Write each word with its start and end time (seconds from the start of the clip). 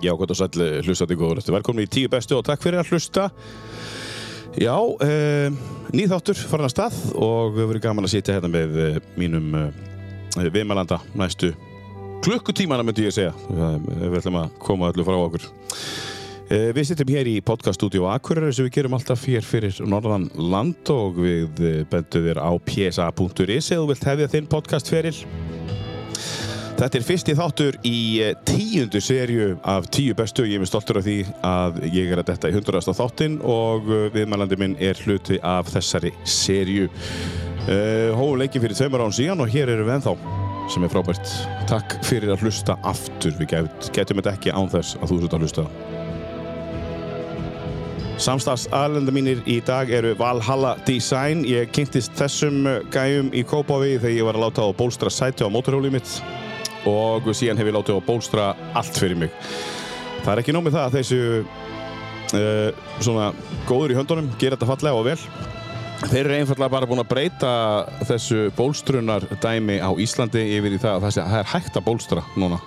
Já, 0.00 0.14
gott 0.16 0.30
og 0.32 0.38
sæl 0.38 0.68
hlustandi 0.80 1.16
góður. 1.18 1.42
Velkomin 1.52 1.84
í 1.84 1.90
tíu 1.90 2.08
bestu 2.08 2.38
og 2.38 2.46
takk 2.46 2.62
fyrir 2.64 2.80
að 2.80 2.94
hlusta. 2.94 3.28
Já, 4.58 4.74
uh, 4.74 5.58
nýþáttur 5.94 6.38
farin 6.50 6.66
að 6.66 6.72
stað 6.72 6.96
og 7.14 7.52
við 7.54 7.68
verðum 7.68 7.84
gaman 7.84 8.08
að 8.08 8.14
sitja 8.16 8.38
hérna 8.38 8.50
með 8.50 8.78
uh, 8.80 8.96
mínum 9.20 9.52
uh, 9.54 9.68
viðmælanda 10.40 10.98
næstu 11.18 11.52
klukkutímana 12.24 12.84
myndi 12.84 13.06
ég 13.06 13.14
segja. 13.14 13.34
Við 13.50 14.18
ætlum 14.18 14.40
að 14.40 14.56
koma 14.60 14.90
öllu 14.90 15.06
frá 15.06 15.16
okkur. 15.20 15.46
Við 16.50 16.82
sittum 16.88 17.12
hér 17.14 17.28
í 17.30 17.36
podcaststudio 17.46 18.08
Akureyri 18.10 18.50
sem 18.52 18.66
við 18.66 18.74
gerum 18.80 18.96
alltaf 18.96 19.22
hér 19.30 19.46
fyrir 19.46 19.76
Norðan 19.86 20.26
land 20.34 20.90
og 20.90 21.20
við 21.22 21.62
bendum 21.92 22.26
þér 22.26 22.42
á 22.42 22.50
psa.is 22.66 23.70
eða 23.70 23.78
þú 23.78 23.86
vilt 23.92 24.08
hefja 24.10 24.28
þinn 24.34 24.50
podcastferil. 24.50 25.14
Þetta 26.80 26.96
er 26.96 27.04
fyrsti 27.04 27.32
þáttur 27.36 27.76
í 27.84 27.96
eh, 28.24 28.30
tíundu 28.48 29.02
serju 29.04 29.50
af 29.68 29.90
tíu 29.92 30.14
bestu. 30.16 30.46
Ég 30.48 30.56
er 30.56 30.62
með 30.62 30.70
stoltur 30.70 30.96
af 30.96 31.04
því 31.04 31.16
að 31.44 31.76
ég 31.92 32.08
er 32.08 32.22
að 32.22 32.30
detta 32.30 32.48
í 32.48 32.54
hundraðasta 32.56 32.94
þáttinn 32.96 33.36
og 33.44 33.90
eh, 33.92 34.06
viðmælandi 34.14 34.56
minn 34.62 34.76
er 34.80 34.96
hluti 35.04 35.36
af 35.44 35.68
þessari 35.74 36.14
serju. 36.24 36.88
Uh, 37.68 38.16
Hóðu 38.16 38.38
leikið 38.40 38.64
fyrir 38.64 38.78
tveimur 38.78 39.04
án 39.04 39.12
síðan 39.12 39.44
og 39.44 39.52
hér 39.52 39.68
erum 39.74 39.90
við 39.90 39.98
ennþá 39.98 40.14
sem 40.72 40.86
er 40.88 40.92
frábært. 40.94 41.36
Takk 41.68 41.98
fyrir 42.08 42.32
að 42.32 42.46
hlusta 42.46 42.78
aftur. 42.88 43.36
Við 43.36 43.52
get, 43.52 43.92
getum 43.92 44.22
þetta 44.22 44.36
ekki 44.40 44.56
án 44.56 44.72
þess 44.72 44.96
að 44.96 45.12
þú 45.12 45.20
ert 45.20 45.36
að 45.36 45.44
hlusta. 45.44 45.68
Samstags 48.24 48.70
aðlenda 48.72 49.12
mínir 49.12 49.44
í 49.44 49.60
dag 49.68 49.92
eru 49.92 50.16
Valhalla 50.16 50.78
Design. 50.88 51.44
Ég 51.44 51.68
kynntist 51.76 52.16
þessum 52.16 52.64
gæjum 52.88 53.34
í 53.36 53.44
Kópaví 53.44 53.98
þegar 53.98 54.16
ég 54.16 54.30
var 54.32 54.40
að 54.40 54.48
láta 54.48 54.64
á 54.64 54.72
bólstra 54.72 55.12
sæti 55.12 55.44
á 55.44 55.52
mótorhjólið 55.52 56.00
mitt 56.00 56.20
og 56.88 57.28
síðan 57.36 57.60
hef 57.60 57.68
ég 57.68 57.76
látið 57.76 58.00
á 58.00 58.06
bólstra 58.06 58.50
allt 58.76 58.96
fyrir 58.96 59.18
mig. 59.20 59.34
Það 60.24 60.32
er 60.32 60.42
ekki 60.42 60.54
nómið 60.54 60.76
það 60.76 60.86
að 60.86 60.96
þessu 60.98 61.20
uh, 62.36 62.84
svona 63.00 63.30
góður 63.68 63.94
í 63.94 63.98
höndunum 63.98 64.30
gera 64.40 64.56
þetta 64.58 64.70
fallega 64.70 65.00
og 65.00 65.08
vel. 65.08 65.18
Þeir 66.00 66.22
eru 66.22 66.36
einfallega 66.38 66.72
bara 66.72 66.88
búin 66.88 67.02
að 67.02 67.10
breyta 67.10 67.52
þessu 68.08 68.46
bólstrunar 68.56 69.26
dæmi 69.42 69.76
á 69.84 69.90
Íslandi 70.00 70.46
yfir 70.56 70.78
í 70.78 70.80
það 70.80 71.04
að 71.10 71.18
það 71.18 71.38
er 71.42 71.50
hægt 71.52 71.76
að 71.76 71.86
bólstra 71.90 72.24
núna. 72.40 72.60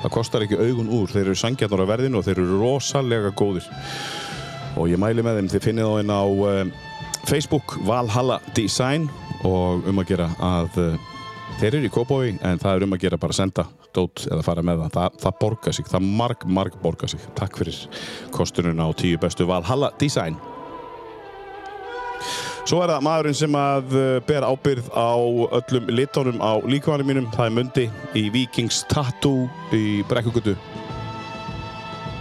Það 0.00 0.14
kostar 0.14 0.46
ekki 0.46 0.56
augun 0.56 0.88
úr, 0.96 1.10
þeir 1.12 1.26
eru 1.26 1.36
sangjarnar 1.36 1.84
á 1.84 1.90
verðinu 1.90 2.20
og 2.20 2.24
þeir 2.24 2.38
eru 2.40 2.60
rosalega 2.62 3.34
góðir. 3.36 3.66
Og 4.80 4.88
ég 4.88 5.00
mæli 5.02 5.24
með 5.24 5.40
þeim, 5.40 5.50
þið 5.52 5.66
finnið 5.66 5.90
þá 5.90 6.00
inn 6.00 6.14
á 6.16 6.22
uh, 6.24 6.62
Facebook 7.28 7.76
Valhalla 7.84 8.40
Design 8.56 9.10
og 9.44 9.84
um 9.88 10.00
að 10.00 10.12
gera 10.14 10.30
að 10.40 10.80
uh, 10.80 11.09
Þeir 11.60 11.74
eru 11.76 11.88
í 11.90 11.92
Kópói 11.92 12.28
en 12.40 12.60
það 12.60 12.78
er 12.78 12.84
um 12.86 12.94
að 12.96 13.02
gera 13.02 13.16
bara 13.20 13.34
senda 13.36 13.66
dót 13.92 14.22
eða 14.30 14.44
fara 14.46 14.62
með 14.64 14.78
það. 14.80 14.94
Það, 14.94 15.18
það 15.20 15.34
borgar 15.42 15.76
sig, 15.76 15.88
það 15.92 16.06
marg, 16.20 16.46
marg 16.56 16.78
borgar 16.80 17.12
sig. 17.12 17.26
Takk 17.36 17.60
fyrir 17.60 17.82
kostununa 18.32 18.86
á 18.88 18.90
tíu 18.96 19.20
bestu 19.20 19.44
Valhalla 19.50 19.90
Design. 20.00 20.40
Svo 22.64 22.80
er 22.80 22.94
það 22.94 23.04
maðurinn 23.04 23.36
sem 23.36 23.60
að 23.60 23.92
uh, 23.92 24.08
ber 24.24 24.48
ábyrð 24.48 24.88
á 24.96 25.12
öllum 25.60 25.92
litónum 25.92 26.40
á 26.40 26.52
líkvæðanum 26.64 27.12
mínum. 27.12 27.30
Það 27.36 27.50
er 27.50 27.56
Mundi 27.58 27.88
í 28.16 28.28
Vikings 28.32 28.80
Tattoo 28.88 29.50
í 29.76 30.00
Brekkugutu. 30.08 30.56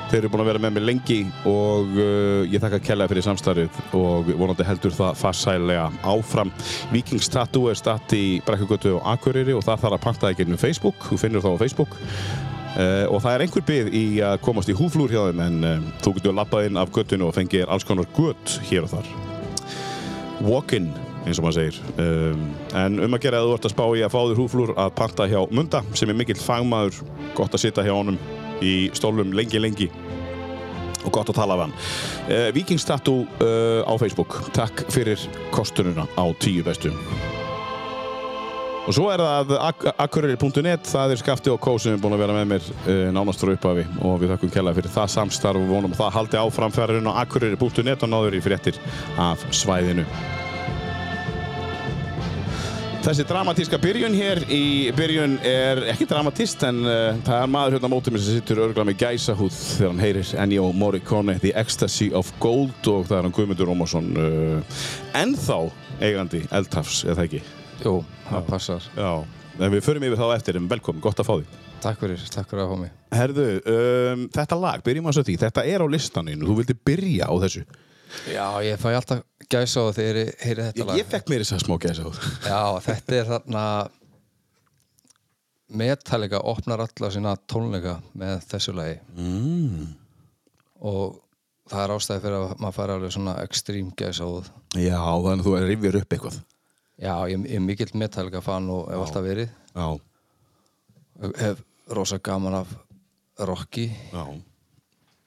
Þeir 0.09 0.23
eru 0.23 0.29
búin 0.33 0.41
að 0.41 0.47
vera 0.49 0.61
með 0.63 0.71
mig 0.73 0.85
lengi 0.87 1.17
og 1.45 1.91
uh, 1.93 2.41
ég 2.49 2.61
þakka 2.63 2.79
kellaði 2.81 3.11
fyrir 3.11 3.25
samstarfið 3.27 3.75
og 3.99 4.31
vonandi 4.39 4.65
heldur 4.65 4.93
það 4.95 5.19
farsælega 5.19 5.83
áfram. 6.01 6.49
Vikings 6.89 7.29
Tattoo 7.29 7.69
er 7.69 7.77
statt 7.77 8.15
í 8.17 8.39
Brekkugötu 8.47 8.95
og 8.97 9.05
Akureyri 9.11 9.53
og 9.53 9.61
það 9.67 9.83
þarf 9.83 9.97
að 9.99 10.05
panta 10.07 10.25
það 10.25 10.39
gegnum 10.39 10.61
Facebook, 10.61 11.05
þú 11.05 11.19
finnur 11.21 11.45
það 11.45 11.53
á 11.53 11.61
Facebook. 11.61 11.93
Uh, 12.69 13.05
og 13.11 13.21
það 13.21 13.35
er 13.35 13.43
einhver 13.45 13.67
bið 13.69 13.91
í 13.99 14.03
að 14.25 14.39
komast 14.45 14.73
í 14.73 14.77
húflúr 14.77 15.13
hjá 15.13 15.21
þeim 15.27 15.45
en 15.45 15.61
uh, 15.67 15.85
þú 16.01 16.15
getur 16.17 16.37
lappað 16.39 16.71
inn 16.71 16.81
af 16.81 16.91
göttinu 16.95 17.29
og 17.29 17.37
fengið 17.37 17.69
alls 17.69 17.85
konar 17.85 18.09
gött 18.17 18.57
hér 18.71 18.89
og 18.89 18.95
þar. 18.95 19.13
Walk-in 20.41 20.89
eins 21.27 21.37
og 21.37 21.45
maður 21.45 21.59
segir. 21.59 21.79
Um, 22.01 22.49
en 22.81 23.01
um 23.05 23.13
að 23.13 23.25
gera 23.27 23.43
að 23.43 23.51
þú 23.51 23.55
ert 23.59 23.69
að 23.69 23.77
spá 23.77 23.85
í 23.93 24.05
að 24.05 24.13
fá 24.15 24.19
þér 24.23 24.41
húflúr 24.41 24.75
að 24.79 24.93
panta 24.97 25.29
hjá 25.29 25.39
Munda 25.53 25.85
sem 25.93 26.09
er 26.09 26.17
mikill 26.17 26.41
fagmaður, 26.41 27.03
gott 27.37 27.53
að 27.53 27.67
sitja 27.67 27.85
hjá 27.85 27.93
honum 27.93 28.17
í 28.65 28.75
stólum 28.97 29.33
lengi 29.35 29.61
lengi. 29.61 29.89
Og 31.05 31.13
gott 31.15 31.31
að 31.31 31.39
tala 31.39 31.55
af 31.55 31.65
hann. 31.65 31.75
Uh, 32.27 32.49
Vikings 32.55 32.85
Tattoo 32.87 33.23
uh, 33.39 33.81
á 33.87 33.93
Facebook. 34.01 34.41
Takk 34.55 34.87
fyrir 34.91 35.21
kostununa 35.55 36.07
á 36.19 36.25
tíu 36.41 36.65
bestu. 36.65 36.91
Og 38.89 38.95
svo 38.95 39.09
er 39.13 39.21
það 39.21 39.51
ak 39.61 39.83
akkurir.net 40.01 40.87
það 40.89 41.13
er 41.13 41.19
skafti 41.21 41.51
og 41.53 41.59
kó 41.61 41.75
sem 41.77 41.93
er 41.93 42.01
búin 42.01 42.15
að 42.15 42.23
vera 42.23 42.35
með 42.39 42.47
mér 42.55 42.67
uh, 42.73 43.07
nánast 43.15 43.43
frá 43.43 43.53
upphafi. 43.53 43.85
Og 44.01 44.19
við 44.23 44.33
þakkum 44.33 44.53
kella 44.57 44.75
fyrir 44.75 44.95
það 44.97 45.15
samstarf 45.15 45.61
og 45.61 45.71
vonum 45.71 45.95
að 45.95 46.03
það 46.03 46.13
haldi 46.17 46.41
áfram 46.41 46.75
ferðurinn 46.75 47.11
á 47.13 47.19
akkurir.net 47.23 48.05
og 48.07 48.13
náður 48.13 48.39
í 48.39 48.43
fréttir 48.43 48.83
af 49.21 49.47
svæðinu 49.55 50.07
Þessi 53.09 53.23
dramatíska 53.25 53.77
byrjun 53.81 54.13
hér 54.13 54.43
í 54.53 54.91
byrjun 54.93 55.39
er 55.41 55.79
ekki 55.89 56.05
dramatist 56.05 56.61
en 56.67 56.83
uh, 56.85 57.15
það 57.25 57.39
er 57.39 57.47
maður 57.49 57.75
hérna 57.75 57.89
á 57.89 57.93
mótið 57.95 58.13
mér 58.13 58.21
sem 58.21 58.35
sittur 58.37 58.61
örgulega 58.67 58.85
með 58.85 58.99
gæsahúð 59.01 59.55
þegar 59.55 59.89
hann 59.89 60.01
heyrir 60.03 60.33
Ennio 60.43 60.67
Morricone 60.77 61.35
The 61.41 61.55
Ecstasy 61.57 62.11
of 62.13 62.29
Gold 62.37 62.91
og 62.91 63.07
það 63.09 63.15
er 63.17 63.25
hann 63.25 63.33
Guðmundur 63.33 63.71
Rómarsson 63.71 64.11
uh, 64.13 64.77
ennþá 65.17 65.57
eigandi 66.05 66.43
eldhafs, 66.53 67.01
eða 67.09 67.25
ekki? 67.25 67.41
Jú, 67.81 67.95
það 68.27 68.47
passar. 68.53 68.85
Já, 68.93 69.11
en 69.57 69.73
við 69.73 69.85
förum 69.89 70.05
yfir 70.11 70.21
þá 70.21 70.27
eftir 70.35 70.61
en 70.61 70.69
velkomin, 70.69 71.01
gott 71.09 71.25
að 71.25 71.31
fá 71.31 71.35
því. 71.39 71.65
Takk 71.81 72.05
fyrir, 72.05 72.29
takk 72.29 72.53
fyrir 72.53 72.67
að 72.67 72.75
fá 72.75 72.81
mig. 72.83 72.95
Herðu, 73.17 73.51
um, 73.73 74.25
þetta 74.37 74.61
lag, 74.67 74.85
byrjum 74.85 75.09
að 75.09 75.17
svo 75.17 75.25
því, 75.31 75.41
þetta 75.47 75.65
er 75.65 75.81
á 75.81 75.87
listaninu, 75.97 76.45
þú 76.45 76.61
vildi 76.61 76.77
byrja 76.93 77.33
á 77.33 77.33
þessu. 77.41 77.65
Já, 78.33 78.45
ég 78.65 78.79
fæ 78.81 78.89
alltaf 78.97 79.21
gæsa 79.49 79.83
á 79.85 79.93
þegar 79.93 80.17
ég 80.23 80.29
heyri 80.43 80.63
þetta 80.67 80.79
Ég, 80.81 80.85
lag. 80.89 80.97
ég 80.97 81.09
fekk 81.11 81.29
mér 81.29 81.43
þess 81.45 81.55
að 81.57 81.63
smá 81.65 81.75
gæsahúð. 81.85 82.19
Já, 82.49 82.61
þetta 82.87 83.15
er 83.19 83.25
þarna 83.29 83.63
Metallica 85.69 86.39
opnar 86.49 86.81
alla 86.81 87.09
sína 87.13 87.35
tónleika 87.47 87.99
með 88.17 88.39
þessu 88.49 88.73
lagi 88.73 88.95
Mm. 89.15 89.95
og 90.81 91.19
það 91.69 91.83
er 91.83 91.93
ástæði 91.93 92.21
fyrir 92.23 92.37
að 92.39 92.53
maður 92.63 92.73
fara 92.79 92.95
alveg 92.97 93.11
svona 93.13 93.35
ekstrím 93.43 93.91
gæsa 93.95 94.25
á 94.25 94.29
Já, 94.73 94.97
þannig 94.97 95.43
að 95.43 95.45
þú 95.45 95.53
rifjar 95.67 95.99
upp 96.01 96.09
eitthvað. 96.15 96.39
Já, 96.99 97.13
ég, 97.29 97.45
ég 97.45 97.55
er 97.55 97.59
mikill 97.63 97.93
Metallica 97.93 98.41
fan 98.41 98.69
og 98.73 98.89
hef 98.89 99.03
alltaf 99.05 99.23
verið 99.23 99.49
Já, 99.75 99.99
hef 101.37 101.61
rosa 101.89 102.17
gaman 102.19 102.53
af 102.63 102.73
Rocky 103.39 103.91
já. 104.11 104.25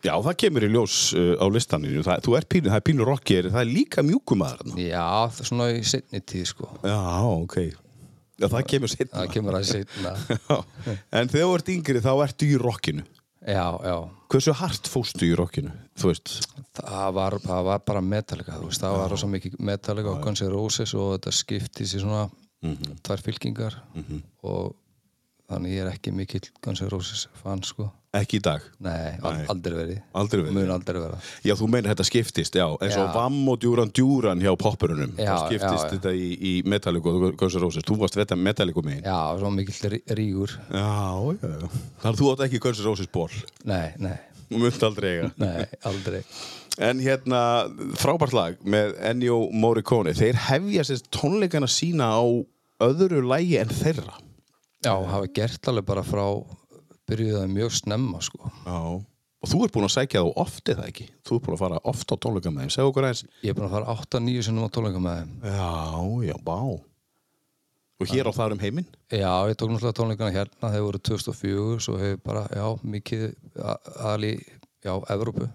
Já, 0.03 0.17
það 0.19 0.35
kemur 0.43 0.67
í 0.67 0.69
ljós 0.73 0.97
uh, 1.15 1.35
á 1.39 1.47
listaninu. 1.55 2.03
Það, 2.03 2.25
þú 2.27 2.37
ert 2.39 2.49
pínu, 2.51 2.71
það 2.73 2.81
er 2.81 2.85
pínu 2.89 3.07
rockið, 3.07 3.49
það 3.55 3.63
er 3.63 3.71
líka 3.71 4.03
mjúkumaður. 4.07 4.75
Já, 4.83 5.07
það 5.31 5.43
er 5.45 5.51
svona 5.53 5.69
í 5.71 5.83
setni 5.87 6.23
tíð 6.33 6.49
sko 6.51 6.71
Já, 6.83 6.99
ok. 7.31 7.59
Já, 8.43 8.47
það 8.49 8.65
kemur 8.73 8.91
setna. 8.91 9.13
það 9.15 9.35
kemur 9.37 9.59
að 9.59 9.67
setna 9.69 10.15
en 11.21 11.31
þegar 11.31 11.47
þú 11.47 11.53
ert 11.59 11.71
yngri 11.77 12.03
þá 12.03 12.13
ertu 12.25 12.49
í 12.49 12.59
rockinu. 12.59 13.07
Já, 13.43 13.67
já 13.83 13.97
Hversu 14.33 14.55
hart 14.57 14.89
fóstu 14.89 15.27
í 15.29 15.33
rockinu, 15.37 15.73
þú 15.99 16.09
veist? 16.09 16.35
Það 16.79 17.09
var, 17.19 17.37
það 17.43 17.65
var 17.69 17.83
bara 17.87 18.03
veist, 18.03 18.81
það 18.81 18.95
var 18.97 19.11
rosa 19.13 19.29
mikið 19.29 19.59
Metallica 19.61 20.15
og 20.15 20.23
Guns 20.25 20.43
N' 20.43 20.53
Roses 20.53 20.95
og 20.97 21.17
þetta 21.17 21.35
skipti 21.37 21.87
sér 21.87 22.07
svona 22.07 22.23
tvær 23.05 23.23
fylkingar 23.27 23.77
og 24.47 24.73
þannig 25.51 25.75
ég 25.77 25.85
er 25.85 25.91
ekki 25.93 26.15
mikill 26.17 26.47
Guns 26.65 26.81
N' 26.81 26.91
Roses 26.91 27.27
fan, 27.43 27.61
sko. 27.67 27.91
Ekki 28.13 28.37
í 28.37 28.41
dag. 28.45 28.61
Nei, 28.85 29.15
Nei. 29.23 29.45
aldrei 29.49 29.73
verið. 29.73 30.01
Aldrei 30.21 30.43
verið. 30.43 30.57
Mun 30.59 30.73
aldrei 30.75 31.01
vera. 31.01 31.17
Já, 31.49 31.55
þú 31.57 31.69
meina 31.73 31.89
þetta 31.95 32.05
skiptist, 32.05 32.59
já, 32.61 32.67
eins 32.85 32.97
og 33.01 33.07
Já. 33.07 33.13
Vamm 33.15 33.47
og 33.49 33.57
Djúran 33.63 33.89
Djúran 33.97 34.43
hjá 34.45 34.53
poppurunum. 34.61 35.15
Já, 35.17 35.31
það 35.31 35.45
skiptist 35.47 35.73
já, 35.73 35.87
já. 35.87 35.93
þetta 35.95 36.13
í, 36.13 36.27
í 36.37 36.53
Metallica 36.69 37.09
og 37.09 37.25
Guns 37.41 37.57
N' 37.57 37.63
Roses. 37.65 37.87
Þú 37.89 37.97
varst 38.03 38.19
þetta 38.21 38.37
Metallica 38.37 38.85
megin. 38.85 39.07
Já, 39.09 39.17
svona 39.41 39.57
mikill 39.57 39.95
rí- 39.95 40.03
rígur. 40.21 40.53
Já, 40.69 40.85
já, 41.41 41.55
já. 41.57 41.73
Að 42.11 42.21
þú 42.21 42.31
átt 42.35 42.45
ekki 42.51 42.61
Guns 42.67 42.83
N' 42.85 42.89
Roses 42.91 43.09
ból. 43.17 43.33
Nei, 43.73 43.87
nei, 44.05 44.19
munt 44.53 44.85
aldrei 44.91 45.15
eiga. 45.17 45.33
nei, 45.47 45.65
aldrei. 45.89 46.21
En 46.85 47.01
hérna, 47.01 47.41
frábært 47.97 48.37
lag 48.37 48.61
með 48.61 48.93
Ennio 49.09 49.47
Morricone. 49.57 50.13
Þeir 50.21 50.37
hefja 50.51 50.85
sérst 50.91 51.09
tónleikana 51.17 51.65
sína 51.69 52.13
á 52.13 52.25
öðru 52.85 53.25
lægi 53.25 53.57
en 53.65 53.73
þeirra. 53.73 54.19
Já, 54.85 54.93
hafa 55.01 55.29
gert 55.33 55.69
alveg 55.73 55.89
bara 55.89 56.05
frá 56.05 56.27
byrjuðaði 57.13 57.53
mjög 57.55 57.73
snemma, 57.79 58.21
sko. 58.25 58.53
Já. 58.67 58.79
Og 59.43 59.51
þú 59.51 59.65
ert 59.67 59.73
búinn 59.75 59.89
að 59.89 59.95
sækja 59.97 60.21
þá 60.23 60.33
oft 60.39 60.69
eða 60.71 60.85
ekki? 60.87 61.09
Þú 61.27 61.35
ert 61.37 61.43
búinn 61.47 61.57
að 61.57 61.63
fara 61.65 61.79
oft 61.91 62.13
á 62.15 62.17
tónleika 62.23 62.51
með 62.55 62.63
þeim. 62.63 62.73
Segðu 62.77 62.91
okkur 62.93 63.07
eins. 63.09 63.23
Ég 63.43 63.51
er 63.51 63.57
búin 63.59 63.67
að 63.67 63.73
fara 63.75 63.95
8-9 63.99 64.43
sinnum 64.47 64.67
á 64.67 64.75
tónleika 64.77 65.01
með 65.03 65.17
þeim. 65.19 65.33
Já, 65.51 65.71
já, 66.31 66.37
bá. 66.47 66.59
Og 68.03 68.11
hér 68.11 68.27
á 68.31 68.33
þar 68.35 68.55
um 68.57 68.63
heiminn? 68.63 68.87
Já, 69.11 69.31
ég 69.51 69.57
tók 69.59 69.71
náttúrulega 69.71 69.95
tónleikana 69.99 70.33
hérna, 70.35 70.71
þeir 70.75 70.85
voru 70.87 71.01
2004, 71.07 71.81
svo 71.85 71.99
hefur 72.01 72.23
bara, 72.27 72.45
já, 72.51 72.65
mikið 72.95 73.27
aðal 73.63 74.25
í, 74.27 74.33
já, 74.83 74.95
Evrópu. 75.15 75.49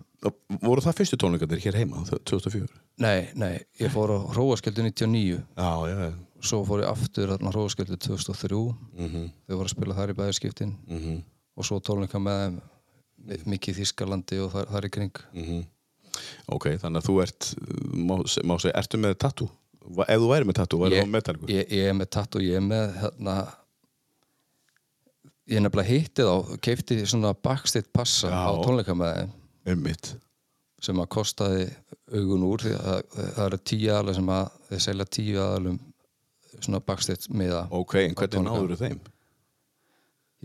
Voru 0.63 0.81
það 0.83 0.95
fyrstu 1.01 1.19
tónleikarnir 1.19 1.59
hér 1.65 1.79
heima, 1.81 2.03
2004? 2.07 2.69
Nei, 3.03 3.27
nei, 3.37 3.57
ég 3.81 3.91
fór 3.93 4.15
á 4.15 4.17
Hróaskjöldu 4.31 4.83
99, 4.87 5.41
Já, 5.59 5.71
já, 5.91 5.97
já. 6.07 6.13
svo 6.41 6.61
fór 6.67 6.81
ég 6.85 6.89
aftur 6.91 7.33
þarna 7.35 7.51
Hróaskjöldu 7.53 7.99
2003, 7.99 8.61
Mm 8.97 9.07
-hmm. 9.11 9.27
þau 9.47 9.55
voru 9.59 9.67
að 9.67 9.75
spila 9.75 9.95
þar 9.99 10.09
í 10.09 10.17
bæðarskiptin 10.21 10.73
Mm 10.87 10.99
-hmm. 11.03 11.23
Og 11.57 11.65
svo 11.65 11.79
tónleika 11.83 12.19
með 12.21 12.59
mikið 13.49 13.79
Þískalandi 13.81 14.37
og 14.45 14.51
þar, 14.53 14.67
þar 14.75 14.85
í 14.85 14.91
kring 14.93 15.17
Mhm. 15.33 15.65
Ok, 16.49 16.65
þannig 16.81 17.01
að 17.03 17.07
þú 17.07 17.15
ert, 17.21 17.47
má, 17.93 18.15
má 18.47 18.55
segja, 18.57 18.73
ertu 18.79 18.97
með 18.97 19.17
tattoo? 19.21 19.49
Va- 19.97 20.05
Ef 20.09 20.19
þú 20.19 20.29
væri 20.31 20.45
með 20.49 20.55
tattoo, 20.57 20.79
væri 20.81 20.97
þú 20.97 21.05
með 21.05 21.11
metalliku? 21.13 21.47
ég, 21.51 21.67
ég 21.71 21.89
er 21.89 21.93
með 21.93 22.09
tattoo, 22.15 22.41
ég 22.41 22.55
er 22.57 22.63
með 22.65 22.95
hérna 23.01 23.35
ég 25.47 25.57
er 25.59 25.63
nefnilega 25.63 25.91
hittið 25.91 26.27
á 26.31 26.35
keipti 26.63 26.97
svona 27.07 27.33
backstage 27.33 27.87
passa 27.95 28.27
Já. 28.31 28.35
á 28.35 28.51
tónleika 28.65 28.95
með 28.97 29.13
þeim 29.19 29.31
Einmitt. 29.67 30.09
sem 30.81 30.99
að 31.01 31.07
kostaði 31.15 31.67
augun 32.13 32.43
úr 32.47 32.63
því 32.65 32.73
að 32.77 33.03
það 33.15 33.45
eru 33.45 33.57
tíu 33.71 33.91
aðalega 33.93 34.15
sem 34.19 34.31
að 34.35 34.49
þeir 34.71 34.83
selja 34.87 35.05
tíu 35.17 35.37
aðalum 35.43 35.79
svona 36.59 36.81
backstage 36.83 37.29
miða 37.31 37.63
Ok, 37.71 37.95
en 38.03 38.15
hvernig 38.15 38.43
náður 38.49 38.75
þeim? 38.81 38.99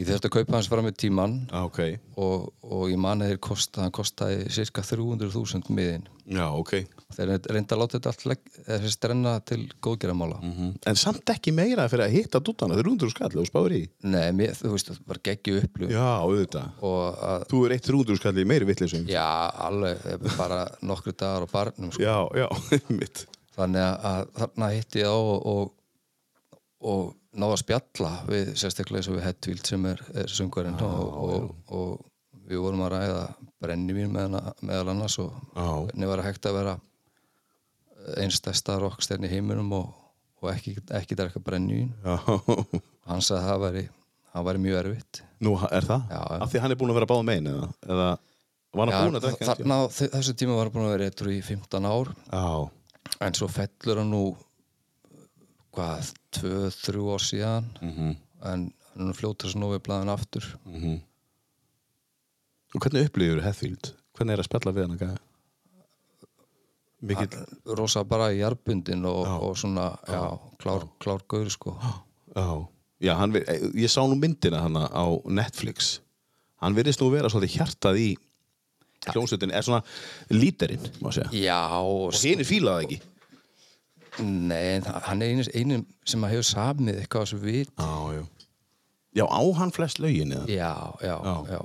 Ég 0.00 0.06
þurfti 0.08 0.28
að 0.30 0.32
kaupa 0.38 0.54
hans 0.56 0.68
fram 0.72 0.86
með 0.88 0.94
tíman 1.02 1.32
Ah, 1.52 1.66
ok, 1.68 1.78
og, 2.16 2.46
og 2.64 2.84
ég 2.88 2.96
mani 3.00 3.26
þeir 3.28 3.40
kosta, 3.44 3.82
hann 3.84 3.92
kostaði 3.92 4.46
cirka 4.54 4.80
300.000 4.88 5.68
miðin 5.76 6.06
já, 6.32 6.46
ok. 6.56 6.72
þeir 7.12 7.32
reynda 7.52 7.76
að 7.76 7.80
láta 7.82 7.98
þetta 7.98 8.12
allt 8.14 8.24
legg, 8.30 8.40
þessi 8.70 8.92
strenna 8.94 9.34
til 9.44 9.58
góðgeramála 9.84 10.38
Mm 10.40 10.70
En 10.88 10.96
samt 10.96 11.28
ekki 11.34 11.52
meira 11.52 11.84
fyrir 11.92 12.06
að 12.06 12.14
hitta 12.16 12.40
dútana, 12.40 12.72
þeir 12.78 12.84
eru 12.86 12.94
undur 12.94 13.12
skall 13.12 13.32
og 13.42 13.46
spáður 13.50 13.74
í. 13.76 13.82
nei, 14.08 14.32
mér, 14.32 14.54
þú 14.56 14.72
veist, 14.72 14.88
það 14.94 15.02
var 15.12 15.20
geggju 15.28 15.58
upplug 15.66 15.92
Já, 15.92 16.06
auðvitað. 16.24 16.72
og 16.88 17.22
að 17.28 17.46
Þú 17.52 17.62
er 17.66 17.76
eitt 17.76 17.86
þrúndur 17.90 18.16
skall 18.22 18.36
í 18.40 18.46
meiri 18.48 18.68
vittleysum. 18.72 19.04
Já, 19.12 19.28
alveg, 19.68 20.00
bara 20.40 20.62
nokkru 20.80 21.12
dagar 21.12 21.44
á 21.44 21.48
barnum 21.52 21.92
sko. 21.92 22.00
já, 22.02 22.16
já, 22.32 22.48
einmitt. 22.88 23.26
þannig 23.52 24.06
að 24.12 24.30
þarna 24.40 24.70
hitti 24.72 25.02
ég 25.04 25.12
á 25.12 25.18
og, 25.20 25.46
og, 25.52 25.74
og 26.80 27.10
náða 27.32 27.54
að 27.56 27.60
spjalla 27.62 28.10
við 28.28 28.50
sérstaklega 28.60 29.00
eins 29.00 29.08
og 29.10 29.16
við 29.18 29.26
Hetfield 29.26 29.66
sem 29.70 29.86
er, 29.88 30.02
er 30.22 30.32
söngvarinn 30.32 30.80
og, 30.84 31.12
og, 31.22 31.46
og 31.72 32.42
við 32.50 32.60
vorum 32.64 32.82
að 32.84 32.92
ræða 32.96 33.22
brennivín 33.62 34.12
með, 34.12 34.36
meðal 34.66 34.92
annars 34.92 35.16
og 35.22 35.30
Já, 35.56 35.66
hvernig 35.86 36.10
var 36.12 36.24
hægt 36.26 36.48
að 36.50 36.56
vera 36.58 36.74
einstæsta 38.18 38.76
rockstjarn 38.82 39.24
í 39.28 39.30
heiminum 39.30 39.70
og, 39.78 39.90
og 40.42 40.50
ekki, 40.52 40.74
ekki 40.98 41.16
drekka 41.18 41.42
brennivín 41.44 41.92
já. 42.02 42.16
hann 43.08 43.22
sagði 43.22 43.38
að 43.40 43.48
það 43.48 43.62
væri, 43.66 43.84
það 44.32 44.46
væri 44.50 44.62
mjög 44.66 44.78
erfitt 44.82 45.22
Nú, 45.42 45.56
er 45.70 45.86
það? 45.88 46.04
Já, 46.10 46.20
já. 46.22 46.38
Af 46.44 46.52
því 46.52 46.60
hann 46.62 46.74
er 46.74 46.78
búin 46.78 46.92
að 46.92 46.98
vera 47.00 47.10
báð 47.10 47.22
megin, 47.26 47.48
eða? 47.50 47.68
Eða 47.88 48.10
var 48.78 48.90
hann 48.92 49.08
búin 49.08 49.18
að 49.18 49.24
drekka? 49.26 49.46
þarna 49.48 49.78
á 49.78 49.82
þe- 49.90 50.10
þessu 50.12 50.34
tíma 50.38 50.54
var 50.58 50.68
hann 50.68 50.74
búin 50.76 50.86
að 50.86 50.92
vera 50.96 51.08
eitthvað 51.10 51.32
í 51.34 51.40
15 51.48 51.88
ár. 51.90 52.12
En 53.26 53.34
svo 53.38 53.48
fellur 53.50 53.98
hann 54.02 54.12
nú 54.14 54.20
hvað, 55.72 56.12
tvö, 56.36 56.70
þrjú 56.82 57.08
ár 57.14 57.24
síðan 57.30 57.70
Mm 57.80 58.14
en 58.42 58.62
hann 58.96 59.08
er 59.12 59.14
fljótur 59.14 59.46
svo 59.52 59.60
nú 59.62 59.68
við 59.70 59.84
blæðin 59.86 60.10
aftur 60.10 60.42
-hmm. 60.66 60.96
Og 62.74 62.80
hvernig 62.82 63.06
upplýður 63.06 63.42
Hetfield? 63.44 63.92
Hvernig 64.16 64.32
er 64.32 64.40
að 64.42 64.48
spjalla 64.48 64.72
við 64.72 64.82
hann 64.82 64.96
að 64.96 65.02
gæða? 65.02 65.18
Mikill, 67.02 67.46
rosa 67.78 68.04
bara 68.04 68.28
í 68.32 68.38
jarbundin 68.38 69.04
og, 69.04 69.26
Já. 69.26 69.36
og 69.42 69.56
svona, 69.58 69.86
já, 70.08 70.38
klár, 70.58 70.84
klár 71.02 71.22
gaur 71.28 71.48
sko 71.50 71.76
já. 72.34 72.68
Já, 73.02 73.14
hann, 73.18 73.32
vi- 73.32 73.44
ég 73.74 73.90
sá 73.90 74.00
nú 74.06 74.14
myndina 74.14 74.60
hann 74.62 74.76
á 74.78 75.04
Netflix. 75.26 76.00
Hann 76.62 76.74
virðist 76.74 77.00
nú 77.02 77.10
vera 77.10 77.28
svolítið 77.28 77.56
hjartað 77.58 77.96
í 77.98 78.16
hljómsveitin, 79.10 79.50
er 79.50 79.62
svona 79.62 79.82
líterinn, 80.30 80.84
má 81.02 81.10
segja. 81.10 81.30
Já, 81.32 81.80
og 81.82 82.14
Og 82.14 82.22
hinn 82.22 82.38
er 82.40 82.44
fílað 82.44 82.84
ekki. 82.84 83.00
Nei, 84.20 84.80
hann 85.06 85.22
er 85.24 85.48
einu, 85.56 85.82
sem 86.04 86.24
hefur 86.28 86.44
samið 86.44 86.98
eitthvað 87.00 87.22
á 87.22 87.24
þessu 87.24 87.38
vit 87.42 87.70
Já, 87.78 87.92
já. 88.18 88.22
Já, 89.12 89.24
á 89.28 89.40
hann 89.58 89.72
flest 89.72 90.00
lögin 90.00 90.32
eða? 90.32 90.46
Já, 90.48 90.72
já, 91.04 91.14
Já. 91.20 91.34
já, 91.52 91.60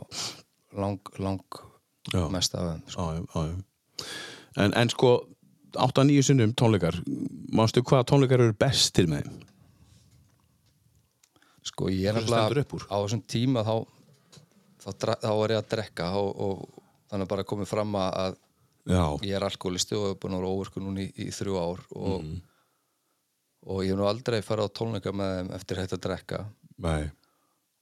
lang, 0.75 0.99
lang 1.19 1.41
Já. 2.13 2.27
mest 2.31 2.55
af 2.55 2.69
þeim 2.69 2.81
sko. 2.91 3.43
En, 4.57 4.73
en 4.73 4.89
sko, 4.89 5.11
8-9 5.75 6.23
sinnum 6.23 6.53
tónleikar, 6.57 6.95
mástu 7.53 7.83
hvað 7.83 8.07
tónleikar 8.11 8.43
eru 8.43 8.55
bestir 8.57 9.07
með 9.11 9.27
þeim? 9.27 9.43
sko, 11.67 11.89
ég 11.91 12.07
er 12.09 12.19
úr? 12.23 12.87
á 12.87 12.95
þessum 13.03 13.23
tíma 13.27 13.63
þá 13.67 13.75
þá, 14.81 14.89
þá 15.19 15.31
var 15.35 15.51
ég 15.51 15.59
að 15.61 15.71
drekka 15.73 16.11
og, 16.15 16.29
og 16.39 16.83
þannig 17.11 17.29
bara 17.31 17.43
komið 17.47 17.71
fram 17.71 17.95
að 17.99 18.37
Já. 18.87 19.03
ég 19.21 19.35
er 19.35 19.43
alkoholisti 19.43 19.95
og 19.97 20.07
hef 20.13 20.19
búin 20.23 20.33
að 20.37 20.41
vera 20.41 20.53
óvirkur 20.55 20.83
núna 20.85 21.03
í, 21.03 21.11
í 21.17 21.27
þrjú 21.33 21.55
ár 21.59 21.81
og, 21.95 22.21
Mhm. 22.23 22.41
og 23.67 23.83
ég 23.83 23.89
hef 23.91 23.97
nú 23.99 24.07
aldrei 24.07 24.41
farið 24.41 24.67
á 24.67 24.75
tónleika 24.79 25.11
með 25.13 25.31
þeim 25.37 25.53
eftir 25.55 25.77
þetta 25.81 25.97
að 25.97 26.03
drekka 26.07 26.45
Nei. 26.77 27.09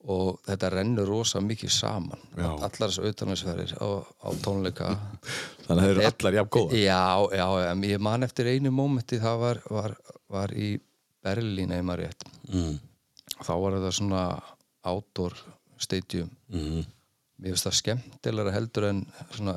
og 0.07 0.39
þetta 0.45 0.69
rennur 0.71 1.07
rosa 1.09 1.39
mikið 1.41 1.69
saman 1.71 2.19
Já. 2.37 2.49
allar 2.55 2.89
þessu 2.89 3.03
auðvitaðnisverðir 3.05 3.73
á, 3.81 3.87
á 4.23 4.29
tónleika 4.41 4.89
Þannig 5.65 5.81
að 5.81 5.85
þeir 5.85 5.95
eru 5.95 6.05
allar 6.09 6.33
jafn 6.39 6.49
góða. 6.49 6.71
já, 6.77 7.29
já, 7.37 7.47
en 7.71 7.81
ég 7.83 7.99
man 7.99 8.23
eftir 8.23 8.45
einu 8.53 8.71
mómenti 8.71 9.19
það 9.21 9.39
var, 9.39 9.61
var, 9.69 9.95
var 10.29 10.49
í 10.53 10.79
Berlín 11.25 11.71
eða 11.73 11.83
maður 11.85 12.03
rétt 12.05 12.25
Mm. 12.53 12.79
þá 13.41 13.53
var 13.61 13.71
þetta 13.79 13.91
svona 13.97 14.23
outdoor 14.85 15.33
stadium 15.81 16.29
Mm. 16.53 16.85
mér 17.41 17.51
finnst 17.55 17.65
það 17.65 17.79
skemmtilega 17.81 18.51
heldur 18.53 18.85
en 18.89 18.99
svona 19.33 19.55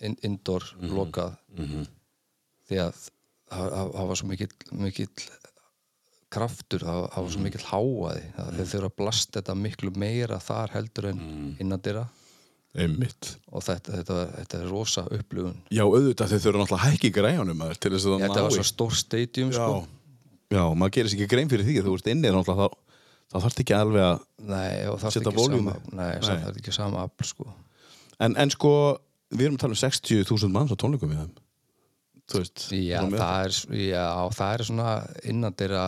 in, 0.00 0.16
indoor 0.22 0.62
Mhm. 0.80 0.90
lokað 0.96 1.36
því 2.68 2.76
að 2.82 2.92
það 3.50 3.70
það- 3.70 3.92
það 3.94 4.06
var 4.08 4.16
svo 4.16 4.26
mikill, 4.28 4.52
mikill 4.72 5.08
kraftur, 6.30 6.82
það, 6.82 7.00
það 7.12 7.16
var 7.16 7.24
Mhm. 7.24 7.32
svo 7.32 7.42
mikill 7.44 7.66
háaði 7.70 8.22
það, 8.36 8.54
þeir 8.56 8.70
þurfa 8.72 8.90
að 8.90 8.96
blasta 8.96 9.40
þetta 9.40 9.54
miklu 9.56 9.90
meira 9.96 10.38
þar 10.42 10.70
heldur 10.74 11.08
en 11.10 11.18
Mhm. 11.18 11.56
innan 11.60 11.80
dyra 11.80 12.08
Einmitt. 12.76 13.36
og 13.52 13.62
þetta, 13.62 14.02
þetta, 14.02 14.16
þetta 14.36 14.60
er 14.60 14.68
rosa 14.68 15.02
upplifun 15.10 15.56
Já, 15.70 15.82
auðvitað 15.86 16.28
þeir 16.28 16.42
þurfa 16.44 16.60
náttúrulega 16.66 16.90
hækki 16.90 17.10
græjunum 17.12 17.56
maður, 17.56 17.78
til 17.80 17.90
þess 17.92 18.04
að 18.06 18.18
það 18.18 18.26
þetta 18.28 18.42
var 18.42 18.50
svo 18.50 18.64
stór 18.72 18.92
stadium 18.92 19.50
Já. 19.50 19.54
sko. 19.54 19.86
Já, 20.50 20.74
maður 20.74 20.90
gerir 20.92 21.08
sér 21.08 21.16
ekki 21.20 21.28
grein 21.28 21.48
fyrir 21.48 21.64
því 21.64 21.78
að 21.80 21.86
þú 21.86 21.94
ert 21.94 22.06
inni 22.12 22.28
náttúrulega 22.28 22.68
þá, 22.68 22.74
þá 23.32 23.40
þarf 23.42 23.60
ekki 23.62 23.74
alveg 23.80 24.02
að 24.02 24.20
nei, 24.38 24.86
og 24.86 25.00
það 25.00 25.12
Setja 25.12 25.32
er 25.32 25.38
sama 25.38 25.76
nei, 25.92 26.20
það 26.20 26.48
er 26.48 26.60
ekki 26.60 26.72
sama 26.74 26.98
afl 27.06 27.24
sko. 27.24 27.46
en, 28.20 28.36
en 28.36 28.50
sko, 28.50 28.98
við 29.32 29.48
erum 29.48 29.58
að 29.58 29.64
tala 29.64 29.76
um 29.76 29.82
60.000 29.82 30.52
manns 30.54 30.74
á 30.74 30.76
tónleikum 30.78 31.12
við 31.12 31.22
þeim. 31.24 31.34
Veist 32.34 32.66
já, 32.74 33.00
með- 33.06 33.20
það 33.22 33.44
er, 33.44 33.56
já, 33.86 34.06
það 34.34 34.52
er 34.52 34.64
svona 34.66 34.92
innan 35.30 35.54
dyra 35.54 35.82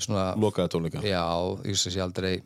svona 0.00 0.34
Lokaða 0.40 0.72
tónleika 0.72 1.02
Já, 1.04 1.24
ég 1.68 1.76
sé 1.78 2.00
aldrei 2.00 2.38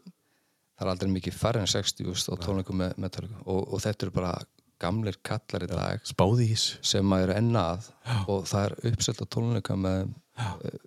það 0.79 0.85
er 0.85 0.93
aldrei 0.93 1.13
mikið 1.15 1.39
færri 1.39 1.63
en 1.63 1.71
60 1.71 2.09
veist, 2.11 2.31
á 2.31 2.35
tónleikum 2.43 2.81
með 2.83 2.99
Metallica 2.99 3.39
og, 3.47 3.63
og 3.73 3.83
þetta 3.85 4.07
eru 4.07 4.17
bara 4.19 4.35
gamlir 4.79 5.19
kallar 5.27 5.65
í 5.67 5.71
dag 5.71 6.13
ís 6.45 6.67
sem 6.87 7.15
að 7.15 7.25
eru 7.27 7.39
ennað 7.39 7.89
og 8.31 8.47
það 8.51 8.65
er 8.67 8.77
uppselt 8.93 9.23
á 9.23 9.27
tónleika 9.27 9.79
með 9.79 10.11
uh, 10.39 10.79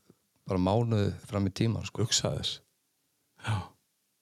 bara 0.48 0.64
mánuðu 0.64 1.12
fram 1.28 1.48
í 1.48 1.52
tíman 1.56 1.88
sko. 1.88 2.06
Já. 3.42 3.56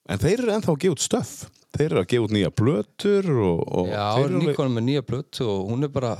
En 0.09 0.21
þeir 0.21 0.43
eru 0.43 0.53
ennþá 0.55 0.73
að 0.73 0.81
gefa 0.85 0.97
út 0.97 1.05
stöf 1.05 1.33
Þeir 1.77 1.85
eru 1.91 2.01
að 2.01 2.07
gefa 2.11 2.25
út 2.25 2.33
nýja 2.33 2.51
blötur 2.61 3.27
og, 3.35 3.59
og 3.79 3.89
Já, 3.91 4.05
eru 4.23 4.39
alveg- 4.39 4.47
Nikon 4.49 4.71
með 4.75 4.85
nýja 4.87 5.03
blötu 5.05 5.45
og 5.47 5.67
hún 5.69 5.85
er 5.85 5.91
bara 5.93 6.13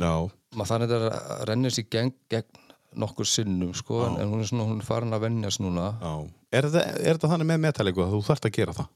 Já, 0.00 0.12
maður 0.56 0.70
þannig 0.70 0.94
að 0.96 1.04
það 1.06 1.42
rennir 1.50 1.74
sér 1.76 1.88
gegn, 1.92 2.12
gegn 2.32 2.62
nokkur 2.96 3.28
sinnum 3.28 3.74
sko, 3.76 3.98
en, 4.06 4.16
hún 4.30 4.40
er, 4.40 4.48
svona, 4.48 4.64
hún 4.70 4.80
er 4.80 4.86
farin 4.88 5.12
að 5.12 5.26
vennjast 5.26 5.60
núna. 5.60 5.90
Já. 6.00 6.12
Er 6.56 6.68
þetta, 6.70 6.84
er 6.96 7.18
þetta 7.18 7.30
þannig 7.34 7.50
með 7.50 7.60
metalliku 7.66 8.04
að 8.06 8.14
þú 8.14 8.20
þarft 8.30 8.48
að 8.48 8.54
gera 8.56 8.74
það? 8.78 8.88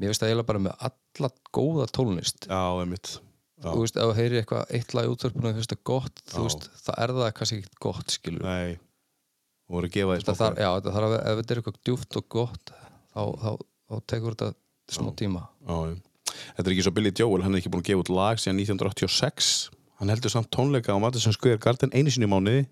Mér 0.00 0.10
veist 0.10 0.24
að 0.24 0.32
ég 0.32 0.40
er 0.40 0.48
bara 0.48 0.62
með 0.64 0.86
alla 0.88 1.30
góða 1.54 1.86
tónlist. 1.92 2.48
Já, 2.48 2.62
einmitt. 2.80 3.10
Já. 3.64 3.68
þú 3.70 3.82
veist, 3.84 3.96
ef 4.00 4.08
þú 4.10 4.14
heyrir 4.18 4.40
eitthvað 4.42 4.72
eitt 4.76 4.94
lag 4.96 5.06
í 5.06 5.12
útverfinu 5.12 5.48
og 5.48 5.54
þú 5.54 5.60
veist 5.62 5.72
það 5.74 5.82
gott, 5.88 6.22
þú 6.32 6.40
Já. 6.40 6.46
veist, 6.48 6.64
það 6.84 6.98
er 7.04 7.12
það 7.18 7.30
kannski 7.38 7.58
ekkert 7.60 7.78
gott, 7.86 8.14
skilur 8.16 8.44
Nei. 8.48 8.74
Þú 9.64 9.76
voru 9.76 9.88
að 9.88 9.94
gefa 9.94 10.16
því 10.18 10.34
það 10.40 10.58
já, 10.60 10.68
það 10.74 10.90
þarf 10.96 11.06
að, 11.08 11.14
ef 11.20 11.38
þetta 11.40 11.54
er 11.54 11.60
eitthvað 11.62 11.78
djúft 11.88 12.18
og 12.20 12.26
gott 12.34 12.72
þá, 12.74 13.22
þá, 13.44 13.50
þá 13.88 14.00
tekur 14.10 14.34
þetta 14.36 14.52
smá 14.94 15.14
tíma. 15.16 15.46
Já, 15.68 15.76
já. 15.92 15.96
Þetta 16.34 16.66
er 16.66 16.74
ekki 16.74 16.84
svo 16.86 16.94
Billy 16.96 17.12
Joel, 17.14 17.42
hann 17.44 17.54
er 17.54 17.60
ekki 17.60 17.70
búin 17.70 17.84
að 17.84 17.88
gefa 17.90 18.02
út 18.04 18.10
lag 18.10 18.40
síðan 18.42 18.60
1986 18.64 19.70
hann 20.00 20.12
heldur 20.12 20.32
samt 20.32 20.50
tónleika 20.54 20.94
á 20.94 20.98
Madison 21.00 21.34
Square 21.34 21.60
Garden 21.62 21.92
einu 21.94 22.12
sinni 22.12 22.28
mánuði, 22.30 22.64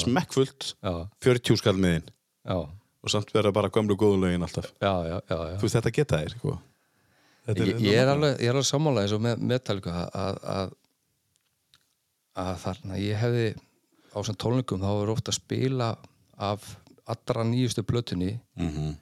smekkfullt. 0.00 0.74
Já, 0.78 0.94
40 1.24 1.60
skall 1.60 1.76
miðin 1.80 2.06
já, 2.06 2.56
og 2.64 3.12
samt 3.12 3.32
verða 3.34 3.52
bara 3.56 3.72
gömlu 3.72 3.96
góðu 3.98 4.22
lögin 4.22 4.46
alltaf. 4.46 4.70
Já, 4.80 5.20
þú 5.28 5.66
veist 5.66 5.78
þetta 5.78 5.94
geta 5.98 6.22
þér 6.22 6.36
sko. 6.38 6.56
Ég, 7.44 7.74
ég 7.84 8.00
er 8.00 8.08
alveg, 8.08 8.38
er 8.40 8.54
alveg 8.54 8.68
sammála 8.70 9.04
eins 9.04 9.12
og 9.12 9.20
með 9.24 9.42
Metallica 9.44 10.06
að, 10.06 10.38
að, 10.54 10.70
að, 12.40 12.54
þarna 12.62 13.00
ég 13.02 13.20
hefði 13.20 13.50
á 13.52 14.16
þessum 14.16 14.38
tónleikum 14.40 14.80
þá 14.80 14.90
var 15.02 15.12
ofta 15.12 15.34
að 15.34 15.40
spila 15.42 15.90
af 16.40 16.70
allra 17.04 17.44
nýjustu 17.44 17.84
plötunni 17.84 18.38
mm 18.56 18.70
-hmm. 18.70 18.94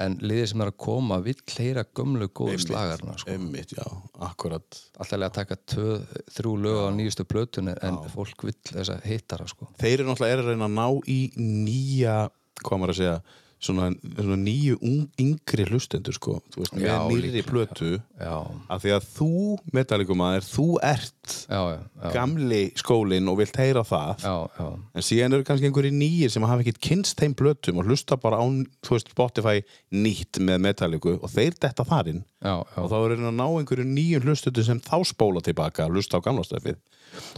En 0.00 0.14
liðið 0.24 0.46
sem 0.52 0.62
er 0.64 0.70
að 0.72 0.78
koma 0.80 1.18
vill 1.24 1.38
heyra 1.58 1.84
gömlu 1.84 2.28
góðu 2.32 2.60
slagarna 2.62 3.16
sko. 3.20 3.34
Einmitt, 3.34 3.74
já, 3.76 3.84
akkurat 4.24 4.78
alltaf 4.96 5.18
að 5.18 5.34
taka 5.36 5.58
tvö, 5.74 5.98
þrjú 6.32 6.54
lög 6.64 6.80
á 6.80 6.88
nýjustu 6.96 7.26
plötunni 7.28 7.74
en 7.84 7.98
fólk 8.14 8.46
vill 8.48 8.56
þess 8.70 8.94
að 8.94 9.04
hittara 9.10 9.48
sko. 9.50 9.68
Þeir 9.82 9.98
eru 9.98 10.08
náttúrulega 10.08 10.38
er 10.38 10.44
að 10.44 10.52
reyna 10.52 10.70
að 10.70 10.78
ná 10.78 10.86
í 11.12 11.20
nýja 11.36 12.16
hvað 12.62 12.80
maður 12.80 12.94
að 12.94 13.00
segja 13.02 13.18
svona, 13.62 13.88
svona 14.16 14.38
nýju 14.40 14.78
ung, 14.82 15.04
yngri 15.20 15.66
hlustendur 15.68 16.16
sko, 16.16 16.38
þú 16.52 16.62
veist, 16.62 16.74
með 16.76 17.14
líklega. 17.22 17.46
plötu. 17.48 17.90
Af 18.22 18.82
því 18.82 18.94
að 18.96 19.08
þú, 19.14 19.30
metallikumæður, 19.76 20.46
þú 20.48 20.66
ert 20.86 21.36
já, 21.46 21.60
já, 21.76 21.78
gamli 22.14 22.62
skólinn 22.78 23.30
og 23.30 23.38
vilt 23.42 23.58
heyra 23.62 23.84
það. 23.86 24.26
Já, 24.26 24.66
en 24.98 25.06
síðan 25.06 25.38
eru 25.38 25.46
kannski 25.46 25.70
einhverjir 25.70 25.96
nýjir 25.96 26.34
sem 26.34 26.46
hafa 26.48 26.64
ekkert 26.64 26.82
kynst 26.82 27.22
þeim 27.22 27.36
plötum 27.38 27.82
og 27.82 27.90
hlusta 27.90 28.18
bara 28.20 28.42
á, 28.42 28.44
þú 28.82 28.96
veist, 28.96 29.12
Spotify 29.14 29.62
nýtt 29.94 30.42
með 30.42 30.64
metalliku 30.66 31.16
og 31.20 31.32
þeir 31.32 31.58
detta 31.62 31.86
þar 31.86 32.12
inn. 32.14 32.24
Já, 32.42 32.56
og 32.58 32.90
þá 32.90 32.96
er 32.98 33.16
að 33.18 33.28
ná 33.30 33.46
einhverju 33.46 33.86
nýjum 33.86 34.26
hlustundu 34.26 34.66
sem 34.66 34.82
þá 34.82 34.96
spóla 35.06 35.44
tilbaka 35.44 35.86
að 35.86 35.98
hlusta 35.98 36.18
á 36.18 36.24
gamla 36.24 36.42
stöfið 36.46 36.80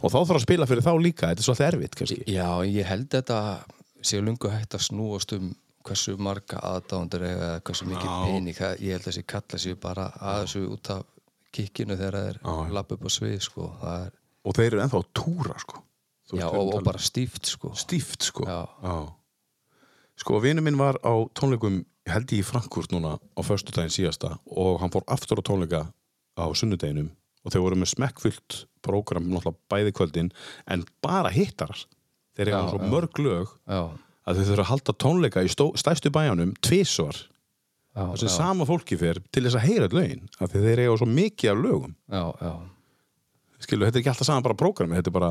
og 0.01 0.13
þá 0.13 0.19
þarf 0.21 0.37
að 0.39 0.45
spila 0.45 0.67
fyrir 0.71 0.87
þá 0.87 0.93
líka, 1.03 1.31
þetta 1.31 1.43
er 1.43 1.47
svolítið 1.49 1.67
erfitt 1.67 1.97
kannski. 1.99 2.21
Já, 2.31 2.49
ég 2.69 2.87
held 2.89 3.09
þetta 3.11 3.39
sé 4.05 4.21
lungu 4.23 4.51
hægt 4.53 4.77
að 4.77 4.85
snúast 4.87 5.35
um 5.37 5.53
hversu 5.85 6.15
marga 6.21 6.61
aðdándur 6.65 7.25
eða 7.29 7.49
hversu 7.67 7.89
mikið 7.89 8.11
Já. 8.11 8.21
pening, 8.25 8.61
ég 8.81 8.95
held 8.95 9.03
að 9.03 9.09
þessi 9.11 9.25
kalla 9.35 9.61
sér 9.65 9.81
bara 9.81 10.07
að 10.21 10.45
þessu 10.45 10.63
út 10.75 10.91
af 10.95 11.03
kikkinu 11.55 11.97
þegar 12.01 12.17
það 12.19 12.29
Já. 12.31 12.55
er 12.67 12.77
lapp 12.79 12.95
upp 12.97 13.05
á 13.07 13.11
svið 13.15 13.41
sko, 13.45 13.67
er, 13.95 14.15
og 14.45 14.57
þeir 14.57 14.71
eru 14.73 14.85
ennþá 14.85 15.01
að 15.03 15.11
túra 15.21 15.59
sko 15.63 15.83
já, 16.35 16.47
og, 16.49 16.71
og 16.75 16.87
bara 16.87 17.03
stíft 17.03 17.51
sko 17.53 17.75
stíft 17.79 18.25
sko 18.31 18.47
Já. 18.49 18.63
sko 20.21 20.41
vinur 20.43 20.65
minn 20.67 20.81
var 20.81 20.99
á 21.05 21.13
tónleikum 21.37 21.83
held 22.09 22.33
ég 22.33 22.43
í 22.43 22.47
Frankfurt 22.47 22.93
núna 22.93 23.17
á 23.21 23.41
föstudaginn 23.45 23.93
síðasta 23.93 24.35
og 24.51 24.81
hann 24.83 24.93
fór 24.93 25.05
aftur 25.13 25.41
á 25.41 25.45
tónleika 25.47 25.83
á 26.37 26.45
sunnudeginum 26.57 27.13
og 27.45 27.53
þeir 27.53 27.65
voru 27.65 27.79
með 27.81 27.93
smekkfullt 27.95 28.65
prógram 28.85 29.29
náttúrulega 29.31 29.61
bæði 29.73 29.93
kvöldin 29.97 30.33
en 30.71 30.85
bara 31.05 31.31
hittarar 31.33 31.85
þeir 32.37 32.51
Já, 32.51 32.57
eru 32.59 32.81
já. 32.81 32.91
mörg 32.93 33.21
lög 33.23 33.53
já, 33.69 33.81
að 34.25 34.41
þau 34.41 34.45
þurfa 34.51 34.65
að 34.65 34.71
halda 34.73 34.95
tónleika 35.05 35.45
í 35.45 35.51
stó, 35.53 35.69
stærstu 35.79 36.13
bæjanum 36.15 36.55
tvísvar 36.65 37.19
sem 37.95 38.27
já, 38.27 38.33
sama 38.35 38.67
fólki 38.67 38.97
fer 38.99 39.21
til 39.31 39.45
þess 39.45 39.59
að 39.61 39.67
heyra 39.69 39.91
lögin 39.93 40.25
af 40.43 40.51
því 40.51 40.63
þeir 40.65 40.83
eiga 40.83 40.97
svo 40.99 41.07
mikið 41.11 41.53
af 41.53 41.61
lögum. 41.63 41.93
Já, 42.11 42.25
já. 42.41 42.55
Skilu, 43.65 43.87
þetta 43.87 44.01
er 44.01 44.03
ekki 44.03 44.11
alltaf 44.13 44.29
saman 44.29 44.45
bara 44.45 44.59
prógrami 44.59 44.99
þetta 44.99 45.13
er 45.13 45.15
bara, 45.15 45.31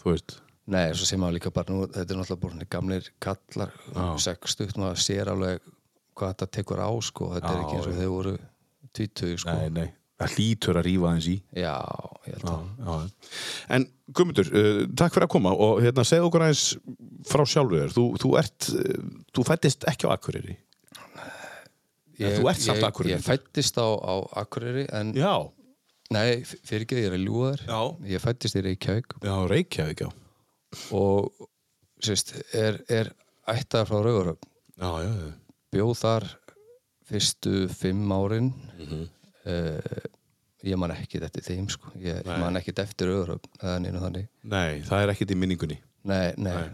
þú 0.00 0.10
veist. 0.10 0.36
Nei, 0.66 0.88
svo 0.98 1.06
sem 1.06 1.20
maður 1.22 1.36
líka 1.38 1.52
bara 1.54 1.74
nú, 1.76 1.84
þetta 1.86 2.10
er 2.10 2.18
náttúrulega 2.18 2.42
bara 2.42 2.68
gamlir 2.74 3.10
kallar, 3.22 3.74
Já. 3.94 4.06
sextugt, 4.24 4.80
maður 4.82 4.98
sér 5.04 5.30
alveg 5.30 5.62
hvað 6.18 6.32
þetta 6.32 6.48
tekur 6.56 6.82
á, 6.82 6.90
sko, 7.06 7.28
þetta 7.36 7.52
er 7.52 7.60
ekki 7.62 7.76
eins 7.76 7.86
og 7.86 8.00
þeir 8.00 8.10
voru 8.10 8.32
tvítug, 8.96 9.36
sko. 9.44 9.54
nei, 9.54 9.70
nei, 9.76 9.86
það 10.16 10.34
hlýtur 10.36 10.78
að 10.80 10.86
rífa 10.88 11.08
aðeins 11.10 11.26
í 11.28 11.36
Já, 11.60 11.74
ég 12.26 12.36
held 12.38 12.50
að. 12.52 12.68
já. 12.86 12.94
en 13.76 13.88
Guðmundur, 14.16 14.48
uh, 14.54 14.84
takk 14.96 15.16
fyrir 15.16 15.26
að 15.26 15.32
koma 15.34 15.50
og 15.66 15.80
hérna, 15.82 16.04
segð 16.06 16.28
okkur 16.28 16.44
aðeins 16.46 16.64
frá 17.26 17.42
sjálfu 17.44 17.80
þér 17.82 17.92
þú, 17.96 18.04
þú 18.22 18.30
ert, 18.40 18.68
uh, 18.70 19.10
þú 19.36 19.44
fættist 19.50 19.86
ekki 19.90 20.06
á 20.08 20.14
Akureyri 20.14 20.56
Ég, 22.16 22.38
þú 22.38 22.46
ert 22.48 22.62
samt 22.64 22.80
ég, 22.80 22.86
Akureyringur. 22.88 23.20
Ég 23.20 23.26
fættist 23.26 23.76
á, 23.76 23.84
á 23.92 24.14
Akureyri, 24.40 24.86
en, 24.96 25.10
já, 25.12 25.34
nei, 26.16 26.38
fyrir 26.48 26.86
ekki, 26.86 26.96
ég 27.02 27.10
er 27.10 27.16
að 27.18 27.24
ljúga 27.26 27.50
þér. 27.52 27.64
Já. 27.68 27.80
Ég 28.14 28.22
fættist 28.24 28.56
í 28.56 28.62
Reykjavík 28.64 29.16
já, 29.26 29.34
Reykjavík 29.52 30.00
já, 30.06 30.08
og, 30.96 31.44
sérst, 32.00 32.32
er, 32.56 32.78
er 32.88 33.10
ættaðar 33.52 33.90
frá 33.90 33.98
Rauðuröfn. 34.06 34.48
já, 34.80 34.88
já, 35.04 35.12
já. 35.26 35.34
Bjóð 35.76 35.92
þar 36.00 36.26
fyrstu 37.10 37.54
fimm 37.76 38.16
árin. 38.16 38.48
Mhm. 38.80 39.04
Eh, 39.46 40.06
ég 40.66 40.78
man 40.80 40.90
ekki 40.90 41.20
þetta 41.22 41.42
þeim, 41.46 41.66
sko. 41.70 41.92
Ég 42.02 42.24
Nei. 42.26 42.38
man 42.42 42.56
ekki 42.58 42.74
eftir 42.82 43.12
eða 43.12 43.78
neina 43.78 44.00
þannig. 44.02 44.28
nei, 44.42 44.82
það 44.82 45.02
er 45.04 45.12
ekkit 45.12 45.30
í 45.30 45.38
minningunni 45.38 45.78
Nei, 46.06 46.32
nei, 46.36 46.54
Nei. 46.54 46.70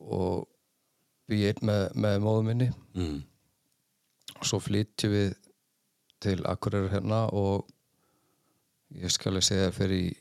og 0.00 0.46
við 1.28 1.44
erum 1.50 1.68
með, 1.70 1.82
með 1.94 2.20
móðum 2.24 2.46
minni 2.50 2.68
mm. 2.94 3.18
og 4.38 4.46
svo 4.46 4.58
flytjum 4.62 5.12
við 5.12 5.34
til 6.24 6.38
Akureyrar 6.46 6.90
hérna 6.92 7.24
og 7.36 7.68
ég 8.98 9.10
skal 9.12 9.36
að 9.36 9.46
segja 9.50 9.70
fyrir 9.76 10.08
í 10.08 10.16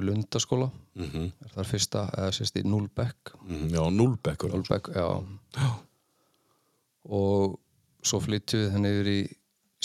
Lundaskóla 0.00 0.70
Mm 0.96 1.04
-hmm. 1.12 1.32
er 1.44 1.50
það 1.52 1.66
fyrsta, 1.68 2.02
eða 2.16 2.32
sérst 2.32 2.56
í 2.56 2.62
Núlbekk 2.64 3.34
já, 3.68 3.82
Núlbekkur 3.92 4.48
Núlbekk, 4.52 4.88
já 4.96 5.24
já, 5.56 5.70
og 7.04 7.58
svo 8.02 8.20
flytjum 8.20 8.60
við 8.62 8.70
henni 8.72 8.88
yfir 8.94 9.10
í 9.12 9.18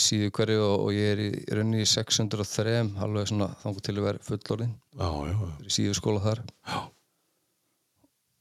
síðu 0.00 0.30
hverju 0.32 0.60
og, 0.64 0.76
og 0.86 0.92
ég 0.96 1.10
er 1.12 1.20
í 1.20 1.30
raunni 1.52 1.82
í 1.84 1.88
603 1.88 2.76
alveg 3.04 3.28
svona 3.28 3.50
þangur 3.62 3.84
til 3.84 3.96
að 3.98 4.06
vera 4.08 4.22
fullorðin 4.28 4.72
fyrir 4.96 5.72
síðu 5.76 5.94
skóla 5.98 6.22
þar. 6.24 6.40
Já. 6.68 6.78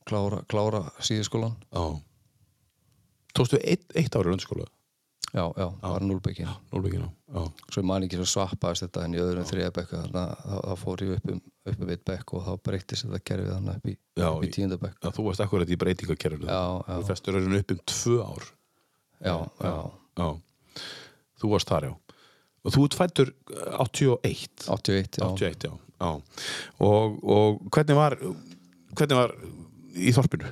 klára, 0.08 0.40
klára 0.52 0.84
síðu 1.04 1.26
skólan 1.28 1.58
tókstu 3.36 3.60
eitt, 3.64 3.86
eitt 3.96 4.16
ári 4.20 4.32
landskóla 4.34 4.66
já, 5.32 5.44
já, 5.56 5.68
það 5.80 5.94
var 5.94 6.04
Núlbekkin 6.04 6.50
Núlbekkin, 6.74 7.04
já, 7.06 7.12
já. 7.38 7.44
svo 7.72 7.84
man 7.88 8.04
ekki 8.08 8.18
svo 8.20 8.26
svappaðist 8.28 8.84
þetta 8.88 9.06
en 9.08 9.16
í 9.16 9.22
öðrum 9.24 9.46
þriða 9.48 9.70
bekk 9.78 9.94
þannig 9.96 10.18
að 10.20 10.66
þá 10.66 10.74
fór 10.82 11.04
ég 11.06 11.14
upp 11.16 11.30
um, 11.36 11.40
upp 11.72 11.84
um 11.86 11.92
eitt 11.94 12.04
bekk 12.10 12.34
og 12.36 12.44
þá 12.48 12.52
breytist 12.68 13.06
þetta 13.08 13.22
kerfið 13.32 13.54
þannig 13.56 13.78
upp 13.80 13.88
í, 13.88 13.96
Já, 14.20 14.28
upp 14.34 14.44
í 14.44 14.50
í- 14.50 14.54
tíunda 14.58 14.80
bekk. 14.82 14.98
Já, 15.06 15.10
þú 15.16 15.28
varst 15.30 15.44
akkurat 15.46 15.72
í 15.72 15.78
breytingakerfinu. 15.80 16.50
Já, 16.52 16.64
þú 16.90 16.98
já, 17.00 17.08
festur 17.12 17.38
rauninu 17.38 17.62
upp 17.64 17.72
um 17.78 17.82
tvö 17.94 18.18
ár. 18.26 18.50
Já, 19.22 19.36
já, 19.62 19.76
já. 20.20 20.28
Þú 21.42 21.52
varst 21.56 21.72
þar, 21.72 21.90
já. 21.90 21.94
Og 22.62 22.76
þú 22.76 22.84
ert 22.86 22.98
fættur 23.00 23.32
eh, 23.34 23.78
81 23.82 24.68
81 24.70 25.18
já. 25.18 25.26
81, 25.26 25.66
já, 25.66 25.74
já. 26.02 26.12
Og, 26.86 27.18
og 27.26 27.62
hvernig 27.74 27.98
var 27.98 28.18
hvernig 28.22 29.18
var 29.18 29.34
í 29.98 30.14
þorpinu? 30.16 30.52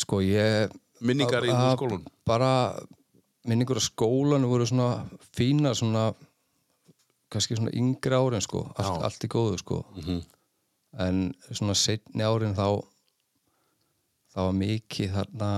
Sko 0.00 0.20
ég 0.24 0.72
minningar 1.04 1.44
í 1.44 1.52
skólun 1.52 2.06
bara 2.28 2.50
minningur 3.48 3.80
á 3.80 3.82
skólan 3.84 4.46
voru 4.48 4.66
svona 4.68 5.04
fína 5.36 5.72
svona 5.76 6.10
kannski 7.30 7.56
svona 7.58 7.72
yngri 7.76 8.16
árin 8.16 8.42
sko. 8.44 8.64
Allt, 8.76 9.04
allt 9.06 9.26
í 9.26 9.30
góðu 9.30 9.58
sko. 9.62 9.84
Mhm. 9.96 10.22
en 10.98 11.18
svona 11.54 11.74
setni 11.78 12.24
árin 12.26 12.56
þá 12.58 12.82
það 14.34 14.46
var 14.46 14.56
mikið 14.58 15.12
þarna 15.14 15.50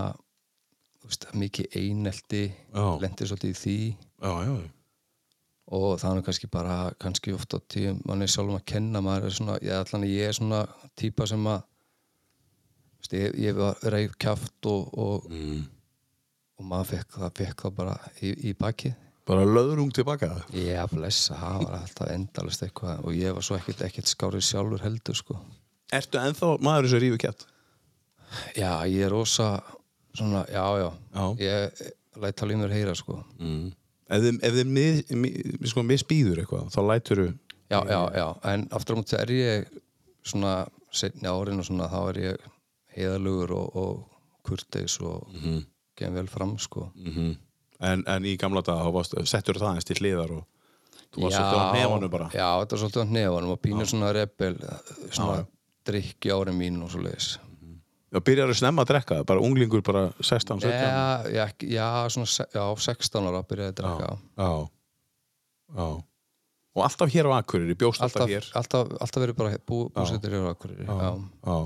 mikið 1.39 1.77
einelti 1.79 2.45
Já. 2.75 2.87
lendi 3.03 3.27
svolítið 3.29 3.51
í 3.53 3.59
því 3.63 3.77
já, 4.23 4.33
já, 4.47 4.55
já. 4.63 4.71
og 5.73 6.05
nú 6.17 6.23
kannski 6.27 6.49
bara 6.53 6.79
kannski 7.01 7.35
oft 7.35 7.55
á 7.55 7.59
tíum 7.69 8.01
mann 8.05 8.23
er 8.23 8.31
sjálfum 8.33 8.59
að 8.59 8.65
kenna 8.73 9.01
maður 9.05 9.29
er 9.31 9.37
svona, 9.37 9.59
ég, 9.63 9.73
allan 9.79 10.09
ég 10.09 10.29
er 10.29 10.33
svona 10.37 10.67
típa 10.97 11.27
sem 11.27 11.47
að 11.47 11.63
veist, 12.99 13.13
ég, 13.19 13.39
ég 13.49 13.55
var 13.57 13.79
reif 13.95 14.17
kjaft 14.19 14.67
og, 14.67 14.91
og, 14.99 15.31
Mm. 15.31 15.65
og 16.59 16.65
maður 16.69 16.91
fekk 16.97 17.17
það, 17.19 17.33
fekk 17.41 17.65
það 17.67 17.75
bara 17.81 17.97
í, 18.21 18.35
í 18.51 18.53
bakið 18.59 18.95
bara 19.27 19.45
löðrung 19.47 19.93
tilbaka 19.95 20.33
ég 20.57 20.91
blessa, 20.91 21.37
það 21.39 21.65
var 21.67 21.77
alltaf 21.79 22.11
endalist 22.11 22.63
eitthvað 22.67 23.05
og 23.07 23.15
ég 23.15 23.35
var 23.37 23.43
svo 23.47 23.57
ekkert, 23.57 23.83
ekkert 23.87 24.11
skárið 24.11 24.43
sjálfur 24.49 24.83
heldur 24.83 25.15
sko 25.19 25.39
ertu 25.93 26.19
ennþá 26.19 26.57
maður 26.65 26.89
sem 26.91 27.03
rífi 27.05 27.21
kett 27.23 27.47
já, 28.57 28.83
ég 28.89 29.07
er 29.07 29.13
rosa 29.15 29.63
svona, 30.17 30.45
já, 30.49 30.65
já, 30.79 30.89
Já. 31.15 31.25
ég 31.39 31.83
læt 32.23 32.37
tala 32.37 32.53
í 32.53 32.61
mér 32.61 32.75
heyra 32.75 32.95
sko. 32.95 33.23
Mm. 33.39 33.73
ef 34.13 34.23
þið, 34.23 34.41
ef 34.43 34.55
þið 34.59 34.73
mið, 34.77 35.03
mið, 35.17 35.69
sko, 35.73 35.85
misbýður 35.89 36.43
eitthvað 36.43 36.69
þá 36.75 36.81
lætur 36.91 37.23
já, 37.73 37.81
já, 37.89 38.01
já, 38.13 38.27
en 38.53 38.67
aftur 38.71 38.97
á 38.97 39.01
múti 39.01 39.17
er 39.17 39.33
ég 39.33 39.71
svona 40.23 40.67
setni 40.93 41.29
árin 41.29 41.63
og 41.63 41.67
svona 41.67 41.89
þá 41.91 42.01
er 42.11 42.19
ég 42.23 42.49
heiðalugur 42.97 43.55
og, 43.57 43.77
og 43.77 44.43
kurteis 44.45 44.99
og 45.01 45.29
mm 45.33 45.41
-hmm. 45.41 45.65
kem 45.97 46.15
vel 46.15 46.29
fram 46.29 46.59
sko. 46.59 46.91
En, 47.81 48.05
en 48.07 48.25
í 48.25 48.37
gamla 48.39 48.61
dag 48.63 48.79
þá 48.79 48.93
varst, 48.93 49.15
settur 49.27 49.59
það 49.59 49.75
eins 49.75 49.85
til 49.85 49.97
hliðar 49.97 50.31
og 50.31 50.45
þú 51.15 51.23
varst 51.23 51.37
svolítið 51.37 51.59
á 51.59 51.75
nefanum 51.75 52.11
bara. 52.11 52.29
Já, 52.35 52.61
þetta 52.61 52.77
var 52.77 52.81
svolítið 52.83 53.03
á 53.03 53.07
nefanum 53.17 53.51
og 53.51 53.61
pínur 53.61 53.87
svona 53.87 54.13
rebel 54.13 54.57
svona 55.11 55.47
drikki 55.87 56.31
árin 56.31 56.59
mín 56.59 56.83
og 56.83 56.91
svo 56.91 57.03
leiðis 57.03 57.39
Já, 58.13 58.21
byrjar 58.21 58.51
að 58.53 58.59
snemma 58.61 58.85
að 58.85 58.91
drekka, 58.93 59.21
bara 59.25 59.41
unglingur 59.41 59.83
bara 59.87 60.03
16, 60.21 60.61
17 60.61 60.73
já, 60.73 61.05
já, 61.33 61.45
já, 61.65 61.87
svona, 62.13 62.49
já, 62.53 62.65
16 62.87 63.29
ára 63.31 63.41
byrjaði 63.49 63.73
að 63.73 63.79
drekka 63.81 64.09
já, 64.13 64.51
já. 65.77 65.87
Og 66.73 66.81
alltaf 66.87 67.11
hér 67.13 67.29
á 67.29 67.33
Akureyri, 67.41 67.75
bjóst 67.77 68.01
alltaf, 68.05 68.25
alltaf, 68.25 68.33
hér 68.33 68.47
alltaf, 68.57 68.93
alltaf 69.05 69.23
verið 69.25 69.37
bara 69.39 69.57
bú, 69.69 69.79
búsettur 69.93 70.33
hér 70.37 70.45
á 70.49 70.53
Akureyri 70.53 70.87
já. 70.89 71.09
Já. 71.49 71.57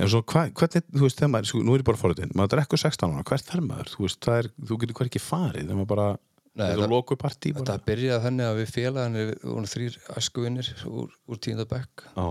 En 0.00 0.08
svo 0.12 0.20
hva, 0.28 0.42
hvernig, 0.52 0.84
þú 0.92 1.04
veist, 1.06 1.16
þegar 1.20 1.30
maður, 1.32 1.48
sko, 1.50 1.60
nú 1.64 1.74
er 1.76 1.80
ég 1.80 1.86
bara 1.88 2.00
forðin, 2.00 2.32
maður 2.36 2.52
drekkur 2.58 2.80
16 2.82 3.14
ára, 3.16 3.24
hvert 3.30 3.46
fer 3.48 3.62
maður? 3.64 3.92
Þú 3.94 4.04
veist, 4.04 4.18
það 4.26 4.38
er, 4.42 4.48
þú 4.68 4.78
getur 4.82 4.96
hver 5.00 5.08
ekki 5.10 5.22
farið, 5.24 5.62
þegar 5.64 5.78
maður 5.80 5.90
bara, 5.94 6.08
Nei, 6.50 6.64
þetta 6.66 6.76
það- 6.76 6.84
er 6.84 6.92
loku 6.92 7.16
partí 7.16 7.52
bara. 7.54 7.64
þetta 7.64 7.86
byrjaði 7.88 8.24
þannig 8.26 8.48
að 8.50 8.58
við 8.60 8.72
félagarnir 8.74 9.30
þrýr 9.72 9.98
æskuvinnir 10.20 10.70
úr, 10.90 11.14
úr 11.30 11.40
tíndabekk 11.46 12.04
Já, 12.10 12.26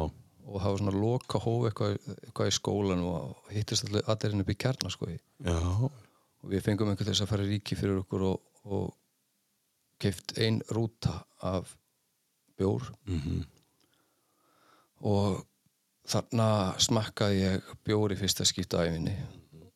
og 0.50 0.62
var 0.64 0.80
svona 0.82 0.94
loka 0.96 1.42
hóf 1.44 1.68
eitthvað, 1.70 1.98
eitthvað 2.26 2.50
í 2.50 2.56
skólan 2.56 3.04
og 3.06 3.52
hittist 3.54 3.86
allir, 3.86 4.34
inn 4.34 4.44
upp 4.44 4.54
í 4.54 4.58
kjarna 4.60 4.92
sko. 4.94 5.10
og 6.40 6.50
við 6.54 6.64
fengum 6.66 6.90
einhvern 6.90 7.12
þess 7.12 7.26
að 7.26 7.32
fara 7.34 7.48
ríki 7.48 7.78
fyrir 7.78 8.02
okkur 8.02 8.26
og, 8.32 8.42
og 8.66 8.90
keift 10.00 10.38
ein 10.40 10.62
rúta 10.72 11.20
af 11.44 11.76
bjór. 12.60 12.90
Mhm, 13.06 13.44
og 15.10 15.44
þarna 16.10 16.50
smakkaði 16.82 17.44
ég 17.44 17.76
bjór 17.86 18.16
í 18.16 18.20
fyrsta 18.20 18.48
skipta 18.48 18.82
æfinni 18.88 19.16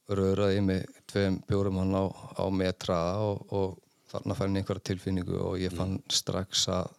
röðraði 0.10 0.60
í 0.60 0.64
mig 0.66 0.88
tveim 1.08 1.40
bjórum 1.48 1.80
hann 1.80 1.96
á, 1.96 2.06
á 2.12 2.46
metraða 2.52 3.28
og, 3.30 3.54
og 3.56 3.78
þarna 4.12 4.38
fann 4.38 4.58
ég 4.58 4.64
einhverja 4.64 4.88
tilfinningu 4.90 5.38
og 5.40 5.62
ég 5.62 5.74
fann 5.76 6.00
strax 6.12 6.68
að 6.74 6.92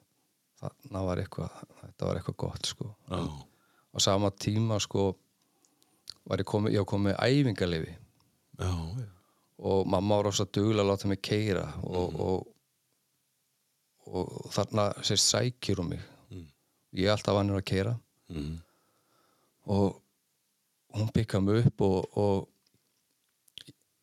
þarna 0.62 1.02
var 1.08 1.20
eitthvað 1.22 1.58
þetta 1.80 2.08
var 2.08 2.20
eitthvað 2.20 2.38
gott 2.46 2.70
sko. 2.70 2.88
Já. 3.10 3.20
Á 3.94 3.98
sama 4.02 4.30
tíma 4.30 4.80
sko 4.82 5.12
var 6.26 6.40
ég 6.42 6.48
komið, 6.48 6.74
ég 6.78 6.86
komið 6.88 7.16
æfingarleifi 7.20 7.94
Já, 8.58 8.70
já. 8.70 9.06
og 9.58 9.86
mamma 9.86 10.16
var 10.20 10.24
rosa 10.30 10.44
duglega 10.46 10.82
að 10.84 10.90
láta 10.92 11.08
mig 11.10 11.20
keira 11.22 11.64
og, 11.82 12.20
og, 12.20 12.46
og 14.06 14.50
þarna 14.54 14.88
sérst 15.02 15.30
sækir 15.32 15.80
um 15.82 15.88
mig. 15.94 16.02
Ég 16.94 17.08
er 17.08 17.14
alltaf 17.16 17.34
vannur 17.38 17.60
að 17.62 17.68
keira 17.70 17.96
Mm. 18.34 18.54
og 19.68 19.98
hún 20.96 21.10
pikkaði 21.12 21.44
mig 21.44 21.66
upp 21.66 21.82
og, 21.84 22.16
og 22.16 22.48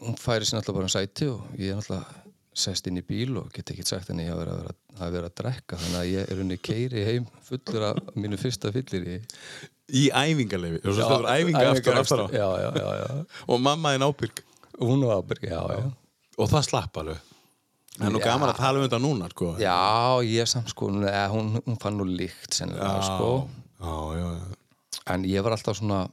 hún 0.06 0.18
færi 0.22 0.46
sér 0.46 0.60
náttúrulega 0.60 0.78
bara 0.78 0.86
um 0.86 0.94
sæti 0.94 1.26
og 1.32 1.42
ég 1.58 1.72
er 1.74 1.80
náttúrulega 1.80 2.20
sest 2.54 2.88
inn 2.88 3.00
í 3.02 3.04
bíl 3.08 3.34
og 3.42 3.50
get 3.56 3.72
ekki 3.74 3.86
sagt 3.88 4.12
henni 4.12 4.28
að 4.30 4.44
verið 4.44 4.60
að, 4.70 4.76
verið 5.16 5.26
að 5.32 5.36
drekka. 5.42 5.80
Þannig 5.82 6.00
að 6.04 6.12
ég 6.12 6.30
er 6.36 6.42
unni 6.44 6.58
keiri 6.62 7.04
heim 7.08 7.26
fullur 7.48 7.88
af 7.90 8.14
mínu 8.14 8.38
fyrsta 8.42 8.72
fyllir 8.76 9.08
í 9.10 9.18
Í 9.92 10.06
æfingarleifi. 10.14 10.80
Og 10.86 10.94
svo 10.96 11.08
stöður 11.08 11.28
æfinga 11.34 11.64
aftur 11.72 11.94
og 11.98 12.00
aftur 12.06 12.22
á. 12.24 12.28
já, 12.32 12.48
já, 12.62 12.88
já. 13.02 13.26
Og 13.48 13.60
mamma 13.60 13.92
þinn 13.96 14.06
ábyrg. 14.08 14.44
hún 14.80 15.04
var 15.08 15.20
ábyrg, 15.24 15.44
já, 15.50 15.62
já 15.76 15.92
Og 16.38 16.48
það 16.50 16.64
slapp 16.70 16.98
alveg. 16.98 17.20
Það 17.98 18.08
er 18.08 18.14
nú 18.16 18.22
gaman 18.24 18.50
að 18.50 18.58
tala 18.58 18.80
um 18.80 18.86
þetta 18.88 19.00
núna, 19.04 19.28
sko. 19.30 19.48
já, 19.60 19.76
ég 20.24 20.48
samt 20.48 20.70
sko 20.72 20.88
hún, 20.88 21.60
hún 21.68 21.78
fann 21.82 21.98
nú 22.00 22.06
líkt 22.08 22.56
sennilega 22.56 23.02
sko 23.04 23.50
en 25.12 25.26
ég 25.28 25.44
var 25.44 25.52
alltaf 25.58 25.78
svona 25.78 26.06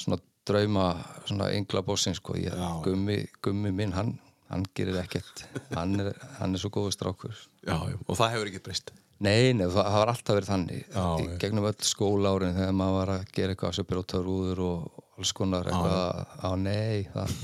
svona 0.00 0.18
drauma 0.48 0.86
svona 1.28 1.50
yngla 1.52 1.82
bóssin 1.84 2.16
sko 2.16 2.34
ég, 2.40 2.54
gummi, 2.82 3.26
gummi 3.44 3.70
minn, 3.76 3.92
hann, 3.92 4.14
hann 4.48 4.64
gerir 4.74 4.96
ekkert 5.02 5.44
hann 5.76 6.00
er, 6.00 6.12
hann 6.40 6.54
er 6.56 6.62
svo 6.62 6.72
góður 6.74 6.96
strákur 6.96 7.36
Já. 7.64 7.76
Og 8.08 8.16
það 8.18 8.32
hefur 8.34 8.50
ekki 8.50 8.60
breyst. 8.64 8.90
Nei, 9.20 9.52
nei, 9.54 9.66
það, 9.70 9.92
var 9.94 10.08
alltaf 10.12 10.34
verið 10.36 10.48
þannig 10.50 10.82
Já, 10.94 11.36
gegnum 11.42 11.64
öll 11.70 11.86
skólárin 11.86 12.56
þegar 12.56 12.72
maður 12.78 12.96
var 12.98 13.12
að 13.18 13.24
gera 13.36 13.54
eitthvað 13.54 13.74
sem 13.78 13.86
bróta 13.88 14.20
rúður 14.24 14.62
og 14.64 15.04
alls 15.18 15.32
konar 15.32 15.68
eitthvað 15.70 16.26
á 16.42 16.50
nei, 16.58 17.04
það, 17.14 17.36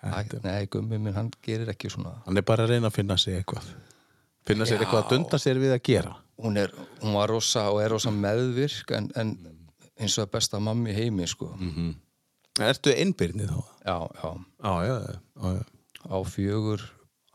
það 0.00 0.34
nei, 0.44 0.66
gummi 0.72 0.98
minn, 0.98 1.14
hann 1.14 1.30
gerir 1.44 1.70
ekki 1.74 1.90
svona 1.92 2.16
Hann 2.26 2.36
er 2.40 2.46
bara 2.48 2.64
að 2.66 2.74
reyna 2.74 2.90
að 2.90 2.96
finna 2.98 3.16
sig 3.20 3.36
eitthvað. 3.38 3.70
Finna 4.48 4.66
sér 4.66 4.80
eitthvað 4.82 5.04
að 5.04 5.10
dunda 5.14 5.38
sér 5.38 5.58
við 5.60 5.74
að 5.76 5.82
gera. 5.86 6.14
hún, 6.40 6.56
er, 6.56 6.70
hún 7.02 7.14
var 7.14 7.28
rosa 7.28 7.66
og 7.70 7.82
er 7.84 7.92
rosa 7.92 8.10
meðvirk 8.10 8.94
en, 8.96 9.10
en 9.20 9.34
eins 10.00 10.14
og 10.18 10.30
besta 10.32 10.58
mammi 10.60 10.94
heimi 10.96 11.26
sko 11.28 11.50
Mm. 11.60 11.94
Ertu 12.60 12.90
innbyrnið 12.92 13.52
þá? 13.52 13.60
já, 13.86 13.96
já, 14.20 14.30
Já, 14.64 14.72
já, 14.84 14.96
já. 15.44 15.62
á 16.10 16.16
fjögur 16.26 16.80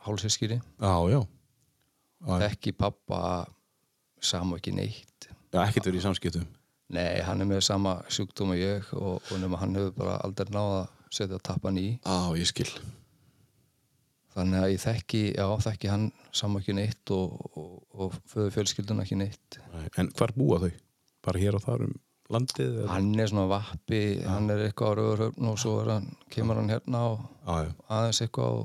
hálsískiri 0.06 0.58
Já, 0.82 0.94
já. 1.10 1.20
Ekki 2.46 2.72
pappa 2.78 3.46
sama 4.22 4.58
ekki 4.58 4.72
neitt 4.74 5.28
Já, 5.54 5.62
ekkert 5.68 5.86
verið 5.90 6.00
í 6.02 6.06
samskiptum. 6.06 6.46
nei, 6.96 7.22
hann 7.26 7.42
er 7.42 7.48
með 7.50 7.62
sama 7.66 7.98
sjúkdóm 8.12 8.52
og 8.56 8.60
ég 8.60 8.88
og, 8.94 9.22
og 9.32 9.40
nema 9.42 9.58
hann 9.62 9.76
hefur 9.78 9.94
bara 9.98 10.18
aldrei 10.26 10.50
náða 10.54 10.86
setja 11.14 11.40
tappan 11.40 11.78
í 11.82 11.88
Já, 12.06 12.16
ég 12.38 12.48
skil. 12.50 12.70
þannig 14.36 14.60
að 14.66 14.72
ég 14.74 14.82
þekki, 14.84 15.22
já, 15.38 15.46
þekki 15.66 15.92
hann 15.92 16.08
sama 16.36 16.60
ekki 16.62 16.76
neitt 16.76 17.12
og, 17.16 17.38
og, 17.56 17.76
og 17.96 18.18
föðu 18.32 18.52
fjölskyldun 18.58 19.04
ekki 19.06 19.18
neitt 19.20 19.60
Nei, 19.74 19.86
En 20.02 20.10
hvar 20.18 20.34
búa 20.36 20.60
þau? 20.66 20.72
Bara 21.26 21.42
hér 21.42 21.56
og 21.60 21.64
þar 21.66 21.86
um 21.88 21.94
landið? 22.36 22.80
eða? 22.82 22.90
hann 22.92 23.14
er 23.22 23.30
svona 23.32 23.48
vappi, 23.54 24.02
hann 24.26 24.50
er 24.50 24.66
eitthvað 24.66 24.92
á 24.92 24.98
rauðurhöfn 25.00 25.50
og 25.52 25.60
svo 25.62 25.76
er 25.84 25.92
hann, 25.94 26.10
kemur 26.34 26.58
hann 26.60 26.72
hérna 26.74 27.04
og 27.14 27.24
já. 27.46 27.72
aðeins 27.88 28.22
eitthvað 28.26 28.60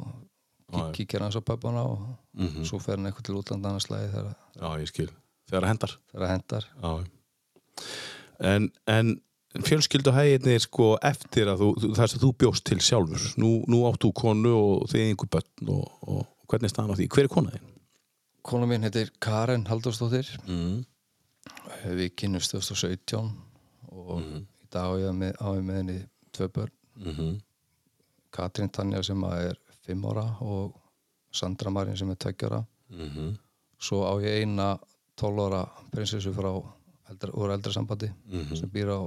og 0.71 0.93
kíkir 0.97 1.21
hans 1.25 1.37
á 1.39 1.43
pappana 1.45 1.83
og 1.87 2.03
Mhm. 2.35 2.65
svo 2.65 2.79
fer 2.79 2.97
hann 2.97 3.07
eitthvað 3.07 3.23
til 3.27 3.35
útlanda 3.35 3.69
annars 3.69 3.89
lagi 3.91 4.09
þegar. 4.13 4.37
Þegar 5.51 5.63
það 5.63 5.69
hendar. 5.69 5.97
þegar 6.13 6.27
það 6.27 6.31
hendar 6.37 6.65
Já. 6.83 7.05
En, 8.41 8.71
en 8.87 9.19
fjölskyldu 9.67 10.13
hæginni 10.15 10.59
sko 10.63 10.93
eftir 11.03 11.49
að 11.51 11.59
þú, 11.65 11.71
það 11.99 12.07
sem 12.13 12.21
þú 12.23 12.31
bjóst 12.39 12.65
til 12.65 12.79
sjálfur. 12.79 13.25
Nú, 13.43 13.51
nú 13.69 13.83
áttu 13.91 14.13
konu 14.15 14.53
og 14.57 14.87
þið 14.93 15.09
einhver 15.09 15.29
börn 15.35 15.69
og, 15.75 15.91
og 16.07 16.47
hvernig 16.49 16.69
er 16.71 16.75
staðan 16.75 16.95
á 16.95 16.99
því? 17.01 17.09
Hver 17.11 17.25
er 17.27 17.33
konaðinn? 17.35 17.67
Kona 18.47 18.67
mín 18.71 18.83
heitir 18.87 19.11
Karen 19.21 19.67
Halldórsdóttir 19.69 20.31
Mm. 20.47 20.85
við 21.85 22.15
kynnumst 22.17 22.53
2017 22.55 23.33
og 23.91 24.21
Mhm. 24.21 24.47
í 24.47 24.71
dag 24.71 24.87
á 24.87 24.93
ég 25.03 25.13
með, 25.19 25.35
á 25.41 25.49
ég 25.59 25.65
með 25.65 25.77
henni 25.83 25.99
tvö 26.33 26.49
börn 26.49 26.71
Mm 27.01 27.13
-hmm. 27.17 27.41
Katrín 28.33 28.71
Tanja 28.73 29.03
sem 29.03 29.21
að 29.23 29.51
er 29.51 29.57
5 29.87 30.05
ára 30.05 30.41
og 30.43 30.75
Sandra 31.33 31.71
Marín 31.71 31.97
sem 31.97 32.11
er 32.11 32.17
2 32.17 32.47
ára 32.47 32.65
Mm 32.91 33.09
-hmm. 33.09 33.39
svo 33.79 34.03
á 34.05 34.13
ég 34.23 34.41
eina 34.43 34.79
12 35.17 35.47
ára 35.47 35.63
prinsessu 35.93 36.33
frá 36.33 36.51
eldra, 37.11 37.31
úr 37.33 37.51
eldra 37.51 37.73
sambandi 37.73 38.11
Mhm. 38.27 38.57
sem 38.57 38.69
býr 38.71 38.89
á 38.89 38.99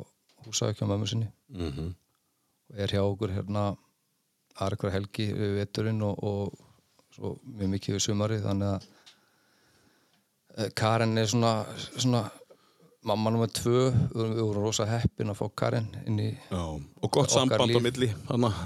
húsækja 0.46 0.88
mömmu 0.88 1.08
sinni 1.08 1.28
Mm 1.50 1.72
-hmm. 1.72 1.94
og 2.70 2.80
er 2.80 2.88
hjá 2.88 3.02
okkur 3.02 3.30
hérna 3.32 3.76
aðra 4.56 4.92
helgi 4.92 5.34
við 5.34 5.56
veturinn 5.60 6.02
og, 6.02 6.24
og 6.24 6.54
svo 7.16 7.38
mjög 7.46 7.70
mikið 7.70 7.94
við 7.96 8.00
sumari 8.00 8.38
þannig 8.40 8.68
að 8.76 8.84
eh, 10.58 10.70
Karen 10.76 11.18
er 11.18 11.26
svona, 11.28 11.66
svona 11.98 12.32
mamma 13.04 13.32
nummer 13.34 13.50
tvö 13.52 13.90
við 14.14 14.40
vorum, 14.40 14.64
rosa 14.64 14.86
heppin 14.88 15.32
að 15.34 15.40
fá 15.42 15.46
Karen 15.60 15.88
inn 16.08 16.20
í 16.24 16.30
Já. 16.52 16.62
Og 17.04 17.12
gott 17.12 17.32
samband 17.34 17.62
á 17.64 17.68
líf. 17.68 17.82
milli. 17.84 18.10
Þannig, 18.30 18.62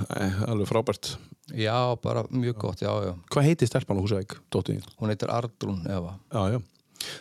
alveg 0.47 0.69
frábært. 0.69 1.11
já, 1.57 1.75
bara 2.03 2.23
mjög 2.29 2.57
gott, 2.61 2.81
já, 2.83 2.91
já 3.07 3.13
Hvað 3.33 3.47
heitir 3.49 3.67
stelpan 3.71 3.97
á 3.97 4.01
Húsavík, 4.03 4.35
dóttir 4.51 4.77
þín? 4.77 4.89
hún 4.99 5.09
heitir 5.13 5.31
Ardrún 5.31 5.81
Eva 5.87 6.17
Já, 6.33 6.57
já. 6.57 6.59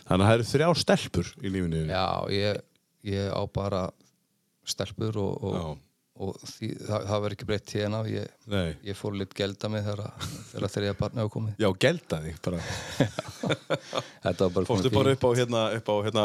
Þannig 0.07 0.23
að 0.23 0.27
það 0.27 0.35
eru 0.37 0.47
þrjár 0.51 0.77
stelpur 0.81 1.27
í 1.41 1.49
lífinu. 1.53 1.83
já, 1.87 2.05
ég, 2.33 2.61
ég 3.07 3.29
á 3.33 3.41
bara 3.53 3.83
stelpur 4.67 5.17
og, 5.21 5.43
og. 5.43 5.77
Og 6.17 6.37
því, 6.41 6.69
það, 6.81 7.03
það 7.07 7.23
verður 7.23 7.35
ekki 7.35 7.47
breytt 7.47 7.73
hérna 7.75 7.99
ég, 8.09 8.29
ég 8.87 8.97
fór 8.97 9.17
lit 9.17 9.33
gelda 9.37 9.69
mig 9.71 9.83
þegar, 9.85 10.29
þegar 10.51 10.71
þriðja 10.73 10.95
barni 11.01 11.21
hefur 11.21 11.33
komið 11.35 11.63
Já, 11.63 11.67
gelda 11.85 12.19
þig 12.23 12.39
bara. 12.47 12.61
þetta 14.25 14.47
var 14.47 14.55
bara 14.55 14.69
Fórstu 14.69 14.93
bara 14.93 15.13
upp 15.17 15.27
á, 15.27 15.29
hérna, 15.37 15.65
upp 15.77 15.91
á 15.91 15.95
hérna, 16.07 16.23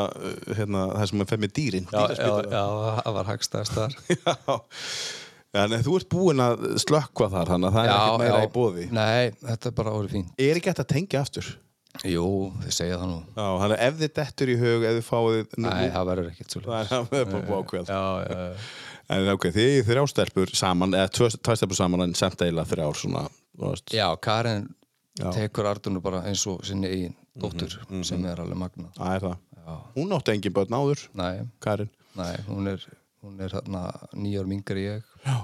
hérna, 0.59 0.85
það 0.95 1.11
sem 1.11 1.25
er 1.25 1.31
fem 1.33 1.45
með 1.45 1.53
dýrin. 1.59 1.91
já, 1.93 2.05
já, 2.17 2.31
já, 2.49 2.63
það 3.03 3.19
var 3.19 3.29
hagstæðast 3.33 3.77
þar 3.77 3.99
já. 4.17 4.57
En 5.63 5.75
þú 5.85 5.99
ert 5.99 6.09
búinn 6.09 6.41
að 6.41 6.63
slökkva 6.81 7.29
þar, 7.35 7.51
þannig 7.53 7.69
að 7.69 7.75
það 7.77 7.83
er 7.85 7.93
ekkert 7.93 8.23
meira 8.23 8.39
í 8.47 8.53
bóði. 8.55 8.87
Nei, 8.97 9.35
þetta 9.43 9.69
er 9.69 9.77
bara 9.83 9.93
orðið 9.99 10.17
fínt 10.17 10.41
Er 10.41 10.61
ekki 10.63 10.73
að 10.73 10.89
tengja 10.95 11.21
aftur? 11.21 11.51
Jú, 12.09 12.25
þið 12.63 12.73
segja 12.73 12.97
það 12.97 13.11
nú 13.11 13.19
Já, 13.37 13.43
þannig 13.61 13.75
að 13.75 13.83
ef 13.85 13.99
þið 13.99 14.13
dettur 14.17 14.49
í 14.49 14.55
hug, 14.63 14.87
ef 14.89 14.95
þið 14.97 15.05
fáið... 15.05 15.43
Nei, 15.61 15.83
það 15.93 16.07
verður 16.09 16.31
ekkert 16.31 16.55
svo 16.55 16.63
það 16.65 16.95
er 17.19 17.29
bara 17.35 17.43
bókvæð. 17.51 17.93
Já, 17.93 18.01
já, 18.25 18.33
já 18.33 18.92
En 19.11 19.29
ok, 19.33 19.49
þið 19.55 19.81
þrjá 19.89 20.05
stelpur 20.13 20.53
saman, 20.57 20.95
eða 20.95 21.09
tvö 21.11 21.29
tvær 21.43 21.57
stelpur 21.59 21.77
saman, 21.77 22.05
en 22.07 22.15
semt 22.15 22.41
eiginlega 22.45 22.71
þrjár 22.71 22.95
svona, 23.01 23.25
þú 23.59 23.73
veist. 23.73 23.93
Já, 23.97 24.07
Karen 24.23 24.69
Já. 25.19 25.27
Mhm, 25.29 25.35
tekur 25.37 25.67
Ardunu 25.69 26.01
bara 26.01 26.23
eins 26.25 26.47
og 26.49 26.63
sinni 26.65 26.89
eigin 26.89 27.17
dóttur 27.39 27.75
sem 28.05 28.25
er 28.25 28.41
alveg 28.41 28.57
magna 28.57 28.89
Það 28.97 29.15
er 29.15 29.21
það. 29.21 29.37
Já, 29.63 29.75
Hún 29.97 30.13
átti 30.17 30.33
engin 30.33 30.53
börn 30.57 30.73
áður, 30.79 31.03
nei, 31.15 31.43
Karin. 31.61 31.91
nei, 32.17 32.37
hún 32.49 32.69
er 32.69 32.87
hún 33.23 33.41
er 33.41 33.53
þarna 33.53 33.83
nýjar 34.15 34.47
mingar 34.47 34.77
ég 34.81 35.03
Já. 35.27 35.37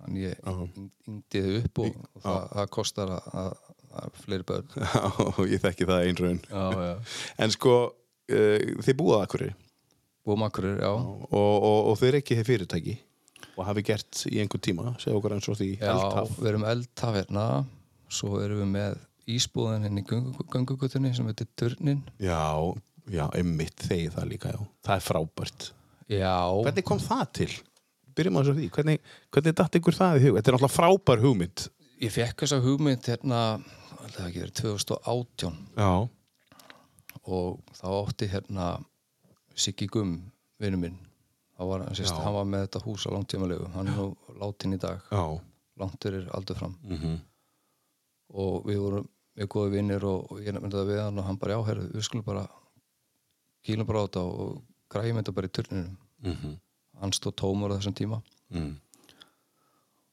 þannig 0.00 0.24
ég 0.24 0.36
Já. 0.40 0.68
yngdi 1.06 1.42
þið 1.44 1.58
upp 1.64 1.78
og, 1.78 2.00
og 2.14 2.22
það, 2.24 2.48
það 2.56 2.70
kostar 2.70 3.12
að, 3.14 3.28
að, 3.34 3.52
að 4.00 4.10
fleiri 4.24 4.48
börn 4.48 4.66
Já, 4.80 5.46
ég 5.52 5.60
þekki 5.60 5.86
það 5.86 6.06
já 6.50 6.96
En 7.38 7.50
sko, 7.50 7.76
uh, 8.32 8.58
þið 8.80 8.96
búið 8.96 9.18
að 9.20 9.28
akkurir, 10.46 10.80
já 10.82 10.90
og, 10.92 11.32
og, 11.32 11.86
og 11.92 12.02
er 12.10 12.18
ekki 12.20 12.36
þið 12.40 12.48
fyrirtæki 12.50 12.96
og 13.56 13.64
hafi 13.66 13.82
gert 13.84 14.24
í 14.30 14.38
einhver 14.40 14.60
tíma, 14.62 14.94
segja 15.00 15.16
okkur 15.18 15.34
eins 15.36 15.48
og 15.50 15.56
því 15.58 15.70
Já, 15.80 15.90
eldhaf. 15.94 16.34
við 16.38 16.48
erum 16.52 16.66
eldhaf 16.70 17.16
hérna 17.16 17.46
svo 18.10 18.40
erum 18.40 18.60
við 18.62 18.70
með 18.74 19.00
ísbúðin 19.30 19.86
inn 19.88 20.00
í 20.00 20.04
göngugutunni 20.06 21.12
sem 21.16 21.26
heitir 21.28 21.48
Turnin 21.58 22.00
Já, 22.20 22.40
já, 23.10 23.26
einmitt 23.36 23.84
þegi 23.88 24.10
það 24.14 24.30
líka, 24.30 24.52
já. 24.54 24.60
Það 24.86 24.94
er 24.96 25.04
frábært. 25.06 25.66
Já, 26.10 26.34
Hvernig 26.64 26.86
kom 26.88 27.02
það 27.02 27.26
til? 27.38 27.50
Byrjum 28.16 28.36
á 28.36 28.40
þessu 28.40 28.54
því. 28.56 28.68
Hvernig, 28.74 29.02
hvernig 29.30 29.54
datt 29.60 29.76
ykkur 29.78 29.96
það 29.96 30.16
í 30.18 30.22
hug? 30.24 30.38
Þetta 30.38 30.50
er 30.50 30.56
náttúrulega 30.56 30.74
frábær 30.76 31.22
hugmynd. 31.22 31.66
ég 32.00 32.14
fekk 32.14 32.42
þessa 32.44 32.58
hugmynd 32.64 33.06
hérna, 33.12 33.40
alltaf 34.00 34.24
ekki 34.26 34.42
verið 34.42 34.56
2018 34.64 35.60
Já. 35.78 35.90
og 37.30 37.60
þá 37.76 37.86
átti 38.00 38.28
hérna 38.32 38.68
Siggi 39.60 39.88
Gumm, 39.92 40.18
vinnu 40.60 40.80
minn 40.80 40.98
var, 41.66 41.84
sérst, 41.94 42.14
Já. 42.14 42.22
hann 42.24 42.34
var 42.34 42.46
með 42.48 42.66
þetta 42.66 42.82
hús 42.84 43.06
á 43.06 43.10
langtímalegu. 43.12 43.68
Hann 43.74 43.88
er 43.90 43.96
nú 43.98 44.06
látin 44.40 44.74
í 44.74 44.80
dag. 44.80 45.00
Já. 45.10 45.40
langt 45.80 46.02
fyrir 46.04 46.28
aldur 46.36 46.56
fram. 46.56 46.78
Mm 46.84 47.18
og 48.30 48.62
við 48.62 48.76
vorum 48.78 49.06
við 49.34 49.48
góði 49.50 49.70
vinnir 49.72 50.04
og, 50.06 50.28
og 50.30 50.38
ég 50.38 50.54
nefndi 50.54 50.76
það 50.76 50.90
við 50.92 51.00
hann 51.02 51.16
og 51.18 51.24
hann 51.26 51.38
bara 51.40 51.56
já, 51.56 51.62
herru, 51.66 51.86
við 51.90 52.04
skulum 52.06 52.24
bara 52.24 52.44
kýlum 53.66 53.88
bara 53.88 54.02
á 54.02 54.06
þetta 54.06 54.22
og 54.22 54.60
græjum 54.92 55.18
þetta 55.18 55.34
bara 55.34 55.48
í 55.48 55.54
turninum. 55.56 55.96
Mm 56.22 56.52
hann 57.00 57.14
stóð 57.16 57.34
tómur 57.40 57.72
á 57.72 57.80
þessum 57.80 57.96
tíma. 57.96 58.20
Mm. 58.52 58.76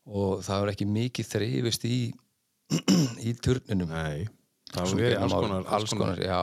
og 0.08 0.42
það 0.48 0.64
er 0.64 0.72
ekki 0.72 0.86
mikið 0.88 1.30
þrifist 1.34 1.86
í 1.86 1.98
í 3.28 3.34
turninum. 3.44 3.92
Nei, 3.92 4.26
það 4.72 4.94
var 4.96 5.18
alls 5.22 5.34
konar, 5.36 5.70
alls 5.78 5.94
konar, 5.94 6.24
já. 6.24 6.42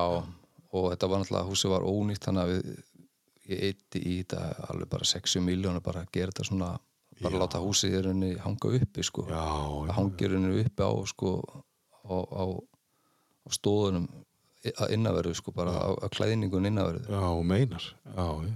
Og 0.74 0.90
þetta 0.92 1.08
var 1.10 1.22
náttúrulega, 1.22 1.48
húsið 1.48 1.74
var 1.74 1.88
ónýtt 1.88 2.28
þannig 2.28 2.42
að 2.44 2.52
við, 2.52 2.84
ég 3.50 3.62
eitti 3.68 4.00
í 4.00 4.16
þetta 4.22 4.68
alveg 4.70 4.90
bara 4.94 5.08
60 5.08 5.44
miljónur 5.44 5.84
bara 5.84 6.04
að 6.04 6.12
gera 6.16 6.32
þetta 6.32 6.48
svona, 6.48 6.70
bara 7.20 7.40
láta 7.44 7.62
húsið 7.62 7.98
í 7.98 8.02
rauninni 8.06 8.34
hanga 8.42 8.74
uppi 8.80 9.06
sko, 9.06 9.26
Já, 9.28 9.40
það 9.40 9.88
já, 9.88 9.94
hangir 9.98 10.34
rauninni 10.34 10.64
uppi 10.64 10.86
á 10.88 10.92
sko 11.10 11.32
á, 12.04 12.16
á, 12.16 12.44
á 13.44 13.48
stóðunum 13.52 14.08
að 14.72 14.94
innavörðu 14.96 15.34
sko, 15.36 15.52
bara 15.56 15.74
á, 15.76 15.88
á 15.92 16.06
klæðningun 16.08 16.70
innavörðu 16.70 17.04
já, 17.12 17.26
meinar. 17.44 17.90
Já, 18.08 18.28
já. 18.48 18.54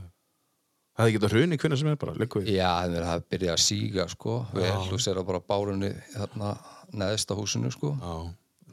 Það 0.99 1.07
hefði 1.07 1.15
getað 1.15 1.35
hruni 1.37 1.57
hvernig 1.63 1.79
sem 1.79 1.89
er 1.93 1.99
bara, 2.01 2.13
við. 2.19 2.49
Já, 2.51 2.71
það 2.83 2.95
er 2.99 3.05
að 3.07 3.27
byrja 3.31 3.53
að 3.55 3.61
síga 3.63 4.07
sko, 4.11 4.39
vel, 4.51 4.71
þú 4.89 4.97
sér 5.05 5.21
að 5.21 5.29
bara 5.29 5.41
bárunni 5.53 5.91
þarna 6.17 6.55
neðst 6.99 7.31
á 7.31 7.35
húsinu 7.39 7.71
sko. 7.71 7.93
Já, 8.01 8.15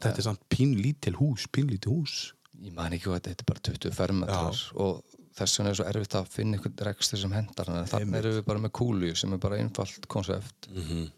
þetta 0.02 0.22
er 0.22 0.26
samt 0.26 0.42
pínlítil 0.50 1.14
hús, 1.20 1.44
pínlítil 1.54 1.92
hús. 1.92 2.16
Ég 2.56 2.74
man 2.74 2.96
ekki 2.96 3.12
hvað 3.12 3.28
þetta 3.28 3.44
er 3.44 3.48
bara 3.52 3.62
20 3.68 3.94
fermetrar 3.94 4.64
og 4.82 5.15
þess 5.36 5.58
vegna 5.60 5.70
er 5.72 5.78
svo 5.80 5.86
erfitt 5.90 6.14
að 6.18 6.28
finna 6.32 6.56
einhvern 6.58 6.84
rekstur 6.88 7.20
sem 7.20 7.32
hendar 7.36 7.68
þannig 7.68 7.82
að 7.84 7.90
þannig 7.94 8.20
erum 8.22 8.36
við 8.38 8.46
bara 8.50 8.62
með 8.66 8.72
kúlu 8.78 9.10
sem 9.16 9.32
er 9.36 9.42
bara 9.42 9.58
einfalt 9.60 10.06
konsept. 10.08 10.68
Mhm. 10.72 11.10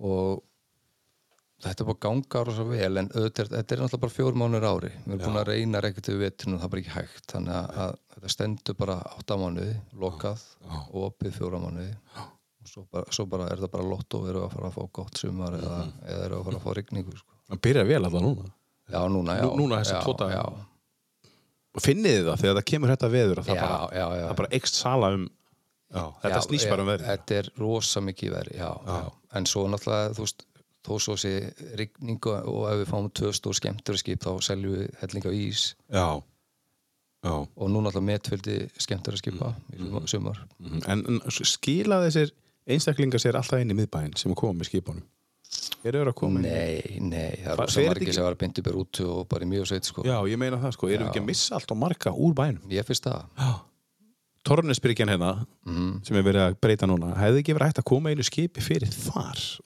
og 0.00 0.42
þetta 1.60 1.82
er 1.84 1.88
bara 1.90 2.00
ganga 2.06 2.40
ára 2.40 2.52
svo 2.56 2.64
vel 2.70 2.96
en 3.02 3.08
auðvitað, 3.12 3.50
þetta 3.52 3.74
er 3.76 3.80
náttúrulega 3.82 4.00
bara 4.04 4.14
fjór 4.16 4.36
mánur 4.40 4.64
ári. 4.64 4.90
Við 5.04 5.12
erum 5.12 5.24
búin 5.26 5.40
að 5.42 5.48
reyna 5.50 5.82
reykja 5.84 6.04
til 6.06 6.16
veturinn 6.22 6.56
og 6.56 6.60
það 6.62 6.68
er 6.68 6.72
bara 6.74 6.82
ekki 6.84 6.94
hægt. 6.94 7.26
Þannig 7.34 7.56
að, 7.58 7.80
að 7.84 7.96
þetta 8.14 8.32
stendur 8.34 8.78
bara 8.80 8.96
átta 9.10 9.36
mánuði, 9.42 9.74
lokað 10.00 10.44
og 10.70 10.96
opið 11.10 11.36
fjóra 11.36 11.60
mánuði. 11.60 11.90
Og 12.60 12.68
svo 12.72 12.86
bara, 12.92 13.12
svo 13.12 13.26
bara 13.28 13.50
er 13.52 13.60
það 13.60 13.70
bara 13.76 13.88
lott 13.90 14.16
og 14.16 14.30
erum 14.30 14.40
við 14.40 14.48
að 14.48 14.56
fara 14.56 14.70
að 14.70 14.78
fá 14.78 14.88
gott 15.00 15.20
sumar 15.20 15.58
eða, 15.58 15.76
eða 16.06 16.24
erum 16.30 16.32
við 16.32 16.40
að 16.40 16.48
fara 16.48 16.60
að 16.62 16.64
fá 16.64 16.74
rigningu 16.80 17.16
sko. 17.20 17.36
Það 17.50 17.62
byrja 17.68 17.84
vel 17.90 18.00
alltaf 18.04 18.24
núna. 18.24 18.48
Já, 18.90 19.00
núna, 19.12 19.36
já. 19.38 19.44
Nú- 19.44 19.56
núna 19.60 19.78
þessa 19.82 19.98
já, 19.98 20.02
tvo 20.06 20.16
daga. 20.18 20.40
já, 20.40 20.66
Finnið 21.78 22.16
þið 22.16 22.24
það 22.30 22.40
þegar 22.42 22.56
það 22.58 22.64
kemur 22.72 22.90
þetta 22.90 23.08
veður 23.12 23.38
að 23.40 23.46
það, 23.50 23.56
já, 23.56 23.62
bara, 23.62 23.90
já, 23.94 24.06
já. 24.18 24.24
það 24.26 24.36
bara 24.40 24.52
ekst 24.58 24.74
sala 24.80 25.12
um 25.14 25.28
Þetta 25.90 26.40
snýst 26.46 26.68
bara 26.70 26.82
um 26.84 26.88
veður 26.90 27.04
Þetta 27.06 27.36
er 27.40 27.50
rosa 27.58 28.00
mikið 28.06 28.32
verið. 28.34 28.60
En 29.34 29.46
svo 29.46 29.64
náttúrulega, 29.70 30.12
þú 30.14 30.24
veist, 30.26 30.44
þó 30.86 30.92
svo 31.02 31.16
sé 31.18 31.32
rigningu 31.78 32.34
og 32.34 32.66
ef 32.70 32.78
við 32.80 32.90
fáum 32.90 33.08
tvö 33.14 33.30
stór 33.36 33.58
skemmturaskip 33.58 34.22
þá 34.22 34.30
seljum 34.42 34.76
við 34.78 34.90
helling 35.02 35.26
á 35.26 35.32
ís 35.34 35.64
og 37.26 37.66
nú 37.68 37.82
náttúrulega 37.84 38.06
metfyldi 38.06 38.58
skemmturaskipa 38.80 39.50
Mm. 39.76 39.98
í 40.00 40.08
sumar. 40.08 40.38
Mhm. 40.58 40.82
En, 40.88 41.04
en 41.06 41.20
skila 41.30 41.98
þessir 42.06 42.30
einstaklingar 42.66 43.20
sér 43.20 43.36
alltaf 43.36 43.60
inn 43.60 43.70
í 43.70 43.76
miðbæinn 43.76 44.16
sem 44.16 44.32
að 44.32 44.36
koma 44.40 44.58
með 44.60 44.70
skipunum 44.70 45.02
Eru 45.84 45.98
þeir 46.02 46.10
að 46.12 46.14
koma? 46.20 46.40
Nei, 46.44 46.98
nei, 47.00 47.30
það 47.40 47.52
er 47.54 47.56
rosa 47.58 47.80
margir 47.86 48.06
ekki- 48.08 48.14
sem 48.14 48.24
var 48.26 48.34
að 48.36 48.38
binda 48.42 48.60
upp 48.60 48.68
í 48.70 48.74
rútu 48.76 49.06
og 49.10 49.28
bara 49.28 49.44
í 49.44 49.48
mjög 49.50 49.66
sveit, 49.70 49.84
sko. 49.88 50.02
Já, 50.04 50.16
ég 50.28 50.38
meina 50.38 50.58
það 50.60 50.72
sko, 50.76 50.88
erum 50.88 51.06
við 51.08 51.10
ekki 51.14 51.22
að 51.22 51.26
missa 51.30 51.54
allt 51.56 51.70
og 51.74 51.78
marga 51.80 52.12
úr 52.12 52.34
bænum 52.34 52.70
Ég 52.70 52.84
finnst 52.86 53.04
það. 53.08 53.24
Tornesbyrgjan 54.44 55.08
hérna 55.12 55.46
Mm. 55.66 56.00
sem 56.06 56.16
er 56.16 56.22
verið 56.22 56.44
að 56.48 56.54
breyta 56.60 56.86
núna 56.88 57.14
hefði 57.16 57.42
ekki 57.42 57.54
verið 57.56 57.66
hægt 57.68 57.78
að 57.82 57.84
koma 57.90 58.08
einu 58.10 58.22
skipi 58.24 58.60
fyrir 58.64 58.88
þar 58.88 59.60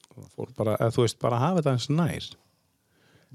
bara, 0.57 0.77
eða, 0.79 0.90
þú 0.90 1.03
veist, 1.05 1.18
bara 1.20 1.38
hafa 1.38 1.61
þetta 1.62 1.73
eins 1.77 1.88
nær 1.90 2.31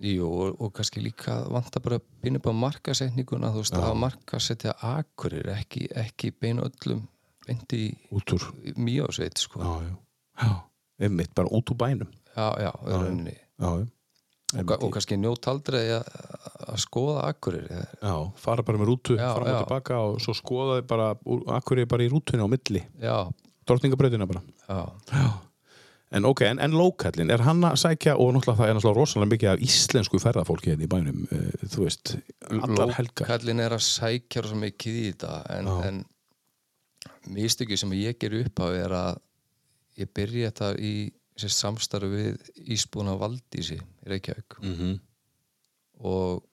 Jú, 0.02 0.28
og, 0.32 0.62
og 0.62 0.74
kannski 0.74 1.02
líka 1.04 1.42
vanta 1.52 1.80
bara 1.84 1.98
að 2.00 2.04
binda 2.24 2.40
upp 2.40 2.48
á 2.48 2.54
markasetninguna, 2.56 3.52
þú 3.52 3.64
veist, 3.64 3.74
að 3.76 3.96
markasetja 4.00 4.74
akkurir, 4.80 5.44
ekki, 5.58 5.88
ekki 5.92 6.32
beina 6.40 6.62
öllum 6.64 7.08
úr 7.50 8.52
í 8.64 8.74
mjög 8.78 9.12
sveit, 9.16 9.38
sko. 9.38 9.60
Já, 9.60 9.88
já, 9.88 9.98
já, 10.44 10.62
einmitt, 11.02 11.34
bara 11.36 11.48
út 11.52 11.72
úr 11.72 11.78
bænum 11.78 12.08
Já, 12.40 12.48
já, 12.64 12.72
já, 13.60 13.72
og, 14.64 14.72
og 14.80 14.94
kannski 14.96 15.18
njótt 15.20 15.50
aldrei 15.52 15.84
að, 15.98 16.08
að 16.72 16.80
skoða 16.82 17.28
akkurir 17.30 17.68
já 17.70 18.14
fara 18.40 18.66
bara 18.66 18.80
með 18.82 18.90
rútu 18.94 19.18
Já, 19.20 19.28
fram 19.36 19.52
og 19.52 19.60
tilbaka 19.66 20.00
og 20.08 20.24
svo 20.24 20.34
skoðaði 20.38 20.88
bara 20.90 21.12
akkur 21.60 21.84
er 21.84 21.90
bara 21.92 22.08
í 22.08 22.10
rútunni 22.10 22.42
á 22.42 22.50
milli. 22.50 22.82
Já, 23.04 23.18
Dortningabrautina 23.70 24.26
bara. 24.30 24.42
Já. 24.66 25.28
En 26.10 26.26
ok, 26.26 26.42
en, 26.42 26.60
en 26.60 26.74
lókallin, 26.74 27.30
er 27.30 27.44
hann 27.46 27.62
að 27.68 27.76
sækja 27.84 28.16
og 28.18 28.32
náttúrulega 28.34 28.58
það 28.58 28.72
er 28.72 28.78
náttúrulega 28.78 28.98
rosalega 28.98 29.32
mikið 29.36 29.50
af 29.52 29.66
íslensku 29.68 30.22
ferðafólki 30.24 30.72
hérna 30.72 30.88
í 30.88 30.90
bænum, 30.90 31.20
uh, 31.30 31.68
þú 31.70 31.84
veist 31.84 32.16
allar 32.50 32.96
helgar. 32.98 33.28
Lókallin 33.28 33.62
er 33.62 33.76
að 33.78 33.84
sækja 33.86 34.44
svo 34.48 34.58
mikið 34.58 34.98
í 34.98 35.04
þetta 35.12 35.36
en, 35.54 35.70
en 35.86 36.00
mistykki 37.36 37.78
sem 37.78 37.94
ég 38.00 38.18
ger 38.18 38.40
upp 38.40 38.64
á 38.66 38.68
er 38.74 38.96
að 39.04 39.22
ég 40.02 40.10
byrja 40.18 40.50
þetta 40.50 40.72
í 40.82 40.94
þessi 41.40 41.50
samstarfi 41.56 42.10
við 42.14 42.52
Ísbúna 42.76 43.16
Valdísi 43.20 43.80
í 43.80 44.12
Reykjavík 44.12 44.60
Mm 44.62 44.76
-hmm. 44.76 45.00
og 46.10 46.44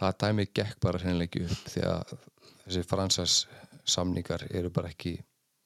það 0.00 0.14
dæmi 0.24 0.46
gekk 0.54 0.78
bara 0.80 0.98
ekki 0.98 1.42
upp 1.46 1.66
því 1.74 1.82
að 1.88 2.14
þessi 2.66 2.84
fransas 2.88 3.46
samningar 3.84 4.46
eru 4.50 4.70
bara 4.70 4.88
ekki 4.92 5.18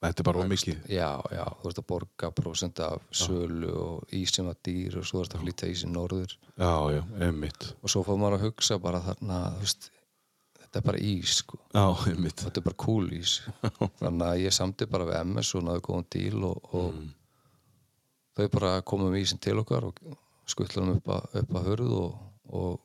Þetta 0.04 0.20
er 0.20 0.24
bara 0.24 0.38
of 0.42 0.48
mikið. 0.50 0.80
já, 0.92 1.22
já, 1.32 1.44
þú 1.62 1.68
ert 1.70 1.78
að 1.80 1.86
borga 1.88 2.28
prósent 2.30 2.80
af 2.84 3.00
sölu 3.10 3.70
og 3.72 4.08
ísum 4.12 4.50
að 4.50 4.56
dýr 4.68 4.98
og 4.98 5.06
svo 5.08 5.22
ert 5.22 5.34
að 5.34 5.40
flytja 5.40 5.68
ísinn 5.72 5.92
norður 5.96 6.34
Já, 6.58 6.74
já, 6.92 7.02
einmitt. 7.24 7.70
og 7.82 7.88
svo 7.88 8.02
fór 8.04 8.18
maður 8.20 8.36
að 8.36 8.44
hugsa 8.44 8.78
bara 8.78 9.00
þarna 9.00 9.38
þú 9.54 9.60
veist, 9.62 9.90
þetta 10.60 10.78
er 10.78 10.82
bara 10.82 10.98
ís 10.98 11.32
sko. 11.38 11.58
Já, 11.72 11.86
þetta 12.04 12.56
er 12.60 12.66
bara 12.68 12.76
cool 12.84 13.08
ís 13.16 13.40
þannig 14.02 14.26
að 14.28 14.42
ég 14.44 14.52
samti 14.52 14.86
bara 14.86 15.04
við 15.08 15.24
MS 15.24 15.54
og 15.54 15.62
náðu 15.64 15.80
góðan 15.80 16.06
díl 16.10 16.44
og, 16.44 16.74
og 16.74 16.92
Mm. 16.94 17.10
Þau 18.35 18.49
bara 18.55 18.73
komum 18.83 19.12
með 19.14 19.23
ísinn 19.25 19.40
til 19.44 19.59
okkar 19.62 19.87
og 19.90 20.01
skuttlaðum 20.51 20.97
upp, 20.99 21.07
að- 21.14 21.38
upp 21.42 21.55
að 21.61 21.68
hörð 21.70 21.92
og, 21.99 22.16
og 22.51 22.81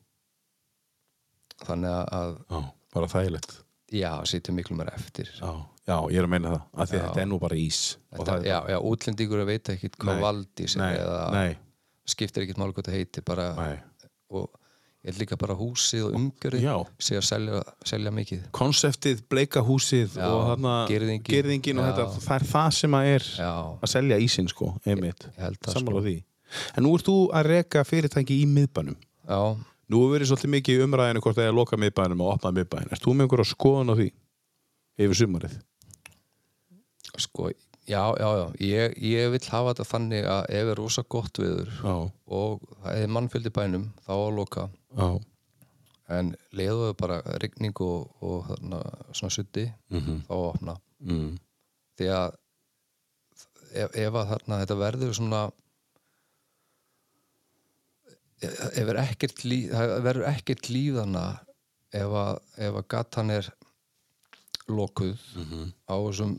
þannig 1.66 1.98
að 2.20 2.36
Já, 2.50 2.60
bara 2.96 3.10
þægilegt. 3.12 3.56
já, 3.92 4.12
sitja 4.30 4.54
miklu 4.56 4.78
mér 4.80 4.94
eftir 4.94 5.32
Já, 5.40 5.50
já, 5.90 5.96
ég 6.14 6.20
er 6.22 6.28
að 6.28 6.34
meina 6.36 6.54
það, 6.54 6.62
að 6.84 6.94
þetta 6.94 7.22
er 7.24 7.28
nú 7.32 7.40
bara 7.42 7.58
ís. 7.60 7.80
Þetta, 8.14 8.38
já, 8.46 8.58
já, 8.70 8.78
útlendingur 8.92 9.44
veit 9.50 9.72
ekki 9.74 9.90
hvað 9.98 10.16
er 10.16 10.22
Nei, 10.84 10.94
eða 11.02 11.20
nei, 11.34 11.58
skiptir 12.06 12.46
ekkert 12.46 12.62
máli 12.62 12.74
hvað 12.78 12.90
það 12.92 13.00
heitir 13.00 13.26
bara, 13.28 13.50
og 14.30 14.50
ég 15.08 15.16
líka 15.22 15.38
bara 15.40 15.56
húsið 15.56 16.10
og 16.10 16.16
umgjörði 16.20 16.60
Já. 16.66 16.74
sé 17.00 17.16
að 17.20 17.24
selja, 17.30 17.60
selja 17.88 18.12
mikið 18.12 18.42
Konseptið, 18.56 19.22
bleika 19.32 19.62
húsið 19.64 20.18
Já, 20.20 20.26
og 20.28 20.42
þarna 20.50 20.74
girðingin. 20.90 21.24
girðingin 21.30 21.80
og 21.80 21.88
Já. 21.88 21.92
þetta, 21.94 22.24
það 22.26 22.36
er 22.40 22.48
það 22.52 22.70
sem 22.80 22.98
að 23.00 23.12
er 23.14 23.28
já, 23.40 23.52
að 23.80 23.94
selja 23.94 24.18
ísinn 24.26 24.50
sko, 24.52 24.74
einmitt. 24.86 25.26
Sammála 25.72 26.04
því. 26.04 26.16
En 26.76 26.84
nú 26.84 26.92
ert 26.98 27.08
þú 27.08 27.16
að 27.32 27.48
reka 27.54 27.84
fyrirtæki 27.88 28.42
í 28.44 28.48
miðbænum. 28.50 28.98
já, 29.30 29.42
Nú 29.90 30.04
hefur 30.04 30.12
verið 30.20 30.28
svolítið 30.30 30.52
mikið 30.54 30.82
umræðinu 30.86 31.22
hvort 31.24 31.38
það 31.40 31.48
er 31.48 31.50
að 31.50 31.56
loka 31.58 31.78
miðbænum 31.82 32.20
og 32.22 32.34
opna 32.36 32.52
miðbæn. 32.54 32.92
Ert 32.94 33.02
þú 33.02 33.14
með 33.16 33.26
einhverja 33.26 33.48
skoðun 33.50 33.90
á 33.90 33.96
því 33.98 34.10
yfir 35.02 35.18
sumarið? 35.24 35.56
sko, 37.18 37.50
já, 37.90 38.04
já, 38.20 38.28
já 38.38 38.46
ég, 38.62 38.94
ég 39.02 39.32
vil 39.34 39.42
hafa 39.50 39.74
þetta 39.74 39.86
þannig 39.90 40.28
að 40.30 40.44
ef 40.60 40.70
er 40.74 40.78
rosa 40.80 41.04
gott 41.10 41.40
viður 41.42 41.72
og 42.30 42.62
það 42.84 43.02
er 43.02 43.12
mannfjöldi 43.16 43.52
bænum 43.56 43.88
þá 44.06 44.14
að 44.14 44.36
loka 44.38 44.68
já, 44.98 45.20
en 46.10 46.32
leiðuðu 46.58 46.94
bara 46.98 47.20
rigning 47.44 47.78
og, 47.86 48.10
og 48.22 48.46
þarna, 48.50 48.80
svona 49.14 49.32
sutti 49.36 49.68
Mhm. 49.92 50.22
þá 50.28 50.34
að 50.34 50.46
opna 50.50 50.78
mm. 51.02 51.38
því 52.00 52.08
að 52.16 52.38
ef, 53.74 53.96
ef 53.96 54.14
að 54.14 54.30
þarna 54.34 54.62
þetta 54.64 54.78
verður 54.80 55.14
svona 55.14 55.44
ef 58.42 58.88
er 58.88 59.00
ekkert 59.04 59.44
líf 59.44 59.72
það 59.76 59.94
verður 60.06 60.28
ekkert 60.32 60.70
líf 60.72 60.94
þarna 60.96 61.24
ef 62.00 62.14
að, 62.24 62.38
ef 62.68 62.78
að 62.80 62.88
gatan 62.94 63.34
er 63.36 63.50
lokuð 64.70 65.18
Mhm. 65.36 65.74
á 65.90 65.96
þessum 65.98 66.34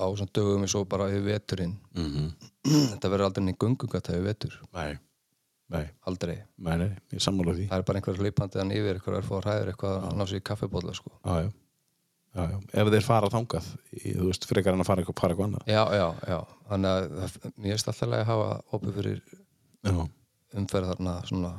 á 0.00 0.04
þessum 0.08 0.30
dögum 0.32 0.62
eins 0.64 0.74
og 0.78 0.88
bara 0.88 1.08
yfir 1.10 1.26
veturinn 1.28 1.76
Mm 1.94 2.30
þetta 2.64 3.08
verður 3.10 3.26
aldrei 3.26 3.44
neinn 3.44 3.58
gungugata 3.60 4.12
yfir 4.16 4.26
vetur 4.30 4.58
Nei, 4.72 4.98
nei, 5.70 5.84
aldrei, 6.10 6.36
nei, 6.58 6.76
nei, 6.80 6.90
ég 7.14 7.22
sammála 7.24 7.54
því. 7.56 7.66
það 7.70 7.78
er 7.78 7.86
bara 7.88 8.00
einhver 8.00 8.20
hlaupandi 8.20 8.58
hann 8.62 8.74
yfir, 8.74 8.98
eitthvað 8.98 9.18
er 9.20 9.26
fór 9.28 9.46
hræður 9.46 9.72
eitthvað 9.72 9.96
að 10.10 10.16
ná 10.20 10.24
sér 10.30 10.40
í 10.40 10.44
kaffibólla 10.50 10.94
sko. 10.98 11.12
Já, 11.24 11.34
já. 11.46 11.50
Já. 12.30 12.44
Ef 12.78 12.88
þeir 12.94 13.02
fara 13.02 13.26
þangað, 13.32 13.64
í, 13.90 14.12
þú 14.14 14.28
veist, 14.28 14.44
frekar 14.46 14.76
en 14.76 14.84
að 14.84 14.86
fara 14.86 15.02
eitthvað, 15.02 15.32
eitthvað 15.32 15.48
annað. 15.48 15.64
já, 15.66 15.80
já, 15.98 16.04
já, 16.30 16.36
þannig 16.70 16.90
að 16.90 17.08
það- 17.18 17.54
mér 17.56 17.72
er 17.72 17.80
alltaf 17.80 18.02
að 18.06 18.24
hafa 18.28 18.50
opið 18.78 18.94
fyrir 19.00 19.22
Já. 19.82 19.96
umferð 20.60 20.92
þarna 20.92 21.16
svona 21.26 21.52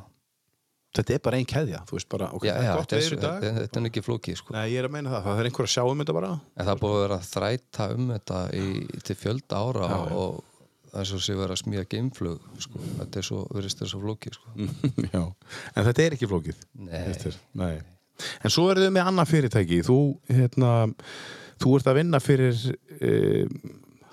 Þetta 0.91 1.13
er 1.15 1.19
bara 1.23 1.37
ein 1.39 1.45
keðja, 1.47 1.79
þú 1.87 1.95
veist 1.95 2.07
bara, 2.11 2.25
ok, 2.35 2.43
það 2.51 2.65
er 2.67 2.77
gott 2.81 2.91
veður 2.91 3.13
í 3.15 3.19
dag. 3.21 3.43
þetta, 3.43 3.79
er 3.79 3.85
ekki 3.87 4.01
flókið 4.03 4.35
sko. 4.41 4.51
Nei, 4.51 4.65
ég 4.73 4.79
er 4.81 4.87
að 4.89 4.91
meina 4.91 5.09
það, 5.13 5.23
það 5.23 5.39
er 5.39 5.47
einhver 5.47 5.67
að 5.67 5.71
sjá 5.71 5.83
um 5.87 6.01
þetta 6.01 6.13
bara. 6.17 6.31
en 6.57 6.65
það 6.67 6.81
búið 6.81 6.95
að 6.97 7.03
vera 7.05 7.15
að 7.15 7.29
þræta 7.31 7.85
um 7.95 8.07
þetta 8.11 8.39
í, 8.59 8.65
til 9.07 9.15
fjölda 9.15 9.61
ára 9.61 9.87
og 10.11 10.43
það 10.91 11.01
er 11.03 11.09
svo 11.11 11.21
sé 11.23 11.37
vera 11.39 11.55
að 11.55 11.61
smíða 11.63 11.87
geimflug 11.91 12.45
sko. 12.65 12.83
þetta 12.99 13.21
er 13.21 13.27
svo, 13.27 13.41
verðist 13.55 13.79
þetta 13.81 13.91
svo 13.93 14.01
flókið 14.03 14.37
sko. 14.37 14.53
já, 15.15 15.23
en 15.23 15.87
þetta 15.89 16.05
er 16.05 16.17
ekki 16.17 16.29
flókið. 16.31 16.63
nei, 16.83 17.01
Þetta 17.09 17.31
er, 17.31 17.41
nei. 17.63 17.73
En 18.45 18.53
svo 18.53 18.67
eru 18.69 18.85
þau 18.85 18.93
með 18.93 19.07
annað 19.09 19.31
fyrirtæki, 19.31 19.81
þú, 19.87 19.99
hérna, 20.29 20.71
þú 21.63 21.77
ert 21.79 21.89
að 21.89 21.99
vinna 22.01 22.19
fyrir 22.21 22.59
uh, 22.99 23.55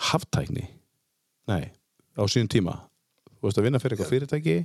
haftækni. 0.08 0.64
Nei, 1.48 1.70
á 2.18 2.22
síðan 2.28 2.50
tíma 2.52 2.74
Þú 3.38 3.46
veist 3.46 3.60
að 3.60 3.68
vinna 3.68 3.80
fyrir 3.82 3.96
eitthvað 3.96 4.12
fyrirtæki 4.12 4.56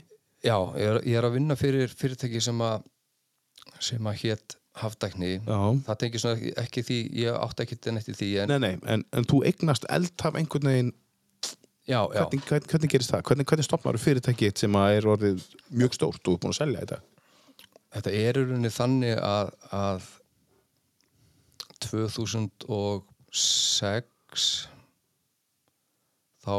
Já, 0.44 0.58
ég 0.76 0.90
er, 0.90 1.00
ég 1.08 1.20
er 1.20 1.28
að 1.28 1.38
vinna 1.38 1.56
fyrir 1.56 1.94
fyrirtæki 1.94 2.42
sem 2.44 2.60
að 2.66 2.84
sem 3.84 4.10
að 4.10 4.20
hétt 4.24 4.58
haftækni 4.82 5.32
Já, 5.38 5.60
það 5.86 6.00
tengir 6.02 6.24
svona 6.24 6.40
ekki, 6.40 6.52
ekki 6.64 6.84
því 6.88 6.98
ég 7.22 7.38
átti 7.38 7.66
ekki 7.66 7.94
neitt 7.96 8.10
í 8.10 8.18
því 8.18 8.30
en 8.44 8.52
nei, 8.52 8.60
nei, 8.66 8.74
en, 8.96 9.06
en 9.14 9.30
þú 9.30 9.44
eignast 9.48 9.88
eldhaf 9.94 10.40
einhvern 10.40 10.72
veginn 10.72 10.92
já, 11.88 12.00
já, 12.00 12.24
hvernig, 12.24 12.44
hvernig, 12.48 12.68
hvernig 12.72 12.90
gerist 12.94 13.12
það? 13.12 13.24
Hvernig, 13.28 13.46
hvernig 13.50 13.68
stopnar 13.68 14.00
fyrirtæki 14.02 14.50
eitt 14.50 14.60
sem 14.64 14.74
er 14.82 15.04
orðið 15.14 15.40
mjög 15.70 15.92
stórt 15.98 16.28
og 16.28 16.34
er 16.38 16.42
búin 16.44 16.54
að 16.54 16.62
selja 16.62 16.84
þetta? 16.84 17.00
þetta 17.94 18.12
er 18.18 18.40
í 18.40 18.42
rauninni 18.42 18.72
þannig 18.74 19.16
að, 19.22 19.48
að 19.70 20.02
2006 21.84 24.68
þá 26.44 26.58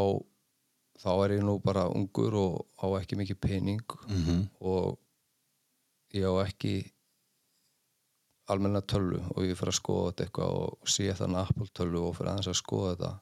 þá 1.05 1.11
er 1.25 1.35
ég 1.37 1.43
nú 1.45 1.59
bara 1.61 1.85
ungur 1.93 2.35
og 2.39 2.53
á 2.81 2.87
ekki 3.01 3.19
mikið 3.21 3.39
pening 3.41 3.83
Mm 4.09 4.23
-hmm. 4.25 4.49
og 4.61 4.99
ég 6.15 6.25
á 6.25 6.33
ekki 6.47 6.91
almenna 8.49 8.81
tölvu 8.81 9.21
og 9.37 9.45
ég 9.45 9.57
fyrir 9.57 9.73
að 9.73 9.81
skoða 9.81 10.11
þetta 10.11 10.25
eitthvað 10.25 10.51
og 10.63 10.89
sé 10.89 11.13
þannig 11.13 11.41
Apple 11.41 11.69
tölvu 11.75 12.01
og 12.09 12.17
fyrir 12.17 12.31
aðeins 12.31 12.49
að 12.49 12.63
skoða 12.63 12.91
þetta 12.95 13.21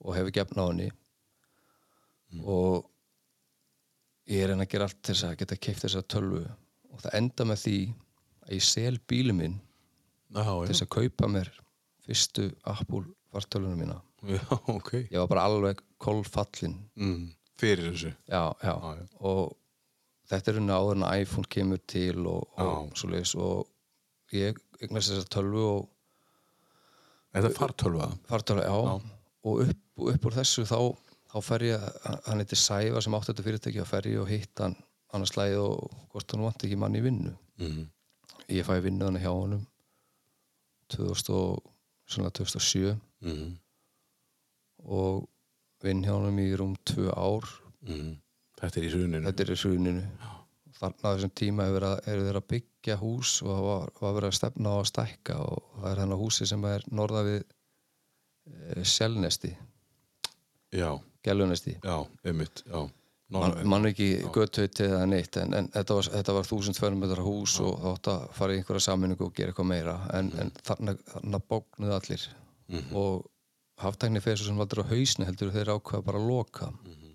og 0.00 0.16
hef 0.16 0.30
ekki 0.30 0.42
efna 0.44 0.64
á 0.64 0.70
henni. 0.70 0.90
Og 2.46 2.86
ég 4.30 4.44
er 4.44 4.54
enn 4.54 4.62
að 4.64 4.70
gera 4.72 4.86
allt 4.88 5.00
til 5.02 5.14
þess 5.14 5.26
að 5.28 5.38
geta 5.42 5.58
keift 5.58 5.84
þessa 5.86 6.02
tölvu. 6.06 6.44
Og 6.90 7.02
það 7.02 7.16
enda 7.20 7.46
með 7.50 7.64
því 7.64 7.76
að 8.46 8.54
ég 8.56 8.66
sel 8.66 8.94
bílum 9.10 9.40
minn 9.42 9.58
Já, 10.30 10.44
til 10.46 10.70
þess 10.70 10.84
að 10.86 10.92
kaupa 10.96 11.30
mér 11.30 11.50
fyrstu 12.06 12.48
Apple 12.70 13.04
fartölvunum 13.30 13.82
mína. 13.84 13.98
Já, 14.26 14.42
ok. 14.68 14.92
Ég 15.08 15.18
var 15.22 15.30
bara 15.30 15.46
alveg 15.48 15.80
kolfallin 16.02 16.76
mm. 16.98 17.28
Fyrir 17.60 17.90
þessu. 17.90 18.10
Já, 18.28 18.42
já, 18.64 18.72
já. 18.72 19.06
og 19.20 19.56
þetta 20.30 20.50
er 20.52 20.58
unni 20.60 20.74
áður 20.76 20.98
en 20.98 21.06
að 21.08 21.22
iPhone 21.24 21.50
kemur 21.52 21.80
til 21.90 22.26
og, 22.30 22.46
og 22.56 22.68
Já. 22.90 23.00
svoleiðis. 23.02 23.32
Og 23.36 24.36
ég 24.36 24.60
eignast 24.80 25.12
þessa 25.12 25.32
tölvu 25.36 25.64
og 25.68 25.88
Þetta 27.30 27.46
er 27.46 27.54
fartölva. 27.54 28.06
Fartölvu, 28.26 28.62
já, 28.66 28.78
Já. 28.90 29.16
Og 29.44 29.62
upp, 29.64 29.80
upp 30.14 30.26
úr 30.28 30.36
þessu 30.40 30.64
þá, 30.68 30.76
þá 31.32 31.38
fer 31.46 31.64
ég, 31.70 31.86
hann 32.26 32.42
heitir 32.42 32.58
Sæva 32.60 33.00
sem 33.04 33.14
átti 33.16 33.30
þetta 33.32 33.46
fyrirtæki, 33.46 33.80
þá 33.82 33.90
fer 33.94 34.08
ég 34.10 34.20
og 34.22 34.28
hitt 34.30 34.62
hann 34.64 34.76
annars 35.14 35.32
slæði 35.34 35.56
og 35.62 35.90
hvort 36.12 36.32
hann 36.34 36.44
vant 36.46 36.64
ekki 36.66 36.76
mann 36.78 36.94
í 36.98 37.02
vinnu 37.04 37.32
mm. 37.58 37.80
ég 38.54 38.66
fæ 38.68 38.76
vinnu 38.84 39.08
hann 39.08 39.18
hjá 39.22 39.30
honum 39.32 39.64
2000 40.94 41.34
og, 41.36 41.62
svona 42.10 42.30
2007 42.34 42.96
Mm. 43.20 43.50
og 44.88 45.26
vinn 45.84 45.98
hjá 46.06 46.14
honum 46.14 46.38
í 46.40 46.46
rúm 46.56 46.76
tvö 46.88 47.10
ár 47.12 47.44
Mm. 47.80 48.14
Þetta 48.60 48.76
er 48.80 48.84
í 48.84 48.88
hruninu 48.92 49.20
þetta 49.24 49.40
er 49.46 49.50
í 49.54 49.56
hruninu 49.56 50.00
þannig 50.76 51.04
að 51.04 51.14
þessum 51.16 51.30
tíma 51.40 51.64
að- 51.68 52.08
eru 52.12 52.24
þeir 52.26 52.38
að 52.40 52.48
byggja 52.52 52.96
hús 53.00 53.30
og 53.42 53.48
það 53.54 53.62
var, 53.66 53.86
var 54.00 54.12
verið 54.18 54.28
að 54.28 54.36
stefna 54.36 54.72
á 54.72 54.76
að 54.80 54.88
stækka 54.90 55.36
og 55.40 55.62
það 55.80 55.86
er 55.90 56.00
þennan 56.02 56.20
húsi 56.20 56.46
sem 56.50 56.64
er 56.68 56.84
norða 56.92 57.22
við 57.24 57.38
Selnesti. 58.82 59.56
Já, 60.72 61.00
Gellunesti. 61.24 61.76
Já, 61.84 62.06
einmitt 62.24 62.62
Já, 62.66 62.88
Man, 63.30 63.52
mann 63.70 63.86
ekki 63.86 64.08
götthauti 64.34 64.88
eða 64.88 65.04
neitt 65.06 65.36
en, 65.38 65.52
en 65.54 65.68
þetta 65.70 65.96
var, 66.00 66.06
þetta 66.16 66.32
var 66.34 66.46
þúsund 66.48 66.78
fermetra 66.80 67.22
hús 67.22 67.52
og 67.62 67.76
það 67.78 67.92
átt 67.92 68.08
að 68.10 68.22
fara 68.34 68.54
í 68.54 68.58
einhverja 68.58 68.82
sammenningu 68.88 69.26
og 69.28 69.36
gera 69.36 69.52
eitthvað 69.52 69.68
meira 69.70 69.94
en, 70.18 70.32
en 70.42 70.50
þarna, 70.66 70.94
þarna 71.12 71.40
bóknuðu 71.52 71.94
allir. 71.94 72.24
Mhm. 72.70 72.96
og 72.98 73.28
haftækni 73.82 74.22
fyrir 74.22 74.42
sem 74.46 74.58
valdur 74.58 74.82
á 74.82 74.90
hausni 74.90 75.26
heldur 75.26 75.50
þeir 75.54 75.72
ákveða 75.76 76.06
bara 76.06 76.18
að 76.18 76.26
loka. 76.26 76.72
Mhm. 76.74 77.12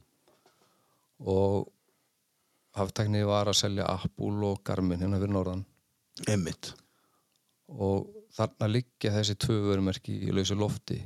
og 1.36 1.67
haftækni 2.80 3.26
var 3.28 3.52
að 3.52 3.60
selja 3.60 3.89
Apple 3.91 4.52
og 4.54 4.63
Garmin 4.63 5.04
hérna 5.04 5.19
fyrir 5.19 5.36
norðan. 5.36 5.65
Einmitt. 6.28 6.71
Og 7.67 8.08
þarna 8.36 8.71
liggja 8.71 9.12
þessi 9.12 9.36
tvö 9.36 9.60
vörumerki 9.67 10.15
í 10.30 10.32
lausu 10.32 10.56
lofti 10.56 11.02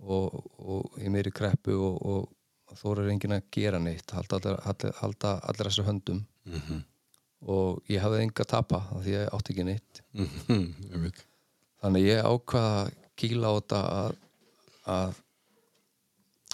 og, 0.00 0.36
og 0.58 0.98
í 1.02 1.08
meiri 1.12 1.30
kreppu 1.34 1.74
og, 1.76 2.28
og 2.70 2.78
þó 2.80 2.86
er 2.96 3.08
enginn 3.12 3.34
að 3.36 3.42
gera 3.52 3.78
neitt 3.82 4.10
halda 4.14 4.38
allir, 4.40 5.66
þessu 5.66 5.84
höndum 5.88 6.24
mm 6.46 6.80
og 7.40 7.78
ég 7.88 8.02
hafði 8.04 8.18
enga 8.20 8.42
að 8.44 8.48
tapa 8.50 8.78
því 9.00 9.12
ég 9.14 9.30
átti 9.32 9.52
ekki 9.54 9.64
neitt 9.64 10.00
-hmm. 10.12 10.64
Einmitt 10.92 11.22
þannig 11.80 12.02
ég 12.04 12.18
ákvaða 12.28 12.82
að 12.82 12.90
kýla 13.16 13.48
á 13.48 13.52
þetta 13.56 13.78
að, 14.00 14.10
að 14.94 15.14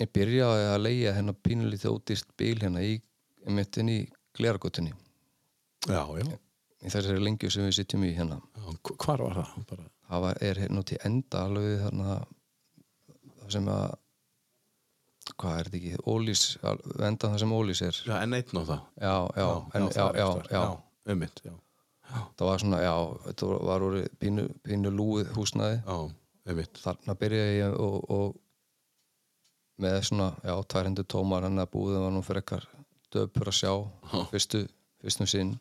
ég 0.01 0.13
byrjaði 0.15 0.69
að 0.75 0.83
leia 0.85 1.13
hennar 1.17 1.35
pínulítið 1.43 1.91
ódýrt 1.91 2.31
bíl 2.39 2.61
hérna 2.63 2.85
í, 2.87 3.01
einmitt 3.47 3.77
inn 3.83 3.89
í 3.89 3.99
gleragötunni 4.39 4.93
Já, 5.91 6.03
já, 6.23 6.39
í 6.87 6.89
þessari 6.95 7.19
lengju 7.19 7.51
sem 7.51 7.67
við 7.67 7.75
sitjum 7.81 8.05
í 8.07 8.15
hérna 8.15 8.39
já. 8.55 8.63
hv- 8.63 8.97
Hvar 9.03 9.19
var 9.27 9.35
það? 9.41 9.67
Bara... 9.71 9.89
það 10.09 10.21
var, 10.29 10.39
er 10.41 10.55
hérna 10.63 10.85
í 10.87 10.99
enda 11.05 11.45
alveg 11.49 11.81
þarna 11.83 12.17
sem 13.55 13.71
að 13.73 13.95
hvað 15.35 15.59
er 15.59 15.69
þetta 15.69 15.79
ekki, 15.81 16.03
Ólís 16.07 16.43
endan 16.63 17.33
það 17.33 17.39
sem 17.43 17.55
Ólís 17.57 17.83
er. 17.87 18.01
Já, 18.07 18.17
en 18.23 18.37
eitt 18.39 18.53
ná 18.55 18.63
það. 18.69 18.83
Já, 19.03 19.15
já, 19.37 19.47
en, 19.75 19.87
já, 19.91 20.05
já, 20.05 20.27
já, 20.27 20.51
já. 20.55 20.65
Einmitt, 21.07 21.43
já. 21.45 21.55
Það 22.39 22.47
var 22.47 22.63
svona, 22.63 22.81
já 22.85 22.95
þetta 23.27 23.47
var- 23.67 23.83
úr 23.83 23.97
pínu, 24.23 24.47
pínu 24.63 24.93
lúið 24.95 25.31
húsnaði 25.35 25.81
Já, 25.83 25.97
einmitt 26.47 26.79
þarna 26.79 27.17
byrjaði 27.19 27.57
ég 27.59 27.79
og, 27.83 28.11
og 28.11 28.37
með 29.83 29.97
svona, 30.09 30.29
já, 30.47 30.55
tværhendu 30.73 31.05
tómar 31.05 31.43
hann 31.43 31.59
að 31.59 31.73
búið 31.75 31.99
var 32.05 32.15
nú 32.15 32.23
fyrir 32.25 32.45
ekkar 32.45 32.69
döpur 33.13 33.51
að 33.51 33.59
sjá 33.59 33.73
fyrstu, 34.31 34.63
fyrstum 35.03 35.27
sinn. 35.31 35.57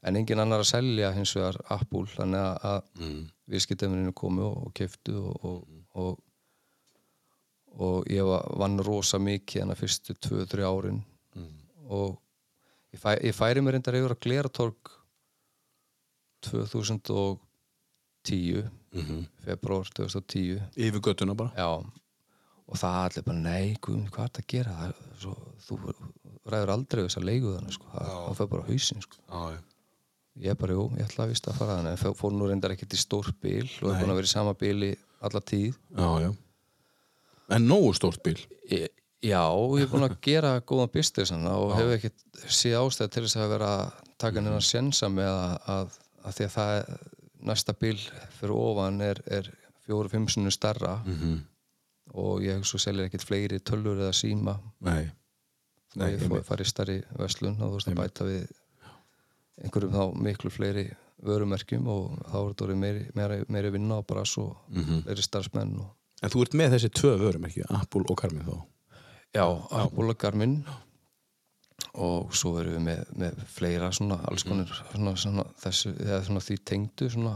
En 0.00 0.16
engin 0.16 0.40
annar 0.40 0.62
að 0.64 0.70
selja 0.70 1.12
hins 1.12 1.34
vegar 1.36 1.58
Apple, 1.68 2.06
þannig 2.14 2.40
að, 2.40 2.56
að 2.64 3.04
mm. 3.04 3.22
viðskiptefninu 3.52 4.12
komu 4.16 4.46
og, 4.46 4.56
og 4.66 4.74
keftu 4.74 5.16
og, 5.20 5.66
og, 5.92 6.16
og, 7.78 8.04
ég 8.10 8.26
vann 8.58 8.78
rosa 8.84 9.18
mikið 9.22 9.62
þannig 9.62 9.78
fyrstu 9.80 10.12
2-3 10.26 10.66
árin. 10.66 11.00
Og 11.90 12.18
ég, 12.94 13.00
fæ, 13.02 13.10
ég 13.22 13.34
færi 13.34 13.60
mér 13.62 13.72
reyndar 13.76 13.98
yfir 13.98 14.12
að 14.14 14.22
Gleratorg 14.26 14.80
2010 16.46 18.70
Mm 18.90 19.00
-hmm. 19.00 19.22
februar 19.44 19.86
2010 19.94 20.62
Yfir 20.76 21.00
göttuna 21.00 21.34
bara? 21.34 21.50
Já. 21.56 21.84
Og 22.66 22.76
það 22.76 23.04
allir 23.04 23.22
bara, 23.22 23.38
nei, 23.38 23.76
hvað 23.80 23.96
er 23.96 24.02
þetta 24.28 24.40
að 24.40 24.46
gera? 24.46 24.70
Það, 24.70 24.88
er 24.88 24.94
svo, 25.18 25.36
þú 25.66 25.74
ræður 26.46 26.70
aldrei 26.70 27.04
þess 27.04 27.16
að 27.16 27.24
leigu 27.24 27.56
þannig, 27.56 27.72
sko, 27.72 27.84
það, 27.92 28.06
það 28.26 28.36
fyrir 28.36 28.50
bara 28.50 28.62
á 28.62 28.68
hausinn, 28.70 29.02
sko. 29.02 29.16
Já, 29.28 29.50
já. 29.54 29.60
Ég 30.40 30.58
bara, 30.58 30.72
jú, 30.72 30.90
ég 30.98 31.04
ætla 31.04 31.24
að 31.24 31.28
vist 31.28 31.48
að 31.48 31.54
fara 31.54 31.76
þannig 31.76 32.16
fór 32.16 32.32
nú 32.32 32.46
reyndar 32.48 32.70
ekkert 32.70 32.94
í 32.94 32.96
stór 32.96 33.32
bíl 33.42 33.68
og 33.82 33.90
er 33.90 33.92
Nei. 33.92 34.02
búin 34.02 34.10
að 34.10 34.14
vera 34.20 34.30
í 34.30 34.36
sama 34.36 34.54
bíli 34.54 34.96
alla 35.20 35.40
tíð. 35.40 35.74
Já, 35.96 36.20
já 36.20 36.34
En 37.50 37.66
nógu 37.68 37.92
stórt 37.98 38.22
bíl. 38.22 38.38
Ég, 38.70 38.88
Já, 39.20 39.42
ég 39.76 39.82
er 39.84 39.90
búin 39.92 40.06
að 40.06 40.14
gera 40.28 40.60
góðan 40.64 40.92
business 40.94 41.30
hana 41.34 41.56
og 41.60 41.74
hef 41.76 41.90
ekkert 41.98 42.22
séð 42.48 42.78
ástæð 42.80 43.10
til 43.12 43.24
þess 43.26 43.36
að 43.36 43.50
vera 43.52 43.70
að 43.76 43.90
taka 44.22 44.40
hennar 44.40 44.64
sjensa 44.64 45.10
með 45.12 45.28
að, 45.28 45.56
að, 45.74 45.98
að 46.24 46.36
því 46.38 46.46
að 46.46 46.54
það 46.54 46.72
er, 46.78 47.02
næsta 47.50 47.74
bíl 47.80 47.98
fyrir 48.38 48.54
ofan 48.56 49.00
er, 49.04 49.20
er 49.28 49.50
fjóru-fimm 49.84 50.28
sinni 50.28 50.52
starra 50.54 50.94
mm 51.04 51.14
-hmm. 51.20 51.36
og 52.14 52.42
ég 52.44 52.56
hef 52.56 52.64
svo 52.68 52.78
selja 52.80 53.04
ekkert 53.08 53.24
fleiri 53.28 53.58
tölur 53.60 54.00
eða 54.00 54.12
síma. 54.16 54.56
Nei. 54.80 55.10
Nei, 55.96 56.12
ég 56.14 56.24
fór, 56.28 56.42
farið 56.46 56.66
starri 56.70 56.98
verslun 57.18 57.60
og 57.60 57.70
þú 57.70 57.74
veist 57.76 57.88
að 57.88 58.00
bæta 58.00 58.24
við 58.24 58.48
einhverjum 59.64 59.92
þá 59.92 60.04
miklu 60.22 60.50
fleiri 60.50 60.90
vörumerkjum 61.22 61.86
og 61.92 62.18
þá 62.30 62.36
er 62.40 62.52
þetta 62.54 62.76
meiri, 62.76 63.06
meiri, 63.14 63.44
meiri 63.48 63.70
vinna 63.70 63.98
og 63.98 64.06
bara 64.06 64.24
svo 64.24 64.56
Mhm. 64.70 65.02
fleiri 65.04 65.22
starfsmenn 65.22 65.76
og 65.80 65.90
En 66.20 66.32
þú 66.32 66.44
ert 66.44 66.56
með 66.58 66.76
þessi 66.76 66.92
tvö 67.00 67.16
vörum 67.20 67.46
ekki? 67.48 67.64
Apple 67.72 68.04
og 68.12 68.18
Garmin 68.20 68.46
þá? 68.46 68.56
Já, 69.36 69.44
Apple 69.80 70.08
og 70.12 70.18
Garmin 70.20 70.56
og 72.00 72.34
svo 72.36 72.58
erum 72.60 72.76
við 72.76 72.82
með, 72.86 73.14
með 73.18 73.38
fleira 73.50 73.88
svona 73.94 74.20
alls 74.28 74.44
konar 74.46 74.68
svona, 74.70 75.14
svona, 75.18 75.46
þessu, 75.62 75.94
eða 76.04 76.20
svona 76.26 76.42
því 76.44 76.56
tengdu 76.70 77.08
svona 77.10 77.32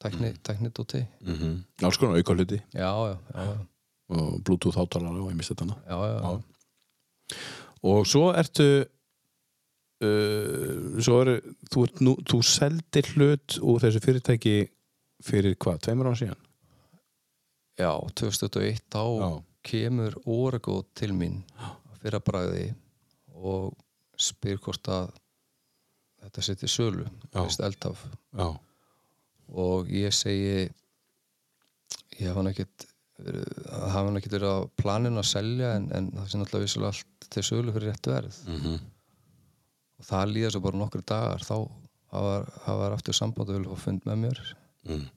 tækni, 0.00 0.30
tækni 0.46 0.70
dóti 0.70 1.02
mm 1.02 1.34
-hmm. 1.34 1.56
Alls 1.84 1.98
konar 1.98 2.16
auka 2.16 2.34
hluti. 2.34 2.62
Já, 2.72 2.90
já, 3.10 3.16
já, 3.34 3.58
og 4.08 4.42
Bluetooth 4.44 4.78
átalara 4.78 5.20
og 5.20 5.30
ég 5.30 5.36
misti 5.36 5.54
þetta 5.54 5.76
já, 5.88 5.96
já, 6.06 6.18
já. 6.22 7.36
og 7.82 8.06
svo 8.06 8.32
ertu 8.32 8.86
uh, 10.04 11.00
svo 11.00 11.20
eru 11.22 11.40
þú, 11.72 11.86
þú 12.24 12.42
seldir 12.42 13.06
hlut 13.14 13.58
úr 13.60 13.80
þessu 13.80 14.00
fyrirtæki 14.00 14.68
fyrir 15.24 15.56
hvað, 15.56 15.80
tveimur 15.84 16.06
án 16.08 16.16
síðan 16.16 16.47
já 17.78 17.92
2001 18.18 18.80
þá 18.90 19.02
Já. 19.22 19.30
kemur 19.68 20.14
Orago 20.26 20.80
til 20.98 21.12
mín 21.14 21.42
fyrir 22.02 22.18
að 22.20 22.24
bræði 22.28 22.66
og 23.38 23.74
spyr 24.18 24.58
hvort 24.62 24.88
að 24.90 25.10
þetta 26.24 26.42
setja 26.48 26.68
sölu 26.68 27.06
eldhaf 27.62 28.04
já, 28.34 28.48
og 29.54 29.88
ég 29.94 30.12
segi 30.14 30.68
ég 32.18 32.26
hafa 32.28 32.40
hann 32.40 32.50
ekkert 32.52 32.86
það 33.18 33.88
hafa 33.92 34.04
hann 34.08 34.18
ekki 34.20 34.30
verið 34.34 34.54
á 34.54 34.58
planinu 34.78 35.22
að 35.22 35.28
selja 35.32 35.72
en, 35.78 35.86
en 35.94 36.10
það 36.14 36.28
sé 36.32 36.38
náttúrulega 36.40 36.66
vissulega 36.66 36.92
allt 36.94 37.28
til 37.34 37.42
sölu 37.46 37.74
fyrir 37.74 37.92
réttu 37.92 38.14
verð 38.14 38.40
Mhm. 38.48 38.78
og 39.98 40.06
það 40.06 40.32
líða 40.34 40.50
svo 40.54 40.60
bara 40.62 40.78
nokkru 40.78 41.02
dagar 41.06 41.42
þá 41.42 41.54
hafa 42.12 42.76
var 42.78 42.92
aftur 42.94 43.14
samband 43.14 43.50
og 43.66 43.78
fund 43.78 44.02
með 44.06 44.18
mér 44.26 44.38
Mm. 44.88 45.08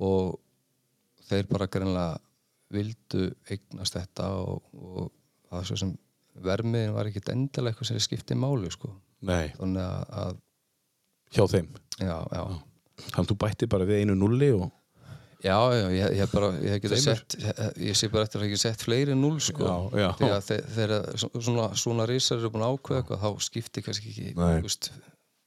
og 0.00 0.40
þeir 1.28 1.48
bara 1.50 1.66
greinlega 1.72 2.18
vildu 2.74 3.28
eignast 3.50 3.94
þetta 3.98 4.28
og, 4.42 4.62
og 4.74 5.10
það 5.50 5.60
er 5.60 5.68
svo 5.70 5.76
sem 5.84 5.92
vermiðin 6.44 6.94
var 6.96 7.06
ekkit 7.10 7.28
endilega 7.34 7.70
eitthvað 7.74 7.90
sem 7.92 8.00
skipti 8.02 8.34
máli 8.34 8.70
sko. 8.74 8.90
Að, 9.24 10.38
hjá 11.34 11.44
þeim 11.50 11.68
já, 12.00 12.16
já, 12.34 12.42
Þannig 12.94 13.20
að 13.24 13.28
þú 13.30 13.36
bætti 13.42 13.68
bara 13.70 13.86
við 13.88 14.02
einu 14.04 14.14
nulli 14.18 14.48
og 14.54 14.66
já, 15.44 15.54
já 15.74 15.86
ég, 15.92 16.12
ég, 16.20 16.28
bara, 16.32 16.50
ég, 16.62 16.76
geta 16.82 16.94
Tveimur. 16.96 17.22
sett, 17.22 17.36
ég, 17.84 17.96
sé 17.98 18.08
bara 18.12 18.26
eftir 18.26 18.44
að 18.44 18.52
ég 18.54 18.60
sett 18.62 18.84
fleiri 18.84 19.16
núl 19.18 19.38
sko. 19.44 19.66
Já, 19.66 20.04
já. 20.04 20.08
því 20.20 20.28
að 20.32 20.44
þe- 20.48 20.60
þegar 20.76 21.24
svona, 21.24 21.66
svona 21.76 22.06
risar 22.10 22.38
eru 22.40 22.52
búin 22.54 22.64
að 22.66 22.76
ákveða 22.78 23.18
þá 23.24 23.28
skipti 23.48 23.82
kannski 23.84 24.12
ekki 24.12 24.28
Nei. 24.38 24.60
veist, 24.64 24.90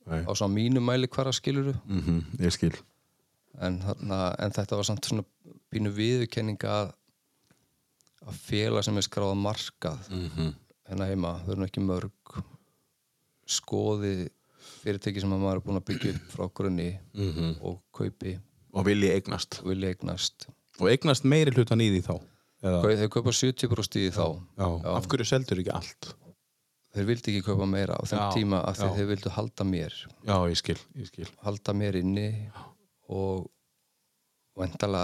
Nei. 0.08 0.22
á 0.28 0.32
svona 0.38 0.54
mínu 0.54 0.84
mæli 0.84 1.10
hvar 1.12 1.32
að 1.32 1.38
skiluru 1.40 1.74
mm 1.88 2.44
Ég 2.46 2.54
skil 2.56 2.74
en, 3.60 3.80
þarna, 3.82 4.20
en 4.46 4.54
þetta 4.60 4.78
var 4.80 4.86
samt 4.92 5.08
svona 5.10 5.26
pínu 5.72 5.92
viðurkenning 5.96 6.64
að 6.68 6.94
að 8.28 8.40
félag 8.44 8.84
sem 8.84 8.98
er 9.00 9.06
skráð 9.06 9.34
að 9.34 9.44
markað 9.44 10.10
mm 10.12 10.30
-hmm. 10.36 10.54
hérna 10.90 11.08
heima, 11.08 11.34
þau 11.46 11.52
eru 11.54 11.68
ekki 11.68 11.84
mörg 11.86 12.40
skoði 13.48 14.30
fyrirtæki 14.82 15.22
sem 15.24 15.34
að 15.34 15.44
maður 15.44 15.60
er 15.62 15.66
búin 15.66 15.80
að 15.80 15.88
byggja 15.90 16.14
upp 16.16 16.32
frá 16.34 16.48
grunni 16.54 16.90
og 17.62 17.82
kaupi. 17.92 18.40
Og 18.74 18.86
vilji 18.86 19.12
eignast. 19.14 19.62
Eignast. 19.64 20.48
Og 20.80 20.90
eignast 20.92 21.24
meiri 21.24 21.52
hlutan 21.56 21.82
í 21.82 21.90
því 21.94 22.02
þá 22.04 22.16
Eða, 22.58 22.82
þau 22.82 23.10
kaupa 23.14 23.32
70% 23.32 24.00
í 24.02 24.10
þá. 24.10 24.26
Já, 24.58 24.68
Af 24.98 25.08
hverju 25.08 25.26
seldur 25.30 25.60
ekki 25.62 25.72
allt? 25.72 26.16
þeir 26.98 27.06
vildi 27.12 27.34
ekki 27.34 27.46
kaupa 27.46 27.68
meira 27.70 27.94
á 27.94 28.02
þeim 28.08 28.20
Já, 28.20 28.30
tíma 28.34 28.62
af 28.66 28.80
því 28.80 28.88
já. 28.88 28.96
þeir 28.98 29.10
vildu 29.12 29.30
halda 29.36 29.66
mér. 29.68 29.98
Já, 30.26 30.38
ég 30.50 30.58
skil, 30.58 30.78
ég 30.98 31.10
skil. 31.12 31.28
Halda 31.46 31.76
mér 31.78 32.00
inni 32.00 32.50
og 33.14 33.46
vendala 34.58 35.04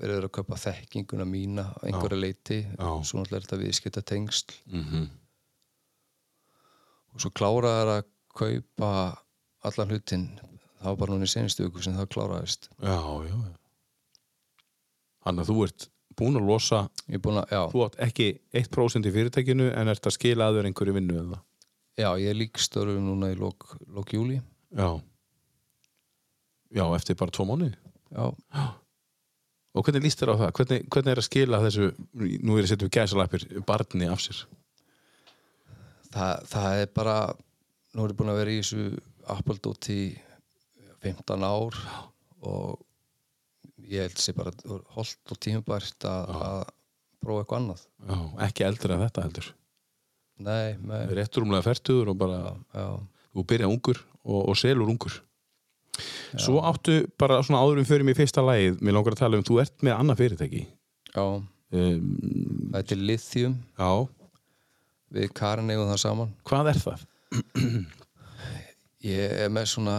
eru 0.00 0.14
þeir 0.14 0.26
að 0.28 0.34
kaupa 0.38 0.58
þekkinguna 0.64 1.26
mína 1.28 1.64
á 1.74 1.78
einhverju 1.88 2.18
leiti 2.20 2.60
Já. 2.64 2.88
svo 3.04 3.20
náttúrulega 3.20 3.40
er 3.40 3.46
þetta 3.46 3.62
viðskipta 3.62 4.02
tengsl 4.02 4.54
mm 4.66 4.84
-hmm. 4.84 5.08
og 7.12 7.24
svo 7.24 7.30
kláraði 7.30 7.98
að 7.98 8.04
kaupa 8.38 8.92
allan 9.66 9.90
hlutin 9.92 10.28
það 10.78 10.90
var 10.90 10.98
bara 11.00 11.14
núna 11.14 11.28
í 11.28 11.32
senustu 11.32 11.66
viku 11.66 11.82
sem 11.82 11.96
það 11.96 12.10
kláraðist. 12.14 12.70
Já, 12.78 12.98
já, 13.28 13.36
Þannig 15.26 15.42
að 15.42 15.50
þú 15.50 15.64
ert 15.66 15.88
búin 16.18 16.38
að 16.38 16.48
losa 16.48 16.80
er 17.06 17.20
búin 17.22 17.40
að, 17.42 17.52
Þú 17.72 17.84
átt 17.86 17.98
ekki 18.08 18.28
1% 18.56 19.08
í 19.08 19.14
fyrirtækinu 19.14 19.68
en 19.74 19.92
ert 19.92 20.06
að 20.06 20.16
skila 20.16 20.48
að 20.48 20.58
þér 20.58 20.70
einhverju 20.70 20.96
vinnu 20.96 21.18
eða? 21.22 21.42
Já, 21.98 22.08
ég 22.22 22.30
er 22.30 22.38
líkstörfum 22.38 23.04
núna 23.10 23.32
í 23.32 23.38
lok, 23.38 23.66
lok 23.90 24.14
júli 24.14 24.38
Já. 24.70 24.88
Já, 26.70 26.84
eftir 26.94 27.18
bara 27.18 27.34
tvo 27.34 27.46
mánuði 27.48 27.74
já, 28.12 28.68
Og 29.78 29.84
hvernig 29.84 30.06
líst 30.08 30.22
þér 30.22 30.32
á 30.34 30.40
það? 30.40 30.52
Hvernig, 30.58 30.86
hvernig 30.90 31.12
er 31.12 31.20
að 31.20 31.26
skila 31.28 31.60
þessu 31.62 31.88
Nú 32.16 32.56
er 32.56 32.64
að 32.64 32.70
setja 32.72 32.88
við 32.88 32.94
gæsalæpir 32.96 33.44
barni 33.68 34.08
af 34.10 34.22
sér? 34.24 34.40
Það, 36.08 36.46
það 36.50 36.82
er 36.82 36.90
bara 36.96 37.18
nú 37.94 38.04
er 38.04 38.12
ég 38.12 38.18
búin 38.18 38.32
að 38.32 38.40
vera 38.40 38.54
í 38.54 38.62
þessu 38.62 38.86
Apple-dót 39.28 39.90
í 39.92 40.00
15 41.04 41.44
ár 41.44 41.76
og 42.48 42.80
ég 43.88 44.06
held 44.06 44.20
sér 44.20 44.36
bara 44.38 44.54
holdt 44.96 45.32
og 45.34 45.40
tímubært 45.44 46.06
að, 46.08 46.32
að 46.32 46.62
prófa 47.22 47.44
eitthvað 47.44 47.60
annað. 47.60 47.84
Já, 48.08 48.18
ekki 48.48 48.66
eldri 48.66 48.94
en 48.94 49.04
þetta 49.04 49.24
heldur. 49.26 49.50
Nei, 50.48 50.78
nei, 50.80 51.00
Réttur 51.18 51.44
umlega 51.44 51.66
fertuður 51.66 52.12
og 52.12 52.18
bara 52.20 52.40
já, 52.72 52.86
þú 53.34 53.44
byrja 53.52 53.70
ungur 53.70 54.00
og, 54.22 54.40
og 54.40 54.58
selur 54.58 54.92
ungur 54.92 55.18
Svo 56.38 56.60
áttu 56.68 57.00
bara 57.20 57.40
svona 57.42 57.62
áðurum 57.64 57.88
fyrir 57.88 58.06
mig 58.06 58.18
fyrsta 58.18 58.44
lagið 58.44 58.82
mér 58.84 58.98
langar 58.98 59.16
að 59.16 59.22
tala 59.22 59.40
um, 59.40 59.46
þú 59.46 59.60
ert 59.64 59.86
með 59.86 59.96
annað 59.96 60.20
fyrirtæki. 60.22 60.64
Já. 61.14 61.24
Um, 61.68 62.12
það 62.72 62.92
er 62.96 63.02
lithium. 63.10 63.56
Já, 63.78 63.90
við 65.18 65.32
Karin 65.36 65.72
eigum 65.72 65.90
það 65.90 66.02
saman. 66.04 66.34
Hvað 66.48 66.72
er 66.72 66.82
það? 66.84 67.06
ég 69.08 69.36
er 69.44 69.50
með 69.52 69.70
svona 69.74 69.96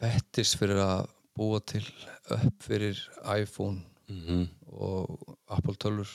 fettis 0.00 0.56
fyrir 0.58 0.82
að 0.84 1.06
búa 1.36 1.60
til 1.64 1.84
upp 2.30 2.66
fyrir 2.66 2.98
iPhone 3.36 3.86
Mm 4.10 4.22
-hmm. 4.26 4.46
og 4.66 5.36
Apple 5.48 5.74
tölur 5.78 6.08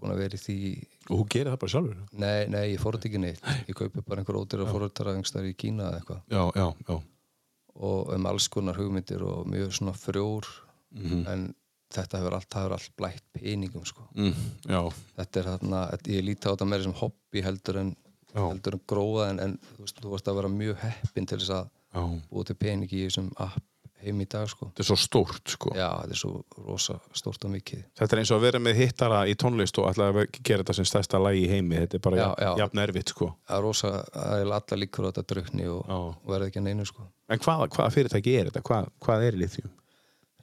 búin 0.00 0.12
að 0.12 0.16
vera 0.22 0.36
í 0.36 0.40
því 0.40 0.86
Og 1.10 1.18
þú 1.20 1.26
gerir 1.28 1.50
það 1.52 1.58
bara 1.60 1.70
sjálfur? 1.72 1.96
nei, 2.12 2.46
nei, 2.48 2.72
ég 2.72 2.80
fór 2.80 2.96
þetta 2.96 3.08
ekki 3.08 3.18
neitt. 3.18 3.42
Ég 3.68 3.74
kaupi 3.76 4.00
bara 4.00 4.20
einhver 4.20 4.38
ódýra 4.40 4.64
einhverstaðar 4.64 5.50
í 5.50 5.54
Kína 5.54 5.90
eða 5.90 5.98
eitthvað. 5.98 6.20
Já, 6.30 6.52
já, 6.56 6.74
já 6.88 7.02
og 7.76 8.12
um 8.14 8.26
alls 8.26 8.48
konar 8.48 8.74
hugmyndir 8.78 9.22
og 9.22 9.46
mjög 9.50 9.72
svona 9.78 9.92
frjór 9.98 10.44
Mhm. 10.94 11.26
en 11.26 11.54
þetta 11.90 12.18
hefur 12.20 12.34
allt, 12.36 12.54
hefur 12.54 12.72
allt 12.72 12.90
blætt 12.96 13.22
peningum 13.34 13.84
sko. 13.84 14.02
mm, 14.14 14.34
þetta 15.16 15.36
er 15.40 15.44
þarna, 15.48 15.80
ég 16.06 16.22
líti 16.24 16.46
á 16.46 16.54
þetta 16.54 16.66
meira 16.70 16.82
sem 16.84 16.92
hobby 16.92 17.42
heldur 17.42 17.76
en, 17.80 17.96
heldur 18.50 18.74
en 18.74 18.80
gróða 18.86 19.28
en, 19.30 19.40
en 19.40 19.58
þú, 19.58 19.80
veist, 19.82 20.00
þú 20.00 20.10
varst 20.10 20.28
að 20.28 20.36
vera 20.36 20.48
mjög 20.48 20.76
heppin 20.84 21.26
til 21.26 21.38
þess 21.38 21.50
að 21.50 21.68
búa 22.30 22.44
til 22.44 22.54
peningi 22.56 22.92
í 23.02 23.06
þessum 23.08 23.32
app 23.38 23.62
heim 24.04 24.20
í 24.22 24.26
dag 24.30 24.48
sko. 24.50 24.68
Þetta 24.70 24.82
er 24.84 24.88
svo 24.88 24.96
stórt 25.00 25.52
sko. 25.54 25.72
Já, 25.76 25.88
þetta 26.02 26.16
er 26.16 26.20
svo 26.20 26.32
rosa 26.66 26.96
stórt 27.16 27.46
og 27.48 27.52
mikið. 27.54 27.84
Þetta 28.00 28.16
er 28.16 28.22
eins 28.22 28.32
og 28.32 28.38
að 28.40 28.46
vera 28.46 28.60
með 28.62 28.80
hittara 28.80 29.20
í 29.30 29.36
tónlist 29.40 29.80
og 29.82 29.88
að 29.90 30.20
gera 30.40 30.62
þetta 30.62 30.76
sem 30.78 30.88
stærsta 30.88 31.20
lagi 31.22 31.44
í 31.44 31.50
heimi. 31.50 31.78
Þetta 31.82 31.98
er 31.98 32.04
bara 32.06 32.18
Já, 32.20 32.24
jafn, 32.24 32.44
já. 32.44 32.52
jafn 32.64 32.82
erfitt 32.84 33.14
sko. 33.14 33.30
Það 33.48 33.58
er 33.58 33.64
rosa, 33.68 33.92
það 34.14 34.34
er 34.40 34.52
alla 34.58 34.80
líkur 34.82 35.06
á 35.06 35.08
þetta 35.10 35.26
drukni 35.34 35.70
og, 35.72 35.94
og 35.98 36.34
verði 36.34 36.50
ekki 36.50 36.62
að 36.62 36.66
neinu 36.68 36.88
sko. 36.90 37.06
En 37.32 37.44
hvað, 37.44 37.64
hvaða 37.76 37.94
fyrirtæki 37.98 38.36
er 38.40 38.50
þetta? 38.50 38.64
Hvað, 38.68 38.90
hvað 39.06 39.28
er 39.28 39.40
lithium? 39.40 39.72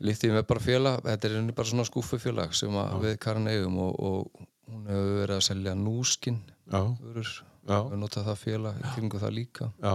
Lithium 0.02 0.40
er 0.40 0.48
bara 0.50 0.64
félag, 0.64 1.04
þetta 1.06 1.30
er 1.30 1.52
bara 1.54 1.70
svona 1.70 1.86
skúfufélag 1.86 2.56
sem 2.58 2.74
að 2.82 2.96
við 3.04 3.20
Karin 3.22 3.52
eigum 3.52 3.78
og, 3.84 4.00
og 4.02 4.48
hún 4.72 4.88
hefur 4.90 5.12
verið 5.20 5.36
að 5.36 5.46
selja 5.46 5.76
núskin 5.78 6.40
Já, 6.72 6.80
vörur, 7.04 7.30
já, 7.68 7.78
við 7.92 8.00
notað 8.02 8.32
það 8.32 8.40
félag 8.42 8.82
kringu 8.96 9.22
það 9.22 9.36
líka. 9.38 9.70
Já 9.84 9.94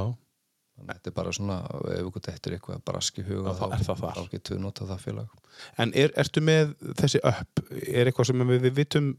þannig 0.76 0.92
þetta 0.98 1.10
er 1.10 1.16
bara 1.16 1.32
svona, 1.36 1.58
ef 1.96 2.08
ykkur 2.10 2.24
dettur 2.26 2.56
eitthvað 2.56 2.82
brask 2.90 3.20
í 3.20 3.24
huga 3.26 3.52
Já, 3.52 3.58
þá 3.58 3.64
er 3.66 3.84
það 3.86 4.02
þar. 4.02 4.18
þá 4.18 4.34
getur 4.34 4.56
við 4.56 4.62
notað 4.66 4.92
það 4.92 5.04
félag 5.06 5.38
En 5.82 5.94
er, 5.96 6.12
ertu 6.20 6.42
með 6.44 6.74
þessi 7.00 7.22
upp? 7.32 7.62
Er 7.80 8.10
eitthvað 8.10 8.30
sem 8.30 8.46
við, 8.52 8.68
vitum 8.76 9.10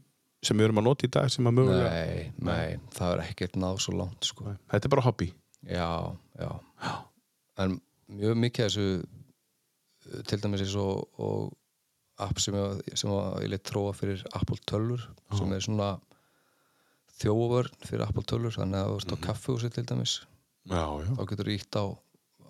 sem 0.46 0.58
við 0.58 0.68
erum 0.68 0.80
að 0.82 0.86
nota 0.86 1.06
í 1.08 1.12
dag 1.18 1.30
sem 1.34 1.50
að 1.50 1.56
mögulega 1.58 1.90
nei, 1.90 2.32
nei, 2.46 2.78
það 2.94 3.14
er 3.16 3.22
ekkert 3.24 3.56
náð 3.58 3.80
svo 3.82 3.94
langt 3.98 4.28
sko. 4.28 4.52
Þetta 4.70 4.86
er 4.86 4.92
bara 4.94 5.06
hobby 5.08 5.32
já, 5.66 5.88
já, 6.38 6.50
en 7.58 7.80
mjög 8.20 8.38
mikið 8.44 8.68
þessu 8.68 8.84
uh, 9.02 10.20
til 10.30 10.38
dæmis 10.44 10.62
eins 10.62 10.76
og, 10.78 11.08
og 11.18 11.48
app 12.22 12.38
sem, 12.42 12.54
ég, 12.54 12.94
sem 12.98 13.10
ég 13.42 13.50
leitt 13.50 13.66
tróa 13.66 13.90
fyrir 13.98 14.22
Apple 14.38 14.58
tölvur 14.70 15.02
sem 15.34 15.52
er 15.54 15.64
svona 15.64 15.90
þjóvörn 17.18 17.74
fyrir 17.82 18.06
Apple 18.06 18.26
tölvur 18.30 18.54
þannig 18.54 18.78
að 18.78 18.90
þú 18.92 18.98
veist 19.00 19.14
á 19.14 19.24
kaffehúsi 19.26 19.70
til 19.74 19.86
dæmis 19.90 20.14
Já, 20.68 20.84
já. 21.04 21.10
Þá 21.16 21.22
getur 21.32 21.48
þú 21.50 21.54
ítt 21.56 21.78
á, 21.80 21.84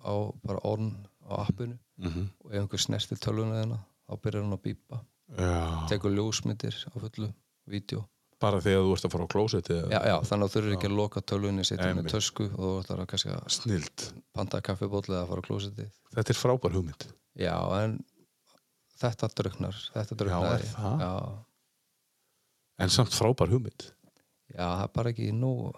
á 0.03 0.13
bara 0.45 0.63
orn 0.67 0.91
á 1.29 1.33
appinu 1.45 1.77
mm 1.99 2.27
og 2.45 2.53
ef 2.53 2.61
einhver 2.61 2.81
snertir 2.81 3.19
tölvuna 3.21 3.59
þeina 3.61 3.79
þá 4.09 4.13
byrjar 4.23 4.43
hann 4.45 4.55
að 4.55 4.63
bípa. 4.67 5.01
Já, 5.37 5.57
tekur 5.91 6.15
ljósmyndir 6.15 6.75
á 6.89 6.95
fullu 6.97 7.29
vídeo. 7.69 8.05
Bara 8.39 8.61
þegar 8.63 8.85
þú 8.87 8.93
ert 8.95 9.05
að 9.05 9.11
fara 9.13 9.25
á 9.27 9.33
klósetti 9.33 9.75
já, 9.91 9.99
já, 9.99 10.15
þannig 10.23 10.45
að 10.45 10.49
þú 10.49 10.55
þurfir 10.55 10.75
ekki 10.77 10.87
að 10.89 10.95
loka 10.95 11.21
tölvunni 11.27 11.65
setja 11.67 11.89
henni 11.89 12.05
tösku 12.07 12.45
og 12.47 12.61
þú 12.61 12.69
ætlar 12.79 13.01
að 13.03 13.09
kannski 13.11 13.33
að 13.35 13.49
Snild 13.51 14.05
panta 14.33 14.61
kaffibótli 14.63 15.11
eða 15.17 15.25
að 15.25 15.31
fara 15.33 15.43
á 15.43 15.47
klósitið 15.49 15.89
Þetta 16.15 16.33
er 16.33 16.39
frábær 16.39 16.77
hugmynd. 16.77 17.05
Já, 17.35 17.55
en 17.83 17.97
þetta 19.03 19.29
druknar 19.35 19.81
þetta 19.91 20.17
druknar 20.23 20.63
það? 20.71 21.03
já, 21.03 21.11
En 22.79 22.93
samt 22.95 23.11
frábær 23.11 23.51
hugmynd. 23.51 23.89
Já, 24.55 24.63
það 24.63 24.83
er 24.87 24.93
bara 24.95 25.11
ekki 25.11 25.29
nóg 25.35 25.75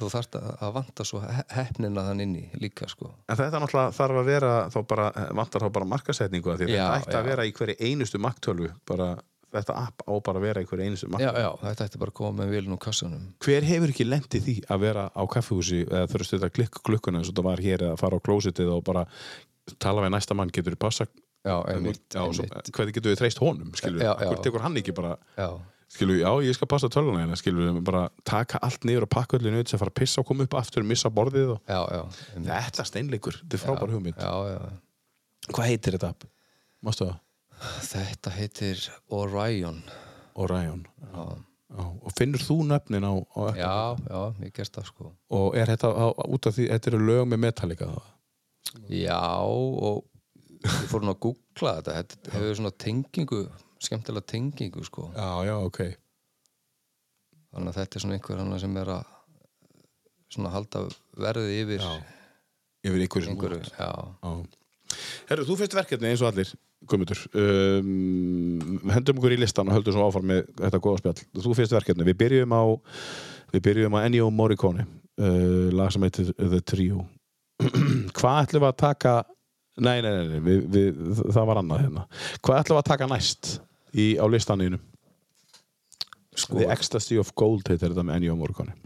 þú 0.00 0.08
þarft 0.14 0.36
að, 0.40 0.48
að 0.66 0.74
vanta 0.78 1.04
svo 1.06 1.20
he- 1.24 1.46
heppnina 1.56 2.04
þann 2.08 2.24
inni 2.26 2.44
líka 2.62 2.88
sko. 2.90 3.12
En 3.28 3.36
þetta 3.38 3.60
náttúrulega 3.62 3.94
þarf 3.96 4.20
að 4.22 4.28
vera 4.32 4.52
þá 4.74 4.78
bara, 4.90 5.06
vantar 5.38 5.66
þá 5.66 5.70
bara 5.78 5.88
markasetningu 5.94 6.52
að 6.54 6.62
því 6.64 6.68
Já, 6.74 6.84
þetta 6.84 6.98
ætti 7.00 7.16
að 7.16 7.24
já. 7.24 7.28
vera 7.30 7.46
í 7.50 7.56
hverju 7.60 7.76
einustu 7.90 8.20
maktölvu 8.22 8.70
bara, 8.88 9.08
þetta 9.56 9.76
app 9.86 10.02
á 10.08 10.12
bara 10.26 10.40
að 10.40 10.46
vera 10.48 10.62
í 10.64 10.68
hverju 10.68 10.86
einustu 10.88 11.06
já, 11.06 11.12
maktölvu 11.16 11.42
já, 11.44 11.50
þetta 11.68 11.88
ætti 11.90 12.00
bara 12.02 12.12
að 12.14 12.18
koma 12.20 12.42
með 12.42 12.54
vilun 12.56 12.76
og 12.76 12.82
kassunum 12.86 13.26
Hver 13.46 13.68
hefur 13.70 13.92
ekki 13.94 14.08
lendið 14.08 14.46
því 14.48 14.56
að 14.74 14.82
vera 14.86 15.04
á 15.12 15.22
kaffihúsi 15.36 15.82
eða 15.86 16.08
þurfa 16.12 16.28
stöða 16.30 16.50
að 16.50 16.56
klikka 16.58 16.82
klukkuna 16.88 17.20
eins 17.22 17.30
og 17.30 17.36
þetta 17.36 17.46
var 17.50 17.62
hér 17.68 17.86
eða 17.90 18.00
fara 18.00 18.18
á 18.18 18.24
klósitið 18.26 18.72
og 18.76 18.82
bara 18.88 19.06
tala 19.82 20.04
við 20.04 20.12
næsta 20.14 20.34
mann, 20.38 20.50
getur 20.54 20.76
þú 20.76 20.82
passa 20.86 21.06
hvernig 21.46 22.96
getur 22.96 23.12
við 23.12 23.18
treyst 23.22 23.40
honum 23.42 23.72
já. 23.72 24.12
tekur 24.44 24.64
hann 24.64 24.78
ekki 24.80 24.94
bara 24.96 25.16
já, 25.38 25.48
skilur, 25.92 26.18
já, 26.20 26.30
ég 26.46 26.56
skal 26.58 26.70
passa 26.70 26.90
tölvuna 26.92 27.22
hérna 27.22 27.38
skilur, 27.38 27.80
bara 27.86 28.06
taka 28.26 28.60
allt 28.66 28.86
niður 28.88 29.06
og 29.06 29.12
pakka 29.14 29.38
öllu 29.38 29.52
niður 29.54 29.70
sem 29.72 29.82
fara 29.82 29.94
að 29.94 30.00
pissa 30.02 30.22
og 30.22 30.30
koma 30.30 30.46
upp 30.46 30.56
aftur, 30.58 30.86
missa 30.86 31.12
borðið 31.12 31.54
og... 31.56 31.60
já, 31.70 31.80
já, 31.96 32.02
þetta 32.50 32.88
steinleikur, 32.90 33.38
þetta 33.42 33.58
er 33.58 33.64
frábær 33.64 33.94
hugmynd. 33.94 34.18
já, 34.18 34.56
já, 34.56 35.52
hvað 35.52 35.70
heitir 35.70 35.98
þetta 35.98 36.12
app? 36.14 36.28
Mástu 36.84 37.08
það? 37.08 37.22
Þetta 37.86 38.32
heitir 38.36 38.82
Orion. 39.16 39.78
Orion. 40.36 40.82
Og 41.76 42.12
finnur 42.16 42.42
þú 42.44 42.60
nöfnin 42.68 43.06
á, 43.06 43.14
á 43.16 43.40
já, 43.56 43.72
já 44.06 44.20
ég 44.44 44.52
gerst 44.54 44.76
það 44.76 44.90
sko. 44.90 45.08
Og 45.34 45.56
er 45.58 45.72
þetta 45.72 45.90
á, 45.90 46.06
út 46.28 46.48
af 46.48 46.54
því 46.56 46.68
þetta 46.70 46.92
eru 46.92 47.00
lög 47.08 47.24
með 47.32 47.42
Metallica? 47.46 47.88
Já, 48.92 49.22
og 49.42 50.04
ég 50.64 50.90
fór 50.90 51.04
nú 51.04 51.12
að 51.12 51.22
googla 51.26 51.76
þetta. 51.78 51.96
Þetta 52.00 52.34
hefur 52.36 52.58
svona 52.60 52.74
tengingu 52.84 53.40
skemmtilega 53.82 54.30
tengingu 54.32 54.84
sko. 54.86 55.10
Já, 55.16 55.30
já, 55.48 55.54
ok. 55.60 55.80
Þannig 57.56 57.72
að 57.72 57.80
þetta 57.80 57.98
er 57.98 58.04
svona 58.04 58.18
einhver 58.18 58.42
annar 58.42 58.62
sem 58.62 58.78
er 58.80 58.92
að 58.96 59.10
svona 60.36 60.52
halda 60.52 60.84
verðið 61.16 61.50
yfir 61.62 61.82
Já. 61.84 61.92
yfir 62.86 63.24
sem 63.24 63.32
einhverju, 63.32 63.60
já. 63.72 63.90
Herru, 65.30 65.46
þú 65.48 65.56
fyrst 65.60 65.76
verkefni 65.76 66.10
eins 66.10 66.22
og 66.22 66.32
allir 66.32 66.50
Guðmundur. 66.86 67.18
Um, 67.34 68.76
hendum 68.92 69.18
okkur 69.18 69.34
í 69.34 69.38
listan 69.40 69.70
og 69.70 69.78
höldum 69.78 69.96
svo 69.96 70.04
áfram 70.06 70.28
með 70.28 70.42
þetta 70.60 70.80
góða 70.84 71.00
spjall. 71.00 71.22
Þú 71.40 71.54
fyrst 71.56 71.74
verkefni, 71.74 72.06
við 72.06 72.18
byrjum 72.20 72.52
á 72.52 72.62
við 73.54 73.64
byrjum 73.64 73.96
á 73.96 74.04
Ennio 74.04 74.28
Morricone 74.34 74.84
uh, 74.84 75.72
lag 75.74 75.90
sem 75.94 76.04
heitir 76.06 76.30
The 76.36 76.60
Trio. 76.60 77.06
Hvað 78.18 78.42
ætlum 78.42 78.66
við 78.66 78.68
að 78.68 78.78
taka 78.82 79.14
nei, 79.76 79.98
nei, 80.04 80.10
nei, 80.10 80.26
nei 80.34 80.44
við, 80.44 80.66
við, 80.72 81.00
það 81.34 81.48
var 81.50 81.62
annað 81.62 81.82
hérna. 81.84 82.06
Hvað 82.40 82.60
ætlum 82.62 82.78
við 82.78 82.82
að 82.82 82.90
taka 82.92 83.10
næst 83.12 83.52
í, 83.92 84.06
á 84.16 84.24
listaninu 84.30 84.80
sko, 86.36 86.58
The 86.60 86.70
Ecstasy 86.72 87.20
of 87.20 87.34
Gold 87.38 87.68
heitir 87.68 87.90
þetta 87.90 88.06
með 88.06 88.20
Ennio 88.20 88.38
Morricone. 88.38 88.76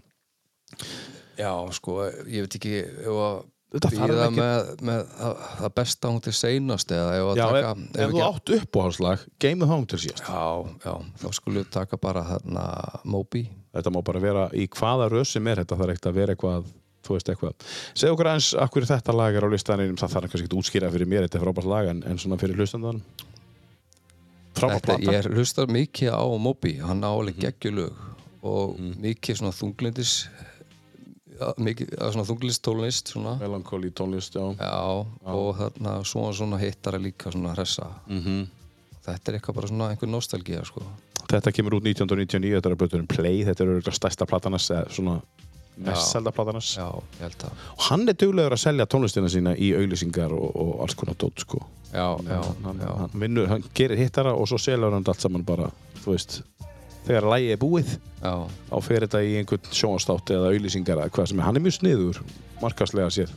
Já, 1.41 1.53
sko 1.75 2.03
ég 2.29 2.45
veit 2.45 2.59
ekki 2.59 2.77
ef 2.83 3.17
að 3.25 3.41
býða 3.71 4.27
með, 4.35 4.71
með 4.83 5.03
það, 5.15 5.43
það 5.61 5.73
besta 5.79 6.11
hún 6.11 6.23
til 6.25 6.35
seinast 6.35 6.93
eða 6.95 7.15
ef 7.17 7.29
að 7.31 7.39
Já, 7.39 7.45
taka 7.47 7.71
ef, 7.71 7.83
ef 7.87 8.03
ef 8.03 8.13
þú 8.13 8.23
átt 8.27 8.53
uppáhalslag 8.57 9.25
Game 9.43 9.65
of 9.65 9.73
Home 9.73 9.89
til 9.91 10.01
síðast. 10.05 10.27
Já, 10.27 10.45
já, 10.85 10.95
þá 11.23 11.27
skulum 11.39 11.63
við 11.63 11.73
taka 11.77 12.01
bara 12.03 12.27
þarna 12.33 12.67
Moby. 13.07 13.47
Þetta 13.71 13.95
má 13.95 14.01
bara 14.03 14.23
vera 14.23 14.49
í 14.59 14.67
hvaða 14.75 15.11
röð 15.13 15.29
sem 15.31 15.51
er 15.51 15.63
þetta 15.63 15.79
þarf 15.79 15.95
ekkert 15.95 16.11
að 16.11 16.19
vera 16.19 16.35
eitthvað 16.35 16.71
þú 17.11 17.19
veist 17.19 17.33
eitthvað. 17.35 17.55
Segð 17.95 18.15
okkur 18.15 18.31
af 18.33 18.71
hverju 18.75 18.91
þetta 18.95 19.17
lag 19.21 19.35
er 19.41 19.47
á 19.47 19.49
listanum 19.53 19.97
það 20.01 20.15
þarf 20.15 20.31
kannski 20.33 20.47
ekki 20.49 20.61
útskýra 20.63 20.93
fyrir 20.95 21.11
mér 21.11 21.27
þetta 21.27 21.39
er 21.41 21.45
frábært 21.47 21.71
lag 21.75 21.91
en, 21.93 22.03
en 22.07 22.19
svona 22.23 22.39
fyrir 22.41 22.57
hlustandan 22.63 23.03
ég 24.61 25.29
hlustar 25.33 25.71
mikið 25.71 26.13
á 26.13 26.25
Moby 26.39 26.75
hann 26.83 27.01
á 27.05 27.11
alveg 27.11 27.37
Mhm. 27.39 27.45
geggjulög 27.47 27.93
og 28.43 28.79
mikið 28.79 29.37
svona 29.39 29.53
þunglindis 29.57 30.27
ja, 31.41 31.53
mikið 31.57 31.95
svona 32.13 32.25
þunglindis 32.29 32.61
tólnist 32.61 33.09
svona. 33.15 33.39
Melancholy 33.41 33.91
tónlist, 33.91 34.35
já. 34.37 34.57
Já, 34.59 35.07
og 35.25 35.57
þarna 35.57 36.05
svona 36.05 36.33
svona 36.37 36.59
hittara 36.59 36.99
líka 36.99 37.31
svona 37.33 37.55
hressa. 37.55 37.87
Mhm. 38.09 38.47
þetta 39.07 39.29
er 39.33 39.39
eitthvað 39.39 39.55
bara 39.55 39.67
svona 39.69 39.89
einhver 39.91 40.09
nostalgía 40.09 40.65
sko. 40.65 40.83
þetta 41.31 41.53
kemur 41.53 41.73
út 41.81 41.85
1999 41.85 42.61
þetta 42.61 42.67
er 42.67 42.75
að 42.75 42.81
blötuðum 42.83 43.07
Play 43.09 43.45
þetta 43.45 43.61
er 43.65 43.67
örugglega 43.71 43.95
stærsta 43.97 44.27
platanas 44.27 44.69
eða 44.71 44.91
svona 44.91 45.23
mest 45.77 46.13
selda 46.13 46.33
að 46.33 46.63
og 47.77 47.85
hann 47.89 48.09
er 48.09 48.17
duglegur 48.19 48.57
að 48.57 48.63
selja 48.65 48.87
tónlistina 48.91 49.31
sína 49.33 49.55
í 49.57 49.73
auglýsingar 49.77 50.33
og, 50.37 50.51
og 50.55 50.73
alls 50.85 50.97
konar 50.99 51.19
dót 51.21 51.45
sko. 51.45 51.63
Já, 51.91 52.15
já, 52.23 52.41
hann, 52.65 52.79
já, 52.81 52.91
hann, 53.01 53.15
vinnur, 53.19 53.49
hann 53.51 53.65
gerir 53.75 53.99
hittara 53.99 54.35
og 54.35 54.49
svo 54.49 54.61
selur 54.63 54.95
hann 54.95 55.07
allt 55.07 55.25
saman 55.25 55.45
bara 55.47 55.71
þú 56.05 56.15
veist 56.15 56.41
þegar 57.07 57.29
lægi 57.33 57.53
er 57.55 57.61
búið. 57.61 57.97
Já, 58.21 58.35
þá 58.69 58.77
fer 58.87 59.07
þetta 59.07 59.23
í 59.25 59.37
einhvern 59.41 59.75
sjónastátt 59.75 60.35
eða 60.37 60.53
auðlýsingar 60.53 61.01
eða 61.01 61.15
hvað 61.17 61.31
sem 61.33 61.41
er, 61.41 61.49
hann 61.49 61.59
er 61.59 61.65
mjög 61.65 61.79
sniður 61.79 62.23
markaslega 62.61 63.13
sér. 63.15 63.33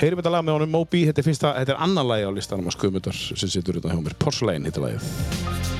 Heyrim 0.00 0.20
þetta 0.20 0.34
lag 0.34 0.46
með 0.46 0.60
honum 0.60 0.76
Moby, 0.78 1.04
þetta 1.10 1.22
er, 1.22 1.28
fyrsta, 1.28 1.54
þetta 1.60 1.76
er 1.76 1.82
annan 1.88 2.10
lagi 2.10 2.26
á 2.26 2.30
listanum 2.34 2.70
að 2.70 2.78
Skuðmundar 2.78 3.18
sem 3.18 3.50
situr 3.50 3.80
þetta 3.80 3.94
hjá 3.94 4.02
mér, 4.02 4.18
Porcelain 4.22 4.66
heitir 4.66 4.86
lagið. 4.86 5.75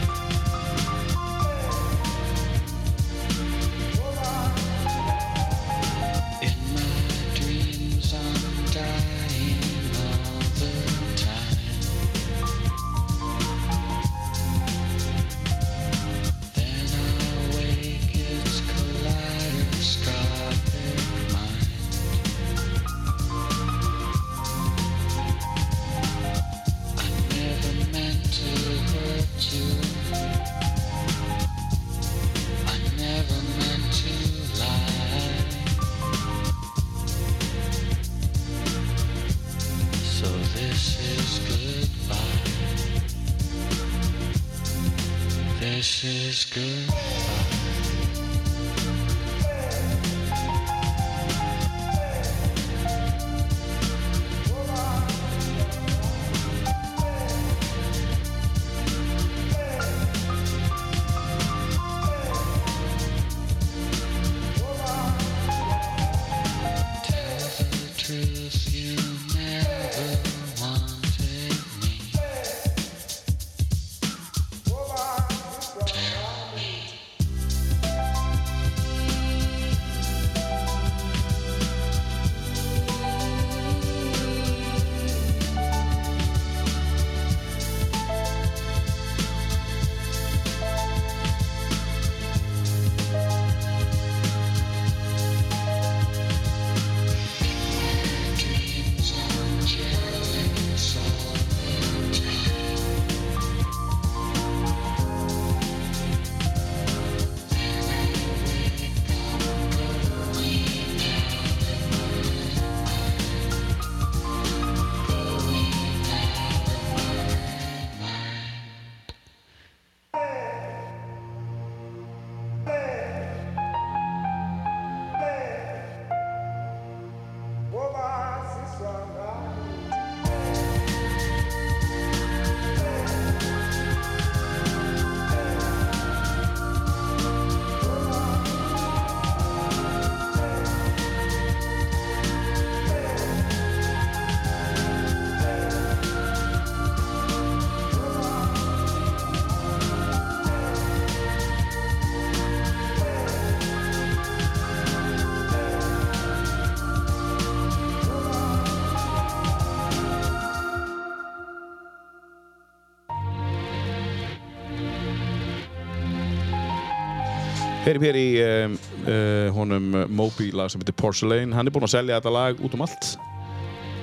Heyrim 167.96 168.04
hér 168.04 168.16
í 168.20 168.30
um, 168.44 168.74
uh, 169.08 169.46
honum 169.56 169.94
Moby 170.12 170.50
lag 170.52 170.68
sem 170.68 170.82
heitir 170.82 170.92
Porcelain, 170.98 171.54
hann 171.56 171.64
er 171.64 171.72
búinn 171.72 171.86
að 171.86 171.94
selja 171.94 172.18
þetta 172.18 172.32
lag 172.34 172.58
út 172.60 172.74
um 172.76 172.82
allt. 172.84 173.06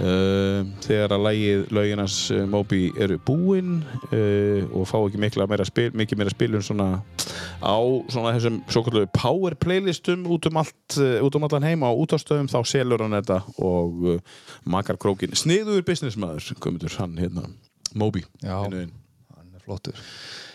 Uh, 0.02 0.64
þegar 0.82 1.14
að 1.14 1.26
lægið 1.28 1.66
löginans 1.78 2.16
uh, 2.34 2.40
Moby 2.50 2.88
eru 2.98 3.20
búin 3.22 3.84
uh, 4.08 4.64
og 4.74 4.88
fá 4.90 4.96
ekki 4.98 5.22
mikla 5.22 5.46
meira 5.52 5.68
spil, 5.70 5.92
mikið 5.94 6.20
meira 6.24 6.34
spilun 6.34 6.66
svona 6.66 6.88
á 7.62 7.78
svona 8.10 8.34
þessum 8.34 8.58
svo 8.74 8.82
kallu 8.88 9.04
power 9.14 9.54
playlistum 9.62 10.26
út 10.34 10.50
um 10.50 10.58
allt 10.64 10.98
út 10.98 11.38
um 11.38 11.46
allan 11.46 11.68
heim 11.70 11.86
á 11.86 11.94
útastöðum 11.94 12.50
þá 12.50 12.58
selur 12.66 13.06
hann 13.06 13.14
þetta 13.20 13.44
og 13.62 14.02
makar 14.66 14.98
krókin 14.98 15.38
sniður 15.38 15.86
businessmaður, 15.86 16.56
komundur 16.58 16.98
hann 16.98 17.14
hérna 17.22 17.46
Moby. 17.94 18.26
Já. 18.42 18.58
Hann 18.66 18.82
er 18.82 19.62
flottur 19.62 20.02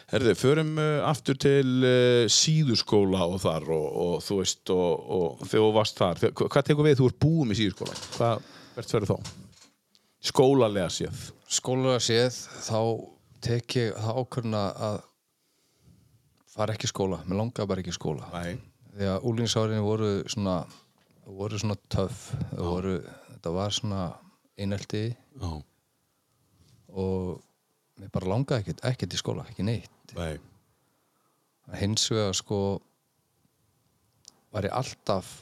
Herði, 0.09 0.33
förum 0.41 0.71
uh, 0.81 1.03
aftur 1.05 1.37
til 1.37 1.83
uh, 1.85 2.25
síðuskóla 2.33 3.27
og 3.29 3.43
þar 3.43 3.67
og, 3.77 3.89
og 4.05 4.15
þú 4.25 4.39
veist 4.41 4.73
og, 4.73 5.11
og 5.19 5.43
þegar 5.43 5.67
þú 5.67 5.75
varst 5.77 6.01
þar, 6.01 6.23
hvað 6.39 6.71
tekur 6.71 6.89
við 6.89 6.97
þú 7.03 7.11
ert 7.11 7.21
búið 7.25 7.51
með 7.51 7.61
síðuskóla? 7.61 7.99
Hvað, 8.15 8.49
verður 8.79 9.09
þá? 9.11 9.33
Skólalega 10.29 10.89
séð. 10.91 11.29
skólalega 11.53 12.01
séð 12.03 12.41
þá 12.65 12.81
tek 13.45 13.77
ég 13.79 14.01
það 14.01 14.23
ákvörna 14.23 14.63
að 14.89 14.99
fara 16.57 16.75
ekki 16.75 16.91
skóla, 16.91 17.21
mér 17.29 17.43
langaði 17.43 17.71
bara 17.71 17.85
ekki 17.85 17.95
skóla 17.95 18.29
Nei. 18.33 18.57
því 18.97 19.11
að 19.13 19.27
úlingsárinni 19.31 19.85
voru 19.85 20.13
svona 20.27 20.57
voru 21.29 21.61
svona 21.61 21.77
Þau 21.93 22.65
voru, 22.65 22.95
þetta 23.35 23.53
var 23.53 23.75
svona 23.77 24.05
einelti 24.59 25.03
og 26.89 27.45
mér 27.99 28.11
bara 28.15 28.31
langaði 28.31 28.61
ekkert, 28.63 28.85
ekkert 28.93 29.15
í 29.15 29.21
skóla, 29.21 29.45
ekki 29.51 29.65
neitt 29.67 30.15
Nei. 30.17 30.39
hins 31.81 32.07
vegar 32.11 32.35
sko 32.39 32.59
var 34.55 34.65
ég 34.69 34.73
alltaf 34.79 35.33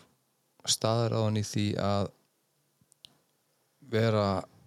staður 0.66 1.14
á 1.14 1.20
hann 1.26 1.36
í 1.38 1.44
því 1.46 1.66
að 1.78 2.08
vera 3.92 4.24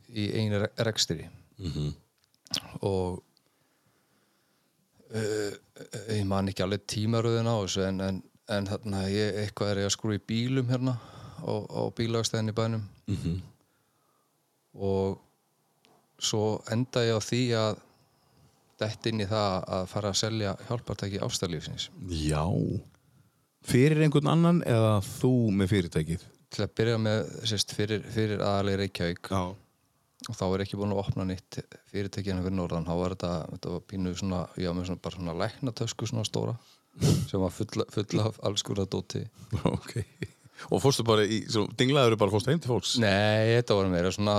í 0.10 0.30
einu 0.40 0.62
re- 0.64 0.72
rekstri 0.88 1.26
Mhm. 1.60 1.90
og 2.88 3.20
uh, 5.14 5.52
ég 6.16 6.26
man 6.30 6.48
ekki 6.50 6.64
alveg 6.64 6.86
tímaröðin 6.90 7.50
á 7.52 7.56
þessu 7.60 7.84
en, 7.88 8.00
en, 8.02 8.22
en 8.50 8.70
þarna 8.70 9.04
ég 9.12 9.36
eitthvað 9.44 9.72
er 9.74 9.82
ég 9.84 9.90
að 9.90 9.96
skrú 9.98 10.16
í 10.16 10.22
bílum 10.32 10.70
hérna 10.72 10.96
á, 11.44 11.52
á 11.52 11.82
bílagstæðin 11.98 12.54
í 12.54 12.56
bænum 12.58 12.86
Mhm. 13.10 13.36
og 14.80 15.20
svo 16.20 16.60
enda 16.72 17.04
ég 17.08 17.16
á 17.16 17.22
því 17.24 17.42
að 17.60 17.80
dett 18.80 19.08
inn 19.12 19.24
í 19.24 19.28
það 19.28 19.56
að 19.78 19.88
fara 19.92 20.12
að 20.14 20.20
selja 20.22 20.54
hjálpartæki 20.70 21.20
ástarlífsins 21.26 21.90
Já. 22.08 22.44
Fyrir 23.70 24.00
einhvern 24.06 24.30
annan 24.32 24.62
eða 24.68 25.00
þú 25.04 25.34
með 25.52 25.74
fyrirtækið? 25.74 26.28
til 26.50 26.64
að 26.66 26.72
byrja 26.80 26.98
með 26.98 27.20
sérst, 27.46 27.74
fyrir, 27.78 28.00
fyrir 28.10 28.40
aðalega 28.42 28.80
Reykjavík 28.82 29.28
Já. 29.30 29.42
og 30.30 30.38
þá 30.40 30.46
er 30.48 30.64
ekki 30.64 30.80
búin 30.80 30.96
að 30.96 31.02
opna 31.04 31.26
nýtt 31.30 31.60
fyrirtækina 31.92 32.42
fyrir 32.42 32.56
norðan 32.58 32.88
þá 32.88 32.94
var 32.98 33.14
þetta, 33.14 33.34
þetta 33.52 33.74
var 33.76 33.84
pínu 33.92 34.14
svona, 34.18 34.40
já, 34.58 34.72
svona, 34.74 34.98
bara 35.04 35.20
svona 35.20 35.36
læknatösku 35.44 36.10
svona 36.10 36.26
stóra 36.26 36.56
sem 37.30 37.38
var 37.44 37.54
fulla, 37.54 37.86
fulla 37.94 38.26
af 38.32 38.40
alls 38.50 38.66
konar 38.66 38.90
dóti 38.90 39.22
Ok. 39.70 40.00
Og 40.68 40.82
fórstu 40.84 41.06
bara 41.08 41.24
í, 41.24 41.40
svo, 41.48 41.66
dinglaður 41.80 42.18
bara 42.20 42.34
fórstu 42.34 42.52
heim 42.52 42.60
til 42.62 42.74
fólks? 42.74 42.98
Nei, 43.02 43.56
þetta 43.56 43.78
var 43.80 43.92
meira 43.94 44.12
svona 44.12 44.36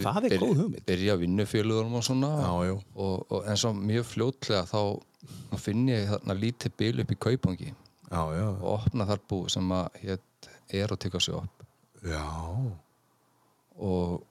það 0.00 0.28
er 0.30 0.36
góð 0.40 0.62
hugmynd. 0.62 0.84
Byrja 0.88 1.18
vinnufélugunum 1.20 1.98
og 2.00 2.06
svona 2.06 2.30
Já. 2.40 2.72
Og, 2.72 3.26
og, 3.28 3.42
en 3.44 3.60
svo 3.60 3.74
mjög 3.76 4.08
fljótlega 4.08 4.64
þá 4.70 5.60
finn 5.60 5.84
ég 5.90 6.08
þarna 6.08 6.38
lítið 6.38 6.74
bíl 6.80 7.02
upp 7.02 7.12
í 7.12 7.18
Kaupangi 7.26 7.70
Já, 8.08 8.22
já. 8.32 8.46
og 8.48 8.68
opna 8.78 9.06
þar 9.08 9.22
bú 9.28 9.42
sem 9.52 9.72
að 9.76 10.00
hétt 10.04 10.50
Erotica 10.78 11.20
Shop 11.20 11.64
Já. 12.06 12.24
og 13.76 14.22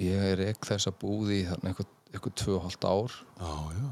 ég 0.00 0.26
er 0.32 0.44
ekki 0.50 0.70
þess 0.72 0.90
að 0.90 0.98
búði 1.02 1.42
þarna 1.48 1.74
og 1.74 2.62
hálft 2.64 2.84
ár 2.86 3.16
Já, 3.40 3.54
já. 3.80 3.90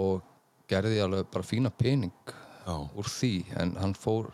og 0.00 0.22
gerði 0.70 1.02
alveg 1.02 1.30
bara 1.32 1.46
fína 1.46 1.72
pening 1.74 2.12
Já. 2.66 2.76
úr 2.76 3.08
því 3.10 3.34
en 3.60 3.76
hann 3.80 3.96
fór 3.98 4.30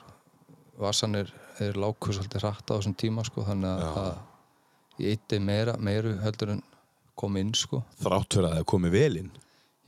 vasan 0.80 1.14
er, 1.22 1.30
er 1.62 1.78
lákur 1.80 2.14
svolítið 2.16 2.42
hratt 2.44 2.70
á 2.70 2.74
þessum 2.76 2.94
tíma 3.00 3.24
sko 3.26 3.44
þannig 3.46 3.70
að 3.70 3.94
það 3.96 5.02
ég 5.04 5.14
eitti 5.16 5.38
meira, 5.44 5.74
meiru 5.78 6.14
heldur 6.22 6.54
en 6.56 6.62
kom 7.16 7.36
inn 7.40 7.52
sko 7.56 7.82
Þrátt 8.02 8.36
fyrir 8.36 8.48
að 8.50 8.58
það 8.58 8.66
komi 8.72 8.90
vel 8.92 9.16
inn. 9.22 9.30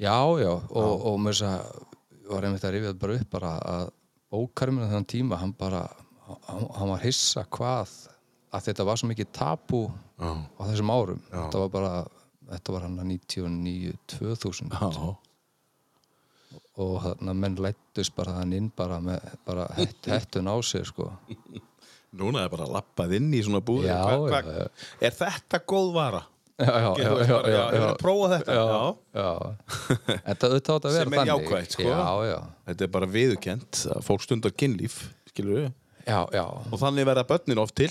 já 0.00 0.16
já 0.40 0.52
og, 0.52 1.06
og 1.10 1.16
mér 1.20 1.36
þess 1.36 1.48
að 1.48 1.86
var 2.28 2.44
einmitt 2.44 2.64
að 2.68 2.74
rifja 2.76 2.90
þetta 2.92 3.02
bara 3.06 3.16
upp 3.20 3.30
bara 3.32 3.52
að 3.72 3.86
bókarminu 4.32 4.88
þann 4.90 5.06
tíma 5.08 5.38
hann 5.40 5.54
bara 5.56 5.82
hann, 6.28 6.66
hann 6.76 6.90
var 6.92 7.00
hissa 7.04 7.44
hvað 7.48 7.92
að 8.52 8.66
þetta 8.68 8.84
var 8.88 9.00
svo 9.00 9.08
mikið 9.10 9.30
tabu 9.36 9.82
Já. 10.18 10.30
á 10.34 10.62
þessum 10.68 10.92
árum 10.92 11.20
þetta 11.30 11.62
var 11.62 11.70
bara 11.72 11.92
þetta 12.52 12.74
var 12.74 12.84
hann 12.86 12.98
að 13.00 13.10
99 13.12 13.96
2000 14.14 14.72
Já. 14.72 15.08
Og 16.78 16.96
þannig 17.02 17.32
að 17.32 17.38
menn 17.42 17.56
lættust 17.64 18.14
bara 18.16 18.36
þann 18.38 18.52
inn 18.58 18.68
bara 18.78 19.00
með 19.02 19.24
bara 19.48 19.66
hett, 19.76 19.98
hettun 20.06 20.46
á 20.50 20.56
sér 20.62 20.86
sko 20.88 21.10
Núna 22.18 22.46
er 22.46 22.48
bara 22.48 22.64
lappað 22.72 23.10
inn 23.18 23.26
í 23.36 23.42
svona 23.44 23.60
búði. 23.60 23.90
Já, 23.90 23.98
Hva, 24.00 24.38
já, 24.40 24.62
já. 24.62 24.68
Er 25.04 25.12
þetta 25.18 25.58
góð 25.68 25.90
vara? 25.92 26.22
já, 26.58 26.70
já, 26.98 27.10
veist 27.14 27.28
já, 27.30 27.36
Hefur 27.36 27.50
já, 27.52 27.88
að 27.90 27.98
prófa 28.00 28.28
þetta? 28.32 28.54
já, 28.56 28.62
já. 29.18 29.26
Þetta 30.30 30.48
auðvitað 30.48 30.78
að 30.78 30.96
vera 30.96 31.04
Sem 31.04 31.16
er 31.20 31.28
jákvætt, 31.28 31.76
sko. 31.76 31.84
Já, 31.84 32.08
já, 32.30 32.38
Þetta 32.70 32.86
er 32.88 32.92
bara 32.96 33.10
viðurkent 33.12 33.82
að 33.92 34.00
fólk 34.08 34.24
stundar 34.24 34.54
kynlíf. 34.56 34.96
Og 36.72 36.80
þannig 36.80 37.06
verða 37.10 37.26
börnin 37.28 37.60
oft 37.62 37.76
til. 37.78 37.90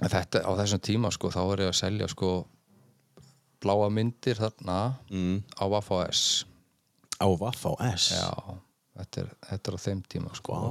Þetta, 0.00 0.44
á 0.44 0.50
þessum 0.60 0.84
tíma 0.84 1.10
sko, 1.16 1.32
þá 1.32 1.40
er 1.56 1.64
ég 1.64 1.72
að 1.72 1.78
selja 1.80 2.10
sko 2.12 2.30
bláa 3.64 3.88
myndir 3.92 4.36
þarna 4.38 4.76
Mm. 5.10 5.40
á 5.56 5.64
Vaffa 5.72 6.04
S 6.12 6.44
Á 7.20 7.28
Vaff 7.40 7.66
á 7.68 7.72
S? 7.94 8.10
Já, 8.16 8.30
þetta 9.00 9.24
er, 9.24 9.32
þetta 9.50 9.70
er 9.70 9.76
á 9.76 9.80
þeim 9.86 10.02
tíma 10.08 10.34
sko 10.38 10.56
Vá, 10.56 10.70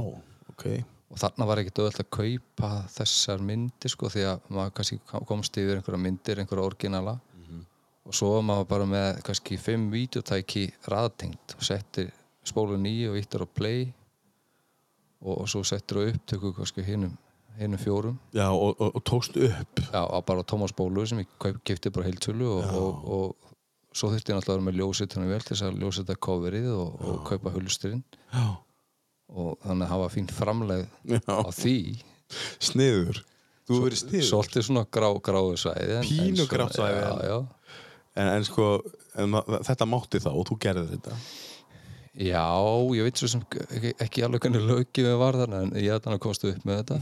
ok. 0.54 0.66
og 1.14 1.22
þarna 1.22 1.48
var 1.50 1.62
ekkert 1.62 1.82
auðvitað 1.84 2.06
að 2.06 2.12
kaupa 2.20 2.70
þessar 2.98 3.44
myndir 3.46 3.94
sko 3.94 4.10
því 4.14 4.26
að 4.34 4.50
maður 4.58 4.76
kannski 4.80 5.00
komst 5.30 5.58
yfir 5.62 5.80
einhverja 5.80 6.04
myndir, 6.04 6.42
einhverja 6.44 6.66
orginala 6.72 7.20
og 8.10 8.16
svo 8.18 8.32
var 8.40 8.46
maður 8.48 8.68
bara 8.72 8.86
með 8.90 9.22
kannski 9.28 9.58
fimm 9.62 9.90
videotæki 9.94 10.68
raðtengt 10.90 11.54
og 11.58 11.66
settir 11.68 12.10
spólu 12.48 12.78
nýju 12.82 13.12
og 13.12 13.18
íttur 13.22 13.44
á 13.46 13.48
play 13.54 13.90
og, 15.22 15.42
og 15.44 15.50
svo 15.52 15.62
settir 15.68 16.00
á 16.00 16.02
upptöku 16.10 16.54
kannski 16.58 16.86
hinnum 16.88 17.14
hinnum 17.60 17.82
fjórum 17.82 18.16
Já, 18.34 18.48
og, 18.50 18.80
og, 18.80 18.96
og 18.96 19.04
tókst 19.04 19.36
upp. 19.38 19.82
já, 19.92 20.02
bara 20.26 20.44
Thomas 20.48 20.72
Bólu 20.74 21.06
sem 21.06 21.20
ég 21.20 21.60
keypti 21.68 21.92
bara 21.92 22.08
heiltölu 22.08 22.48
og, 22.56 22.74
og, 22.74 23.06
og 23.20 23.49
svo 23.96 24.10
þurfti 24.14 24.32
ég 24.34 24.38
náttúrulega 24.38 24.54
að 24.54 24.60
vera 24.60 24.66
með 24.70 24.80
ljósið 24.80 25.10
þannig 25.14 25.32
vel 25.34 25.42
til 25.46 25.54
þess 25.56 25.66
að 25.68 25.80
ljósið 25.84 26.04
þetta 26.06 26.24
coverið 26.28 26.68
og, 26.76 27.00
og 27.10 27.20
kaupa 27.30 27.54
hulsturinn 27.56 28.04
Já. 28.34 28.44
og 29.34 29.50
þannig 29.66 29.86
að 29.88 29.94
hafa 29.96 30.10
fínt 30.14 30.34
framleið 30.38 30.86
Já. 31.10 31.22
á 31.26 31.50
því 31.56 31.76
Sniður. 32.62 33.24
Þú 33.66 33.74
hefur 33.74 33.86
verið 33.88 34.00
sniður. 34.04 34.28
Svolítið 34.28 34.66
svona 34.68 34.84
grá, 34.94 35.08
gráu 35.26 35.56
svæði 35.58 36.02
Pínu 36.06 36.46
grátt 36.52 36.76
svæði, 36.78 37.00
Já, 37.02 37.14
já, 37.26 37.38
En, 38.20 38.28
en 38.36 38.46
sko, 38.46 38.68
en, 39.18 39.38
þetta 39.66 39.86
mátti 39.90 40.20
þá 40.22 40.30
og 40.34 40.46
þú 40.50 40.58
gerði 40.62 40.86
þetta. 40.94 41.18
já, 42.20 42.46
ég 42.98 43.06
veit 43.06 43.22
svo 43.22 43.30
sem 43.32 43.44
ekki, 43.48 43.92
ekki 44.06 44.24
alveg 44.26 44.44
hvernig 44.44 44.66
lögið 44.66 45.06
við 45.08 45.20
var 45.22 45.38
þarna 45.40 45.62
en 45.64 45.76
ég 45.80 45.94
að 46.18 46.22
komast 46.26 46.44
upp 46.50 46.66
með 46.68 46.82
þetta 46.84 46.98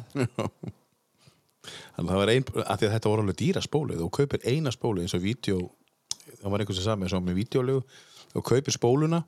Þannig 1.98 2.12
að 2.12 2.12
það 2.12 2.20
var 2.22 2.32
ein, 2.32 2.46
að 2.62 2.84
að 2.88 2.94
þetta 2.94 3.12
voru 3.12 3.24
alveg 3.26 3.38
dýra 3.42 3.64
spólu. 3.66 3.98
Þú 4.00 4.10
kaupir 4.18 4.44
eina 4.48 4.72
spólu 4.72 5.04
eins 5.04 5.16
og 5.18 5.24
vídeo, 5.24 5.58
það 6.42 6.54
var 6.54 6.64
einhvers 6.64 6.80
sem 6.82 6.88
sagði 6.88 7.02
með 7.04 7.12
svo 7.14 7.22
með 7.28 7.38
vídeolegu. 7.42 7.84
Þú 8.28 8.42
kaupir 8.44 8.76
spóluna, 8.76 9.22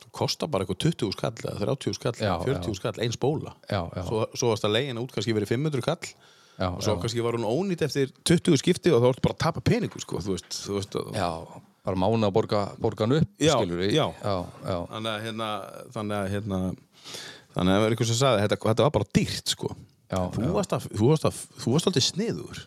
þú 0.00 0.10
kostar 0.14 0.48
bara 0.48 0.64
eitthvað 0.64 0.78
20 0.86 1.10
skall, 1.16 1.32
eða 1.42 1.74
30 1.74 1.96
skall, 1.98 2.14
Já, 2.22 2.32
40 2.46 2.70
já. 2.70 2.76
skall, 2.78 2.94
ein 3.02 3.12
spóla. 3.12 3.52
Já, 3.68 3.80
já, 3.96 4.02
Svo, 4.06 4.20
svo 4.38 4.52
varst 4.52 4.64
að 4.68 4.76
leiðina 4.78 5.02
út 5.02 5.12
kannski 5.12 5.34
verið 5.36 5.50
500 5.56 5.82
kall 5.84 6.06
já, 6.06 6.68
og 6.70 6.78
svo 6.86 6.94
kannski 7.02 7.24
var 7.26 7.34
hún 7.36 7.44
ónýtt 7.50 7.82
eftir 7.82 8.12
20 8.24 8.56
skipti 8.62 8.92
og 8.94 9.02
þá 9.02 9.08
ertu 9.10 9.24
bara 9.26 9.34
að 9.34 9.42
tapa 9.42 9.60
peningu, 9.66 10.00
sko, 10.00 10.22
þú 10.22 10.36
veist, 10.36 10.54
þú 10.64 10.78
veist. 10.78 10.96
já 11.18 11.28
bara 11.84 11.98
mána 12.00 12.30
að 12.30 12.36
borga, 12.38 12.60
borga 12.80 13.04
hann 13.04 13.16
upp 13.18 13.42
skilur 13.42 13.82
við 13.82 13.90
já. 13.98 14.06
já, 14.22 14.36
já, 14.64 14.76
Þannig 14.94 15.10
að 15.10 15.24
hérna, 15.26 15.48
þannig 15.98 16.16
að 16.22 16.30
hérna, 16.32 16.60
þannig 17.58 17.58
að 17.58 17.74
það 17.74 17.82
var 17.84 17.96
einhvers 17.96 18.12
sem 18.14 18.20
sagði, 18.22 18.44
þetta, 18.46 18.60
þetta 18.70 18.86
var 18.86 18.94
bara 18.94 19.10
dýrt, 19.18 19.52
sko. 19.52 19.74
já, 20.14 20.20
Þú 20.38 20.46
já. 20.46 20.52
varst, 20.54 20.72
að, 20.78 20.86
þú 20.94 21.10
varst, 21.10 21.26
að, 21.28 21.42
þú 21.60 21.74
varst 21.74 21.90
alltaf 21.90 22.06
sniður. 22.06 22.62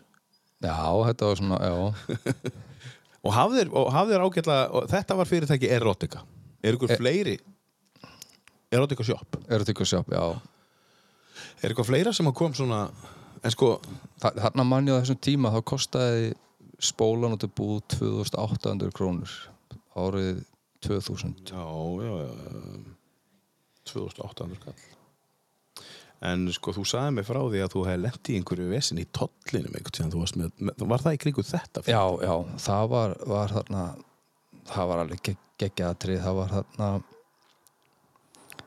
já, 0.62 0.76
þetta 1.08 1.32
var 1.32 1.40
svona, 1.42 1.58
já 1.64 1.74
Og 3.28 3.34
hafðir, 3.36 3.68
hafðir 3.92 4.22
ágætlega, 4.24 4.68
og 4.72 4.88
þetta 4.88 5.16
var 5.18 5.28
fyrirtæki 5.28 5.68
Erotica. 5.74 6.22
Er 6.64 6.74
ykkur 6.78 6.90
E- 6.94 6.96
fleiri 6.98 7.36
Erotica 8.72 9.04
shop? 9.04 9.36
er 9.48 9.62
ykkur 9.64 9.86
sjálf, 9.88 10.08
já 10.12 10.22
Er 11.62 11.70
eitthvað 11.72 11.88
fleira 11.90 12.12
sem 12.14 12.26
að 12.30 12.34
kom 12.38 12.52
svona, 12.54 12.88
en 13.42 13.50
sko, 13.54 13.80
Þa- 14.22 14.34
þarna 14.38 14.64
manni 14.66 14.90
á 14.94 14.98
þessum 15.02 15.18
tíma 15.22 15.50
þá 15.54 15.60
kostaði 15.66 16.32
spólan 16.82 17.34
út 17.34 17.44
að 17.46 17.52
búið 17.58 17.82
2800 17.98 18.92
krónur 18.94 19.30
árið 19.98 20.44
2000 20.86 21.34
já, 21.50 21.58
já, 21.58 22.12
já, 22.22 22.30
2800 23.92 24.58
kall. 24.62 24.74
En 26.20 26.48
sko, 26.50 26.72
þú 26.74 26.82
sagði 26.88 27.12
mig 27.14 27.26
frá 27.28 27.38
því 27.46 27.60
að 27.62 27.72
þú 27.76 27.82
hefði 27.86 28.02
lent 28.02 28.28
í 28.28 28.36
einhverju 28.40 28.68
vesin 28.72 28.98
í 28.98 29.04
tollinum 29.14 30.88
var 30.90 31.04
það 31.04 31.14
í 31.14 31.20
kringu 31.22 31.44
þetta? 31.46 31.84
já, 31.86 32.02
já, 32.26 32.34
það 32.64 32.88
var, 32.90 33.14
var 33.30 33.48
þarna 33.54 33.82
það 34.72 34.88
var 34.90 34.98
alveg 35.04 35.20
gegg, 35.28 35.38
geggjaðatrið 35.62 36.18
það 36.24 36.34
var 36.40 36.48
þarna 36.56 36.88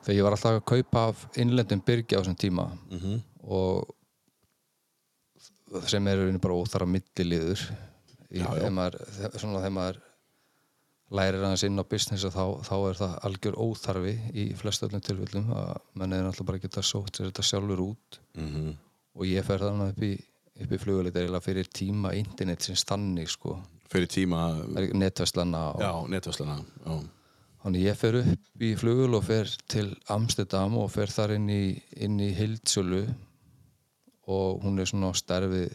þegar 0.01 0.15
ég 0.17 0.23
var 0.25 0.35
alltaf 0.37 0.55
að 0.61 0.65
kaupa 0.71 1.03
af 1.11 1.25
innlendum 1.43 1.83
byrgi 1.85 2.15
á 2.15 2.19
þessum 2.23 2.39
tíma 2.39 2.65
Mhm. 2.91 3.19
og 3.43 3.91
sem 5.87 6.07
eru 6.07 6.31
bara 6.39 6.53
óþara 6.55 6.87
milliliður 6.87 7.59
þegar 8.31 8.71
maður, 8.75 8.95
þe- 9.17 9.33
svona 9.39 9.59
þegar 9.59 9.75
maður 9.75 9.99
lærir 11.11 11.41
aðeins 11.43 11.63
inn 11.67 11.79
á 11.81 11.83
business 11.83 12.23
þá, 12.31 12.43
þá 12.63 12.75
er 12.89 12.99
það 13.01 13.15
algjör 13.27 13.57
óþarfi 13.59 14.13
í 14.33 14.45
flestu 14.55 14.87
öllum 14.87 15.01
tilfellum 15.03 15.49
að 15.53 15.71
menn 15.99 16.13
er 16.15 16.23
náttúrulega 16.23 16.47
bara 16.47 16.57
að 16.61 16.65
geta 16.67 16.83
sótt 16.87 17.17
sér 17.19 17.29
þetta 17.31 17.43
sjálfur 17.49 17.81
út 17.89 18.19
Mhm. 18.37 18.75
og 19.15 19.25
ég 19.27 19.43
fer 19.43 19.59
þannig 19.59 19.89
upp 19.91 20.03
í, 20.07 20.11
í 20.61 20.77
fluguleit 20.79 21.15
eiginlega 21.15 21.43
fyrir 21.43 21.67
tíma 21.67 22.13
internet 22.15 22.61
sem 22.63 22.75
stannig 22.75 23.27
sko, 23.29 23.57
Fyrir 23.91 24.07
tíma, 24.07 24.39
netverslana 24.95 25.65
og 25.75 25.81
já, 25.83 25.91
netvarslana, 26.07 26.61
já. 26.85 27.01
Þannig 27.61 27.83
ég 27.83 27.97
fer 27.99 28.15
upp 28.21 28.61
í 28.63 28.69
flugul 28.79 29.15
og 29.17 29.23
fer 29.27 29.49
til 29.67 29.89
Amsterdam 30.09 30.77
og 30.79 30.89
fer 30.91 31.07
þar 31.11 31.35
inn 31.35 31.49
í, 31.49 31.81
inn 31.97 32.15
í 32.23 32.29
Hildsölu 32.33 33.03
og 34.31 34.61
hún 34.63 34.79
er 34.79 34.85
svona 34.87 35.11
á 35.11 35.13
stærfi 35.17 35.65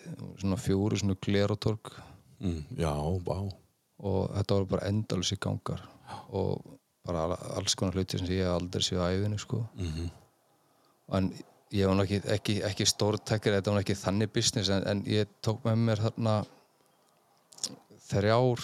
svona 0.41 0.57
fjóru 0.57 0.97
svona 0.99 1.17
glerotorg 1.21 1.93
Mm, 2.41 2.65
já, 2.77 2.91
vá. 3.25 3.37
Og 3.99 4.31
þetta 4.37 4.55
voru 4.59 4.67
bara 4.75 4.89
endalus 4.91 5.33
í 5.33 5.39
gangar 5.41 5.81
og 6.31 6.63
bara 7.07 7.23
al- 7.25 7.39
alls 7.57 7.75
konar 7.79 7.95
hluti 7.97 8.19
sem 8.19 8.27
ég 8.29 8.47
aldrei 8.51 8.83
séð 8.83 9.01
á 9.03 9.09
æfinu 9.15 9.39
sko 9.39 9.63
Mhm. 9.77 10.11
en 11.13 11.31
ég 11.73 11.87
var 11.89 12.05
ekki, 12.05 12.21
ekki, 12.35 12.55
ekki 12.63 12.87
stórtækir 12.87 13.55
þetta 13.57 13.73
var 13.73 13.81
ekki 13.81 13.95
þannig 13.95 14.33
business 14.33 14.69
en, 14.71 14.83
en 14.87 15.03
ég 15.05 15.27
tók 15.43 15.63
með 15.65 15.77
mér 15.79 15.97
þarna 16.03 16.45
þrjár 18.09 18.61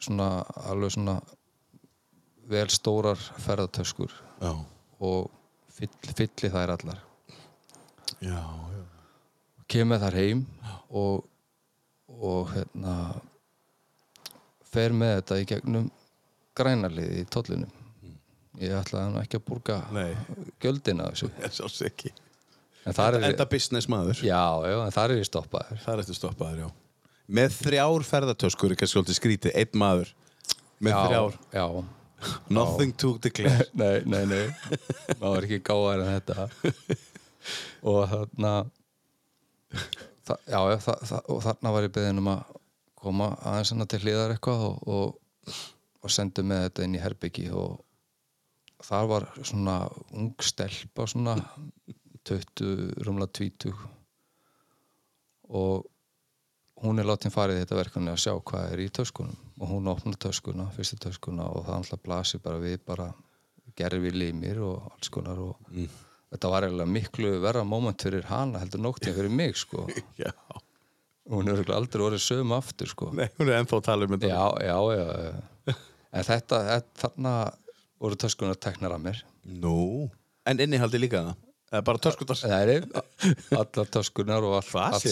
svona 0.00 0.28
alveg 0.70 0.94
svona 0.94 1.18
vel 2.50 2.68
stórar 2.72 3.16
ferðartöskur 3.44 4.12
Já, 4.40 4.54
og 5.00 5.28
fyll, 5.70 5.90
fylli 6.16 6.50
þær 6.50 6.72
allar 6.76 7.02
já, 8.20 8.40
já. 8.40 8.84
kem 9.68 9.88
með 9.92 10.06
þær 10.06 10.16
heim 10.22 10.40
og, 10.90 11.26
og 12.08 12.48
hérna 12.54 12.94
fer 14.74 14.94
með 14.96 15.14
þetta 15.20 15.38
í 15.42 15.46
gegnum 15.50 15.90
grænarliði 16.58 17.22
í 17.22 17.28
tollinum 17.30 17.76
ég 18.60 18.74
ætlaði 18.76 19.22
ekki 19.22 19.40
að 19.40 20.10
gjöldina 20.62 21.06
af 21.08 21.20
þessu 21.20 22.10
en 22.86 22.96
þar 22.96 23.18
er, 23.18 23.26
Enda 23.30 23.46
business 23.50 23.88
maður. 23.92 24.20
já, 24.24 24.42
já, 24.66 24.76
en 24.86 24.94
þar 24.94 25.14
er 25.14 25.20
ég 25.20 25.28
stoppaður 25.28 25.80
Það 25.84 25.94
er 25.94 26.02
eftir 26.04 26.18
stoppaður, 26.18 26.60
já. 26.64 26.68
Með 27.30 27.56
þrjár 27.60 28.06
ferðartöskur 28.08 28.72
er 28.72 28.78
kannski 28.80 28.96
svolítið 28.96 29.18
skrítið, 29.20 29.52
einn 29.60 29.78
maður. 29.78 30.08
Með 30.82 30.94
já, 30.96 31.00
þrjár. 31.06 31.36
já, 31.54 31.66
Nothing 32.56 32.94
to 33.00 33.12
declare. 33.22 33.66
nei, 33.80 34.00
nei, 34.04 34.24
nei 34.28 34.46
maður 35.20 35.36
er 35.38 35.46
ekki 35.48 35.60
gáðar 35.70 36.02
en 36.04 36.10
þetta 36.16 36.48
og 37.86 38.00
þarna 38.10 38.54
þa 40.26 40.36
já, 40.50 40.60
já, 40.72 40.76
þa 40.84 40.96
þa 41.10 41.20
og 41.32 41.44
þarna 41.46 41.74
var 41.76 41.86
ég 41.86 41.94
beðin 41.94 42.20
um 42.22 42.32
að 42.34 42.59
koma 43.00 43.30
aðeins 43.48 43.72
hana 43.74 43.86
til 43.90 44.02
hliðar 44.04 44.34
eitthvað 44.34 44.66
og, 44.68 44.88
og, 44.88 45.60
og 46.04 46.12
sendu 46.12 46.44
með 46.46 46.66
þetta 46.66 46.86
inn 46.86 46.98
í 46.98 47.02
herbyggi 47.02 47.46
og 47.56 47.78
þar 48.84 49.08
var 49.10 49.28
svona 49.42 49.76
ung 50.16 50.34
stelpa 50.44 51.06
svona 51.10 51.36
20, 52.28 53.00
rúmlega 53.06 53.32
20 53.40 53.72
og 55.50 55.88
hún 56.80 57.00
er 57.00 57.08
látin 57.08 57.32
farið 57.32 57.58
í 57.58 57.64
þetta 57.64 57.80
verkefni 57.80 58.12
að 58.12 58.22
sjá 58.22 58.34
hvað 58.36 58.74
er 58.74 58.84
í 58.84 58.92
töskunum 58.96 59.40
og 59.60 59.72
hún 59.74 59.90
opnar 59.92 60.16
töskuna, 60.20 60.68
fyrstu 60.76 60.96
töskuna 61.00 61.48
og 61.52 61.66
það 61.66 61.76
alltaf 61.80 62.04
blasir 62.04 62.44
bara 62.44 62.60
við 62.62 62.78
bara 62.86 63.10
gerfi 63.76 64.12
limir 64.14 64.62
og 64.64 64.88
alls 64.94 65.12
konar 65.12 65.40
og 65.40 65.58
þetta 66.30 66.52
var 66.52 66.66
eiginlega 66.66 66.94
miklu 66.94 67.34
verra 67.42 67.64
moment 67.66 68.02
fyrir 68.06 68.26
hana 68.30 68.62
heldur 68.62 68.82
nóttin 68.84 69.16
fyrir 69.16 69.32
mig 69.32 69.58
sko 69.60 69.86
Já. 70.20 70.32
Hún 71.30 71.50
er 71.52 71.60
aldrei 71.74 72.04
orðið 72.06 72.24
sögum 72.24 72.54
aftur 72.56 72.90
sko 72.90 73.10
Nei, 73.16 73.28
hún 73.38 73.48
er 73.50 73.60
ennþá 73.60 73.78
að 73.80 73.84
tala 73.88 74.08
um 74.08 74.16
þetta. 74.16 74.30
já, 74.30 74.44
já, 74.66 74.78
já, 74.98 75.06
já. 75.26 75.74
en 76.20 76.26
þetta, 76.30 76.62
þetta 76.70 77.02
þarna 77.04 77.34
voru 78.00 78.18
töskunar 78.24 78.58
teknar 78.58 78.96
af 78.96 79.04
mér 79.04 79.22
Nú. 79.44 80.08
En 80.48 80.60
innihaldi 80.60 81.00
líka 81.00 81.22
það? 81.24 81.38
Eða 81.70 81.84
bara 81.86 82.02
töskutars? 82.02 82.40
það 82.42 82.72
er 82.74 82.86
allar 83.54 83.92
töskunar 83.94 84.46
og 84.46 84.56
allt, 84.58 84.72
Hvað 84.72 84.96
allt 84.98 85.04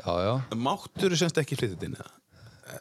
já, 0.00 0.14
já 0.24 0.56
Máttur 0.56 1.12
þú 1.12 1.20
semst 1.20 1.40
ekki 1.42 1.58
flytið 1.60 1.90
inn? 1.90 1.98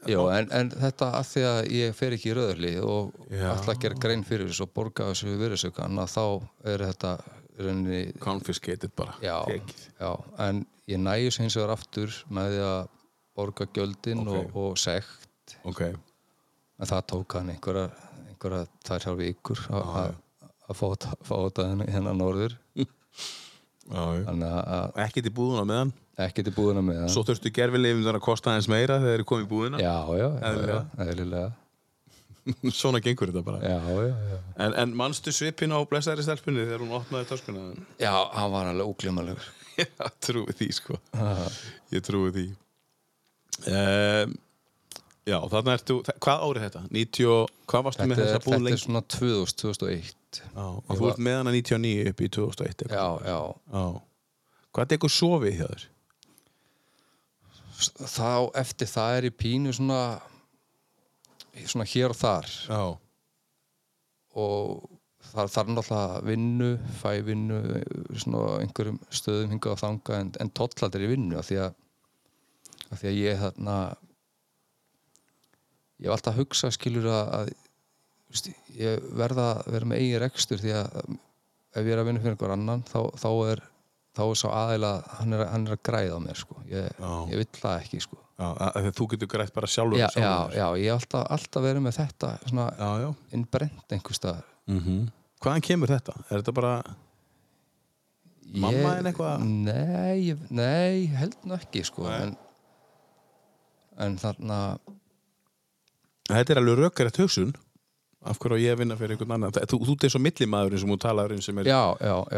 Jó, 0.07 0.25
en, 0.35 0.47
en 0.51 0.69
þetta 0.71 1.09
að 1.15 1.27
því 1.29 1.43
að 1.47 1.59
ég 1.77 1.93
fer 1.95 2.15
ekki 2.17 2.31
í 2.31 2.35
rauðarli 2.35 2.71
og 2.83 3.13
Já. 3.31 3.49
ætla 3.53 3.73
að 3.75 3.83
gera 3.85 3.99
grein 4.03 4.23
fyrir 4.27 4.49
þessu 4.49 4.65
og 4.65 4.73
borga 4.75 5.07
þessu 5.11 5.35
virðisaukan 5.39 6.01
að 6.03 6.09
þá 6.11 6.23
er 6.73 6.83
þetta 6.89 7.11
Confiscated 8.21 8.91
bara. 8.95 9.15
já, 9.23 9.37
já, 9.97 10.11
en 10.43 10.65
ég 10.87 10.99
næjus 11.03 11.37
hins 11.41 11.55
vegar 11.57 11.73
aftur 11.75 12.13
með 12.31 12.53
því 12.53 12.61
að 12.67 12.87
borga 13.37 13.67
gjöldin 13.75 14.21
Ok. 14.23 14.33
og, 14.37 14.55
og 14.63 14.77
sekt 14.81 15.57
Ok. 15.67 15.81
en 15.87 16.87
það 16.91 17.03
tók 17.11 17.35
hann 17.37 17.51
einhverja, 17.53 17.89
einhverja 18.29 18.63
tvær 18.87 19.03
hjálf 19.05 19.19
vikur 19.21 19.59
að- 19.69 20.15
að 20.67 20.79
fá 20.79 20.85
þetta- 20.93 21.19
þetta 21.27 21.67
hérna- 21.91 22.15
norður 22.17 22.57
þannig 23.87 24.49
að- 24.51 24.67
að 24.77 24.97
Ekkert 25.07 25.29
í 25.29 25.33
búðuna 25.37 25.63
með 25.67 25.77
hann. 25.83 25.93
ekki 26.17 26.43
til 26.43 26.53
búðina 26.55 26.81
með 26.83 26.97
það 27.03 27.09
Svo 27.13 27.23
þurftu 27.27 27.51
gerfilegum 27.53 28.07
að 28.09 28.19
kosta 28.25 28.49
aðeins 28.51 28.67
meira 28.71 28.97
þegar 28.97 29.07
þeir 29.11 29.19
eru 29.19 29.23
komið 29.29 29.45
í 29.45 29.51
búðina. 29.53 29.79
já, 29.79 29.95
já, 30.17 30.27
Eðlilega. 30.49 30.83
eðlilega 30.97 31.53
Svona 32.71 32.99
gengur 33.03 33.27
þetta 33.27 33.43
bara. 33.43 33.59
já, 33.59 33.77
já, 33.83 34.15
já 34.31 34.37
En, 34.65 34.73
en 34.73 34.93
manstu 34.95 35.31
svipin 35.35 35.71
á 35.75 35.79
blessaðri 35.85 36.23
stelpunni 36.23 36.63
þegar 36.65 36.79
hún 36.79 36.95
opnaði 37.01 37.27
töskuna? 37.27 37.75
já, 37.99 38.11
hann 38.33 38.51
var 38.51 38.65
alveg 38.71 38.87
óglímalegur 38.87 39.47
Já, 39.81 40.07
trúi 40.25 40.53
því 40.57 40.67
sko. 40.73 40.97
Ég 41.93 42.03
trúi 42.05 42.31
því. 42.35 42.45
Um, 43.67 44.33
já, 45.27 45.37
þarna 45.51 45.75
ertu, 45.77 45.99
hvað 46.23 46.43
árið 46.47 46.65
þetta? 46.67 46.81
90, 46.93 47.27
og- 47.33 47.53
hvað 47.67 47.85
varstu 47.87 48.05
með 48.07 48.15
Þetta 48.15 48.25
þessa 48.27 48.37
er, 48.39 48.43
búð 48.45 48.53
þetta 48.53 48.59
er 48.61 48.65
lengi? 48.67 48.81
svona 48.83 49.01
2000, 49.13 49.57
2001 49.61 50.13
Já, 50.37 50.65
og 50.65 50.83
Ég 50.91 50.97
þú 50.97 51.01
var- 51.03 51.11
ert 51.15 51.23
með 51.27 51.37
hana 51.39 51.51
99 51.55 52.09
upp 52.11 52.21
í 52.21 52.29
2001 52.37 52.83
eitthvað. 52.83 52.97
Já, 52.97 53.07
já 53.27 53.39
Já. 53.77 53.85
Hvað 54.77 54.89
tekur 54.93 55.09
sofið 55.13 55.55
hjá 55.57 55.67
þér? 55.71 55.85
Þá, 57.77 58.29
eftir 58.57 58.89
það 58.89 59.17
er 59.19 59.27
í 59.29 59.33
pínu 59.37 59.73
svona 59.77 60.01
svona 61.67 61.85
hér 61.89 62.13
og 62.13 62.17
þar 62.17 62.47
Já. 62.69 62.81
og 64.37 64.89
það 65.37 65.51
þarf 65.55 65.71
náttúrulega 65.73 66.21
vinnu 66.27 66.69
fæ 67.01 67.11
vinnu 67.27 67.59
svona 68.23 68.41
á 68.43 68.59
einhverjum 68.63 68.99
stöðum 69.19 69.53
hingað 69.55 69.75
og 69.75 69.81
þanga 69.83 70.19
en, 70.21 70.33
en 70.43 70.51
tollaldir 70.59 71.05
í 71.07 71.11
vinnu 71.13 71.37
af 71.39 71.47
því 71.49 71.59
að, 71.65 71.77
af 72.91 72.99
því 73.01 73.09
að 73.11 73.21
ég 73.21 73.41
þarna 73.45 73.77
ég 75.97 76.09
hef 76.09 76.13
alltaf 76.17 76.33
að 76.35 76.41
hugsa 76.43 76.71
skilur 76.75 77.07
að, 77.09 77.31
að 77.39 77.53
veist, 78.29 78.51
ég 78.77 79.07
verða 79.17 79.47
að 79.55 79.71
vera 79.77 79.89
með 79.93 80.03
eigin 80.03 80.21
rekstur 80.25 80.61
því 80.61 80.75
að 80.77 81.01
ef 81.77 81.81
ég 81.85 81.93
er 81.95 82.01
að 82.01 82.07
vinna 82.09 82.21
fyrir 82.23 82.35
einhver 82.37 82.53
annan 82.57 82.85
þá, 82.87 82.99
þá 83.17 83.29
er 83.53 83.63
þá 84.17 84.23
er 84.25 84.39
svo 84.41 84.51
aðeila 84.57 84.91
hann 85.19 85.35
er, 85.37 85.43
hann 85.51 85.67
er 85.67 85.75
að 85.75 85.83
græða 85.85 86.15
á 86.17 86.19
mér 86.23 86.39
sko. 86.39 86.55
ég, 86.71 86.87
Já. 86.97 87.11
ég 87.29 87.37
vill 87.43 87.49
það 87.61 87.83
ekki 87.83 87.99
sko. 88.01 88.17
Já, 88.37 88.47
að, 88.53 88.77
að 88.79 88.87
þú 88.97 89.05
getur 89.13 89.29
grætt 89.33 89.53
bara 89.53 89.69
sjálfur. 89.69 89.97
já, 89.99 90.07
já, 90.07 90.13
sjálfur. 90.15 90.55
já, 90.57 90.65
ég 90.81 90.87
hef 90.91 90.97
alltaf, 91.01 91.23
alltaf 91.37 91.63
verið 91.65 91.83
með 91.85 91.95
þetta 91.99 92.31
svona 92.45 92.65
já, 92.77 92.89
já. 93.03 93.07
innbrent 93.37 93.95
einhver 93.97 94.17
staðar 94.17 94.53
Mm 94.67 95.07
Hvaðan 95.43 95.63
kemur 95.65 95.91
þetta? 95.91 96.15
Er 96.31 96.41
þetta 96.41 96.53
bara, 96.57 96.73
Mamma 98.47 98.71
Ég- 98.71 98.99
þín 99.01 99.09
eitthvað? 99.09 99.41
Nei, 99.43 100.35
nei, 100.55 100.91
ég 101.03 101.15
held 101.19 101.35
nú 101.43 101.55
ekki 101.57 101.81
sko. 101.85 102.05
En, 102.07 102.37
en 103.99 104.15
þarna 104.21 104.59
þetta 106.31 106.53
er 106.55 106.61
alveg 106.61 106.79
rökkarætt 106.79 107.19
hugsun 107.21 107.51
af 108.27 108.39
hverju 108.39 108.59
ég 108.63 108.79
vinna 108.79 108.95
fyrir 108.99 109.15
einhvern 109.15 109.35
annan. 109.37 109.51
Þú, 109.55 109.81
þú 109.87 109.93
ert 109.97 110.07
eins 110.07 110.17
og 110.17 110.23
millimaðurinn 110.23 110.81
sem 110.83 110.91
hún 110.91 110.99
talar 111.03 111.31
um 111.35 111.43
sem 111.43 111.59
er, 111.61 111.69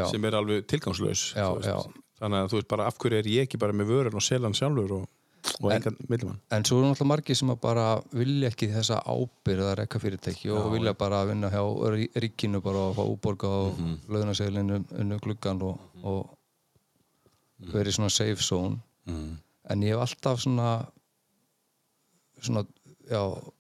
sem 0.10 0.26
er 0.26 0.38
alveg 0.38 0.66
veist. 1.06 1.32
já. 1.66 1.78
Þannig 2.20 2.42
að 2.44 2.52
þú 2.52 2.60
veist 2.60 2.68
bara 2.74 2.90
af 2.90 2.98
hverju 3.00 3.22
er 3.22 3.30
ég 3.32 3.48
ekki 3.48 3.62
bara 3.62 3.74
með 3.74 3.94
vörun 3.94 4.20
og 4.20 4.26
selan 4.26 4.58
sjálfur 4.58 4.96
og, 5.00 5.08
og 5.62 5.72
En- 5.72 5.78
engan 5.82 5.98
millimann. 6.10 6.40
en 6.52 6.64
svo 6.66 6.78
er 6.80 6.84
náttúrulega 6.86 7.06
margir 7.08 7.36
sem 7.36 7.56
bara 7.62 8.02
vilja 8.14 8.50
ekki 8.50 8.68
þessa 8.74 9.02
ábyrð 9.06 9.64
að 9.72 9.76
rekka 9.80 10.00
fyrirtæki 10.00 10.50
og 10.52 10.72
vilja 10.74 10.94
bara 10.94 11.26
vinna 11.26 11.50
hjá 11.50 11.62
rí- 11.96 12.12
ríkinu 12.16 12.62
bara 12.62 12.78
og 12.90 12.96
fá 12.96 13.04
útborga 13.04 13.48
á 13.48 13.62
mm 13.70 13.78
Mhm. 13.78 13.94
-hmm. 13.94 14.14
launaseglinu 14.14 14.84
unnu 15.00 15.20
gluggan 15.20 15.62
og, 15.62 15.80
og 16.04 16.38
verið 17.60 17.92
svona 17.92 18.10
safe 18.10 18.42
zone 18.44 18.78
Mm. 19.06 19.38
en 19.70 19.82
ég 19.84 19.88
hef 19.90 20.00
alltaf 20.00 20.40
svona 20.40 20.86
svona, 22.42 22.64
já 23.10 23.52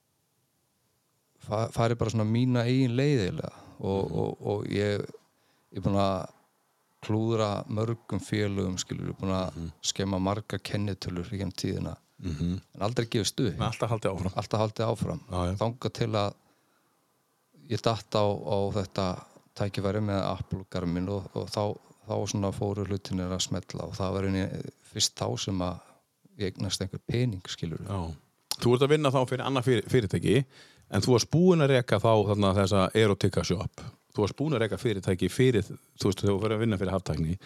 fa 1.39 1.67
farið 1.73 1.97
bara 1.97 2.09
svona 2.13 2.23
mína 2.25 2.63
eigin 2.65 2.95
leiðilega 2.95 3.51
og, 3.79 4.11
og, 4.11 4.41
og 4.47 4.65
ég 4.67 4.99
ég 5.71 5.77
er 5.77 5.81
búin 5.81 5.95
að 5.99 6.29
klúðra 7.05 7.63
mörgum 7.71 8.19
félögum 8.23 8.77
skilur 8.81 9.15
búin 9.19 9.33
að 9.37 9.57
skemma 9.85 10.19
margar 10.19 10.59
kennitölur 10.59 11.29
í 11.33 11.41
genn 11.41 11.55
tíðina. 11.55 11.95
Mhm. 12.19 12.59
en 12.75 12.81
aldrei 12.83 13.05
gefist 13.07 13.39
upp. 13.39 13.55
Með 13.55 13.67
alltaf 13.69 13.89
haldið 13.93 14.11
áfram. 14.11 14.33
Alltaf 14.35 14.59
haldið 14.59 14.85
áfram. 14.89 15.19
Já. 15.31 15.55
þanga 15.55 15.91
til 15.95 16.09
að 16.19 16.33
ég 17.69 17.81
datt 17.85 18.15
á, 18.17 18.25
á 18.27 18.57
þetta 18.75 19.05
tækifæri 19.55 20.01
með 20.03 20.23
Apple 20.25 20.65
Garmin 20.69 21.09
og, 21.09 21.29
og 21.37 21.47
þá, 21.51 21.77
þá 22.09 22.51
fóru 22.57 22.85
hlutinir 22.87 23.31
að 23.31 23.45
smetla 23.45 23.87
og 23.87 23.95
það 23.97 24.15
var 24.15 24.27
einni 24.29 24.47
fyrst 24.91 25.15
þá 25.19 25.27
sem 25.37 25.61
að 25.61 25.79
ég 26.39 26.51
eignast 26.53 26.81
einhver 26.81 27.01
pening 27.07 27.45
skilur 27.51 27.83
Já. 27.85 27.99
Þú 28.59 28.73
ert 28.75 28.83
að 28.83 28.91
vinna 28.95 29.11
þá 29.13 29.21
fyrir 29.29 29.45
annað 29.45 29.67
fyrir, 29.69 29.89
fyrirtæki 29.91 30.37
en 30.89 31.05
þú 31.05 31.15
varst 31.15 31.31
búin 31.31 31.63
að 31.63 31.75
reka 31.75 31.99
þá 32.01 32.11
þarna, 32.31 32.53
þessa 32.57 32.85
erotika 32.97 33.43
shop 33.47 33.83
þú 34.19 34.25
varst 34.27 34.37
búin 34.43 34.57
að 34.57 34.63
reka 34.65 34.79
fyrirtæki 34.81 35.29
fyrir 35.31 35.65
þú 35.65 36.09
veist 36.11 36.21
þegar 36.23 36.35
þú 36.35 36.41
fyrir 36.43 36.57
að 36.59 36.63
vinna 36.65 36.79
fyrir 36.83 36.95
haftækni 36.97 37.37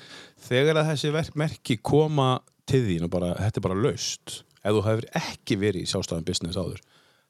þegar 0.49 0.81
að 0.81 0.89
þessi 0.91 1.13
verk, 1.15 1.37
merki 1.39 1.77
koma 1.79 2.29
til 2.69 2.83
þín 2.89 3.05
og 3.07 3.13
bara, 3.13 3.33
þetta 3.39 3.61
er 3.61 3.67
bara 3.69 3.79
laust 3.85 4.39
ef 4.63 4.71
þú 4.77 4.83
hefur 4.89 5.07
ekki 5.19 5.57
verið 5.59 5.85
í 5.85 5.89
sjálfstæðan 5.93 6.27
business 6.27 6.59
áður 6.59 6.81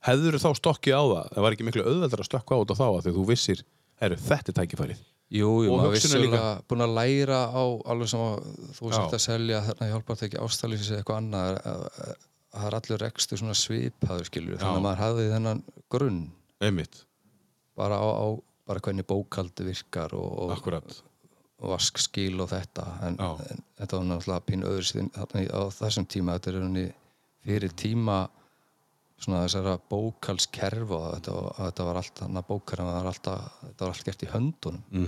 hefur 0.03 0.35
þá 0.43 0.49
stokkið 0.59 0.93
á 0.99 1.03
það? 1.07 1.27
Það 1.33 1.45
var 1.47 1.55
ekki 1.55 1.65
miklu 1.69 1.83
auðveldar 1.87 2.21
að 2.23 2.27
stökka 2.27 2.55
á 2.55 2.59
þetta 2.59 2.75
þá 2.81 2.87
því 3.05 3.13
þú 3.15 3.23
vissir, 3.29 3.61
herru, 4.03 4.17
þetta 4.19 4.55
tækifærið. 4.57 5.01
Jú, 5.33 5.47
jú, 5.63 5.69
Og 5.71 5.79
maður 5.79 5.93
hugsunin 5.95 6.25
vissulega 6.27 6.49
búin 6.69 6.83
að 6.83 6.91
læra 6.97 7.37
á 7.55 7.63
alveg 7.89 8.09
sem 8.11 8.19
að 8.21 8.49
þú 8.77 8.91
sért 8.93 9.15
að 9.17 9.21
selja 9.23 9.61
þarna 9.69 9.87
hjálpar 9.93 10.19
það 10.19 10.27
ekki 10.27 10.41
ástæðlýsis 10.43 10.91
eða 10.91 10.99
eitthvað 10.99 11.21
annað 11.23 11.47
að- 11.47 11.61
að- 11.71 11.87
að- 12.03 12.19
það 12.53 12.67
er 12.69 12.75
allir 12.81 13.01
rekstur 13.05 13.39
svona 13.41 13.55
svipaður 13.57 14.27
skilur 14.29 14.59
þannig 14.59 14.77
að 14.77 14.85
maður 14.85 15.01
hafði 15.05 15.29
þennan 15.31 15.63
grunn. 15.95 16.19
Einmitt, 16.67 16.99
bara 17.79 17.97
á, 17.97 18.05
á 18.05 18.27
bara 18.67 18.83
hvernig 18.83 19.07
bókaldi 19.07 19.65
virkar 19.67 20.13
og, 20.17 20.53
og, 20.53 20.93
og 21.59 21.73
vaskskil 21.73 22.39
og 22.43 22.51
þetta. 22.51 22.85
En, 23.07 23.19
en 23.19 23.65
þetta 23.79 23.99
var 23.99 24.07
náttúrulega 24.09 24.47
pínu 24.47 24.69
öðru 24.69 24.87
síðan 24.89 25.11
á 25.15 25.61
þessum 25.75 26.07
tíma. 26.09 26.37
Þetta 26.37 26.53
er 26.53 26.59
henni 26.61 26.85
fyrir 27.43 27.75
tíma 27.79 28.17
svona 29.23 29.45
þessara 29.45 29.77
bókalskerf 29.91 30.91
og 30.91 31.07
þetta, 31.15 31.37
þetta 31.59 31.87
var 31.87 32.01
allt 32.01 32.21
þannig 32.23 32.43
að 32.43 33.09
alltaf 33.13 33.57
þetta 33.61 33.85
var 33.85 33.93
allt 33.93 34.07
gert 34.09 34.27
í 34.27 34.33
höndunum. 34.33 34.85
Mm 34.91 35.07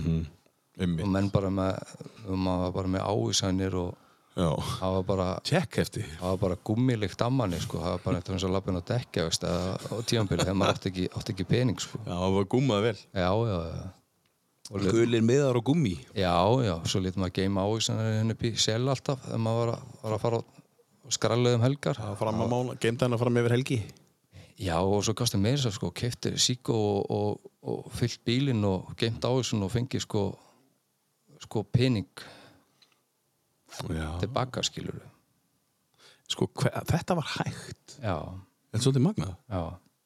og 0.76 0.82
einmitt, 0.84 1.08
menn 1.08 1.30
bara 1.32 1.50
með 1.50 1.78
og 2.26 2.36
maður 2.36 2.62
var 2.62 2.72
bara 2.74 2.92
með 2.92 3.06
ávísanir 3.08 3.76
og 3.80 3.94
það 4.36 4.96
var 4.98 5.04
bara 5.08 5.26
það 5.40 6.16
var 6.20 6.40
bara 6.40 6.56
gummilikt 6.68 7.22
ammanni 7.24 7.60
sko, 7.62 7.80
það 7.80 7.94
var 7.94 8.02
bara 8.04 8.18
eitthvað 8.18 8.36
eins 8.36 8.44
og 8.44 8.52
lappin 8.52 8.80
á 8.80 8.82
dekja 8.90 9.24
veist, 9.24 9.46
á 9.46 9.96
tímanbili 10.04 10.44
þegar 10.44 10.58
maður 10.60 10.76
átti 10.76 10.90
ekki, 10.92 11.06
átti 11.16 11.32
ekki 11.32 11.46
pening 11.48 11.80
sko. 11.80 12.00
já, 12.04 12.12
það 12.12 12.36
var 12.36 12.50
gummað 12.52 12.84
vel. 12.90 12.98
Já, 13.16 13.30
já, 13.48 13.56
já. 13.70 13.86
Gulir 14.66 15.22
miðar 15.22 15.56
og 15.60 15.64
gummi? 15.68 15.94
Já, 16.10 16.36
já, 16.66 16.74
svo 16.90 17.00
lítið 17.00 17.22
maður 17.22 17.36
geima 17.38 17.64
ávísanir 17.64 18.16
henni 18.18 18.36
í 18.50 18.52
sel 18.58 18.82
alltaf 18.82 19.22
þegar 19.24 19.42
maður 19.46 19.60
var 19.62 19.72
að, 19.76 19.90
var 20.02 20.16
að 20.16 20.24
fara 20.24 20.40
og 21.06 21.14
skrallega 21.14 21.56
um 21.60 21.64
helgar. 21.64 22.00
Það 22.00 22.10
var 22.10 22.18
fram 22.24 22.42
að 22.42 22.50
mála, 22.52 22.78
geimta 22.82 23.06
hennar 23.06 23.22
fram 23.22 23.38
yfir 23.40 23.54
helgi? 23.54 23.78
Já, 24.56 24.76
og 24.80 25.04
svo 25.06 25.14
kosti 25.16 25.38
meira 25.40 25.60
svo 25.62 25.70
sko, 25.72 25.92
kefti 25.96 26.34
síkó 26.40 26.74
og, 26.74 27.12
og, 27.14 27.52
og 27.62 27.92
fyllt 27.94 28.24
bílinn 28.26 28.64
og 28.66 28.90
geimt 28.98 29.24
ávísun 29.24 29.62
og 29.64 29.70
fengi 29.72 30.00
sko, 30.02 30.26
sko 31.44 31.62
pening 31.70 32.26
tilbaka 34.22 34.64
skilur 34.66 35.00
sko, 36.30 36.48
hver, 36.58 36.74
þetta 36.90 37.16
var 37.18 37.28
hægt. 37.36 37.96
Já, 38.02 38.16
er 38.74 38.82
svolítið 38.82 39.04
magnað. 39.04 39.34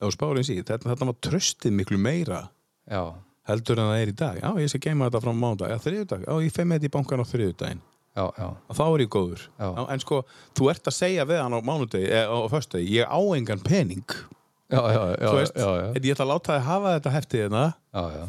Þetta, 0.01 0.79
þetta 0.87 1.09
var 1.11 1.17
tröstið 1.27 1.77
miklu 1.77 2.01
meira 2.01 2.41
já. 2.89 3.03
heldur 3.49 3.81
en 3.81 3.91
það 3.91 4.03
er 4.03 4.13
í 4.13 4.17
dag. 4.17 4.41
Já, 4.41 4.51
ég 4.63 4.73
skal 4.73 4.83
geima 4.87 5.09
þetta 5.09 5.23
frá 5.25 5.33
mánudag, 5.37 5.73
já, 5.73 5.79
þriðudag 5.85 6.27
já, 6.27 6.33
ég 6.45 6.57
fem 6.57 6.69
með 6.71 6.81
þetta 6.81 6.91
í 6.91 6.95
bankan 6.97 7.25
á 7.25 7.27
já, 8.37 8.49
og 8.49 8.77
þá 8.77 8.85
er 8.87 9.05
ég 9.05 9.13
góður. 9.13 9.47
En 9.61 10.03
sko, 10.03 10.23
þú 10.59 10.71
ert 10.73 10.91
að 10.91 10.97
segja 10.97 11.27
við 11.29 11.43
hann 11.45 11.57
á 11.57 11.61
mánudegi 11.65 12.13
eða 12.21 12.41
á 12.43 12.49
föstudegi, 12.53 12.97
ég 12.99 13.09
á 13.09 13.21
engan 13.37 13.65
pening 13.65 14.17
já, 14.71 14.81
já, 14.95 15.01
já, 15.21 15.31
veist, 15.35 15.57
en 15.61 16.07
ég 16.07 16.15
ætla 16.15 16.27
að 16.27 16.31
láta 16.31 16.55
þið 16.55 16.67
hafa 16.69 16.93
þetta 16.97 17.13
heftið 17.17 17.43
hérna 17.45 17.65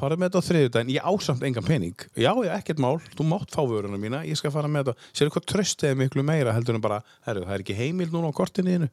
farið 0.02 0.22
með 0.22 0.28
þetta 0.28 0.42
á 0.42 0.48
þriðudaginn, 0.48 0.92
ég 0.96 1.06
á 1.06 1.12
samt 1.22 1.46
engan 1.46 1.68
pening. 1.68 2.06
Já, 2.16 2.32
já, 2.34 2.52
ekkert 2.58 2.82
mál, 2.82 2.98
þú 3.14 3.28
mátt 3.30 3.54
fá 3.54 3.62
vöruna 3.70 4.00
mína. 4.02 4.24
Ég 4.26 4.40
skal 4.40 4.54
fara 4.54 4.72
með 4.72 4.90
þetta, 4.92 5.10
sérðu 5.14 5.36
hvað 5.36 5.48
tröstið 5.54 5.96
miklu 6.02 6.26
meira 6.26 6.56
heldur 6.58 6.80
en 6.80 6.84
bara, 6.84 7.02
herru, 7.28 7.46
það 7.46 7.58
er 7.58 7.66
ekki 7.66 7.78
heimil 7.78 8.10
núna 8.14 8.34
á 8.34 8.38
kortinu 8.42 8.90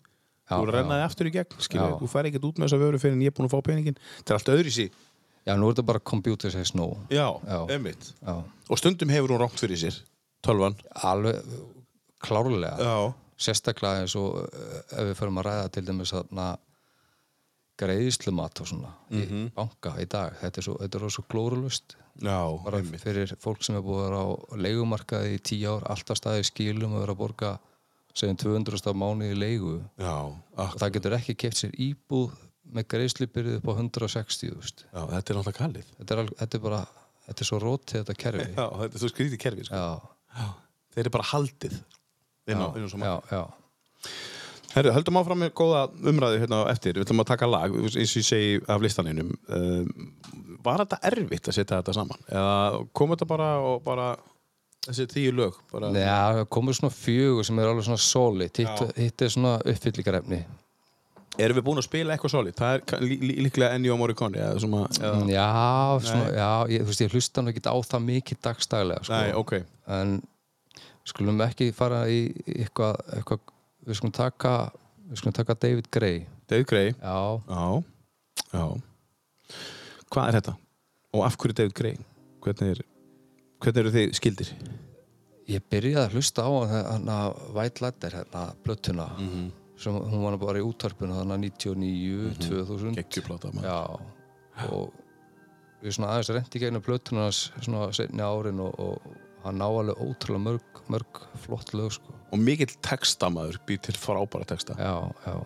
þú 0.48 0.62
að 0.62 0.70
já. 0.70 0.74
renna 0.78 0.96
þið 0.96 1.04
aftur 1.04 1.28
í 1.28 1.32
gegn 1.34 1.58
skilur, 1.60 1.90
Já. 1.92 1.96
þú 2.00 2.08
fær 2.08 2.28
ekkert 2.28 2.46
út 2.48 2.56
með 2.58 2.68
þessa 2.68 2.80
vöru 2.80 3.00
fyrir 3.02 3.16
en 3.18 3.24
ég 3.24 3.32
er 3.32 3.34
búin 3.36 3.48
að 3.48 3.52
fá 3.52 3.66
peningin 3.66 3.98
þetta 4.00 4.32
er 4.32 4.38
allt 4.38 4.52
öðru 4.54 4.70
í 4.70 4.76
sí 4.78 4.86
Já, 5.44 5.54
nú 5.56 5.68
er 5.68 5.74
þetta 5.74 5.84
bara 5.88 6.00
computer 6.04 6.52
says 6.52 6.74
no. 6.76 6.86
já, 7.12 7.26
Já, 7.48 8.32
og 8.68 8.80
stundum 8.80 9.12
hefur 9.12 9.32
hún 9.32 9.40
rámt 9.40 9.60
fyrir 9.60 9.80
sér 9.80 9.96
tölvan. 10.44 10.76
Alveg 11.08 11.40
klárlega. 12.24 12.76
Sérstaklega 13.38 14.02
eins 14.02 14.16
og 14.18 14.42
eh, 14.44 14.80
ef 14.98 15.04
við 15.10 15.16
förum 15.20 15.40
að 15.40 15.46
ræða 15.48 15.68
til 15.76 15.84
dæmis 15.86 16.12
þarna 16.12 16.48
greiðslumat 17.78 18.60
og 18.64 18.68
svona 18.72 18.90
í 19.14 19.22
banka 19.54 19.94
í 20.02 20.06
dag. 20.10 20.34
Þetta 20.40 20.60
er 20.62 20.66
svo, 20.66 20.74
þetta 20.82 20.98
er 21.00 21.14
svo 21.14 21.24
glórulust. 21.30 21.96
já, 22.18 22.38
Bara 22.64 22.80
einmitt 22.82 23.02
fyrir 23.04 23.34
fólk 23.38 23.62
sem 23.62 23.76
er 23.78 23.82
búið 23.86 24.00
að 24.02 24.08
vera 24.08 24.20
á 24.22 24.28
leigumarkaði 24.64 25.34
í 25.36 25.42
tíu 25.46 25.76
ár, 25.76 25.86
alltaf 25.94 26.18
staði 26.18 26.42
í 26.42 26.48
skilum 26.50 26.96
og 26.98 27.04
vera 27.04 27.14
að 27.14 27.20
borga 27.22 27.52
segjum 28.18 28.36
200 28.42 28.82
af 28.90 28.96
mánuði 28.98 29.32
í 29.36 29.38
leigu. 29.38 29.76
já, 29.98 30.14
Og 30.58 30.78
það 30.80 30.92
getur 30.98 31.14
ekki 31.20 31.36
keft 31.38 31.60
sér 31.62 31.76
íbúð 31.78 32.34
með 32.74 32.88
greiðslubyrðið 32.92 33.60
upp 33.60 33.68
á 33.70 33.74
160, 33.78 34.50
þú 34.50 34.56
veist. 34.60 34.82
já, 34.92 35.00
þetta 35.14 35.30
er 35.32 35.38
náttúrulega 35.38 35.58
kallið 35.62 35.92
Þetta 35.98 36.16
er, 36.18 36.32
þetta 36.42 36.58
er 36.58 36.64
bara, 36.66 36.80
þetta 37.28 37.40
er 37.44 37.48
svo 37.48 37.58
rótið 37.62 38.00
þetta 38.02 38.16
kerfi. 38.24 38.48
já, 38.58 38.66
þetta 38.82 38.94
er 38.98 39.04
svo 39.04 39.12
skrítið 39.14 39.38
kerfi 39.46 39.64
sko. 39.68 39.78
Já, 39.78 40.42
já. 40.42 40.48
þeir 40.96 41.04
eru 41.06 41.14
bara 41.14 41.28
haldið 41.30 41.78
inn 42.48 42.60
á, 42.60 42.68
já, 42.74 43.14
já. 43.30 43.42
Herru, 44.78 44.94
höldum 44.96 45.20
áfram 45.20 45.42
með 45.42 45.52
góða 45.58 45.84
umræðu 46.12 46.40
hérna 46.42 46.62
eftir, 46.72 46.98
við 46.98 47.06
ætlum 47.06 47.24
að 47.24 47.30
taka 47.32 47.50
lag 47.50 47.76
eins 47.78 47.96
og 47.96 48.02
ég 48.02 48.26
segi 48.30 48.58
af 48.70 48.84
listaninum 48.84 49.32
um, 49.58 49.92
var 50.64 50.82
þetta 50.84 51.00
erfitt 51.10 51.50
að 51.50 51.58
setja 51.58 51.78
þetta 51.80 51.94
saman? 51.96 52.22
Eða 52.30 52.54
kom 52.96 53.14
þetta 53.14 53.28
bara 53.30 53.50
og 53.64 53.82
bara 53.86 54.08
þessi 54.86 55.08
tíu 55.10 55.34
lög 55.36 55.58
bara, 55.72 55.90
Nei, 55.94 56.02
Já, 56.04 56.46
komur 56.52 56.76
svona 56.76 56.94
fjögur 56.94 57.46
sem 57.46 57.58
er 57.60 57.70
alveg 57.70 57.86
svona 57.88 58.00
solid. 58.02 58.62
Hitt, 58.62 58.96
hitt 58.98 59.26
er 59.26 59.34
svona 59.34 59.58
uppfyllikarefni 59.62 60.42
erum 61.38 61.58
við 61.58 61.66
búin 61.68 61.80
að 61.80 61.86
spila 61.86 62.14
eitthvað 62.14 62.32
solid? 62.32 62.56
Það 62.58 62.96
er 62.96 63.04
líklega 63.44 63.76
Ennio 63.76 63.96
Morricone 63.98 64.40
eða 64.42 64.62
svona, 64.62 64.80
Já, 64.98 65.12
já, 65.30 66.08
svona, 66.08 66.32
já 66.34 66.48
ég, 66.74 66.82
þú 66.82 66.90
veist, 66.90 67.04
ég 67.04 67.14
hlusta 67.14 67.44
nú 67.44 67.52
ekki 67.52 67.62
á 67.62 67.76
það 67.92 68.06
mikið 68.08 68.40
dagstæðlega 68.48 69.06
sko. 69.06 69.20
nei, 69.20 69.36
ok. 69.38 69.54
En 69.98 70.16
skulum 71.08 71.44
ekki 71.46 71.70
fara 71.76 72.02
í 72.10 72.24
í 72.42 72.58
eitthvað, 72.64 72.98
eitthvað 73.16 73.44
við 73.88 73.98
skulum 73.98 74.12
taka 74.16 74.52
við 75.08 75.20
skulum 75.22 75.36
taka 75.38 75.54
David 75.56 75.88
Gray 75.94 76.26
David 76.48 76.66
Gray, 76.70 76.92
Já, 77.00 77.16
já, 77.48 77.82
já 78.52 78.64
hvað 80.12 80.28
er 80.30 80.38
þetta? 80.40 80.54
og 81.14 81.24
af 81.26 81.36
hverju 81.40 81.56
David 81.62 81.74
Gray? 81.78 81.96
hvernig, 82.44 82.74
er, 82.76 82.82
hvernig 83.62 83.82
eru 83.82 83.92
þið 83.96 84.12
skildir? 84.18 84.52
ég 85.48 85.64
byrjaði 85.72 86.02
að 86.04 86.14
hlusta 86.16 86.44
á 86.44 86.50
hann 86.68 87.08
að 87.08 87.38
White 87.56 87.80
Ladder, 87.84 88.16
hérna, 88.20 88.42
blöttuna 88.64 89.06
Mhm. 89.18 89.50
sem 89.78 89.94
hún 89.94 90.22
var 90.24 90.36
bara 90.38 90.58
í 90.58 90.64
útvarpinu 90.66 91.14
þannig 91.14 91.52
99, 91.62 92.34
2000 92.42 92.96
geggjupláta 92.98 93.52
maður 93.54 93.68
Já, 93.68 94.68
og 94.72 94.92
við 95.82 95.94
svona 95.94 96.10
aðeins 96.12 96.32
rendi 96.34 96.58
gegnum 96.60 96.82
plötuna 96.82 97.28
hans 97.28 97.52
svona 97.62 97.92
setni 97.94 98.20
árin 98.20 98.58
og, 98.60 98.74
og 98.78 98.98
hann 99.44 99.58
ná 99.60 99.64
alveg 99.70 99.96
ótrúlega 100.02 100.42
mörg, 100.42 100.82
mörg 100.90 101.20
flott 101.38 101.72
lög 101.78 101.92
sko. 101.94 102.12
Og 102.32 102.42
mikill 102.42 102.74
textamaður 102.84 103.60
býr 103.68 103.82
til 103.86 103.96
frábæra 103.98 104.48
texta. 104.48 104.76
Já, 104.78 105.12
já, 105.26 105.36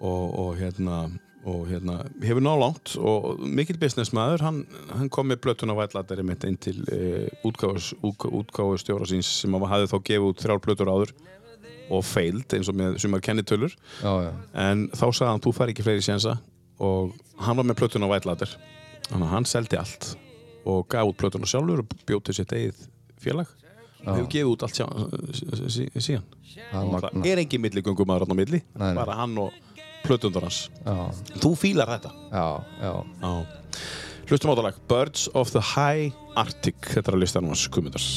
og, 0.00 0.24
og 0.38 0.56
hérna 0.58 1.04
og 1.44 1.66
hérna, 1.68 1.98
hefur 2.24 2.40
ná 2.40 2.52
langt 2.56 2.94
og 2.96 3.40
mikill 3.44 3.76
businessmaður, 3.80 4.44
hann, 4.46 4.62
hann 4.96 5.10
kom 5.12 5.28
með 5.28 5.42
blötuna 5.44 5.76
vætlatari 5.76 6.24
mitt 6.24 6.44
inn 6.48 6.56
til 6.56 6.78
e, 6.88 7.28
útgáfu 7.44 8.78
stjóra 8.80 9.08
síns 9.08 9.28
sem 9.42 9.52
hann 9.52 9.66
hafði 9.68 9.90
þá 9.92 9.98
gefið 10.08 10.28
út 10.30 10.40
þrjár 10.40 10.62
blötur 10.64 10.92
áður 10.92 11.12
og 11.92 12.04
feild 12.08 12.56
eins 12.56 12.70
og 12.72 12.78
með 12.80 12.96
sumar 13.04 13.20
kennitölur. 13.24 13.74
Já, 14.00 14.12
já, 14.24 14.30
en 14.64 14.86
þá 14.96 15.04
sagði 15.10 15.30
hann, 15.34 15.44
þú 15.44 15.54
fær 15.58 15.74
ekki 15.74 15.84
fleiri 15.84 16.06
sjensa 16.06 16.38
og 16.80 17.12
hann 17.44 17.60
var 17.60 17.68
með 17.68 17.82
blötuna 17.82 18.08
vætlatar 18.08 18.56
þannig 19.10 19.26
að 19.26 19.34
hann 19.34 19.48
seldi 19.48 19.80
allt 19.80 20.14
og 20.64 20.88
gaf 20.88 21.12
út 21.12 21.20
blötuna 21.20 21.48
sjálfur 21.48 21.84
og 21.84 21.96
bjóti 22.08 22.36
sitt 22.36 22.56
eigið 22.56 22.86
félag 23.20 23.52
og 24.06 24.16
hefur 24.18 24.30
gefið 24.34 24.50
út 24.52 24.64
allt 24.66 24.78
sjá, 24.80 24.86
sí, 25.34 25.48
sí, 25.74 25.86
síðan. 25.98 26.24
Það 26.72 27.04
er 27.10 27.30
er 27.32 27.42
engin 27.44 27.62
milligöngum 27.64 28.12
aðra 28.14 28.30
á 28.30 28.36
milli 28.38 28.60
Nei, 28.78 28.92
bara 28.94 29.16
hann 29.18 29.36
og 29.42 29.52
plötundar 30.04 30.44
hans. 30.46 30.68
Þú 31.42 31.54
fílar 31.58 31.88
þetta. 31.96 32.12
Já, 32.30 32.46
já, 32.80 32.92
Já. 33.24 33.32
hlustum 34.30 34.50
á 34.50 34.52
þetta 34.54 34.66
lag 34.68 34.82
Birds 34.88 35.28
of 35.34 35.50
the 35.52 35.60
High 35.74 36.12
Arctic. 36.36 36.76
Þetta 36.94 37.10
er 37.10 37.16
að 37.18 37.24
listanum 37.24 37.54
hans 37.54 37.66
Guðmundars 37.68 38.10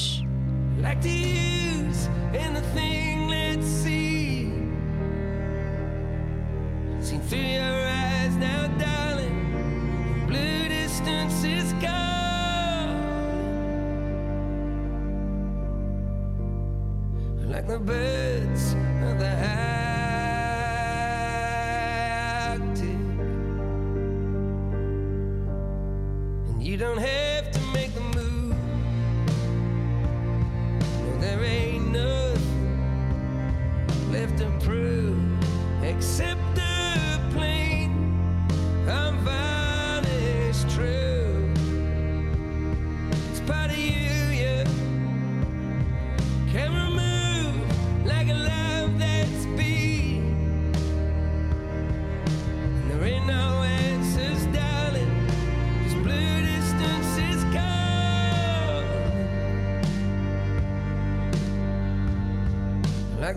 like 0.82 1.02
to 1.02 1.10
use 1.10 2.08
anything 2.38 3.28
let's 3.28 3.66
see. 3.66 4.46
Seen 7.02 7.20
through 7.22 7.40
your 7.40 7.88
eyes 7.88 8.36
now 8.36 8.68
darling. 8.78 10.28
Blue 10.28 10.68
distance 10.70 11.44
is 11.44 11.74
gone 11.82 11.97
like 17.50 17.66
the 17.66 17.80
birds 17.80 18.74
of 18.74 19.20
the 19.20 19.32
Arctic. 22.50 23.00
And 26.50 26.62
you 26.62 26.76
don't 26.78 26.98
have 26.98 27.52
to 27.52 27.60
make 27.74 27.94
the 27.94 28.02
move. 28.02 28.56
No, 31.04 31.20
there 31.22 31.42
ain't 31.44 31.92
nothing 31.92 32.42
left 34.12 34.38
to 34.40 34.52
prove 34.60 35.18
except 35.84 36.42
the 36.56 37.20
plain 37.32 37.92
unvarnished 38.88 39.57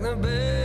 the 0.01 0.15
birds 0.15 0.60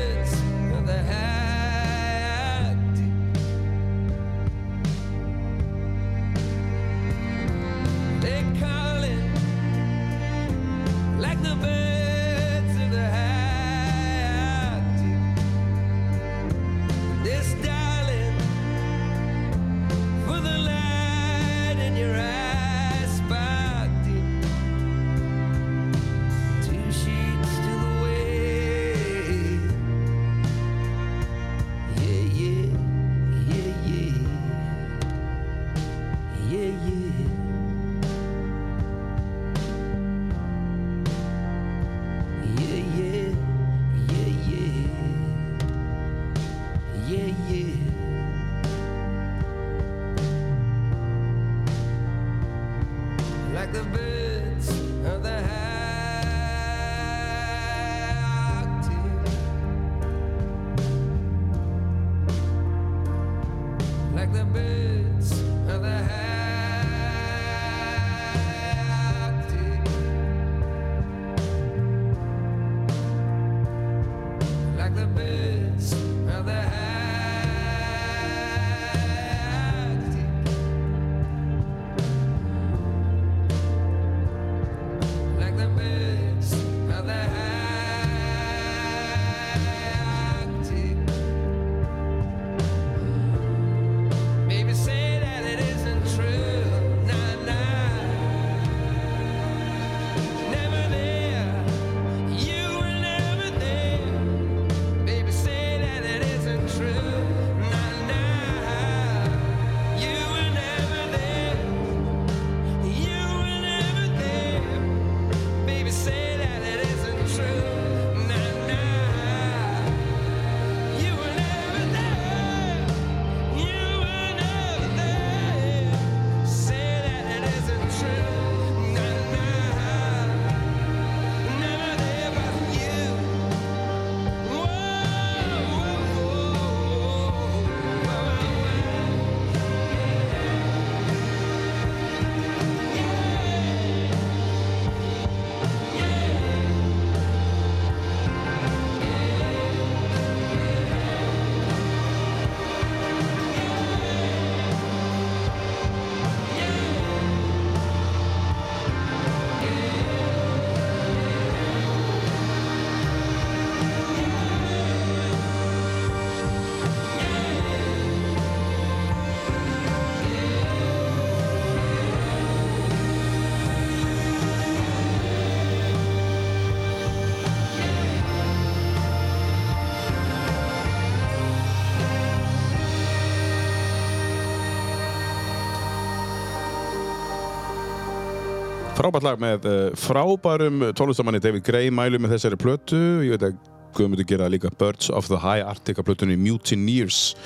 Frábært 189.07 189.23
lag 189.23 189.39
með 189.39 189.67
uh, 189.71 189.75
frábærum 190.03 190.81
tónlistamanni 190.99 191.39
David 191.39 191.63
Gray 191.63 191.93
mælu 191.95 192.19
með 192.19 192.33
þessari 192.35 192.57
plötu. 192.59 192.99
Ég 193.23 193.37
veit 193.37 193.45
að 193.47 193.59
Guð 193.95 194.09
myndi 194.11 194.25
gera 194.27 194.49
líka 194.51 194.67
Birds 194.81 195.13
of 195.15 195.29
the 195.31 195.39
High 195.39 195.63
Arctic 195.63 196.01
af 196.03 196.09
plötunni 196.09 196.35
Mutineers. 196.35 197.37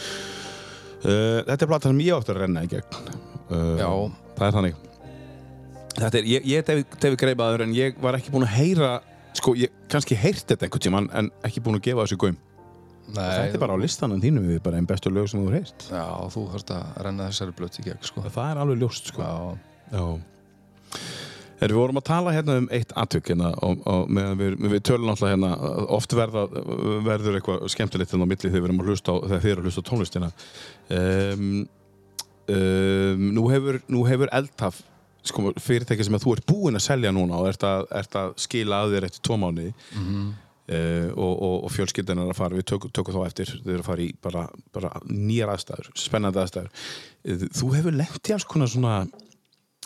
Uh, 1.04 1.44
þetta 1.44 1.58
er 1.66 1.68
platan 1.68 1.92
sem 1.92 2.00
ég 2.06 2.16
átti 2.16 2.32
að 2.32 2.40
renna 2.46 2.62
í 2.64 2.70
gegn. 2.72 2.96
Uh, 3.50 3.76
Já. 3.76 3.90
Það 4.38 4.46
er 4.46 4.56
þannig. 4.56 4.80
Þetta 5.98 6.20
er, 6.22 6.30
ég, 6.32 6.48
ég 6.48 6.62
er 6.62 6.66
David, 6.70 6.96
David 7.04 7.20
Gray 7.26 7.38
maður 7.42 7.66
en 7.66 7.76
ég 7.76 8.00
var 8.00 8.16
ekki 8.16 8.32
búinn 8.32 8.48
að 8.48 8.56
heyra, 8.56 8.90
sko, 9.36 9.52
ég 9.60 9.76
kannski 9.92 10.16
heyrt 10.16 10.46
þetta 10.48 10.64
einhvern 10.64 10.86
tímann 10.88 11.12
en 11.12 11.30
ekki 11.44 11.60
búinn 11.66 11.76
að 11.76 11.90
gefa 11.90 12.08
þessu. 12.08 12.32
Nei, 13.10 13.20
Þetta 13.20 13.58
er 13.58 13.64
bara 13.66 13.76
á 13.76 13.82
listanum 13.84 14.20
þínum 14.22 14.48
við 14.48 14.62
bara 14.64 14.80
einn 14.80 14.88
bestu 14.88 15.12
lög 15.12 15.28
sem 15.28 15.44
þú 15.44 15.52
heyrt. 15.52 15.90
Já, 15.92 16.08
þú 16.32 16.48
þarfst 16.54 16.72
að 16.78 17.00
renna 17.04 17.28
þessari 17.28 17.58
blötu 17.60 17.84
í 17.84 17.88
gegn, 17.90 18.04
sko. 18.06 18.24
Það 18.30 18.52
er 18.54 18.64
alveg 18.64 18.84
ljóst, 18.86 19.12
sko. 19.12 19.28
Já, 19.28 19.98
Já. 19.98 20.04
Er, 21.60 21.68
við 21.68 21.76
vorum 21.76 22.00
að 22.00 22.06
tala 22.08 22.32
hérna 22.32 22.56
um 22.62 22.68
eitt 22.72 22.92
atvik 22.96 23.32
hérna, 23.32 23.50
og, 23.66 23.82
og 23.84 24.12
meðan 24.16 24.38
við, 24.40 24.54
við 24.72 24.84
tölum 24.88 25.10
alltaf 25.12 25.28
hérna 25.28 25.50
oft 25.92 26.14
verða, 26.16 26.46
verður 27.04 27.36
eitthvað 27.36 27.66
skemmtilegt 27.74 28.14
hérna 28.14 28.24
á 28.24 28.30
milli 28.30 28.48
þegar 28.48 28.62
við 28.62 28.68
erum 28.70 28.80
að 28.80 28.92
hlusta 28.92 29.12
á, 29.12 29.16
þegar 29.26 29.42
þið 29.44 29.52
eru 29.52 29.60
að 29.60 29.68
hlusta 29.68 29.84
á 29.84 29.88
tónlistina. 29.90 30.30
Um, 30.96 31.50
um, 32.56 33.26
nú 33.36 33.44
hefur, 33.52 33.80
hefur 34.08 34.32
eldtaf 34.40 34.80
sko, 35.26 35.52
fyrirtæki 35.60 36.06
sem 36.06 36.20
þú 36.22 36.36
ert 36.36 36.48
búinn 36.48 36.80
að 36.80 36.86
selja 36.86 37.12
núna 37.12 37.40
og 37.40 37.50
ert 37.50 37.66
að, 37.66 37.88
ert 38.00 38.16
að 38.16 38.36
skila 38.40 38.84
að 38.84 38.96
þér 38.96 39.10
eftir 39.10 39.26
tvo 39.28 39.40
mánuði 39.40 39.70
uh, 39.70 41.08
og, 41.12 41.32
og, 41.34 41.56
og 41.66 41.72
fjölskyldan 41.74 42.22
er 42.22 42.32
að 42.32 42.38
fara, 42.40 42.56
við 42.56 42.68
tökum, 42.72 42.92
tökum 42.96 43.18
þá 43.18 43.26
eftir 43.26 43.52
þau 43.52 43.72
eru 43.74 43.82
að 43.82 43.88
fara 43.90 44.06
í 44.06 44.12
bara, 44.22 44.46
bara 44.72 44.92
nýjar 45.10 45.52
aðstæður 45.52 45.90
spennandi 46.08 46.40
aðstæður. 46.40 46.86
Þú 47.58 47.74
hefur 47.76 48.00
lent 48.00 48.30
í 48.30 48.36
alls 48.36 48.48
konar 48.48 48.72
svona 48.72 49.02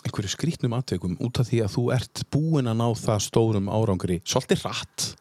einhverju 0.05 0.31
skrítnum 0.31 0.75
aðtökum 0.77 1.17
út 1.25 1.41
af 1.41 1.49
því 1.49 1.61
að 1.65 1.75
þú 1.75 1.83
ert 1.97 2.23
búinn 2.33 2.71
að 2.71 2.79
ná 2.81 2.87
það 3.01 3.21
stórum 3.25 3.69
árangri. 3.73 4.21
Svolítið 4.27 4.65
rætt 4.67 5.11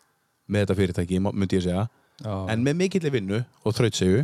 með 0.47 0.65
þetta 0.65 0.79
fyrirtæki, 0.81 1.21
myndi 1.25 1.59
ég 1.59 1.67
segja. 1.67 1.87
Já. 2.23 2.47
en 2.53 2.63
með 2.63 2.77
mikill 2.79 3.11
vinnu 3.11 3.41
og 3.67 3.75
þrautsegu 3.75 4.21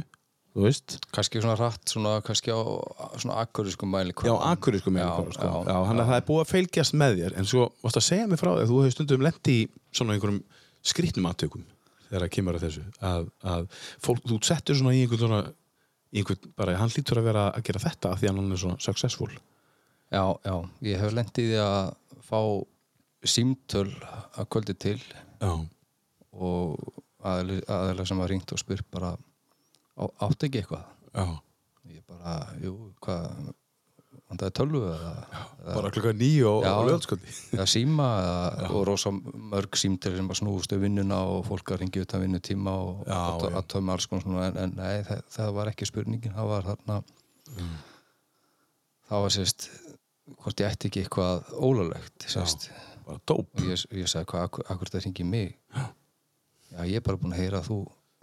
þú 0.55 0.63
veist, 0.63 0.97
kannski 1.15 1.41
svona 1.43 1.57
rætt, 1.59 1.91
svona 1.91 2.13
kannski 2.27 2.53
á 2.55 2.59
svona 3.19 3.41
akkurískum 3.43 3.91
mæli 3.91 4.15
já, 4.15 4.33
akkurísku 4.51 4.93
með 4.95 5.05
Já, 5.07 5.35
sko. 5.35 5.51
þannig 5.67 6.03
að 6.05 6.11
það 6.11 6.17
er 6.17 6.27
búið 6.29 6.43
að 6.45 6.53
fylgjast 6.53 6.97
með 6.99 7.19
þér. 7.21 7.37
En 7.39 7.51
svo 7.51 7.67
varst 7.83 8.01
að 8.01 8.07
segja 8.07 8.31
mig 8.31 8.41
frá 8.41 8.51
því 8.53 8.65
að 8.65 8.73
þú 8.73 8.81
hefur 8.81 8.97
stundum 8.97 9.27
lendi 9.27 9.57
í 9.57 9.69
svona 9.95 10.17
einhverjum 10.17 10.41
skrýtnum 10.91 11.31
aðtökum 11.31 11.67
þegar 12.09 12.25
það 12.25 12.33
kemur 12.37 12.59
að 12.59 12.67
þessu 12.67 12.85
að, 13.11 13.29
að 13.55 13.69
fólk, 14.07 14.25
þú 14.27 14.41
settur 14.51 14.79
svona 14.81 14.95
í 14.97 15.05
einhvern 15.05 15.23
svona 15.23 15.43
einhvern, 16.11 16.55
bara 16.59 16.79
hann 16.81 16.95
lítur 16.95 17.21
að 17.21 17.31
vera 17.31 17.47
að 17.55 17.67
gera 17.69 17.85
þetta 17.87 18.15
af 18.15 18.23
því 18.23 18.31
að 18.31 18.41
hann 18.41 18.55
er 18.55 18.63
svona 18.65 18.83
successful 18.83 19.31
Já, 20.11 20.25
já, 20.43 20.55
ég 20.83 20.99
hef 21.05 21.13
lendið 21.15 21.53
í 21.55 21.59
að 21.63 21.93
fá 22.27 22.41
símtöl 23.31 23.89
að 24.35 24.49
kvöldi 24.51 24.75
til 24.81 24.99
já, 24.99 25.51
og 26.33 26.81
aðeins 27.23 28.09
sem 28.11 28.21
að 28.25 28.31
ringt 28.33 28.53
og 28.55 28.61
spyr 28.63 28.83
bara 28.91 29.13
á, 29.15 30.05
átti 30.27 30.49
ekki 30.49 30.63
eitthvað? 30.63 30.87
Já, 31.15 31.27
ég 31.95 32.05
bara, 32.09 32.37
jú, 32.65 32.75
hvað 33.05 33.51
vandaði 34.31 34.55
tölvu 34.55 34.81
eða, 34.87 35.13
eða, 35.59 35.75
bara 35.75 35.91
klukka 35.95 36.13
nýju 36.15 36.47
og, 36.49 36.67
löðsköldi 36.89 37.33
eða 37.57 37.67
síma 37.71 38.09
eða, 38.23 38.71
og 38.71 38.85
rosa 38.89 39.11
mörg 39.15 39.79
símtöl 39.79 40.15
sem 40.17 40.31
að 40.31 40.39
snúist 40.41 40.75
við 40.75 40.85
vinnuna 40.87 41.19
og 41.35 41.45
fólk 41.49 41.73
að 41.75 41.83
ringi 41.85 42.03
utan 42.05 42.23
vinnutíma 42.25 42.75
og 42.79 43.05
Já, 43.11 43.15
að, 43.19 43.47
já. 43.47 43.55
að 43.61 43.69
tömma 43.75 43.97
alls 43.97 44.07
konar 44.11 44.27
svona 44.27 44.49
en, 44.51 44.59
en 44.65 44.75
nei, 44.79 45.03
það, 45.07 45.23
það 45.35 45.55
var 45.59 45.71
ekki 45.73 45.89
spurningin. 45.91 46.35
Það 46.39 46.53
var 46.55 46.69
þarna 46.73 47.01
Mm. 47.51 47.71
það 49.11 49.23
var 49.25 49.33
sérst 49.35 49.65
hvort 50.39 50.61
ég 50.63 50.71
ætti 50.71 50.89
ekki 50.91 51.03
eitthvað 51.05 51.51
dóp. 53.27 53.49
Og 53.59 53.65
ég, 53.67 53.85
ég 54.01 54.07
sagði 54.11 54.29
hvað, 54.31 54.45
akkur, 54.49 54.65
akkur 54.75 54.93
það 54.93 55.05
ringi 55.07 55.25
mig? 55.27 55.57
Já, 56.71 56.85
ég 56.87 57.01
er 57.01 57.05
bara 57.07 57.19
búin 57.19 57.35
að 57.35 57.41
heyra 57.43 57.59
að 57.63 57.69
þú 57.71 57.79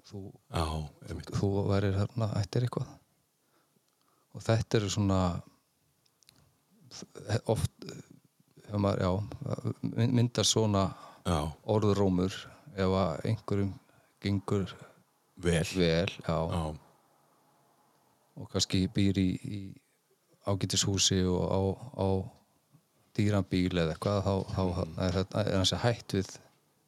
þú, 0.07 0.19
já, 0.55 0.65
þú 1.35 1.47
værir 1.67 1.97
þarna 1.99 2.29
ættir 2.39 2.63
eitthvað. 2.67 2.93
Og 4.37 4.43
þetta 4.45 4.77
eru 4.79 4.89
svona 4.93 5.17
oft 7.51 7.87
maður, 8.71 9.01
já, 9.03 9.11
mynd- 9.81 10.13
myndast 10.17 10.53
svona 10.55 10.85
já, 11.27 11.39
orðurómur 11.67 12.33
ef 12.77 12.95
að 13.01 13.25
einhverjum 13.31 13.73
gengur 14.23 14.73
vel. 15.37 15.63
vel 15.75 16.07
já, 16.07 16.37
já, 16.37 16.63
og 18.37 18.49
kannski 18.53 18.85
býr 18.93 19.17
í, 19.21 19.27
í 19.43 19.59
ágætishúsi 20.47 21.19
og 21.27 21.43
á, 21.51 21.59
á 21.99 22.07
dýran 23.17 23.45
bíl 23.49 23.73
eða 23.73 23.95
eitthvað 23.95 24.23
þá, 24.25 24.33
þá 24.55 24.63
er, 25.07 25.11
þetta- 25.17 25.45
er 25.47 25.57
hans 25.57 25.73
hætt 25.83 26.13
við, 26.19 26.29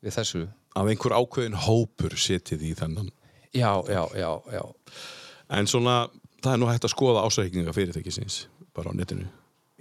við 0.05 0.16
þessu. 0.20 0.43
Að 0.78 0.91
einhver 0.93 1.16
ákveðin 1.18 1.57
hópur 1.66 2.14
setið 2.16 2.62
í 2.70 2.74
þennan? 2.78 3.10
Já, 3.53 3.72
já, 3.89 4.03
já, 4.16 4.30
já. 4.53 4.62
En 5.49 5.66
svona, 5.68 6.07
það 6.43 6.53
er 6.53 6.60
nú 6.62 6.68
hægt 6.70 6.86
að 6.86 6.93
skoða 6.93 7.24
ásækninga 7.26 7.74
fyrirtækisins 7.74 8.43
bara 8.78 8.91
á 8.91 8.93
netinu. 8.93 9.26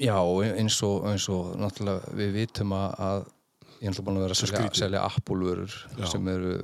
Já, 0.01 0.16
eins 0.57 0.79
og, 0.87 1.05
eins 1.11 1.26
og 1.29 1.57
náttúrulega 1.61 2.14
við 2.16 2.33
vitum 2.39 2.72
að, 2.72 2.95
að 3.03 3.18
ég 3.83 3.91
er 3.91 3.93
náttúrulega 3.93 4.07
búin 4.09 4.16
að 4.18 4.24
vera 4.24 4.37
að 4.37 4.41
selja, 4.41 4.70
selja 4.79 5.03
Apple-vörur 5.11 5.76
sem 6.09 6.29
eru, 6.33 6.55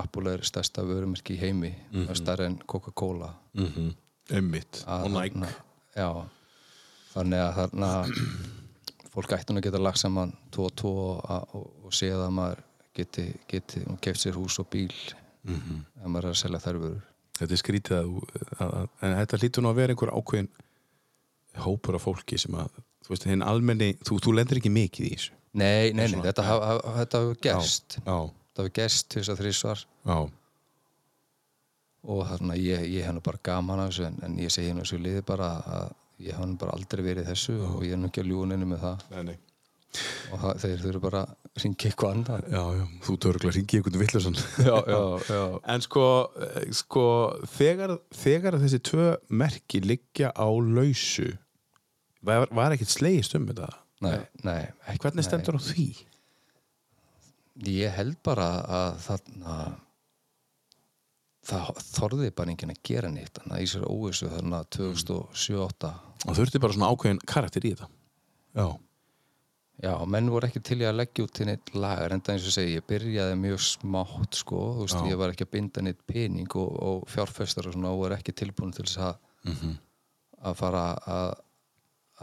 Apple 0.00 0.32
er 0.32 0.44
stærsta 0.48 0.84
vörumerki 0.86 1.36
í 1.36 1.40
heimi, 1.42 1.74
mm 1.92 2.06
Mhm. 2.06 2.14
stærri 2.22 2.46
en 2.46 2.56
Coca-Cola. 2.66 3.34
Mm 3.54 3.66
-hmm. 3.76 3.94
einmitt 4.32 4.82
Að 4.86 5.04
og 5.04 5.10
Nike. 5.10 5.34
Þarna- 5.34 5.54
Já, 5.96 6.26
þannig 7.16 7.42
að 7.42 7.54
þarna 7.60 7.90
fólk 9.16 9.32
ætti 9.36 9.54
nú 9.56 9.60
að 9.62 9.66
geta 9.70 9.80
lagt 9.82 10.00
saman 10.02 10.32
tvo 10.52 10.66
og 10.68 10.74
tvo 10.76 10.92
og, 11.24 11.90
séð 11.96 12.20
að 12.26 12.34
maður 12.36 12.62
geti, 12.96 13.26
geti 13.48 13.82
keft 14.04 14.20
sér 14.22 14.36
hús 14.38 14.58
og 14.62 14.68
bíl 14.72 14.92
Mhm. 15.46 15.76
ef 16.02 16.06
maður 16.10 16.24
er 16.26 16.32
að 16.34 16.38
selja 16.40 16.58
þær 16.58 16.78
vörur. 16.82 17.02
Þetta 17.38 17.52
er 17.54 17.60
skrítið 17.60 17.96
að, 18.00 18.14
að, 18.58 18.70
að 18.80 18.88
en 19.06 19.12
þetta 19.20 19.38
hlýtur 19.38 19.62
nú 19.62 19.68
að 19.70 19.76
vera 19.78 19.94
einhver 19.94 20.10
ákveðin 20.16 20.48
hópur 21.62 21.94
af 21.98 22.02
fólki 22.02 22.38
sem 22.42 22.56
að 22.58 22.72
þú 23.06 23.12
veist, 23.12 23.26
hinn 23.30 23.44
almenni, 23.46 23.92
þú, 24.02 24.18
þú 24.24 24.32
lendir 24.34 24.58
ekki 24.58 24.72
mikið 24.74 25.06
í 25.06 25.12
þessu. 25.14 25.36
Nei, 25.56 25.92
nei, 25.94 26.08
nei, 26.10 26.18
þetta, 26.24 26.42
hefur 26.50 27.38
gerst. 27.46 27.98
þetta 28.00 28.16
hefur 28.58 28.72
gerst 28.80 29.14
þess 29.14 29.30
að 29.32 29.38
þrísvar 29.44 29.84
og 32.06 32.20
þarna 32.30 32.56
ég, 32.58 32.82
ég 32.96 33.06
hef 33.06 33.14
nú 33.16 33.22
bara 33.24 33.40
gaman 33.46 33.80
af 33.84 33.92
þessu 33.92 34.06
en, 34.10 34.18
en 34.26 34.36
ég 34.42 34.50
segi 34.54 34.74
nú 34.74 34.82
þessu 34.84 34.98
liði 35.02 35.22
bara 35.26 35.48
að 35.78 35.94
ég 36.22 36.36
hef 36.36 36.46
nú 36.46 36.56
bara 36.60 36.76
aldrei 36.76 37.04
verið 37.04 37.28
þessu 37.30 37.56
og 37.66 37.84
ég 37.86 37.96
er 37.96 38.00
nú 38.00 38.10
ekki 38.10 38.22
að 38.22 38.30
ljúga 38.32 38.48
neinu 38.52 38.70
með 38.70 38.82
það. 38.86 39.04
Nei, 39.12 39.22
nei. 39.30 39.36
Og 40.34 40.40
það, 40.42 40.58
þeir 40.60 40.80
þurfa 40.82 41.00
bara 41.06 41.20
að 41.24 41.62
ringa 41.62 41.88
eitthvað 41.88 42.14
annað. 42.16 42.48
Já, 42.52 42.62
já, 42.76 42.84
þú 43.06 43.14
törgla 43.24 43.52
ringi 43.54 43.78
einhvern 43.78 44.00
vittlusann 44.02 44.36
já, 44.66 44.74
já, 44.92 44.98
já. 45.30 45.42
en 45.72 45.84
sko, 45.86 46.04
eh, 46.46 46.66
sko 46.76 47.04
þegar, 47.54 47.94
þegar 48.12 48.58
þessi 48.60 48.82
tvö 48.90 49.06
merki 49.42 49.80
liggja 49.84 50.34
á 50.36 50.48
lausu 50.52 51.30
var, 52.26 52.50
var 52.52 52.74
ekkert 52.76 52.92
slegist 52.92 53.38
um 53.38 53.48
þetta? 53.48 53.70
Nei, 54.04 54.18
nei, 54.44 54.60
hvernig 55.00 55.24
stendur 55.24 55.56
á 55.56 55.60
því? 55.64 55.88
ég 57.64 57.94
held 57.96 58.18
bara 58.26 58.48
að 58.68 58.98
þarna 59.06 59.56
það 61.46 61.68
þorði 61.92 62.30
bara 62.36 62.50
enginn 62.52 62.72
að 62.74 62.80
gera 62.88 63.10
neitt 63.12 63.38
þannig 63.38 63.62
í 63.62 63.70
sér 63.70 63.84
óvissu 63.90 64.28
þarna 64.32 64.64
2007-2008 64.76 65.92
það 66.24 66.40
þurfti 66.40 66.60
bara 66.64 66.76
svona 66.76 66.90
ákveðin 66.94 67.22
karakter 67.28 67.66
í 67.68 67.72
þetta? 67.76 67.88
Já, 68.56 68.66
Já, 69.84 69.92
menn 70.08 70.30
voru 70.32 70.46
ekki 70.48 70.62
til 70.64 70.78
í 70.80 70.86
að 70.88 70.94
leggja 71.02 71.24
út 71.26 71.32
til 71.36 71.44
neitt 71.50 71.70
lagar 71.76 72.14
en 72.14 72.22
það 72.24 72.32
eins 72.38 72.44
og 72.48 72.54
segi, 72.54 72.76
ég 72.78 72.84
byrjaði 72.88 73.34
mjög 73.36 73.58
smátt 73.60 74.38
sko, 74.38 74.60
þú 74.78 74.86
veist, 74.86 74.96
Já. 75.02 75.08
ég 75.12 75.18
var 75.20 75.34
ekki 75.34 75.44
að 75.44 75.50
binda 75.52 75.82
neitt 75.84 75.98
pening 76.08 76.54
og, 76.56 76.70
og 76.86 77.02
fjárfestar 77.12 77.68
og 77.68 77.74
svona 77.76 77.90
og 77.92 77.98
voru 78.00 78.16
ekki 78.16 78.32
tilbúin 78.40 78.72
til 78.72 78.86
þess 78.88 79.02
að 79.10 79.18
Mhm. 79.46 79.74
að 80.48 80.56
fara 80.56 80.84
að 81.06 81.34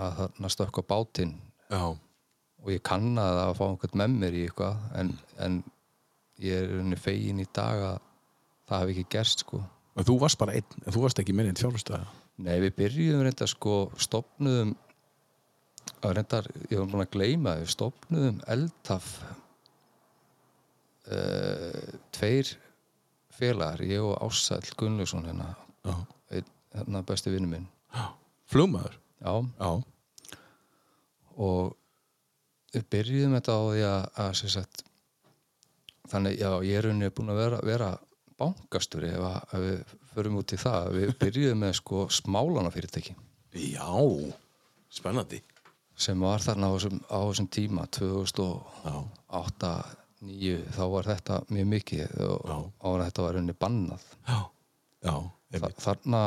að 0.01 0.15
þarna 0.17 0.49
stökka 0.49 0.81
bátinn. 0.89 1.35
Já, 1.69 1.83
og 1.93 2.67
ég 2.73 2.81
kannaði 2.81 3.43
að 3.45 3.53
fá 3.59 3.63
einhvern 3.69 4.01
með 4.01 4.17
mér 4.23 4.33
í 4.33 4.41
eitthvað 4.47 4.75
en, 4.97 5.13
en 5.37 5.63
ég 6.41 6.73
er 6.89 6.97
fegin 6.97 7.39
í 7.39 7.45
dag 7.53 7.83
að 7.91 7.99
það 8.69 8.83
hafi 8.83 8.95
ekki 8.95 9.15
gerst 9.17 9.45
sko. 9.45 9.61
En 9.93 10.07
þú 10.07 10.17
varst 10.23 10.39
bara 10.41 10.55
einn 10.57 10.83
en 10.85 10.93
þú 10.95 11.05
varst 11.05 11.19
ekki 11.21 11.35
með 11.37 11.51
einn 11.51 11.59
fjárfæstæða 11.61 12.05
Nei, 12.41 12.57
við 12.63 12.71
byrjuðum 12.79 13.21
reynda 13.27 13.45
sko 13.49 13.75
stopnuðum 14.01 14.73
að 16.03 16.15
reyndar, 16.17 16.47
ég 16.71 16.79
var 16.79 16.89
búin 16.89 17.03
að 17.03 17.13
gleyma 17.13 17.55
við 17.59 17.69
stopnuðum 17.75 18.39
eldtaf 18.49 19.09
uh, 21.11 21.93
tveir 22.15 22.55
félagar, 23.33 23.83
ég 23.85 24.01
og 24.03 24.17
Ássæll 24.25 24.73
Gunnlaugsson 24.79 25.27
hérna, 25.29 25.51
einn, 26.33 26.49
hérna 26.73 27.03
besti 27.05 27.33
vinnu 27.33 27.49
minn. 27.49 27.69
Flugmaður? 28.49 28.97
Já, 29.23 29.33
já, 29.59 30.37
og 31.39 31.75
við 32.73 32.87
byrjuðum 32.93 33.37
þetta 33.37 33.55
á 33.55 33.61
því 33.63 33.85
að, 33.87 34.09
að 34.25 34.41
sagt, 34.55 34.83
þannig, 36.11 36.41
já, 36.41 36.49
ég 36.65 36.79
er 36.79 36.87
rauninni 36.87 37.13
búin 37.15 37.33
að 37.33 37.41
vera, 37.43 37.61
vera 37.65 37.91
bankasturi 38.43 39.09
ef, 39.15 39.27
ef 39.49 39.65
við 39.65 39.97
förum 40.13 40.39
út 40.43 40.53
í 40.53 40.61
það 40.61 40.93
við 40.99 41.17
byrjuðum 41.23 41.65
með 41.65 41.75
sko 41.79 42.05
smálana 42.13 42.71
fyrirtæki 42.73 43.15
já 43.53 43.89
spennandi. 44.93 45.41
Sem 45.93 46.21
var 46.25 46.41
þarna 46.41 46.69
á 46.69 46.73
þessum, 46.73 47.01
á 47.05 47.19
þessum 47.29 47.49
tíma 47.53 47.85
Já. 47.85 47.91
2008 47.99 49.73
9 50.23 50.71
þá 50.71 50.83
var 50.93 51.09
þetta 51.09 51.37
mjög 51.51 51.67
mikið 51.73 52.13
og 52.23 52.45
ára 52.87 53.07
þetta 53.09 53.25
var 53.25 53.35
rauninni 53.35 53.55
bannað. 53.59 54.05
Já, 54.27 54.37
já, 55.03 55.15
Þa, 55.53 55.69
þarna 55.83 56.21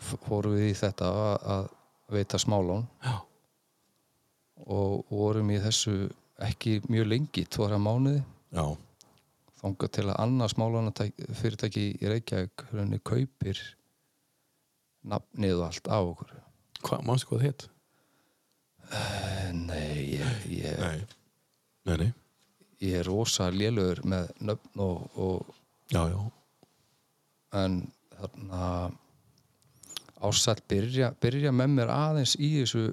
fórum 0.00 0.54
við 0.56 0.70
í 0.70 0.76
þetta 0.78 1.08
að, 1.56 1.66
veita 2.10 2.38
smálón 2.40 2.86
já, 3.04 3.12
og 4.66 5.10
vorum 5.10 5.50
í 5.52 5.58
þessu 5.62 6.08
ekki 6.42 6.78
mjög 6.90 7.10
lengi, 7.10 7.44
tvora 7.52 7.78
mánuði. 7.82 8.22
Já, 8.54 8.64
þangað 9.60 9.92
til 9.96 10.06
að 10.08 10.16
annað 10.24 10.52
smálóna 10.54 10.92
fyrirtæki 11.40 11.84
í 12.00 12.08
Reykjavík 12.10 12.64
rauninni 12.72 13.00
kaupir 13.04 13.60
nafnið 15.10 15.58
og 15.58 15.66
allt 15.68 15.90
á 15.92 15.98
okkur. 16.00 16.32
Hvað, 16.80 17.04
mannstu 17.08 17.28
hvað 17.30 17.40
það 17.42 17.46
hétt? 17.48 17.66
Eh, 18.90 19.52
Nei, 19.54 20.16
ég, 20.16 20.44
ég, 20.50 20.80
nei, 20.80 21.04
nei, 21.86 21.96
nei. 22.04 22.10
ég 22.82 23.00
er 23.00 23.06
rosa 23.08 23.48
lélugur 23.52 24.00
með 24.08 24.30
nöfn 24.46 24.82
og, 24.84 25.04
og 25.18 25.54
já, 25.92 26.04
já, 26.10 26.20
en 27.60 27.76
þarna 28.16 28.62
ásætt 30.20 30.62
byrja, 30.70 31.12
byrja 31.22 31.52
með 31.56 31.72
mér 31.76 31.92
aðeins 31.94 32.34
í 32.38 32.50
þessu 32.60 32.88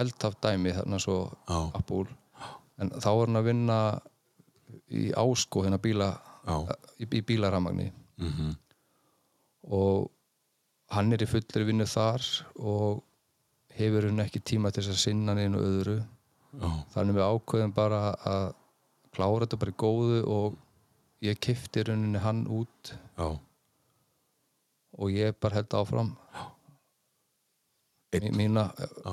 eldtaf 0.00 0.36
dæmi 0.42 0.72
þarna 0.74 0.98
svo 1.02 1.18
Já. 1.48 1.58
Apple. 1.78 2.06
En 2.82 2.90
þá 2.90 3.06
var 3.14 3.28
hann 3.30 3.38
að 3.38 3.44
vinna 3.52 3.74
í 4.94 5.08
ásko 5.18 5.64
hérna 5.64 5.80
bíla 5.82 6.10
já. 6.46 6.56
í, 6.98 7.08
í 7.08 7.22
bílaramagni 7.26 7.90
mm 8.18 8.52
og 9.64 10.10
hann 10.92 11.12
er 11.16 11.22
í 11.24 11.28
fullri 11.28 11.64
vinnu 11.64 11.86
þar 11.88 12.24
og 12.60 13.00
hefur 13.78 14.08
hann 14.08 14.22
ekki 14.24 14.42
tíma 14.44 14.70
til 14.70 14.84
þess 14.84 14.94
að 14.94 15.02
sinna 15.02 15.34
neinu 15.36 15.62
öðru. 15.62 15.96
Já, 16.54 16.68
þannig 16.94 17.16
við 17.16 17.24
ákveðum 17.26 17.72
bara 17.74 18.02
að 18.30 18.44
klára 19.14 19.46
þetta 19.46 19.60
bara 19.62 19.74
í 19.74 19.78
góðu 19.82 20.20
og 20.30 20.58
ég 21.24 21.40
kifti 21.42 21.82
rauninni 21.86 22.22
hann 22.22 22.44
út. 22.46 22.92
Já, 23.18 23.32
og 24.94 25.10
ég 25.16 25.34
bara 25.40 25.58
held 25.60 25.74
áfram. 25.80 26.14
Mína, 28.14 28.68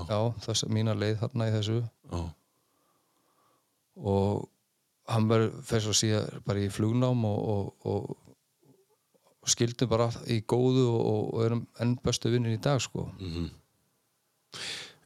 já, 0.05 0.19
þess, 0.45 0.67
mína 0.69 0.93
leið 0.93 1.23
þarna 1.23 1.47
í 1.49 1.53
þessu. 1.55 1.79
Já, 2.11 2.19
og 3.97 4.50
hann 5.11 5.27
fer 5.67 5.83
svo 5.83 5.93
síðan 5.95 6.43
bara 6.47 6.63
í 6.63 6.69
flugnám 6.73 7.25
og, 7.27 7.39
og, 7.53 7.87
og, 7.91 8.17
skildum 9.51 9.89
bara 9.89 10.07
í 10.29 10.41
góðu 10.45 10.85
og, 10.91 11.03
og 11.33 11.45
erum 11.45 11.63
enn 11.81 11.95
bestu 12.03 12.29
vinnir 12.31 12.53
í 12.55 12.61
dag 12.61 12.81
sko. 12.83 13.07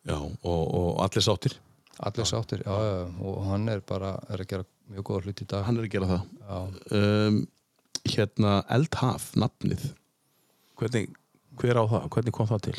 Já 0.06 0.18
og, 0.20 0.40
og 0.46 0.90
allir 1.06 1.24
sáttir? 1.24 1.58
Allir 2.06 2.28
sáttir, 2.28 2.64
já, 2.68 2.76
já, 2.76 3.06
og 3.24 3.38
hann 3.48 3.70
er 3.72 3.80
bara 3.88 4.18
er 4.28 4.44
að 4.44 4.50
gera 4.52 4.66
mjög 4.92 5.06
góða 5.08 5.22
hluti 5.24 5.46
í 5.46 5.52
dag. 5.54 5.64
Hann 5.64 5.80
er 5.80 5.88
að 5.88 5.94
gera 5.94 6.10
það. 6.12 6.82
Um, 6.92 7.44
Hérna, 8.06 8.60
Eldhaf, 8.70 9.32
nafnið. 9.40 9.88
Hvernig, 10.78 11.16
hver 11.58 11.80
á 11.80 11.84
það, 11.90 12.04
hvernig 12.14 12.36
kom 12.36 12.50
það 12.52 12.68
til? 12.68 12.76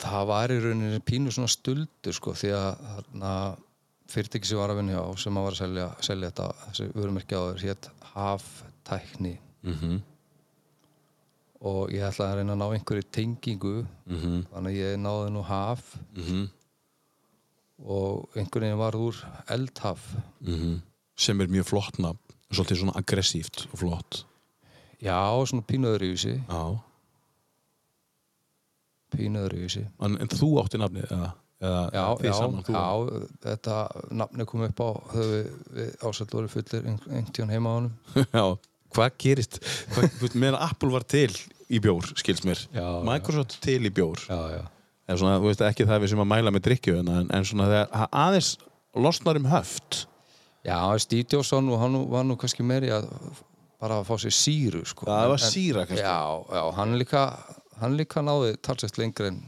það 0.00 0.28
var 0.30 0.52
í 0.52 0.58
rauninni 0.62 1.00
pínu 1.04 1.32
svona 1.34 1.50
stuldur 1.50 2.16
sko 2.16 2.34
því 2.38 2.52
að 2.56 2.84
þarna 2.86 3.32
fyrirtæki 4.10 4.48
sem 4.50 4.58
var 4.60 4.72
að 4.72 4.80
vinna 4.80 4.96
hjá 4.98 5.18
sem 5.22 5.34
var 5.40 5.52
að 5.54 5.60
selja, 5.62 5.88
selja 6.06 6.30
þetta 6.30 6.46
þessi 6.66 6.86
vörumerki 6.94 7.38
á 7.38 7.42
þér 7.48 7.64
hétt 7.68 7.90
haftækni. 8.14 9.34
Mm 9.62 9.74
-hmm. 9.80 10.00
og 11.60 11.90
ég 11.92 12.00
ætlaði 12.08 12.32
að 12.32 12.36
reyna 12.38 12.52
að 12.54 12.60
ná 12.62 12.68
einhverju 12.74 13.02
tengingu 13.12 13.86
Mhm. 14.06 14.46
þannig 14.52 14.70
að 14.72 14.80
ég 14.80 14.96
náði 14.98 15.30
nú 15.30 15.42
haf. 15.44 15.96
Mm 16.16 16.48
og 17.80 18.28
einhvern 18.36 18.60
veginn 18.64 18.78
var 18.78 18.92
úr 18.92 19.16
eldhaf. 19.48 20.16
Mhm. 20.40 20.82
Sem 21.16 21.40
er 21.40 21.46
mjög 21.46 21.64
flott 21.64 21.98
nafn 21.98 22.18
Svolítið 22.52 22.76
svona 22.80 22.92
aggressíft 22.98 23.66
og 23.72 23.78
flott. 23.78 24.24
Já, 25.00 25.46
svona 25.46 25.62
pínuður 25.62 26.02
í 26.02 26.12
þessi 26.12 26.44
Já. 26.48 26.80
Pínuður 29.10 29.54
í 29.54 29.60
þessi 29.64 29.84
En, 30.00 30.18
en 30.20 30.28
þú 30.28 30.48
átti 30.62 30.78
nafnið 30.78 31.06
eða, 31.10 31.32
eða 31.60 31.80
já, 31.92 32.02
já, 32.24 32.32
saman, 32.38 32.64
já, 32.64 33.22
þetta 33.44 33.76
nafni 34.22 34.46
kom 34.48 34.64
upp 34.66 34.80
á 34.80 34.88
ásett 36.08 36.32
voru 36.34 36.48
fullir 36.50 36.88
einhvern 36.88 37.30
tíðan 37.30 37.52
heima 37.54 37.72
á 37.72 37.74
honum. 37.76 37.94
Já, 38.38 38.44
hvað 38.96 39.16
gerist? 39.22 39.58
Meðan 40.34 40.60
Apple 40.64 40.90
var 40.94 41.04
til 41.04 41.30
í 41.70 41.80
bjór 41.82 42.08
skils 42.18 42.42
mér, 42.48 42.64
Já, 42.72 42.80
já. 42.82 43.02
Microsoft 43.06 43.58
til 43.62 43.80
í 43.84 43.92
bjór. 43.94 44.24
Já, 44.26 44.40
já, 44.56 44.62
en 45.10 45.20
svona, 45.20 45.36
þú 45.42 45.50
veist, 45.50 45.64
ekki 45.68 45.86
það 45.90 46.02
við 46.04 46.14
sem 46.14 46.24
að 46.24 46.30
mæla 46.32 46.54
með 46.54 46.66
drikkju 46.70 46.96
en, 47.02 47.12
en 47.28 47.46
svona 47.46 47.68
þegar 47.70 48.08
aðeins 48.24 48.50
losnar 48.96 49.38
um 49.38 49.46
höft. 49.52 50.04
Já, 50.66 50.80
Steve 51.00 51.28
Jobson 51.30 51.70
og 51.72 51.80
hann 51.80 52.00
var 52.10 52.26
nú 52.28 52.36
kannski 52.40 52.64
meiri 52.66 52.90
að 52.92 53.06
bara 53.80 54.00
að 54.00 54.10
fá 54.10 54.16
sér 54.20 54.34
síru 54.36 54.82
sko. 54.84 55.06
það 55.08 55.30
var 55.32 55.40
síra 55.40 55.86
kannski. 55.88 56.04
Já, 56.04 56.20
já, 56.52 56.64
hann 56.76 56.98
líka 57.00 57.22
hann 57.80 57.96
líka 57.96 58.20
náði 58.24 58.56
talsett 58.60 58.98
lengur 59.00 59.30
en 59.30 59.38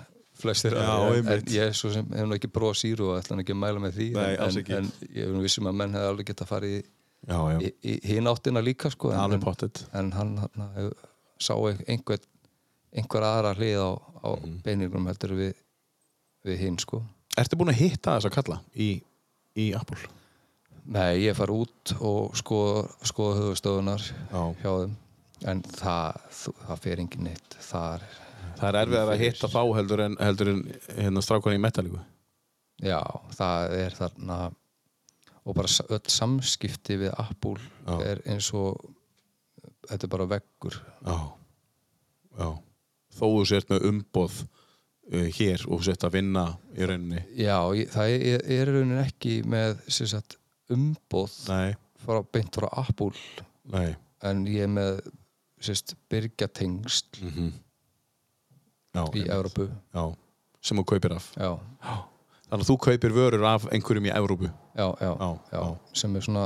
flestir 0.42 0.74
Já, 0.76 0.82
aðrir. 0.84 1.20
en, 1.22 1.30
en 1.32 1.52
ég 1.54 1.76
sem 1.78 1.92
hef 2.16 2.26
nú 2.28 2.36
ekki 2.36 2.50
bróða 2.52 2.78
síru 2.82 3.08
og 3.12 3.20
ætla 3.20 3.34
hann 3.36 3.44
ekki 3.44 3.54
að 3.56 3.60
mæla 3.62 3.82
með 3.86 3.96
því 3.98 4.08
Nei, 4.16 4.32
en, 4.34 4.58
en, 4.78 4.90
ég 5.08 5.22
hef 5.26 5.32
nú 5.36 5.42
vissum 5.46 5.70
að 5.70 5.78
menn 5.80 5.96
hefði 5.96 6.10
alveg 6.12 6.32
í, 6.68 6.74
já, 7.30 7.38
já, 7.52 7.58
í, 7.62 7.72
í 7.92 7.96
hinn 8.10 8.30
áttina 8.32 8.62
líka 8.64 8.90
sko, 8.92 9.12
en, 9.14 9.36
en, 10.00 10.12
hann, 10.18 10.32
hann 10.42 10.72
hef, 10.76 10.92
sá 11.42 11.54
einhver, 11.86 12.22
einhver 12.92 13.26
aðra 13.28 13.54
hlið 13.58 13.78
á, 13.82 13.90
á 14.22 14.30
Mhm. 14.38 14.58
beiningum 14.66 15.06
heldur 15.10 15.32
við, 15.38 15.54
við 16.46 16.58
hinn 16.66 16.78
sko 16.82 17.02
Ertu 17.38 17.56
búin 17.56 17.72
að 17.72 17.78
hitta 17.80 18.18
þess 18.18 18.28
að 18.28 18.34
kalla 18.36 18.58
í, 18.76 18.90
í 19.56 19.70
Apple? 19.74 19.96
Nei, 20.92 21.22
ég 21.24 21.36
far 21.38 21.48
út 21.54 21.92
og 22.02 22.34
skoða, 22.36 22.82
skoða 23.06 23.38
höfustöðunar 23.38 24.02
Já. 24.02 24.42
hjá 24.60 24.72
þeim 24.82 24.96
en 25.52 25.62
það, 25.62 26.18
það 26.66 26.80
fer 26.84 27.00
engin 27.02 27.24
neitt 27.28 27.56
þar, 27.70 28.02
Það 28.62 28.70
er 28.70 28.80
erfið 28.84 29.12
að 29.12 29.22
hitta 29.26 29.50
þá 29.50 29.62
heldur 29.76 30.06
en, 30.06 30.18
heldur 30.22 30.52
en 30.52 30.64
hérna 30.94 31.22
strákan 31.24 31.56
í 31.56 31.62
metalíku 31.62 32.00
já, 32.82 33.00
það 33.36 33.76
er 33.78 33.96
þarna 33.96 34.38
og 35.42 35.56
bara 35.58 35.70
öll 35.90 36.10
samskipti 36.10 36.98
við 37.00 37.14
Apple 37.18 37.58
Já. 37.86 37.94
er 38.06 38.20
eins 38.30 38.50
og 38.54 38.78
þetta 39.88 40.06
er 40.06 40.12
bara 40.12 40.28
veggur. 40.30 40.76
Já, 41.02 41.16
já. 42.38 42.50
Þó 43.12 43.24
þú 43.26 43.46
sért 43.50 43.72
með 43.72 43.88
umboð 43.90 44.36
uh, 44.42 45.26
hér 45.38 45.64
og 45.68 45.82
sért 45.84 46.06
að 46.06 46.14
vinna 46.20 46.44
í 46.76 46.86
rauninni. 46.88 47.24
Já, 47.36 47.56
ég, 47.76 47.90
það 47.92 48.14
er, 48.14 48.46
er 48.56 48.70
rauninni 48.70 49.02
ekki 49.02 49.40
með 49.50 49.82
sagt, 49.90 50.38
umboð 50.72 51.34
Nei, 51.50 51.74
frá, 52.04 52.22
beint 52.22 52.54
frá 52.54 52.70
Apple. 52.84 53.12
Nei. 53.74 53.90
En 54.22 54.46
ég 54.46 54.68
er 54.68 54.72
með 54.72 55.02
byrgjatengst 56.12 57.18
mm 57.22 57.50
já, 58.94 59.02
í 59.16 59.24
já, 59.94 60.02
sem 60.62 60.78
þú 60.78 60.84
kaupir 60.92 61.14
af. 61.16 61.30
Já, 61.36 61.52
Þannig 62.52 62.66
að 62.66 62.68
þú 62.68 62.76
kaupir 62.84 63.14
vörur 63.16 63.44
af 63.48 63.64
einhverjum 63.72 64.06
í 64.10 64.12
Evrópu. 64.12 64.50
Já, 64.76 64.86
já, 65.00 65.10
Já, 65.16 65.28
já, 65.52 65.58
já. 65.58 65.62
sem 65.96 66.16
er 66.16 66.24
svona 66.26 66.44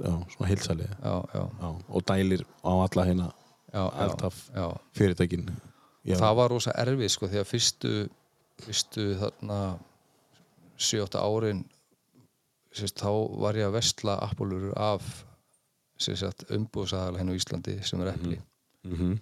já, 0.00 0.12
svona 0.34 0.48
hilsali 0.48 0.88
og 1.88 2.04
dælir 2.08 2.44
á 2.64 2.70
alla 2.84 3.04
hérna 3.04 3.28
já. 4.54 4.66
fyrirtækin. 4.96 5.46
Já, 6.04 6.16
það 6.20 6.34
var 6.36 6.50
rosa 6.52 6.72
erfið 6.80 7.08
sko 7.12 7.28
því 7.28 7.40
að 7.40 7.48
fyrstu 7.48 7.92
fyrstu 8.64 9.06
þarna 9.20 9.60
7-8 10.78 11.20
árin 11.20 11.64
sérst, 12.74 12.98
þá 13.00 13.10
var 13.40 13.56
ég 13.56 13.68
að 13.68 13.76
vestla 13.78 14.16
appulur 14.24 14.72
af 14.76 15.24
umbúðsæðala 16.50 17.20
henni 17.20 17.36
á 17.36 17.38
Íslandi 17.40 17.76
sem 17.86 18.00
er 18.02 18.12
epli 18.14 18.40
mm 18.84 19.20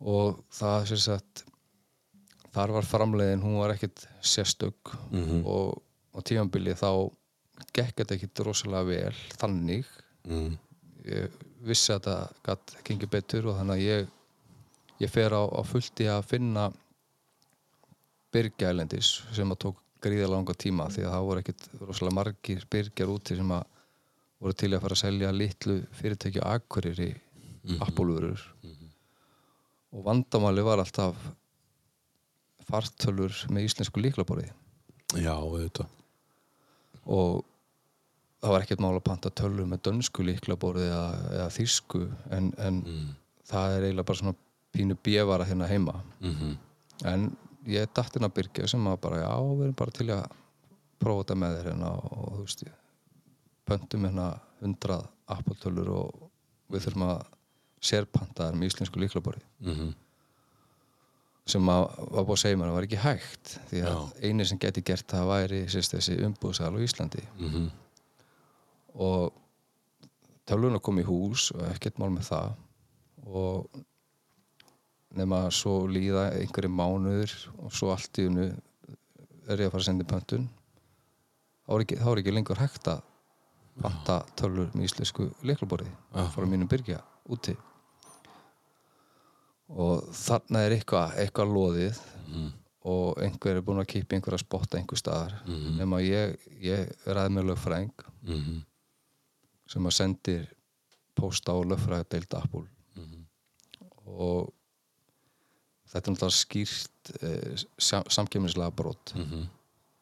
og 0.00 0.42
það 0.54 0.88
sérst, 0.92 1.44
þar 2.54 2.74
var 2.76 2.86
framleiðin 2.86 3.44
hún 3.44 3.58
var 3.60 3.74
ekkit 3.74 4.06
sérstök. 4.22 4.94
Mhm. 5.10 5.44
og 5.46 5.82
á 6.14 6.18
tímambili 6.22 6.74
þá 6.74 7.10
gekk 7.74 7.96
þetta 7.96 8.14
ekkit 8.14 8.44
rosalega 8.46 8.84
vel 8.84 9.16
þannig. 9.38 9.86
Mm. 10.28 10.58
ég 11.08 11.30
vissi 11.64 11.92
að 11.92 12.02
þetta 12.04 12.32
gætt 12.44 12.72
gengið 12.84 13.10
betur 13.10 13.46
og 13.48 13.56
þannig 13.56 13.78
að 13.78 13.84
ég 13.86 14.08
ég 15.00 15.10
fer 15.10 15.32
á, 15.32 15.42
á 15.46 15.62
fullti 15.64 16.08
að 16.10 16.26
finna 16.26 16.68
byrgjælendis 18.34 19.12
sem 19.32 19.54
að 19.54 19.60
tók 19.64 19.78
gríða 20.04 20.28
langa 20.30 20.54
tíma 20.54 20.88
því 20.92 21.06
að 21.06 21.14
það 21.14 21.26
voru 21.28 21.42
ekkit 21.42 21.68
rosalega 21.80 22.14
margir 22.18 22.66
byrgjar 22.70 23.12
úti 23.14 23.38
sem 23.38 23.54
að 23.56 23.64
voru 24.38 24.58
til 24.58 24.72
að 24.74 24.82
fara 24.84 24.98
að 24.98 25.02
selja 25.02 25.32
litlu 25.34 25.78
fyrirtæki 25.98 26.42
á 26.44 26.46
akkurir 26.58 27.00
í 27.02 27.10
appólurur 27.84 28.42
og 29.94 30.04
vandamáli 30.06 30.64
var 30.66 30.82
alltaf 30.82 31.18
fartölur 32.68 33.34
með 33.52 33.68
íslensku 33.70 34.02
líklaborði 34.02 34.50
Já, 35.16 35.32
auðvitað. 35.32 35.88
Og 37.08 37.38
það 38.42 38.52
var 38.52 38.64
ekkert 38.64 38.82
mál 38.84 38.92
að 38.92 39.06
panta 39.06 39.30
tölur 39.32 39.68
með 39.70 39.86
dönsku 39.88 40.26
líklaborði 40.26 40.84
eða, 40.90 41.06
eða 41.38 41.46
þýsku 41.54 42.02
en, 42.36 42.50
en 42.60 42.82
það 43.48 43.76
er 43.76 43.86
eiginlega 43.86 44.08
bara 44.10 44.20
svona 44.20 44.36
pínu 44.76 44.98
bjevara 45.00 45.46
hérna 45.48 45.70
heima. 45.70 45.96
Mm 46.20 46.58
en 47.06 47.28
ég 47.68 47.84
er 47.84 47.90
dattinn 47.94 48.26
að 48.26 48.34
byrja 48.38 48.68
sem 48.72 48.86
að 48.90 49.00
bara 49.04 49.20
já, 49.22 49.32
við 49.38 49.64
erum 49.68 49.78
bara 49.78 49.94
til 49.94 50.08
að 50.10 50.36
prófa 50.98 51.22
þetta 51.22 51.36
með 51.38 51.56
þér 51.56 51.68
hérna 51.70 51.90
og 51.94 52.30
þú 52.32 52.44
veist 52.44 52.64
ég 52.64 52.78
pöntum 53.68 54.06
hérna 54.08 54.28
hundrað 54.62 55.04
appoltölur 55.30 55.90
og 55.94 56.24
við 56.72 56.86
þurfum 56.86 57.04
að 57.06 57.20
sérpanta 57.80 58.48
þær 58.48 58.58
með 58.58 58.72
íslensku 58.72 59.00
líklaborði 59.00 59.44
-hmm. 59.64 59.90
sem 61.46 61.68
að 61.68 61.84
var 61.98 62.24
búið 62.24 62.36
að 62.36 62.42
segja 62.44 62.56
mér 62.56 62.66
að 62.66 62.70
það 62.70 62.78
var 62.78 62.88
ekki 62.88 63.02
hægt 63.04 63.58
því 63.70 63.82
að 63.90 64.00
eini 64.22 64.46
sem 64.46 64.58
geti 64.58 64.82
gert 64.82 65.06
það 65.10 65.28
væri 65.32 65.60
sérst, 65.68 65.94
þessi 65.94 66.18
umbúðsal 66.26 66.74
á 66.74 66.84
Íslandi. 66.84 67.22
Mm 67.38 67.68
og 68.98 69.34
tölvuna 70.48 70.80
kom 70.82 70.98
í 70.98 71.06
hús 71.06 71.52
og 71.54 71.62
ekkert 71.70 72.00
mál 72.00 72.10
með 72.14 72.30
það. 72.32 72.54
Og 73.28 73.82
nema 75.18 75.44
svo 75.54 75.82
líða 75.90 76.28
einhverju 76.38 76.70
mánuður 76.72 77.34
og 77.58 77.74
svo 77.74 77.92
allt 77.92 78.20
í 78.20 78.28
unnu 78.28 78.48
er 79.48 79.62
ég 79.62 79.68
að 79.68 79.74
fara 79.74 79.82
að 79.82 79.86
senda 79.88 80.06
í 80.06 80.10
pöntun. 80.10 80.48
Þá 81.64 81.74
er 81.76 81.84
ekki, 81.84 82.00
þá 82.00 82.10
er 82.10 82.22
ekki 82.22 82.34
lengur 82.34 82.60
hægt 82.60 82.90
að 82.90 83.04
panta 83.78 84.18
tölvur 84.38 84.72
með 84.74 84.88
íslensku 84.88 85.28
leiklaborði 85.46 85.92
frá 86.34 86.46
mínum 86.48 86.68
byrgja 86.70 86.98
úti 87.30 87.54
og 89.68 90.06
þarna 90.16 90.62
er 90.66 90.76
eitthvað 90.78 91.18
eitthvað 91.24 91.52
loðið 91.54 92.00
og 92.88 93.18
einhver 93.20 93.56
er 93.58 93.62
búinn 93.66 93.82
að 93.82 93.90
kýpa 93.92 94.16
einhver 94.16 94.34
að 94.38 94.44
spotta 94.44 94.78
einhver 94.78 94.96
staðar. 95.00 95.34
Nema 95.76 95.98
ég, 96.00 96.36
ég 96.62 96.88
ræði 97.06 97.34
með 97.36 97.48
lögfræðing 97.50 97.92
-hmm. 98.24 98.62
sem 99.66 99.86
að 99.86 99.92
sendir 99.98 100.46
posta 101.14 101.52
á 101.52 101.58
lögfræði 101.60 102.08
deild 102.10 102.34
Apple 102.34 102.66
og 104.08 104.48
þetta 105.88 106.10
er 106.10 106.14
náttúrulega 106.14 106.36
skýrt 106.38 107.10
eh, 107.22 107.56
sam 107.78 108.04
samkemmislega 108.08 108.70
brot. 108.70 109.12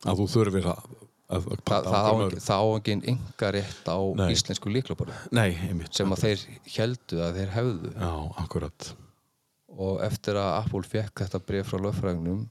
Að 0.07 0.21
þú 0.23 0.27
þurfir 0.31 0.67
að 0.71 0.85
að, 1.27 1.47
að 1.51 1.63
Þa, 1.67 1.79
það 1.83 2.07
á 2.07 2.11
einhverjum 2.11 2.29
ekki- 2.31 2.45
það 2.47 2.61
á 2.63 2.67
ekki 2.77 2.93
enga 3.11 3.49
rétt 3.57 3.89
á 3.91 3.99
Nei. 4.15 4.29
íslensku 4.33 4.71
einmitt 5.67 5.95
sem 5.95 6.13
að 6.15 6.23
þeir 6.23 6.45
heldu 6.77 7.19
að 7.25 7.35
þeir 7.41 7.51
hefðu. 7.57 7.91
Já, 7.99 8.13
akkurat 8.45 8.93
og 9.77 10.03
eftir 10.07 10.39
að 10.41 10.53
Apple 10.61 10.83
fekk 10.89 11.25
þetta 11.25 11.43
bref 11.49 11.71
frá 11.71 11.83
lögfræðingnum 11.85 12.45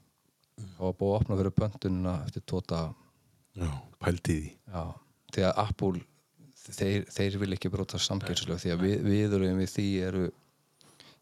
þá 0.76 0.82
var 0.86 0.96
búið 1.00 1.12
að 1.12 1.18
opna 1.20 1.38
fyrir 1.40 1.56
pöntunina 1.60 2.14
eftir 2.26 2.44
tóta 2.48 2.82
Já, 3.56 3.70
því. 4.00 4.40
Já, 4.68 4.82
því 5.34 5.46
að 5.48 5.62
Apple 5.64 6.02
þeir, 6.66 7.06
þeir 7.12 7.38
vil 7.42 7.54
ekki 7.56 7.72
bróta 7.72 8.00
samkynslög 8.00 8.60
því 8.62 8.74
að 8.74 8.84
við, 8.84 8.98
viðurinn 9.06 9.62
við 9.62 9.72
því 9.72 9.86
eru 10.08 10.26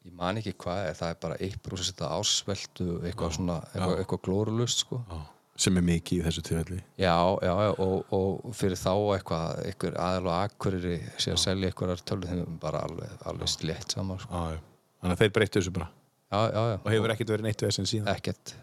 ég 0.05 0.17
man 0.17 0.41
ekki 0.41 0.55
hvað 0.61 0.89
er, 0.89 0.99
það 0.99 1.13
er 1.13 1.23
bara 1.23 1.39
1% 1.47 2.03
ásveltu 2.09 2.89
eitthvað 3.05 3.39
svona, 3.39 3.61
eitthvað, 3.73 3.95
eitthvað 4.03 4.23
glórulust 4.27 4.85
sko. 4.85 5.01
Já, 5.09 5.23
sem 5.65 5.81
er 5.81 5.87
mikið 5.87 6.19
í 6.19 6.27
þessu 6.27 6.45
tilfelli. 6.45 6.81
Já, 7.01 7.15
já, 7.47 7.53
já, 7.65 7.71
og, 7.87 8.13
og 8.19 8.59
fyrir 8.59 8.81
þá 8.81 8.93
eitthvað, 9.17 9.63
eitthvað 9.71 9.99
aðal 10.05 10.29
og 10.29 10.37
akkuriri 10.37 10.99
sé 11.17 11.33
að 11.33 11.43
selja 11.47 11.71
eitthvað 11.71 12.05
tölvu 12.05 12.31
þeim 12.31 12.61
bara 12.61 12.85
alveg, 12.85 13.19
alveg 13.31 13.53
slétt 13.55 13.97
saman 13.97 14.21
sko. 14.21 14.35
Já, 14.35 14.59
já. 14.59 14.74
Þannig 15.05 15.19
að 15.19 15.21
þeir 15.21 15.35
breyttu 15.37 15.61
þessu 15.61 15.75
bara. 15.77 15.91
Já, 16.33 16.39
já, 16.41 16.63
já, 16.73 16.77
og 16.81 16.91
hefur 16.95 17.13
ekkert 17.15 17.33
verið 17.35 17.47
neitt 17.47 17.61
við 17.61 17.69
þessin 17.71 17.89
síðan? 17.91 18.11
Ekkert. 18.15 18.55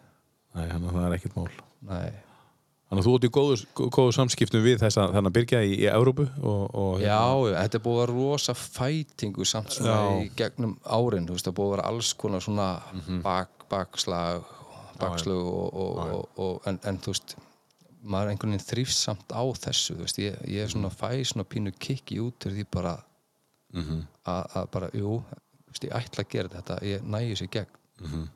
Nei, 0.51 0.65
þannig 0.65 0.89
að 0.89 0.95
það 0.97 1.07
er 1.07 1.17
ekkert 1.19 1.37
mál. 1.37 1.47
Nei, 1.91 2.11
Þannig 2.91 3.05
að 3.05 3.07
þú 3.07 3.11
ert 3.15 3.23
í 3.23 3.27
góðu, 3.31 3.55
góðu 3.95 4.13
samskiptum 4.17 4.63
við 4.65 4.81
þess 4.81 4.97
að 4.99 5.13
þannig 5.15 5.29
að 5.29 5.35
byrja 5.37 5.59
í, 5.63 5.75
í 5.77 5.85
Európu 5.87 6.25
og, 6.43 6.63
og 6.75 6.97
já, 6.99 7.13
já, 7.15 7.53
þetta 7.61 7.77
er 7.77 7.83
búið 7.85 7.93
að 7.93 8.01
vera 8.01 8.15
rosa 8.17 8.55
fætingu 8.59 9.45
samt 9.47 9.71
svona 9.77 10.17
í 10.19 10.25
gegnum 10.35 10.73
árin, 10.83 11.29
þú 11.29 11.37
veist, 11.37 11.45
það 11.47 11.53
er 11.53 11.55
búið 11.61 11.69
að 11.69 11.75
vera 11.77 11.85
alls 11.87 12.09
konar 12.19 12.43
svona 12.43 12.65
bak, 13.23 13.63
bakslag 13.71 14.49
bakslög 14.99 15.47
og, 15.53 15.69
og, 15.71 16.01
og, 16.03 16.41
og 16.43 16.67
en, 16.67 16.81
en 16.91 16.99
þú 16.99 17.15
veist 17.15 17.37
maður 18.01 18.27
er 18.27 18.33
einhvern 18.33 18.55
veginn 18.57 18.67
þrýfst 18.67 19.05
samt 19.07 19.31
á 19.31 19.43
þessu 19.63 19.95
þú 19.95 20.03
veist, 20.03 20.19
ég, 20.21 20.37
ég 20.51 20.65
er 20.65 20.73
svona 20.75 20.91
fæ 20.91 21.13
svona 21.31 21.47
pínu 21.47 21.73
kikki 21.79 22.19
út 22.23 22.43
fyrir 22.43 22.59
því 22.59 22.67
bara 22.75 22.97
að, 23.71 24.43
að 24.51 24.69
bara, 24.73 24.91
jú, 24.97 25.21
veist, 25.71 25.87
ég 25.87 25.95
ætla 25.97 26.25
að 26.25 26.31
gera 26.35 26.53
þetta 26.57 26.79
ég 26.87 27.09
nægi 27.15 27.39
sér 27.41 27.51
gegn 27.57 28.29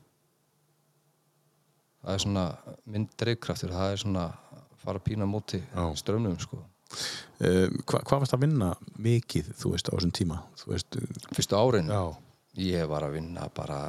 það 2.06 2.14
er 2.14 2.22
svona 2.22 2.46
minn 2.86 3.08
dreifkraftur, 3.18 3.74
það 3.74 3.92
er 3.92 4.02
svona 4.04 4.26
fara 4.82 5.00
að 5.00 5.06
pína 5.08 5.26
móti 5.26 5.58
Já. 5.62 5.84
strömmnum 5.98 6.36
sko. 6.38 6.60
um, 6.60 7.80
hva, 7.82 8.02
Hvað 8.06 8.22
varst 8.22 8.36
að 8.36 8.44
vinna 8.46 8.68
mikið, 9.02 9.50
þú 9.58 9.72
veist, 9.74 9.90
á 9.90 9.94
þessum 9.96 10.14
tíma? 10.14 10.38
Veist, 10.66 10.98
fyrstu 11.34 11.58
árin, 11.58 11.90
já 11.90 12.04
ég 12.56 12.88
var 12.88 13.04
að 13.06 13.18
vinna 13.18 13.48
bara 13.54 13.80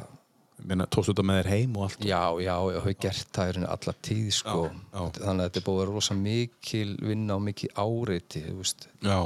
tókstu 0.90 1.12
þetta 1.12 1.24
með 1.24 1.38
þér 1.38 1.50
heim 1.52 1.76
og 1.78 1.84
allt 1.86 2.04
já, 2.04 2.22
já, 2.42 2.54
ég 2.74 2.86
hef 2.88 2.96
gert 3.04 3.28
það 3.36 3.50
í 3.50 3.52
rauninni 3.54 3.68
alla 3.74 3.94
tíð 4.08 4.30
sko. 4.34 4.56
Já, 4.64 4.72
já. 4.92 5.02
þannig 5.18 5.44
að 5.44 5.44
þetta 5.44 5.60
er 5.60 5.66
búið 5.68 5.76
að 5.76 5.82
vera 5.84 5.94
rosa 5.94 6.16
mikil 6.18 6.88
vinna 7.10 7.36
og 7.38 7.44
mikil 7.46 7.70
áreiti 7.78 8.42
Já, 9.06 9.18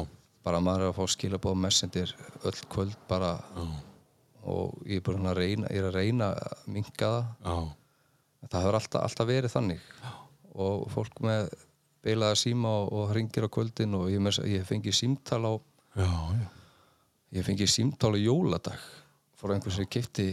bara 0.44 0.60
maður 0.60 0.84
er 0.84 0.92
að 0.92 0.98
fá 0.98 1.14
skilabóð 1.16 1.56
messendir 1.64 2.14
öll 2.44 2.60
kvöld 2.68 2.94
bara 3.08 3.32
og 4.42 4.86
ég 4.88 4.98
er 4.98 5.04
bara 5.06 5.32
að 5.32 5.38
reyna, 5.38 5.68
ég 5.70 5.82
er 5.82 5.88
að 5.90 5.98
reyna 5.98 6.30
að 6.34 6.64
minka 6.74 7.10
það. 7.10 7.28
Já, 7.44 8.48
það 8.48 8.64
hefur 8.64 8.78
alltaf, 8.78 9.04
alltaf 9.06 9.28
verið 9.28 9.54
þannig. 9.54 9.84
Og 10.52 10.88
fólk 10.92 11.20
með 11.24 11.52
beilaða 12.02 12.38
síma 12.40 12.72
og, 12.80 12.88
og 12.96 13.12
hringir 13.12 13.46
á 13.46 13.54
kvöldin 13.54 13.94
og 13.98 14.08
ég, 14.10 14.40
ég 14.50 14.66
fengi 14.66 14.94
símtal 14.94 15.42
á 15.46 15.52
já, 15.94 16.10
já. 16.10 16.48
ég 17.38 17.46
fengi 17.46 17.68
símtal 17.70 18.16
á 18.16 18.18
jóladag 18.18 18.82
fór 19.38 19.54
einhvers 19.54 19.78
sem 19.78 19.86
kefti 19.90 20.26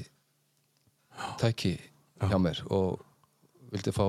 tæki 1.37 1.75
hjá 2.25 2.37
mér 2.41 2.63
og 2.73 3.03
vildi 3.69 3.93
fá 3.93 4.05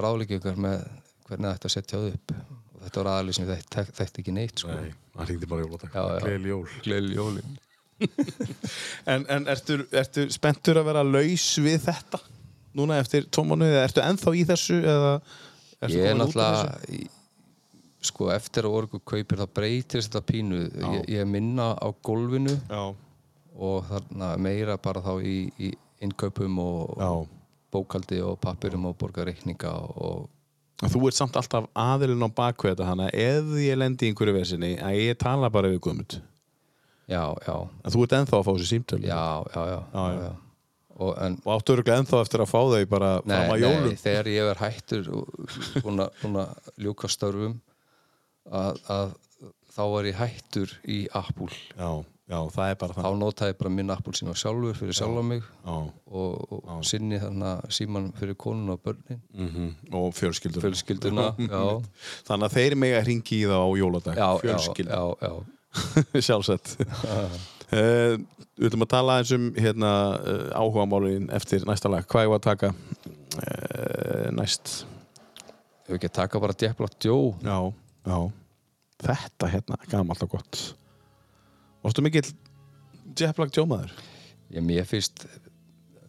ráðleikingar 0.00 0.56
með 0.56 0.86
hvernig 1.28 1.50
það 1.50 1.58
ætti 1.58 1.68
að 1.68 1.74
setja 1.74 2.00
það 2.00 2.14
upp. 2.14 2.34
Og 2.74 2.80
þetta 2.86 3.00
var 3.02 3.10
aðalið 3.12 3.36
sem 3.36 3.52
þekkt 4.00 4.18
ekki 4.22 4.32
neitt 4.34 4.64
sko. 4.64 4.72
Nei, 4.72 4.96
það 5.12 5.28
hringdi 5.28 5.50
bara 5.52 5.66
jóladag. 5.66 5.94
Gleðileg 6.24 6.50
jól. 6.50 6.64
Gleðileg 6.84 7.20
jólin 7.20 7.54
En, 9.12 9.24
en 9.30 9.46
ertu, 9.52 9.76
ertu 9.94 10.24
spenntur 10.32 10.80
að 10.80 10.88
vera 10.90 11.02
laus 11.06 11.44
við 11.62 11.82
þetta? 11.86 12.20
Núna 12.74 12.96
eftir 13.02 13.26
tómanu 13.32 13.66
eða 13.68 13.84
ertu 13.86 14.02
ennþá 14.02 14.32
í 14.34 14.42
þessu 14.48 14.78
eða 14.82 15.12
ertu 15.84 15.98
ég 16.00 16.08
er 16.08 16.16
komin 16.16 16.24
út 16.24 16.34
úr 16.34 16.40
náttúrulega 16.40 16.98
í- 16.98 17.10
sko 18.04 18.28
eftir 18.34 18.66
að 18.68 18.74
orgu 18.80 18.98
kaupir 19.00 19.40
þá 19.40 19.46
breytir 19.56 20.02
þetta 20.04 20.20
pínu. 20.28 20.58
Ég, 20.74 21.06
ég 21.14 21.22
er 21.22 21.28
minna 21.30 21.70
á 21.78 21.88
gólfinu 22.04 22.52
þessu? 22.52 22.74
Já, 22.74 22.84
og 23.54 23.86
þarna 23.88 24.32
meira 24.42 24.74
bara 24.82 25.00
þá 25.04 25.12
í, 25.22 25.36
í 25.62 25.70
innkaupum 26.04 26.58
og 26.60 26.96
já. 27.00 27.10
bókaldi 27.72 28.18
og 28.26 28.36
pappirum 28.42 28.90
og 28.90 28.96
borga 29.00 29.24
reikninga 29.30 29.72
og 29.94 30.30
En 30.82 30.90
Þú 30.90 31.04
ert 31.06 31.14
samt 31.16 31.36
alltaf 31.38 31.68
aðilinn 31.78 32.26
á 32.26 32.28
baku 32.34 32.66
þetta 32.66 32.84
hana 32.88 33.06
ef 33.14 33.46
ég 33.62 33.76
lendi 33.78 34.08
í 34.08 34.10
einhverju 34.10 34.34
vesinni 34.34 34.72
að 34.82 34.96
ég 34.98 35.18
tala 35.22 35.46
bara 35.54 35.70
við 35.70 35.78
Guðmund 35.86 36.16
já, 37.10 37.24
já, 37.46 37.56
en 37.84 37.94
þú 37.94 38.06
ert 38.06 38.16
ennþá 38.20 38.38
að 38.40 38.46
fá 38.46 38.52
þessi 38.54 38.70
símtölu 38.72 39.06
já, 39.10 39.24
já, 39.54 39.62
já, 39.74 39.78
Já, 39.94 40.04
já. 40.22 40.32
Og, 40.94 41.10
en 41.18 41.34
og 41.42 41.50
áttu 41.56 41.74
örgulega 41.74 41.98
ennþá 42.04 42.20
eftir 42.22 42.42
að 42.44 42.52
fá 42.52 42.60
þau 42.70 42.84
bara 42.86 43.12
nei, 43.26 43.34
fram 43.34 43.48
að 43.50 43.54
nei, 43.58 43.62
jólum? 43.64 43.94
þegar 43.98 44.26
ég 44.30 44.50
er 44.52 44.60
hættur 44.62 45.04
búin 45.82 46.04
að, 46.04 46.10
búin 46.22 46.38
að 46.40 47.62
að, 48.50 49.14
þá 49.74 49.84
er 49.84 50.10
ég 50.10 50.18
hættur 50.18 50.74
í 50.86 50.98
Apple. 51.16 51.50
Já, 51.74 51.90
já, 52.30 52.38
það 52.54 52.68
er 52.70 52.78
bara 52.80 52.96
þá 52.96 53.00
það 53.02 53.18
notaði 53.20 53.54
ég 53.54 53.58
bara 53.62 53.72
minn 53.78 53.94
Apple 53.94 54.14
síma 54.18 54.36
sjálfur 54.38 54.78
fyrir 54.78 54.98
sjálfa 54.98 55.24
mig 55.26 55.42
já, 55.42 55.74
og, 55.74 56.54
og 56.60 56.84
sinni 56.86 57.20
þannig 57.22 57.74
síman 57.78 58.10
fyrir 58.18 58.38
konun 58.40 58.74
og 58.76 58.84
börnin. 58.84 59.22
Mm 59.32 59.72
og 59.94 60.14
fjölskyldur 60.16 60.64
fjölskylduna 60.64 61.32
já, 61.48 61.64
þannig 62.28 62.48
að 62.48 62.56
þeir 62.58 62.78
mega 62.80 63.02
hringi 63.04 63.40
í 63.42 63.48
það 63.50 63.64
á 63.64 63.68
jóladag. 63.80 64.20
Já, 64.20 64.30
já, 64.44 64.56
já, 64.84 65.02
já. 65.20 65.34
sjálfsett 66.26 66.76
uh, 66.84 67.36
við 68.58 68.68
ætlum 68.68 68.86
að 68.86 68.92
tala 68.92 69.18
eins 69.20 69.32
um 69.34 69.50
hérna, 69.58 69.92
uh, 70.20 70.46
áhuga 70.54 70.86
málin 70.86 71.26
eftir 71.34 71.64
næsta 71.66 71.90
lag. 71.90 72.06
Hvað 72.06 72.26
ég 72.26 72.32
var 72.32 72.42
að 72.42 72.48
taka 72.48 72.70
uh, 72.74 74.28
næst? 74.36 74.74
Ef 75.84 75.96
ekki 75.96 76.08
að 76.08 76.18
taka 76.20 76.40
bara 76.40 76.56
Djeplagt 76.56 77.04
Jó 77.04 77.34
já, 77.44 77.58
já. 78.06 78.18
Þetta 79.04 79.50
hérna, 79.50 79.78
gamalt 79.90 80.22
og 80.24 80.36
gott. 80.36 80.60
Varstu 81.84 82.04
mikill 82.04 82.30
Jepplag 83.18 83.52
Jómaður 83.52 83.92
Ég 84.54 84.62
mér 84.64 84.86
finnst 84.88 85.26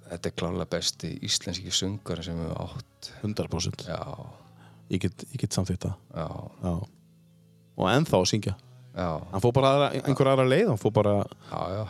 þetta 0.06 0.30
er 0.30 0.36
klárlega 0.38 0.70
besti 0.76 1.12
íslenski 1.26 1.74
söngar 1.74 2.22
sem 2.26 2.38
við 2.40 2.52
átt. 2.62 3.10
100% 3.24 3.88
Já, 3.90 4.00
ég 4.94 5.02
get, 5.02 5.26
ég 5.34 5.42
get 5.42 5.56
samþýtt 5.56 5.88
það. 5.88 6.86
Og 7.76 7.90
ennþá 7.90 8.22
að 8.22 8.30
syngja 8.32 8.56
já. 8.96 9.10
Hann 9.32 9.44
fór 9.44 9.54
bara 9.56 9.72
aðra, 9.74 9.88
einhver 10.00 10.30
aðra 10.32 10.46
leið 10.48 10.70
hann 10.72 10.80
fór 10.82 10.94
bara, 10.96 11.14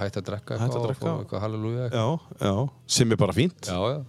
hætti 0.01 0.21
að 0.21 0.27
drekka 0.29 0.57
eitthvað 0.57 0.85
sem 2.97 3.13
er 3.13 3.19
bara 3.21 3.35
fínt. 3.37 3.69
Já, 3.69 3.77
já, 3.93 3.99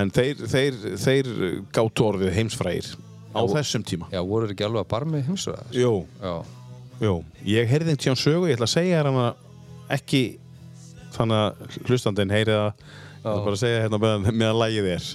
en 0.00 0.10
þeir, 0.14 0.42
þeir, 0.50 0.78
þeir 1.04 1.30
gátu 1.76 2.06
orðið 2.08 2.32
heimsfrægir 2.36 2.90
á 3.36 3.40
þessum 3.52 3.84
tíma. 3.86 4.08
Já, 4.12 4.20
voru 4.26 4.48
þeir 4.48 4.56
ekki 4.56 4.66
alveg 4.66 4.82
að 4.84 4.90
barmi 4.94 5.22
heimsöða 5.26 5.66
Jú, 5.76 5.92
Já, 6.22 6.34
jú, 7.04 7.14
ég 7.46 7.70
heyrði 7.70 7.94
einhvern 7.94 8.04
tíðan 8.06 8.22
sögu 8.22 8.50
ég 8.50 8.58
ætla 8.58 8.70
að 8.70 8.74
segja 8.74 9.02
þér 9.02 9.10
hana 9.12 9.28
ekki 9.96 10.24
þannig 11.16 11.44
að 11.44 11.78
hlustandinn 11.86 12.34
heyri 12.34 12.56
það. 12.56 12.88
Ég 13.16 13.30
ætla 13.30 13.46
bara 13.46 13.56
að 13.56 13.62
segja 13.62 13.84
hérna 13.86 14.02
meðan, 14.02 14.60
lægið 14.62 14.90
er. 14.96 15.06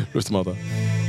Hlustum 0.14 0.40
á 0.40 0.42
það 0.50 0.99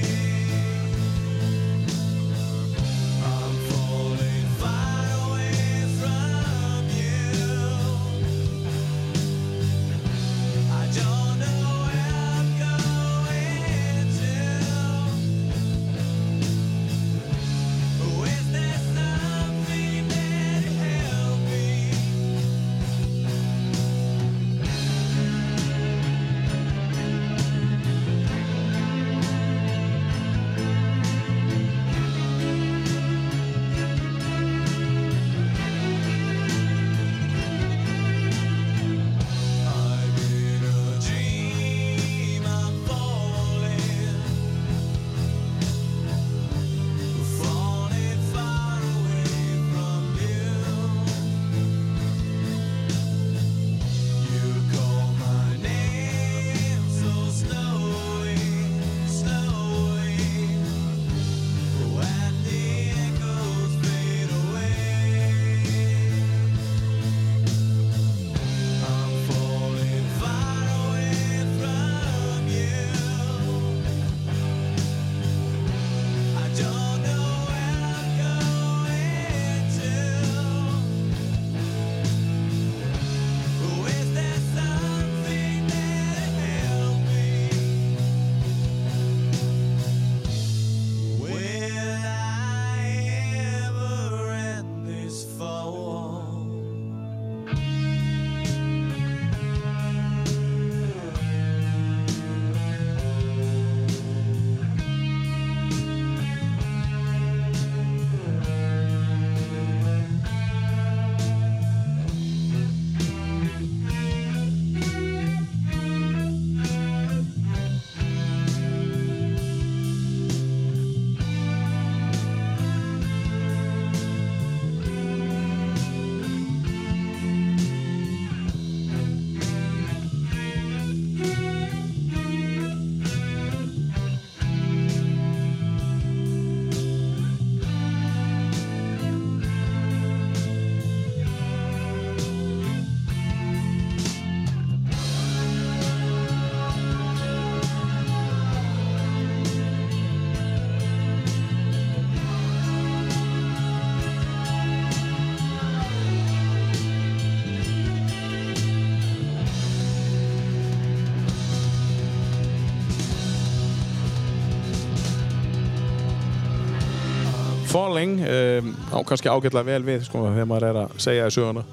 kannski 169.07 169.31
ágætlega 169.31 169.67
vel 169.67 169.83
við 169.87 170.03
sko, 170.07 170.25
þegar 170.31 170.49
maður 170.49 170.67
er 170.71 170.81
að 170.85 170.99
segja 171.05 171.29
í 171.29 171.37
söguna. 171.37 171.63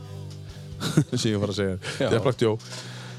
Sem 1.19 1.33
ég 1.33 1.43
var 1.43 1.53
að 1.53 1.59
segja. 1.59 1.83
Já. 1.99 2.09
Death 2.15 2.45
Jó 2.45 2.55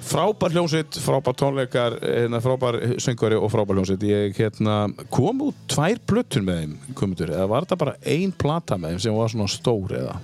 frábær 0.09 0.53
hljómsveit, 0.55 0.97
frábær 1.03 1.35
tónleikar 1.37 1.95
hérna, 2.01 2.39
frábær 2.41 2.77
söngvari 3.01 3.37
og 3.37 3.51
frábær 3.53 3.77
hljómsveit. 3.77 4.05
Ég 4.09 4.39
hérna, 4.39 4.81
kom 5.13 5.43
út 5.49 5.59
tvær 5.69 6.01
plötur 6.09 6.45
með 6.45 6.63
þeim 6.63 6.95
komutur, 6.97 7.33
eða 7.35 7.49
var 7.51 7.67
þetta 7.67 7.79
bara 7.83 7.95
ein 8.09 8.33
plata 8.33 8.79
með 8.79 8.95
þeim 8.95 9.03
sem 9.05 9.19
var 9.19 9.33
svona 9.33 9.49
stór 9.53 9.95
eða 9.99 10.17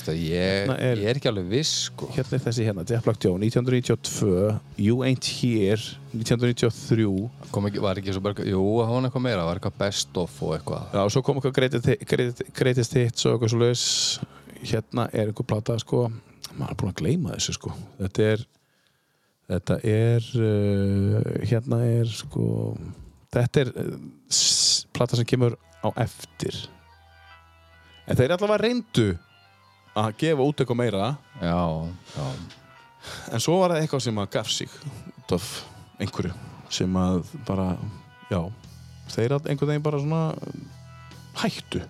Veistu, 0.00 0.12
ég, 0.16 0.64
Hérna 0.64 0.76
er- 0.80 0.96
ég 0.96 1.08
er 1.10 1.18
ekki 1.18 1.28
alveg 1.28 1.48
viss 1.50 1.72
sko. 1.90 2.06
hérna 2.14 2.32
er 2.38 2.40
þessi 2.40 2.64
hérna, 2.64 2.84
Joe 3.20 3.36
1992, 3.38 4.60
You 4.78 5.02
Ain't 5.04 5.24
Here 5.24 5.76
1993 6.14 7.30
Kom 7.50 7.66
ekki, 7.66 7.80
var 7.80 7.96
ekki 7.96 8.12
svo 8.14 8.22
bara, 8.22 8.34
jú, 8.44 8.60
það 8.80 8.88
var 8.94 9.08
eitthvað 9.10 9.22
meira, 9.22 9.44
var 9.44 9.58
eitthvað 9.58 9.76
best 9.78 10.16
of 10.16 10.42
og 10.42 10.54
eitthvað. 10.56 10.86
Já, 10.94 11.04
og 11.04 11.10
svo 11.12 11.22
kom 11.22 11.36
eitthvað 11.36 11.52
greatest, 11.52 11.90
greatest, 12.06 12.42
greatest 12.54 12.94
hits 12.94 13.26
og 13.26 13.34
eitthvað 13.36 13.50
svo 13.52 13.60
laus 13.60 14.20
hérna 14.62 15.08
er 15.12 15.26
einhver 15.28 15.46
plata 15.46 15.76
sko 15.78 16.10
maður 16.56 16.70
er 16.70 16.76
búin 16.80 16.92
að 16.94 17.00
gleyma 17.02 17.34
þessu 17.36 17.52
sko. 17.58 17.72
Þetta 18.00 18.22
er 18.32 18.46
þetta 19.50 19.78
er 19.84 20.28
uh, 20.40 21.32
hérna 21.44 21.82
er 21.84 22.06
sko 22.06 22.76
þetta 23.34 23.60
er 23.66 23.72
uh, 23.76 23.96
plata 24.94 25.16
sem 25.16 25.26
kemur 25.28 25.56
á 25.84 25.88
eftir. 26.00 26.56
En 28.08 28.16
þeir 28.16 28.32
allavega 28.34 28.64
reyndu 28.64 29.10
að 29.98 30.10
gefa 30.20 30.46
út 30.46 30.62
eitthvað 30.62 30.80
meira. 30.80 31.12
Já, 31.40 31.60
já, 32.14 32.26
en 33.32 33.42
svo 33.42 33.58
var 33.60 33.74
það 33.74 33.84
eitthvað 33.84 34.04
sem 34.06 34.20
að 34.22 34.32
gaf 34.36 34.50
sig 34.52 34.74
út 35.16 35.36
af 35.36 35.48
einhverju 36.00 36.34
sem 36.70 36.98
að 37.00 37.32
bara, 37.48 37.72
já 38.30 38.42
þeir 39.10 39.34
að 39.36 39.48
einhvern 39.50 39.72
veginn 39.72 39.86
bara 39.86 40.02
svona 40.02 40.20
hættu. 41.40 41.82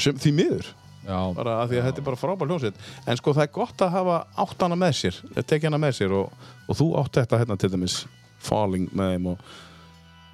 Sem 0.00 0.16
því 0.16 0.32
miður. 0.38 0.70
Já. 1.02 1.18
Bara 1.34 1.58
að 1.60 1.72
því 1.72 1.80
að 1.80 1.86
þetta 1.88 2.00
er 2.00 2.06
bara 2.06 2.20
frábær 2.20 2.50
hljómsveit. 2.50 2.80
En 3.10 3.18
sko 3.18 3.34
það 3.34 3.44
er 3.44 3.52
gott 3.56 3.84
að 3.84 3.94
hafa 3.96 4.16
átt 4.44 4.64
hana 4.64 4.78
með 4.78 4.92
sér 5.00 5.20
tekja 5.42 5.68
hana 5.68 5.80
með 5.82 5.96
sér 5.98 6.14
og, 6.16 6.48
og 6.70 6.78
þú 6.78 6.88
átt 7.02 7.18
þetta 7.18 7.40
hérna 7.42 7.58
til 7.58 7.72
dæmis 7.72 8.02
Falling 8.42 8.88
með 8.96 9.14
þeim 9.14 9.26
og 9.32 9.42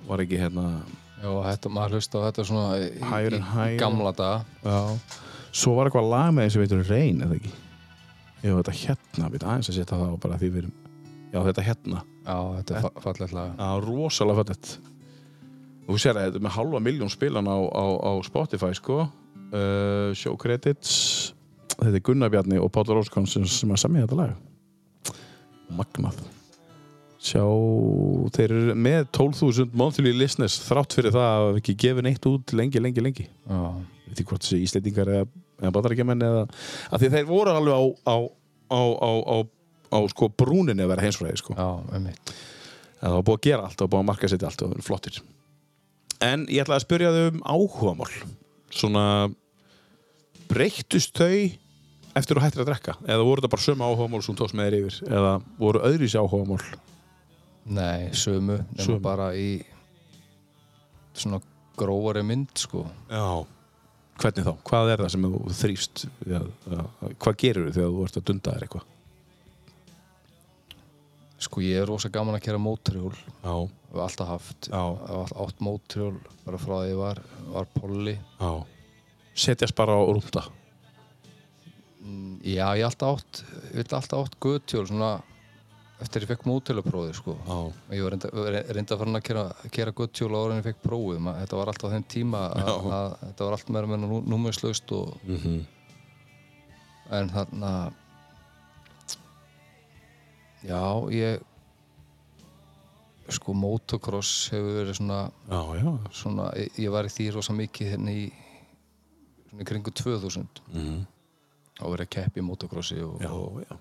var 0.09 0.23
ekki 0.25 0.41
hérna 0.41 0.67
Já, 1.19 1.31
þetta, 1.49 1.71
maður 1.75 1.97
hlusta 1.99 2.21
á 2.23 2.27
þetta 2.29 2.45
svona 2.47 2.77
í, 2.79 2.91
Higher 3.03 3.35
í, 3.35 3.41
í 3.43 3.79
gamla 3.81 4.13
daga. 4.15 4.45
Já. 4.63 5.25
Svo 5.59 5.75
var 5.79 5.89
eitthvað 5.89 6.13
lag 6.13 6.35
með 6.37 6.53
sem 6.55 6.63
veitur 6.65 6.85
Rain 6.87 7.25
eða 7.25 7.39
ekki? 7.39 7.55
Jú, 8.45 8.53
þetta 8.61 8.77
hérna, 8.85 9.33
við 9.33 9.47
aðeins 9.47 9.73
að 9.73 9.81
setja 9.81 9.97
það 9.97 10.15
á 10.15 10.23
bara 10.23 10.39
því 10.39 10.53
við 10.53 10.63
erum 10.63 10.77
já 11.33 11.41
þetta 11.45 11.65
hérna. 11.67 12.05
Já, 12.25 12.37
þetta 12.59 12.77
er 12.77 12.85
fa 12.85 13.03
fallegt 13.05 13.35
lag. 13.37 13.51
Já, 13.59 13.69
rosalega 13.85 14.45
fættið 14.45 14.77
og 15.89 15.95
þú 15.97 16.01
sér 16.03 16.19
að 16.19 16.27
þetta 16.27 16.39
er 16.41 16.45
með 16.45 16.57
halva 16.59 16.81
miljón 16.85 17.13
spilan 17.13 17.49
á, 17.49 17.57
á, 17.57 17.85
á 17.97 18.13
Spotify 18.27 18.75
sko. 18.77 19.07
Uh, 19.49 20.13
show 20.13 20.37
credits. 20.37 21.33
Þetta 21.79 21.95
er 21.97 22.05
Gunnar 22.05 22.33
Bjarni 22.33 22.59
og 22.61 22.69
Páll 22.75 22.91
Róskons 22.93 23.33
sem, 23.33 23.73
að 23.73 23.81
samja 23.81 24.05
þetta 24.05 24.19
lag. 24.19 25.15
Magnað. 25.79 26.19
Sjá, 27.19 27.41
þeir 28.37 28.53
eru 28.55 28.75
með 28.79 29.09
12.000 29.17 29.73
monthly 29.77 30.13
listeners 30.15 30.59
þrátt 30.67 30.95
fyrir 30.95 31.15
það 31.15 31.25
að 31.25 31.47
hafa 31.47 31.63
ekki 31.63 31.77
gefið 31.87 32.07
neitt 32.07 32.29
út 32.31 32.55
lengi, 32.57 32.83
lengi, 32.85 33.05
lengi. 33.05 33.27
Já, 33.49 33.63
ég 34.05 34.13
veit 34.13 34.21
ekki 34.21 34.29
hvort 34.29 34.45
þessi 34.45 34.61
íslendingar 34.69 35.13
eða, 35.15 35.31
eða 35.63 35.73
bandarækjumenn 35.77 36.25
eða 36.29 36.43
að 36.93 37.03
því 37.05 37.11
þeir 37.17 37.29
voru 37.29 37.55
alveg 37.55 37.75
á 37.75 37.83
á, 38.09 38.17
á, 38.69 39.11
á, 39.93 39.99
sko 40.13 40.29
brúninni 40.39 40.85
að 40.85 40.93
vera 40.95 41.07
heimsfræði 41.07 41.41
sko 41.41 41.57
Það 42.99 43.13
var 43.15 43.23
búið 43.29 43.37
að 43.39 43.45
gera 43.47 43.67
allt, 43.69 43.79
var 43.85 43.91
búið 43.93 44.01
að 44.03 44.09
marka 44.09 44.29
setja 44.33 44.49
allt 44.49 44.63
og 44.63 44.69
það 44.73 44.73
var 44.75 44.87
flottir. 44.89 45.19
En 46.27 46.41
ég 46.51 46.65
ætlaði 46.65 46.81
að 46.81 46.83
spyrja 46.83 47.11
þau 47.15 47.27
um 47.29 47.43
áhugamál. 47.47 48.09
Svona, 48.75 49.05
breyttust 50.51 51.15
þau 51.15 51.29
eftir 52.19 52.35
þú 52.41 52.43
hættir 52.43 52.65
að 52.65 52.71
drekka? 52.73 52.97
Eða 53.07 53.27
voru 53.29 53.39
þetta 53.45 53.53
bara 53.55 53.65
sömu 53.69 53.87
áhugamál 53.87 54.23
sem 54.27 54.39
tókst 54.41 54.57
með 54.59 54.67
þér 54.67 54.77
yfir? 54.81 54.97
Eða 55.15 55.33
voru 55.61 55.85
öðruvísi 55.87 56.19
áhugamál? 56.19 56.59
Nei, 57.79 58.09
sömu, 58.19 58.57
Sömu. 58.81 58.99
bara 59.05 59.29
í 59.39 59.61
svona 61.19 61.39
grófari 61.79 62.25
mynd, 62.27 62.51
sko 62.59 62.83
Já. 63.13 63.45
Hvernig 64.19 64.47
þá? 64.49 64.53
Hvað 64.67 64.93
er 64.93 65.03
það 65.05 65.11
sem 65.15 65.27
þú 65.29 65.41
þrýfst? 65.61 66.05
Ja, 66.27 66.41
hvað 67.23 67.37
gerir 67.43 67.69
þau 67.69 67.75
þegar 67.77 67.93
þú 67.95 68.07
ert 68.09 68.17
að 68.19 68.25
dunda 68.31 68.55
þér 68.55 68.65
eitthvað? 68.67 68.87
Sko, 71.39 71.63
ég 71.63 71.79
er 71.79 71.87
rosa 71.87 72.11
gaman 72.11 72.35
að 72.35 72.43
kera 72.49 72.59
mótrjól. 72.59 73.13
Hef 73.45 74.01
alltaf 74.03 74.31
haft 74.33 74.69
alltaf 74.75 75.35
átt 75.45 75.61
mótrjól 75.63 76.17
bara 76.45 76.59
frá 76.59 76.75
því 76.81 76.89
ég 76.91 76.99
var, 76.99 77.21
var 77.55 77.69
polli. 77.77 78.17
Setjast 79.39 79.77
bara 79.79 79.95
á 79.95 80.03
rúnda. 80.03 80.43
Mm, 82.03 82.41
Já, 82.43 82.67
ég 82.75 82.83
hef 82.83 82.91
alltaf 82.91 83.23
átt 83.23 83.93
alltaf 83.95 84.25
átt 84.25 84.39
göttjól 84.43 84.87
svona 84.91 85.13
eftir 86.01 86.23
ég 86.23 86.29
fekk 86.31 86.45
mótélaprófið, 86.47 87.15
sko 87.19 87.35
Já. 87.47 87.57
Ég 87.97 88.03
var 88.03 88.11
reynda, 88.15 88.29
reynda 88.75 88.97
farin 89.01 89.17
að 89.19 89.23
kera, 89.29 89.45
kera 89.75 89.93
göttjól 89.93 90.35
ára 90.39 90.53
en 90.55 90.61
ég 90.63 90.69
fekk 90.69 90.83
prófið 90.85 91.19
Ma, 91.21 91.33
Þetta 91.41 91.57
var 91.57 91.67
alltaf 91.73 91.91
á 91.91 91.95
þeim 91.95 92.05
tíma 92.09 92.43
að, 92.55 92.69
Já. 92.69 92.75
að 92.99 93.17
þetta 93.27 93.45
var 93.49 93.53
allt 93.57 93.69
meira 93.75 93.87
meira 93.87 94.23
númerslaust 94.35 94.93
og 94.93 95.17
Mm 95.25 95.37
-hmm. 95.37 95.65
en 97.11 97.29
þarna 97.31 97.93
já, 100.65 100.83
ég 101.15 101.41
sko 103.29 103.53
motocross 103.53 104.49
hefur 104.53 104.73
verið 104.81 104.95
svona, 104.97 105.31
Já, 105.51 105.61
já. 105.77 105.99
svona 106.13 106.51
ég, 106.57 106.71
ég 106.79 106.91
var 106.91 107.05
í 107.05 107.09
því 107.13 107.27
rosa 107.35 107.53
mikið 107.53 107.91
hérna 107.93 108.11
í 108.11 108.33
svona 109.51 109.63
í 109.63 109.69
kringu 109.69 109.91
2000 109.91 110.47
Mm 110.73 110.81
-hmm. 110.85 111.05
þá 111.79 111.85
var 111.89 111.99
ég 112.01 112.07
að 112.09 112.15
keppi 112.17 112.41
í 112.41 112.45
motocrossi 112.45 113.03
og, 113.03 113.21
Já, 113.21 113.31
og, 113.31 113.61
já. 113.71 113.77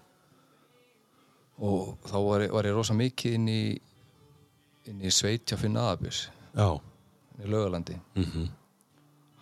Og 1.60 1.98
þá 2.06 2.18
var 2.28 2.42
ég, 2.46 2.52
var 2.54 2.66
ég 2.70 2.76
rosa 2.76 2.94
mikið 2.94 3.34
inn 3.34 3.48
í 3.50 3.62
inn 4.88 5.02
í 5.02 5.12
Sveitja 5.12 5.58
Naðabjörns 5.58 6.30
Já. 6.56 6.80
í 7.44 7.48
Laugalandi 7.50 7.98
Mm 8.16 8.24
-hmm. 8.24 8.48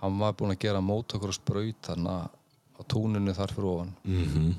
hann 0.02 0.20
var 0.20 0.34
búinn 0.34 0.52
að 0.56 0.60
gera 0.60 0.82
motocross 0.82 1.40
braut 1.46 1.76
þarna 1.82 2.30
á 2.76 2.82
túninu 2.88 3.34
þar 3.34 3.52
fyrir 3.54 3.66
ofan 3.70 3.94
Mm 4.04 4.24
-hmm. 4.26 4.54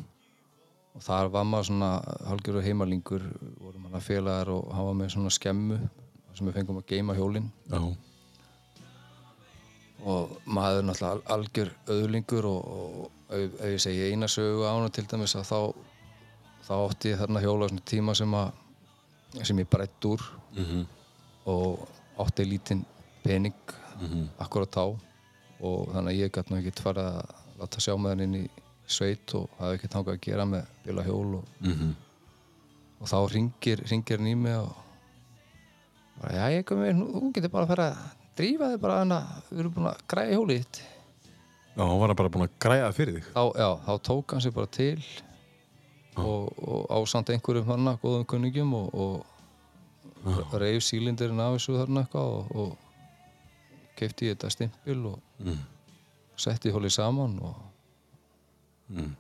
og 0.94 1.02
þar 1.02 1.28
var 1.30 1.44
maður 1.44 1.64
svona 1.66 2.02
halgjörðu 2.28 2.62
heimalingur 2.62 3.22
vorum 3.60 3.82
hann 3.84 3.94
að 3.94 4.02
félagar 4.08 4.48
og 4.48 4.72
hann 4.74 4.86
var 4.86 4.94
með 4.94 5.08
svona 5.12 5.30
skemmu 5.30 5.78
sem 6.34 6.46
við 6.46 6.54
fengum 6.54 6.76
að 6.78 6.86
geima 6.86 7.14
hjólin 7.14 7.50
Já. 7.70 7.96
og 10.06 10.36
maður 10.46 10.82
náttúrulega 10.84 11.12
al- 11.12 11.22
algjör 11.26 11.70
öðlingur 11.88 12.44
og, 12.44 12.68
og 12.68 13.34
ef, 13.34 13.50
ég 13.64 13.80
segi 13.80 14.10
eina 14.12 14.26
sögu 14.28 14.62
á 14.68 14.76
hana 14.76 14.88
til 14.92 15.06
dæmis 15.08 15.34
að 15.36 15.44
þá 15.50 15.74
þá 16.66 16.72
átti 16.88 17.12
ég 17.12 17.18
þarna 17.20 17.40
hjóla 17.44 17.68
svona 17.70 17.84
tíma 17.92 18.14
sem 18.18 18.34
að 18.34 18.52
sem 19.46 19.58
ég 19.62 19.68
breytt 19.70 20.04
úr 20.08 20.20
Mm 20.56 20.64
-hmm. 20.64 20.84
og 21.46 21.88
átti 22.18 22.44
lítinn 22.48 22.84
pening 23.22 23.54
Mhm. 24.00 24.28
akkurat 24.38 24.70
þá 24.70 24.96
og 25.60 25.88
þannig 25.92 26.12
að 26.12 26.20
ég 26.20 26.30
gæti 26.32 26.50
nú 26.50 26.56
ekki 26.60 26.82
farið 26.82 27.06
að 27.06 27.30
láta 27.60 27.80
sjá 27.80 27.94
með 27.96 28.08
hann 28.08 28.20
inn 28.20 28.34
í 28.34 28.48
sveit 28.86 29.34
og 29.34 29.48
hafi 29.58 29.74
ekki 29.78 29.88
þangað 29.88 30.14
að 30.14 30.20
gera 30.20 30.44
með 30.44 30.64
bíla 30.86 31.02
hjól 31.04 31.34
og 31.34 31.44
Mm 31.60 31.94
og 33.00 33.06
þá 33.08 33.28
ringir, 33.32 33.78
ringir 33.90 34.18
hann 34.18 34.26
í 34.26 34.34
mig 34.36 34.56
og 34.56 34.72
bara, 36.20 36.32
já, 36.34 36.58
ég 36.58 36.64
kom 36.64 36.78
með, 36.78 36.94
þú 36.96 37.32
getur 37.34 37.50
bara 37.52 37.64
að 37.64 37.68
fara 37.68 37.90
að 37.90 37.96
drífa 38.36 38.70
þig 38.72 38.80
bara 38.80 38.98
hana, 39.02 39.18
við 39.50 39.58
erum 39.60 39.72
búin 39.74 39.86
að 39.90 39.98
græja 40.08 40.32
hjólið 40.36 40.58
þitt. 40.62 40.80
Já, 41.76 41.82
hann 41.84 41.98
var 42.00 42.14
bara 42.14 42.28
búin 42.28 42.46
að 42.48 42.54
græða 42.58 42.86
það 42.88 42.94
fyrir 42.96 43.14
þig. 43.14 43.24
Þá, 43.34 43.42
já, 43.60 43.68
þá 43.86 43.92
tók 44.08 44.32
hann 44.32 44.40
sér 44.40 44.50
bara 44.56 44.66
til 44.66 45.02
og, 46.16 46.52
og 46.68 46.86
ásamt 46.96 47.30
einhverjum 47.34 47.66
hana, 47.66 47.96
góðum 48.02 48.24
kunningjum 48.26 48.74
og, 48.74 48.94
og 48.94 50.54
reif 50.60 50.82
sílindirinn 50.82 51.40
af 51.40 51.54
þessu 51.56 51.76
þarna 51.78 52.04
eitthvað 52.06 52.32
og, 52.32 52.56
og 52.56 52.76
kefti 53.96 54.30
ég 54.30 54.36
þetta 54.36 54.50
stimpil 54.50 55.06
og 55.12 55.22
Mm. 55.38 55.58
setti 56.36 56.70
hjólið 56.72 56.90
saman 56.94 57.38
og 57.44 57.54
Mm. 58.88 59.10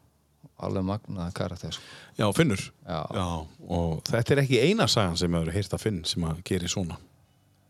alveg 0.62 0.84
magnaða 0.86 1.32
karakter, 1.34 1.72
sko. 1.72 1.82
Já, 2.18 2.30
Finnur. 2.32 2.60
Já, 2.86 3.02
Já, 3.14 3.46
og 3.68 4.02
þetta 4.04 4.30
er 4.32 4.40
ekki 4.44 4.60
eina 4.62 4.86
sagan 4.88 5.16
sem 5.16 5.32
hefur 5.32 5.52
heyrt 5.52 5.74
að 5.74 5.80
Finn 5.82 6.04
sem 6.04 6.22
að 6.24 6.42
geri 6.44 6.68
svona. 6.68 6.96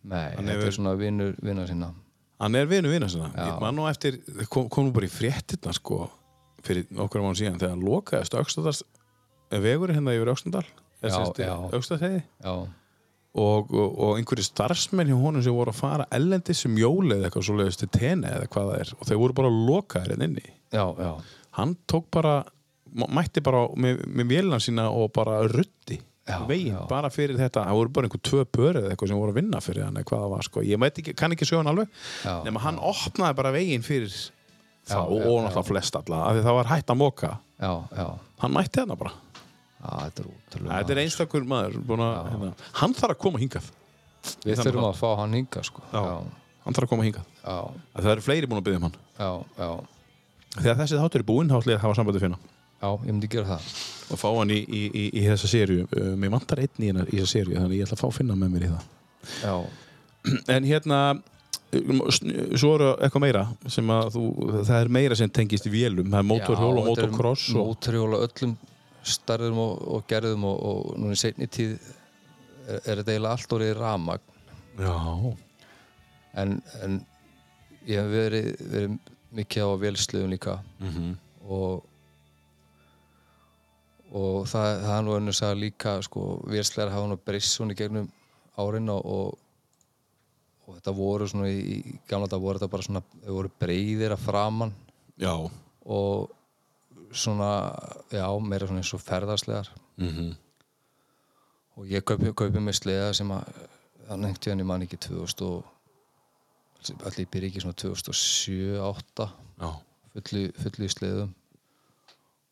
nei, 0.05 0.35
Hann 0.37 0.45
þetta 0.47 0.53
hefur- 0.53 0.67
er 0.67 0.71
svona 0.77 0.97
vinnur, 0.97 1.35
vinnar 1.43 1.67
sinna. 1.67 1.95
Hann 2.41 2.55
er 2.55 2.67
vinu 2.67 2.89
vina 2.91 3.09
sinna. 3.09 3.31
Já. 3.35 3.47
Ég 3.55 3.61
man 3.61 3.75
nú 3.77 3.89
eftir, 3.91 4.21
kom, 4.51 4.69
kom 4.69 4.85
nú 4.87 4.93
bara 4.93 5.07
í 5.07 5.11
fréttina 5.11 5.73
sko, 5.75 6.11
fyrir 6.63 6.87
okkur 6.97 7.21
mánu 7.23 7.35
síðan 7.35 7.59
þegar 7.59 7.71
hann 7.71 7.83
lokaðist 7.83 8.35
Öxtadals 8.35 8.83
vegur 9.51 9.95
hérna 9.95 10.17
yfir. 10.17 10.33
Öxtadalsheiði 11.07 12.23
Já, 12.25 12.55
og, 13.37 13.69
og, 13.69 13.99
og 14.01 14.17
einhverju 14.17 14.47
starfsmenn 14.47 15.11
hjá 15.13 15.19
honum 15.21 15.45
sem 15.45 15.55
voru 15.55 15.73
að 15.75 15.81
fara 15.83 16.09
ellendis 16.17 16.63
sem 16.65 16.77
jóli 16.81 17.19
eða 17.19 17.29
eitthvað 17.29 17.49
svo 17.49 17.57
leiðist 17.59 17.83
til 17.85 17.91
tene 17.93 18.33
eða 18.33 18.51
hvað 18.53 18.71
það 18.71 18.83
er 18.83 18.93
og 18.97 19.09
þeir 19.11 19.21
voru 19.23 19.37
bara 19.41 19.55
lokaðir 19.55 20.15
hérna 20.15 20.29
inni. 20.31 20.53
Já, 20.73 20.85
já, 20.97 21.11
hann 21.61 21.75
tók 21.91 22.09
bara 22.17 22.37
mætti 22.97 23.43
bara 23.45 23.67
með, 23.77 24.05
með 24.09 24.31
vélina 24.33 24.61
sína 24.63 24.89
og 24.95 25.11
bara 25.17 25.43
ruddi 25.53 26.01
Já, 26.27 26.41
veginn 26.49 26.75
já. 26.75 26.81
bara 26.91 27.11
fyrir 27.13 27.39
þetta, 27.39 27.63
það 27.69 27.77
voru 27.79 27.93
bara 27.95 28.09
einhver 28.09 28.23
tvö 28.27 28.47
pör 28.51 28.79
eða 28.81 28.89
eitthvað 28.91 29.11
sem 29.13 29.21
voru 29.21 29.35
að 29.35 29.37
vinna 29.39 29.61
fyrir 29.63 29.85
hann 29.87 30.01
eða 30.01 30.09
hvað 30.09 30.25
það 30.25 30.33
var 30.33 30.47
sko. 30.49 30.63
ég 30.67 30.87
ekki, 30.89 31.15
kann 31.15 31.37
ekki 31.37 31.47
söguna 31.47 31.71
alveg 31.71 31.93
Já, 32.25 32.33
nema 32.49 32.63
hann 32.65 32.81
opnaði 32.83 33.39
bara 33.39 33.53
veginn 33.55 33.85
fyrir 33.87 34.17
Já, 34.87 34.99
og, 35.03 35.13
náttúrulega 35.21 35.67
flest 35.67 35.99
alla 35.99 36.25
af 36.25 36.35
því 36.35 36.43
það 36.47 36.59
var 36.59 36.73
hægt 36.73 36.91
að 36.95 36.99
já, 37.57 38.07
hann 38.43 38.53
mætti 38.53 38.83
þarna 38.83 38.97
bara, 39.01 39.13
já, 39.83 40.11
þetta 40.11 40.91
er 40.97 41.01
einstakur 41.05 41.45
maður 41.49 41.77
búin 41.87 42.03
að, 42.07 42.31
hérna, 42.33 42.53
hann 42.81 42.95
þarf 42.97 43.15
að 43.17 43.21
koma 43.27 43.39
hingað. 43.43 43.71
Við 44.43 44.59
þurfum 44.63 44.83
að- 44.83 44.91
að 44.91 45.01
fá 45.03 45.09
hann 45.21 45.37
hinga 45.39 45.63
sko. 45.69 45.83
Hann 45.93 46.75
þarf 46.75 46.87
að 46.89 46.91
koma 46.95 47.05
hingað, 47.07 47.27
já, 47.45 47.57
að 47.95 48.03
það 48.07 48.13
eru 48.17 48.25
fleiri 48.27 48.47
búin 48.51 48.59
að 48.63 48.67
byggja 48.67 48.81
um 48.81 48.87
hann. 48.89 48.97
Já, 49.19 49.31
já, 49.61 49.71
þegar 50.57 50.79
þessi 50.81 50.99
þáttur 51.03 51.21
er 51.23 51.27
búinn, 51.29 51.49
þá 51.53 51.59
ætla 51.61 51.73
ég 51.73 51.79
að 51.79 51.85
hafa 51.87 51.99
sambandi 52.01 52.21
finna. 52.25 52.39
Já, 52.83 52.91
ég 53.07 53.13
myndi 53.13 53.29
gera 53.33 53.47
það. 53.57 53.69
Og 54.13 54.19
fá 54.21 54.27
hann 54.37 54.51
í, 54.53 54.59
í, 54.67 54.83
í, 54.91 55.05
í 55.17 55.23
þessa 55.27 55.49
sériu 55.49 55.87
uh, 55.87 56.11
mér 56.19 56.31
vantar 56.35 56.61
einn 56.61 56.83
í, 56.85 56.91
þessa 56.93 57.31
sériu 57.31 57.57
þannig 57.57 57.79
ég 57.81 57.87
ætla 57.87 57.97
að 57.97 58.03
fá 58.05 58.11
finna 58.19 58.35
með 58.37 58.51
mér 58.57 58.67
í 58.67 58.73
það. 58.75 58.85
Já, 59.43 59.55
En 60.57 60.67
hérna 60.67 60.99
um, 61.73 62.03
svo 62.11 62.75
eru 62.77 62.91
eitthvað 62.99 63.23
meira 63.25 63.45
sem 63.71 63.91
að 63.95 64.11
þú, 64.17 64.25
það 64.67 64.81
er 64.81 64.89
meira 64.99 65.17
sem 65.19 65.31
tengist 65.31 65.67
í 65.67 65.73
vélum. 65.73 66.11
Það 66.11 66.19
er 66.21 66.29
mótorhjól 66.33 66.73
og 66.73 66.83
Já, 66.83 66.91
þetta 66.91 67.07
er 67.07 67.11
motocross 67.15 67.47
og, 67.55 67.71
Mótorhjól 67.71 68.11
á 68.13 68.19
öllum 68.27 68.57
starðum 69.11 69.59
og, 69.63 69.75
og 69.97 70.07
gerðum 70.11 70.47
og, 70.49 70.63
og 70.71 70.97
núna 71.01 71.17
í 71.17 71.21
seinni 71.21 71.49
tíð 71.51 71.77
er, 71.77 72.81
er 72.81 73.01
þetta 73.01 73.13
eiginlega 73.15 73.35
allt 73.35 73.57
orðið 73.57 73.77
ramagn 73.81 74.33
Já, 74.77 74.97
en, 76.37 76.57
en 76.85 76.97
ég 77.89 78.01
hef 78.03 78.11
verið, 78.13 78.49
verið 78.73 78.97
mikið 79.37 79.69
á 79.69 79.71
vélsliðum 79.81 80.33
líka. 80.33 80.59
Mhm. 80.83 81.15
og 81.47 81.85
og 84.17 84.47
það, 84.49 84.69
það 84.85 84.95
er 84.97 85.03
nú 85.05 85.15
önnur 85.17 85.35
að 85.35 85.39
sagða 85.41 85.59
líka 85.61 85.97
sko, 86.07 86.27
vélslegar 86.47 86.93
hafa 86.95 87.09
nú 87.11 87.19
breyst 87.27 87.57
svona 87.57 87.75
í 87.75 87.79
gegnum 87.79 88.07
árin 88.57 88.93
og, 88.93 89.03
og, 89.05 89.39
og 90.67 90.79
þetta 90.79 90.95
voru 90.97 91.29
svona 91.29 91.51
í, 91.51 91.59
í 91.59 91.97
gamla 92.09 92.29
þetta 92.29 92.41
voru 92.45 92.61
þetta 92.61 92.73
bara 92.73 92.87
svona, 92.87 93.03
þau 93.25 93.35
voru 93.35 93.53
breyðir 93.61 94.15
að 94.15 94.25
framann 94.25 94.75
já. 95.21 95.33
Og 95.87 96.31
svona, 97.17 97.51
já, 98.13 98.27
meira 98.41 98.67
svona 98.69 98.83
eins 98.83 98.95
og 98.97 99.03
ferðarslegar 99.07 99.71
mm 100.01 100.35
og 101.77 101.85
ég 101.93 102.01
kaupi, 102.09 102.31
kaupi 102.33 102.57
með 102.65 102.79
sleða 102.79 103.09
sem 103.13 103.29
að 103.37 103.49
það 104.07 104.21
nefndi 104.23 104.49
hann 104.53 104.63
í 104.63 104.65
mann 104.65 104.85
ekki 104.87 104.97
2000 105.11 105.43
og 105.45 107.03
allir 107.05 107.27
byrja 107.29 107.51
ekki 107.51 107.61
svona 107.61 107.77
2007-2008 107.83 109.27
Já, 109.61 109.69
fullu, 110.15 110.43
fullu 110.63 110.87
í 110.87 110.93
sleðum. 110.93 111.35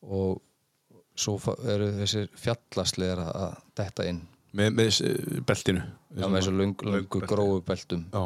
Og 0.05 0.43
svo 1.17 1.39
eru 1.73 1.89
þessir 2.03 2.29
fjallasleðar 2.37 3.23
að- 3.31 3.57
detta 3.81 4.07
inn. 4.11 4.21
Með, 4.53 4.71
með 4.77 5.01
beltinu. 5.49 5.83
Já, 6.15 6.27
með 6.29 6.37
þessu 6.41 6.55
löng, 6.59 6.75
löngu 6.85 7.21
belti. 7.21 7.31
grófu 7.33 7.61
beltum. 7.65 8.05
Já, 8.13 8.25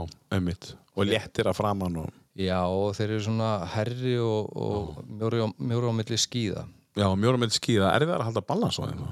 og 0.97 1.07
léttir 1.07 1.47
að 1.47 1.55
framann 1.61 1.97
og 2.03 2.11
já, 2.39 2.61
þeir 2.97 3.13
eru 3.13 3.25
svona 3.27 3.51
herri 3.75 4.15
og, 4.23 4.53
og 4.55 5.01
mjóri, 5.09 5.43
á, 5.43 5.49
á 5.51 5.93
milli 5.99 6.19
skíða. 6.21 6.65
Já, 6.99 7.07
mjóra 7.19 7.41
með 7.41 7.57
skíða, 7.59 7.93
er 7.95 8.07
það 8.07 8.15
að 8.17 8.27
halda 8.29 8.45
balans 8.47 8.79
á 8.79 8.83
þeim? 8.87 9.05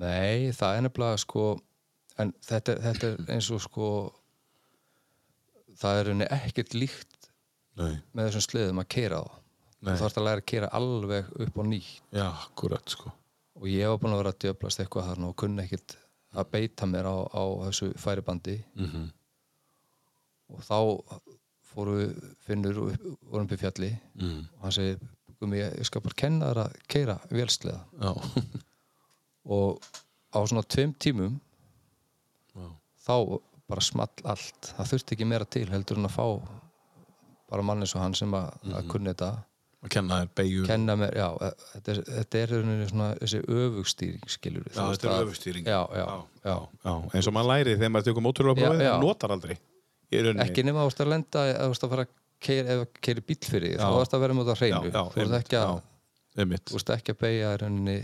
Nei, 0.00 0.52
það 0.54 0.76
er 0.76 0.84
nefnilega 0.86 1.22
sko 1.22 1.46
en 2.18 2.32
þetta, 2.42 2.76
þetta 2.82 3.10
er 3.10 3.34
eins 3.36 3.50
og 3.54 3.60
sko 3.62 3.90
það 5.78 6.00
er 6.00 6.10
henni 6.12 6.28
ekkert 6.38 6.74
líkt 6.74 7.28
Nei, 7.76 7.98
með 8.16 8.30
þessum 8.30 8.46
sleðum 8.46 8.80
að 8.82 8.88
keira 8.96 9.20
á. 9.22 9.26
Nei. 9.84 9.92
þú 9.92 10.00
þarfst 10.00 10.18
að 10.18 10.26
læra 10.26 10.42
að 10.42 10.48
keira 10.50 10.72
alveg 10.74 11.28
upp 11.44 11.60
og 11.60 11.68
nýtt. 11.68 12.00
Já, 12.16 12.26
akkurat 12.30 12.90
sko. 12.90 13.12
Og 13.60 13.68
ég 13.70 13.92
var 13.92 14.00
búin 14.00 14.16
að 14.16 14.22
vera 14.22 14.32
að 14.32 14.40
djöflast 14.44 14.82
eitthvað 14.82 15.10
þarna 15.10 15.28
og 15.30 15.36
kunni 15.42 15.62
ekkert 15.62 15.98
að 16.36 16.50
beita 16.52 16.88
mér 16.88 17.08
á, 17.08 17.16
á 17.28 17.44
þessu 17.68 17.92
færibandi. 18.00 18.58
Mm 18.74 19.06
og 20.46 20.62
þá 20.62 20.76
fóru 21.76 21.96
við 22.00 22.14
finnur 22.48 22.78
og 22.82 22.92
vorum 23.30 23.46
upp 23.46 23.52
í 23.56 23.60
fjalli 23.60 23.92
mm. 24.16 24.40
og 24.56 24.66
hann 24.66 24.76
Gumi, 25.36 25.58
ég 25.60 25.84
skal 25.84 26.00
bara 26.00 26.16
kenna 26.16 26.46
þér 26.48 26.60
að 26.62 26.76
keira 26.88 27.18
vélsleða 27.28 27.82
Já, 28.00 28.12
og 29.52 29.82
á 30.32 30.38
svona 30.48 30.64
tveim 30.64 30.94
tímum 31.00 31.34
Já. 32.56 32.70
þá 33.06 33.16
bara 33.68 33.82
small 33.84 34.12
allt 34.24 34.70
það 34.76 34.88
þurfti 34.92 35.16
ekki 35.18 35.28
meira 35.28 35.44
til 35.50 35.66
heldur 35.70 36.00
en 36.00 36.08
að 36.08 36.16
fá 36.16 36.24
bara 37.50 37.62
mann 37.66 37.84
eins 37.84 37.92
og 37.94 38.02
hann 38.02 38.14
sem 38.18 38.32
að, 38.34 38.48
Mhm. 38.64 38.74
að 38.80 38.88
kunni 38.90 39.12
þetta 39.12 39.30
að 39.86 39.90
kenna 39.92 40.20
þér 40.22 40.30
beigju 40.40 40.64
kenna 40.66 40.96
mér, 40.96 41.12
já, 41.14 41.28
e- 41.46 41.54
þetta 41.74 41.90
er, 41.92 42.00
þetta 42.16 42.38
er 42.42 42.54
svona 42.88 43.08
þessi 43.20 43.40
öfugstýring 43.46 44.24
skilur 44.28 44.64
Já, 44.72 44.82
þetta 44.96 45.10
er 45.12 45.26
öfugstýring. 45.26 45.64
já, 45.68 45.80
já, 45.94 46.06
já, 46.42 46.56
Já, 46.84 46.94
eins 47.14 47.26
og 47.28 47.34
maður 47.36 47.50
læri 47.52 47.76
þegar 47.76 47.92
maður 47.92 48.04
Já, 48.64 48.82
já. 48.82 48.92
það 48.96 49.00
notar 49.04 49.30
aldrei. 49.36 49.58
Ekki 50.12 50.64
nema 50.66 50.86
ert 50.86 51.02
að 51.02 51.12
lenda 51.12 51.46
ert 51.54 51.84
að 51.86 51.92
fara 51.92 52.06
að 52.06 52.14
keira, 52.46 53.20
bíl 53.26 53.40
fyrir 53.42 53.74
því 53.74 53.80
þá 53.80 54.00
ert 54.02 54.14
að 54.16 54.22
vera 54.26 54.36
með 54.36 54.50
það 54.50 54.62
hreinu 54.62 54.92
þú 54.92 55.24
ert 55.24 55.36
ekki 55.40 55.60
ert 56.76 56.94
ekki 56.96 57.14
að 57.16 57.20
beigja 57.24 57.54
í 57.56 57.98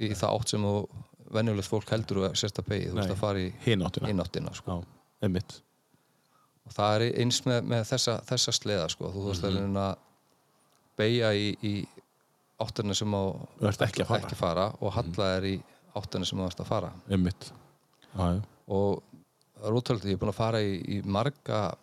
í 0.00 0.12
það 0.16 0.36
átt 0.36 0.52
sem 0.54 0.68
venjulegt 1.30 1.70
fólk 1.70 1.90
heldur 1.94 2.22
og 2.24 2.38
sérst 2.38 2.60
að 2.60 2.70
beigja 2.72 2.92
þú 2.92 3.02
ert 3.02 3.14
að 3.14 3.20
fara 3.20 3.42
í 3.42 3.50
Hinn 3.64 3.84
áttina. 3.86 4.10
innáttina 4.10 4.54
sko. 4.56 4.80
Og 5.20 6.74
það 6.76 6.94
er 6.96 7.04
eins 7.22 7.40
með, 7.46 7.60
með 7.72 7.84
þessa, 7.90 8.16
þessa 8.28 8.54
sleða 8.54 8.86
sko. 8.92 9.10
þú 9.14 9.26
veist 9.28 9.46
að 9.46 9.58
reyna 9.58 9.86
að 9.90 10.06
beigja 11.00 11.32
í, 11.34 11.50
í 11.66 11.74
áttina 12.60 12.96
sem 12.96 13.14
á 13.16 13.22
ert 13.70 13.84
ekki 13.86 14.04
að 14.04 14.10
fara. 14.12 14.38
fara 14.38 14.66
og 14.80 14.94
halla 14.96 15.30
er 15.38 15.48
í 15.50 15.54
áttina 15.98 16.28
sem 16.28 16.40
þú 16.40 16.48
ert 16.48 16.64
að 16.64 16.70
fara 16.70 16.92
Einmitt. 17.10 17.50
Og 18.70 19.00
útvöld 19.68 20.04
ég 20.04 20.12
er 20.12 20.20
búin 20.22 20.32
að 20.32 20.38
fara 20.40 20.60
í, 20.62 20.76
í 20.88 21.02
marga 21.04 21.74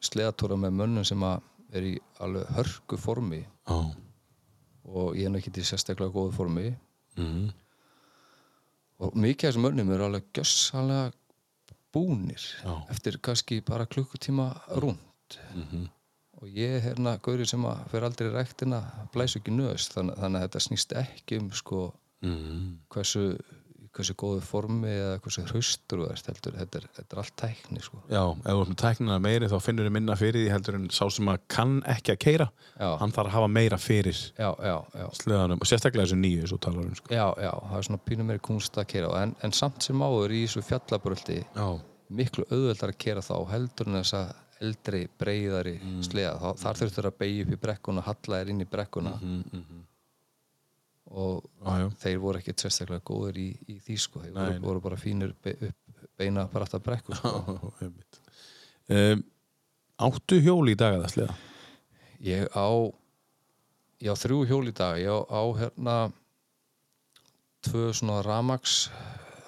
sleðatúra 0.00 0.56
með 0.60 0.72
mönnum 0.76 1.04
sem 1.04 1.22
að 1.24 1.40
er 1.72 1.82
í 1.82 1.98
alveg 2.20 2.46
hörku 2.56 2.96
formi 3.00 3.40
Já. 3.66 3.94
og 4.84 5.16
ég 5.16 5.24
er 5.26 5.30
nú 5.30 5.38
ekki 5.40 5.50
í 5.56 5.64
sérstaklega 5.64 6.12
góðu 6.12 6.32
formi 6.36 6.76
Mhm. 7.16 7.50
og 9.00 9.14
mikið 9.16 9.48
af 9.48 9.54
þessum 9.54 9.64
mönnum 9.66 9.90
eru 9.94 10.04
alveg 10.04 10.24
gjössalega 10.36 11.12
búnir 11.92 12.42
Já. 12.62 12.74
eftir 12.90 13.18
kannski 13.18 13.60
bara 13.64 13.86
klukkutíma 13.86 14.50
rúnd 14.76 14.98
Mhm. 15.54 15.88
og 16.42 16.48
ég 16.48 16.76
er 16.76 16.80
hérna 16.80 17.18
gaurið 17.20 17.48
sem 17.48 17.62
að 17.64 17.88
fer 17.90 18.00
aldrei 18.04 18.30
ræktina 18.30 19.08
blæs 19.12 19.36
ekki 19.36 19.50
nöðst 19.50 19.92
þannig, 19.96 20.16
þannig 20.18 20.40
að 20.42 20.48
þetta 20.48 20.60
snýst 20.68 20.92
ekki 20.96 21.38
um 21.40 21.50
sko 21.52 21.92
Mhm. 22.22 22.78
hversu, 22.90 23.38
hversu 23.96 24.14
góðu 24.18 24.42
formi 24.44 24.90
eða 24.92 25.16
hversu 25.24 25.44
hraustur 25.48 26.02
þú 26.02 26.08
ert 26.12 26.30
heldur 26.30 26.56
þetta 26.60 26.80
er, 26.80 26.86
þetta 26.98 27.16
er 27.16 27.20
allt 27.22 27.34
tækni 27.42 27.82
sko 27.84 28.00
Já, 28.12 28.22
ef 28.22 28.46
þú 28.46 28.60
ert 28.62 28.72
með 28.72 28.78
tæknina 28.82 29.18
meiri 29.24 29.50
þá 29.52 29.56
finnur 29.64 29.88
þið 29.88 29.96
minna 29.96 30.16
fyrir 30.20 30.44
því 30.44 30.52
heldur 30.54 30.78
en 30.78 30.86
sá 30.94 31.02
sem 31.16 31.32
að 31.32 31.42
kann 31.56 31.74
ekki 31.96 32.14
að 32.14 32.20
keira 32.26 32.48
Já. 32.76 32.88
hann 33.02 33.16
þarf 33.16 33.30
að 33.30 33.36
hafa 33.36 33.50
meira 33.56 33.80
fyrir 33.80 34.22
já, 34.36 34.48
já, 34.52 34.76
já, 35.00 35.06
sleðanum 35.20 35.62
og 35.62 35.70
sérstaklega 35.70 36.06
þessu 36.06 36.20
nýju 36.20 36.52
svo 36.52 36.60
talar 36.66 36.86
um 36.86 36.96
sko. 36.98 37.12
já, 37.12 37.26
já, 37.42 37.52
það 37.70 37.76
er 37.80 37.88
svona 37.90 38.04
pínum 38.10 38.30
meiri 38.32 38.44
kunst 38.50 38.80
að 38.80 38.88
kera 38.94 39.12
á 39.12 39.14
en, 39.24 39.36
en 39.42 39.56
samt 39.56 39.86
sem 39.86 40.06
áður 40.06 40.36
í 40.36 40.42
þessu 40.46 40.64
fjallabröldi 40.66 41.42
Já, 41.42 41.68
miklu 42.08 42.46
auðveldar 42.50 42.92
að 42.92 43.00
kera 43.06 43.24
þá 43.24 43.36
heldur 43.50 43.90
en 43.90 44.00
þessa 44.00 44.24
eldri 44.62 45.02
breyðari 45.20 45.76
mm. 45.76 46.00
sleða, 46.06 46.54
þar 46.60 46.80
þurftur 46.80 47.10
að 47.10 47.18
beigja 47.20 47.44
upp 47.44 47.52
í 47.52 47.60
brekkuna 47.66 48.04
halla 48.06 48.40
þér 48.40 48.52
inn 48.52 48.64
í 48.64 48.68
brekkuna 48.70 49.12
mm 49.18 49.42
-hmm. 49.50 49.84
Og 51.10 51.44
já. 51.62 51.86
þeir 52.02 52.18
voru 52.22 52.40
ekki 52.40 52.54
sérstaklega 52.58 53.04
góður 53.06 53.38
í, 53.38 53.48
í 53.70 53.76
því 53.84 53.96
sko, 54.02 54.20
þeir 54.24 54.34
voru, 54.34 54.58
voru 54.64 54.80
bara 54.88 54.98
fínir 55.00 55.34
be, 55.44 55.52
upp, 55.68 56.04
beina 56.18 56.46
bara 56.50 56.66
aftur 56.66 56.82
brekku 56.82 57.14
sko. 57.14 57.72
Um, 58.90 59.22
Áttu 59.96 60.36
hjól 60.44 60.68
í 60.68 60.74
dag 60.76 60.98
að 61.00 61.06
sleða? 61.14 61.34
ég 62.26 62.48
á 62.52 62.68
ég 64.04 64.12
á 64.12 64.16
þrjú 64.18 64.42
hjól 64.50 64.66
í 64.68 64.74
dag 64.76 64.98
ég 65.00 65.08
á, 65.08 65.18
á 65.24 65.42
hérna 65.56 65.94
tvö 67.66 67.88
svona 67.96 68.18
Ramax 68.26 68.90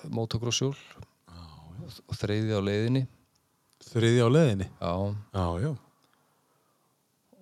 motocrosshjól 0.09 0.73
og, 0.73 1.99
og 2.09 2.17
þriði 2.17 2.57
á 2.57 2.61
leiðinni 2.65 3.05
Þriði 3.89 4.25
á 4.25 4.29
leðinni? 4.29 4.67
já, 4.81 4.93
Já, 5.37 5.47
já. 5.65 5.71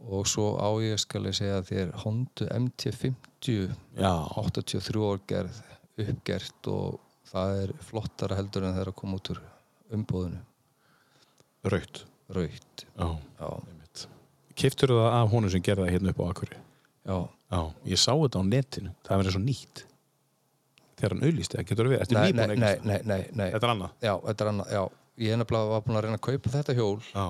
og 0.07 0.27
svo 0.31 0.49
á 0.59 0.69
ég 0.85 0.99
skal 1.03 1.25
ég 1.31 1.35
segja 1.39 1.63
þér 1.67 1.95
Honda 2.05 2.51
MT50 2.59 3.15
Já, 3.97 4.13
83 4.43 5.05
ár 5.11 5.21
gerð 5.31 5.61
uppgert 6.07 6.69
og 6.73 6.99
það 7.31 7.55
er 7.63 7.73
flottara 7.89 8.37
heldur 8.39 8.67
en 8.67 8.75
það 8.77 8.83
er 8.85 8.91
að 8.93 8.99
koma 9.01 9.19
út 9.21 9.31
úr 9.35 9.41
umbóðinu 9.97 10.43
raut. 11.67 12.03
raut. 12.31 12.87
Kiftur 14.57 14.95
það 14.97 15.11
af 15.13 15.33
honum 15.35 15.53
sem 15.53 15.63
gerði 15.65 15.85
það 15.87 15.95
hérna 15.97 16.13
upp 16.15 16.21
á 16.23 16.27
Akkurri? 16.31 16.61
já 17.07 17.17
Já, 17.47 17.61
ég 17.87 17.99
sá 18.03 18.11
þetta 18.11 18.41
á 18.43 18.45
netinu. 18.49 18.91
Það 19.07 19.21
verður 19.21 19.35
svo 19.37 19.41
nýtt. 19.45 19.83
Þegar 20.97 21.13
hann 21.15 21.27
auðlýsti, 21.29 21.59
það 21.59 21.67
getur 21.69 21.89
verið. 21.91 22.01
Ertu 22.03 22.15
nei, 22.17 22.23
nýbúin 22.25 22.41
það? 22.41 22.49
nei. 23.37 23.51
Þetta 23.53 23.67
er 23.67 23.73
annað? 23.75 23.93
já, 24.03 24.15
þetta 24.27 24.45
er 24.47 24.51
annað, 24.51 24.71
já 24.73 24.83
ég 25.17 25.33
er 25.33 25.39
nefnilega 25.41 25.71
var 25.71 25.85
búin 25.87 25.97
að 25.99 26.05
reyna 26.07 26.19
að 26.19 26.25
kaupa 26.27 26.53
þetta 26.57 26.75
hjól 26.77 26.97
Já. 27.07 27.27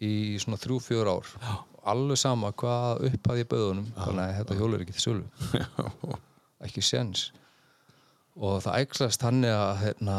Í 0.00 0.12
svona 0.40 0.58
þrjú, 0.60 0.78
fjör 0.84 1.10
ár. 1.12 1.34
Já. 1.40 1.52
alveg 1.90 2.18
sama 2.20 2.50
hvað 2.52 3.06
upp 3.08 3.28
að 3.32 3.40
ég 3.40 3.48
bauðunum 3.48 3.86
þannig 3.96 4.22
að 4.24 4.34
þetta 4.38 4.56
hjól 4.58 4.74
er 4.74 4.82
ekki 4.84 4.96
til 4.96 5.04
sölu. 5.06 5.26
Ekki 6.66 6.84
séns. 6.84 7.30
Og 8.36 8.60
það 8.64 8.82
ægslast 8.84 9.24
hann 9.24 9.44
að 9.48 9.70
hérna, 9.80 10.16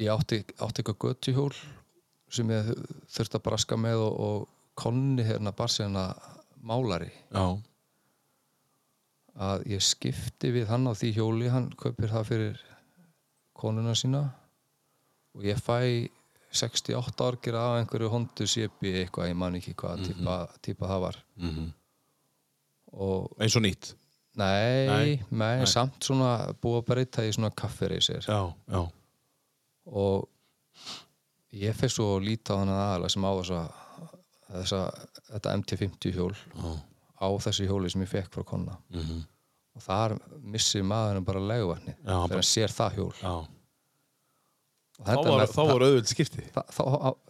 ég 0.00 0.08
átti, 0.12 0.40
átti 0.56 0.80
eitthvað 0.80 1.00
götuhjól 1.04 1.52
sem 2.32 2.48
ég 2.50 2.72
þurfti 3.12 3.38
að 3.38 3.44
braska 3.44 3.78
með 3.78 4.06
og, 4.06 4.16
og 4.24 4.48
konni 4.80 5.26
hérna 5.26 5.52
bara 5.54 5.70
sérna 5.70 6.06
málari. 6.64 7.12
Já, 7.28 7.60
að 9.34 9.66
ég 9.74 9.82
skipti 9.84 10.50
við 10.54 10.68
hann 10.70 10.88
á 10.88 10.92
því 10.96 11.12
hjóli 11.18 11.50
hann 11.52 11.68
kaupir 11.78 12.10
það 12.10 12.28
fyrir 12.30 12.60
konuna 13.54 13.94
sína. 13.98 14.24
Og 15.34 15.46
ég 15.46 15.58
fæ 15.60 16.08
68 16.54 17.24
árgir 17.26 17.54
af 17.58 17.78
einhverju 17.80 18.08
hondu 18.12 18.46
sépi 18.46 18.92
eitthvað, 19.02 19.28
ég 19.32 19.36
man 19.36 19.54
ekki 19.58 19.74
hvað 19.74 20.04
típa, 20.08 20.36
típa 20.62 20.86
það 20.92 21.00
var. 21.08 21.16
Mhm. 21.36 21.72
og 22.94 23.32
eins 23.42 23.56
og 23.58 23.62
nýtt? 23.64 23.94
Nei, 24.36 24.86
Nei, 24.86 25.10
nei, 25.30 25.66
samt 25.66 26.02
svona 26.02 26.52
búið 26.62 26.80
að 26.80 26.86
breyta 26.88 27.22
í 27.26 27.32
svona 27.34 27.50
já, 28.70 28.82
og 29.86 30.28
ég 31.54 31.74
fyrir 31.78 31.92
svo 31.94 32.18
líta 32.22 32.54
á 32.54 32.58
hann 32.62 32.68
aðalega 32.74 33.10
sem 33.14 33.22
á 33.26 33.30
þessa, 33.38 33.60
þessa 34.50 34.80
þetta 35.30 35.54
MT50 35.60 36.14
hjól 36.16 36.34
já. 36.34 36.72
á 37.22 37.26
þessi 37.46 37.66
hjóli 37.70 37.90
sem 37.90 38.02
ég 38.02 38.10
fekk 38.10 38.30
frá 38.34 38.44
konna 38.44 38.76
Mhm. 38.90 39.22
og 39.76 39.82
þar 39.82 40.18
missir 40.42 40.82
maðurinn 40.82 41.24
bara 41.24 41.40
leguvatni 41.40 41.94
Já, 42.04 42.26
þegar 42.26 42.30
hann 42.30 42.42
sér 42.50 42.68
það 42.74 42.94
hjól. 42.94 43.12
Já. 43.22 43.46
Þá 45.04 45.16
var, 45.28 45.46
þá 45.52 45.60
var 45.68 45.84
auðvöld 45.86 46.08
skipti. 46.10 46.44
það, 46.54 46.68
þá, 46.76 46.82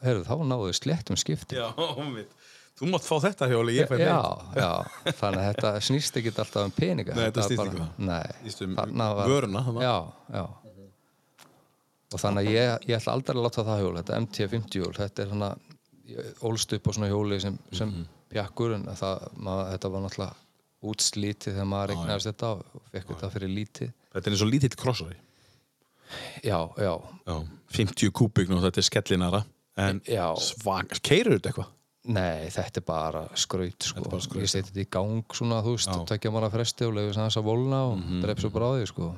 heyrðu, 0.06 0.24
þá 0.28 0.34
náðu 0.52 0.72
sléttum 0.78 1.16
skipti 1.20 1.56
Já, 1.59 1.68
mitt 2.14 2.30
Þú 2.74 2.88
mátt 2.90 3.05
fá 3.06 3.14
þetta 3.22 3.46
hjóli, 3.52 3.76
ég 3.78 3.86
fæ 3.86 3.94
já, 4.02 4.18
já, 4.59 4.70
þannig 5.20 5.40
að 5.44 5.48
þetta 5.52 5.70
snýst 5.86 6.16
ekki 6.18 6.32
alltaf 6.34 6.56
um 6.64 6.72
peninga 6.74 7.14
Nei, 7.14 7.28
þetta 7.28 7.44
snýst 7.46 7.62
ekki 7.62 7.76
um 7.78 7.84
það. 7.84 8.01
nei, 8.09 8.32
Snýst 8.42 8.62
um 8.66 8.72
var- 8.74 9.28
vöruna, 9.30 9.60
þarna. 9.68 9.84
já, 9.84 9.94
já. 10.34 10.44
Og 12.14 12.20
þannig 12.22 12.46
að 12.48 12.55
ég, 12.55 12.88
ég 12.90 12.98
ætla 12.98 13.14
aldrei 13.14 13.34
að 13.38 13.44
láta 13.46 13.64
það 13.66 13.80
hjól 13.84 13.94
þetta 14.01 14.18
MT50 14.24 14.76
hjól, 14.80 14.92
þetta 14.98 15.22
er 15.24 15.30
svona 15.30 15.51
ólst 16.51 16.74
upp 16.76 16.86
á 16.86 16.90
svona 16.94 17.09
hjóli 17.10 17.38
sem, 17.42 17.59
sem 17.72 17.88
Mhm. 17.94 18.05
pjakkur 18.34 18.74
en 18.74 18.84
það, 18.90 19.22
maður, 19.38 19.70
þetta 19.74 19.90
var 19.94 20.05
náttúrulega 20.05 20.34
útslítið 20.84 21.55
þegar 21.55 21.70
maður 21.70 21.94
eignast 21.94 22.26
þetta 22.28 22.51
og 22.59 22.82
fekk 22.92 23.06
þetta 23.14 23.30
fyrir 23.32 23.55
lítið. 23.55 23.92
Þetta 24.14 24.26
er 24.26 24.32
eins 24.34 24.42
og 24.44 24.51
lítill 24.52 24.76
krossari 24.76 25.16
já, 26.45 26.59
já, 26.78 26.95
Já, 27.27 27.36
50 27.77 28.11
kúbík 28.15 28.49
nú, 28.53 28.61
þetta 28.62 28.81
er 28.82 28.89
skellinara 28.89 29.45
En 29.77 30.01
Já. 30.07 30.28
svag, 30.39 30.93
keirur 31.03 31.39
þetta 31.39 31.51
eitthvað? 31.51 31.70
Nei, 32.15 32.51
þetta 32.53 32.78
er 32.78 32.85
bara 32.86 33.23
skraut 33.35 33.82
sko. 33.82 34.03
Er 34.05 34.11
bara 34.12 34.23
skraut, 34.23 34.43
Ég 34.45 34.51
seti 34.53 34.69
þetta 34.70 34.82
í 34.85 34.91
gang 34.93 35.35
svona, 35.35 35.62
þú 35.65 35.73
veist, 35.74 35.89
Já. 35.89 35.97
Mhm. 35.97 36.07
tvekja 36.11 36.32
manna 36.35 36.51
fresti 36.53 36.85
og 36.86 36.95
leiði 36.95 37.15
þess 37.16 37.41
að 37.41 37.49
volna 37.49 37.81
og 37.89 37.97
mm 37.97 38.05
-hmm. 38.05 38.23
dreif 38.23 38.39
svo 38.41 38.51
bara 38.51 38.66
á 38.66 38.73
því 38.77 38.86
sko. 38.86 39.15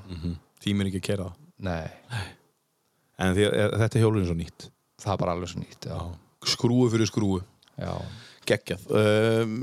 Tímir 0.61 0.87
ekki 0.87 1.01
að 1.03 1.07
keira 1.09 1.25
það 1.25 1.35
Nei, 1.59 1.91
En 3.19 3.35
því, 3.35 3.43
er, 3.49 3.71
þetta 3.81 3.97
er 3.97 4.03
hjólinn 4.03 4.27
svo 4.27 4.35
nýtt 4.37 4.71
það 5.01 5.13
er 5.13 5.19
bara 5.19 5.33
alveg 5.33 5.49
svo 5.49 5.61
nýtt 5.61 5.87
Já, 5.89 5.99
Skrúu 6.47 6.91
fyrir 6.91 7.07
skrúu 7.07 7.43
já. 7.79 7.93
Geggjað. 8.47 8.87
Um, 8.91 9.55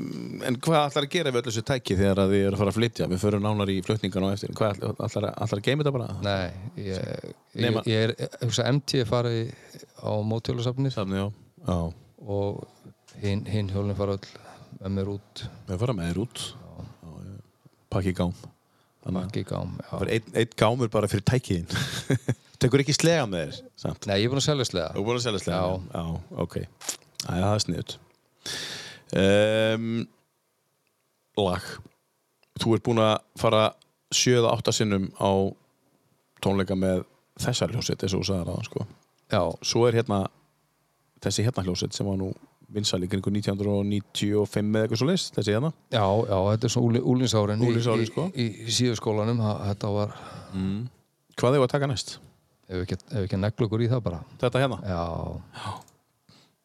En 0.44 0.58
hvað 0.64 0.88
ætlar 0.90 1.08
að 1.08 1.14
gera 1.16 1.32
við 1.34 1.42
öllu 1.42 1.52
þessu 1.54 1.66
tæki 1.68 1.98
þegar 2.00 2.22
þið 2.32 2.42
eru 2.42 2.58
að 2.58 2.62
fara 2.62 2.74
að 2.74 2.78
flytja? 2.80 3.08
Við 3.12 3.22
förum 3.24 3.46
nánar 3.46 3.72
í 3.72 3.78
flutningan 3.86 4.28
og 4.28 4.36
eftir. 4.36 4.54
Hvað 4.58 4.76
ætlar, 4.78 4.96
ætlar, 5.08 5.28
ætlar 5.46 5.62
að 5.62 5.68
geima 5.68 5.86
þetta 5.86 5.96
bara? 5.98 6.10
Nei, 6.26 6.84
ég, 6.84 7.30
ég, 7.64 7.80
ég 7.90 8.08
er, 8.08 8.16
hugsa 8.44 8.68
MT 8.72 9.04
farið 9.10 9.54
á 10.04 10.12
Já, 11.64 11.78
og 12.28 12.66
hinn 13.24 13.46
hin 13.48 13.70
hjólinn 13.72 13.96
fara 13.96 14.18
öll 14.18 14.34
með 14.82 14.98
mér 14.98 15.14
út. 15.14 15.46
Við 15.70 15.80
fara 15.86 15.96
með 15.96 16.12
þér 16.12 16.22
út. 16.26 16.44
Pakki 17.94 18.16
gám. 18.18 18.34
Í 19.04 19.44
gám 19.44 19.74
já. 19.84 19.98
einn 20.08 20.38
ein 20.40 20.54
gámur 20.56 20.88
bara 20.88 21.10
fyrir 21.12 21.26
tækiðin 21.28 21.68
Tekur 22.64 22.80
ekki 22.80 22.96
slega 22.96 23.26
með 23.28 23.50
þér 23.50 23.58
samt. 23.84 24.08
Nei, 24.08 24.16
ég 24.22 24.30
er 24.30 24.32
búin 24.32 24.40
að 24.40 24.46
selja 24.46 24.68
slega. 24.70 24.94
Búin 24.96 25.20
að 25.20 25.26
selja 25.26 25.42
slega 25.44 25.60
Já. 25.60 25.82
já. 25.92 26.04
Ok. 26.40 26.56
Æja, 26.64 27.42
það 27.44 27.56
er 27.58 27.64
sniðut 27.66 27.96
um, 29.18 30.08
Lag 31.44 31.66
Þú 32.62 32.76
ert 32.78 32.86
búin 32.86 33.02
að 33.02 33.16
fara 33.42 33.64
sjöða 34.14 34.52
átta 34.54 34.72
sinnum 34.76 35.08
á 35.18 35.32
tónleika 36.44 36.76
með 36.78 37.02
þessar 37.42 37.72
hljóset 37.74 38.04
eins 38.06 38.14
og 38.14 38.22
þú 38.22 38.28
sagðir 38.30 38.52
aðan 38.54 38.68
sko. 38.68 38.84
Já, 39.34 39.42
Svo 39.66 39.88
er 39.88 39.98
hérna 39.98 40.20
þessi 41.24 41.46
hérna 41.48 41.64
hljóset 41.66 41.96
sem 41.98 42.06
var 42.06 42.20
nú 42.20 42.28
vinsæli 42.74 43.08
kringu 43.10 43.32
1995 43.34 44.70
eða 44.74 44.84
eitthvað 44.84 45.02
svo 45.02 45.08
list 45.10 45.36
þessi 45.38 45.54
hérna 45.56 45.72
já, 45.94 46.04
já, 46.04 46.38
þetta 46.52 46.68
er 46.68 46.74
svona 46.74 46.88
úli, 46.90 47.02
úlinsárin 47.14 47.64
Úlingsárin, 47.66 48.06
í, 48.06 48.10
sko. 48.10 48.28
í, 48.34 48.46
í, 48.46 48.68
í 48.68 48.74
síðu 48.74 48.98
skólanum 48.98 49.42
þetta 49.42 49.92
var, 49.94 50.16
Hvað 51.38 51.58
hefur 51.58 51.68
að 51.68 51.74
taka 51.74 51.90
næst? 51.90 52.16
ef 52.70 52.86
ekki, 52.86 52.98
ef 53.12 53.26
ekki 53.28 53.40
negla 53.42 53.68
okkur 53.68 53.84
í 53.86 53.90
það 53.92 54.04
bara 54.08 54.22
Þetta 54.42 54.64
hérna? 54.64 54.80
Já, 54.90 55.04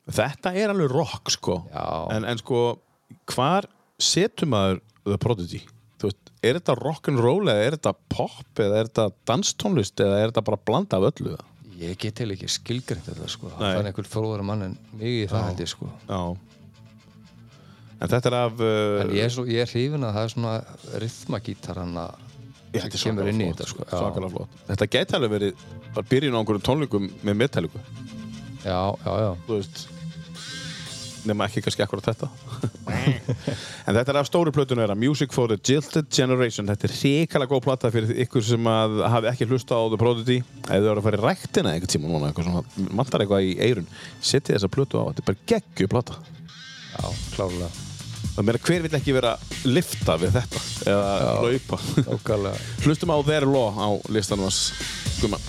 Þetta 0.08 0.54
er 0.56 0.72
alveg 0.72 0.92
rock 0.92 1.32
sko. 1.34 1.58
En, 2.14 2.24
en 2.24 2.40
sko, 2.40 2.78
hvar 3.28 3.68
setur 4.00 4.48
maður 4.48 4.80
The 5.04 5.18
Prodigy? 5.20 5.60
Veist, 5.98 6.30
er 6.46 6.58
þetta 6.60 6.76
rock'n'roll 6.78 7.50
eða 7.50 7.64
er 7.66 7.76
þetta 7.76 7.92
pop 8.12 8.62
eða 8.62 8.80
er 8.80 8.90
þetta 8.90 9.08
danstónlist 9.28 10.00
eða 10.04 10.20
er 10.20 10.30
þetta 10.30 10.44
bara 10.46 10.60
blanda 10.70 11.00
af 11.00 11.08
öllu? 11.10 11.34
Ég 11.78 11.98
get 12.00 12.16
til 12.18 12.30
ekki 12.34 12.50
skilgrind 12.50 13.06
þetta 13.06 13.26
sko. 13.30 13.50
Nei. 13.54 13.64
Það 13.64 13.80
er 13.80 13.88
einhver 13.90 14.08
fróður 14.10 14.44
mann 14.46 14.64
en 14.66 14.78
mig 14.98 15.24
í 15.24 15.26
það 15.30 15.62
ég 15.62 15.70
sko. 15.70 15.90
Já. 16.08 16.20
En 17.98 18.10
þetta 18.12 18.30
er 18.30 18.36
af 18.38 18.62
uh, 18.62 19.02
En 19.02 19.12
ég 19.16 19.26
er, 19.26 19.34
svo, 19.34 19.44
ég 19.50 19.64
er 19.64 19.70
hrifin 19.72 20.06
að 20.06 20.14
það 20.14 20.26
er 20.28 20.34
svona 20.36 20.54
rytmagítar 21.02 21.82
hann 21.82 21.98
að 21.98 22.24
sem 22.78 22.92
kemur 23.02 23.30
inn 23.30 23.42
í 23.42 23.48
þetta 23.50 23.66
sko. 23.66 23.82
flott, 23.82 23.94
svakalega 23.96 24.34
flott. 24.36 24.58
Þetta 24.68 24.90
gæti 24.94 25.16
alveg 25.18 25.34
verið 25.34 25.62
bara 25.96 26.10
byrjun 26.12 26.36
á 26.36 26.38
einhverjum 26.38 26.66
tónleikum 26.68 27.08
með 27.26 27.38
metalliku 27.42 27.80
Já, 28.62 28.80
já, 29.02 29.12
já. 29.22 29.30
Þú 29.46 29.56
veist 29.56 29.86
nema 31.28 31.48
ekki 31.48 31.62
kannski 31.64 31.84
akkurat 31.84 32.10
þetta. 32.10 32.28
En 33.88 33.96
þetta 33.96 34.12
er 34.12 34.18
af 34.20 34.28
stóru 34.28 34.52
plötun 34.52 34.80
Music 35.00 35.32
for 35.32 35.48
the 35.48 35.56
Jilted 35.56 36.10
Generation. 36.12 36.68
Þetta 36.68 36.88
er 36.88 36.94
hrikalega 36.98 37.52
góð 37.54 37.64
plata 37.64 37.90
fyrir 37.92 38.12
ykkur 38.24 38.44
sem 38.44 38.68
hafi 38.68 39.30
ekki 39.30 39.48
hlusta 39.48 39.78
á 39.80 39.82
The 39.88 40.00
Prodigy. 40.00 40.38
Eða 40.68 40.82
þau 40.84 40.90
eru 40.92 41.00
að 41.02 41.08
fara 41.08 41.20
í 41.20 41.24
ræktina 41.24 41.74
einhvern 41.74 41.92
tíma 41.94 42.12
núna 42.12 42.30
eitthvað 42.30 42.48
svona, 42.50 42.88
mantar 43.00 43.24
eitthvað 43.24 43.48
í 43.48 43.54
eirun 43.64 43.88
setið 44.20 44.58
þessa 44.58 44.72
plötu 44.76 45.00
á, 45.00 45.08
þetta 45.08 45.24
er 45.24 45.28
bara 45.30 45.44
geggju 45.54 45.90
plata. 45.92 46.18
Já, 46.98 47.06
meira 48.44 48.60
hver 48.62 48.84
vill 48.84 48.98
ekki 48.98 49.16
vera 49.16 49.34
lifta 49.66 50.18
við 50.20 50.36
þetta 50.38 50.62
eða 50.92 51.32
laupa 51.42 52.54
hlustum 52.84 53.14
á 53.14 53.18
Their 53.26 53.48
Law 53.48 53.74
á 53.74 53.88
listanum 54.14 54.46
hans. 54.46 54.70
Guma 55.18 55.40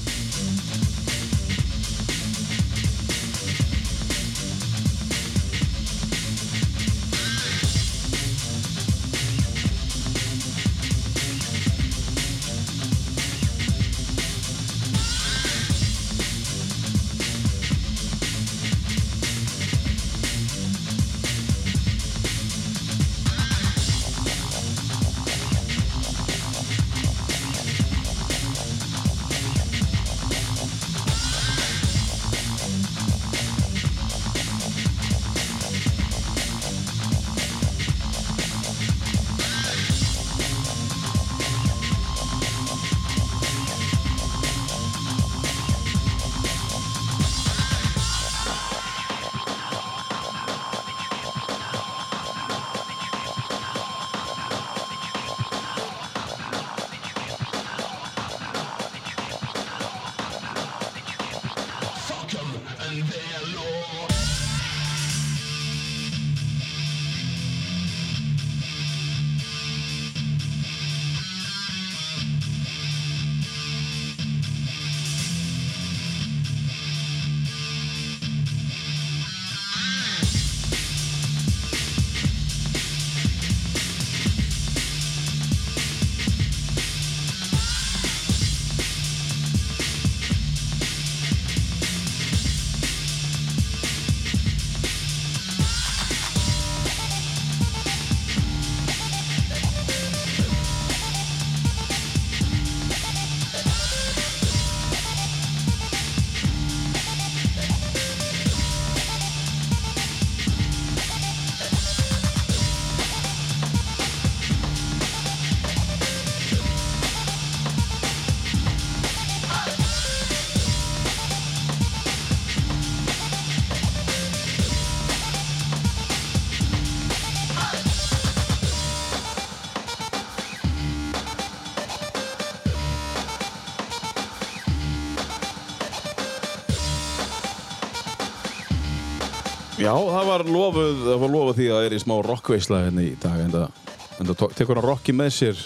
lofuð, 141.00 141.14
það 141.14 141.22
var 141.24 141.34
lofuð 141.34 141.60
því 141.60 141.68
að 141.70 141.78
það 141.78 141.88
er 141.88 141.96
í 141.96 142.02
smá 142.04 142.16
rockveisla 142.26 142.80
hérna 142.86 143.04
í 143.06 143.12
dag 143.22 143.44
en 143.44 143.54
það, 143.54 144.48
tekur 144.58 144.80
hann 144.80 144.88
rocki 144.88 145.16
með 145.16 145.32
sér 145.36 145.62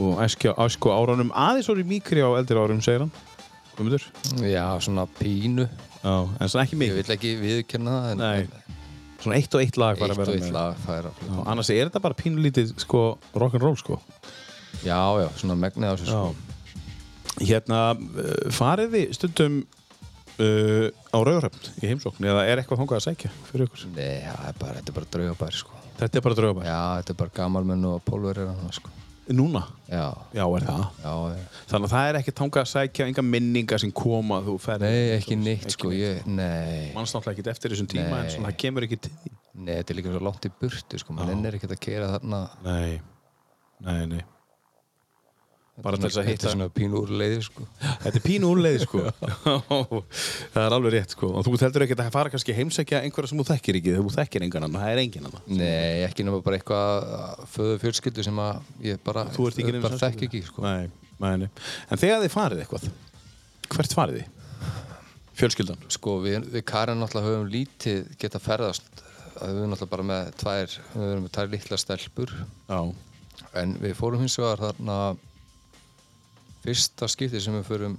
og 0.00 0.20
æsku 0.24 0.90
áranum 0.92 1.30
aðeins 1.30 1.70
orðið 1.72 1.90
mýkri 1.92 2.24
á 2.24 2.30
eldri 2.34 2.58
árum, 2.58 2.82
segir 2.84 3.04
hann. 3.04 3.12
Guðmundur? 3.74 4.04
Já, 4.46 4.66
svona 4.82 5.06
pínu. 5.18 5.66
Já, 6.02 6.14
en 6.38 6.50
svona 6.50 6.64
ekki 6.66 6.76
Ég 6.76 6.82
mikið 6.82 6.98
vil 6.98 7.14
ekki 7.16 7.32
viðkynna 7.40 7.94
það 7.94 8.10
en, 8.12 8.22
Nei. 8.22 8.72
Svona 9.24 9.38
eitt 9.38 9.54
og 9.56 9.62
eitt 9.64 9.78
lag 9.80 9.96
Eitt 9.96 10.12
að 10.12 10.20
og 10.20 10.34
eitt 10.34 10.50
lag 10.52 10.80
færa 10.84 11.12
annars 11.48 11.70
er 11.72 11.86
þetta 11.88 12.02
bara 12.04 12.18
pínulítið 12.18 12.74
sko 12.82 13.04
rock'n'roll 13.32 13.78
sko. 13.80 13.96
Já, 14.84 15.00
já, 15.22 15.28
svona 15.40 15.56
megnið 15.56 15.88
á 15.88 15.94
þessu 15.94 16.10
sko. 16.10 16.34
Hérna, 17.40 17.78
uh, 17.94 18.34
farið 18.54 18.92
þið 18.98 19.16
stundum 19.16 19.56
uh, 20.40 20.88
á 21.14 21.18
Rauðröfn 21.20 21.70
í 21.84 21.90
heimsókn 21.92 22.26
eða 22.30 22.44
er 22.50 22.62
eitthvað 22.62 22.82
þangað 22.82 23.00
að 23.00 23.06
sækja 23.08 23.32
fyrir 23.50 23.68
ykkur? 23.68 23.86
Nei, 23.94 24.18
er 24.24 24.58
bara, 24.60 24.76
þetta 24.80 24.90
er 24.92 24.98
bara 25.00 25.10
draugabæri 25.16 25.60
sko 25.62 25.80
Þetta 25.94 26.18
er 26.18 26.22
bara 26.26 26.34
draugabæð. 26.34 26.64
Já, 26.66 26.78
þetta 26.98 27.12
er 27.14 27.18
bara 27.20 27.32
gamalmenn 27.36 27.84
og 27.86 28.00
pólverir 28.02 28.48
sko. 28.74 28.90
Núna? 29.30 29.60
Já, 29.88 30.08
Já, 30.36 30.42
er 30.58 30.64
það? 30.66 30.80
já, 31.00 31.12
já 31.30 31.44
Þannig 31.70 31.86
að 31.86 31.92
það 31.94 32.08
er 32.08 32.18
ekki 32.18 32.34
þangað 32.40 32.60
að 32.64 32.70
sækja 32.72 33.06
enga 33.08 33.22
minningar 33.24 33.80
sem 33.80 33.92
koma 33.94 34.40
þú 34.44 34.56
ferð. 34.60 34.82
Nei, 34.84 35.14
ekki 35.14 35.38
neitt 35.40 35.70
sko, 35.72 35.92
ég, 35.96 36.26
nei 36.26 36.90
Manns 36.96 37.14
náttúrulega 37.14 37.38
ekki 37.38 37.52
eftir 37.54 37.72
þessum 37.76 37.88
tíma 37.94 38.18
en 38.18 38.26
Nei. 38.26 38.34
svona 38.34 38.50
það 38.50 38.58
kemur 38.64 38.88
ekki 38.88 38.98
til. 39.06 39.14
Nei, 39.54 39.70
þetta 39.78 39.94
er 39.94 40.00
líka 40.00 40.12
svo 40.12 40.24
langt 40.26 40.50
í 40.50 40.52
burtu 40.60 41.00
sko, 41.00 41.16
mann 41.16 41.32
ennir 41.32 41.56
ekkert 41.56 41.72
að 41.78 41.82
kera 41.86 42.10
þarna 42.16 42.42
Nei, 42.66 43.00
nei, 43.86 44.02
nei. 44.12 44.22
Bara 45.82 45.98
til 45.98 46.06
þess 46.06 46.18
að 46.20 46.26
Þetta 46.28 46.30
hitta. 46.30 46.46
er 46.46 46.52
svona 46.54 46.68
pínu 46.70 46.94
úr 47.00 47.08
leiði 47.18 47.38
sko 47.42 47.64
Þetta 48.04 48.14
er 48.14 48.22
pínu 48.22 48.46
úrleið, 48.52 48.76
sko. 48.84 49.00
það 50.54 50.62
er 50.62 50.74
alveg 50.76 50.92
rétt, 50.94 51.14
sko. 51.16 51.30
Og 51.34 51.42
þú 51.48 51.54
heldur 51.64 51.82
ekki 51.86 51.96
að 51.98 52.10
fara 52.14 52.30
kannski 52.30 52.54
heimsækja 52.54 53.00
einhverja 53.02 53.30
sem 53.32 53.40
þú 53.40 53.46
þekkir 53.48 53.78
ekki, 53.80 53.90
þegar 53.96 54.04
þú 54.06 54.12
þekkir 54.14 54.46
engan 54.46 54.66
annan, 54.68 54.82
það 54.84 54.92
er 54.92 55.00
engin 55.02 55.26
annan. 55.26 55.42
Nei, 55.50 56.04
ekki 56.06 56.22
nema 56.28 56.38
bara 56.46 56.60
eitthvað 56.60 56.90
föðu 57.56 57.74
fjölskyldu 57.82 58.22
sem 58.28 58.38
að 58.44 58.54
ég 58.86 59.02
bara, 59.02 59.26
bara 59.34 59.98
þekk 60.04 60.22
ekki 60.28 60.44
sko. 60.46 60.62
Nei, 60.62 60.86
nei, 61.18 61.34
nei. 61.42 61.50
En 61.90 61.98
þegar 62.04 62.22
þið 62.22 62.32
farið 62.36 62.62
eitthvað, 62.62 62.84
hvert 63.74 63.98
farið 63.98 64.20
þið? 64.20 64.28
Fjölskyldan? 65.34 65.80
Sko, 65.90 66.10
við, 66.22 66.46
við 66.54 66.62
Karin 66.70 67.00
náttúrulega 67.02 67.32
höfum 67.32 67.50
lítið 67.50 68.14
geta 68.22 68.38
ferðast 68.38 68.86
við 69.42 69.64
náttúrulega 69.66 69.90
bara 69.90 70.06
með 70.06 70.22
tvær, 70.38 70.68
fyrsta 76.64 77.08
skipti 77.12 77.40
sem 77.44 77.54
við 77.60 77.66
förum 77.68 77.96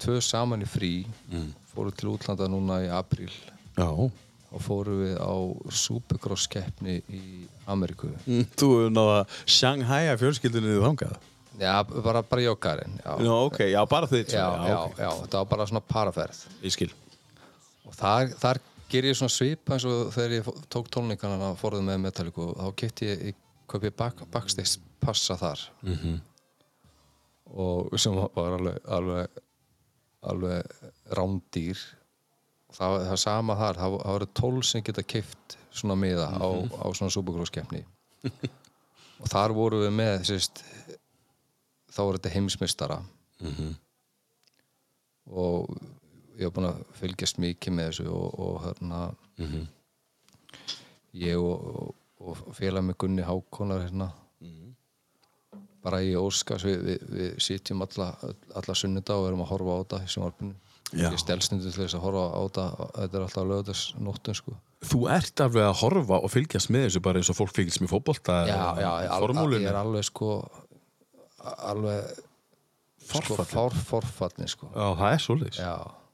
tvö 0.00 0.18
saman 0.24 0.62
í 0.64 0.68
frí 0.68 0.92
Mm. 1.30 1.52
fórum 1.74 1.92
til 1.96 2.08
útlanda 2.10 2.48
núna 2.48 2.80
í 2.84 2.88
apríl 2.90 3.30
Já. 3.76 3.86
og 3.90 4.60
fórum 4.64 5.02
við 5.04 5.18
á 5.20 5.32
Supercross 5.70 6.48
keppni 6.50 7.02
í 7.08 7.46
Ameríku 7.68 8.08
Mm, 8.26 8.46
Þú 8.56 8.70
hefur 8.74 8.90
náða 8.96 9.26
Shanghai 9.46 10.08
að 10.10 10.18
fjölskyldunni 10.24 10.72
þið 10.74 10.86
þangað? 10.88 11.18
Já, 11.60 11.82
bara, 11.84 12.22
bara 12.22 12.40
ég 12.42 12.50
og 12.54 12.60
Karin 12.60 12.96
já. 13.04 13.12
Já, 13.20 13.32
ok, 13.44 13.58
já, 13.68 13.84
bara 13.88 14.06
þið 14.06 14.24
já, 14.32 14.46
já, 14.48 14.76
já, 14.96 15.10
ok. 15.12 15.22
þetta 15.26 15.38
var 15.38 15.44
bara 15.52 15.66
svona 15.66 15.80
paraferð 15.86 16.46
Ég 16.64 16.72
skil. 16.72 16.90
og 17.86 17.94
þar, 17.94 18.32
þar 18.40 18.60
ger 18.90 19.04
ég 19.04 19.14
svona 19.18 19.30
svip 19.34 19.70
eins 19.70 19.84
og 19.84 20.10
þegar 20.14 20.34
ég 20.38 20.48
tók 20.72 20.88
tónleikana 20.90 21.50
og 21.52 21.58
fóruð 21.60 21.84
með 21.84 22.00
Metallica 22.00 22.48
þá 22.56 22.74
kefti 22.74 23.06
ég, 23.06 23.34
ég 23.34 23.94
bak, 23.96 24.24
backstage 24.32 24.80
passa 25.00 25.36
þar 25.36 25.60
-hmm. 25.84 26.20
Og 27.50 27.96
sem 27.98 28.14
var 28.16 28.56
alveg 28.56 28.76
alveg, 28.96 29.40
alveg 30.30 30.74
rándýr. 31.16 31.80
Það, 32.70 32.96
það 33.08 33.18
sama 33.18 33.56
þar, 33.58 33.80
það, 33.80 33.96
voru 34.06 34.26
tól 34.38 34.60
sem 34.62 34.84
geta 34.86 35.02
keift 35.02 35.56
svona 35.74 35.96
miða 35.98 36.28
á, 36.38 36.48
á 36.78 36.86
svona 36.94 37.46
keppni 37.50 37.82
og 39.20 39.28
þar 39.30 39.54
voru 39.56 39.80
við 39.82 39.94
með 39.96 40.24
sérst, 40.28 40.62
þá 41.90 42.00
voru 42.04 42.20
þetta 42.20 42.34
heimsmeistara. 42.34 42.98
Og 45.30 45.68
ég 46.38 46.46
var 46.48 46.54
búinn 46.56 46.70
að 46.70 46.80
fylgjast 47.00 47.40
mikið 47.42 47.76
með 47.76 47.90
þessu 47.90 48.06
og, 48.14 48.38
og 48.40 48.62
hérna 48.64 49.00
ég 51.20 51.36
og, 51.42 51.66
og, 51.70 51.94
og 52.22 52.54
félag 52.56 52.86
með 52.86 52.98
Gunni 53.02 53.26
Hákonar 53.26 53.84
hérna 53.84 54.10
bara 55.84 56.00
í 56.04 56.10
Óskars 56.18 56.64
við, 56.68 56.82
við, 56.84 57.04
við 57.18 57.36
sitjum 57.40 57.84
alla, 57.86 58.10
alla 58.58 58.74
sunnudag 58.76 59.16
og 59.22 59.28
erum 59.30 59.44
að 59.46 59.52
horfa 59.54 59.76
á 59.76 59.78
þetta 59.84 60.02
í 60.04 60.50
Já. 60.90 61.06
ég 61.12 61.20
stelstundu 61.22 61.70
til 61.70 61.84
þess 61.84 61.94
að 61.94 62.02
horfa 62.02 62.24
á 62.34 62.40
þetta 62.42 62.64
þetta 62.96 63.16
er 63.18 63.24
alltaf 63.26 63.44
lögðast 63.46 64.00
nóttum 64.02 64.34
sko 64.34 64.56
Þú 64.90 64.98
ert 65.12 65.40
alveg 65.44 65.66
að 65.68 65.76
horfa 65.84 66.18
og 66.24 66.30
fylgjast 66.32 66.70
með 66.72 66.86
þessu 66.88 67.02
bara 67.04 67.20
eins 67.20 67.30
og 67.30 67.36
fólk 67.38 67.52
fylgjast 67.54 67.82
með 67.84 67.92
fótbolta 67.92 68.38
já, 68.48 68.56
já, 68.80 68.90
ég, 69.04 69.68
er 69.70 69.78
alveg 69.78 70.06
sko 70.08 70.30
alveg 71.70 72.10
sko, 72.10 73.20
Forfallinn. 73.20 73.52
fár, 73.52 73.76
forfallin 73.92 74.50
sko 74.50 74.70
Já, 74.74 74.86
það 74.98 75.12
er 75.14 75.22
svolítið. 75.24 75.60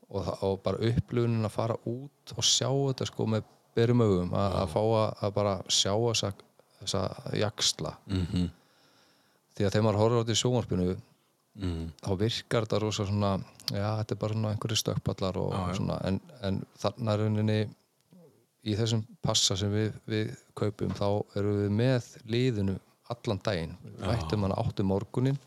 Og, 0.06 0.28
og 0.46 0.60
bara 0.64 0.78
upplifunin 0.86 1.48
að 1.48 1.54
fara 1.56 1.76
út 1.90 2.36
og 2.36 2.44
sjá 2.46 2.68
þetta 2.70 3.08
sko 3.10 3.26
með 3.32 3.48
berum 3.76 4.04
augum 4.04 4.36
að, 4.38 4.58
fá 4.72 4.80
að, 4.84 5.32
bara 5.40 5.56
sjá 5.72 5.92
þessa, 5.96 6.30
jaksla 7.40 7.96
Mhm. 8.06 8.46
Því 9.56 9.66
að 9.66 9.72
þegar 9.74 9.86
maður 9.86 10.00
horfir 10.02 10.18
á 10.18 10.22
þetta 10.22 10.36
í 10.36 10.42
sjónvarpinu 10.44 10.96
Mm. 11.56 11.86
þá 12.04 12.10
virkar 12.20 12.66
þetta 12.66 12.78
rosa 12.82 13.04
svona 13.08 13.28
já, 13.72 13.86
þetta 13.96 14.12
er 14.12 14.18
bara 14.20 14.34
svona 14.34 14.50
einhverju 14.52 14.76
stökkpallar 14.76 15.38
og 15.40 15.54
svona, 15.78 15.94
en, 16.04 16.18
en 16.44 16.58
þarna 16.76 17.14
er 17.14 17.22
rauninni 17.22 17.56
í 18.66 18.74
þessum 18.76 19.00
passa 19.24 19.56
sem 19.56 19.72
við, 19.72 19.94
við 20.04 20.34
kaupum 20.58 20.92
þá 20.98 21.06
erum 21.40 21.62
við 21.62 21.72
með 21.78 22.10
liðinu 22.28 22.74
allan 23.08 23.40
daginn. 23.46 23.72
Við 23.86 24.04
vættum 24.10 24.44
hann 24.44 24.56
áttum 24.58 24.90
morgunin 24.90 25.38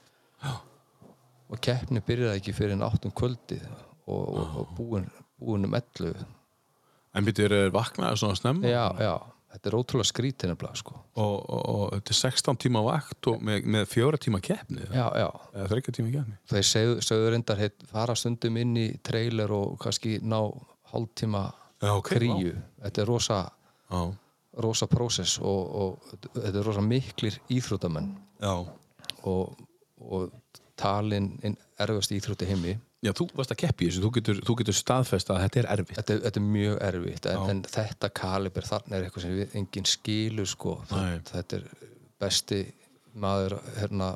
og 0.50 1.62
keppni 1.62 2.02
byrjaði 2.06 2.42
ekki 2.42 2.56
fyrir 2.58 2.74
en 2.78 2.86
áttum 2.88 3.14
kvöldið 3.14 3.68
og, 3.70 4.24
og, 4.34 4.58
og 4.64 4.74
búin, 4.80 5.06
búin 5.38 5.70
um 5.70 5.78
11 5.78 6.26
En 7.20 7.26
byrjuður 7.26 7.72
vaknaði 7.74 8.18
svona 8.22 8.38
snemma? 8.38 8.66
Já, 8.66 8.86
já, 8.98 9.14
þetta 9.50 9.70
er 9.70 9.78
ótrúlega 9.80 10.10
skrítið 10.10 10.52
nefnilega 10.52 10.80
sko. 10.80 10.96
og, 11.20 11.36
og, 11.50 11.62
og 11.74 11.94
þetta 11.96 12.14
er 12.14 12.20
16 12.20 12.60
tíma 12.64 12.84
vakt 12.86 13.30
og 13.32 13.44
með, 13.46 13.68
með 13.76 13.86
fjóra 13.92 14.20
tíma 14.22 14.42
keppni 14.46 14.86
já, 14.86 15.06
já, 15.22 15.28
eða 15.56 15.68
þreikja 15.74 15.96
tíma 15.98 16.14
keppni. 16.16 16.38
þeir 16.52 16.68
segðu, 16.72 16.98
segðu 17.06 17.32
reyndar 17.34 17.62
heit, 17.64 17.86
fara 17.90 18.16
stundum 18.20 18.60
inn 18.62 18.76
í 18.80 18.88
trailer 19.06 19.54
og 19.56 19.78
kannski 19.82 20.18
ná 20.22 20.40
hálftíma 20.94 21.46
Já, 21.80 21.94
ok, 21.96 22.12
kríu 22.12 22.56
þetta 22.84 23.04
er 23.04 23.08
rosa, 23.08 23.40
Já. 23.90 24.02
rosa 24.66 24.90
prósess 24.92 25.40
og, 25.40 25.76
og 25.82 26.18
þetta 26.36 26.54
er 26.60 26.68
rosa 26.68 26.84
miklir 26.84 27.40
íþróttamenn 27.56 28.12
Já. 28.44 28.54
og, 29.24 29.66
og 30.04 30.32
talin 30.80 31.34
inn 31.44 31.58
erfast 31.80 32.14
íþrótti 32.16 32.48
heimi 32.50 32.76
Já, 33.00 33.14
þú 33.16 33.30
varst 33.38 33.54
að 33.54 33.62
keppi 33.62 33.88
þessu, 33.88 34.02
þú 34.04 34.10
getur, 34.18 34.40
þú 34.44 34.54
getur 34.60 34.76
staðfest 34.76 35.30
að 35.32 35.38
þetta 35.46 35.60
er 35.62 35.68
erfitt. 35.78 35.98
þetta, 36.02 36.16
þetta 36.26 36.40
er 36.42 36.48
mjög 36.52 36.74
erfitt 36.90 37.28
en, 37.32 37.44
en 37.54 37.62
þetta 37.64 38.10
kaliber 38.20 38.66
þarna 38.68 38.98
er 38.98 39.06
eitthvað 39.08 39.24
sem 39.24 39.36
við 39.38 39.54
enginn 39.62 39.88
skilur 39.88 40.50
sko 40.52 40.74
Nei. 40.92 41.22
þetta 41.30 41.60
er 41.62 41.68
besti 42.20 42.58
maður 43.20 43.56
hérna 43.78 44.10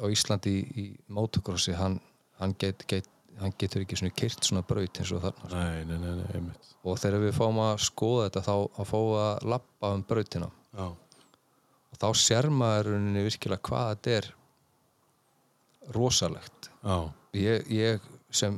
á 0.00 0.04
Íslandi 0.08 0.54
í, 0.56 0.62
í 0.80 0.84
motocrossi 1.12 1.74
hann, 1.76 1.98
hann, 2.40 2.54
get, 2.58 2.86
get, 2.88 3.10
hann 3.42 3.52
getur 3.60 3.84
ekki 3.84 3.98
svona 4.00 4.16
kyrt 4.16 4.48
svona 4.48 4.64
braut 4.66 5.00
eins 5.02 5.12
og 5.12 5.20
þarna 5.26 5.50
Nei, 5.52 5.84
nei, 5.90 5.98
nei, 6.00 6.14
nei, 6.22 6.30
einmitt. 6.40 6.72
og 6.80 6.96
þegar 7.02 7.22
við 7.26 7.36
fáum 7.36 7.60
að 7.66 7.74
skoða 7.90 8.30
þetta 8.30 8.42
þá 8.48 8.54
að 8.56 8.88
fáum 8.94 9.12
að 9.20 9.46
lappa 9.52 9.92
um 9.98 10.06
brautina 10.14 10.48
Já. 10.80 10.86
og 10.88 12.00
þá 12.00 12.08
sér 12.24 12.48
maður 12.56 12.88
í 12.88 12.96
rauninni 12.96 13.26
virkilega 13.28 13.68
hvað 13.68 13.92
þetta 13.92 14.16
er 14.22 14.30
rosalegt 15.96 16.70
Já. 16.84 16.96
ég, 17.36 17.68
ég 17.72 18.08
sem 18.30 18.56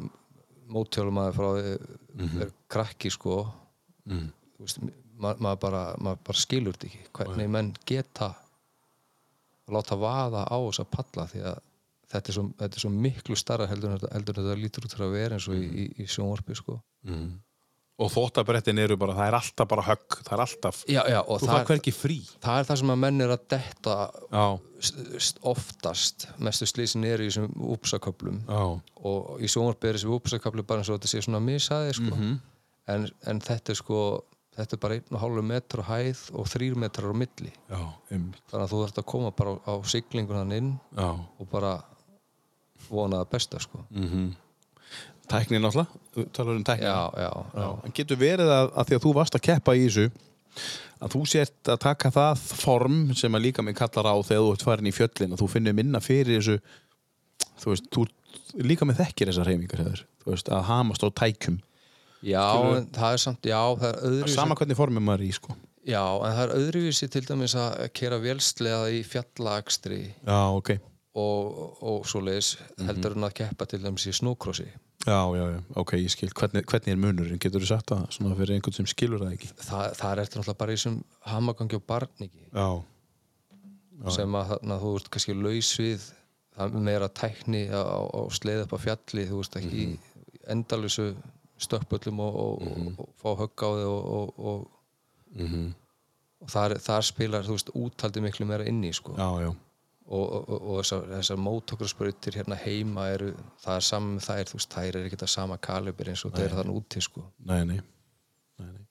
móttjálumæður 0.72 1.36
frá 1.36 1.48
því 1.56 2.44
er 2.44 2.52
krakki 2.72 3.10
sko. 3.12 3.42
Mm. 4.08 4.30
veist, 4.62 4.80
ma 5.22 5.34
maður, 5.38 5.60
bara, 5.62 5.82
maður 6.02 6.22
bara 6.28 6.42
skilur 6.42 6.76
þetta 6.76 6.88
ekki 6.88 7.10
hvernig 7.18 7.50
menn 7.54 7.68
geta 7.86 8.32
að 9.68 9.76
láta 9.76 9.98
vaða 9.98 10.42
á 10.50 10.58
þess 10.58 10.82
að 10.82 10.90
palla 10.96 11.26
því 11.30 11.44
að 11.52 11.60
þetta 12.12 12.32
er 12.32 12.36
svo, 12.36 12.44
þetta 12.58 12.78
er 12.78 12.84
svo 12.84 12.90
miklu 13.06 13.38
starra 13.38 13.68
heldur 13.70 13.92
en 13.92 14.02
þetta, 14.02 14.56
lítur 14.58 14.88
út 14.88 14.96
fyrir 14.96 15.06
að 15.06 15.16
vera 15.16 15.38
eins 15.38 15.48
og 15.48 15.56
í, 15.56 15.62
í, 15.62 15.86
í 16.02 16.08
sjónvarpi 16.10 16.58
sko 16.58 16.80
Og 18.00 18.08
þóttabrettin 18.10 18.80
eru 18.80 18.96
bara, 18.98 19.12
það 19.14 19.26
er 19.28 19.34
alltaf 19.36 19.68
bara 19.68 19.82
högg, 19.84 20.14
það 20.24 20.32
er 20.32 20.42
alltaf, 20.46 20.78
já, 20.88 21.00
já, 21.12 21.18
þú 21.28 21.36
það, 21.42 21.52
fær 21.52 21.66
hverki 21.68 21.92
frí. 21.94 22.16
það 22.42 22.60
er 22.60 22.68
það 22.70 22.78
sem 22.80 22.92
að 22.94 23.00
menn 23.02 23.20
er 23.26 23.34
að 23.34 23.42
detta 23.52 23.96
oftast 25.52 26.26
mestu 26.42 26.66
slísin 26.66 27.04
eru 27.06 27.26
í 27.26 27.30
þessum 27.30 27.68
úpsaköplum 27.76 28.40
og 28.48 29.44
í 29.44 29.50
sjónvarpi 29.50 29.90
er 29.90 29.98
þessi 29.98 30.10
úpsaköplu 30.16 30.64
bara 30.66 30.82
eins 30.82 30.90
og 30.90 30.98
þetta 30.98 31.12
sé 31.12 31.22
svona 31.26 31.42
misaði 31.44 31.94
sko. 32.00 32.18
en, 32.96 33.06
en 33.28 33.44
þetta 33.44 33.74
er 33.74 33.78
sko 33.78 34.00
þetta 34.56 34.76
er 34.76 34.82
bara 34.82 34.98
einn 34.98 35.16
og 35.16 35.22
hálfu 35.22 35.44
metr 35.48 35.82
á 35.84 35.84
hæð 35.92 36.22
og 36.36 36.48
þrýr 36.52 36.78
metrar 36.80 37.12
á 37.12 37.16
milli 37.16 37.52
Já, 37.70 37.80
þannig 38.10 38.58
að 38.58 38.72
þú 38.72 38.82
þarfst 38.82 39.00
að 39.00 39.08
koma 39.14 39.32
bara 39.36 39.54
á, 39.56 39.72
á 39.72 39.74
siglingunan 39.88 40.56
inn 40.56 40.72
Já. 40.96 41.08
og 41.12 41.48
bara 41.52 41.76
vona 42.88 43.22
það 43.22 43.30
besta 43.36 43.62
sko. 43.62 43.84
Mm 43.90 44.32
tækni 45.32 45.60
náttúrulega, 45.62 46.26
talar 46.36 46.58
um 46.60 46.64
tækni 46.68 46.86
já, 46.86 46.98
já, 47.24 47.30
já. 47.56 47.66
En 47.88 47.96
getur 47.98 48.20
verið 48.20 48.52
að, 48.58 48.70
að 48.78 48.88
því 48.92 48.98
að 48.98 49.04
þú 49.06 49.12
varst 49.18 49.38
að 49.38 49.44
keppa 49.48 49.74
í 49.78 49.82
þessu 49.88 50.06
að 51.02 51.14
þú 51.16 51.20
sért 51.32 51.70
að 51.72 51.80
taka 51.82 52.10
það 52.14 52.42
form 52.62 52.98
sem 53.18 53.34
að 53.34 53.44
líka 53.48 53.64
mig 53.66 53.74
kallar 53.78 54.06
á 54.12 54.16
þegar 54.22 54.44
þú 54.44 54.52
ert 54.56 54.64
farin 54.68 54.90
í 54.90 54.94
fjöllin 54.94 55.32
að 55.34 55.40
þú 55.42 55.48
finnur 55.56 55.74
minna 55.78 56.00
fyrir 56.04 56.36
þessu 56.38 56.58
þú 57.62 57.72
veist, 57.72 57.88
þú 57.94 58.06
líka 58.68 58.86
með 58.88 59.00
þekkir 59.02 59.30
þessar 59.32 59.48
reyfingar 59.50 59.82
hefur, 59.84 60.04
þú 60.22 60.30
veist, 60.34 60.48
að 60.52 60.64
hamast 60.68 61.02
á 61.04 61.08
tækjum. 61.22 61.58
Já 62.22 62.44
en 62.76 62.86
það 62.94 63.14
er 63.16 63.20
samt, 63.24 63.46
já, 63.50 63.58
það 63.80 63.88
er 63.88 64.00
öðruvísi 64.08 64.36
sama 64.38 64.54
hvernig 64.60 64.78
formið 64.78 65.02
maður 65.08 65.22
er 65.24 65.26
í, 65.26 65.32
sko. 65.40 65.56
Já, 65.82 66.02
en 66.22 66.36
það 66.36 66.42
er 66.44 66.52
öðruvísi 66.60 67.08
til 67.10 67.22
dæmis 67.26 67.54
að 67.58 67.72
kera 67.98 68.18
vélslega 68.22 68.90
í 68.94 69.00
fjallaakstri 69.08 69.98
Já, 70.28 70.38
ok, 70.54 70.70
og, 71.18 71.48
og 71.82 72.06
svoleiðis 72.06 72.52
Mhm. 72.78 72.86
heldur 72.92 73.16
en 73.18 73.26
að 73.26 73.34
keppa 73.40 73.66
til 73.72 73.82
dæmis 73.82 74.06
í 74.06 74.14
snókrossi 74.14 74.68
já, 75.06 75.18
já, 75.36 75.44
já, 75.50 75.60
ok, 75.82 75.92
ég 75.98 76.10
skil. 76.14 76.30
Hvernig, 76.38 76.64
hvernig 76.70 76.88
er 76.94 76.96
munurinn, 77.00 77.38
getur 77.42 77.60
þú 77.64 77.66
sagt 77.72 77.90
það 77.90 78.02
svona 78.16 78.36
fyrir 78.38 78.54
einhvern 78.56 78.76
sem 78.76 78.86
skilur 78.86 79.22
það 79.24 79.32
ekki? 79.36 79.48
Það, 79.66 79.84
það 79.98 80.12
er 80.12 80.22
eftir 80.24 80.40
náttúrulega 80.40 80.58
bara 80.62 80.72
í 80.72 80.76
þessum 80.78 80.98
hamagangi 81.32 81.78
og 81.78 81.86
barningi 81.86 82.44
Já, 82.52 82.68
sem 84.16 84.34
að 84.38 84.48
þarna, 84.52 84.78
þú 84.82 84.92
ert 84.98 85.10
kannski 85.14 85.34
laus 85.38 85.72
við 85.78 86.06
það 86.56 86.78
meira 86.88 87.08
tækni 87.08 87.60
á, 87.70 87.82
á 87.82 88.20
sleið 88.34 88.64
upp 88.66 88.74
á 88.74 88.78
fjalli 88.82 89.26
þú 89.30 89.42
veist 89.42 89.56
ekki 89.60 89.84
mm 89.86 89.92
Mhm. 89.92 90.56
endalösu 90.56 91.04
stökkböllum 91.62 92.18
og, 92.20 92.34
og, 92.34 92.62
og, 92.66 92.86
og 92.98 93.10
fá 93.22 93.28
högg 93.38 93.62
á 93.62 93.68
þig 93.78 93.86
og, 93.86 94.64
Mhm. 95.36 95.68
og 96.42 96.48
þar, 96.50 96.74
þar 96.82 97.02
spilar 97.06 97.44
þú 97.46 97.54
veist 97.54 97.70
úthaldi 97.78 98.20
miklu 98.20 98.46
meira 98.46 98.64
inni 98.66 98.90
sko. 98.92 99.14
já, 99.16 99.28
já 99.46 99.54
og, 100.06 100.22
og, 100.22 100.54
og, 100.56 100.78
þessar, 100.80 101.04
þessar 101.16 101.40
mótokrasprautir 101.40 102.38
hérna 102.40 102.58
heima 102.58 103.08
eru, 103.14 103.32
það 103.62 103.78
er 103.78 103.86
saman 103.88 104.16
með 104.16 104.26
þær 104.28 104.50
þú 104.50 104.58
veist, 104.58 104.72
þær 104.74 104.98
eru 104.98 105.10
ekkert 105.10 105.26
að 105.26 105.32
sama 105.34 105.58
kalibur 105.62 106.10
eins 106.12 106.24
og 106.26 106.34
það 106.34 106.46
er 106.46 106.56
þannig 106.58 106.80
úti 106.80 107.04
sko. 107.04 107.22
Nei, 107.50 107.60
nei, 107.68 107.78
nei, 107.78 108.66
nei. 108.72 108.82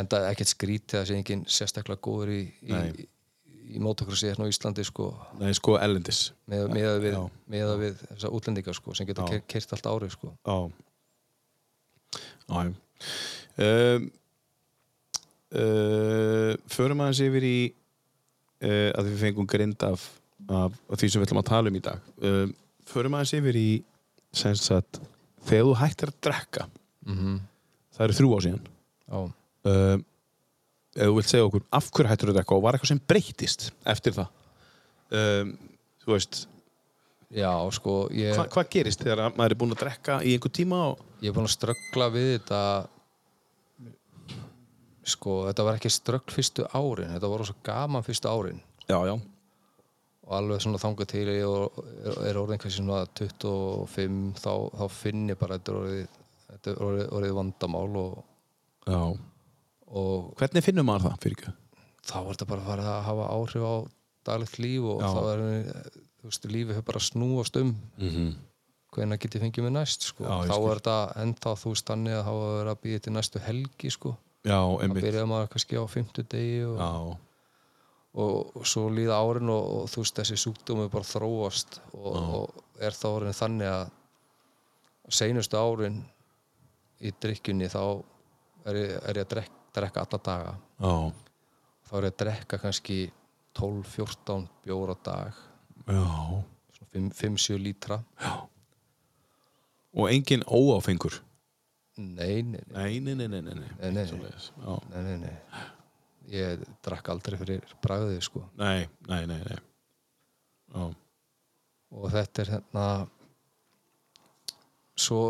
en 0.00 0.12
það 0.12 0.20
er 0.20 0.30
ekkert 0.30 0.52
skrítið 0.52 1.00
að 1.00 1.10
sé 1.10 1.18
enginn 1.18 1.44
sérstaklega 1.58 2.04
góður 2.06 2.32
í, 2.36 2.40
í, 2.62 2.80
í, 3.74 3.82
mótokrasi 3.82 4.30
hérna 4.30 4.48
á 4.48 4.52
Íslandi 4.52 4.86
sko, 4.86 5.10
nei 5.42 5.52
sko 5.58 5.76
ellendis 5.80 6.24
með, 6.46 6.66
með, 6.72 6.90
við, 7.04 7.18
Já. 7.18 7.22
með 7.56 7.76
við 7.82 8.00
þessar 8.06 8.38
útlendingar 8.38 8.78
sko, 8.78 8.96
sem 8.96 9.10
geta 9.10 9.28
kert 9.50 9.76
allt 9.76 9.90
árið 9.90 10.16
sko. 10.16 10.34
Já. 10.46 10.58
Um, 12.44 14.10
uh, 15.54 16.52
Förum 16.70 17.02
aðeins 17.04 17.22
yfir 17.24 17.46
í 17.46 17.56
uh, 18.64 18.90
að 18.98 19.10
við 19.10 19.20
fengum 19.22 19.48
grind 19.50 19.84
af, 19.86 20.06
af, 20.48 20.76
því 20.94 21.10
sem 21.10 21.22
við 21.22 21.28
ætlum 21.28 21.42
að 21.42 21.50
tala 21.50 21.72
um 21.72 21.78
í 21.78 21.82
dag. 21.84 22.12
Um, 22.20 22.54
Förum 22.84 23.16
aðeins 23.16 23.32
yfir 23.38 23.56
í 23.56 23.68
sagt, 24.34 25.00
þegar 25.46 25.68
þú 25.68 25.74
hættir 25.80 26.10
að 26.12 26.22
drekka 26.28 26.66
mm 27.08 27.36
það 27.94 28.06
eru 28.06 28.16
þrjú 28.18 28.30
á 28.34 28.38
síðan. 28.44 28.64
Já, 29.04 29.18
um, 29.70 30.02
ef 30.94 31.10
þú 31.10 31.14
vilt 31.18 31.30
segja 31.30 31.46
okkur 31.48 31.66
af 31.78 31.90
hverju 31.90 32.10
hættir 32.10 32.32
að 32.32 32.38
drekka 32.38 32.56
og 32.56 32.64
var 32.64 32.76
eitthvað 32.76 32.92
sem 32.92 33.02
breytist 33.12 33.68
eftir 33.94 34.16
það? 34.16 34.32
Um, 35.14 35.52
þú 36.02 36.14
veist, 36.14 36.40
já 37.34 37.50
sko 37.76 37.94
ég, 38.14 38.34
hva, 38.38 38.48
hvað 38.50 38.72
gerist 38.72 39.04
þegar 39.04 39.26
að 39.26 39.38
maður 39.38 39.54
er 39.54 39.60
búinn 39.60 39.76
að 39.76 39.84
drekka 39.84 40.18
í 40.22 40.34
einhver 40.34 40.54
tíma 40.54 40.80
og 40.92 41.04
ég 41.20 41.30
er 41.30 41.36
búin 41.36 41.48
að 41.48 41.54
ströggla 41.54 42.10
við 42.14 42.30
þetta 42.32 42.62
sko, 45.14 45.44
þetta 45.50 45.66
var 45.68 45.78
ekki 45.78 45.92
ströggl 45.92 46.34
fyrstu 46.34 46.66
árin 46.72 47.12
þetta 47.12 47.30
var 47.30 47.46
svo 47.46 47.56
gaman 47.66 48.06
fyrstu 48.06 48.30
árin. 48.30 48.60
Já, 48.88 48.98
já, 49.08 49.14
og 50.24 50.36
alveg 50.38 50.62
svona 50.64 50.80
þangað 50.80 51.10
til 51.12 51.26
ég 51.28 51.42
er, 51.44 52.20
er 52.30 52.38
orðin 52.40 52.60
kannski 52.62 52.80
svona 52.80 53.02
25 53.20 54.40
þá, 54.40 54.52
þá 54.78 54.84
finn 54.92 55.28
ég 55.28 55.38
bara 55.40 55.58
þetta 55.58 55.76
orðið, 55.80 56.06
þetta 56.48 56.76
orðið, 56.86 57.10
orðið 57.18 57.36
vandamál 57.40 57.98
og, 58.00 58.24
og 59.94 60.32
hvernig 60.40 60.64
finnum 60.64 60.88
maður 60.88 61.10
það 61.10 61.20
fyrir 61.26 61.38
ekki? 61.38 61.54
þá 62.04 62.16
er 62.20 62.32
þetta 62.32 62.48
bara 62.48 62.64
að 62.64 62.70
fara 62.70 62.88
að 62.94 63.04
hafa 63.08 63.28
áhrif 63.36 63.64
á 63.64 63.74
daglegt 64.24 64.58
líf 64.60 64.88
og 64.94 65.04
Já. 65.04 65.08
þá 65.12 65.20
er 65.34 65.44
veist, 66.24 66.48
lífið 66.48 66.82
bara 66.88 67.00
snúast 67.00 67.56
um 67.60 67.74
Mm 67.98 68.08
-hmm. 68.10 68.34
hvenær 68.94 69.18
get 69.18 69.34
ég 69.34 69.42
fengið 69.42 69.62
mig 69.64 69.72
næst 69.72 70.02
sko. 70.02 70.24
Já, 70.24 70.48
þá 70.48 70.56
er 70.70 70.78
þetta 70.78 70.98
ennþá 71.22 71.54
þú 71.60 71.68
veist 71.72 71.86
þannig 71.90 72.14
að 72.14 72.24
hafa 72.24 72.46
verið 72.58 72.72
að 72.72 72.82
býja 72.82 72.98
til 73.00 73.12
næstu 73.12 73.38
helgi 73.38 73.90
sko. 73.90 74.16
Já, 74.44 74.60
þá 74.78 74.92
byrjaði 74.94 75.26
maður 75.26 75.48
kannski 75.48 75.76
á 75.76 75.84
fimmtu 75.88 76.22
degi 76.22 76.64
og, 76.64 76.78
Já, 76.78 77.16
og, 78.14 78.52
og 78.56 78.66
svo 78.68 78.86
líða 78.94 79.16
árin 79.18 79.50
og, 79.52 79.64
og 79.80 79.88
þú 79.90 80.04
veist 80.04 80.20
þessi 80.20 80.38
sjúkdómi 80.44 80.86
bara 80.92 81.08
þróast 81.08 81.80
og, 81.98 82.14
og 82.14 82.80
er 82.84 82.94
þá 82.94 83.06
orðin 83.10 83.38
þannig 83.40 83.70
að 83.72 83.84
seinustu 85.18 85.58
árin 85.60 86.00
í 87.04 87.12
drikkjunni 87.20 87.68
þá 87.72 87.82
er 88.70 88.78
ég, 88.80 88.94
er 89.04 89.20
ég 89.20 89.26
að 89.26 89.32
drekka, 89.34 89.60
drekka 89.76 90.04
alla 90.06 90.20
daga. 90.30 90.54
Já, 90.80 90.94
þá 91.88 91.92
er 91.98 92.06
ég 92.06 92.14
að 92.14 92.18
drekka 92.22 92.60
kannski 92.62 92.98
12-14 93.58 94.48
bjór 94.64 94.94
á 94.94 94.96
dag. 95.10 95.42
Já. 95.90 96.06
5-7 96.94 97.58
lítra. 97.58 98.00
Og 99.94 100.08
engin 100.10 100.42
óáfengur? 100.46 101.20
Nei, 101.98 102.42
nei, 102.42 102.62
nei, 102.70 103.00
Nei, 103.00 103.00
nei, 103.00 103.14
nei, 103.14 103.28
nei, 103.28 103.42
nei, 103.42 103.54
nei. 103.54 105.18
nei, 105.18 105.34
ég 106.32 106.62
drakk 106.84 107.10
aldrei 107.12 107.38
fyrir 107.40 107.74
bragðið 107.84 108.22
sko. 108.24 108.44
Nei, 108.60 108.86
nei, 109.08 109.24
nei, 109.30 109.40
nei. 109.44 109.60
Og 111.94 112.08
þetta 112.10 112.42
er 112.42 112.52
hérna 112.56 112.86
svo 114.98 115.20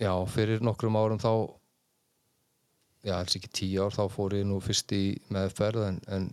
já, 0.00 0.12
fyrir 0.32 0.64
nokkrum 0.64 0.98
árum 0.98 1.20
þá 1.22 1.32
já, 3.06 3.14
alls 3.18 3.38
ekki 3.38 3.52
tíu 3.60 3.86
ár 3.86 3.94
þá 3.94 4.04
fór 4.10 4.38
ég 4.38 4.46
nú 4.48 4.58
fyrst 4.64 4.92
í 4.96 5.04
meðferð 5.34 5.86
en, 5.90 6.00
en 6.10 6.30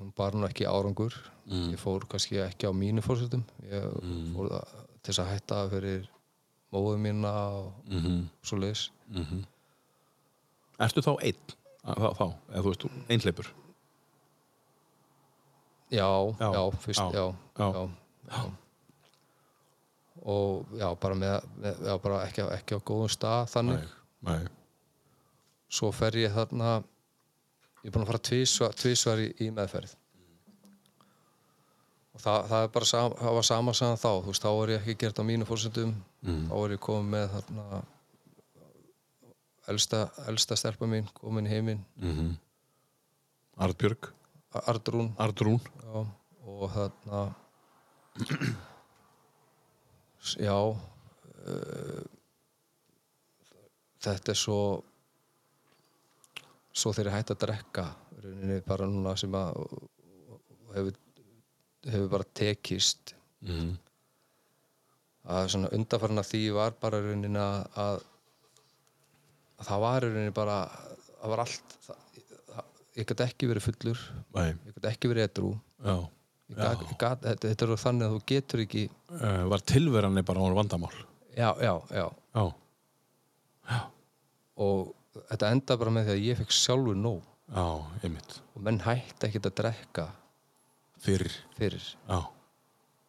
hún 0.00 0.12
bar 0.16 0.36
nú 0.36 0.48
ekki 0.48 0.68
árangur. 0.68 1.16
Ég 1.50 1.80
fór 1.80 2.04
kannski 2.06 2.38
ekki 2.44 2.68
á 2.68 2.72
mínu 2.76 3.02
fórsetum 3.02 3.42
ég 3.66 3.86
fór 4.36 4.52
það 4.52 4.74
til 5.00 5.12
þess 5.12 5.22
að 5.22 5.30
hætta 5.32 5.60
fyrir 5.72 6.04
móðu 6.70 6.98
mína 7.02 7.32
og 7.58 7.72
mm 7.88 8.00
-hmm. 8.04 8.20
svo 8.42 8.58
leis 8.58 8.90
Ertu 10.78 11.02
þá 11.02 11.16
einn? 11.20 11.59
Þá, 11.80 12.06
þá, 12.18 12.24
eða 12.52 12.62
þú 12.64 12.70
veist, 12.72 12.86
einhleipur 13.08 13.50
já, 15.90 16.06
Já, 16.38 16.48
já, 16.54 16.62
fyrst, 16.84 17.00
já, 17.16 17.24
já, 17.58 17.68
já. 18.30 18.42
og 20.22 20.66
já, 20.76 20.88
bara 21.00 21.16
með, 21.18 21.50
já, 21.64 21.94
bara 22.04 22.22
ekki, 22.28 22.44
ekki 22.60 22.76
á 22.76 22.80
góðum 22.84 23.10
stað 23.10 23.48
þannig. 23.56 23.92
Nei 24.28 24.42
svo 25.70 25.92
fer 25.94 26.16
ég 26.18 26.32
þarna 26.34 26.80
ég 26.80 27.88
er 27.88 27.92
búinn 27.94 28.02
að 28.04 28.10
fara 28.10 28.22
tvísvar, 28.26 28.72
tvísvar 28.76 29.20
í, 29.22 29.28
í 29.38 29.50
meðferð. 29.54 29.92
Og 32.10 32.22
það, 32.24 32.48
það 32.50 32.64
er 32.64 32.72
bara 32.74 32.88
sam, 32.90 33.14
það 33.20 33.36
var 33.38 33.46
sama 33.46 33.74
saman 33.78 34.00
þá, 34.02 34.08
þú 34.10 34.32
veist, 34.32 34.42
þá 34.44 34.50
er 34.64 34.72
ég 34.74 34.80
ekki 34.82 34.96
gert 35.04 35.20
á 35.22 35.24
mínu 35.30 35.46
fórsendum, 35.48 35.92
þá 36.26 36.54
er 36.64 36.74
ég 36.74 36.82
komið 36.82 37.12
með 37.14 37.28
þarna 37.36 37.82
elsta, 39.70 40.08
elsta 40.30 40.58
stelpa 40.58 40.86
mín 40.90 41.06
komin 41.14 41.46
heiminn, 41.46 41.84
mm 41.96 42.12
-hmm. 42.16 42.30
Arnbjörg 43.56 44.12
Ardrún 44.66 45.14
Ardrún 45.18 45.60
já, 45.60 46.06
og 46.44 46.70
þarna 46.74 47.34
já 50.46 50.58
uh, 50.58 50.74
þetta 54.00 54.32
er 54.32 54.38
svo 54.38 54.82
svo 56.72 56.92
þegar 56.94 57.10
ég 57.10 57.16
hætti 57.18 57.34
að 57.34 57.42
drekka 57.44 57.84
rauninni 58.22 58.60
bara 58.66 58.88
núna 58.88 59.16
sem 59.18 59.34
að 59.34 59.54
hefur, 60.74 60.98
hefur 61.86 62.10
bara 62.12 62.28
tekist. 62.34 63.14
Mm. 63.40 63.78
að 65.30 65.46
svona 65.52 65.68
undarfarna 65.76 66.22
því 66.24 66.40
var 66.52 66.74
bara 66.80 66.98
að, 67.00 67.66
að 67.80 68.02
það 69.66 69.82
var 69.84 70.06
bara 70.36 70.56
það 71.20 71.34
var 71.34 71.42
allt 71.44 71.76
það, 71.86 72.06
það, 72.54 72.70
ég 73.00 73.10
gæti 73.10 73.26
ekki 73.26 73.50
verið 73.50 73.66
fullur 73.68 74.06
Nei, 74.36 74.48
ég 74.48 74.78
gæti 74.78 74.90
ekki 74.94 75.12
verið 75.12 75.28
já. 75.84 75.98
Gat, 76.98 77.22
þetta, 77.22 77.50
er 77.54 77.76
þannig 77.78 78.06
að 78.08 78.14
þú 78.16 78.22
getur 78.26 78.62
ekki 78.64 78.80
uh, 79.14 79.44
Var 79.52 79.62
tilveranni 79.70 80.24
bara 80.26 80.42
án 80.42 80.56
vandamál? 80.58 80.94
Já, 81.36 81.52
já, 81.62 81.74
já. 81.94 82.06
Já, 82.34 82.46
og 84.58 84.90
þetta 85.30 85.50
enda 85.54 85.76
bara 85.78 85.92
með 85.94 86.08
því 86.08 86.16
að 86.16 86.24
ég 86.26 86.40
fekk 86.40 86.56
sjálfur 86.56 86.98
nóg. 86.98 87.28
Já, 87.50 87.66
og 88.54 88.64
menn 88.66 88.80
hætti 88.82 89.28
ekkert 89.28 89.48
að 89.50 89.54
drekka 89.60 90.06
Fyrir. 91.00 91.36
fyrir. 91.56 91.86
Já, 92.10 92.18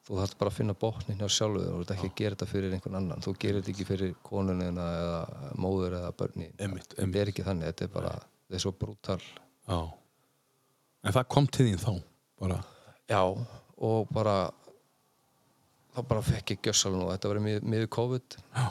þú 0.08 0.18
þarf 0.18 0.38
bara 0.40 0.52
að 0.52 0.58
finna 0.58 0.74
botnin 0.82 1.20
hjá 1.22 1.28
sjálfur 1.30 1.68
og 1.68 1.76
þú 1.76 1.82
ert 1.86 1.92
ekki 1.96 2.10
að 2.10 2.16
gera 2.22 2.36
þetta 2.36 2.48
fyrir 2.52 2.74
einhvern 2.76 2.98
annan. 3.00 3.22
Þú 3.22 3.34
gerir 3.40 3.62
þetta 3.62 3.74
ekki 3.76 3.86
fyrir 3.92 4.14
konunina 4.26 4.86
eða 5.02 5.20
móður 5.62 5.98
eða 6.00 6.12
börni 6.18 6.48
Einmitt, 6.58 6.96
þetta 6.98 7.22
er 7.22 7.32
ekki 7.34 7.46
þannig, 7.46 7.68
þetta 7.72 7.86
er 7.88 7.94
bara 7.94 8.14
þetta 8.18 8.58
er 8.60 8.64
svo 8.66 8.72
brútal. 8.82 9.20
En 11.02 11.14
það 11.16 11.28
kom 11.34 11.48
til 11.48 11.68
þín 11.70 11.82
þá 11.82 11.92
bara? 12.42 12.58
Já, 13.10 13.22
og 13.82 14.12
bara 14.14 14.36
þá 15.96 16.02
bara 16.08 16.22
fekk 16.26 16.54
ég 16.56 16.62
gjössalun 16.70 17.06
og 17.06 17.12
þetta 17.14 17.32
var 17.34 17.42
mið, 17.46 17.60
miður 17.68 17.90
COVID. 17.98 18.38
Já. 18.56 18.68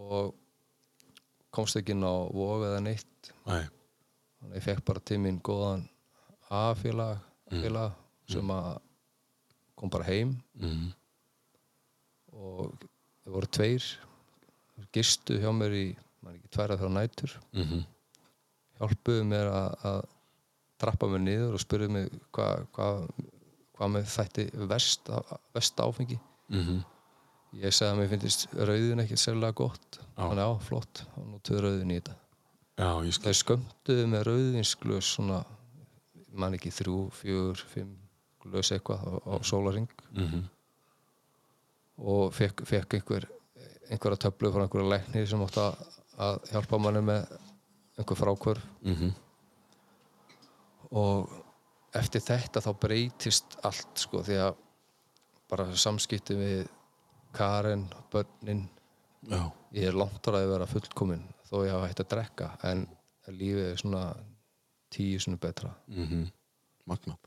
og 0.00 0.34
komst 1.52 1.76
ekki 1.76 1.92
inn 1.92 2.04
á 2.06 2.14
vog 2.32 2.62
eða 2.64 2.80
neitt. 2.84 3.32
Nei. 3.46 3.64
ég 4.54 4.62
fekk 4.64 4.84
bara 4.86 5.00
mín 5.18 5.40
góðan 5.44 5.88
A-félag 6.50 7.18
Mm. 7.50 7.92
sem 8.30 8.50
að 8.54 8.78
kom 9.80 9.92
bara 9.92 10.08
heim. 10.08 10.36
Mm. 10.60 10.90
og 12.36 12.76
það 13.24 13.34
voru 13.34 13.48
tveir. 13.56 13.88
Gistu 14.94 15.36
hjá 15.40 15.50
mér 15.52 15.74
í 15.76 15.86
tværa 16.52 16.76
þrjá 16.78 16.92
nætur. 16.92 17.34
Mm 17.56 17.82
hjálpuðu 18.80 19.26
mér 19.28 19.50
að, 19.52 20.00
trappa 20.80 21.10
mér 21.12 21.20
niður 21.20 21.58
og 21.58 21.60
spurðu 21.60 21.90
mig 21.92 22.08
hvað 22.32 22.62
hva, 22.72 22.86
hva 23.76 23.88
með 23.92 24.08
þætti 24.14 24.46
vest, 24.70 25.10
vest 25.52 25.82
áfengi. 25.84 26.16
-hmm. 26.48 26.80
ég 27.60 27.74
segði 27.76 27.90
að 27.90 27.98
mér 27.98 28.08
finnist 28.14 28.46
rauðin 28.56 29.04
ekkert 29.04 29.20
sérlega 29.20 29.58
gott. 29.60 30.00
Þannig 30.16 30.48
á, 30.48 30.52
flott, 30.64 31.04
nú 31.16 31.40
töður 31.44 31.66
rauðin 31.68 31.92
í 31.92 32.00
þetta. 32.00 32.16
Já, 32.80 32.90
þeir 33.20 33.38
skömmtuðu 33.42 34.06
með 34.08 34.24
rauðinsglös 34.30 35.12
svona, 35.16 35.44
man 36.32 36.56
ekki 36.56 36.72
þrjú, 36.72 37.10
fjögur, 37.12 37.60
fimm 37.74 37.99
glös 38.50 38.72
eitthvað 38.74 39.04
á, 39.06 39.12
á 39.30 39.34
sólaring 39.42 39.88
Mm 40.10 40.48
og 42.00 42.32
fekk, 42.32 42.62
fekk 42.64 42.94
einhver 42.96 43.26
einhverja 43.90 44.16
töflu 44.24 44.50
frá 44.54 44.62
einhverja 44.64 44.88
læknir 44.88 45.26
sem 45.28 45.42
átti 45.44 45.60
að, 45.60 46.38
hjálpa 46.52 46.78
manni 46.80 47.02
með 47.04 47.34
einhver 47.98 48.16
frákvörf 48.16 48.62
-hmm. 48.84 49.12
og 50.90 51.30
eftir 51.94 52.20
þetta 52.20 52.62
þá 52.64 52.72
breytist 52.80 53.58
allt 53.62 53.98
sko 53.98 54.22
því 54.22 54.38
að 54.46 54.54
bara 55.50 55.76
samskipti 55.76 56.34
við 56.34 56.68
Karen, 57.32 57.88
börnin 58.10 58.68
Já. 59.28 59.50
ég 59.72 59.86
er 59.88 59.94
langt 59.94 60.28
ára 60.28 60.42
að 60.42 60.50
vera 60.50 60.66
fullkomin 60.66 61.28
þó 61.50 61.64
ég 61.66 61.72
hafa 61.72 61.86
hægt 61.86 62.00
að 62.00 62.10
drekka 62.14 62.50
en 62.62 62.86
lífið 63.26 63.72
er 63.72 63.76
svona 63.76 64.04
tíu 64.90 65.18
svona 65.20 65.38
betra 65.38 65.74
Mm 65.86 66.06
-hmm. 66.06 66.32
Magnað. 66.86 67.18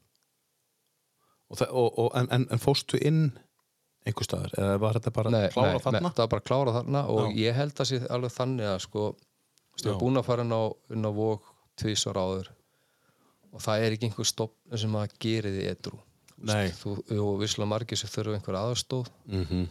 Og, 1.54 1.60
það- 1.60 1.74
og, 1.80 1.90
og, 2.02 2.08
en, 2.18 2.30
en, 2.34 2.48
en 2.52 2.62
fórstu 2.62 2.98
inn 3.06 3.22
einhver 4.08 4.28
staðar? 4.28 4.56
Eða 4.58 4.80
var 4.84 4.98
þetta 5.00 5.14
bara 5.16 5.34
nei, 5.34 5.44
klára 5.54 5.76
nei, 5.76 5.84
þarna? 5.86 6.02
Nei, 6.02 6.16
það 6.16 6.24
var 6.26 6.32
bara 6.34 6.48
klára 6.50 6.76
þarna 6.80 7.04
og 7.14 7.38
ég 7.40 7.60
held 7.60 7.78
að 7.78 7.90
sé 7.92 8.00
alveg 8.10 8.34
þannig 8.36 8.72
að 8.72 8.80
sko 8.88 9.04
ég 9.14 9.86
Já. 9.86 9.92
var 9.92 10.02
búin 10.02 10.22
að 10.22 10.28
fara 10.30 10.46
inn 10.48 10.56
á, 10.58 10.64
inn 10.94 11.08
á 11.08 11.12
vók 11.14 11.54
tvísar 11.80 12.20
áður 12.20 12.50
og 13.54 13.62
það 13.64 13.86
er 13.86 13.96
ekki 13.96 14.10
einhver 14.10 14.28
stopn 14.30 14.82
sem 14.82 14.98
að 14.98 15.16
geri 15.22 15.54
því 15.54 15.70
edru 15.70 16.02
Nei. 16.44 16.74
þú, 16.76 16.98
þú 17.08 17.30
visslega 17.40 17.70
margir 17.70 18.00
sem 18.02 18.12
þurfa 18.12 18.38
einhver 18.40 18.60
aðstóð 18.60 19.14
Mm 19.30 19.70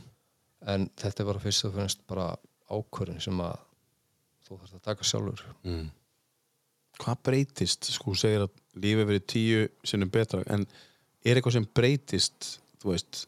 en 0.70 0.88
þetta 0.98 1.22
er 1.22 1.26
bara 1.26 1.42
fyrst 1.42 1.66
og 1.66 1.74
finnst 1.76 2.04
bara 2.06 2.28
ákvörðin 2.72 3.22
sem 3.22 3.40
að 3.42 3.58
þú 4.46 4.58
þarfst 4.60 4.76
að 4.78 4.84
taka 4.86 5.08
sjálfur 5.08 5.44
mm. 5.66 5.90
Hvað 7.02 7.22
breytist? 7.26 7.88
Sko, 7.90 8.12
segir 8.18 8.44
að 8.44 8.52
lífið 8.78 9.08
verið 9.08 9.24
tíu 9.32 9.62
sinnum 9.88 10.10
betra 10.12 10.42
en 10.52 10.66
er 11.24 11.38
eitthvað 11.38 11.56
sem 11.58 11.66
breytist 11.76 12.48
þú 12.82 12.92
veist, 12.94 13.24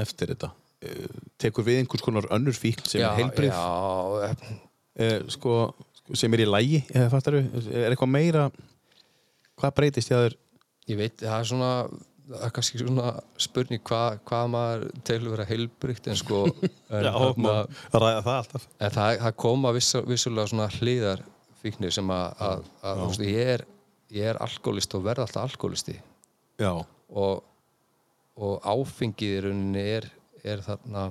eftir 0.00 0.32
þetta? 0.34 0.52
Eh, 0.80 1.08
Tekur 1.40 1.64
við 1.66 1.80
einhvers 1.82 2.04
konar 2.04 2.28
önnur 2.32 2.56
fíkn 2.56 2.86
sem 2.88 3.02
er 3.04 3.18
heilbrið? 3.18 3.52
já, 3.54 4.36
Eh, 5.00 5.20
sko, 5.32 5.72
sem 6.18 6.32
er 6.34 6.42
í 6.42 6.46
lægi 6.50 6.80
er 6.92 7.92
eitthvað 7.94 8.10
meira 8.10 8.48
hvað 9.60 9.74
breytist 9.76 10.10
í 10.10 10.14
að 10.16 10.24
þér? 10.26 10.34
Ég 10.90 10.98
veit, 10.98 11.16
það 11.22 11.36
er 11.38 11.48
svona 11.50 11.68
það 12.30 12.44
er 12.46 12.52
kannski 12.56 12.78
svona 12.80 13.10
spurning 13.42 13.80
hvað, 13.86 14.18
hvað 14.28 14.48
maður 14.52 14.84
telur 15.06 15.32
vera 15.34 15.46
heilbrygt 15.48 16.06
en 16.10 16.18
sko 16.18 16.42
en, 16.90 17.06
þarna- 17.06 17.54
ræða 17.94 18.22
það 18.26 18.36
alltaf. 18.36 18.66
en 18.80 18.94
það, 18.96 19.18
það 19.24 19.36
koma 19.44 19.72
vissu, 19.76 20.02
vissulega 20.06 20.50
svona 20.52 20.68
hliðar 20.78 21.22
fíknir 21.62 21.92
sem 21.94 22.12
að, 22.14 22.44
ég 23.30 23.52
er 23.56 23.64
er 24.30 24.38
alkoholist 24.42 24.94
og 24.98 25.04
verð 25.06 25.24
alltaf 25.26 25.48
alkoholisti 25.50 25.96
já, 26.60 26.72
og, 27.10 27.42
og 28.40 28.60
áfengið 28.70 29.36
í 29.36 29.40
rauninni 29.46 29.82
er, 29.96 30.06
er 30.44 30.62
þarna 30.66 31.08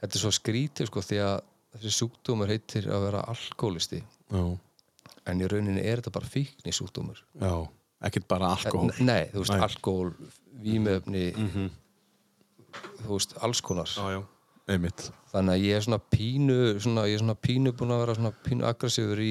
þetta 0.00 0.12
er 0.12 0.22
svo 0.22 0.32
skrítið 0.36 0.90
sko 0.90 1.02
því 1.04 1.20
að 1.24 1.36
þessi 1.76 1.92
sjúkdómur 1.98 2.52
heitir 2.52 2.86
að 2.92 3.06
vera 3.08 3.24
alkoholisti 3.32 4.02
já, 4.02 4.44
en 5.26 5.40
í 5.42 5.48
rauninni 5.50 5.82
er 5.84 6.00
þetta 6.02 6.14
bara 6.18 6.30
fíkni 6.36 6.72
sjúkdómur 6.76 7.22
já 7.40 7.54
ekkert 8.06 8.26
bara 8.28 8.50
alkohól. 8.52 8.90
N- 9.00 9.06
Nei, 9.08 9.22
þú 9.32 9.40
veist, 9.40 9.52
Nei. 9.56 9.62
alkohól, 9.64 10.10
vímöfni 10.62 11.22
þú 13.00 13.08
veist, 13.14 13.32
alls 13.42 13.62
konar. 13.64 13.88
Já, 13.88 14.18
já, 14.18 14.20
þannig 15.32 15.54
að 15.54 15.62
ég 15.64 15.78
er 15.78 15.84
svona 15.86 15.98
pínu 16.12 16.56
svona, 16.84 17.06
ég 17.08 17.16
er 17.16 17.22
svona 17.22 17.36
pínu 17.46 17.72
búin 17.78 17.94
að 17.94 18.02
vera 18.04 18.16
svona 18.18 18.32
pínu 18.44 18.66
aggressífur 18.68 19.22
í 19.24 19.30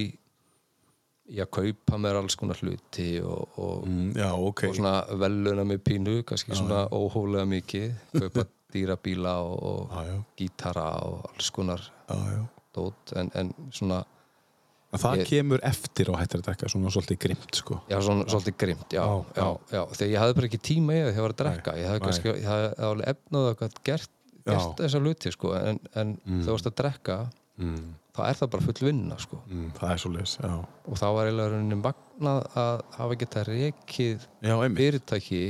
í 1.31 1.39
að 1.41 1.49
kaupa 1.57 1.97
mér 2.01 2.19
alls 2.19 2.35
konar 2.37 2.59
hluti 2.61 3.07
og, 3.25 3.55
og, 3.57 3.85
mm, 3.89 4.11
já, 4.19 4.27
ok. 4.37 4.65
og 4.69 4.75
svona 4.77 4.95
veluna 5.23 5.63
mig 5.65 5.79
pínu 5.85 6.19
kannski 6.27 6.53
svona 6.57 6.83
óhólega 6.93 7.45
mikið 7.49 7.95
kaupa 8.19 8.45
dýra 8.75 8.97
bíla 8.99 9.37
og, 9.41 9.55
og 9.63 9.93
já, 9.95 10.03
já, 10.11 10.17
gítara 10.37 10.89
og 11.07 11.23
alls 11.31 11.49
konar 11.55 11.81
já, 12.09 12.17
já. 12.35 12.43
dót 12.75 13.15
en, 13.15 13.31
en 13.35 13.53
svona, 13.71 14.03
En 14.95 14.99
það 15.01 15.17
Ég- 15.19 15.27
kemur 15.27 15.59
eftir 15.67 16.07
og 16.13 16.15
hættir 16.21 16.39
að 16.39 16.45
drekka 16.45 16.69
svona 16.71 16.91
svolítið 16.93 17.17
grimt 17.19 17.57
sko. 17.57 17.81
Já, 17.89 17.97
svona 18.05 18.23
svolítið 18.31 18.55
grimt 18.61 18.93
já, 18.95 19.01
Já, 19.03 19.25
já, 19.35 19.47
já, 19.73 19.81
þegar 19.97 20.11
ég 20.13 20.21
hafði 20.21 20.35
bara 20.37 20.47
ekki 20.47 20.59
tíma 20.69 20.93
í 20.95 20.99
það 21.01 21.09
þegar 21.09 21.17
ég 21.17 21.25
var 21.25 21.33
að 21.33 21.41
drekka, 21.41 21.73
ég 21.81 21.89
hafði 21.89 22.03
kannski 22.05 22.29
ég 22.29 22.45
hafði 22.47 22.69
alveg 22.89 23.09
efnað 23.11 23.47
að 23.49 23.57
gert, 23.59 23.81
gert 23.89 24.11
Já. 24.45 24.59
þessa 24.79 25.01
hluti 25.01 25.33
sko, 25.35 25.51
en, 25.57 25.79
en 25.99 26.13
þegar 26.21 26.45
þú 26.45 26.53
varst 26.55 26.69
að 26.69 26.77
drekka 26.79 27.17
mm, 27.59 27.83
þá 28.15 28.21
er 28.29 28.39
það 28.39 28.51
bara 28.53 28.65
full 28.65 28.87
vinna 28.87 29.17
sko. 29.19 29.41
Mm, 29.49 29.67
það 29.75 29.91
er 29.91 30.01
svolítið, 30.03 30.33
já. 30.45 30.55
Og 30.87 30.99
þá 31.01 31.05
var 31.17 31.29
eiginlega 31.29 31.51
rauninni 31.53 31.77
magnað 31.81 32.41
að 32.61 32.83
hafa 32.95 33.17
geta 33.21 33.43
rekið 33.49 34.25
já, 34.45 34.55
fyrirtæki 34.79 35.43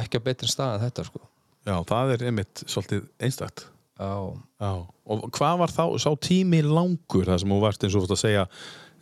ekki 0.00 0.20
að 0.20 0.26
betri 0.30 0.50
stað 0.50 0.78
en 0.78 0.84
þetta 0.86 1.06
sko. 1.10 1.22
Já, 1.64 1.76
það 1.88 2.14
er 2.14 2.26
einmitt 2.28 2.64
svolítið 2.66 3.04
einstakt. 3.24 3.66
Já, 3.94 4.14
já, 4.58 4.70
og 5.06 5.26
hvað 5.36 5.60
var 5.60 5.70
þá, 5.70 5.84
sá 6.02 6.10
tími 6.18 6.64
langur 6.66 7.28
það 7.28 7.44
sem 7.44 7.52
þú 7.54 7.60
varst 7.62 7.84
eins 7.86 7.94
og 7.94 8.02
fórst 8.02 8.16
að 8.16 8.22
segja 8.24 8.46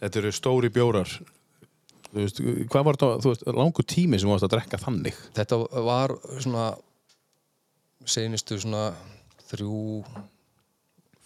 þetta 0.02 0.20
eru 0.20 0.32
stóri 0.36 0.70
bjórar. 0.74 1.14
Veist, 2.12 2.42
hvað 2.68 2.84
var 2.90 2.98
það, 3.00 3.14
þú 3.24 3.32
veist, 3.32 3.46
langur 3.56 3.86
tími 3.88 4.20
sem 4.20 4.28
þú 4.28 4.34
varst 4.34 4.46
að 4.50 4.54
drekka 4.58 4.82
þannig? 4.82 5.20
Þetta 5.38 5.58
var 5.88 6.12
svona 6.34 6.66
seinustu 8.04 8.58
svona 8.60 8.90
þrjú 9.48 10.02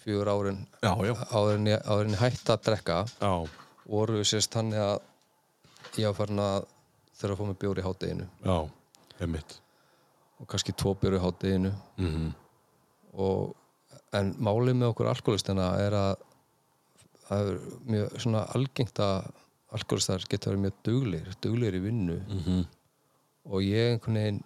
fjögur 0.07 0.31
árin 0.31 0.63
já, 0.83 0.93
já, 1.09 1.15
áður 1.35 1.59
en 1.59 1.69
ég, 1.73 1.85
áður 1.85 2.07
en 2.07 2.17
ég 2.17 2.23
hætti 2.23 2.55
að 2.55 2.65
drekka 2.69 2.99
já, 3.11 3.33
voru 3.91 4.25
sérst 4.25 4.55
þannig 4.55 4.83
að 4.85 6.01
ég 6.01 6.09
var 6.11 6.19
farin 6.21 6.43
að 6.45 6.67
þurfa 7.17 7.33
að 7.35 7.39
fá 7.41 7.47
mig 7.51 7.61
bjór 7.63 7.81
í 7.81 7.87
hátteginu 7.87 8.27
og 10.37 10.51
kannski 10.53 10.75
tvo 10.77 10.95
bjór 11.01 11.19
í 11.19 11.23
hátteginu 11.25 11.73
mm 11.97 12.35
og 13.17 13.55
en 14.13 14.35
málið 14.45 14.77
með 14.77 14.91
okkur 14.93 15.09
alkoholistina 15.09 15.71
er 15.81 15.95
að 15.97 16.25
það 17.27 17.51
er 17.51 17.61
mjög 17.91 18.19
svona 18.23 18.43
algengt 18.55 19.01
að 19.03 19.31
alkoholistar 19.77 20.27
geta 20.31 20.51
verið 20.51 20.65
mjög 20.67 20.77
duglir 20.89 21.31
duglir 21.43 21.75
í 21.75 21.81
vinnu. 21.81 22.19
-hmm. 22.29 22.67
og 23.51 23.63
ég 23.63 23.93
einhvern 23.95 24.19
veginn 24.21 24.43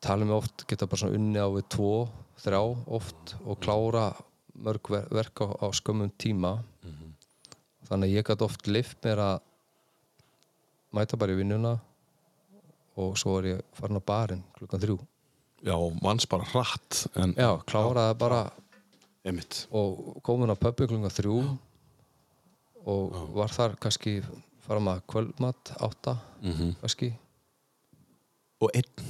tala 0.00 0.24
mig 0.24 0.36
oft 0.36 0.66
geta 0.68 0.86
bara 0.86 0.96
svona 0.96 1.16
unni 1.18 1.38
á 1.38 1.48
við 1.48 1.68
tvo 1.68 2.08
þrjá 2.44 2.60
oft 2.98 3.34
og 3.44 3.60
klára 3.64 4.10
mörg 4.54 4.90
ver 4.92 5.08
verk 5.10 5.40
á, 5.42 5.46
á 5.64 5.66
skömmum 5.74 6.12
tíma. 6.20 6.58
Þannig 7.88 8.10
að 8.10 8.14
ég 8.16 8.28
gæti 8.28 8.46
oft 8.46 8.68
lift 8.70 9.00
mér 9.04 9.20
að 9.20 9.40
mæta 10.94 11.18
bara 11.20 11.34
í 11.34 11.38
vinnuna 11.40 11.74
og 13.00 13.18
svo 13.18 13.38
er 13.40 13.50
ég 13.50 13.64
farin 13.76 14.00
á 14.00 14.04
barinn 14.04 14.44
klukkan 14.56 14.82
þrjú. 14.82 14.98
Já, 15.64 15.74
vans 16.04 16.26
bara 16.28 16.46
hratt 16.52 17.06
en, 17.16 17.34
já, 17.36 17.50
kláraði 17.66 18.16
bara 18.20 18.40
einmitt. 19.24 19.64
og 19.72 20.20
komin 20.22 20.52
á 20.52 20.56
pubbi 20.56 20.88
klukkan 20.88 21.12
þrjú 21.12 21.38
og 22.84 23.16
var 23.34 23.52
þar 23.52 23.76
kannski 23.80 24.18
fara 24.64 24.80
maður 24.80 25.06
kvöldmatt 25.08 25.74
átta 25.80 26.18
mm 26.44 26.76
kannski. 26.80 27.12
Og 28.62 28.70
einn, 28.72 29.08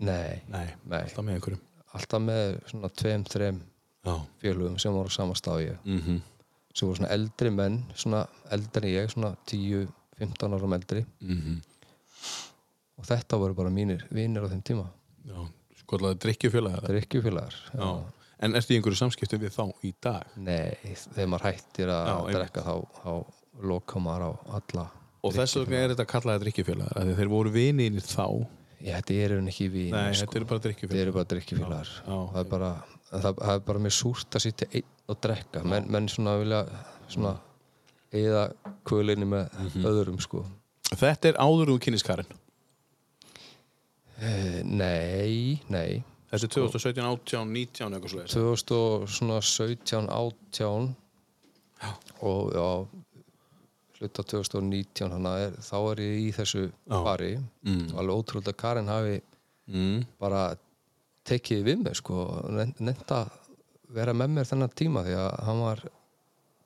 nei, 0.00 0.42
nei, 0.50 0.66
nei, 0.84 1.04
alltaf 1.04 1.24
með 1.24 1.38
einhverjum 1.38 1.62
alltaf 1.94 2.22
með 2.22 2.56
svona 2.70 2.90
tveim, 2.90 3.24
þreim 3.30 3.60
já, 4.04 4.14
félugum 4.42 4.78
sem 4.82 4.94
voru 4.94 5.12
á 5.12 5.16
sama 5.16 5.36
stað 5.38 5.60
og 5.60 5.66
ég. 5.66 5.82
Mm 5.84 6.22
sem 6.74 6.88
voru 6.88 6.98
svona 6.98 7.12
eldri 7.14 7.50
menn, 7.54 7.76
svona 7.94 8.24
eldri 8.50 8.88
en 8.88 8.94
ég 8.96 9.10
svona 9.12 9.28
10-15 9.46 10.56
árum 10.56 10.72
eldri. 10.74 11.04
-hmm. 11.22 11.60
og 12.98 13.04
þetta 13.06 13.38
voru 13.38 13.54
bara 13.54 13.70
mínir 13.70 14.02
vinir 14.10 14.42
á 14.42 14.50
þeim 14.50 14.62
tíma. 14.62 14.88
Já, 15.24 15.38
skoðlaði 15.84 16.20
drikkjufélag 16.24 16.82
það 16.82 16.90
er 16.90 16.98
ekki 17.00 17.22
félagar 17.24 17.56
já. 17.72 17.86
en 18.44 18.58
ertu 18.58 18.74
í 18.74 18.78
einhverju 18.78 19.00
samskiptum 19.00 19.42
við 19.42 19.54
þá 19.54 19.64
í 19.84 19.92
dag? 20.04 20.34
Nei, 20.36 20.74
þegar 21.14 21.30
maður 21.32 21.46
hættir 21.48 21.92
að 21.94 22.28
drekka 22.34 22.64
þá, 22.66 22.74
þá 23.00 23.12
loka 23.70 24.02
maður 24.02 24.26
á 24.28 24.30
alla 24.58 24.84
og 25.24 25.32
þess 25.36 25.56
vegna 25.62 25.80
er 25.80 25.94
þetta 25.94 26.06
kallaði 26.10 26.44
drikkjufélag 26.44 27.16
þeir 27.20 27.32
voru 27.32 27.54
vinir 27.54 28.00
þá 28.04 28.26
ég, 28.84 28.92
þetta 28.98 29.16
eru 29.24 29.38
ekki 29.48 29.68
vín 29.72 29.90
Nei, 29.94 30.12
sko. 30.14 30.26
þetta 30.26 30.36
eru 30.40 30.44
bara 30.50 30.58
þetta 30.60 30.68
drikkjufélag. 30.68 31.00
eru 31.00 31.12
bara 31.12 31.84
já. 31.84 32.18
það 32.34 32.40
er 32.44 32.48
bara 32.52 32.70
það, 33.10 33.34
það 33.40 33.54
er 33.54 33.64
bara 33.70 33.82
mér 33.86 33.94
súrt 33.96 34.36
að 34.38 34.44
sitja 34.46 34.68
einn 34.74 34.90
og 35.08 35.20
drekka 35.24 35.64
menn, 35.64 35.90
menn 35.90 36.08
svona 36.08 36.36
vilja 36.40 36.62
svona 37.08 37.34
eða 38.14 38.44
kvölinni 38.86 39.26
með 39.26 39.48
Mhm. 39.58 39.84
öðrum 39.90 40.20
sko 40.20 40.44
Þetta 40.94 41.28
er 41.32 41.38
áður 41.42 41.72
úr 41.74 41.80
kynniskarinn. 41.82 42.28
e, 44.20 44.62
nei, 44.64 45.60
nei 45.68 46.04
Þetta 46.34 46.44
er 46.44 46.50
2017, 46.50 47.04
18, 47.06 47.52
19 47.52 47.94
eitthvað 47.94 48.26
svo 48.26 48.54
2017, 48.66 50.08
18 50.10 50.94
og 52.22 52.52
já 52.54 53.03
hluta 54.00 54.22
2019 54.22 55.12
hana 55.14 55.32
er, 55.46 55.56
þá 55.62 55.76
er 55.92 56.02
ég 56.04 56.20
í 56.24 56.30
þessu 56.36 56.64
Já. 56.68 56.98
bari 57.04 57.32
Mm. 57.64 57.92
og 57.92 57.98
alveg 58.02 58.16
ótrúlega 58.20 58.56
Karin 58.56 58.88
hafi 58.90 59.20
mm. 59.70 60.06
bara 60.20 60.56
tekið 61.24 61.62
við 61.64 61.82
mig 61.84 61.96
sko, 61.96 62.24
nefnt 62.78 63.10
að 63.14 63.30
vera 63.94 64.12
með 64.12 64.34
mér 64.34 64.48
þennan 64.50 64.74
tíma 64.76 65.04
því 65.06 65.14
að 65.16 65.30
hann 65.46 65.60
var 65.64 65.84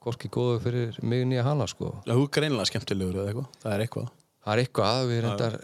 hvorki 0.02 0.30
góður 0.32 0.62
fyrir 0.64 0.98
mig 1.02 1.26
nýja 1.26 1.44
hana 1.44 1.66
sko. 1.68 1.92
Þú 2.06 2.22
er 2.24 2.32
greinilega 2.32 2.70
skemmtilegur 2.70 3.18
eða 3.20 3.28
eitthvað. 3.28 3.48
Það 3.62 3.72
er 3.74 3.84
eitthvað. 3.84 4.08
það 4.44 4.52
er 4.54 4.62
eitthvað 4.64 4.90
að 4.96 5.08
við 5.12 5.20
reyndar 5.26 5.56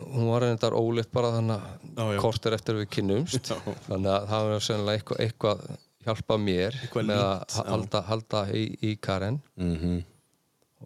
hún 0.00 0.28
var 0.30 0.40
reyndar 0.46 0.76
ólitt 0.78 1.10
bara 1.12 1.30
þannig 1.34 1.64
að 2.00 2.18
kortir 2.22 2.54
eftir 2.56 2.78
við 2.78 2.88
kynnumst 2.94 3.50
þannig 3.88 4.12
að 4.14 4.28
það 4.30 4.46
var 4.48 4.64
sennilega 4.64 4.96
eitthvað, 4.96 5.18
eitthvað 5.26 5.64
hjálpa 6.06 6.38
mér 6.40 6.78
Eitthvað 6.80 7.08
með 7.10 7.20
að 7.24 7.58
halda, 7.72 8.00
halda 8.08 8.44
í, 8.56 8.62
í 8.80 8.94
Karen 8.96 9.40
Mm 9.60 9.74
-hmm. 9.76 9.98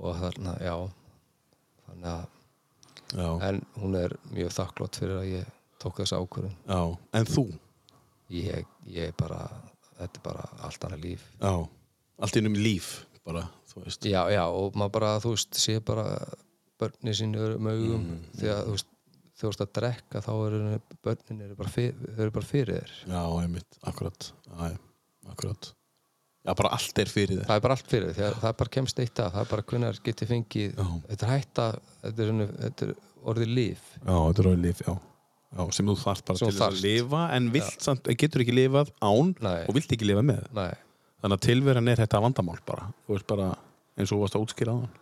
Og 0.00 0.16
þarna, 0.20 0.56
já 0.64 0.74
þannig 1.86 2.08
að, 2.10 2.24
Já. 3.14 3.28
en 3.48 3.60
hún 3.78 3.94
er 4.00 4.14
mjög 4.32 4.50
þakklátt 4.56 4.96
fyrir 4.98 5.18
að 5.20 5.28
ég 5.30 5.50
tók 5.82 5.98
þessa 6.00 6.18
ákvörðun 6.22 6.56
Já. 6.66 6.80
En 7.20 7.28
þú? 7.30 7.44
ég, 8.34 8.64
ég 8.90 9.12
bara, 9.20 9.42
þetta 9.98 10.18
er 10.18 10.24
bara 10.24 10.48
allt 10.66 10.86
annað 10.88 11.04
líf 11.04 11.26
Já. 11.40 11.52
Allt 12.24 12.36
innum 12.40 12.54
líf, 12.56 13.04
bara, 13.26 13.44
þú 13.70 13.84
veist. 13.84 14.04
já, 14.06 14.22
já, 14.30 14.44
og 14.46 14.74
maður 14.78 14.92
bara, 14.98 15.12
þú 15.22 15.34
veist, 15.34 15.54
sé 15.58 15.78
bara 15.84 16.04
börni 16.80 17.14
sín 17.14 17.34
öðrum 17.38 17.66
augum 17.70 18.04
Mm. 18.04 18.18
því 18.38 18.50
að, 18.50 18.60
þú 18.66 18.74
veist, 18.74 18.90
þegar 19.34 19.44
þú 19.44 19.48
veist 19.50 19.62
að 19.64 19.72
drekka 19.78 20.20
þá 20.22 20.32
eru 20.46 20.80
börnin 21.04 21.40
eru 21.46 21.54
bara, 21.58 21.68
fyr, 21.74 21.94
eru 22.18 22.30
bara 22.30 22.46
fyrir 22.46 22.74
þér 22.80 22.92
Já, 23.14 23.22
einmitt, 23.42 23.78
akkurat. 23.82 24.32
Já, 24.46 24.78
akkurat. 25.30 25.72
Já, 26.44 26.52
bara 26.52 26.74
allt 26.76 26.98
er 27.00 27.08
fyrir 27.08 27.38
þér. 27.38 27.46
það 27.48 27.56
er 27.56 27.64
bara 27.64 27.74
allt 27.78 27.88
fyrir 27.88 28.10
að 28.12 28.38
það 28.42 28.56
bara 28.60 28.72
kemst 28.76 28.98
eitt 29.00 29.20
að 29.24 29.32
það 29.32 29.40
er 29.44 29.50
bara 29.54 29.62
hvernig 29.70 30.00
geti 30.04 30.26
fengið 30.28 30.74
Já. 30.76 30.86
þetta 31.08 31.26
er 31.26 31.32
hætta, 31.32 31.68
þetta 32.02 32.24
er, 32.24 32.30
svona, 32.30 32.46
þetta 32.60 32.88
er 32.88 32.94
orðið 33.32 33.52
líf 33.58 33.86
Já, 33.94 34.16
þetta 34.18 34.42
er 34.42 34.48
orðið 34.50 34.64
líf, 34.66 34.82
já. 34.84 34.94
Já, 35.54 35.62
sem 35.70 35.86
þú 35.86 35.94
þarft 36.00 36.26
bara 36.28 36.40
Sem 36.40 36.50
til 36.50 36.56
þess 36.56 36.66
að 36.66 36.80
lifa, 36.82 37.22
en 37.36 37.46
vilt 37.54 37.84
samt, 37.86 38.10
getur 38.18 38.42
ekki 38.42 38.56
lifað 38.56 38.90
án 39.06 39.30
Nei. 39.44 39.60
og 39.68 39.76
vilt 39.76 39.94
ekki 39.94 40.08
lifa 40.08 40.24
með. 40.26 40.42
Nei. 40.56 40.72
Þannig 41.22 41.38
að 41.38 41.44
tilveran 41.46 41.90
er 41.92 42.02
þetta 42.02 42.20
vandamál 42.24 42.58
bara. 42.66 42.88
Þú 43.06 43.14
veist 43.14 43.28
bara, 43.30 43.48
eins 43.94 44.10
og 44.10 44.16
þú 44.18 44.22
varst 44.24 44.38
að 44.38 44.46
útskýra 44.48 44.74
á 44.74 44.78
hann. 44.82 45.00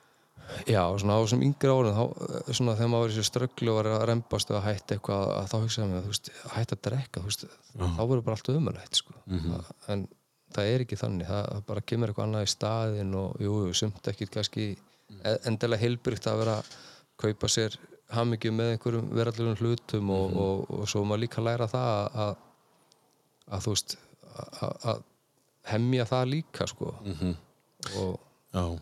Já, 0.68 0.82
svona 1.00 1.16
á 1.16 1.20
þessum 1.22 1.44
yngri 1.46 1.72
þá, 1.96 2.02
eh, 2.04 2.52
svona 2.52 2.74
þegar 2.76 2.90
maður 2.92 3.04
var 3.06 3.12
í 3.12 3.14
þessu 3.16 3.30
strögglu 3.30 3.72
og 3.72 3.78
var 3.78 3.88
að 3.94 4.04
rembast 4.10 4.50
og 4.52 4.58
að 4.58 4.66
hætta 4.68 4.96
eitthvað 4.98 5.22
að 5.38 5.46
þá 5.48 5.56
þú 5.56 6.08
veist, 6.10 6.30
að 6.44 6.56
hætta 6.58 6.76
að 6.76 6.82
drekka 6.88 7.22
þá 7.22 8.02
verður 8.02 8.24
bara 8.26 8.36
allt 8.36 8.52
ömulegt 8.52 9.00
sko. 9.00 9.14
Mhm. 9.26 9.64
en 9.88 10.08
það 10.56 10.70
er 10.72 10.84
ekki 10.84 10.98
þannig 11.00 11.28
það, 11.28 11.46
það 11.52 11.64
bara 11.70 11.84
kemur 11.92 12.12
eitthvað 12.12 12.28
annað 12.28 12.46
í 12.46 12.52
staðin 12.52 13.14
og 13.18 13.42
jú, 13.42 13.54
jú, 13.66 13.72
sumt 13.82 14.10
ekki 14.12 14.28
kannski 14.32 14.66
mm. 14.76 15.22
endilega 15.50 15.82
heilbrygt 15.84 16.28
að 16.30 16.42
vera 16.42 16.56
kaupa 17.22 17.50
sér 17.52 17.78
hamingju 18.12 18.52
með 18.52 18.74
einhverjum 18.74 19.08
verallurum 19.16 19.56
hlutum 19.60 20.10
og, 20.12 20.26
Mhm. 20.30 20.38
og, 20.44 20.70
og, 20.70 20.88
svo 20.88 21.04
má 21.08 21.16
líka 21.16 21.40
læra 21.44 21.68
það 21.70 22.18
að, 22.26 22.34
að 23.48 23.66
þú 23.66 23.74
veist 23.76 23.96
að, 24.32 24.76
að 24.92 25.02
hemja 25.72 26.04
það 26.10 26.28
líka 26.34 26.66
sko. 26.68 26.94
Mhm. 27.04 27.34
og 27.96 28.20
Já. 28.52 28.78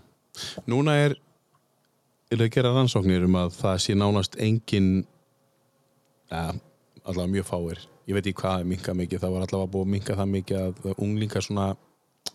Núna 0.67 0.97
er 0.99 1.15
er 2.31 2.43
að 2.45 2.51
gera 2.55 2.73
rannsóknir 2.75 3.25
um 3.27 3.37
að 3.39 3.55
það 3.59 3.77
sé 3.85 3.95
nánast 3.99 4.37
engin 4.39 4.91
ja, 6.31 6.53
allavega 7.05 7.33
mjög 7.35 7.47
fáir 7.49 7.81
ég 8.11 8.17
veit 8.17 8.27
ekki 8.27 8.43
hvað 8.43 8.65
er 8.65 8.71
minka 8.75 8.95
mikið 8.99 9.23
það 9.23 9.35
var 9.37 9.47
allavega 9.47 9.73
búið 9.75 9.87
að 9.87 9.93
minka 9.95 10.19
það 10.19 10.33
mikið 10.35 10.63
að 10.65 10.95
unglingar 10.97 11.47
svona 11.47 11.67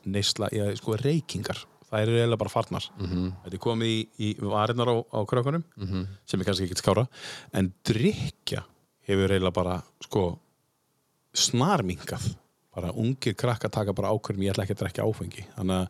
neysla, 0.06 0.50
já, 0.56 0.70
sko 0.80 0.96
reykingar 1.02 1.62
það 1.86 2.06
eru 2.06 2.16
eiginlega 2.16 2.42
bara 2.42 2.54
farnar 2.54 2.88
-hmm. 2.98 3.28
þetta 3.44 3.58
er 3.58 3.64
komið 3.66 3.92
í, 3.92 4.00
í 4.18 4.30
varinnar 4.42 4.90
á, 4.92 4.96
á 5.04 5.20
krökkunum 5.30 5.64
-hmm. 5.78 6.08
sem 6.26 6.40
er 6.40 6.46
kannski 6.46 6.66
ekkert 6.66 6.84
skára 6.84 7.06
en 7.54 7.74
drikja 7.86 8.66
hefur 9.08 9.32
eiginlega 9.32 9.54
bara 9.54 9.84
sko 10.02 10.40
snarminkað 11.34 12.36
bara 12.76 12.92
ungir 12.92 13.36
krakka 13.36 13.70
taka 13.70 13.94
bara 13.94 14.12
ákvörðum 14.12 14.44
ég 14.44 14.52
ætla 14.52 14.64
ekki 14.64 14.76
að 14.76 14.84
drekja 14.84 15.08
áfengi 15.08 15.48
þannig 15.56 15.76
að 15.76 15.88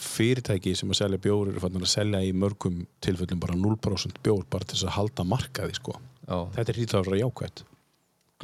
fyrirtæki 0.00 0.74
sem 0.78 0.90
að 0.90 1.00
selja 1.02 1.18
bjór 1.18 1.50
eru 1.50 1.60
fannin 1.60 1.82
að 1.82 1.92
selja 1.92 2.22
í 2.22 2.32
mörgum 2.32 2.86
tilfellum 3.04 3.40
bara 3.42 3.54
0% 3.54 4.22
bjór 4.22 4.46
bara 4.50 4.64
til 4.64 4.78
þess 4.78 4.88
að 4.88 4.96
halda 4.96 5.24
markaði 5.24 5.74
sko. 5.74 5.96
já, 6.26 6.36
þetta 6.54 6.72
er 6.72 6.78
hýtlega 6.78 7.04
svo 7.04 7.18
jákvætt 7.18 7.64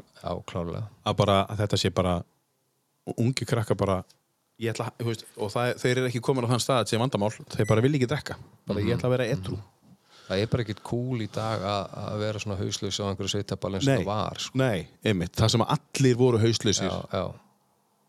já, 0.03 0.31
klárlega. 0.51 0.85
Að 1.07 1.17
bara 1.23 1.39
að 1.47 1.63
þetta 1.65 1.81
sé 1.83 1.93
bara 1.95 2.17
ungi 3.17 3.47
krakka 3.47 3.77
bara 3.79 4.01
ég 4.61 4.73
ætla, 4.73 4.91
veist, 5.05 5.25
og 5.37 5.51
það, 5.53 5.73
þeir 5.83 5.95
eru 6.01 6.11
ekki 6.11 6.23
komin 6.25 6.47
á 6.49 6.53
þann 6.55 6.65
stað 6.65 6.91
sé 6.91 7.01
vandamál, 7.01 7.33
þeir 7.55 7.69
bara 7.69 7.85
vilja 7.85 8.01
ekki 8.01 8.11
drekka. 8.13 8.39
Bara 8.67 8.85
ég 8.85 8.97
ætla 8.97 9.11
að 9.11 9.17
vera 9.19 9.31
etru 9.37 9.59
Það 10.27 10.41
er 10.43 10.49
bara 10.51 10.65
ekkert 10.65 10.81
cool 10.83 11.21
í 11.23 11.27
dag 11.31 11.63
að, 11.63 11.93
að 12.03 12.23
vera 12.25 12.41
svona 12.43 12.57
hauslaus 12.59 12.97
á 12.99 13.05
einhverju 13.07 13.31
sveitaball 13.31 13.77
eins 13.79 13.87
og 13.87 13.93
það 14.01 14.09
var 14.09 14.41
sko. 14.43 14.59
nei, 14.59 14.89
einmitt, 15.07 15.37
það 15.39 15.53
sem 15.55 15.65
allir 15.77 16.17
voru 16.19 16.41
hauslausir 16.43 16.89
já, 16.89 16.97
já, 17.15 17.27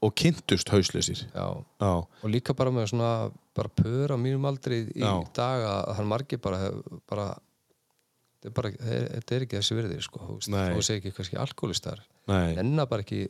og 0.02 0.16
kynntust 0.18 0.72
hauslausir 0.74 1.22
Og 1.38 2.26
líka 2.34 2.56
bara 2.58 2.74
með 2.74 2.90
svona 2.90 3.12
bara 3.58 3.70
pör 3.70 4.14
á 4.14 4.18
mínum 4.18 4.46
aldri 4.50 4.84
í 4.94 5.02
Já. 5.02 5.14
dag 5.34 5.64
að 5.66 5.94
hann 5.98 6.10
margir 6.10 6.42
bara, 6.42 6.72
bara 7.10 7.28
þetta 8.38 8.50
er, 8.50 8.54
bara, 8.58 8.72
þetta 8.78 9.36
er 9.38 9.46
ekki 9.48 9.58
þessi 9.60 9.78
virði 9.78 10.00
sko, 10.06 10.38
þó 10.46 10.82
sé 10.86 10.98
ekki 11.00 11.12
kannski 11.18 11.40
alkoholistar 11.42 12.02
enna 12.30 12.86
bara 12.90 13.06
ekki 13.06 13.26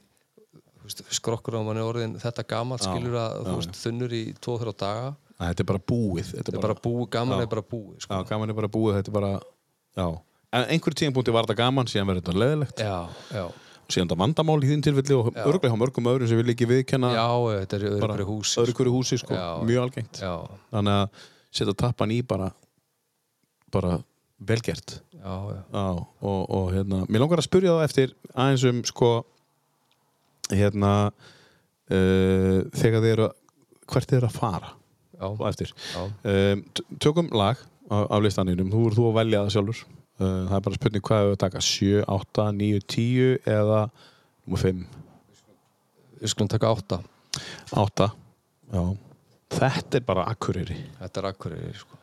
skrokkur 0.87 1.57
á 1.59 1.61
manni 1.67 1.83
orðin 1.83 2.15
þetta 2.21 2.45
gamalt 2.47 2.83
Já, 2.85 2.91
skilur 2.93 3.17
að 3.19 3.71
þunnur 3.75 4.13
í 4.15 4.23
2-3 4.39 4.73
daga. 4.79 5.09
Æ, 5.37 5.41
þetta 5.51 5.63
er 5.63 5.69
bara 5.71 5.81
búið 5.91 6.29
þetta 6.31 6.53
er 6.55 6.63
bara 6.63 6.77
búið, 6.79 7.07
gaman 7.13 7.43
er 7.43 7.49
bara 7.51 7.63
búið 7.73 8.01
sko. 8.05 8.13
já, 8.15 8.27
gaman 8.31 8.53
er 8.53 8.57
bara 8.57 8.69
búið, 8.71 8.99
þetta 9.01 9.11
er 9.11 9.17
bara 9.17 9.31
já, 9.37 10.05
en 10.57 10.67
einhverjum 10.73 10.99
tíðanbúndi 11.01 11.35
var 11.35 11.47
þetta 11.47 11.59
gaman 11.59 11.91
síðan 11.91 12.09
verður 12.09 12.23
þetta 12.23 12.41
leðilegt 12.41 12.81
já, 12.81 12.95
já, 13.35 13.43
síðan 13.87 14.07
þetta 14.09 14.19
vandamál 14.23 14.57
í 14.63 14.71
þín 14.71 14.85
tilfelli 14.87 15.17
og 15.19 15.29
örglega 15.43 15.73
hjá 15.73 15.79
mörgum 15.83 16.09
öðrum 16.09 16.31
sem 16.31 16.39
vil 16.41 16.55
ekki 16.55 16.69
viðkenna 16.71 17.11
já, 17.13 17.27
þetta 17.61 17.77
er 17.77 17.87
öðru 17.91 18.27
hverju 18.79 18.95
húsi 18.95 19.19
sko, 19.21 19.35
Já. 19.37 19.47
mjög 19.67 19.83
algengt. 19.85 20.21
Já, 20.23 20.33
þannig 20.73 20.97
að 21.03 21.21
setja 21.59 21.77
tappan 21.83 22.15
í 22.15 22.21
bara 22.25 22.49
bara 23.71 23.99
velgert 24.37 24.99
já, 25.13 25.33
já, 25.53 25.61
Já, 25.73 25.87
og, 26.21 26.41
og 26.49 26.69
hérna, 26.75 27.01
mér 27.09 27.23
langar 27.23 27.41
að 27.41 27.47
spyrja 27.47 27.75
það 27.77 27.87
eftir 27.87 28.13
aðeins 28.33 28.65
um 28.69 28.83
sko 28.85 29.11
hérna 30.53 30.91
uh, 31.09 32.59
þegar 32.77 33.03
þið 33.03 33.13
eru 33.15 33.29
hvert 33.87 34.09
þið 34.11 34.19
eru 34.19 34.29
að 34.29 34.37
fara? 34.37 34.73
Já, 35.17 35.25
og 35.31 35.43
eftir. 35.49 35.73
Já. 35.73 36.01
um, 36.29 36.63
tökum 37.01 37.29
lag 37.33 37.61
af 37.89 38.21
listaninum, 38.21 38.69
þú 38.69 38.81
eru 38.85 38.97
þú 38.97 39.05
að 39.09 39.17
velja 39.21 39.43
það 39.45 39.53
sjálfur. 39.55 39.83
Uh, 40.17 40.25
það 40.27 40.55
er 40.57 40.63
bara 40.67 40.77
spurning 40.77 41.05
hvað 41.07 41.23
við 41.23 41.33
að 41.33 41.41
taka 41.45 41.63
7, 41.63 41.89
8, 42.17 42.47
9, 42.59 42.81
10 42.93 43.51
eða 43.57 43.81
nummer 44.45 44.63
5 44.63 44.83
við 46.17 46.33
skulum 46.33 46.51
taka 46.51 46.73
átta. 46.73 47.01
8 47.77 48.07
já. 48.73 48.81
þetta 49.53 49.99
er 49.99 50.05
bara 50.07 50.25
akkurýri 50.31 50.77
þetta 50.99 51.21
er 51.21 51.29
akkurýri 51.31 51.73
sko. 51.77 51.96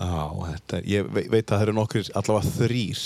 Já, 0.00 0.22
þetta, 0.54 0.78
ég 0.88 1.08
ve- 1.12 1.26
veit 1.28 1.44
að 1.50 1.58
það 1.58 1.62
eru 1.66 1.74
nokkrir 1.76 2.08
allavega 2.16 2.52
þrýr 2.56 3.02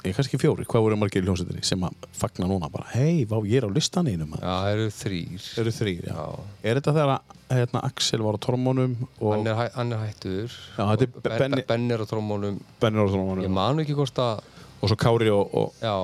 ég 0.00 0.14
kannski 0.16 0.38
fjóri, 0.40 0.64
hvað 0.64 0.82
voru 0.86 0.96
margir 0.96 1.20
í 1.22 1.26
hljómsveitinni 1.28 1.62
sem 1.68 1.82
að 1.84 2.06
fagna 2.16 2.46
núna 2.48 2.70
bara, 2.72 2.86
hei, 2.94 3.26
vá, 3.28 3.36
ég 3.44 3.60
er 3.60 3.66
á 3.68 3.70
listaninu 3.70 4.24
já, 4.32 4.40
það 4.40 4.70
eru 4.72 4.86
þrýr 4.96 5.48
eru 5.60 5.74
þrýr, 5.76 6.00
já. 6.08 6.14
Já. 6.16 6.24
Er 6.64 6.80
þetta 6.80 6.94
þegar 6.96 7.12
að, 7.14 7.34
hérna, 7.58 7.82
Axel 7.90 8.24
var 8.24 8.38
á 8.38 8.40
tormónum 8.46 8.94
og 9.20 9.34
hann, 9.36 9.46
er, 9.52 9.58
hæ- 9.60 9.74
hann 9.76 9.92
er 9.92 10.00
hættur. 10.06 10.56
Já, 10.78 10.82
þetta 10.88 11.04
er 11.04 11.12
Og 11.14 11.22
Be- 11.28 11.38
Benni- 11.44 11.66
Benni 11.68 11.94
er 11.94 12.00
á 12.00 12.06
trómónum 12.08 12.56
Benni 12.80 12.96
var 12.98 13.06
á 13.06 13.10
ég 13.12 13.14
tormónum 13.18 13.54
man 13.60 13.84
ekki 13.84 13.94
hvort 14.00 14.18
að 14.24 14.40
og 14.80 14.88
svo 14.88 14.96
Kári 14.96 15.28
og, 15.30 15.54
og 15.54 15.74
já, 15.84 15.94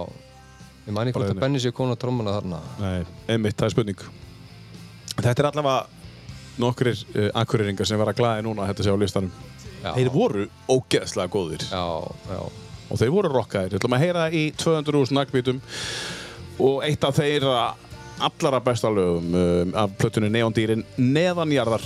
ég 0.87 0.93
man 0.93 1.09
ekki 1.09 1.17
hvort 1.17 1.27
Bara 1.33 1.39
að 1.39 1.41
Benni 1.47 1.65
sé 1.65 1.73
konu 1.73 1.97
á 1.97 1.99
trómónu 1.99 2.37
þarna. 2.37 2.61
Nei, 2.85 3.01
einmitt, 3.33 3.57
það 3.57 3.71
er 3.71 3.75
spurning. 3.79 4.05
Þetta 5.17 5.39
er 5.41 5.49
allavega 5.55 5.87
nokkrir 6.61 7.01
uh, 7.17 7.31
akkurýringar 7.41 7.89
sem 7.89 7.99
vera 8.01 8.13
glæði 8.17 8.45
núna 8.45 8.65
að 8.69 8.75
þetta 8.75 8.85
sé 8.85 8.93
á 8.93 8.97
listanum 9.01 9.33
Þeir 9.95 10.13
voru 10.15 10.47
ógeðslega 10.73 11.33
góðir 11.33 11.67
já, 11.71 11.85
já, 12.31 12.41
og 12.91 13.01
þeir 13.01 13.15
voru 13.15 13.33
rockaðir. 13.33 13.75
Við 13.75 13.81
ætlum 13.81 13.97
að 13.97 14.05
heyra 14.07 14.29
í 14.35 14.45
200 14.59 15.01
úr 15.01 15.11
snakkbítum 15.11 15.63
og 16.67 16.79
eitt 16.87 17.05
af 17.07 17.19
þeirra 17.21 17.65
allara 18.27 18.61
besta 18.65 18.91
lögum 18.91 19.35
um, 19.37 19.75
af 19.77 19.97
plötunni 20.01 20.31
Neondýrin 20.33 20.87
Neðanjarðar. 20.97 21.85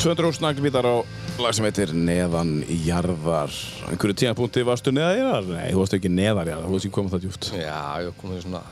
200 0.00 0.32
snaglbítar 0.38 0.86
á 0.88 0.94
lag 1.40 1.52
sem 1.56 1.66
heitir 1.68 1.90
Neðan 1.92 2.60
jarðar. 2.86 3.52
Einhverju 3.90 4.16
tímapunkti 4.22 4.62
varstu 4.64 4.92
neðan 4.96 5.18
jarðar? 5.20 5.48
Nei, 5.58 5.66
þú 5.74 5.82
varst 5.82 5.96
ekki 5.98 6.10
neðan 6.12 6.48
jarðar, 6.48 6.66
þú 6.68 6.74
varst 6.76 6.86
ekki 6.88 6.94
komið 6.96 7.14
það 7.14 7.24
djúpt. 7.26 7.48
Já, 7.60 7.80
ég 8.06 8.14
kom 8.20 8.32
í 8.36 8.40
svona 8.44 8.62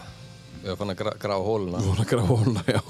Ég 0.58 0.72
var 0.72 0.78
fann 0.80 0.90
að 0.90 0.98
gra 0.98 1.12
grafa 1.22 1.44
hóluna. 1.46 1.80
Þú 1.84 1.90
var 1.92 2.00
að 2.02 2.08
grafa 2.10 2.34
hóluna, 2.34 2.62
já. 2.66 2.80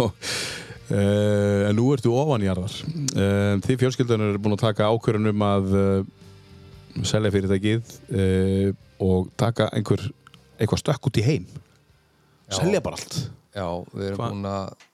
Uh, 0.89 1.67
En 1.69 1.77
nú 1.77 1.85
ertu 1.93 2.13
ofan 2.17 2.47
jarðar. 2.47 2.77
Uh, 3.13 3.59
Þið 3.67 3.83
fjölskyldunar 3.83 4.31
eru 4.33 4.41
búin 4.47 4.57
að 4.57 4.63
taka 4.63 4.87
ákvörðun 4.89 5.31
um 5.35 5.45
að 5.45 5.75
uh, 5.77 7.05
selja 7.07 7.31
fyrirtækið 7.35 7.93
og 9.05 9.29
taka 9.39 9.69
einhver 9.77 10.01
eitthvað 10.59 10.81
stökk 10.81 11.11
út 11.11 11.21
í 11.21 11.27
heim. 11.27 11.45
Já. 12.49 12.57
Selja 12.63 12.81
bara 12.83 12.97
allt. 12.99 13.19
Já, 13.55 13.67
við 13.93 14.09
erum 14.09 14.23
Hva- 14.23 14.31
búin 14.33 14.49
að 14.55 14.87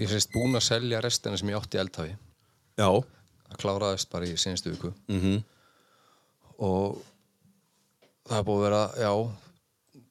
Ég 0.00 0.08
sést 0.10 0.32
búin 0.34 0.56
að 0.58 0.64
selja 0.66 0.98
restina 1.04 1.36
sem 1.38 1.50
ég 1.52 1.58
átti 1.60 1.76
í 1.76 1.82
eldhafi 1.84 2.14
Já. 2.80 2.88
Það 3.48 3.60
kláraðist 3.62 4.10
bara 4.10 4.28
í 4.28 4.38
sinstu 4.40 4.72
viku. 4.74 4.92
Mm 5.08 5.42
og 6.62 7.00
það 8.28 8.38
er 8.38 8.46
búið 8.46 8.58
að 8.58 8.64
vera, 8.64 8.82
já 8.98 9.12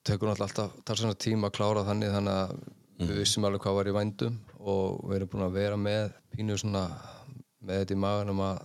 tekur 0.03 0.29
náttúrulega 0.29 0.49
alltaf, 0.49 0.73
tar 0.83 0.99
svona 0.99 1.15
tíma 1.15 1.49
að 1.49 1.55
klára 1.57 1.85
þannig 1.87 2.13
þannig 2.13 2.39
að 2.41 2.55
við 3.03 3.19
vissum 3.21 3.47
alveg 3.47 3.63
hvað 3.63 3.77
var 3.77 3.89
í 3.89 3.95
vændum 3.95 4.39
og 4.59 4.99
við 5.07 5.15
erum 5.17 5.31
búin 5.31 5.45
að 5.47 5.57
vera 5.57 5.79
með 5.79 6.17
pínu 6.33 6.57
svona 6.59 6.83
með 7.63 7.81
þetta 7.81 7.95
í 7.95 8.01
maganum 8.03 8.43
að 8.43 8.61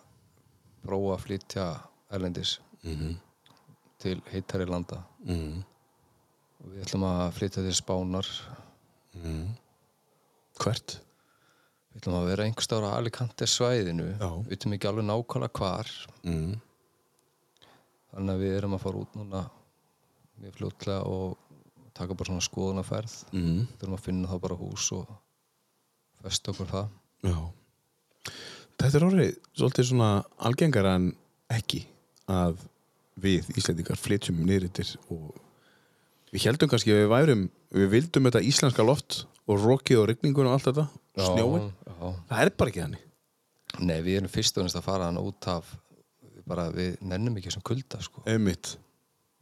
prófa 0.82 1.14
að 1.14 1.24
flytja 1.24 1.66
erlendis 2.14 2.56
til 4.02 4.16
heittari 4.32 4.66
landa. 4.68 5.02
Mm. 5.26 5.62
og 6.58 6.70
við 6.74 6.84
ætlum 6.86 7.06
að 7.08 7.24
flytja 7.38 7.64
til 7.66 7.74
Spánar. 7.74 8.28
Hvert? 10.58 10.98
Við 11.98 12.04
ætlum 12.04 12.16
að 12.20 12.28
vera 12.30 12.44
einhvers 12.46 12.68
stára 12.68 12.90
Alicante 12.94 13.46
svæðinu 13.50 14.04
við 14.06 14.24
veitum 14.52 14.74
ekki 14.76 14.88
alveg 14.90 15.06
nákvæmlega 15.08 15.58
hvar 15.58 15.88
Mm. 16.22 16.60
þannig 18.14 18.34
að 18.34 18.42
við 18.44 18.56
erum 18.58 18.74
að 18.76 18.82
fara 18.84 19.02
út 19.02 19.16
núna 19.18 19.42
mjög 20.42 20.54
fljótlega 20.58 21.00
og 21.06 21.36
taka 21.98 22.14
bara 22.14 22.28
svona 22.30 22.44
skoðunarferð 22.46 23.14
Mm. 23.32 23.66
þurfum 23.80 23.96
að 23.98 24.04
finna 24.06 24.28
þá 24.28 24.40
bara 24.40 24.56
hús 24.56 24.92
og 24.92 25.08
festa 26.22 26.52
okkur 26.52 26.66
það 26.70 26.88
Já. 27.24 27.50
Þetta 28.78 28.94
er 29.00 29.04
orðið 29.08 29.36
svolítið 29.58 29.88
svona 29.88 30.24
algengar 30.38 30.86
en 30.86 31.16
ekki 31.50 31.80
að 32.28 32.60
við 33.18 33.48
Íslendingar 33.58 33.98
flytjum 33.98 34.44
niðurittir 34.46 34.92
og 35.10 35.34
við 36.30 36.44
heldum 36.46 36.68
kannski 36.70 36.92
að 36.94 37.00
við 37.02 37.08
værum, 37.10 37.50
við 37.74 37.88
vildum 37.90 38.28
þetta 38.28 38.44
íslenska 38.46 38.84
loft 38.86 39.24
og 39.48 39.58
rokið 39.64 39.98
og 40.02 40.08
rigningun 40.12 40.46
og 40.46 40.52
allt 40.52 40.68
þetta 40.68 40.84
og 41.18 41.24
snjóin. 41.26 41.72
Það 42.28 42.42
er 42.44 42.50
bara 42.58 42.70
ekki 42.72 42.82
þannig. 42.84 43.04
Nei, 43.84 43.98
við 44.06 44.16
erum 44.20 44.32
fyrst 44.32 44.58
og 44.58 44.64
næst 44.66 44.78
að 44.80 44.86
fara 44.88 45.08
hann 45.10 45.18
út 45.20 45.48
af 45.52 45.70
bara 46.48 46.68
við 46.72 46.94
nennum 47.04 47.36
ekki 47.36 47.52
sem 47.52 47.62
kulda 47.64 47.98
sko. 48.00 48.22
Einmitt. 48.26 48.76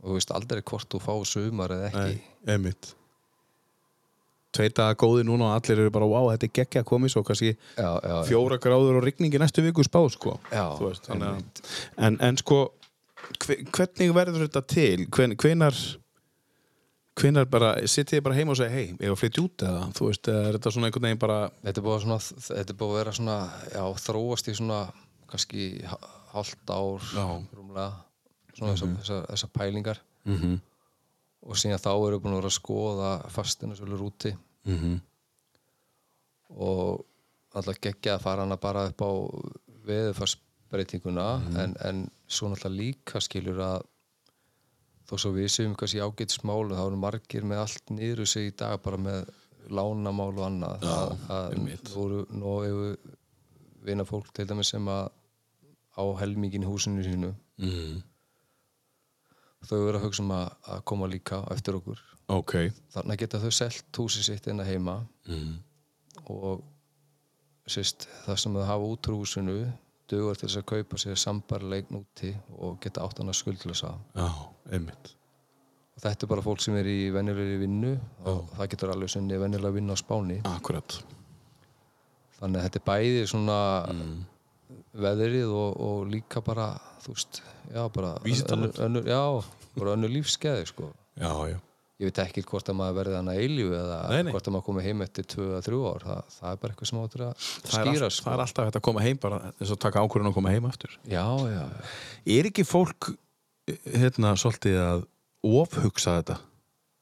og 0.02 0.10
þú 0.10 0.16
veist 0.18 0.30
aldrei 0.34 0.60
hvort 0.62 0.88
þú 0.92 0.98
fá 1.02 1.12
sumar 1.26 1.72
eða 1.76 1.90
ekki. 1.92 2.16
Tveir 4.56 4.72
daga 4.72 4.94
góði 4.96 5.24
núna 5.28 5.50
og 5.50 5.56
allir 5.58 5.82
eru 5.82 5.90
bara, 5.92 6.06
wow, 6.08 6.30
þetta 6.32 6.46
er 6.48 6.52
geggja 6.60 6.80
að 6.82 6.86
komið 6.88 7.12
svo 7.12 7.22
kannski 7.28 7.50
já, 7.52 7.88
já, 8.00 8.14
fjóra 8.28 8.56
gráður 8.62 8.98
og 9.00 9.04
rigningi 9.04 9.40
næstu 9.42 9.64
viku 9.66 9.84
spáð, 9.84 10.06
sko. 10.14 10.36
Já, 10.48 10.64
veist, 10.80 11.04
þannig 11.10 11.62
en, 12.06 12.16
en 12.24 12.38
sko, 12.40 12.60
hve- 13.44 13.58
hvernig 13.68 14.14
verður 14.16 14.46
þetta 14.46 14.62
til? 14.72 15.04
Hven, 15.12 15.34
hvenar, 15.42 15.76
hvenar 17.16 17.48
bara, 17.48 17.72
sittið 17.88 18.22
bara 18.26 18.36
heima 18.36 18.52
og 18.52 18.58
segja, 18.60 18.74
hei, 18.74 18.86
ég 18.92 19.08
var 19.08 19.16
að 19.16 19.20
flytja 19.22 19.44
út 19.46 19.64
eða, 19.64 19.86
þú 19.96 20.08
veist, 20.10 20.28
er 20.28 20.58
þetta 20.58 20.72
svona 20.74 20.90
einhvern 20.90 21.06
veginn 21.08 21.22
bara, 21.22 21.38
þetta 21.64 21.80
er 21.80 21.86
búið 21.86 21.96
að, 21.96 22.04
svona, 22.04 22.18
þetta 22.48 22.74
er 22.74 22.78
búið 22.82 22.92
að 22.92 22.98
vera 23.00 23.14
svona 23.18 23.36
já, 23.72 23.82
þróast 24.04 24.50
í 24.50 24.56
svona 24.58 24.80
kannski 25.30 25.66
ha- 25.88 26.00
hálft 26.34 26.72
ár 26.76 27.08
rúmlega 27.56 27.88
svona 28.52 28.74
þessar, 28.74 28.94
þessar, 29.00 29.26
þessar 29.32 29.52
pælingar. 29.56 30.02
Mm 30.26 30.36
-hmm. 30.36 30.60
og 31.46 31.56
síðan 31.56 31.82
þá 31.82 31.90
erum 31.94 32.12
við 32.16 32.22
búin 32.22 32.34
að 32.34 32.40
vera 32.40 32.52
að 32.52 32.58
skoða 32.60 33.10
fastinu 33.30 33.76
svolítið 33.76 34.00
rúti 34.00 34.36
Mm 34.66 35.00
og 36.50 37.04
alltaf 37.56 37.80
geggja 37.80 38.14
að 38.16 38.22
fara 38.22 38.44
hana 38.44 38.56
bara 38.56 38.86
upp 38.90 39.02
á 39.02 39.10
veðurfarsbreytinguna 39.86 41.26
en, 41.62 41.74
en 41.84 42.02
svo 42.28 42.50
náttúrulega 42.50 42.76
líka 42.76 43.20
skilur 43.20 43.60
að 43.64 43.86
þó 45.06 45.14
svo 45.20 45.32
við 45.36 45.50
séum 45.54 45.76
kannski 45.78 46.02
ágætismál 46.02 46.64
þá 46.72 46.82
eru 46.86 47.00
margir 47.00 47.46
með 47.46 47.62
allt 47.62 47.92
niður 47.94 48.30
sig 48.30 48.50
í 48.50 48.56
dag 48.58 48.80
bara 48.82 48.98
með 49.00 49.28
lánamál 49.70 50.32
og 50.32 50.42
annað 50.46 50.84
Já, 50.86 50.90
að, 50.94 51.14
að 51.36 51.54
einmitt. 51.54 51.92
nú 51.92 52.06
eru 52.06 52.24
nú 52.30 52.56
hefur 52.64 53.14
vina 53.86 54.06
fólk 54.06 54.32
til 54.34 54.46
dæmis 54.48 54.72
sem 54.74 54.90
að 54.90 55.08
á 55.96 56.04
helmingin 56.20 56.66
húsinu 56.66 57.04
sínu 57.06 57.32
mm. 57.62 57.96
þau 59.68 59.78
eru 59.78 59.98
að 59.98 60.04
hugsa 60.06 60.24
um 60.24 60.34
að, 60.36 60.46
að 60.74 60.84
koma 60.90 61.10
líka 61.10 61.40
eftir 61.54 61.78
okkur 61.78 62.02
ok, 62.32 62.54
þannig 62.94 63.22
geta 63.22 63.42
þau 63.42 63.52
selt 63.54 64.00
húsið 64.02 64.28
sitt 64.30 64.48
inn 64.50 64.62
að 64.62 64.72
heima 64.74 64.98
mm. 65.30 65.52
og 66.34 66.64
sérst, 67.66 68.08
það 68.26 68.40
sem 68.42 68.58
þau 68.58 68.66
hafa 68.68 68.90
út 68.92 69.10
úr 69.10 69.18
húsinu 69.22 69.58
dugur 70.10 70.38
til 70.38 70.48
þess 70.48 70.60
að 70.60 70.68
kaupa 70.70 70.98
sér 71.00 71.18
sambarleik 71.20 71.90
núti 71.94 72.32
og 72.58 72.78
geta 72.82 73.04
átt 73.04 73.20
hann 73.22 73.32
að 73.32 73.38
skuldlösa 73.40 73.92
já, 74.14 74.26
einmitt, 74.72 75.12
og 75.96 76.04
þetta 76.04 76.26
er 76.26 76.32
bara 76.32 76.44
fólk 76.46 76.62
sem 76.64 76.78
er 76.78 76.88
í 76.90 77.10
venjulegri 77.14 77.58
vinnu 77.64 77.92
og 78.28 78.54
það 78.54 78.70
getur 78.74 78.94
alveg 78.94 79.12
sinni 79.12 79.40
venjulega 79.42 79.78
vinnu 79.78 79.96
á 79.96 79.98
Spáni. 79.98 80.38
Akkurat, 80.52 80.98
þannig 82.38 82.60
að 82.60 82.66
þetta 82.68 82.82
er 82.82 82.86
bæði 82.90 83.26
svona 83.32 83.60
veðrið 84.96 85.52
og, 85.52 85.80
og 85.88 86.06
líka 86.10 86.42
bara 86.44 86.70
þú 87.04 87.14
veist, 87.16 87.42
já 87.72 87.82
bara 87.92 88.14
önnur, 88.86 89.08
já, 89.10 89.22
bara 89.76 89.96
önnur 89.96 90.12
lífskeði 90.14 90.70
sko. 90.70 90.92
Já, 91.16 91.32
já, 91.50 91.58
ég 91.96 92.10
veit 92.10 92.18
ekki 92.26 92.42
hvort 92.44 92.68
að 92.68 92.76
maður 92.76 92.96
verði 92.98 93.16
hann 93.16 93.30
að 93.32 93.38
eilíu 93.40 93.68
eða 93.72 93.98
Nei, 94.12 94.22
nei. 94.26 94.32
hvort 94.34 94.48
að 94.50 94.54
maður 94.56 94.66
komi 94.66 94.82
heim 94.84 95.04
eftir 95.06 95.28
2-3 95.32 95.78
ár 95.88 96.02
það, 96.04 96.32
það 96.36 96.50
er 96.50 96.58
bara 96.62 96.74
eitthvað 96.74 96.90
sem 96.90 96.98
áttur 97.00 97.22
að 97.24 97.30
er, 97.30 97.70
skýra 97.72 98.10
sko. 98.12 98.26
það 98.26 98.34
er 98.34 98.42
alltaf 98.44 98.66
hægt 98.68 98.80
að 98.80 98.84
koma 98.88 99.04
heim 99.06 99.20
bara 99.22 99.38
eins 99.54 99.72
og 99.72 99.80
taka 99.86 100.02
ákvörðun 100.04 100.30
að 100.30 100.36
koma 100.36 100.52
heim 100.52 100.66
aftur 100.68 100.98
já, 101.08 101.24
já, 101.48 101.62
er 102.36 102.50
ekki 102.50 102.66
fólk 102.68 103.08
hérna 103.96 104.34
svolítið 104.36 104.76
að 104.82 105.06
ofhugsa 105.46 106.18
þetta 106.18 106.36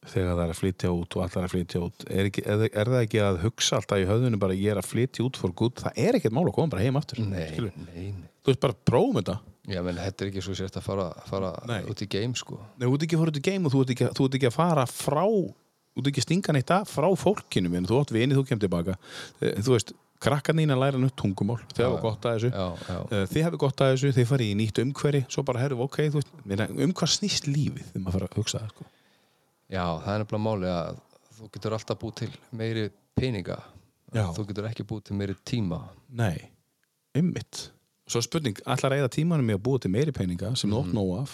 þegar 0.05 0.35
það 0.37 0.43
er 0.45 0.53
að 0.53 0.59
flytja 0.61 0.91
út 0.93 1.15
og 1.17 1.23
allar 1.25 1.47
að 1.47 1.53
flytja 1.55 1.81
út 1.81 2.05
er, 2.05 2.27
ekki, 2.29 2.43
er, 2.45 2.63
er 2.69 2.91
það 2.93 3.01
ekki 3.01 3.21
að 3.25 3.39
hugsa 3.41 3.79
alltaf 3.79 3.99
í 4.01 4.07
höfðinu 4.07 4.39
bara 4.41 4.57
ég 4.57 4.71
er 4.75 4.79
að 4.79 4.89
flytja 4.91 5.25
út 5.25 5.39
for 5.41 5.53
good 5.57 5.81
það 5.81 5.99
er 6.05 6.19
ekkert 6.19 6.35
mál 6.37 6.45
að 6.45 6.55
koma 6.59 6.71
bara 6.75 6.85
heim 6.85 6.99
aftur 6.99 7.19
nei, 7.25 7.47
skilurðu. 7.49 7.85
nei, 7.89 8.07
nei 8.13 8.29
þú 8.45 8.53
veist 8.53 8.61
bara 8.61 8.77
prófum 8.85 9.17
þetta 9.19 9.39
Já, 9.65 9.79
menn 9.81 9.97
þetta 9.97 10.25
er 10.25 10.29
ekki 10.29 10.41
svo 10.45 10.53
sért 10.57 10.75
að 10.77 10.83
fara, 10.85 11.05
fara 11.25 11.51
út 11.89 12.01
í 12.03 12.07
game, 12.11 12.37
sko. 12.37 12.59
Nei, 12.77 12.85
ert 12.85 13.05
ekki 13.07 13.17
að 13.17 13.21
fara 13.23 13.31
út 13.33 13.39
í 13.39 13.45
game 13.47 13.65
og 13.65 13.73
þú 13.73 13.81
ert 13.85 13.93
ekki, 13.95 14.09
þú 14.17 14.27
ert 14.27 14.35
ekki 14.39 14.49
að 14.51 14.57
fara 14.59 14.83
frá 14.89 15.23
þú 15.25 16.01
ert 16.03 16.09
ekki 16.11 16.21
að 16.21 16.25
stinga 16.27 16.53
neitt 16.53 16.73
af 16.75 16.91
frá 16.91 17.07
fólkinu 17.17 17.71
minn, 17.73 17.87
þú 17.89 18.01
átt 18.03 18.11
vini, 18.13 18.35
þú 18.37 18.43
kemur 18.49 18.61
tilbaka 18.65 18.97
Eh, 19.41 19.55
þú 19.63 19.73
veist, 19.73 19.93
krakkarnir 20.21 20.69
að 20.75 20.81
læra 20.83 20.99
nýtt 21.01 21.15
tungumál 21.19 21.57
þið 21.73 21.85
hafa 21.85 22.01
gott 22.03 22.25
að 22.29 22.35
þessu 22.37 22.51
Já, 22.51 22.65
já. 22.89 22.97
Eh, 23.11 23.25
þið 23.33 23.45
hafi 23.47 23.59
gott 23.63 23.81
að 23.83 23.91
þessu, 23.93 24.11
þið 24.15 24.27
farið 24.31 24.51
í 24.51 24.57
nýtt 24.61 24.81
umhverfi 24.83 25.21
svo 25.33 25.43
bara 25.47 25.63
herru, 25.63 25.79
ok, 25.87 25.97
þú 26.13 26.19
veist, 26.21 26.31
meina, 26.45 26.67
um 26.69 26.93
hvað 26.93 27.13
snýst 27.15 27.49
lífið 27.49 27.89
þegar 27.89 28.03
maður 28.05 28.17
fara 28.19 28.29
að 28.29 28.37
hugsa 28.41 28.61
það 28.61 28.73
sko. 28.75 28.87
Já, 29.73 29.85
það 30.05 30.11
er 30.13 30.23
nefnilega 30.23 30.45
máli 30.45 30.69
að 30.71 30.99
þú 31.39 31.49
getur 31.55 31.75
alltaf 31.79 31.99
búið 32.03 32.15
til 32.21 32.31
meiri 32.55 32.85
peninga. 33.17 33.57
Þú 34.15 34.45
getur 34.51 34.67
ekki 34.69 34.85
búið 34.87 35.07
til 35.09 35.17
meiri 35.19 35.35
tíma. 35.47 35.81
Nei, 36.15 36.51
ymmit 37.17 37.65
Svo 38.05 38.21
spurning, 38.21 38.59
ætlar 38.69 38.93
að 38.93 39.01
eða 39.03 39.11
tímanum 39.15 39.47
í 39.49 39.55
að 39.57 39.63
búa 39.65 39.79
til 39.81 39.89
meiri 39.93 40.11
peninga 40.13 40.51
sem 40.59 40.69
þú 40.69 40.81
átt 40.83 40.93
nóg 40.93 41.13
af 41.23 41.31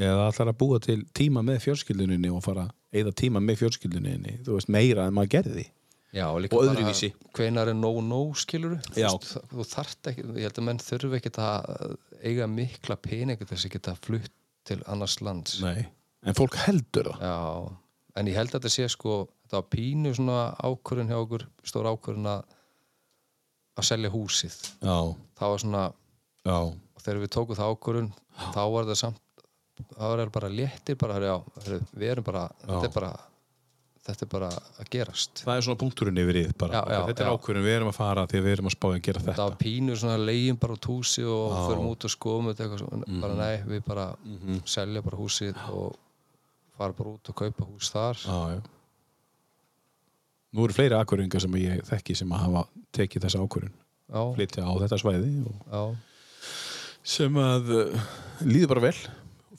eða 0.00 0.24
ætlar 0.30 0.48
að 0.50 0.56
búa 0.62 0.78
til 0.82 1.02
tíma 1.14 1.42
með 1.46 1.60
fjölskylduninni 1.66 2.30
og 2.34 2.40
fara 2.42 2.64
að 2.66 3.02
eða 3.02 3.12
tíma 3.20 3.42
með 3.44 3.60
fjölskylduninni 3.60 4.38
þú 4.46 4.56
veist, 4.56 4.70
meira 4.72 5.04
en 5.06 5.14
maður 5.14 5.34
gerði 5.36 5.66
Já, 6.10 6.24
og 6.26 6.40
líka 6.42 6.56
Og 6.58 6.64
öðruvísi. 6.66 7.12
hvenar 7.38 7.68
er 7.70 7.76
no-no, 7.78 8.32
skilur 8.34 8.80
Já. 8.98 9.06
Þú, 9.22 9.62
þarft 9.62 10.08
ekki, 10.10 10.24
ég 10.40 10.48
held 10.48 10.56
að 10.58 10.64
menn 10.66 10.80
þurfi 10.82 11.20
ekki 11.20 11.30
að 11.38 11.98
eiga 12.26 12.48
mikla 12.50 12.96
peninga 12.98 13.46
þess 13.46 13.68
að 13.68 13.74
geta 13.76 13.94
flutt 14.02 14.32
til 14.66 14.80
annars 14.90 15.20
lands. 15.22 15.60
Nei. 15.62 15.86
en 16.26 16.34
fólk 16.34 16.56
heldur 16.66 17.12
það 17.12 17.22
Já, 17.22 17.36
en 18.18 18.26
ég 18.32 18.40
held 18.40 18.50
að 18.50 18.56
þetta 18.58 18.72
sé 18.74 18.88
sko, 18.90 19.20
þetta 19.46 19.60
var 19.60 19.68
pínu 19.70 20.10
svona 20.18 20.40
ákvörðun 20.58 21.12
hjá 21.14 21.20
okkur, 21.22 21.46
stór 21.62 21.86
ákvörðun 21.92 22.26
að 22.34 23.86
selja 23.86 24.10
húsið. 24.12 24.56
Já, 24.82 24.96
Það 25.38 25.52
var 25.54 25.62
svona, 25.62 25.84
já, 26.46 26.56
og 26.60 27.02
þegar 27.04 27.20
við 27.24 27.32
tókum 27.36 27.56
það 27.58 27.74
ákvörðun 27.74 28.12
þá 28.54 28.62
var 28.74 28.84
það 28.90 29.00
samt 29.04 29.20
þá 29.96 30.04
var 30.04 30.18
það 30.24 30.32
bara 30.36 30.48
léttir 30.52 30.96
bara, 31.00 31.18
já, 31.24 31.36
við 31.96 32.08
erum 32.14 32.24
bara 32.24 32.46
þetta 32.66 32.86
er 32.88 32.94
bara 32.94 33.10
þetta 34.10 34.24
er 34.24 34.30
bara 34.32 34.48
að 34.80 34.88
gerast. 34.90 35.42
Það 35.44 35.56
er 35.58 35.64
svona 35.66 35.78
punkturinn 35.78 36.18
yfir 36.18 36.36
já, 36.40 36.50
þetta 36.56 37.10
er 37.12 37.28
já. 37.28 37.32
ákvörðin, 37.36 37.64
við 37.68 37.74
erum 37.76 37.90
að 37.92 37.96
fara 38.00 38.24
því 38.26 38.40
við 38.46 38.52
erum 38.56 38.68
að 38.70 38.74
spája 38.74 38.96
að 38.98 39.02
gera 39.06 39.20
það 39.20 39.28
þetta. 39.30 39.44
var 39.50 39.58
pínu 39.60 39.96
svona 40.00 40.16
leiðin 40.24 40.58
bara 40.60 40.76
út 40.76 40.88
húsi 40.90 41.24
og 41.28 41.52
Já. 41.52 41.60
förum 41.68 41.88
út 41.92 42.04
og 42.08 42.10
skoðum 42.14 42.48
þetta 42.50 42.64
eitthvað 42.64 42.80
svona, 42.82 43.04
Mhm. 43.06 43.20
bara 43.20 43.34
nei, 43.34 43.56
við 43.70 43.84
bara 43.86 44.06
selja 44.64 45.02
bara 45.04 45.16
húsið 45.20 45.60
og 45.70 45.96
fara 46.80 46.92
bara 46.96 47.10
út 47.10 47.28
og 47.28 47.34
kaupa 47.36 47.64
hús 47.68 47.90
þar. 47.92 48.16
Já, 48.24 48.38
já. 48.56 48.60
Nú 50.56 50.64
eru 50.64 50.74
fleiri 50.74 50.96
ákvörðingar 50.98 51.40
sem 51.44 51.52
ég 51.60 51.82
þekki 51.86 52.16
sem 52.16 52.32
að 52.34 52.40
hafa 52.46 52.64
tekið 52.96 53.22
þessa 53.26 53.42
ákvörðin 53.44 53.74
já, 54.10 54.22
flytja 54.34 54.64
á 54.66 54.72
þetta 54.82 54.98
svæði 54.98 55.30
og 55.46 55.54
já, 55.70 55.82
sem 57.10 57.40
að 57.42 57.72
uh, 57.74 58.04
líður 58.46 58.74
bara 58.74 58.84
vel. 58.88 58.98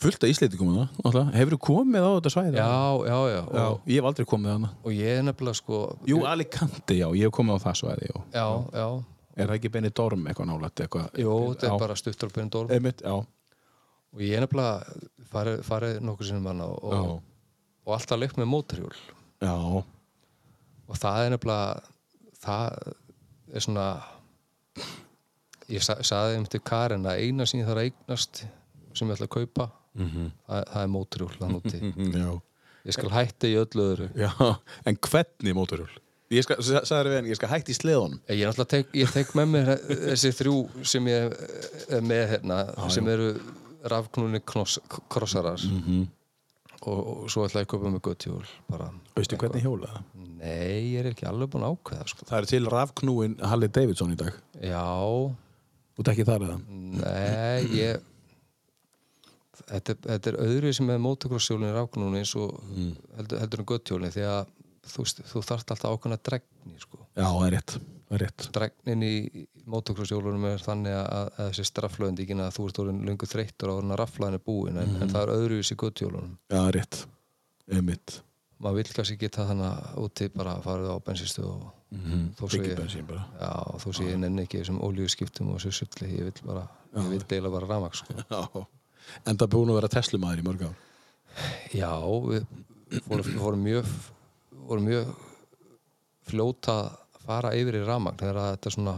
Fullt 0.02 0.24
af 0.26 0.32
íslendingum 0.32 0.78
það 1.04 1.28
hefur 1.36 1.54
þú 1.54 1.60
komið 1.68 2.06
á 2.08 2.12
þetta 2.16 2.32
svæði? 2.34 2.58
já, 2.58 2.70
já, 3.06 3.18
já, 3.30 3.42
Já, 3.54 3.66
og, 3.68 3.82
ég 3.86 4.00
hef 4.00 4.08
aldrei 4.10 4.28
komið 4.32 4.50
á 4.50 4.54
hana 4.56 4.70
og 4.82 4.96
ég 4.98 5.18
er 5.20 5.26
nefnilega 5.28 5.60
sko 5.60 5.82
Jú, 6.10 6.22
Alicante, 6.26 6.96
já, 6.98 7.06
ég 7.14 7.28
hef 7.28 7.36
komið 7.38 7.60
á 7.62 7.64
það 7.68 7.76
svæði 7.84 8.10
já. 8.10 8.16
já, 8.34 8.46
já, 8.82 8.88
Er 9.38 9.48
það 9.52 9.54
ekki 9.60 9.72
Benny 9.76 9.92
Dorm 9.94 10.26
eitthvað 10.26 10.50
nálægt 10.50 10.82
eitthvað? 10.82 11.22
jú, 11.22 11.36
þetta 11.54 11.70
er 11.70 11.84
bara 11.84 12.00
stuttur 12.02 12.34
dórm 12.56 12.74
Einmitt, 12.74 13.04
já, 13.06 13.14
og 14.12 14.24
ég 14.26 14.36
er 14.36 14.44
nefnilega 14.44 14.98
farið, 15.32 15.62
farið 15.68 16.00
nokkuð 16.04 16.32
sinnum 16.32 16.50
hana 16.50 16.68
og, 16.74 17.22
og, 17.86 17.94
alltaf 17.96 18.20
leikt 18.20 18.40
með 18.40 18.50
mótorhjól. 18.52 18.98
Já, 19.42 19.54
og 19.56 21.00
það 21.00 21.26
er 21.26 21.34
nefnilega 21.36 21.86
það 22.42 22.96
er 23.52 23.66
svona 23.66 23.88
ég 25.72 25.84
sa, 25.86 25.96
saði 26.04 26.38
um 26.42 26.46
til 26.52 26.60
Karen 26.68 27.06
að 27.10 27.24
eina 27.26 27.46
sem 27.50 27.60
ég 27.62 27.68
þarf 27.70 27.82
að 27.82 27.90
eignast 27.90 28.44
sem 28.94 29.08
ég 29.08 29.16
ætla 29.18 29.28
að 29.30 29.36
kaupa 29.38 29.70
það, 29.98 30.64
það 30.72 30.82
er 30.84 30.92
mótorhjól 30.98 31.36
það 31.40 31.52
núti 31.56 31.82
Mhm, 31.82 32.14
já. 32.22 32.30
ég 32.88 32.96
skal 32.98 33.12
hætta 33.14 33.48
í 33.52 33.58
öllu 33.62 33.84
öðru 33.94 34.08
Já, 34.20 34.32
en 34.86 34.98
hvernig 34.98 35.56
mótorhjól? 35.58 35.92
Ég 36.32 36.46
skal, 36.48 36.56
sa- 36.64 36.86
sagði 36.88 37.10
við 37.12 37.18
henni, 37.20 37.30
ég 37.34 37.40
skal 37.42 37.50
hægt 37.52 37.70
í 37.70 37.76
sleðunum 37.76 38.22
ég 38.32 38.46
náttúrulega 38.48 38.72
tek, 38.78 38.94
ég 38.96 39.12
tek 39.12 39.34
með 39.36 39.50
mér 39.52 39.72
þessi 39.90 40.32
þrjú 40.38 40.56
sem 40.88 41.10
ég 41.12 41.36
er 41.92 42.06
með 42.08 42.24
hérna 42.36 42.62
sem 42.96 43.08
eru 43.12 43.34
rafknúni 43.92 44.40
kross, 44.48 44.78
krossarar 45.12 45.60
Mhm. 45.68 46.06
og, 46.88 47.00
og 47.26 47.30
svo 47.30 47.44
ætla 47.46 47.62
ég 47.62 47.68
að 47.68 47.72
kaupa 47.76 47.92
með 47.92 48.02
göttjól 48.08 48.46
bara 48.72 48.88
Veistu 49.18 49.36
hvernig 49.38 49.62
hjóla 49.66 49.92
það? 49.92 50.08
nei, 50.42 50.94
ég 50.96 51.00
er 51.04 51.12
ekki 51.12 51.28
alveg 51.30 51.52
búin 51.54 51.68
að 51.68 51.76
ákveða 51.76 52.08
sko. 52.10 52.26
Það 52.32 52.38
er 52.40 52.46
til 52.50 52.66
rafknúin 52.72 53.36
Halli 53.44 53.68
Davidson 53.68 54.14
í 54.16 54.18
dag 54.24 54.34
já, 54.64 54.86
Þú 55.98 56.06
tekki 56.08 56.26
þar 56.28 56.46
eða? 56.48 56.58
Nei, 57.02 57.68
ég 57.78 58.08
Þetta, 59.62 59.94
þetta 60.08 60.32
er 60.32 60.38
öðru 60.42 60.72
sem 60.74 60.88
með 60.90 61.02
motocross-hjólinn 61.04 61.74
rafknúni 61.76 62.22
eins 62.24 62.32
og 62.40 62.56
Mm. 62.66 62.96
heldur, 63.18 63.40
heldur 63.44 63.60
en 63.62 63.66
göttjólinn 63.70 64.12
því 64.16 64.24
að 64.26 64.48
þú, 64.90 65.04
þú 65.32 65.42
þarft 65.46 65.74
alltaf 65.76 65.92
ákveðna 65.92 66.18
dregni 66.26 66.80
sko. 66.82 66.98
Já, 67.16 67.28
það 67.30 67.46
er 67.46 67.54
rétt, 67.56 67.76
rétt 68.24 68.48
dregnin 68.56 69.04
í 69.06 69.46
motocross-hjólunum 69.70 70.48
er 70.50 70.58
þannig 70.66 70.96
að, 70.98 71.30
að 71.38 71.52
þessi 71.52 71.68
strafflöðendíkin 71.70 72.42
að 72.42 72.56
þú 72.58 72.66
ert 72.72 72.80
orðin 72.84 73.06
lungu 73.06 73.30
þreyttur 73.30 73.70
á 73.70 73.74
orðin 73.78 73.94
að 73.96 74.02
raflaðin 74.02 74.34
er 74.40 74.44
búin 74.50 74.78
en, 74.82 74.90
Mhm. 74.96 75.02
en 75.04 75.10
það 75.14 75.22
er 75.28 75.36
öðru 75.38 75.60
í 75.62 75.76
göttjólunum 75.84 76.38
Já, 76.50 76.58
það 76.58 76.68
er 76.68 76.76
rétt, 76.80 77.06
einmitt 77.72 78.22
maður 78.60 78.76
vill 78.82 78.94
kannski 78.98 79.18
geta 79.20 79.46
þannig 79.46 79.96
úti 79.98 80.30
bara 80.34 80.56
að 80.58 80.64
fara 80.64 80.96
á 80.96 80.98
bensistu 81.06 81.44
og 81.46 81.72
þó 81.92 82.46
svo 82.46 82.52
Byggir 82.54 82.72
ég 82.72 82.80
bensín 82.80 83.08
bara. 83.08 83.26
Já, 83.42 83.52
þó 83.84 83.90
sé 83.98 84.06
ég 84.08 84.20
nenni 84.22 84.46
ekki 84.46 84.62
þessum 84.62 84.80
ólíuskiptum 84.86 85.50
og 85.52 85.60
þessu 85.60 85.82
sulli, 85.82 86.12
ég 86.16 86.30
vil 86.30 86.46
bara 86.48 86.64
ég 86.96 87.10
vil 87.12 87.26
deila 87.34 87.52
bara 87.52 87.68
rafmagn 87.68 88.00
sko. 88.00 88.16
Já, 88.32 88.64
en 89.28 89.42
það 89.42 89.52
búin 89.56 89.74
að 89.74 89.80
vera 89.82 89.92
Tesla-maður 89.92 90.44
í 90.44 90.48
mörg 90.48 90.64
ár. 90.70 90.80
Já, 91.76 91.92
við 92.32 93.04
vorum, 93.08 93.36
vorum 93.42 93.68
mjög 93.68 93.92
vorum 94.72 94.88
mjög 94.88 95.14
fljóta 96.32 96.78
að 96.80 97.22
fara 97.26 97.54
yfir 97.58 97.82
í 97.82 97.84
rafmagn 97.86 98.20
þegar 98.20 98.42
að 98.42 98.50
þetta 98.56 98.74
svona, 98.78 98.96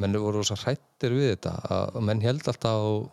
menn 0.00 0.18
voru 0.22 0.46
svo 0.46 0.56
hrættir 0.62 1.14
við 1.16 1.32
þetta 1.34 1.54
að 1.76 2.00
menn 2.08 2.22
held 2.24 2.46
alltaf 2.46 2.86
og 2.86 3.10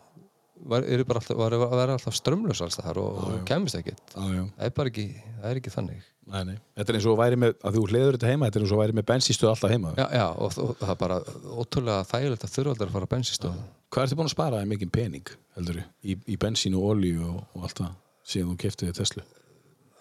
var, 0.70 0.86
eru 0.86 1.04
bara 1.08 1.20
alltaf, 1.20 1.36
var 1.38 1.56
að 1.58 1.76
vera 1.76 1.98
alltaf 1.98 2.16
strömlaus 2.16 2.62
alls 2.64 2.78
það 2.80 3.02
og, 3.02 3.22
og 3.26 3.46
kemist 3.48 3.78
ekkert. 3.80 4.14
Já, 4.14 4.24
já, 4.38 4.44
það 4.56 4.68
er 4.68 4.76
bara 4.78 4.92
ekki, 4.92 5.06
það 5.40 5.50
er 5.50 5.60
ekki 5.60 5.74
þannig 5.74 6.10
nei, 6.32 6.42
nei. 6.48 6.56
Þetta 6.78 6.92
er 6.92 6.98
eins 6.98 7.06
og 7.10 7.16
væri 7.18 7.38
með, 7.40 7.54
að 7.64 7.76
þú 7.78 7.82
hliður 7.90 8.16
þetta 8.16 8.30
heima 8.30 8.48
Þetta 8.48 8.60
er 8.60 8.64
eins 8.64 8.74
og 8.74 8.80
væri 8.80 8.96
með 8.98 9.06
bensístöð 9.10 9.50
alltaf 9.50 9.72
heima. 9.74 9.92
Já, 9.98 10.04
já, 10.14 10.24
og, 10.32 10.58
og 10.64 10.74
það 10.80 10.92
er 10.94 11.00
bara 11.02 11.18
ótrúlega 11.62 12.06
þægilegt 12.10 12.46
að 12.46 12.54
þurfa 12.54 12.74
aldrei 12.74 12.88
að 12.88 12.94
fara 12.96 13.08
á 13.08 13.12
bensinstöðu 13.14 13.64
Hvað 13.94 14.06
ertu 14.06 14.18
búin 14.18 14.30
að 14.30 14.34
spara 14.34 14.62
mikið 14.66 14.92
pening, 14.94 15.32
heldur 15.58 15.80
í, 15.82 16.16
í 16.26 16.38
bensín 16.40 16.78
og 16.78 16.86
olíu 16.94 17.20
og, 17.28 17.40
og 17.54 17.66
allt 17.68 17.82
það 17.82 17.92
síðan 18.32 18.52
þú 18.54 18.58
keftið 18.64 18.90
þér 18.90 18.98
Tesla? 19.00 19.26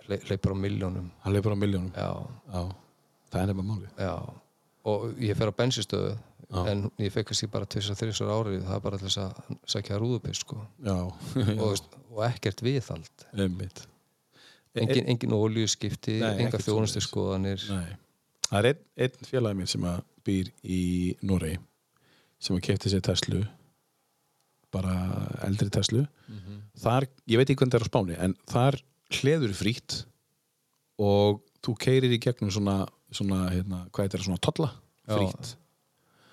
Le, 0.09 0.19
leipur 0.31 0.55
á 0.55 0.57
miljónum 0.63 1.11
Það 1.23 1.37
leifur 1.37 1.55
á 1.55 1.57
miljónum 1.59 1.91
já, 1.93 2.09
Já, 2.53 2.61
það 3.33 3.41
er 3.43 3.51
nefnilega 3.51 3.69
málið. 3.69 3.91
Já. 4.03 4.15
Og 4.93 5.05
ég 5.23 5.37
fer 5.39 5.51
á 5.51 5.59
bensinstöðu 5.59 6.15
en 6.69 6.83
ég 7.01 7.13
fekk 7.13 7.31
kannski 7.31 7.47
bara 7.49 7.65
tvis 7.69 7.87
að 7.89 8.01
þrjusar 8.03 8.33
árið 8.33 8.65
það 8.67 8.75
er 8.75 8.83
bara 8.83 8.99
þess 9.01 9.21
að 9.23 9.55
sækja 9.73 9.97
rúðupiss 10.01 10.43
sko. 10.43 10.59
Já, 10.85 10.97
og, 11.65 11.79
og 12.13 12.21
ekkert 12.27 12.61
viðhald. 12.65 13.25
Einmitt 13.33 13.85
engin, 14.81 15.09
engin 15.13 15.35
olíuskipti, 15.37 16.17
Nei, 16.21 16.45
enga 16.45 16.61
þjónustu 16.61 17.03
skoðanir 17.03 17.63
Nei. 17.69 17.91
Það 18.47 18.59
er 18.59 18.69
einn, 18.69 18.81
einn 19.05 19.27
félagi 19.29 19.59
minn 19.59 19.69
sem 19.71 19.85
að 19.89 19.99
býr 20.23 20.49
í 20.63 20.81
Noregi 21.25 21.59
sem 22.43 22.57
að 22.57 22.65
kefti 22.67 22.91
sér 22.91 23.03
Tesla 23.05 23.43
bara 24.73 24.93
eldri 25.45 25.69
Tesla. 25.69 26.07
Þar, 26.81 27.05
ég 27.29 27.37
veit 27.39 27.51
ekki 27.51 27.59
hvernig 27.61 27.75
það 27.75 27.79
er 27.79 27.85
á 27.85 27.91
Spáni 27.91 28.15
en 28.25 28.33
þar 28.49 28.77
hleður 29.19 29.53
frítt 29.53 29.97
og 31.01 31.43
þú 31.63 31.75
keirir 31.79 32.15
í 32.15 32.19
gegnum 32.21 32.51
svona, 32.53 32.79
svona 33.13 33.45
hérna, 33.51 33.83
hvað 33.93 34.07
þetta 34.07 34.17
er, 34.19 34.25
svona 34.25 34.41
tolla 34.43 34.71
Já. 34.73 35.13
frítt. 35.13 35.53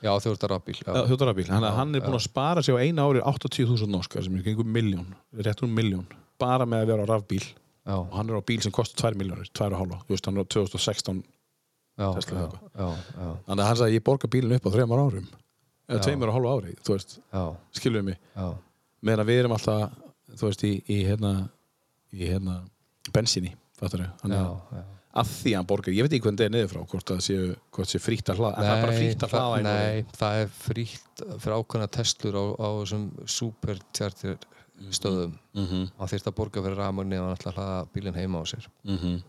Já 0.00 0.14
þú 0.16 0.32
ert 0.32 0.44
að 0.48 1.10
þjóttarabíl, 1.10 1.48
hann, 1.52 1.94
er 1.94 2.04
búin 2.06 2.16
að 2.16 2.24
spara 2.24 2.62
sig 2.64 2.72
á 2.72 2.80
eina 2.80 3.04
ári 3.04 3.20
80.000 3.20 3.90
norskar 3.92 4.24
sem 4.24 4.38
er 4.38 4.46
kringum 4.46 4.70
miljón, 4.72 5.10
rétt 5.36 5.60
um 5.66 5.74
miljón 5.76 6.06
bara 6.40 6.64
með 6.64 6.86
að 6.86 6.92
vera 6.94 7.04
á 7.04 7.10
rafbíl 7.10 7.42
Já, 7.90 7.96
og 7.98 8.12
hann 8.14 8.30
er 8.30 8.38
á 8.38 8.42
bíl 8.46 8.62
sem 8.62 8.74
kostar 8.74 9.10
2 9.16 9.18
miljónir, 9.18 9.50
2,5 9.56 10.02
þú 10.06 10.14
veist, 10.14 10.26
hann 10.28 10.38
er 10.38 10.46
á 10.46 10.52
2016 10.54 11.22
já, 11.98 12.06
Tesla 12.14 12.44
þannig 12.78 13.62
að 13.64 13.66
hann 13.66 13.78
sagði 13.80 13.96
ég 13.98 14.04
borga 14.06 14.30
bílinn 14.30 14.54
upp 14.56 14.68
á 14.70 14.74
þreymar 14.76 15.02
árum 15.08 15.26
eða 15.90 15.98
Já. 15.98 16.04
tveimur 16.06 16.30
og 16.30 16.36
hálfu 16.36 16.52
ári, 16.54 16.76
þú 16.86 16.94
veist, 16.94 17.16
skilum 17.74 18.06
mig? 18.12 18.20
Meðan 19.02 19.26
við 19.26 19.40
erum 19.42 19.56
alltaf, 19.56 19.96
þú 20.38 20.46
veist, 20.46 20.62
í, 20.68 20.76
í 20.86 21.00
hérna, 21.08 21.32
í 22.14 22.28
hérna 22.30 22.60
bensíni, 23.16 23.56
fattar 23.80 24.04
þau, 24.04 24.12
hann 24.22 24.36
já, 24.36 24.44
já. 24.76 24.84
að 25.24 25.32
því 25.40 25.54
hann 25.58 25.68
borgar, 25.72 25.96
ég 25.96 26.06
veit 26.06 26.14
ekki 26.14 26.28
hvernig 26.28 26.44
það 26.44 26.46
er 26.46 26.54
niður 26.54 26.70
frá 26.76 26.84
hvort 26.92 27.10
það 27.10 27.24
séu, 27.26 27.48
hvort 27.74 27.90
sé 27.90 28.02
frítt 28.04 28.30
að 28.30 28.44
hlaða 28.44 28.52
en 28.54 28.68
það 28.68 28.76
er 28.76 28.84
bara 28.86 29.00
frítt 29.00 29.26
að 29.26 29.34
hlaða. 29.34 29.60
Nei, 29.66 30.14
það 30.20 30.44
er 30.44 30.54
frítt 30.60 31.24
fyrir 31.26 31.56
ákveðna 31.58 31.90
testlur 31.98 32.38
á, 32.38 32.44
á 32.54 32.68
þessum 32.84 33.08
supertjartir 33.34 34.38
stöðum. 34.90 35.34
Mhm, 35.54 35.90
hann 35.98 36.08
þyrft 36.08 36.26
að 36.30 36.34
borga 36.40 36.62
fyrir 36.64 36.76
rafmagni 36.80 37.18
og 37.20 37.26
hann 37.28 37.36
ætla 37.36 37.52
að 37.52 37.58
hlaða 37.58 37.88
bílinn 37.94 38.14
heima 38.16 38.40
á 38.40 38.44
sér. 38.48 38.66
Mhm. 38.84 39.22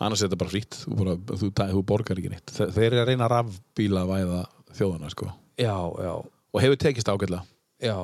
annars 0.00 0.22
er 0.22 0.28
þetta 0.30 0.38
bara 0.40 0.50
frítt. 0.52 0.76
Þú, 0.86 1.16
þú, 1.26 1.50
þú 1.52 1.82
borgar 1.84 2.16
ekki 2.20 2.30
Þe- 2.48 2.70
þeir 2.72 2.86
eru 2.86 3.00
að 3.02 3.08
reyna 3.10 3.26
að 3.28 3.32
rafbíla 3.34 4.04
að 4.06 4.12
væða 4.14 4.38
þjóðana 4.78 5.10
sko. 5.12 5.26
Já, 5.58 5.74
já, 6.00 6.12
og 6.54 6.60
hefur 6.62 6.76
tekist 6.80 7.08
ágætlega. 7.12 7.42
Já. 7.82 7.96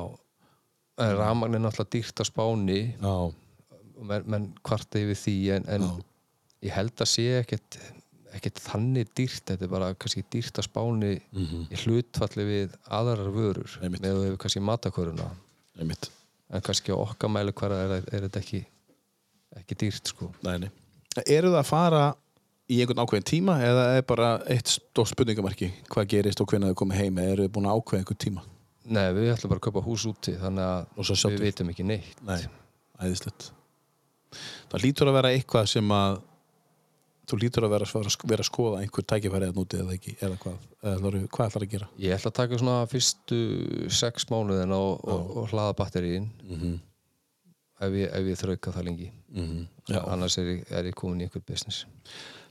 Rafmagn 0.99 1.55
er 1.55 1.63
náttúrulega 1.63 1.89
dýrt 1.95 2.21
á 2.21 2.23
spáni. 2.29 2.79
Menn, 4.03 4.23
menn 4.27 4.47
kvarta 4.63 4.99
yfir 4.99 5.15
því 5.17 5.35
en, 5.55 5.65
en 5.67 6.03
ég 6.61 6.71
held 6.75 6.93
að 7.01 7.07
sé 7.09 7.25
ekkert 7.41 7.77
ekkert 8.33 8.57
þannig 8.65 9.11
dýrt, 9.15 9.43
þetta 9.45 9.61
er 9.63 9.69
bara 9.69 9.91
kannski 9.93 10.23
dýrt 10.33 10.57
á 10.57 10.63
spáni 10.65 11.11
í 11.69 11.77
hlutfalli 11.83 12.43
við 12.47 12.71
aðrar 12.89 13.29
vörur 13.31 13.69
Mhm. 13.77 13.83
Einmitt. 13.85 14.01
með 14.01 14.13
að 14.17 14.23
við 14.25 14.37
kannski 14.41 14.61
mataköruna 14.61 15.27
einmitt 15.79 16.09
en 16.53 16.61
kannski 16.61 16.93
á 16.93 16.97
okkar 16.99 17.31
mælu 17.33 17.53
hvar 17.57 17.73
er, 17.75 17.93
er 18.13 18.27
þetta 18.27 18.41
ekki 18.43 18.63
ekki 19.61 19.77
dýrt 19.83 20.11
sko 20.13 20.31
Nei, 20.45 20.57
nei. 20.65 20.69
Eru 21.29 21.51
það 21.53 21.59
að 21.61 21.69
fara 21.69 22.03
í 22.73 22.79
einhvern 22.81 23.03
ákveðin 23.03 23.27
tíma 23.29 23.55
eða 23.61 23.83
er 23.97 24.05
bara 24.09 24.29
eitt 24.49 24.71
stór 24.71 25.05
spurningamarki 25.09 25.69
hvað 25.91 26.07
gerist 26.15 26.41
og 26.41 26.49
hvernig 26.49 26.71
þau 26.73 26.79
komið 26.83 27.01
heim 27.03 27.19
eða 27.21 27.33
eru 27.35 27.45
þið 27.47 27.53
búin 27.57 27.67
að 27.69 27.79
ákveða 27.81 28.01
einhvern 28.03 28.21
tíma? 28.25 28.45
Nei, 28.83 29.05
við 29.15 29.29
ætlum 29.33 29.51
bara 29.53 29.61
að 29.61 29.65
kaupa 29.69 29.83
hús 29.85 30.05
úti 30.09 30.33
þannig 30.41 30.97
Og 30.99 31.05
svo 31.07 31.13
að 31.15 31.19
sjá 31.21 31.27
við 31.29 31.37
til. 31.37 31.45
vitum 31.47 31.69
ekki 31.73 31.85
neitt 31.87 32.23
Nei, 32.27 32.39
æðislegt. 32.99 33.45
Það 34.73 34.83
lítur 34.83 35.11
að 35.11 35.17
vera 35.19 35.31
eitthvað 35.37 35.69
sem 35.71 35.93
að 35.95 36.17
þú 37.29 37.39
lítur 37.39 37.67
að 37.67 37.73
vera, 37.75 37.87
vera 37.93 38.43
að 38.43 38.49
skoða 38.49 38.81
einhver 38.83 39.05
tækifæri 39.07 39.47
eða 39.47 39.55
núti 39.57 39.79
eða 39.79 39.95
ekki 39.95 40.15
eða 40.19 40.39
hvað, 40.41 40.57
eða 40.91 41.11
hvað 41.35 41.49
ætlar 41.49 41.65
að 41.65 41.73
gera? 41.73 41.89
Ég 42.03 42.15
ætla 42.17 42.31
að 42.31 42.39
taka 42.39 42.59
svona 42.59 42.77
fyrstu 42.91 43.39
sex 43.99 44.27
mánuðin 44.31 44.75
og, 44.75 45.03
og, 45.07 45.29
og 45.41 45.53
hlaða 45.53 45.77
batteríin. 45.79 46.29
Mm 46.43 46.59
-hmm. 46.61 46.79
ef 47.87 47.97
ég, 47.99 48.15
ég 48.29 48.39
þrauka 48.39 48.71
það 48.71 48.87
lengi. 48.89 49.11
Já. 49.89 49.99
annars 50.07 50.37
er 50.37 50.43
ég, 50.43 50.71
er 50.71 50.85
ég 50.85 50.95
komin 50.95 51.21
í 51.21 51.23
einhver 51.23 51.43
business. 51.47 51.85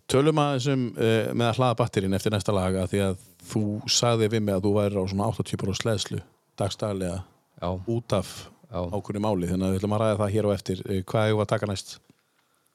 Tölum 0.09 0.39
að 0.39 0.57
þessum 0.57 0.89
uh, 0.97 1.32
með 1.35 1.47
að 1.49 1.57
hlaða 1.57 1.77
batterinn 1.78 2.15
eftir 2.15 2.32
næsta 2.32 2.53
laga 2.53 2.86
því 2.86 2.99
að 3.01 3.19
þú 3.53 3.65
sagði 3.86 4.28
við 4.28 4.43
mig 4.43 4.55
að 4.55 4.65
þú 4.65 4.73
væri 4.74 4.99
á 4.99 5.05
svona 5.09 5.28
80 5.31 5.69
og 5.69 5.77
sleðslu 5.77 6.20
dagstæðlega 6.59 7.23
Já, 7.62 7.69
út 7.86 8.12
af 8.12 8.51
ákveðinu 8.73 9.23
máli 9.23 9.49
þannig 9.51 9.66
að 9.66 9.73
við 9.73 9.81
ætlum 9.81 9.94
að 9.97 10.03
ræða 10.03 10.19
það 10.20 10.32
hér 10.35 10.49
og 10.49 10.55
eftir. 10.57 10.82
Eh, 10.89 11.03
hvað 11.05 11.28
hefur 11.28 11.44
að 11.44 11.53
taka 11.53 11.69
næst? 11.70 11.94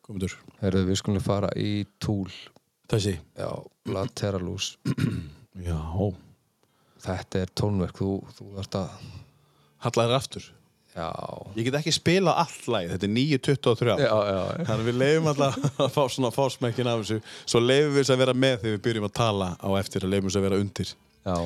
Komundur 0.07 0.38
herðu 0.61 0.85
við 0.88 0.99
skulum 1.01 1.23
fara 1.23 1.49
í 1.59 1.84
túl. 1.99 2.29
Þessi? 2.88 3.17
Já, 3.35 3.49
Lateralus 3.91 4.77
Já. 5.67 5.79
Þetta 7.03 7.41
er 7.43 7.51
tónverk, 7.51 7.99
þú, 7.99 8.11
þú 8.38 8.47
þarft 8.55 8.77
að 8.79 8.93
Hallaðir 9.84 10.15
aftur? 10.17 10.45
Já, 10.95 11.09
Ég 11.59 11.67
get 11.67 11.75
ekki 11.81 11.93
spila 11.93 12.38
allt 12.41 12.69
lagið, 12.71 12.93
þetta 12.95 13.05
er 13.05 13.11
9.23 13.17 13.97
já, 13.99 14.07
já, 14.07 14.39
Þannig 14.69 14.88
við 14.88 14.97
leifum 15.01 15.27
alltaf 15.34 15.59
að 15.85 15.91
fá 15.93 15.99
svona 16.15 16.31
fásmekkin 16.34 16.89
af 16.89 17.03
þessu. 17.03 17.19
Svo 17.43 17.61
leifum 17.61 17.91
við 17.91 17.99
þess 18.01 18.15
að 18.15 18.23
vera 18.23 18.38
með 18.45 18.55
þegar 18.63 18.77
við 18.77 18.85
byrjum 18.88 19.09
að 19.09 19.15
tala 19.19 19.51
á 19.59 19.69
eftir 19.81 20.07
að 20.07 20.15
leifum 20.15 20.31
þess 20.31 20.39
að 20.39 20.47
vera 20.47 20.61
undir. 20.63 20.95
Já, 21.27 21.38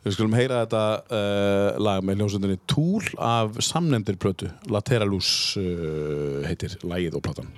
Við 0.00 0.14
skulum 0.16 0.32
heyra 0.36 0.62
þetta 0.62 0.84
uh, 1.12 1.80
lag 1.82 2.04
með 2.04 2.20
hljómsveitinni 2.20 2.60
Tool 2.70 3.10
af 3.20 3.58
samnefndir 3.64 4.16
plötu 4.20 4.48
Lateralus 4.72 5.32
uh, 5.60 6.40
heitir 6.46 6.78
lagið 6.88 7.18
og 7.18 7.26
platan 7.26 7.50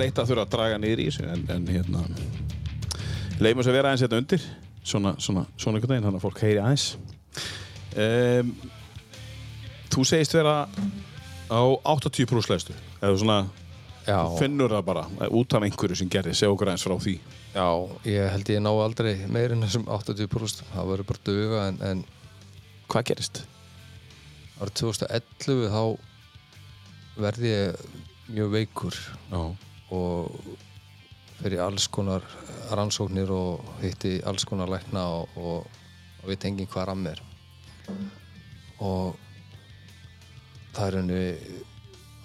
leitt 0.00 0.18
að 0.18 0.28
þurfa 0.32 0.44
að 0.46 0.52
draga 0.56 0.78
niður 0.82 1.02
í 1.02 1.06
þessu 1.10 1.24
en, 1.32 1.42
en 1.54 1.66
hérna 1.70 2.02
leiðum 3.42 3.62
þess 3.62 3.70
að 3.72 3.76
vera 3.78 3.90
aðeins 3.92 4.04
hérna 4.06 4.20
undir. 4.22 4.44
Svona, 4.82 5.12
svona, 5.22 5.42
svona 5.56 5.78
einhvern 5.78 5.92
veginn, 5.94 6.06
þannig 6.08 6.18
að 6.18 6.24
fólk 6.26 6.40
heyri 6.42 6.62
aðeins. 6.62 6.86
Um, 7.92 8.54
Þú 9.92 10.04
segist 10.08 10.32
vera 10.32 10.54
á 11.52 11.60
80 11.92 12.24
brúsleðstu 12.30 12.72
eða 13.02 13.18
svona 13.20 13.36
Já, 14.06 14.18
finnur 14.38 14.72
það 14.72 14.86
bara 14.88 15.02
eh, 15.20 15.28
út 15.36 15.54
af 15.54 15.62
einhverju 15.66 15.98
sem 16.00 16.08
gerði, 16.10 16.32
segja 16.34 16.50
okkur 16.54 16.70
aðeins 16.72 16.86
frá 16.88 16.94
því. 17.04 17.12
Já, 17.52 17.66
ég 18.08 18.32
held 18.32 18.50
ég 18.50 18.62
ná 18.64 18.70
aldrei 18.72 19.12
meir 19.30 19.52
en 19.54 19.62
þessum 19.66 19.84
80% 19.92 20.64
það 20.72 20.88
verður 20.94 21.08
bara 21.12 21.24
duga 21.28 21.66
en, 21.68 21.78
en 21.90 22.02
Hvað 22.92 23.06
gerist? 23.12 23.42
árið 24.62 24.74
2011 24.80 25.70
þá 25.72 25.84
verði 27.22 27.52
ég 27.52 27.84
mjög 28.32 28.50
veikur. 28.56 28.98
Já, 29.30 29.40
og 29.92 30.32
fyrir 31.42 31.62
alls 31.64 31.88
konar 31.92 32.24
rannsóknir 32.72 33.30
og 33.34 33.62
hitti 33.82 34.18
alls 34.28 34.46
konar 34.48 34.70
lækna 34.70 35.04
og, 35.18 35.36
og, 35.36 35.66
og 36.22 36.30
við 36.30 36.40
tengið 36.44 36.70
hvað 36.72 36.84
er 36.84 36.92
að 36.92 37.02
mér. 37.02 37.22
Og 38.82 39.16
það 40.72 40.86
er 40.86 40.98
henni 41.00 41.24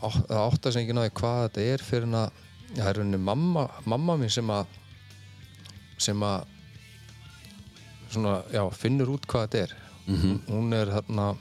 það 0.02 0.44
átt 0.44 0.68
að 0.68 0.76
segja 0.76 0.86
ekki 0.86 0.98
náði 0.98 1.16
hvað 1.18 1.42
þetta 1.48 1.66
er 1.74 1.86
fyrir 1.88 2.08
en 2.08 2.20
að 2.22 2.44
það 2.76 2.92
er 2.92 3.02
henni 3.02 3.20
mamma, 3.30 3.66
mamma 3.90 4.18
mín 4.22 4.32
sem 4.34 4.54
að 4.54 4.78
sem 5.98 6.24
að 6.24 6.46
svona, 8.14 8.38
já, 8.54 8.62
finnur 8.78 9.16
út 9.16 9.26
hvað 9.28 9.48
þetta 9.48 9.64
er. 9.66 9.76
Hún, 10.08 10.40
hún 10.48 10.76
er 10.78 10.94
þarna 10.94 11.32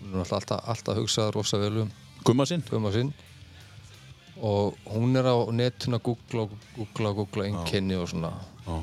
hún 0.00 0.20
er 0.20 0.34
alltaf, 0.36 0.60
alltaf 0.68 0.94
að 0.94 1.00
hugsa 1.00 1.30
rosa 1.32 1.60
vel 1.60 1.84
um 1.84 1.92
Gumma 2.68 2.90
sinn? 2.92 3.14
Og 4.40 4.76
hún 4.88 5.16
er 5.20 5.26
á 5.28 5.36
netun 5.52 5.98
að 5.98 6.04
googla 6.06 6.46
og 6.46 6.52
googla 6.76 7.10
og 7.12 7.16
googla 7.20 7.44
einkenni 7.50 7.96
og 8.00 8.06
svona. 8.08 8.30
Já, 8.64 8.76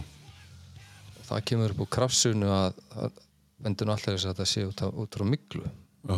og 1.17 1.23
það 1.29 1.45
kemur 1.49 1.73
upp 1.73 1.81
úr 1.85 1.89
krafsunu 1.97 2.49
að, 2.53 2.77
að 3.01 3.21
bendur 3.65 3.87
nú 3.89 3.95
alltaf 3.95 4.13
þess 4.13 4.27
að 4.29 4.35
þetta 4.35 4.45
sé 4.51 4.65
út, 4.69 4.83
af- 4.85 4.93
út 5.01 5.17
frá 5.17 5.25
miklu 5.25 5.63
já, 5.65 6.17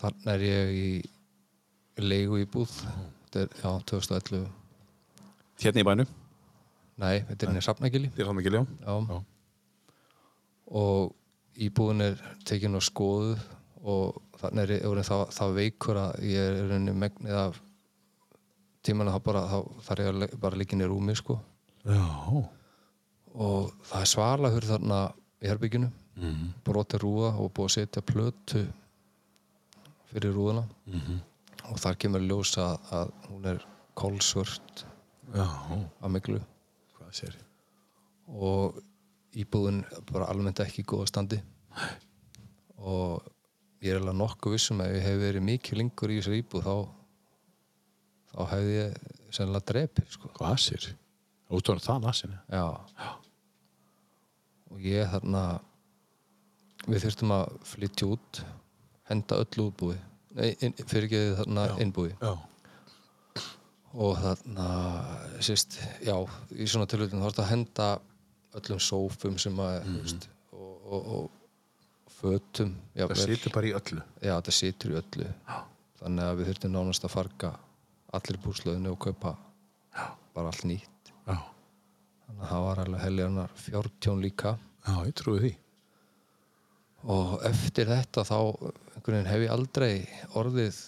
þannig 0.00 0.30
er 0.32 0.44
ég 0.48 0.72
í 0.78 0.88
leigu 2.00 2.40
í 2.40 2.46
búð. 2.50 2.72
Þetta 3.28 3.42
er, 3.44 3.52
já, 3.60 3.70
2011 3.92 4.46
hérna 5.64 5.82
í 5.84 5.86
bænum? 5.90 6.08
Nei, 7.04 7.18
þetta 7.28 7.44
er 7.46 7.50
henni 7.52 7.62
Hrafnagili. 7.66 8.10
Þér 8.16 8.30
hann 8.30 8.40
ekki 8.40 8.54
ljá 8.54 8.62
já. 8.64 8.96
Já. 9.12 9.20
og 10.80 11.12
íbúðin 11.60 12.02
er 12.08 12.16
tekin 12.48 12.74
og 12.78 12.82
skoðuð 12.86 13.42
og 13.84 14.18
þannig 14.40 14.64
er 14.64 14.72
ég 14.80 15.04
það, 15.06 15.22
það 15.36 15.52
veikur 15.60 16.00
að 16.00 16.24
ég 16.32 16.60
er 16.64 16.94
megnið 17.04 17.36
af 17.44 17.60
tímann 18.84 19.10
þá 19.12 19.18
bara 19.24 19.42
þá 19.50 19.58
þarf 19.88 20.06
ég 20.06 20.38
bara 20.40 20.60
líka 20.60 20.76
inn 20.76 20.84
í 20.84 20.88
rúmi 20.90 21.16
sko. 21.18 21.38
Já. 21.84 22.04
og 23.34 23.72
það 23.90 24.00
er 24.00 24.08
svalahur 24.08 24.64
þarna 24.64 24.98
í 25.42 25.48
herbygginu 25.50 25.90
mm. 26.16 26.48
broti 26.64 27.00
rúða 27.02 27.34
og 27.42 27.50
búið 27.52 27.66
að 27.66 27.74
setja 27.74 28.02
plötu 28.06 28.62
fyrir 30.12 30.32
rúðuna. 30.36 30.64
Mhm. 30.86 31.22
og 31.64 31.78
þar 31.80 31.96
kemur 31.96 32.20
ljósa 32.20 32.64
að, 32.92 33.12
hún 33.28 33.46
er 33.48 33.62
kólsvört 33.96 34.84
að 35.32 36.10
miklu 36.12 36.40
og 38.28 38.80
íbúðin 39.34 39.84
bara 40.12 40.28
almennt 40.30 40.60
ekki 40.62 40.82
í 40.82 40.88
góða 40.88 41.08
standi. 41.10 41.38
Og 42.78 43.24
ég 43.84 43.94
er 43.94 44.00
alveg 44.00 44.16
nokkuð 44.18 44.56
vissum 44.56 44.82
að 44.82 44.92
ef 44.92 44.98
ég 44.98 45.06
hef 45.08 45.18
verið 45.22 45.46
mikið 45.48 45.80
lengur 45.80 46.12
í 46.12 46.18
þessari 46.20 46.42
íbúð 46.42 46.68
þá 46.68 46.74
þá 48.34 48.40
hefði 48.52 48.74
ég 48.78 48.96
sennilega 49.34 49.68
drepið 49.72 50.10
sko. 50.16 50.30
Hvað 50.38 50.56
sér? 50.64 50.88
Út 51.54 51.70
á 51.70 51.72
það 51.78 52.04
lasinu. 52.08 52.38
já. 52.50 52.64
og 54.74 54.80
ég 54.82 55.06
þarna 55.12 55.42
við 56.90 57.04
þurftum 57.04 57.32
að 57.36 57.52
flytja 57.70 58.08
út 58.10 58.40
henda 59.08 59.38
öllu 59.44 59.68
útbúi 59.70 59.94
fyrir 60.88 61.06
ekki 61.06 61.20
þarna 61.38 61.66
innbúi 61.84 62.10
Já. 62.18 62.32
og 63.94 64.16
þarna 64.18 64.66
sérst, 65.44 65.76
já, 66.02 66.16
í 66.58 66.66
svona 66.66 66.88
tilhjóðin 66.90 67.22
þá 67.22 67.28
þetta 67.28 67.44
að 67.44 67.52
henda 67.52 67.88
öllum 68.58 68.82
sófum 68.82 69.38
sem 69.38 69.60
að 69.62 69.76
mm 69.84 70.00
veist, 70.02 70.26
og, 70.50 70.74
og, 70.90 71.06
og 71.14 72.10
fötum 72.18 72.74
Það 72.96 73.14
situr 73.22 73.54
bara 73.54 73.70
í 73.70 73.74
öllu. 73.78 74.02
já, 74.22 74.34
þetta 74.40 74.56
situr 74.58 74.94
í 74.94 74.98
öllu 74.98 75.30
þannig 76.02 76.24
að 76.26 76.36
við 76.40 76.50
þurftum 76.50 76.74
nánast 76.74 77.06
að 77.06 77.14
farga 77.14 77.52
allir 78.14 78.40
búslöðinu 78.44 78.94
og 78.94 79.00
kaupa 79.06 79.34
bara 80.34 80.50
allt 80.50 80.64
nýtt. 80.68 81.12
Já. 81.24 81.36
þannig 82.24 82.42
að 82.42 82.50
það 82.50 82.64
var 82.68 82.80
alveg 82.84 83.04
helgarnar 83.04 83.54
fjártjón 83.60 84.24
líka. 84.24 84.56
Já, 84.84 84.96
ég 85.08 85.14
trúi 85.18 85.38
því. 85.42 85.52
og 87.04 87.32
eftir 87.44 87.88
þetta 87.90 88.24
þá 88.24 88.38
hef 89.28 89.42
ég 89.44 89.50
aldrei 89.52 90.06
orðið 90.40 90.78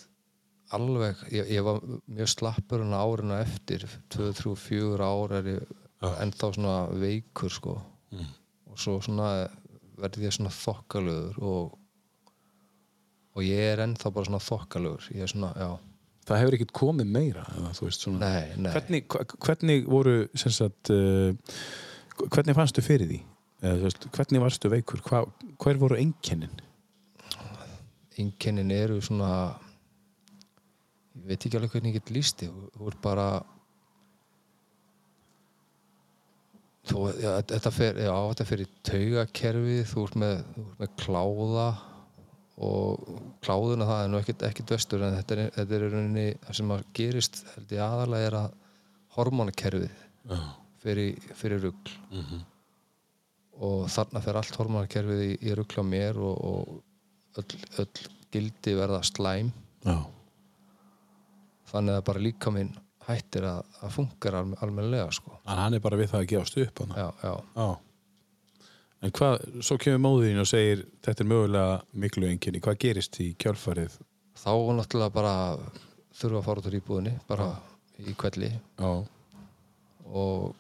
alveg, 0.76 1.18
ég, 1.30 1.50
ég 1.52 1.64
var 1.66 1.82
mjög 2.06 2.30
slappur 2.32 2.82
en 2.82 2.96
árinu 2.96 3.36
eftir 3.38 3.84
2, 4.14 4.30
3, 4.40 4.54
4 4.56 5.04
ár 5.06 5.34
er 5.38 5.50
ég 5.52 5.74
ennþá 6.24 6.52
svona 6.56 6.76
veikur 6.96 7.52
sko. 7.52 7.76
Og 8.66 8.80
svo 8.80 8.98
svona 9.04 9.46
verði 9.96 10.26
ég 10.26 10.34
svona 10.36 10.52
þokkalögur 10.52 11.38
og 11.44 11.76
og 13.36 13.44
ég 13.44 13.74
er 13.74 13.84
ennþá 13.84 14.12
bara 14.14 14.28
svona 14.28 14.40
þokkalögur 14.40 15.10
ég 15.12 15.26
er 15.26 15.32
svona, 15.32 15.52
já, 15.60 15.70
Það 16.26 16.40
hefur 16.42 16.56
ekkert 16.56 16.74
komið 16.74 17.10
meira, 17.14 17.46
eða, 17.54 17.72
veist 17.78 18.02
svona. 18.02 18.26
nei, 18.26 18.56
nei 18.58 18.72
Hvernig, 18.74 19.04
hvernig 19.46 19.84
voru, 19.86 20.14
sagt, 20.34 20.90
uh, 20.90 21.34
hvernig 22.26 22.56
fannstu 22.58 22.82
fyrir 22.82 23.10
því? 23.12 23.20
Eða, 23.62 23.76
veist, 23.84 24.08
hvernig 24.16 24.42
varstu 24.42 24.70
veikur? 24.72 25.02
Hva, 25.06 25.22
hver 25.62 25.78
voru 25.80 25.98
einkennin? 26.00 26.64
einkennin 28.20 28.72
eru 28.72 29.00
svona 29.04 29.30
ég 31.16 31.28
veit 31.28 31.44
ekki 31.44 31.58
alveg 31.58 31.74
hvernig 31.74 31.94
ég 31.94 32.00
get 32.00 32.14
líst 32.14 32.40
því 32.40 32.48
þú 32.76 32.88
ert 32.90 33.02
bara 33.04 33.26
þú, 36.86 37.02
já, 37.20 37.30
þetta 37.52 37.72
í 38.62 38.68
taugakerfið 38.88 39.82
þú 39.92 40.06
ert 40.06 40.18
með, 40.22 40.40
með 40.80 40.94
kláða 41.02 41.68
og 42.56 43.08
kláðuna 43.44 43.84
það 43.88 44.02
er 44.02 44.10
nú 44.12 44.20
ekkit 44.22 44.70
vestur 44.72 45.02
en 45.04 45.16
þetta 45.18 45.36
er, 45.36 45.50
þetta 45.58 45.76
er 45.76 45.86
rauninni 45.92 46.26
það 46.46 46.58
sem 46.60 46.70
að 46.72 46.84
gerist 46.96 47.42
held 47.54 47.74
ég 47.76 47.82
aðalega 47.84 48.30
er 48.30 48.36
að 48.40 48.54
hormonakerfið 49.16 49.90
Já. 50.30 50.38
fyrir, 50.82 51.26
fyrir 51.36 51.62
rugl 51.66 51.96
og 53.66 53.86
þarna 53.92 54.22
fer 54.24 54.40
allt 54.40 54.56
hormonakerfið 54.60 55.22
í, 55.26 55.30
í 55.48 55.54
rugl 55.56 55.80
á 55.80 55.84
mér 55.84 56.20
og, 56.20 56.36
og 56.40 57.40
öll, 57.42 57.60
öll 57.84 58.08
gildi 58.32 58.74
verða 58.76 59.02
slæm 59.04 59.52
Já. 59.84 59.98
þannig 61.72 62.00
að 62.00 62.04
bara 62.08 62.24
líka 62.24 62.52
minn 62.52 62.72
hættir 63.06 63.44
að, 63.46 63.60
að 63.84 63.92
funkar 63.94 64.34
almen, 64.40 64.58
almennilega 64.64 65.10
sko. 65.14 65.36
En 65.46 65.60
hann 65.60 65.76
er 65.76 65.82
bara 65.84 65.98
við 66.00 66.08
það 66.10 66.24
að 66.24 66.30
gefast 66.32 66.56
upp 66.58 66.80
já, 66.90 67.06
já, 67.22 67.34
Já. 67.54 67.68
En 69.06 69.14
hvað, 69.14 69.44
svo 69.62 69.76
kemur 69.78 70.02
móðurinn 70.02 70.42
og 70.42 70.48
segir 70.50 70.82
þetta 71.06 71.22
er 71.22 71.28
mögulega 71.30 71.74
miklu 72.02 72.26
einkenni. 72.26 72.58
Hvað 72.64 72.80
gerist 72.82 73.20
í 73.22 73.30
kjálfarið? 73.38 74.00
þá 74.36 74.52
náttúrulega 74.76 75.14
bara 75.14 75.34
þurfa 76.16 76.40
að 76.40 76.46
fara 76.46 76.62
út 76.62 76.68
úr 76.70 76.78
íbúðinni 76.78 77.14
bara 77.28 77.48
í 78.02 78.14
kvelli 78.18 78.50
Já. 78.52 78.90
og 80.06 80.54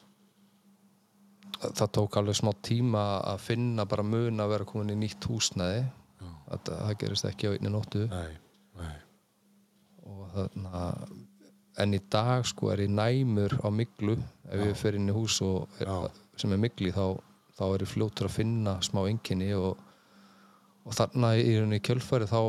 það 1.66 1.92
tók 1.98 2.18
alveg 2.20 2.38
smá 2.40 2.52
tíma 2.64 3.04
að 3.34 3.44
finna 3.50 3.86
bara 3.88 4.04
mun 4.06 4.42
að 4.42 4.52
vera 4.54 4.68
komin 4.68 4.94
í 4.94 4.98
nýtt 5.04 5.28
húsnæði 5.28 5.84
það, 6.20 6.72
það 6.72 6.96
gerist 7.02 7.28
ekki 7.28 7.52
á 7.52 7.54
einni 7.54 7.72
nóttu 7.72 8.06
Nei. 8.10 8.32
Nei. 8.80 8.96
og 10.08 10.26
þarna 10.34 10.82
en 11.84 11.96
í 11.96 12.00
dag 12.12 12.46
sko 12.48 12.72
er 12.72 12.86
ég 12.86 12.92
næmur 12.96 13.58
á 13.60 13.68
miglu 13.68 14.16
ef 14.48 14.66
ég 14.70 14.76
fer 14.80 14.96
inn 14.96 15.12
í 15.12 15.16
hús 15.16 15.38
og 15.44 15.68
er, 15.80 15.92
sem 16.40 16.52
er 16.52 16.60
migli 16.60 16.92
þá, 16.96 17.16
þá 17.56 17.64
er 17.72 17.84
ég 17.86 17.90
fljótur 17.92 18.28
að 18.28 18.36
finna 18.36 18.76
smá 18.84 19.02
enginni 19.08 19.50
og, 19.56 19.80
og 20.86 20.96
þarna 20.96 21.34
í 21.40 21.56
rauninni 21.56 21.80
kjölfæri 21.84 22.28
þá 22.30 22.40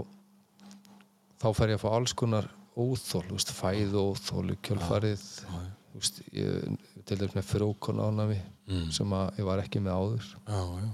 þá 1.41 1.47
fer 1.57 1.73
ég 1.73 1.79
að 1.79 1.83
fá 1.85 1.89
alls 1.97 2.13
konar 2.17 2.47
óþól, 2.77 3.23
veist, 3.31 3.51
fæðu 3.57 4.03
óþól 4.11 4.51
í 4.53 4.57
kjölfarið. 4.67 5.21
Þú 5.47 6.01
veist, 6.01 6.19
ég, 6.37 6.77
til 7.09 7.17
dæmis 7.17 7.35
með 7.37 7.45
frókon 7.49 8.01
ánami 8.03 8.37
mm. 8.69 8.87
sem 8.93 9.13
að 9.17 9.39
ég 9.41 9.47
var 9.47 9.61
ekki 9.63 9.81
með 9.81 9.97
áður. 9.97 10.27
Já, 10.45 10.59
já. 10.81 10.89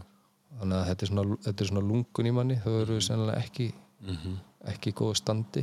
þannig 0.62 0.78
að 0.78 0.88
þetta 0.92 1.06
er 1.08 1.12
svona, 1.12 1.38
þetta 1.48 1.64
er 1.66 1.70
svona 1.72 1.84
lungun 1.90 2.30
í 2.30 2.34
manni 2.38 2.60
þau 2.64 2.74
eru 2.84 3.00
sennilega 3.04 3.44
ekki 3.44 3.72
Mhm. 4.04 4.34
ekki 4.68 4.92
í 4.92 4.96
góðu 5.00 5.16
standi. 5.16 5.62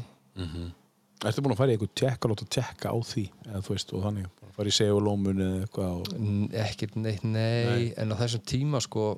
Ertu 1.20 1.42
búin 1.44 1.52
að 1.52 1.58
fara 1.60 1.72
í 1.72 1.76
eitthvað 1.76 1.90
tjekka, 2.00 2.28
láta 2.30 2.46
tjekka 2.48 2.88
á 2.88 2.96
því 3.04 3.24
eða 3.44 3.60
þú 3.66 3.74
veist, 3.74 3.90
og 3.92 4.04
þannig, 4.06 4.28
bara 4.60 4.70
í 4.72 4.76
segulómun 4.76 5.42
eða 5.46 5.64
eitthvað 5.64 6.54
ekkert 6.66 7.00
neitt, 7.00 7.24
nei, 7.24 7.90
en 7.96 8.12
á 8.12 8.16
þessum 8.20 8.44
tíma 8.52 8.82
sko, 8.84 9.08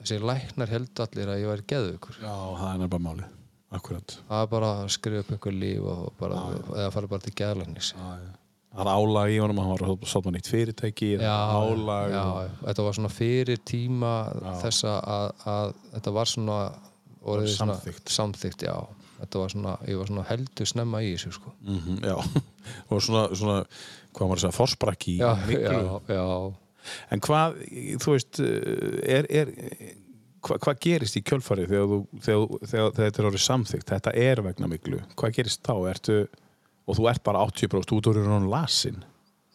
þessi 0.00 0.20
læknar 0.24 0.72
heldur 0.72 1.06
allir 1.06 1.32
að 1.34 1.40
ég 1.44 1.52
væri 1.52 1.68
geðugur 1.74 2.18
Já, 2.18 2.32
það 2.32 2.66
er 2.72 2.82
nefnilega 2.82 3.04
málið, 3.06 3.32
akkurat. 3.78 4.18
Það 4.28 4.44
er 4.44 4.52
bara 4.56 4.74
að 4.80 4.92
skrifa 4.96 5.24
upp 5.24 5.32
einhver 5.36 5.58
líf 5.60 5.88
bara, 6.20 6.44
eða 6.80 6.92
fara 6.96 7.10
bara 7.14 7.26
til 7.26 7.36
geðlæknis. 7.42 7.94
Já, 7.96 8.36
Það 8.70 8.86
er 8.86 8.88
álag 8.94 9.32
í 9.34 9.38
honum, 9.42 9.58
hann 9.58 9.72
var 9.72 9.82
að 9.82 10.04
sátt 10.06 10.26
nýtt 10.30 10.46
fyrirtæki 10.46 11.08
já, 11.18 11.32
álag 11.34 12.12
já, 12.12 12.20
og... 12.22 12.52
þetta 12.68 12.84
var 12.86 12.96
svona 13.00 13.08
fyrir 13.10 13.58
tíma 13.66 14.12
þessa 14.60 14.92
að, 15.02 15.24
að 15.50 15.72
þetta 15.96 16.12
var 16.14 16.30
svona 16.30 16.58
Samþykkt. 17.50 18.12
samþykkt, 18.14 18.62
já. 18.70 18.76
Þetta 19.20 19.40
var 19.42 19.52
svona, 19.52 19.72
ég 19.90 19.98
var 20.00 20.08
svona 20.08 20.22
heldur 20.30 20.68
snemma 20.70 21.02
í 21.04 21.10
þessu 21.12 21.34
sko. 21.36 21.50
Mm 21.66 21.98
Já, 22.06 22.14
og 22.94 23.02
svona, 23.04 23.26
svona 23.36 23.58
hvað 24.16 24.30
maður 24.30 24.40
að 24.40 24.44
segja, 24.44 24.56
forsprakki 24.58 25.14
í 25.14 25.18
já, 25.20 25.30
já, 25.54 25.74
já, 26.10 26.26
En 27.12 27.20
hvað, 27.20 27.58
þú 28.00 28.14
veist, 28.14 28.38
er, 28.40 29.26
er 29.28 29.50
hvað, 30.40 30.60
hvað 30.64 30.78
gerist 30.86 31.18
í 31.18 31.22
kjölfarið 31.28 31.74
þegar, 31.74 31.90
þú, 31.90 31.98
þegar, 32.24 32.70
þegar, 32.72 32.94
þetta 33.00 33.20
er 33.22 33.28
orðið 33.30 33.44
samþykkt? 33.44 33.90
Þetta 33.92 34.14
er 34.24 34.42
vegna 34.46 34.70
miklu, 34.72 35.00
hvað 35.20 35.34
gerist 35.36 35.62
þá? 35.66 35.74
Ertu, 35.92 36.16
og 36.88 36.98
þú 36.98 37.10
ert 37.12 37.24
bara 37.26 37.44
80% 37.44 37.94
út 37.98 38.10
úr 38.10 38.22
hún 38.24 38.48
lasin? 38.50 39.02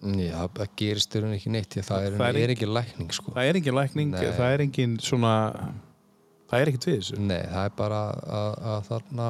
Já, 0.05 0.43
það 0.53 0.75
gerist 0.77 1.15
þér 1.15 1.27
ekki 1.33 1.51
neitt 1.55 1.79
það 1.79 2.05
er, 2.05 2.15
Það 2.19 2.29
er 2.29 2.39
er, 2.43 2.53
ekki 2.53 2.67
lækning 2.69 3.13
sko. 3.15 3.33
það 3.33 3.49
er 3.49 3.59
engin 3.59 3.77
lækning, 3.79 4.13
Nei. 4.13 4.25
það 4.37 4.53
er 4.53 4.63
engin 4.67 4.95
svona 5.01 5.33
það 6.51 6.59
er 6.59 6.71
ekkert 6.71 6.87
við 6.89 6.97
þessu. 6.99 7.19
Nei, 7.23 7.41
það 7.49 7.69
er 7.69 7.75
bara 7.79 8.01
að, 8.13 8.57
að 8.73 8.89
þarna 8.89 9.29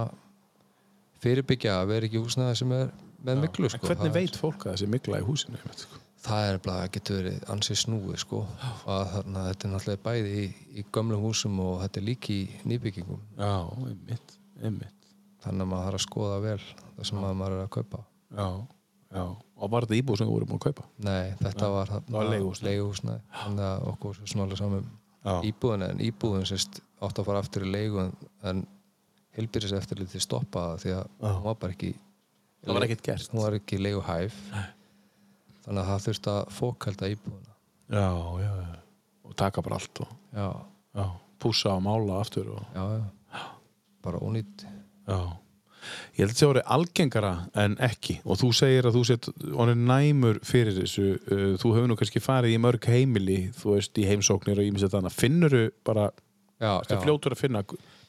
fyrirbyggja 1.23 1.77
að 1.80 1.91
vera 1.93 2.10
ekki 2.10 2.19
í 2.19 2.23
húsnæði 2.26 2.57
sem 2.60 2.73
er 2.76 2.89
með 3.26 3.43
miklu 3.43 3.69
sko. 3.72 3.85
hvernig 3.88 4.11
það, 4.11 4.18
veit 4.19 4.39
fólk 4.41 4.65
að 4.65 4.76
þessi 4.76 4.89
mikla 4.95 5.22
í 5.22 5.26
húsinu 5.27 5.61
sko? 5.76 6.02
það 6.26 6.49
er 6.49 6.60
bara 6.65 6.85
að 6.85 6.91
getur 6.95 7.19
verið 7.19 7.49
ansið 7.53 7.80
snúið 7.84 8.19
sko. 8.23 8.41
að 8.89 9.03
þarna, 9.14 9.45
þetta 9.52 9.68
er 9.68 9.73
náttúrulega 9.76 10.03
bæði 10.07 10.35
í, 10.41 10.45
í 10.81 10.85
gömlum 10.97 11.26
húsum 11.26 11.60
og 11.65 11.81
þetta 11.84 12.02
er 12.02 12.07
líki 12.10 12.38
í 12.41 12.45
nýbyggingum 12.72 13.22
Já, 13.38 13.56
einmitt, 13.85 14.38
einmitt 14.61 15.10
þannig 15.45 15.68
að 15.68 15.72
maður 15.73 15.89
þarf 15.89 15.99
að 15.99 16.06
skoða 16.07 16.39
vel 16.45 16.61
það 16.65 17.10
sem 17.11 17.22
að 17.22 17.35
maður 17.41 17.57
er 17.60 17.65
að 17.65 17.73
kaupa 17.77 18.03
Já, 18.35 18.47
já, 19.15 19.26
og 19.56 19.73
var 19.76 19.85
þetta 19.85 19.99
íbúð 19.99 20.19
sem 20.19 20.30
þú 20.30 20.35
voru 20.35 20.49
búin 20.49 20.61
að 20.61 20.65
kaupa? 20.69 20.88
Nei, 21.06 21.26
þetta 21.41 21.72
var 21.76 21.91
þarna 21.93 22.18
var 22.18 22.31
leiguhúsnæði. 22.34 22.72
leiguhúsnæði 22.72 23.22
þannig 23.43 23.68
að 23.69 23.89
okkur 23.93 24.22
snálega 24.26 24.61
saman 24.64 24.88
Já. 25.26 25.35
íbúðin 25.49 25.85
en 25.88 26.02
íbúðin 26.06 26.49
sérst 26.49 26.81
átt 27.06 27.19
að 27.22 27.30
fara 27.30 27.41
aftur 27.41 27.65
í 27.65 27.69
leigu 27.69 28.02
en, 28.02 28.11
en 28.45 28.65
heilbyrðis 29.38 29.73
eftirliti 29.77 30.22
stoppaða 30.22 30.76
því 30.81 30.91
að 30.95 31.06
Já. 31.06 31.30
hún 31.30 31.45
var 31.45 31.57
bara 31.61 31.76
ekki 31.76 31.93
Það 32.66 32.78
var 32.78 32.88
ekkert 32.88 33.06
gert. 33.06 33.30
hún 33.32 33.44
var 33.44 33.58
ekki 33.60 33.80
leigu 33.82 34.02
hæf 34.06 34.40
þannig 35.66 35.82
að 35.82 35.90
það 35.92 36.04
þurfti 36.06 36.34
að 36.34 36.42
fókalda 36.56 37.12
íbúðina. 37.14 37.56
Já, 37.94 38.10
já, 38.42 38.52
já. 38.62 38.76
Og 39.26 39.38
taka 39.38 39.64
bara 39.66 39.80
allt 39.80 40.02
og 40.02 40.12
já, 40.34 40.50
já, 40.98 41.06
pússa 41.42 41.74
og 41.74 41.82
mála 41.86 42.20
aftur 42.22 42.52
og 42.56 42.76
já, 42.76 42.86
bara 44.06 44.22
ónýtt. 44.22 44.66
Já. 45.06 45.20
Ég 46.16 46.24
held 46.24 46.32
að 46.32 46.40
það 46.40 46.50
voru 46.50 46.62
algengara 46.76 47.32
en 47.62 47.76
ekki. 47.86 48.16
Og 48.26 48.40
þú 48.42 48.52
segir 48.58 48.88
að 48.90 48.96
þú 48.98 49.02
sett 49.06 49.28
honum 49.54 49.84
næmur 49.86 50.40
fyrir 50.48 50.74
þessu. 50.80 51.08
Uh, 51.30 51.52
þú 51.62 51.74
hefur 51.76 51.92
nú 51.92 51.98
kannski 52.00 52.22
farið 52.24 52.56
í 52.56 52.62
mörg 52.62 52.88
heimili 52.90 53.40
þú 53.58 53.76
veist 53.76 54.02
í 54.02 54.08
heimsóknir 54.10 54.62
og 54.62 54.70
ímest 54.70 54.90
þannig 54.94 55.14
finnur 55.14 55.54
þú 55.54 55.66
bara, 55.86 56.08
já, 56.58 56.72
þú 56.90 57.02
fljótur 57.04 57.36
að 57.36 57.44
finna 57.44 57.62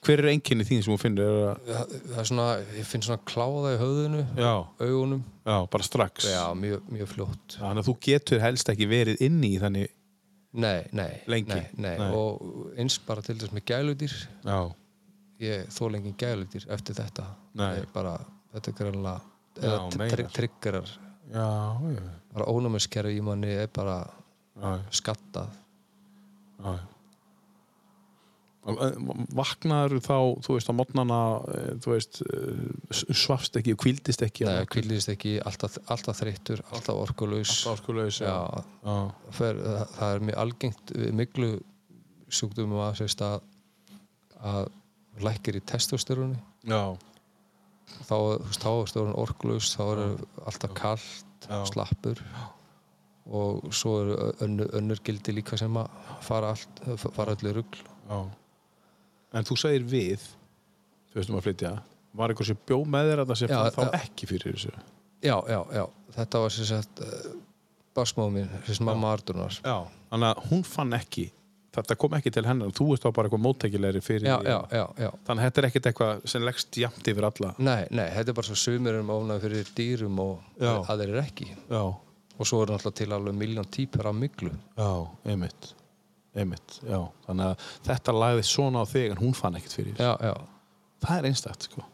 hver 0.06 0.22
er 0.22 0.28
einkenni 0.32 0.64
þín 0.68 0.82
sem 0.84 0.92
þú 0.92 0.98
finnur 1.02 1.26
er 1.26 1.36
að, 1.50 1.60
Það, 1.66 1.92
það 2.12 2.22
er 2.22 2.28
svona, 2.30 2.46
ég 2.78 2.88
finn 2.92 3.04
svona 3.06 3.24
kláða 3.32 3.74
í 3.74 3.78
höfðinu 3.82 4.22
já, 4.38 4.52
augunum, 4.86 5.22
já, 5.46 5.56
bara 5.74 5.86
strax 5.90 6.28
já, 6.30 6.42
mjög, 6.62 6.88
mjög 6.96 7.10
fljótt 7.12 7.56
þannig 7.60 7.82
að 7.84 7.88
þú 7.90 7.94
getur 8.08 8.42
helst 8.46 8.72
ekki 8.72 8.88
verið 8.90 9.22
inni 9.28 9.52
í 9.56 9.60
þannig 9.62 9.92
Nei, 10.56 10.86
nei, 10.96 11.10
Lengi? 11.28 11.52
nei, 11.52 11.66
nei. 11.76 11.96
Nei. 12.00 12.10
og 12.16 12.70
eins 12.80 12.94
bara 13.04 13.20
til 13.26 13.34
þess 13.36 13.52
með 13.52 13.66
gæludýr 13.68 14.14
já, 14.46 14.58
ég 15.44 15.66
þó 15.76 15.82
lengi 15.92 16.14
gæludýr 16.16 16.64
eftir 16.72 16.96
þetta 16.96 17.26
Nei. 17.60 17.82
Bara, 17.92 18.14
þetta 18.54 18.72
er 18.72 18.78
greinlega 18.78 19.18
Já, 19.56 19.66
eða 19.68 19.82
meinar. 19.98 20.14
tr 20.16 20.22
triggerar 20.38 20.88
já, 21.32 21.46
já, 21.92 22.06
bara 22.32 22.46
ónumiskerfi 22.52 23.18
í 23.18 23.24
manni 23.24 23.52
er 23.52 23.68
bara 23.76 23.98
já, 24.56 24.72
skattað 25.02 25.52
já. 26.64 26.72
Vaknaður 28.66 30.00
þá, 30.02 30.16
þú 30.42 30.56
veist, 30.56 30.70
á 30.70 30.74
mótnana 30.74 31.18
þú 31.84 31.92
veist, 31.92 32.20
eh, 32.26 33.02
svafst 33.14 33.58
ekki 33.60 33.76
kvildist 33.78 34.24
ekki 34.26 34.46
Nei, 34.48 34.66
kvildist 34.70 35.12
ekki, 35.12 35.36
alltaf, 35.46 35.76
alltaf 35.86 36.18
þreyttur 36.18 36.62
alltaf 36.72 36.98
orkulaus. 37.04 37.52
Áskulegs, 37.70 38.18
Já, 38.24 38.34
já. 38.82 38.96
fer, 39.30 39.60
það, 39.62 39.84
það 39.98 40.14
er 40.16 40.24
mjög 40.30 40.40
algengt 40.44 40.94
miklu 41.22 41.50
sjúkdumum 42.26 42.82
að 42.88 42.98
sérst 43.04 43.22
að 43.22 43.38
að 44.46 44.66
lækkir 45.24 45.56
í 45.56 45.62
testosteroni. 45.64 46.36
Já, 46.66 46.96
þá, 48.08 48.16
þú 48.16 48.18
veist, 48.48 48.64
þá 48.66 48.70
er 48.72 48.90
stjórn 48.92 49.16
orkulaus 49.22 49.70
þá 49.76 49.84
er 49.86 50.02
alltaf 50.44 50.74
kallt, 50.76 51.46
Já. 51.46 51.60
slappur 51.70 52.20
og 53.26 53.70
svo 53.74 53.92
eru 54.02 54.16
önnur, 54.44 54.68
önnur 54.78 55.00
gildi 55.06 55.34
líka 55.34 55.58
sem 55.58 55.74
að 55.78 55.88
fara, 56.22 56.52
allt, 56.54 56.82
fara 57.14 57.34
allir 57.34 57.58
rugl. 57.60 57.80
Já. 58.06 58.18
En 59.34 59.44
þú 59.44 59.56
segir 59.58 59.84
við, 59.90 60.22
þú 61.10 61.18
veist 61.20 61.30
um 61.32 61.38
að 61.40 61.46
flytja, 61.48 61.72
var 62.16 62.30
eitthvað 62.32 62.46
sem 62.52 62.60
bjó 62.68 62.78
með 62.88 63.10
þér 63.10 63.22
að 63.24 63.32
það 63.32 63.40
sé 63.42 63.48
Já, 63.50 63.58
þá 63.74 63.80
já. 63.82 63.90
ekki 64.02 64.26
fyrir 64.30 64.54
þessu? 64.56 64.74
já, 65.26 65.36
já, 65.50 65.60
já, 65.74 65.84
þetta 66.16 66.40
var 66.44 66.52
sem 66.54 66.68
sagt 66.68 67.00
uh, 67.02 67.32
basmáð 67.96 68.30
mín, 68.36 68.52
sem 68.68 68.86
mamma 68.86 69.10
Ardunar 69.16 69.56
Já. 69.64 69.76
Þannig 70.12 70.28
að 70.30 70.44
hún 70.50 70.62
fann 70.68 70.92
ekki, 70.96 71.24
þetta 71.76 71.96
kom 72.00 72.14
ekki 72.16 72.30
til 72.32 72.44
hennar, 72.46 72.70
þú 72.76 72.86
veist 72.92 73.04
þá 73.04 73.10
bara 73.16 73.28
eitthvað 73.28 73.42
móttækilegri 73.48 74.02
fyrir 74.04 74.28
já, 74.30 74.36
já, 74.46 74.58
já, 74.72 74.84
já 75.02 75.10
Þannig 75.26 75.40
að 75.42 75.46
þetta 75.48 75.60
er 75.62 75.68
ekkit 75.70 75.88
eitthvað 75.90 76.26
sem 76.32 76.46
leggst 76.46 76.78
jafnt 76.80 77.10
yfir 77.12 77.26
alla. 77.28 77.50
Nei, 77.58 77.82
nei, 77.90 78.06
þetta 78.14 78.32
er 78.32 78.38
bara 78.38 78.48
svo 78.52 78.58
sumir 78.62 79.00
um 79.00 79.12
ofnað 79.16 79.42
fyrir 79.48 79.72
dýrum 79.76 80.20
og 80.22 80.62
Já. 80.62 80.72
aðeir 80.94 81.18
ekki 81.24 81.48
Já, 81.56 81.82
og 82.36 82.48
svo 82.48 82.62
er 82.62 82.72
náttúrulega 82.76 83.00
til 83.02 83.10
alveg 83.16 83.36
miljón 83.42 83.68
típur 83.72 84.08
af 84.12 84.16
myglu 84.16 84.52
já, 84.76 84.88
einmitt. 85.26 85.72
Einmitt, 86.36 86.78
já. 86.84 86.98
Þannig 87.26 87.50
að 87.50 87.66
þetta 87.88 88.14
lagði 88.16 88.46
svona 88.50 88.82
á 88.82 88.86
þig 88.90 89.14
en 89.14 89.20
hún 89.22 89.36
fann 89.36 89.58
ekkit 89.58 89.76
fyrir. 89.78 90.00
Já, 90.00 90.12
já, 90.20 90.34
Það 91.06 91.18
er 91.18 91.28
einstakt, 91.30 91.68
sko. 91.68 91.84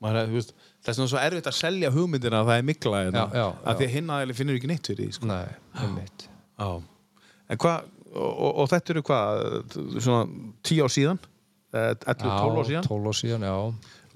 Er, 0.00 0.16
það 0.30 0.90
er 0.90 0.96
svona 0.96 1.10
svo 1.12 1.20
erfitt 1.20 1.48
að 1.50 1.56
selja 1.58 1.90
hugmyndina 1.92 2.40
að 2.40 2.50
það 2.50 2.60
er 2.60 2.68
mikla 2.70 3.02
hérna. 3.04 3.24
Já, 3.28 3.40
já, 3.42 3.46
Að 3.68 3.80
því 3.80 3.88
að 3.88 3.94
hinn 3.96 4.12
aðeins 4.14 4.38
finnur 4.38 4.58
ekki 4.60 4.70
neitt 4.70 4.88
fyrir 4.90 5.02
því, 5.02 5.16
sko. 5.18 5.28
nei, 5.28 5.56
einmitt 5.82 6.26
Já. 6.60 6.70
En 7.50 7.60
hvað, 7.60 7.90
og, 8.14 8.30
og, 8.30 8.50
og 8.62 8.70
þetta 8.72 8.94
eru 8.94 9.02
hvað, 9.10 9.42
svona 10.00 10.52
tíu 10.66 10.86
ár 10.86 10.94
síðan, 10.94 11.20
eh, 11.74 11.90
11-12 12.14 12.60
ár 12.62 12.70
síðan 12.70 12.88
12 12.88 13.10
ár 13.10 13.18
síðan, 13.20 13.48
já 13.50 13.56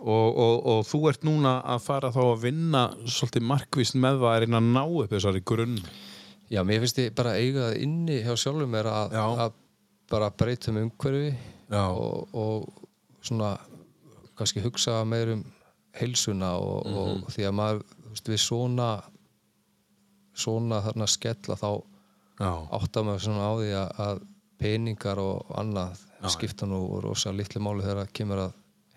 og, 0.05 0.39
og, 0.45 0.55
og 0.69 0.81
þú 0.89 1.01
ert 1.11 1.27
núna 1.27 1.55
að 1.75 1.85
fara 1.87 2.11
þá 2.13 2.21
að 2.25 2.43
vinna 2.45 2.83
svolítið 3.09 3.47
markvist 3.49 3.97
með 3.97 4.19
það 4.21 4.31
að 4.31 4.41
reyna 4.45 4.61
að 4.61 4.71
ná 4.75 4.83
upp 4.85 5.15
þessari 5.15 5.43
grunn. 5.49 5.77
Já, 6.53 6.61
mér 6.67 6.83
finnst 6.83 7.01
ég 7.01 7.15
bara 7.17 7.37
eiga 7.41 7.71
það 7.71 7.79
inni 7.87 8.19
hjá 8.25 8.35
sjálfum 8.37 8.73
mér 8.75 8.89
að 8.91 9.15
bara 10.15 10.31
breyta 10.31 10.71
um 10.73 10.79
umhverfi 10.85 11.35
Já. 11.71 11.85
og, 11.91 12.29
og 12.35 12.69
svona 13.25 13.53
kannski 14.39 14.63
hugsa 14.65 15.01
meir 15.09 15.33
um 15.35 15.45
heilsuna 15.99 16.53
og, 16.59 16.87
Mhm. 16.87 17.25
og 17.25 17.31
því 17.35 17.45
að 17.49 17.55
maður 17.61 17.83
veist, 18.11 18.29
við 18.31 18.41
svona 18.43 18.89
svona 20.35 20.81
þarna 20.83 21.07
skella 21.11 21.57
þá 21.59 21.71
Já. 22.41 22.51
áttar 22.75 23.05
maður 23.07 23.23
svona 23.29 23.47
á 23.47 23.53
því 23.61 23.71
að, 23.79 23.91
að 24.07 24.23
peningar 24.59 25.21
og 25.23 25.53
annað 25.61 26.01
skipta 26.35 26.67
nú 26.67 26.81
rosa 27.05 27.31
litlu 27.35 27.61
máli 27.63 27.85
þegar 27.85 28.01
það 28.05 28.13
kemur 28.19 28.41
að 28.49 28.53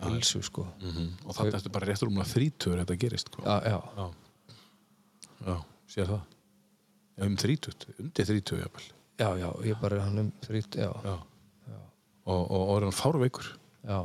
heilsu 0.07 0.41
sko 0.45 0.63
Mm 0.81 1.07
Og 1.25 1.35
þetta 1.35 1.57
ertu 1.59 1.71
bara 1.73 1.89
réttur 1.89 2.07
um 2.11 2.19
að 2.21 2.31
þrítur 2.35 2.77
þetta 2.81 2.97
gerist. 3.01 3.31
Sko. 3.31 3.41
já, 3.41 3.55
já, 3.65 3.79
Já. 3.97 4.07
Já, 5.47 5.55
sér 5.89 6.07
það. 6.11 6.21
Um 7.25 7.35
þrítut, 7.37 7.85
undir 7.99 8.25
þrítut, 8.29 8.59
jáfnvel. 8.61 8.87
Já, 9.19 9.29
já, 9.41 9.49
ég 9.65 9.79
bara 9.81 10.01
hann 10.03 10.19
um 10.19 10.31
þrít, 10.45 10.75
já, 10.77 10.91
Já. 11.03 11.17
Og, 12.27 12.51
og, 12.51 12.69
og 12.69 12.77
er 12.77 12.83
hann 12.89 12.91
fárveikur. 12.97 13.45
já, 13.87 13.99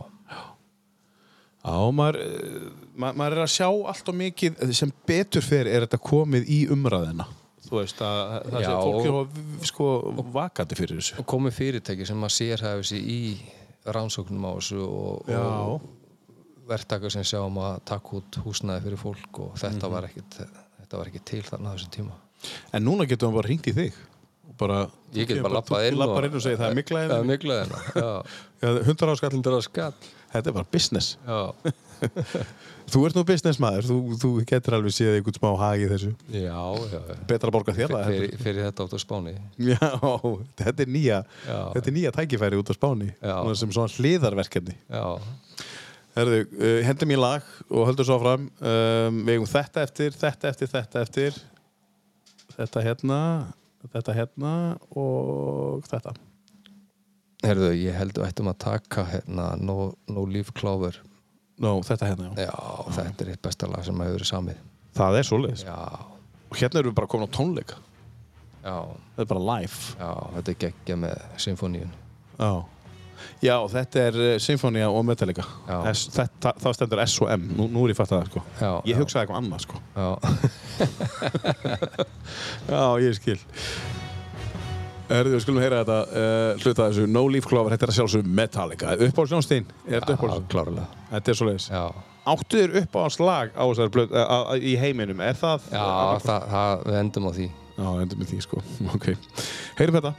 Já, 1.62 1.78
maður, 1.94 2.16
eh, 2.18 2.70
ma 2.98 3.12
maður 3.14 3.36
er 3.36 3.42
að 3.44 3.52
sjá 3.54 3.66
allt 3.70 4.08
og 4.10 4.16
mikið 4.18 4.72
sem 4.74 4.90
betur 5.06 5.44
fyrir 5.46 5.68
er 5.70 5.84
þetta 5.86 6.00
komið 6.02 6.48
í 6.50 6.56
umræðina. 6.74 7.26
Þú 7.68 7.76
veist 7.78 8.00
að 8.02 8.32
það 8.50 8.56
sé 8.56 8.62
Já, 8.64 8.72
fólk 8.82 9.04
er 9.06 9.18
að 9.20 9.66
sko 9.70 9.86
vakandi 10.34 10.74
fyrir 10.80 10.98
þessu. 10.98 11.18
og 11.22 11.26
komið 11.30 11.54
fyrirtæki 11.60 12.06
sem 12.08 12.18
maður 12.18 12.34
sér 12.34 12.64
hafi 12.66 12.82
sig 12.90 13.06
í 13.06 13.20
rannsóknum 13.86 14.42
á 14.42 14.52
þessu 14.58 14.80
og, 14.82 15.30
Já. 15.30 15.38
og 15.38 15.86
verktakar 16.66 17.10
sem 17.14 17.22
sjá 17.22 17.38
um 17.46 17.56
að 17.62 17.78
taka 17.84 18.16
út 18.18 18.40
húsnæði 18.42 18.82
fyrir 18.88 18.98
fólk 18.98 19.38
og 19.46 19.54
þetta 19.54 19.86
Mhm. 19.86 19.92
var 19.92 20.02
ekkit 20.10 20.38
þetta 20.82 20.98
var 20.98 21.06
ekki 21.06 21.24
til 21.24 21.42
þarna 21.42 21.70
á 21.70 21.74
þessum 21.78 21.90
tíma 21.94 22.12
En 22.72 22.82
núna 22.84 23.06
getur 23.06 23.28
hann 23.28 23.36
bara 23.36 23.46
hringt 23.46 23.66
í 23.70 23.72
þig. 23.72 23.92
Og 24.52 24.58
Bara, 24.62 24.80
ég 25.16 25.26
get 25.28 25.40
bara 25.42 25.58
lappað 25.58 25.86
inn 25.88 25.96
inn 25.96 26.34
og 26.36 26.42
segir 26.44 26.58
það 26.60 26.68
er 26.70 26.76
miklaðið. 26.78 27.12
það 27.12 27.20
er 27.24 27.30
miklaðina, 27.32 27.78
já, 27.96 28.10
Ja, 28.62 28.72
100 28.86 29.14
áskall. 29.16 29.32
þetta 29.38 29.56
er 29.56 29.64
skall 29.66 29.94
Þetta 30.32 30.48
er 30.48 30.54
bara 30.56 30.68
business. 30.72 31.16
já, 31.26 31.40
Þú 32.92 33.02
ert 33.06 33.14
nú 33.16 33.22
business 33.24 33.58
maður. 33.62 33.86
Þú, 33.88 33.96
þú 34.20 34.30
getur 34.50 34.74
alveg 34.76 34.92
séð 34.92 35.14
einhvern 35.16 35.36
smá 35.38 35.50
hagi 35.60 35.86
þessu. 35.88 36.10
já, 36.34 36.62
já 36.92 37.00
Betra 37.30 37.48
að 37.48 37.54
borga 37.54 37.74
þér 37.76 37.94
fyrir, 38.08 38.32
fyrir 38.42 38.66
þetta 38.66 38.86
át 38.86 38.92
á 38.92 38.98
Spáni 39.00 39.34
Já, 39.58 39.78
þetta 40.60 40.84
er 40.84 40.90
nýja, 40.92 41.20
Já. 41.46 41.58
þetta 41.76 41.88
er 41.92 41.96
nýja 41.96 42.12
tækifæri 42.18 42.58
út 42.60 42.72
á 42.72 42.74
Spáni. 42.76 43.08
Já. 43.22 43.36
Sem 43.56 43.72
svona 43.72 43.92
hliðarverkefni. 43.96 44.76
já, 44.90 45.04
Herðu, 46.12 46.42
uh, 46.60 46.80
hendum 46.84 47.14
í 47.14 47.16
lag 47.16 47.46
og 47.72 47.86
höldum 47.88 48.04
svo 48.04 48.18
fram 48.20 48.42
um, 48.60 49.22
við 49.24 49.32
eigum 49.38 49.48
þetta 49.48 49.84
eftir, 49.86 50.12
þetta 50.12 50.50
eftir, 50.52 50.68
þetta 50.74 51.04
eftir 51.06 51.38
þetta 52.58 52.82
hérna 52.84 53.20
þetta 53.90 54.14
hérna 54.16 54.52
og 54.98 55.86
þetta. 55.88 56.14
Herðu, 57.42 57.72
ég 57.74 57.96
held 57.98 58.18
að 58.20 58.28
ættum 58.28 58.50
að 58.52 58.60
taka 58.62 59.04
hérna 59.10 59.48
No, 59.58 59.92
no 60.06 60.26
Leaf 60.30 60.52
Clover. 60.54 61.00
Nó, 61.62 61.80
þetta 61.84 62.10
hérna, 62.10 62.30
já. 62.38 62.46
já, 62.46 62.92
þetta 62.96 63.24
er 63.24 63.32
eitt 63.34 63.42
besta 63.42 63.68
lag 63.70 63.82
sem 63.86 63.98
hefur 64.02 64.16
verið 64.16 64.30
samið. 64.30 64.60
Það 64.96 65.18
er 65.18 65.26
svoleiðis. 65.28 65.64
Já, 65.66 65.78
og 66.48 66.60
hérna 66.60 66.80
erum 66.80 66.92
við 66.92 66.98
bara 67.00 67.10
komin 67.10 67.28
á 67.28 67.34
tónleika. 67.34 67.80
Já, 68.62 68.76
þetta 69.16 69.24
er 69.26 69.30
bara 69.34 69.44
live. 69.48 69.80
Já, 69.98 70.12
þetta 70.36 70.54
er 70.54 70.60
geggja 70.66 70.96
með 71.02 71.26
symfóníun 71.42 71.92
Já, 72.38 72.50
já 73.44 73.56
þetta 73.72 73.96
er 74.08 74.14
uh, 74.20 74.38
Sinfonia 74.42 74.86
og 74.90 75.02
Metallica. 75.08 75.44
S, 75.92 76.00
þetta, 76.14 76.50
það 76.62 76.72
stendur 76.78 77.00
S 77.04 77.14
og 77.24 77.28
M, 77.34 77.42
nú, 77.58 77.64
nú 77.72 77.80
er 77.86 77.90
ég 77.94 77.98
fatt 77.98 78.12
að 78.12 78.18
það 78.22 78.28
sko. 78.30 78.40
Já, 78.60 78.70
ég 78.90 78.96
hugsaði 79.02 79.22
eitthvað 79.24 79.40
annað 79.42 79.60
sko. 79.66 79.76
já, 79.96 80.08
Já, 82.72 82.82
ég 83.02 83.12
skil. 83.18 83.40
Erðu, 85.12 85.32
við 85.34 85.42
skulum 85.44 85.60
heyra 85.60 85.82
þetta 85.82 85.98
uh, 86.08 86.60
hluta 86.62 86.86
þessu. 86.86 87.02
No 87.10 87.22
Leaf 87.28 87.46
Clover, 87.50 87.70
þetta 87.74 87.84
er 87.88 87.92
að 87.92 87.98
sjálfsögum 87.98 88.30
Metallica. 88.38 88.86
Upp 89.08 89.18
á 89.20 89.22
sjónstíðin, 89.28 89.66
er 89.88 89.94
þetta 89.98 90.14
upp 90.16 90.24
á 90.24 90.26
já, 90.30 90.34
klárlega. 90.54 90.86
Þetta 91.10 91.28
er 91.34 91.38
svoleiðis. 91.40 91.66
Já, 91.72 91.84
Áttu 92.32 92.54
þér 92.60 92.70
upp 92.84 92.92
á 92.94 93.00
á 93.02 93.04
þessari 93.66 93.90
blöð, 93.96 94.08
uh, 94.14 94.54
í 94.62 94.72
heiminum, 94.78 95.18
er 95.26 95.34
það? 95.34 95.58
já 95.74 95.82
það, 96.22 96.40
það, 96.54 96.72
við 96.86 96.96
endum 97.00 97.26
á 97.26 97.30
því. 97.34 97.48
Já, 97.72 97.88
endur 98.04 98.18
með 98.22 98.28
því 98.30 98.38
sko. 98.46 98.56
Ok, 98.94 99.06
heyrum 99.80 99.98
þetta 99.98 100.14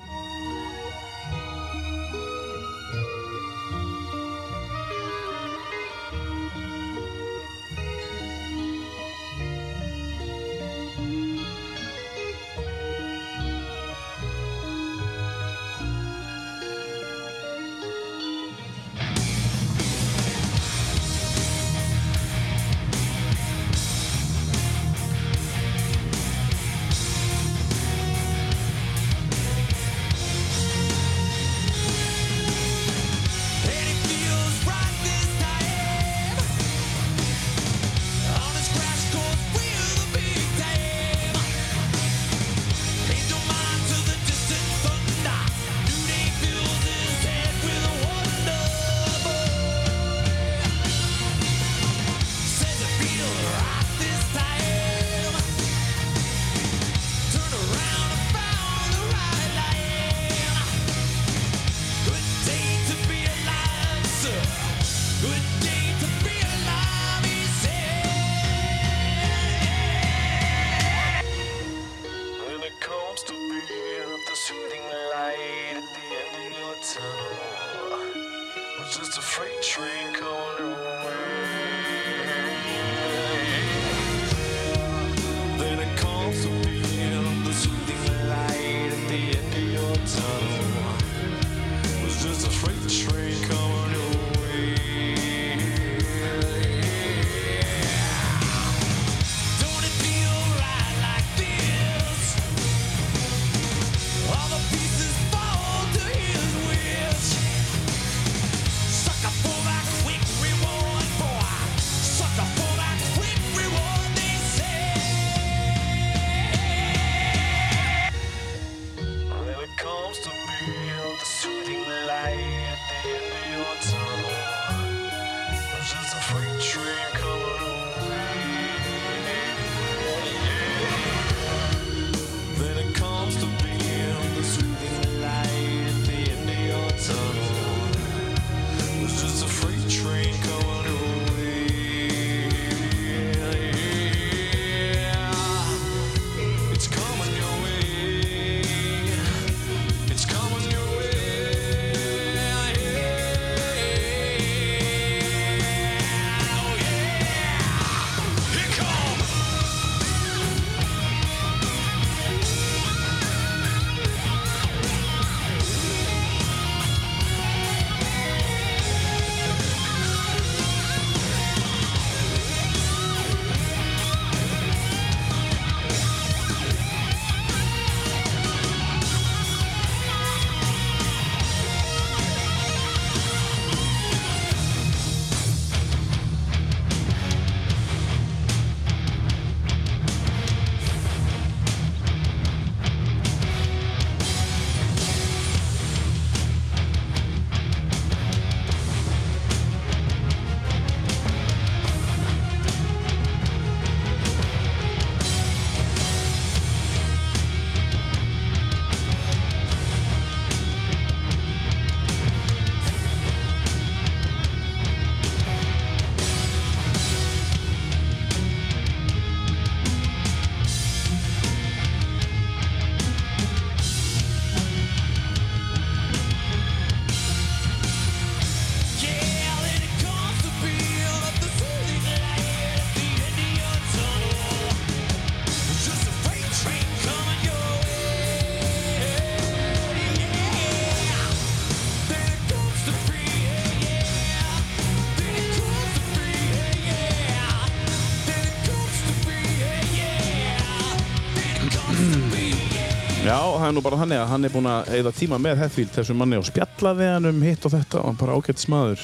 það 253.63 253.69
er 253.71 253.75
nú 253.77 253.83
bara 253.85 253.97
þannig 254.03 254.19
að 254.21 254.31
hann 254.33 254.47
er 254.47 254.51
búinn 254.53 254.69
að 254.69 254.89
eigða 254.97 255.11
tíma 255.17 255.37
með 255.41 255.61
Hetfield 255.63 255.91
þessum 255.95 256.19
manni 256.21 256.37
og 256.41 256.47
spjalla 256.49 256.91
við 256.99 257.11
hann 257.15 257.29
um 257.31 257.41
hitt 257.47 257.67
og 257.67 257.73
þetta 257.73 257.99
og 258.01 258.07
hann 258.09 258.19
bara 258.19 258.35
ágætt 258.37 258.61
smaður 258.63 259.03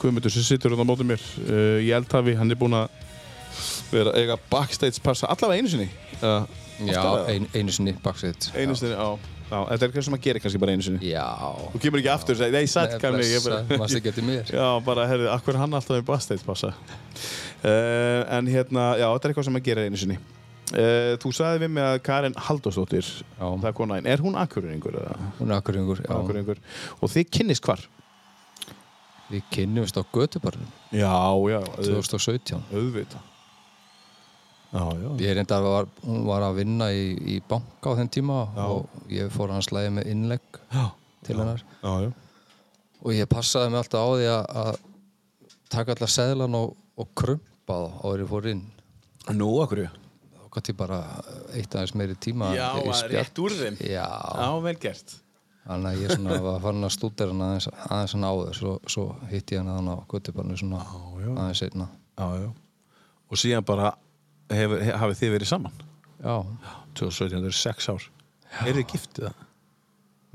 Guðmundur 0.00 0.32
sem 0.34 0.46
situr 0.46 0.72
hérna 0.76 0.86
á 0.86 0.90
móti 0.92 1.06
mér 1.08 1.22
uh, 1.46 1.78
í 1.82 1.90
eldhafi, 1.96 2.36
hann 2.38 2.54
er 2.54 2.60
búinn 2.60 2.76
að 2.78 3.02
vera 3.90 4.12
að 4.12 4.20
eiga 4.22 4.36
backstage 4.52 5.00
passa 5.04 5.28
allavega 5.32 5.62
einu 5.62 5.70
sinni. 5.72 5.88
Uh, 6.20 6.44
Já, 6.86 7.00
ein, 7.32 7.46
einu 7.56 7.72
sinni 7.72 7.94
baksveit 8.04 8.50
einu 8.52 8.74
sinni, 8.76 8.92
já, 8.92 9.06
já 9.48 9.58
Þetta 9.70 9.76
er 9.78 9.86
eitthvað 9.86 10.04
sem 10.08 10.16
að 10.18 10.24
gera 10.26 10.42
kannski 10.44 10.58
bara 10.60 10.74
einu 10.76 10.84
sinni. 10.84 11.08
Já. 11.08 11.24
Þú 11.72 11.80
kemur 11.86 12.02
ekki 12.02 12.10
aftur 12.12 12.36
og 12.36 12.40
segir, 12.42 12.52
nei, 12.58 12.68
sætt 12.68 12.96
gamli 13.00 13.28
ég 13.30 13.46
bara- 13.46 13.78
Mast 13.80 13.96
ekki 13.96 14.10
eftir 14.12 14.26
mér. 14.26 14.50
Já, 14.58 14.66
bara, 14.84 15.06
herrið, 15.08 15.30
akkur 15.32 15.54
er 15.56 15.62
hann 15.62 15.78
alltaf 15.78 16.02
í 16.02 16.04
backstage 16.10 16.44
passa 16.44 16.74
uh, 16.74 18.22
En 18.36 18.50
hérna, 18.52 18.90
já, 19.00 19.06
þetta 19.08 19.24
er 19.30 19.32
eitthvað 19.32 19.48
sem 19.48 19.60
að 19.62 19.64
gera 19.70 19.86
einu 19.88 20.02
sinni 20.02 20.18
uh, 20.74 21.12
Þú 21.22 21.32
sagði 21.36 21.62
við 21.64 21.74
mig 21.76 21.84
að 21.86 22.00
Karin 22.06 22.38
Halldórsdóttir 22.48 23.06
Já. 23.06 23.44
það 23.46 23.68
er 23.70 23.76
konaðinn, 23.82 24.10
er 24.14 24.24
hún 24.24 24.38
akkuringur? 24.40 24.98
Hún 25.38 25.52
er 25.52 25.60
akkuringur, 25.60 26.02
já 26.06 26.12
Akureyringur. 26.16 26.60
Og 27.00 27.12
þið 27.12 27.30
kynnist 27.38 27.68
hvar? 27.68 27.84
Við 29.30 29.46
kynnumst 29.54 29.96
á 29.98 30.02
Götubarnum 30.14 30.68
Já, 30.94 31.14
já, 31.50 31.58
2017 31.82 32.60
auðvitað. 32.70 33.32
Já, 34.76 34.82
já. 34.98 35.08
Ég 35.22 35.34
reyndar 35.38 35.62
var, 35.62 35.86
hún 36.04 36.24
var 36.26 36.42
að 36.44 36.58
vinna 36.60 36.88
í, 36.92 37.04
í 37.16 37.36
banka 37.48 37.94
á 37.94 37.96
þenn 37.96 38.10
tíma 38.12 38.38
Já. 38.56 38.64
og 38.66 39.10
ég 39.12 39.30
fór 39.32 39.52
hans 39.54 39.70
lægi 39.72 39.92
með 39.94 40.10
innlegg 40.12 40.58
Já, 40.74 40.88
til 41.24 41.36
hennar 41.38 41.62
já, 41.62 41.92
já. 42.02 42.10
og 43.00 43.14
ég 43.14 43.30
passaði 43.30 43.70
mig 43.72 43.80
alltaf 43.80 44.02
á 44.02 44.10
því 44.18 44.26
að, 44.32 44.42
að 44.62 44.80
taka 45.72 45.94
allar 45.96 46.12
seðlan 46.12 46.58
og, 46.58 46.74
og 46.98 47.12
krumpa 47.18 47.78
þá 47.78 47.94
áður 48.02 48.16
en 48.18 48.24
ég 48.26 48.32
fór 48.34 48.50
inn 48.52 48.64
Nú, 49.38 49.48
akkur 49.62 49.84
gæti 50.56 50.72
ég 50.74 50.78
bara 50.80 50.98
eitt 51.54 51.76
aðeins 51.76 51.94
meiri 51.98 52.16
tíma 52.26 52.50
Já, 52.56 52.70
rétt 53.12 53.38
úr 53.42 53.54
þeim. 53.56 53.78
Já, 53.84 54.06
Já, 54.08 54.48
vel 54.64 54.74
gert. 54.82 55.16
þannig 55.66 55.90
að 55.92 56.02
ég 56.04 56.14
svona 56.16 56.40
var 56.48 56.60
farin 56.64 56.88
að 56.88 56.94
stúdera 56.96 57.34
hann 57.34 57.44
aðeins, 57.46 57.68
aðeins 57.90 58.16
hann 58.16 58.26
áður 58.30 58.58
svo, 58.60 58.74
svo 58.90 59.06
hitti 59.30 59.56
ég 59.56 59.62
hann 59.64 59.72
að 59.74 59.80
hann 59.82 59.92
á 59.92 59.96
Götubarnu 60.12 60.58
svona 60.60 60.82
já. 60.86 61.30
aðeins 61.36 61.64
einna 61.68 61.88
Já, 62.16 62.26
já. 62.40 62.50
Og 63.26 63.40
síðan 63.42 63.64
bara 63.66 63.90
hefur, 64.48 64.80
hef, 64.80 64.94
hafið 65.02 65.18
þið 65.20 65.32
verið 65.36 65.50
saman? 65.50 65.80
Já, 66.16 66.36
2017, 66.96 67.34
það 67.34 67.42
eru 67.50 67.56
sex 67.58 67.88
ár. 67.92 68.04
Er 68.62 68.78
þið 68.78 68.86
giftið 68.94 69.26
það? 69.26 69.42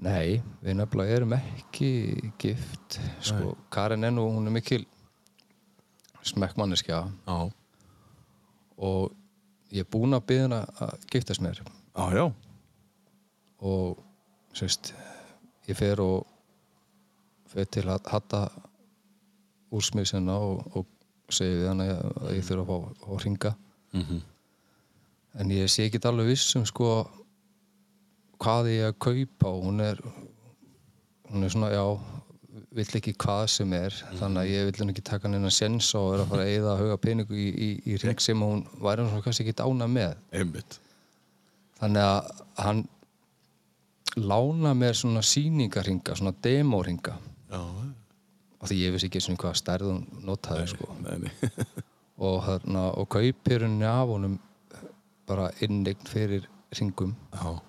Nei, 0.02 0.42
við 0.66 0.76
nefnilega 0.78 1.16
erum 1.18 1.34
ekki 1.38 1.90
gift 2.42 2.98
sko, 3.26 3.56
Karin 3.74 4.06
nú, 4.14 4.28
hún 4.34 4.50
er 4.50 4.54
mikil 4.56 4.84
smekkmanneskja 6.26 7.00
Já. 7.26 7.38
og 8.78 9.12
ég 9.72 9.84
er 9.86 9.90
búinn 9.92 10.14
að 10.18 10.26
byggja 10.28 10.48
hana 10.48 10.62
að 10.84 11.06
giftast 11.14 11.42
mér 11.44 11.62
Já, 11.62 12.06
já. 12.16 12.26
og 13.62 13.98
sérst, 14.58 14.94
ég 15.70 15.78
fer 15.80 16.00
og 16.04 16.28
fer 17.52 17.66
til 17.72 17.86
að 17.92 18.08
hatta 18.12 18.46
úrsmiðsina 19.72 20.36
og, 20.40 20.76
og 20.76 20.86
við 21.56 21.68
hana 21.70 21.86
að 21.96 22.36
ég 22.38 22.44
þurfa 22.48 22.78
að 22.78 23.08
að 23.08 23.24
ringa 23.26 23.56
Mhm. 23.94 24.22
en 25.36 25.50
ég 25.52 25.68
sé 25.68 25.84
ekki 25.86 26.00
alveg 26.08 26.28
viss 26.32 26.56
um 26.56 26.64
sko 26.66 27.08
hvað 28.40 28.70
ég 28.72 28.86
að 28.88 29.00
kaupa 29.00 29.48
og 29.52 29.64
hún 29.66 29.82
er 29.82 30.00
hún 31.32 31.44
er 31.44 31.50
svona, 31.50 31.70
já 31.72 31.84
vill 32.76 32.88
ekki 33.02 33.14
hvað 33.20 33.46
sem 33.52 33.74
er 33.76 33.96
þannig 34.20 34.42
að 34.42 34.52
ég 34.52 34.70
vill 34.70 34.80
hann 34.80 34.94
ekki 34.94 35.04
taka 35.08 35.28
hann 35.28 35.38
inn 35.40 35.50
að 35.50 35.58
sensa 35.58 36.00
og 36.00 36.14
er 36.16 36.24
að 36.24 36.30
fara 36.32 36.46
að 36.46 36.52
eyða 36.54 36.72
að 36.72 36.84
huga 36.86 36.98
peningu 37.04 37.36
í, 37.36 37.48
í, 37.52 37.70
í 37.92 37.98
ring 38.04 38.24
sem 38.24 38.46
hún 38.46 38.64
væri 38.80 39.08
hann 39.08 39.24
kannski 39.26 39.46
ekki 39.46 39.58
dána 39.60 39.90
með 39.92 40.16
Einmitt. 40.40 40.78
þannig 41.82 42.08
að 42.08 42.32
hann 42.62 42.84
lána 44.20 44.74
mér 44.76 44.96
svona 45.00 45.24
sýningarringa, 45.24 46.16
svona 46.20 46.34
demoringa 46.44 47.18
og 47.52 48.70
því 48.70 48.80
ég 48.86 48.96
vissi 48.96 49.10
ekki 49.10 49.24
svona 49.24 49.42
hvað 49.42 49.60
stærð 49.60 49.92
hún 49.92 50.02
notaði 50.28 50.72
sko. 50.72 50.96
nei, 51.04 51.26
nei. 51.26 51.52
og, 52.26 52.40
þarna, 52.46 52.88
og 53.02 53.12
kaupir 53.12 53.66
henni 53.66 53.88
af 53.90 54.08
honum 54.14 54.40
bara 55.28 55.52
innegn 55.64 56.08
fyrir 56.08 56.48
ringum 56.78 57.16
Já. 57.36 57.60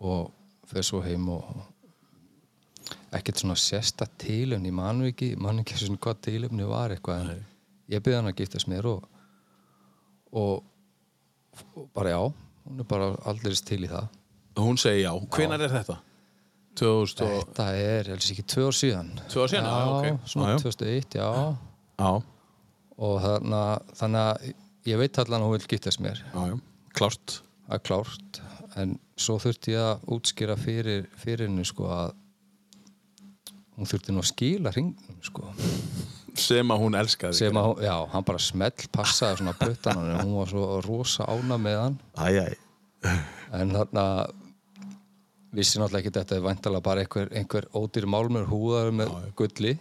og 0.00 0.30
fer 0.66 0.86
svo 0.86 1.02
heim 1.04 1.28
og 1.30 1.46
ekkert 3.16 3.40
svona 3.40 3.56
sérsta 3.58 4.06
tilöfni, 4.20 4.68
ég 4.68 4.76
man 4.76 4.98
nú 5.00 5.08
ekki 5.08 5.32
man 5.40 5.62
ekki 5.62 5.78
svona 5.80 6.00
hvað 6.04 6.20
tilöfni 6.28 6.66
var 6.68 6.92
eitthvað 6.94 7.22
en 7.22 7.46
ég 7.88 8.02
byrði 8.04 8.18
hann 8.20 8.30
að 8.32 8.36
giftast 8.42 8.68
mér 8.68 8.88
og, 8.90 9.06
og, 10.36 10.64
og 11.74 11.88
bara 11.96 12.12
já 12.12 12.20
hún 12.68 12.82
er 12.82 12.88
bara 12.90 13.12
aldrei 13.28 13.54
til 13.56 13.80
í 13.86 13.90
það 13.90 14.10
hún 14.58 14.78
segi 14.80 15.04
já. 15.04 15.12
Hvenær 15.32 15.64
er 15.64 15.72
þetta? 15.72 15.98
2000 16.78 17.24
og... 17.26 17.38
Þetta 17.48 17.66
er, 17.74 18.10
helst 18.12 18.32
ekki, 18.34 18.44
tvö 18.52 18.68
ár 18.68 18.76
síðan 18.76 19.08
Tvö 19.30 19.44
ár 19.44 19.52
síðan, 19.52 19.68
já, 19.70 19.86
ok. 19.94 20.28
svona 20.30 20.50
Já, 20.50 20.52
já. 20.52 20.62
2001, 20.66 21.18
já 21.18 21.28
Já. 21.98 22.10
og 23.08 23.16
þannig 23.98 24.20
að, 24.20 24.48
ég 24.86 25.00
veit 25.00 25.18
allan 25.22 25.42
að 25.42 25.48
hún 25.48 25.56
vil 25.56 25.70
giftast 25.72 26.02
mér 26.04 26.20
Já, 26.22 26.40
já. 26.52 26.56
Klárt. 26.98 27.38
það 27.66 27.78
er 27.78 27.84
klárt 27.88 28.40
en 28.78 28.94
svo 29.18 29.38
þurfti 29.42 29.74
ég 29.74 29.82
að 29.82 30.08
útskýra 30.14 30.54
fyrir, 30.60 31.08
fyrir 31.18 31.48
henni 31.48 31.64
sko 31.66 31.88
að 31.90 32.12
hún 33.78 33.86
þurfti 33.86 34.12
nú 34.14 34.22
að 34.24 34.30
skila 34.32 34.72
hringnum 34.74 35.22
sko 35.22 35.52
Sem 36.38 36.68
að 36.70 36.78
hún 36.84 36.94
elskaði. 36.94 37.34
sem 37.34 37.56
að, 37.58 37.64
hún- 37.66 37.80
já, 37.82 37.94
hann 38.12 38.24
bara 38.24 38.38
smell 38.38 38.72
passaði 38.94 39.38
svona 39.40 39.54
puttan 39.58 39.96
hann 39.98 40.20
hún 40.26 40.36
var 40.38 40.46
svo 40.52 40.80
rosa 40.86 41.24
ána 41.26 41.56
með 41.58 41.80
hann 41.82 41.96
Æ, 42.18 42.28
æ. 42.42 43.16
en 43.58 43.70
þarna 43.74 44.04
vissi 45.56 45.78
náttúrulega 45.80 46.02
ekki 46.04 46.12
þetta 46.18 46.36
er 46.36 46.42
væntalega 46.44 46.84
bara 46.84 47.00
einhver, 47.02 47.28
einhver 47.32 47.64
ódýr 47.74 48.04
málmur 48.06 48.44
húðar 48.50 48.90
með 48.92 49.14
gulli 49.38 49.72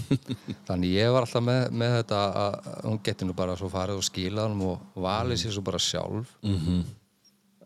þannig 0.68 0.92
ég 0.94 1.10
var 1.12 1.26
alltaf 1.26 1.42
með, 1.44 1.64
með 1.82 1.96
þetta 1.98 2.20
að 2.44 2.70
hún 2.86 3.00
geti 3.08 3.26
nú 3.26 3.34
bara 3.36 3.56
svo 3.58 3.68
farið 3.72 3.98
og 4.00 4.06
skila 4.06 4.46
hann 4.46 4.60
og 4.62 4.80
valið 5.02 5.42
sér 5.42 5.56
svo 5.56 5.64
bara 5.66 5.78
sjálf 5.82 6.30
-hmm. 6.42 6.84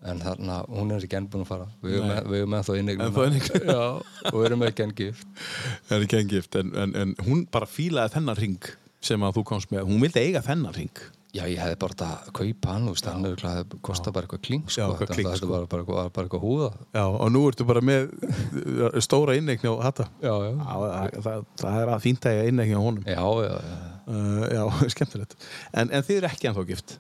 En 0.05 0.21
þarna 0.21 0.61
hún 0.69 0.93
er 0.95 1.05
ekki 1.07 1.19
enn 1.19 1.29
búin 1.33 1.45
að 1.47 1.51
fara 1.51 1.67
við 1.85 1.99
erum 1.99 2.55
innegnum 2.79 3.07
Ennþá 3.09 3.27
inneign. 3.31 3.67
já, 3.73 3.83
og 4.31 4.39
við 4.39 4.47
erum 4.51 4.65
ekki 4.69 4.85
enn 4.87 4.97
gift 5.01 5.45
Það 5.89 5.97
er 5.99 6.07
ekki 6.07 6.21
engift, 6.21 6.59
en, 6.61 6.73
en, 6.85 6.97
en 7.03 7.15
hún 7.27 7.45
bara 7.53 7.69
fílaði 7.71 8.19
þennan 8.19 8.41
ring 8.41 8.73
sem 9.05 9.25
að 9.27 9.39
þú 9.39 9.45
komst 9.51 9.73
með. 9.73 9.85
Hún 9.89 10.01
vildi 10.05 10.23
eiga 10.23 10.41
þennan 10.45 10.75
ring. 10.77 11.03
já, 11.35 11.43
ég 11.51 11.59
hefði 11.59 11.79
bara 11.83 11.95
þetta 11.97 12.09
að 12.15 12.29
kaupa 12.39 12.75
hann 12.75 12.85
hann 12.89 13.25
hefði 13.27 13.49
hefði 13.51 13.79
kostað 13.85 14.15
bara 14.17 14.29
eitthvað 14.29 14.43
kling 14.47 14.69
sko. 14.69 14.77
Já, 14.81 14.85
eitthvað 14.87 15.11
kling, 15.17 15.31
sko. 15.35 15.49
var 15.51 15.65
bara, 15.73 15.87
bara, 15.89 16.05
bara 16.15 16.29
eitthvað 16.29 16.45
húða 16.45 16.69
Já, 16.95 17.03
og 17.11 17.33
nú 17.35 17.43
ertu 17.51 17.67
bara 17.69 17.83
með 17.85 18.07
uh, 18.15 19.01
stóra 19.03 19.35
innegni 19.37 19.73
á 19.73 19.75
hata. 19.83 20.07
já, 20.23 20.31
já, 20.31 20.53
Já, 20.55 20.77
það, 20.85 21.19
það, 21.27 21.49
það 21.65 21.81
er 21.81 21.93
að 21.97 22.05
fínt 22.07 22.29
að 22.29 22.39
eiga 22.39 22.53
innegni 22.53 22.79
á 22.79 22.83
honum. 22.87 23.09
já, 23.09 23.25
já, 23.49 23.51
já. 23.51 23.75
Uh, 24.05 24.47
já, 24.53 24.63
skemmtilegt. 24.95 25.37
En, 25.73 25.91
en 25.91 26.07
þið 26.07 26.21
eru 26.21 26.31
ekki 26.31 26.51
ennþá 26.53 26.67
gift? 26.71 26.97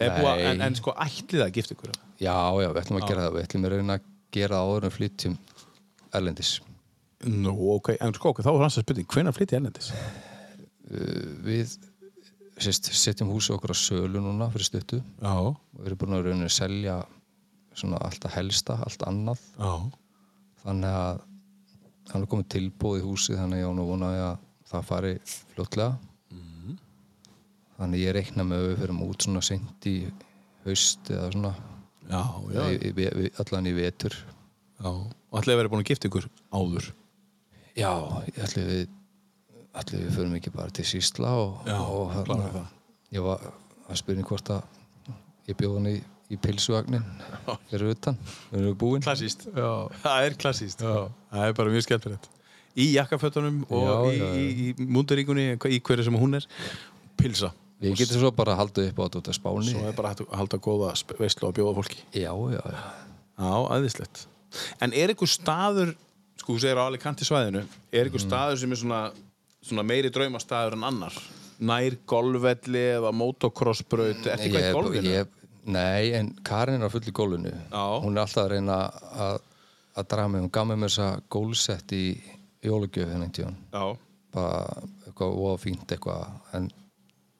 Nei. 0.00 0.10
En, 0.48 0.64
en 0.64 0.74
sko 0.80 0.94
ætlið 1.04 1.44
að 1.44 1.54
gift 1.58 1.76
ykkur? 1.76 1.92
Já, 2.22 2.36
já, 2.62 2.68
við 2.70 2.80
ætlum 2.82 3.00
að 3.00 3.08
gera 3.08 3.24
það. 3.26 3.34
Við 3.38 3.46
ætlum 3.48 3.64
að 3.68 3.74
reyna 3.74 3.96
að 3.98 4.06
gera 4.34 4.60
áður 4.62 4.86
en 4.88 4.94
flytjum 4.94 5.34
erlendis. 6.14 6.52
Nú, 7.24 7.54
ok, 7.74 7.94
en 8.04 8.14
sko, 8.14 8.34
þá 8.38 8.50
er 8.52 8.62
hans 8.66 8.78
að 8.78 8.84
spurning, 8.86 9.08
hvenær 9.10 9.34
flytti 9.36 9.56
ennendis? 9.58 9.90
Uh, 10.84 11.34
Við 11.46 11.74
sérst, 12.60 12.90
setjum 12.94 13.32
húsið 13.32 13.56
okkur 13.56 13.72
á 13.72 13.76
sölu 13.80 14.20
núna 14.22 14.46
fyrir 14.52 14.68
stuttu 14.68 14.98
Já, 15.00 15.32
og 15.32 15.56
við 15.80 15.88
erum 15.90 16.00
búin 16.02 16.16
að 16.18 16.26
reyna 16.28 16.46
að 16.46 16.52
selja 16.54 16.98
svona 17.74 17.98
allt 18.04 18.26
að 18.28 18.36
helsta, 18.36 18.76
allt 18.86 19.02
annað. 19.08 19.40
já, 19.58 19.72
Þannig 20.64 20.98
að 21.00 21.22
hann 22.12 22.22
er 22.26 22.30
komið 22.30 22.50
tilbúið 22.54 23.00
í 23.00 23.06
húsið 23.08 23.40
þannig 23.40 23.58
að 23.58 23.64
ég 23.64 23.72
á 23.72 23.78
nú 23.78 23.86
vonaði 23.88 24.20
að 24.28 24.36
það 24.70 24.86
fari 24.90 25.14
fljótlega. 25.54 25.96
Þannig 27.74 27.98
að 27.98 28.04
ég 28.04 28.14
reikna 28.14 28.44
með 28.46 28.60
að 28.60 28.68
við 28.68 28.76
fyrir 28.84 29.00
út 29.08 29.24
svona 29.26 29.42
sent 29.42 29.88
í 29.90 29.94
haust 30.64 31.10
eða 31.10 31.30
svona 31.34 31.54
já, 32.10 32.22
já, 32.54 32.64
í, 32.70 32.90
í, 32.90 33.06
í, 33.26 33.30
allan 33.44 33.66
í 33.70 33.74
vetur. 33.76 34.16
já. 34.80 34.90
Og 34.90 35.40
ætlið 35.40 35.54
að 35.56 35.60
vera 35.62 35.72
búin 35.72 35.82
að 35.82 35.88
gift 35.90 36.04
ykkur 36.08 36.28
áður? 36.54 36.90
Já, 37.74 37.90
ætli 38.38 38.64
við 38.68 38.82
ætli 39.74 39.98
við 40.04 40.12
förum 40.14 40.34
ekki 40.38 40.52
bara 40.54 40.70
til 40.70 40.84
Sísla 40.86 41.32
og, 41.34 41.64
og 41.66 42.12
það. 42.28 42.58
ég 43.16 43.24
var 43.24 43.40
að 43.90 43.98
spyrja 43.98 44.26
hvort 44.28 44.52
að 44.54 45.16
ég 45.50 45.58
bjóð 45.58 45.74
hann 45.80 45.88
í, 45.90 45.96
í 46.30 46.38
pilsuvagnin 46.40 47.02
fyrir 47.72 47.90
utan, 47.96 48.16
við 48.52 48.60
erum 48.60 48.78
búin 48.78 49.02
Klassíst. 49.04 49.48
Það 49.50 50.28
er 50.28 50.38
klassíst. 50.38 50.84
Það 50.84 51.48
er 51.48 51.58
bara 51.58 51.74
mjög 51.74 51.86
skemmtilegt. 51.88 52.30
Í 52.74 52.88
jakkafötunum 52.96 53.60
og 53.70 53.84
Já, 53.86 53.98
í, 54.14 54.38
í, 54.38 54.70
í 54.84 54.86
múndaríkunni, 54.90 55.50
í 55.70 55.80
hverju 55.82 56.06
sem 56.08 56.16
hún 56.18 56.38
er. 56.38 56.46
Pilsa. 57.18 57.52
Við 57.84 57.98
getum 58.02 58.22
svo 58.22 58.30
bara 58.36 58.56
haldið 58.58 58.90
upp 58.90 59.00
á 59.00 59.04
þetta 59.06 59.20
út 59.20 59.30
af 59.32 59.38
spáni 59.38 59.74
Svo 59.74 59.84
er 59.88 59.96
bara 59.98 60.14
að 60.14 60.24
halda 60.38 60.60
góða 60.64 60.92
veislu 61.18 61.48
og 61.48 61.54
bjóða 61.58 61.76
fólki. 61.80 62.00
Já, 62.12 62.32
já, 62.32 62.60
já 62.64 62.82
Já, 63.34 63.54
aðeinslegt. 63.74 64.26
En 64.82 64.92
er 64.94 65.10
einhver 65.10 65.30
staður, 65.30 65.94
sko 66.38 66.54
þú 66.54 66.60
segir 66.62 66.78
á 66.78 66.86
Alicante 66.86 67.26
svæðinu, 67.26 67.64
er 67.90 68.06
einhver 68.06 68.22
staður 68.22 68.60
sem 68.60 68.74
er 68.76 68.78
svona, 68.78 69.00
svona 69.64 69.82
meiri 69.86 70.12
draumastaður 70.14 70.76
en 70.78 70.84
annar? 70.86 71.16
Nær 71.58 71.96
golfvelli 72.10 72.84
eða 72.92 73.10
motocrossbraut, 73.14 74.22
er 74.26 74.38
ég, 74.38 74.44
eitthvað 74.46 74.68
í 74.68 74.76
golfinu? 74.76 75.16
ég, 75.16 75.40
Nei, 75.64 76.12
en 76.12 76.30
Karin 76.44 76.82
er 76.82 76.90
á 76.90 76.92
fulli 76.92 77.12
gólfinu 77.14 77.50
Já. 77.50 77.84
hún 78.04 78.18
er 78.18 78.22
alltaf 78.26 78.44
að 78.44 78.50
reyna 78.52 78.78
að, 79.16 79.38
að 79.96 80.08
draga 80.12 80.28
mig, 80.28 80.42
hún 80.44 80.52
gaf 80.52 80.66
mér 80.68 80.80
með 80.82 80.90
þessa 80.92 81.06
gólsett 81.32 81.94
í 81.96 82.04
jólugjöf 82.64 83.12
henni 83.14 83.30
tíðan 83.32 83.56
Já. 83.72 83.84
bara 84.34 84.58
eitthvað 85.06 85.38
og 85.46 85.62
fínt 85.62 85.94
eitthvað 85.96 86.58
en 86.58 86.68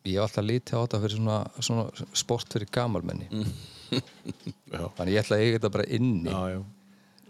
ég 0.04 0.16
hef 0.18 0.26
alltaf 0.28 0.44
litið 0.48 0.76
á 0.76 0.80
þetta 0.84 1.00
fyrir 1.04 1.16
svona, 1.20 1.36
svona 1.64 2.08
sport 2.16 2.52
fyrir 2.56 2.68
gamalmenni 2.74 3.28
Já. 4.74 4.82
þannig 4.96 5.12
ég 5.14 5.20
ætla 5.22 5.36
að 5.38 5.44
eiga 5.44 5.58
þetta 5.58 5.70
bara 5.76 5.86
inni 5.98 6.30
Já, 6.32 6.42
já. 6.54 6.60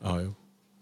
Já. 0.04 0.32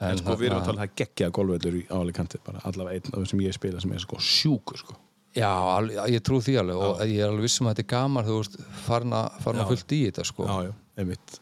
En, 0.03 0.09
En 0.11 0.19
sko, 0.19 0.35
við 0.35 0.49
erum 0.49 0.59
að 0.59 0.67
tala 0.67 0.83
það 0.83 0.95
geggjaða 0.99 1.33
golfvöldur 1.37 1.75
í 1.79 1.83
áleikanti, 1.95 2.39
bara 2.43 2.63
allavega 2.67 2.99
einn 2.99 3.13
af 3.13 3.19
þeim 3.21 3.27
sem 3.31 3.43
ég 3.45 3.55
spila 3.55 3.83
sem 3.85 3.93
er 3.95 4.03
sko 4.03 4.17
sjúkur, 4.19 4.81
sko. 4.81 4.97
Já, 5.39 5.47
alveg, 5.49 6.01
ég 6.11 6.25
trú 6.27 6.41
því 6.43 6.57
alveg 6.59 6.81
og 6.83 7.03
ég 7.07 7.21
er 7.23 7.31
alveg 7.31 7.47
vissum 7.47 7.69
að 7.71 7.77
þetta 7.77 7.85
er 7.85 7.91
gaman 7.93 8.27
þú 8.27 8.39
veist, 8.41 8.57
farin 8.89 9.15
að 9.15 9.63
fullt 9.71 9.95
í 9.95 10.01
þetta 10.09 10.25
sko. 10.27 10.49
Já, 10.51 10.57
já, 10.67 10.73
einmitt. 10.99 11.37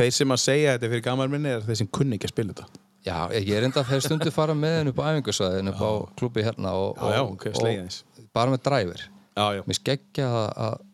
Þeir 0.00 0.14
sem 0.16 0.32
að 0.32 0.40
segja 0.46 0.72
þetta 0.78 0.90
fyrir 0.94 1.04
gamar 1.10 1.30
minni 1.34 1.52
er 1.52 1.66
þeir 1.68 1.78
sem 1.82 1.90
kunni 1.98 2.16
ekki 2.16 2.30
að 2.30 2.32
spila 2.32 2.54
þetta. 2.56 2.80
Já, 3.04 3.18
ég 3.36 3.52
er 3.60 3.68
enda 3.68 3.84
þeir 3.92 4.02
stundu 4.08 4.32
fara 4.32 4.56
með 4.56 4.74
henni 4.78 4.94
upp 4.94 5.04
á 5.04 5.08
æfingarsvæðin 5.12 5.70
upp 5.74 5.84
á 5.84 5.90
klubbi 6.20 6.46
hérna 6.48 6.72
og, 6.80 6.96
Já, 6.96 7.14
já, 7.18 7.20
og, 7.26 7.36
ok, 7.36 7.46
slegið 7.60 7.84
eins. 7.84 8.00
og 8.16 8.26
bara 8.40 8.54
með 8.56 8.64
dræfir. 8.70 9.04
Mér 9.36 9.76
skeggja 9.78 10.28
að- 10.50 10.86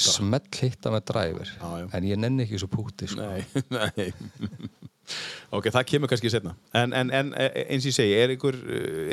smell 0.00 0.40
hitta 0.56 0.88
með 0.94 1.02
dræfir 1.10 1.48
Já, 1.60 1.68
já. 1.82 1.86
en 1.92 2.04
ég 2.08 2.16
nenni 2.16 2.44
ekki 2.46 2.56
svo 2.62 2.68
púti 2.72 3.04
sko. 3.10 3.20
Nei, 3.20 3.44
nei. 3.74 4.06
ok, 5.56 5.66
það 5.74 5.84
kemur 5.90 6.08
kannski 6.08 6.30
setna. 6.32 6.54
En, 6.72 6.94
en, 6.96 7.10
en 7.12 7.32
e- 7.36 7.66
eins 7.68 7.84
og 7.84 7.90
ég 7.90 7.96
segi, 7.98 8.14
er, 8.16 8.32
ykkur, 8.36 8.56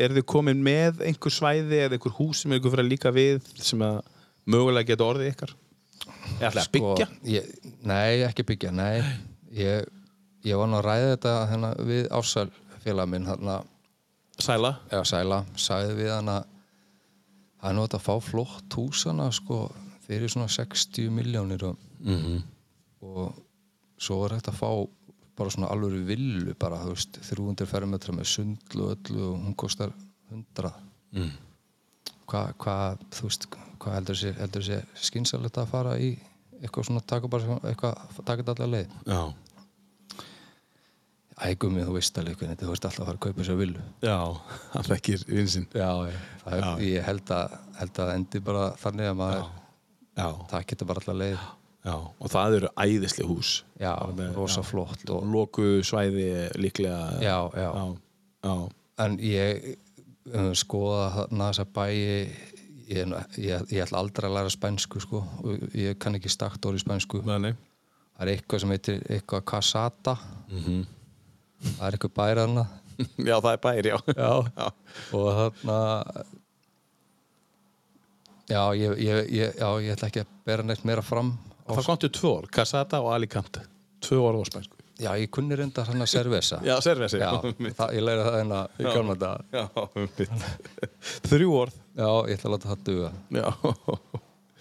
er 0.06 0.16
þið 0.16 0.26
komin 0.32 0.62
með 0.64 1.02
einhver 1.10 1.34
svæði 1.36 1.82
eða 1.86 1.98
einhver 1.98 2.16
hús 2.20 2.44
sem 2.46 2.54
er 2.56 2.62
ykkur 2.62 2.72
fyrir 2.76 2.86
að 2.86 2.92
líka 2.94 3.12
við 3.16 3.42
sem 3.60 3.84
að 3.84 4.00
mögulega 4.48 4.94
geta 4.94 5.10
orðið 5.10 5.34
ykkar? 5.34 5.54
Eða 6.40 6.54
að 6.64 6.72
byggja? 6.78 7.10
Sko, 7.10 7.20
ég, 7.36 7.52
Nei, 7.92 8.22
ekki 8.30 8.46
byggja, 8.48 8.72
nei 8.74 9.02
Ég, 9.52 9.90
ég 10.48 10.56
var 10.62 10.70
nú 10.72 10.80
að 10.80 10.86
ræða 10.88 11.10
þetta 11.18 11.36
hérna, 11.52 11.74
við 11.92 12.08
ásæl 12.16 12.48
félag 12.86 13.12
minn 13.12 13.28
hérna, 13.28 13.60
Sæla? 14.42 14.72
eða 14.90 15.04
sæla, 15.06 15.42
sagði 15.60 15.98
við 16.00 16.14
hann 16.16 16.32
að 16.32 16.48
það 17.62 17.70
er 17.72 17.80
þetta 17.82 17.98
að 18.00 18.06
fá 18.08 18.16
flott 18.26 18.76
húsana 18.78 19.32
sko, 19.32 19.60
fyrir 20.08 20.30
svona 20.34 20.48
60 20.50 21.10
miljónir 21.14 21.64
og, 21.64 21.78
Mhm. 22.02 22.42
og 23.02 23.36
svo 24.00 24.26
er 24.26 24.36
hægt 24.36 24.48
að 24.50 24.58
fá 24.60 24.90
bara 25.38 25.50
svona 25.50 25.70
alvöru 25.72 26.04
villu 26.06 26.54
bara, 26.60 26.78
þú 26.84 26.90
veist, 26.96 27.20
300 27.22 27.66
fermetra 27.68 28.14
með 28.14 28.26
sundlu 28.26 28.84
og 28.90 28.98
öllu 28.98 29.22
og 29.34 29.40
hún 29.46 29.56
kostar 29.56 29.94
100 30.32 30.74
Mm. 31.14 31.32
hvað 32.28 32.54
hva, 32.58 32.98
þú 33.12 33.22
veist, 33.28 33.48
hvað 33.80 33.94
heldur 34.40 34.62
sér 34.64 34.86
skynsalegt 34.96 35.58
að 35.58 35.68
fara 35.68 35.98
í 36.00 36.18
eitthvað 36.62 36.86
svona 36.86 37.02
taka 37.06 37.28
bara 37.28 37.60
eitthvað 37.64 38.26
taka 38.26 38.44
þetta 38.44 38.56
allar 38.56 38.70
leið 38.70 38.88
Já. 39.06 39.34
Æ, 41.42 41.56
gummi, 41.58 41.82
þú 41.88 41.96
veist 41.96 42.18
alveg 42.22 42.38
hvernig 42.38 42.60
þú 42.62 42.70
veist 42.70 42.86
alltaf 42.86 43.02
að 43.02 43.08
fara 43.10 43.18
að 43.18 43.24
kaupa 43.26 43.46
sér 43.48 43.58
villu 43.58 43.82
Já, 44.06 44.18
hann 44.76 44.86
þekkir 44.86 45.24
vinsinn. 45.32 45.66
Já, 45.74 45.88
ég, 46.06 46.20
er, 46.46 46.60
Já. 46.62 46.70
ég 46.86 47.08
held 47.08 47.32
að, 47.34 47.56
held 47.80 48.02
að 48.04 48.12
endi 48.14 48.42
bara 48.46 48.68
þannig 48.82 49.10
að 49.10 49.18
maður 49.24 49.48
Já. 50.22 50.28
það 50.52 50.68
getur 50.72 50.90
bara 50.92 51.02
allar 51.06 51.20
leið 51.24 51.40
Já, 51.82 51.96
og 51.98 52.30
það 52.30 52.56
eru 52.60 52.70
æðislega 52.78 53.26
hús. 53.32 53.52
Já, 53.82 53.94
rosa 54.36 54.62
flott 54.62 55.10
og, 55.10 55.24
Loku 55.34 55.66
svæði 55.82 56.28
líklega. 56.62 57.00
já, 57.26 57.38
já, 57.58 57.72
Já. 58.46 58.54
En 59.02 59.18
ég 59.18 59.72
um, 60.30 60.52
skoða 60.54 61.08
þarna 61.16 61.48
þessa 61.50 61.66
bæi 61.74 61.98
ég, 62.92 63.16
ég, 63.42 63.66
ég 63.74 63.82
ætla 63.88 63.98
aldrei 64.04 64.30
að 64.30 64.36
læra 64.38 64.54
spænsku 64.54 65.02
sko, 65.02 65.24
ég 65.74 65.98
kann 65.98 66.20
ekki 66.20 66.30
stakt 66.30 66.66
orð 66.70 66.78
í 66.78 66.86
spænsku 66.86 67.24
Nei, 67.26 67.56
það 68.14 68.26
er 68.28 68.32
eitthvað 68.36 68.62
sem 68.62 68.74
heitir 68.78 69.02
eitthvað 69.10 69.46
casata 69.56 70.18
Mhm. 70.52 70.86
Það 71.62 71.88
er 71.88 71.98
eitthvað 71.98 72.16
bæraðna 72.22 72.66
Já, 73.30 73.36
það 73.42 73.52
er 73.56 73.62
bæri, 73.64 73.92
já. 73.94 73.98
já. 74.14 74.32
Já. 74.58 74.68
og 75.18 75.30
þarna 75.38 75.78
já 78.52 78.62
ég, 78.76 78.98
ég, 79.00 79.32
ég, 79.32 79.56
já, 79.62 79.68
ég 79.86 79.94
ætla 79.96 80.10
ekki 80.12 80.24
að 80.26 80.32
bera 80.50 80.66
neitt 80.68 80.84
meira 80.88 81.04
fram 81.06 81.34
á, 81.66 81.72
Það 81.72 81.88
komtu 81.88 82.10
tvö 82.12 82.32
orð, 82.42 82.50
Casata 82.52 83.00
og 83.02 83.14
Alicante. 83.16 83.64
Tvö 84.04 84.20
orð 84.28 84.44
á 84.44 84.46
spænsku. 84.52 84.76
já, 85.02 85.12
ég 85.18 85.30
kunni 85.34 85.56
reynda 85.58 85.86
hann 85.88 86.04
að 86.04 86.10
servesa 86.12 86.60
Já, 86.66 86.76
það, 86.84 87.94
ég 87.96 88.04
læri 88.06 88.26
það 88.28 88.36
hérna 88.38 88.60
í 88.78 88.86
gamla 88.90 89.16
dag 89.22 89.56
Já, 89.56 89.64
mitt. 89.96 90.22
Þrjú 91.32 91.56
orð. 91.64 91.80
já, 91.98 92.10
ég 92.30 92.36
ætla 92.38 92.50
að 92.52 92.54
láta 92.58 92.74
það 92.74 92.84
duga 92.90 93.14
Já. 93.40 93.48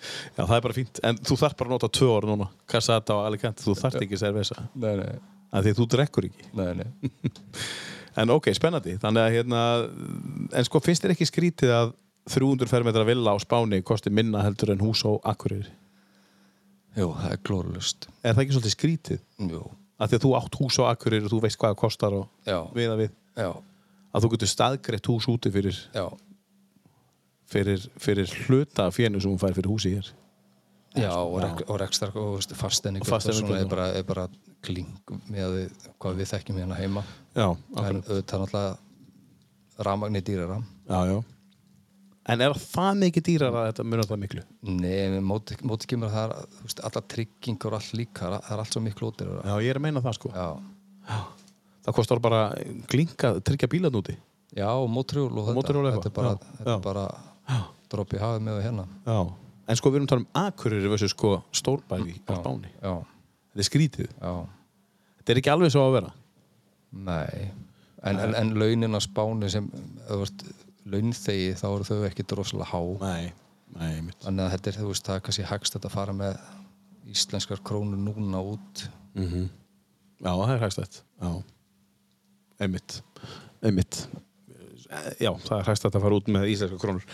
Já, 0.00 0.46
það 0.46 0.54
er 0.56 0.62
bara 0.64 0.72
fínt. 0.78 0.98
En 1.04 1.18
þú 1.28 1.36
þarf 1.42 1.56
bara 1.60 1.68
að 1.68 1.74
nota 1.74 1.88
tvö 1.92 2.06
orð 2.14 2.30
núna. 2.30 2.46
Casata 2.72 3.18
og 3.18 3.26
Alicante. 3.28 3.60
Þú 3.66 3.74
þarft 3.76 3.98
ekki 4.06 4.16
servesa. 4.16 4.56
nei, 4.80 4.94
nei, 4.96 5.10
Af 5.50 5.64
því 5.64 5.72
að 5.74 5.78
þú 5.80 5.86
drekkur 5.94 6.26
ekki. 6.30 6.44
nei, 6.54 6.74
nei. 6.74 6.88
En 8.20 8.30
ok, 8.34 8.48
spennandi. 8.54 8.96
Þannig 8.98 9.22
að 9.22 9.34
hérna, 9.36 9.58
en 10.58 10.64
sko 10.66 10.80
finnst 10.82 11.04
þér 11.04 11.12
ekki 11.14 11.26
skrítið 11.30 11.70
að 11.76 11.92
300 12.34 12.66
fermetra 12.68 13.04
villa 13.06 13.32
á 13.32 13.38
Spáni 13.40 13.78
kosti 13.86 14.10
minna 14.12 14.42
heldur 14.44 14.72
en 14.74 14.82
hús 14.82 15.04
á 15.06 15.10
Akureyri? 15.30 15.70
jú, 16.98 17.06
það 17.14 17.30
er 17.36 17.40
glórlust 17.46 18.08
Er 18.26 18.34
það 18.34 18.42
ekki 18.42 18.56
svolítið 18.56 18.74
skrítið? 18.74 19.20
jú, 19.54 19.60
Af 20.02 20.10
því 20.10 20.18
að 20.18 20.24
þú 20.26 20.32
átt 20.40 20.58
hús 20.60 20.78
á 20.82 20.84
Akureyri 20.90 21.24
og 21.28 21.32
þú 21.32 21.40
veist 21.46 21.58
hvað 21.62 21.72
það 21.72 21.78
kostar 21.84 22.16
og 22.18 22.26
já, 22.50 22.58
við 22.76 22.90
að 22.96 23.00
við. 23.04 23.14
já, 23.38 23.50
Að 24.10 24.24
þú 24.26 24.30
getur 24.34 24.50
staðgreitt 24.56 25.10
hús 25.14 25.28
úti 25.30 25.52
fyrir, 25.54 25.78
já 25.94 26.04
fyrir, 27.50 27.86
fyrir 27.98 28.34
hluta 28.48 28.90
fjönu 28.94 29.22
sem 29.22 29.30
hún 29.32 29.40
fær 29.42 29.54
fyrir 29.56 29.70
húsi 29.70 29.94
hér. 29.96 30.10
Já, 30.98 31.10
og, 31.14 31.36
rek, 31.42 31.60
og 31.70 31.78
rekstra 31.80 32.08
og 32.14 32.40
Og 32.40 32.40
og 33.30 33.34
svona 33.38 33.58
er 33.60 33.64
og- 33.64 33.70
bara, 33.70 33.86
er 33.94 34.02
bara 34.02 34.28
kling 34.62 34.88
með 35.30 35.70
hvað 36.00 36.16
við 36.18 36.30
þekkjum 36.32 36.56
hérna 36.58 36.76
heima. 36.76 37.02
Já, 37.36 37.50
en 37.50 37.76
akkurat. 37.76 38.08
auðvitað 38.08 38.40
náttúrulega 38.42 38.78
rafmagni 39.86 40.20
dýrara. 40.22 40.62
Já, 40.88 41.04
já. 41.12 41.22
En 42.30 42.40
er 42.44 42.52
það 42.52 42.98
mikið 43.00 43.22
dýrar 43.26 43.54
að 43.56 43.72
þetta 43.72 43.84
munar 43.84 44.04
það 44.06 44.18
miklu? 44.20 44.42
Nei, 44.62 45.20
móti, 45.24 45.56
móti 45.66 45.86
kemur 45.88 46.10
að 46.10 46.14
það 46.14 46.30
er 46.34 46.46
veist, 46.62 46.80
alla 46.84 47.00
tryggingar 47.14 47.66
og 47.72 47.78
allt 47.80 47.92
líka 47.96 48.20
það 48.26 48.34
er- 48.34 48.42
það 48.44 48.52
er 48.52 48.58
allt 48.58 48.72
svo 48.76 48.82
miklu 48.84 49.08
ótir 49.10 49.30
Já, 49.44 49.54
ég 49.64 49.70
er 49.70 49.78
að 49.78 49.82
meina 49.82 50.00
það 50.04 50.14
sko. 50.14 50.32
Það 51.86 51.94
kostar 51.96 52.20
bara 52.20 52.54
glinka, 52.88 53.40
tryggja 53.40 53.68
bílan 53.68 53.92
úti. 53.96 54.16
já 54.54 54.66
og 54.68 54.90
mótrjól 54.90 55.30
og 55.38 55.46
þetta, 55.48 55.54
eitthvað, 55.54 55.94
þetta 55.94 56.06
er 56.06 56.10
bara, 56.10 56.38
er 56.74 56.78
bara 56.80 57.06
dropp 57.88 58.10
í 58.14 58.18
hafið 58.18 58.42
með 58.42 58.58
við 58.58 58.64
hérna. 58.68 58.86
Já. 59.06 59.32
En 59.70 59.78
sko 59.78 59.90
við 59.92 60.00
erum 60.00 60.08
að 60.08 60.12
tala 60.12 60.24
um 60.24 60.30
Akureyri 60.48 60.90
versus 60.90 61.12
sko 61.14 61.32
stórbæði 61.54 62.16
á 62.26 62.34
Spáni. 62.40 62.70
Já, 62.82 62.94
Þetta 63.50 63.62
er 63.64 63.68
skrítið. 63.68 64.08
já, 64.18 64.32
Þetta 65.20 65.32
er 65.34 65.40
ekki 65.42 65.52
alveg 65.54 65.72
svo 65.74 65.84
að 65.86 65.96
vera. 66.00 66.12
nei 66.90 67.50
En, 68.02 68.16
en, 68.16 68.32
en 68.34 68.54
launin 68.56 68.96
á 68.96 69.00
spáni 69.04 69.50
sem 69.52 69.66
þú 70.08 70.16
veist, 70.22 70.42
launþegi 70.88 71.50
þá 71.60 71.66
eru 71.68 71.84
þau 71.84 71.98
ekki 72.08 72.24
droslega 72.24 72.64
há 72.70 72.80
Nei, 73.02 73.26
nei, 73.76 74.00
mitt. 74.06 74.16
Þannig 74.24 74.46
að 74.46 74.54
þetta 74.54 74.70
er, 74.72 74.78
þú 74.80 74.86
veist, 74.88 75.04
það 75.04 75.18
er 75.18 75.24
kannski 75.26 75.44
hægst 75.50 75.76
að 75.76 75.88
fara 75.92 76.14
með 76.16 76.38
íslenskar 77.12 77.60
krónur 77.60 78.00
núna 78.00 78.40
út. 78.54 78.86
Mm 79.18 79.50
Já, 80.20 80.32
það 80.36 80.50
er 80.54 80.64
hægstætt. 80.64 80.96
Já. 81.20 81.30
Einmitt. 82.60 82.96
Einmitt. 83.64 84.00
Já, 85.22 85.30
það 85.44 85.56
er 85.60 85.68
hægstætt 85.68 85.96
að 85.98 86.02
fara 86.02 86.16
út 86.18 86.28
með 86.34 86.48
íslenska 86.50 86.78
krónur. 86.82 87.04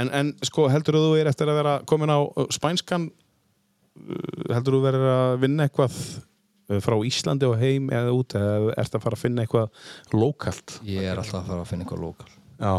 En, 0.00 0.08
en 0.16 0.30
sko, 0.46 0.68
heldur 0.72 0.96
þú 0.96 1.10
er 1.20 1.28
eftir 1.28 1.50
að 1.52 1.58
vera 1.60 1.74
komin 1.88 2.12
á 2.12 2.18
uh, 2.24 2.46
spænskan 2.54 3.10
uh, 3.10 4.54
heldur 4.54 4.78
þú 4.78 4.80
verið 4.86 5.04
að 5.12 5.34
vinna 5.42 5.66
eitthvað 5.68 5.98
uh, 6.00 6.78
frá 6.80 6.96
Íslandi 7.10 7.48
og 7.50 7.58
heim 7.60 7.90
eða 7.92 8.14
út 8.16 8.36
eða 8.40 8.72
ert 8.80 8.96
að 8.96 9.04
fara 9.04 9.18
að 9.18 9.24
finna 9.26 9.44
eitthvað 9.44 10.16
lokalt? 10.16 10.78
Ég 10.88 11.04
er 11.10 11.20
alltaf 11.20 11.42
að 11.42 11.52
fara 11.52 11.66
að 11.66 11.70
finna 11.74 11.84
eitthvað 11.86 12.04
lokal. 12.06 12.32
Já. 12.56 12.74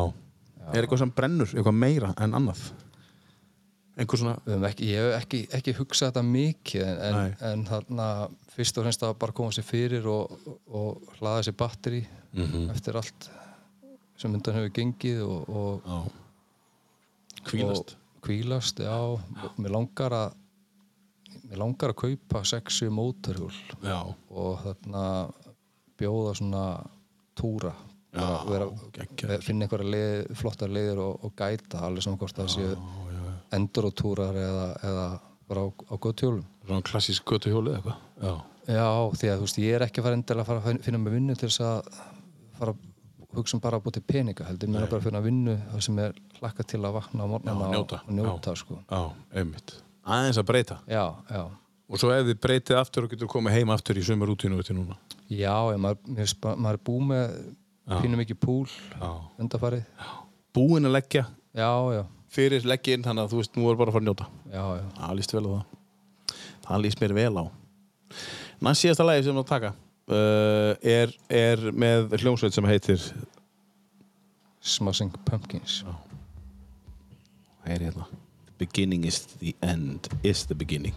Er 0.74 0.82
eitthvað 0.84 1.04
sem 1.06 1.14
brennur, 1.22 1.54
eitthvað 1.54 1.80
meira 1.86 2.14
en 2.26 2.34
annað? 2.42 2.66
Einhver 3.98 4.20
svona 4.22 4.36
Ekki, 4.68 4.92
ég 4.92 5.00
hef 5.02 5.16
ekki, 5.24 5.40
ekki 5.58 5.74
hugsað 5.80 6.12
þetta 6.12 6.22
mikið 6.28 6.90
en, 7.08 7.16
en, 7.50 7.64
þarna 7.66 8.08
fyrst 8.54 8.78
og 8.78 8.86
fremst 8.86 9.06
að 9.08 9.16
bara 9.24 9.34
koma 9.38 9.54
sér 9.56 9.66
fyrir 9.66 10.06
og, 10.12 10.36
og 10.70 11.16
hlaða 11.20 11.48
sér 11.48 11.56
batteri 11.58 12.04
Mhm. 12.38 12.68
eftir 12.70 12.98
allt 13.00 13.30
sem 14.18 14.34
undan 14.34 14.56
hefur 14.58 14.74
gengið 14.78 15.22
og, 15.26 15.50
og, 15.50 15.88
Já. 15.88 15.98
Hvílast. 17.48 17.96
og 17.96 18.28
hvílast, 18.28 18.80
já. 18.84 18.98
Mér 19.62 19.72
langar 19.78 20.12
að 20.18 20.34
mér 21.48 21.62
langar 21.62 21.94
að 21.94 22.00
kaupa 22.02 22.42
sexu 22.48 22.90
mótorhjól 22.92 23.54
Já. 23.86 24.02
og 24.30 24.58
þarna 24.66 25.04
bjóða 26.00 26.34
svona 26.40 26.64
túra 27.38 27.72
Já, 28.18 28.26
vera, 28.50 28.66
vera, 28.66 28.90
geggjað. 28.96 29.44
finna 29.46 29.66
einhverja 29.68 29.92
leið, 29.94 30.32
flottar 30.40 30.72
leiðir 30.74 31.00
og, 31.04 31.24
og 31.28 31.34
gæta 31.38 31.84
alveg 31.86 32.04
saman 32.04 32.18
hvort 32.22 32.36
það 32.40 32.52
séu 32.56 32.76
endur 33.54 33.88
og 33.92 33.96
túrar 33.96 34.36
eða, 34.36 34.68
eða 34.84 35.06
bara 35.48 35.64
á, 35.64 35.68
á 35.72 35.96
góðtjólum 35.96 36.44
Svona 36.68 36.84
klassísk 36.84 37.24
götu 37.32 37.52
hjólið 37.54 37.78
eitthvað. 37.78 38.00
Já. 38.20 38.34
Já, 38.68 38.88
því 39.16 39.30
að 39.32 39.38
þú 39.38 39.46
veist, 39.46 39.60
ég 39.64 39.76
er 39.78 39.86
ekki 39.86 40.02
að 40.02 40.08
fara 40.10 40.18
endilega 40.18 40.44
að 40.44 40.50
fara 40.50 40.60
að 40.60 40.66
fin- 40.68 40.82
finna 40.84 41.00
mig 41.00 41.14
vinnu 41.14 41.36
til 41.40 41.48
þess 41.48 41.62
að 41.64 41.92
fara 42.58 42.74
að 42.74 42.82
hugsa 43.36 43.58
um 43.58 43.62
bara 43.62 43.78
að 43.80 43.84
búið 43.86 43.98
til 43.98 44.06
peninga 44.08 44.46
heldur, 44.48 44.70
mér 44.72 44.86
er 44.86 44.90
bara 44.92 45.02
að 45.02 45.08
finna 45.10 45.22
vinnu 45.22 45.56
það 45.74 45.82
sem 45.88 46.00
er 46.00 46.14
hlakka 46.40 46.64
til 46.64 46.80
að 46.86 46.96
vakna 46.96 47.24
á 47.24 47.28
morgnana 47.28 47.68
Já, 47.68 47.74
njóta. 47.76 48.00
og, 48.02 48.08
og 48.08 48.18
njóta 48.18 48.56
sko. 48.56 48.80
Já, 48.90 49.02
einmitt. 49.42 49.74
Aðeins 50.08 50.40
að 50.40 50.48
breyta. 50.48 50.78
Já, 50.88 51.04
já, 51.30 51.44
og 51.88 52.00
svo 52.02 52.12
ef 52.16 52.26
þið 52.30 52.40
breytið 52.46 52.80
aftur 52.80 53.08
og 53.08 53.12
getur 53.12 53.28
komið 53.32 53.58
heim 53.58 53.70
aftur 53.76 54.00
í 54.00 54.04
sömur 54.08 54.32
núna? 54.32 54.98
Já, 55.30 55.56
maður, 55.78 56.36
bara- 56.42 56.56
maður 56.56 56.74
er 56.80 56.84
búið 56.88 57.08
með 57.12 57.56
pínum 58.02 58.20
mikið 58.24 58.40
púl 58.40 58.68
Já. 58.68 59.12
undarfarið 59.40 59.84
Búin 60.54 60.86
að 60.88 60.96
leggja? 60.96 61.26
Já, 61.54 61.70
já, 61.94 62.04
fyrir 62.34 62.64
leggin 62.66 63.04
þannig 63.04 63.24
að 63.28 63.32
þú 63.32 63.38
veist, 63.42 63.56
nú 63.56 63.70
er 63.70 63.76
bara 63.76 63.92
að 63.92 63.94
fara 63.94 64.04
að 64.04 64.08
njóta. 64.08 64.28
Já, 64.52 64.64
já. 64.80 64.86
Það 64.98 65.16
líst 65.20 65.34
vel 65.34 65.44
á 65.46 65.50
það. 65.52 65.66
Það 66.68 66.82
líst 66.82 67.02
mér 67.02 67.14
vel 67.14 67.36
á. 67.38 67.46
Næst 68.62 68.82
síðasta 68.84 69.06
lagi 69.06 69.24
sem 69.24 69.36
við 69.36 69.44
að 69.44 69.52
taka 69.52 69.74
uh, 70.12 70.74
er, 70.82 71.14
er 71.30 71.64
með 71.74 72.16
hljómsveit 72.22 72.56
sem 72.56 72.68
heitir 72.70 73.02
Smashing 74.68 75.14
Pumpkins. 75.28 75.82
Heyri 77.68 77.88
hérna. 77.88 78.08
The 78.48 78.66
beginning 78.66 79.06
is 79.06 79.22
the 79.40 79.54
end 79.62 80.10
is 80.24 80.46
the 80.50 80.56
beginning. 80.58 80.96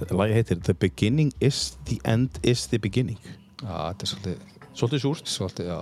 Þetta 0.00 0.16
lagi 0.18 0.36
heitir 0.38 0.62
The 0.64 0.74
beginning 0.74 1.32
is 1.40 1.76
the 1.86 2.00
end 2.04 2.40
is 2.42 2.66
the 2.72 2.80
beginning. 2.82 3.20
Já, 3.62 3.92
þetta 3.92 4.02
er 4.06 4.12
svolítið, 4.12 4.42
Svolítið 4.76 5.00
súrt. 5.00 5.30
Svolítið, 5.30 5.70
já. 5.70 5.78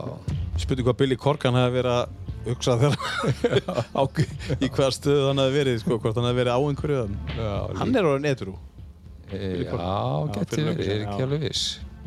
Spurðu 0.63 0.85
hvað 0.87 1.01
Billy 1.01 1.17
Corgan 1.19 1.57
hefði 1.59 1.81
verið 1.81 1.95
að 1.95 2.25
hugsa 2.45 2.77
þegar 2.79 2.99
á, 3.99 4.03
í 4.61 4.69
hvaða 4.69 4.93
stöðu 4.99 5.25
hann 5.31 5.43
hefði 5.43 5.57
verið 5.59 5.81
sko, 5.83 5.99
hvort 6.03 6.21
hann 6.21 6.29
hefði 6.29 6.41
verið 6.43 6.55
á 6.55 6.61
einhverju 6.61 7.01
Já, 7.39 7.51
hann 7.81 7.97
er 7.99 8.09
orðin 8.11 8.31
edru 8.31 8.55
e, 9.31 9.41
Já, 9.65 9.73
Já, 9.73 9.73
löngu 9.73 10.69
verið, 10.69 10.85
er 10.85 11.05
ekki 11.07 11.19
já. 11.19 11.27
alveg 11.27 11.47
viss 11.49 11.65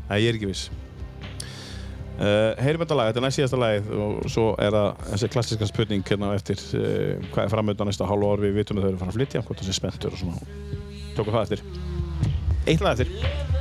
Nei, 0.07 0.19
ég 0.23 0.29
er 0.31 0.39
ekki 0.39 0.51
viss. 0.51 0.69
Uh, 2.17 2.55
Heyrim 2.57 2.81
þetta 2.81 2.95
lag, 2.97 3.11
þetta 3.11 3.21
er 3.21 3.25
næst 3.27 3.37
síðasta 3.37 3.59
lagið 3.61 3.91
og 4.01 4.29
svo 4.33 4.45
er 4.57 4.73
það 4.73 5.03
þessi 5.11 5.27
klassiska 5.35 5.67
spurning 5.69 6.07
hérna 6.07 6.31
eftir 6.33 6.63
uh, 6.79 7.27
hvað 7.29 7.43
er 7.43 7.53
framöndan 7.53 7.91
næsta 7.91 8.07
hálfu 8.09 8.31
ár? 8.31 8.41
Við 8.41 8.57
vitum 8.57 8.79
að 8.79 8.87
þau 8.87 8.89
eru 8.89 8.97
að 8.97 9.03
fara 9.03 9.13
að 9.13 9.19
flytja 9.19 9.43
hvort 9.43 9.61
það 9.61 9.69
sé 9.69 9.77
spenntur 9.77 10.17
og 10.17 10.23
svona. 10.23 10.41
Tókum 11.13 11.37
það 11.37 11.45
eftir. 11.45 11.63
Eitt 12.65 12.81
lag 12.81 12.97
eftir 12.97 13.56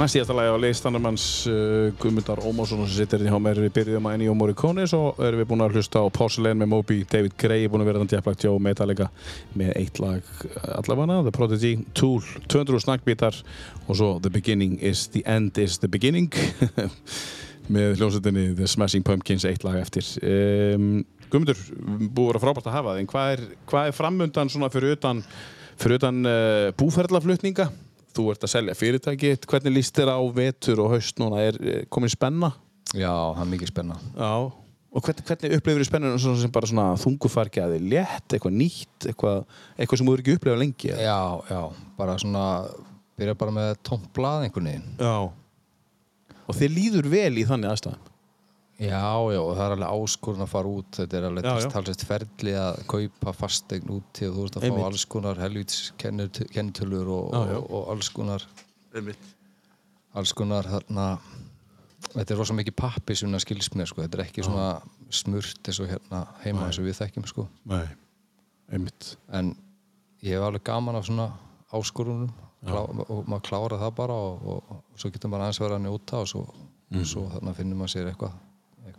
Næst 0.00 0.16
í 0.16 0.20
eftirlega 0.22 0.54
á 0.56 0.62
listanum 0.62 1.04
hans 1.04 1.24
uh, 1.44 1.90
Guðmundar 2.00 2.40
Ómarsson 2.40 2.78
sem 2.86 3.02
sittir 3.02 3.20
hérna 3.20 3.34
hjá 3.34 3.42
mér. 3.44 3.58
Við 3.66 3.72
byrjuðum 3.74 4.06
að 4.08 4.14
Ennio 4.16 4.36
Morricone 4.38 4.86
svo 4.88 5.00
erum 5.20 5.42
við 5.42 5.48
búin 5.50 5.60
að 5.60 5.74
hlusta 5.76 6.00
á 6.00 6.08
Porcelain 6.08 6.56
með 6.56 6.70
Moby 6.72 6.96
David 7.04 7.34
Gray 7.36 7.66
er 7.66 7.72
búin 7.72 7.84
að 7.84 7.90
vera 7.90 8.00
þann 8.00 8.08
djaflagt 8.08 8.46
hjá 8.46 8.54
Metallica 8.64 9.10
með 9.60 9.74
eitt 9.76 10.00
lag 10.00 10.30
uh, 10.46 10.78
allavega 10.78 11.18
The 11.26 11.34
Prodigy, 11.36 11.72
Tool, 11.92 12.24
200 12.46 12.80
snakkbítar 12.86 13.42
og 13.82 14.00
svo 14.00 14.08
The 14.24 14.32
Beginning 14.38 14.78
is 14.80 15.02
the 15.12 15.20
End 15.28 15.60
is 15.60 15.76
the 15.84 15.92
Beginning 15.92 16.32
með 17.76 18.00
hljómsveitinni 18.00 18.46
The 18.56 18.70
Smashing 18.72 19.04
Pumpkins 19.04 19.44
eitt 19.52 19.68
lag 19.68 19.76
eftir. 19.82 20.08
Um, 20.24 21.04
Guðmundur, 21.28 21.60
búið 21.76 22.24
að 22.24 22.32
vera 22.32 22.44
frábært 22.46 22.72
að 22.72 22.78
hafa 22.78 22.96
þig. 22.96 23.04
En 23.04 23.12
hvað 23.12 23.36
er, 23.36 23.46
hvað 23.68 23.92
er 23.92 24.00
framundan 24.00 24.56
svona 24.56 24.72
fyrir 24.72 24.96
utan, 24.96 25.20
fyrir 25.76 26.00
utan 26.00 26.24
uh, 26.24 26.72
búferðlaflutninga 26.80 27.68
þú 28.16 28.26
ert 28.32 28.46
að 28.46 28.52
selja 28.54 28.76
fyrirtæki 28.78 29.34
hvernig 29.46 29.76
líst 29.76 29.96
þér 29.96 30.12
á 30.16 30.20
vetur 30.36 30.82
og 30.84 30.94
haust 30.94 31.20
núna 31.22 31.42
er 31.44 31.58
er 31.60 31.86
komin 31.92 32.12
spenna 32.12 32.52
Já, 32.90 33.12
það 33.36 33.44
er 33.44 33.50
mikið 33.54 33.70
spenna 33.70 33.96
Já. 34.16 34.30
og 34.90 35.04
hvernig, 35.06 35.24
hvernig 35.28 35.56
upplifir 35.58 35.86
spennuna 35.86 36.18
svona 36.18 36.42
sem 36.42 36.52
bara 36.54 36.70
svona 36.70 36.86
þungufargjaði 36.98 37.80
létt, 37.86 38.26
eitthvað 38.34 38.56
nýtt 38.58 39.10
eitthvað, 39.12 39.42
eitthvað 39.78 40.00
sem 40.00 40.10
þú 40.10 40.14
eru 40.16 40.24
ekki 40.24 40.36
upplifað 40.38 40.62
lengi? 40.64 40.90
Já, 40.90 41.20
já, 41.50 41.60
bara 42.00 42.16
svona 42.18 42.46
byrja 43.20 43.36
bara 43.38 43.54
með 43.54 43.74
tómt 43.86 44.08
blað 44.16 44.46
einhvern 44.48 44.70
veginn 44.72 44.88
Já. 44.98 45.14
og 46.46 46.58
þið 46.58 46.76
líður 46.78 47.10
vel 47.12 47.34
í 47.38 47.46
þannig 47.46 47.74
aðstæðum 47.74 48.09
Já, 48.80 49.12
já, 49.28 49.40
og 49.44 49.50
það 49.58 49.64
er 49.66 49.74
alveg 49.74 49.90
áskorun 49.92 50.44
að 50.46 50.48
fara 50.54 50.70
út 50.72 50.98
þetta 51.02 51.18
er 51.18 51.24
alveg 51.28 51.44
Já, 51.44 51.52
já. 51.60 51.68
talsett 51.74 52.04
ferli 52.08 52.54
að 52.56 52.78
kaupa 52.88 53.34
fastegn 53.36 53.90
út 53.92 54.20
og 54.24 54.38
þú 54.38 54.44
veist 54.46 54.56
að 54.56 54.64
Einmitt. 54.64 54.80
fá 54.80 54.86
alls 54.88 55.04
konar 55.12 55.42
helvíts 55.42 55.80
kennitölur 56.00 57.10
og, 57.12 57.34
Já, 57.34 57.42
já. 57.52 57.58
og, 57.60 57.68
og 57.76 57.90
alls 57.92 58.08
konar 58.16 58.46
Einmitt. 58.96 59.28
alls 60.16 60.32
konar 60.32 60.64
þarna 60.72 61.06
þetta 62.14 62.32
er 62.34 62.40
rosa 62.40 62.56
mikið 62.56 62.78
pappi 62.80 63.18
sem 63.20 63.30
það 63.36 63.44
skilst 63.44 63.76
mér 63.76 63.90
sko. 63.92 64.00
þetta 64.06 64.18
er 64.18 64.24
ekki 64.24 64.46
svona 64.48 64.68
smurt 65.12 65.68
eins 65.68 65.80
og 65.84 65.90
hérna 65.92 66.22
heima 66.46 66.64
eins 66.70 66.78
og 66.80 66.86
við 66.88 66.96
þekkjum 67.02 67.26
sko. 67.28 67.44
Nei, 67.68 67.84
einmitt 68.72 69.12
en 69.36 69.52
ég 70.24 70.38
hef 70.38 70.46
alveg 70.48 70.64
gaman 70.64 70.96
af 70.96 71.04
svona 71.10 71.28
áskorunum 71.76 72.30
klá, 72.64 72.80
og 72.80 73.28
maður 73.28 73.44
klára 73.50 73.78
það 73.84 73.94
bara 74.00 74.16
og, 74.16 74.40
og, 74.56 74.72
og 74.72 75.00
svo 75.00 75.10
getur 75.12 75.30
maður 75.32 75.46
aðeins 75.50 75.60
verið 75.62 75.76
að 75.76 75.84
njóta 75.84 76.22
og 76.24 76.30
svo, 76.32 76.46
svo 77.04 77.28
þarna 77.34 77.54
finnur 77.60 77.78
maður 77.84 77.92
sér 77.98 78.08
eitthvað 78.14 78.38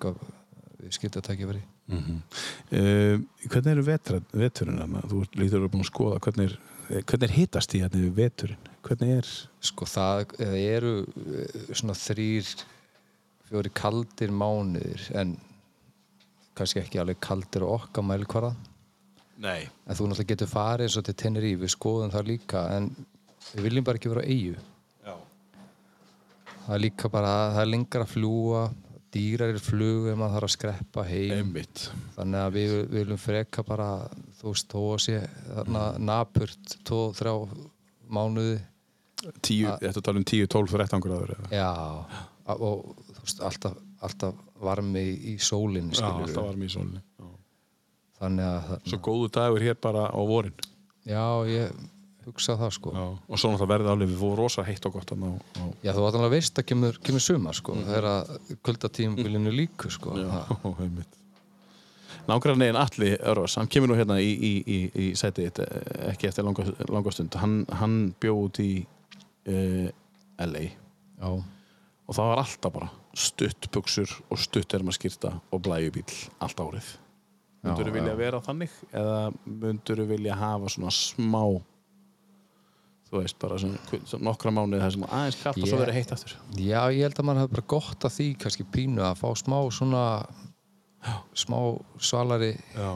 við 0.05 0.97
skilta 0.97 1.21
að 1.21 1.29
takja 1.29 1.51
verið 1.51 1.69
Uh, 1.91 3.19
hvernig 3.51 3.73
eru 3.73 3.81
vetur, 3.83 4.21
veturinn? 4.31 4.99
Þú 5.11 5.25
lítur 5.35 5.65
að 5.65 5.71
búin 5.73 5.83
að 5.83 5.89
skoða 5.89 6.19
hvernig 6.23 6.45
er, 6.47 6.53
eh, 6.87 7.01
hvernig 7.03 7.25
er 7.25 7.33
hitast 7.35 7.73
í 7.75 7.81
hérna 7.81 8.11
veturinn? 8.15 8.69
Hvernig 8.85 9.09
er? 9.17 9.31
Sko 9.59 9.87
það 9.89 10.31
eru 10.39 10.93
eh, 11.03 11.65
svona 11.75 11.97
þrýr 11.99 12.47
fjóri 13.49 13.71
kaldir 13.75 14.31
mánuðir 14.31 15.09
en 15.19 15.33
kannski 16.55 16.79
ekki 16.79 17.01
alveg 17.01 17.19
kaldir 17.23 17.65
og 17.67 17.81
okkar 17.81 18.07
mælkvara 18.07 18.53
Nei. 19.41 19.65
En 19.89 19.97
þú 19.97 20.07
náttúrulega 20.07 20.31
getur 20.31 20.51
farið 20.51 20.87
eins 20.87 20.97
og 21.01 21.05
til 21.07 21.17
Tenerife 21.17 21.63
við 21.65 21.73
skoðum 21.73 22.13
það 22.13 22.29
líka 22.29 22.61
en 22.77 22.87
við 23.51 23.67
viljum 23.67 23.87
bara 23.87 23.99
ekki 23.99 24.13
vera 24.13 24.23
á 24.23 24.31
eigu 24.31 24.55
Já. 25.01 25.15
það 26.69 26.75
er 26.77 26.83
líka 26.85 27.11
bara, 27.11 27.35
það 27.57 27.61
er 27.65 27.71
lengra 27.73 28.05
að 28.05 28.13
fljúa 28.13 28.63
dýrar 29.11 29.53
er 29.53 29.61
flug 29.61 30.09
ef 30.11 30.17
maður 30.19 30.37
þarf 30.37 30.47
að 30.47 30.53
skreppa 30.55 31.05
heim. 31.07 31.33
Einmitt. 31.37 31.85
Þannig 32.15 32.41
að 32.41 32.57
við, 32.57 32.73
við 32.79 32.97
viljum 32.99 33.21
freka 33.21 33.65
bara 33.67 33.87
þú 34.39 34.53
veist, 34.53 34.71
þó 34.71 34.81
að 34.81 34.99
sé 35.05 35.21
þarna 35.51 35.85
napurt, 36.11 36.75
tvo, 36.87 37.01
þrjá 37.17 37.33
mánuði. 38.11 38.59
Tíu, 39.45 39.69
þetta 39.77 40.01
tala 40.01 40.17
um 40.17 40.25
10, 40.25 40.47
12, 40.49 40.71
13 40.73 41.01
gráður 41.03 41.35
já, 41.53 41.67
og 42.55 42.87
þú 43.05 43.19
veist, 43.19 43.41
alltaf, 43.45 43.75
alltaf 44.01 44.39
varmi 44.65 45.03
í, 45.13 45.35
sólinni 45.37 45.93
Já, 45.93 46.07
alltaf 46.09 46.47
var 46.47 46.57
mér 46.57 46.71
í 46.71 46.73
sólni 46.73 47.03
þannig 48.21 48.47
að, 48.47 48.59
þarna, 48.69 48.89
Svo 48.89 48.99
góðu 49.05 49.29
dagur 49.37 49.65
hér 49.65 49.77
bara 49.81 50.07
á 50.09 50.21
vorin. 50.29 50.57
Já, 51.05 51.23
ég 51.49 51.69
hugsa 52.25 52.57
það 52.59 52.75
sko. 52.77 52.93
Já. 52.95 53.05
Og 53.27 53.39
svo 53.39 53.51
náttúrulega 53.51 53.71
verði 53.73 53.91
alveg 53.93 54.11
við 54.11 54.21
fórum 54.21 54.37
rosa 54.39 54.65
heitt 54.67 54.85
og 54.87 54.93
gott 54.97 55.13
á, 55.13 55.15
á 55.17 55.63
Já, 55.81 55.93
þú 55.95 56.05
að 56.09 56.27
veist 56.33 56.61
að 56.61 56.67
kemur, 56.69 56.99
kemur 57.05 57.23
sumar 57.25 57.57
sko, 57.57 57.75
þegar 57.87 58.09
að 58.11 58.53
kuldatímabilinu 58.67 59.55
líku 59.55 59.91
sko. 59.93 60.15
Nágrann 62.29 62.59
neginn 62.61 62.77
Alli 62.77 63.15
Örvars, 63.17 63.57
hann 63.57 63.69
kemur 63.71 63.89
nú 63.89 63.97
hérna 63.97 64.19
í, 64.21 64.29
í, 64.29 64.51
í, 64.61 64.79
í 64.93 65.05
þitt, 65.17 65.61
eh, 65.63 66.11
ekki 66.11 66.29
eftir 66.29 66.45
langa, 66.45 66.67
langa 66.91 67.13
stund. 67.13 67.33
Hann, 67.41 67.63
hann 67.79 67.95
bjóð 68.21 68.41
út 68.45 68.59
í 68.61 68.71
uh, 69.49 69.87
LA 70.37 70.67
Já, 71.21 71.29
og 71.31 72.17
það 72.17 72.29
var 72.29 72.43
alltaf 72.43 72.75
bara 72.75 72.91
stutt 73.17 73.67
buksur 73.73 74.13
og 74.29 74.39
stutt 74.39 74.73
ermaskýrta 74.77 75.33
og 75.51 75.63
blæjubíl 75.65 76.05
allt 76.41 76.61
árið. 76.61 76.93
Mundur 77.61 77.89
þú 77.89 77.93
vilja 77.93 78.13
vera 78.17 78.39
þannig 78.41 78.77
eða 78.89 79.17
mundur 79.45 80.01
þú 80.01 80.07
vilja 80.09 80.37
hafa 80.39 80.71
svona 80.73 80.93
smá 80.95 81.43
þú 83.11 83.19
veist 83.21 83.37
bara 83.41 83.57
svona 83.59 84.23
nokkra 84.23 84.53
mánuði 84.55 84.81
það 84.81 84.93
sem 84.95 85.05
aðeins 85.09 85.39
kallt 85.43 85.61
og 85.61 85.67
svo 85.69 85.79
verið 85.81 85.97
heitt 85.99 86.11
aftur 86.15 86.35
Já, 86.55 86.81
ég 86.95 87.03
held 87.05 87.19
að 87.19 87.27
maður 87.27 87.41
hefði 87.43 87.55
bara 87.57 87.67
gott 87.75 88.07
að 88.07 88.15
því 88.17 88.27
kannski 88.43 88.65
pínu 88.71 89.03
að 89.03 89.17
fá 89.19 89.27
smá 89.41 89.57
svona 89.75 90.03
smá 91.35 91.57
svalari 91.99 92.51
Já. 92.75 92.91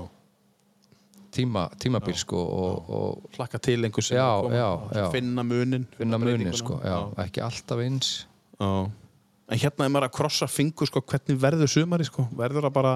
tíma, 1.35 1.65
tímabil 1.81 2.15
sko 2.21 2.39
og, 2.39 2.91
og 2.95 3.35
hlakka 3.35 3.59
til 3.59 3.79
einhver 3.83 4.05
sem 4.05 4.15
Já, 4.19 4.23
er 4.23 4.29
að 4.37 4.45
koma, 4.45 4.59
já, 4.61 4.67
og 4.71 4.95
já. 5.01 5.07
finna 5.17 5.43
munin 5.43 5.87
finna 5.97 6.19
munin 6.21 6.53
sko, 6.55 6.79
já, 6.85 6.97
ekki 7.25 7.43
alltaf 7.43 7.81
eins 7.83 8.13
Já. 8.55 8.71
En 9.45 9.59
hérna 9.61 9.85
er 9.85 9.91
maður 9.93 10.07
að 10.07 10.15
krossa 10.15 10.47
fingur 10.49 10.87
sko, 10.89 11.01
hvernig 11.05 11.37
verður 11.37 11.69
sumari 11.69 12.05
sko? 12.07 12.23
Verður 12.33 12.65
það 12.65 12.71
bara 12.79 12.93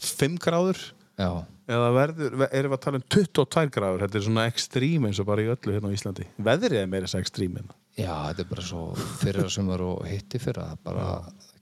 5 0.00 0.38
gráður? 0.40 0.78
Já, 1.20 1.30
Eða 1.70 1.90
verður, 1.94 2.32
erum 2.50 2.72
við 2.72 2.74
að 2.74 2.82
tala 2.82 2.98
um 2.98 3.02
22 3.14 3.70
gráður? 3.76 4.00
Þetta 4.02 4.18
er 4.18 4.24
svona 4.26 4.44
ekstrím 4.50 5.04
eins 5.06 5.20
og 5.22 5.26
bara 5.28 5.44
í 5.44 5.50
öllu 5.52 5.74
hérna 5.76 5.90
á 5.92 5.94
Íslandi. 5.94 6.24
Veðrið 6.42 6.80
er 6.80 6.88
meira 6.90 7.06
þess 7.06 7.18
að 7.18 7.22
ekstrím 7.26 7.58
hérna. 7.60 7.76
já, 8.00 8.14
þetta 8.26 8.42
er 8.42 8.48
bara 8.50 8.64
svo 8.66 8.80
fyrra 9.20 9.44
sumar 9.54 9.84
og 9.86 10.00
hitti 10.08 10.40
fyrra 10.42 10.64
er 10.72 10.80
bara 10.82 11.04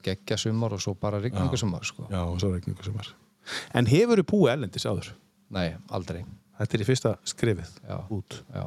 geggja 0.07 0.39
sumar 0.41 0.73
og 0.79 0.81
svo 0.81 0.95
bara 0.97 1.21
rigningu 1.21 1.59
sumar 1.61 1.85
sko. 1.85 2.07
Já, 2.09 2.23
og 2.25 2.41
svo 2.41 2.55
regningu 2.55 2.87
sumar. 2.87 3.11
En 3.77 3.89
hefur 3.91 4.23
þú 4.23 4.27
búið 4.33 4.53
ellendis 4.55 4.87
áður? 4.89 5.11
Nei, 5.53 5.75
aldrei 5.91 6.23
Þetta 6.59 6.75
er 6.77 6.83
í 6.83 6.87
fyrsta 6.89 7.11
skrifið 7.29 7.69
Já. 7.89 7.99
út. 8.11 8.43
Já, 8.55 8.65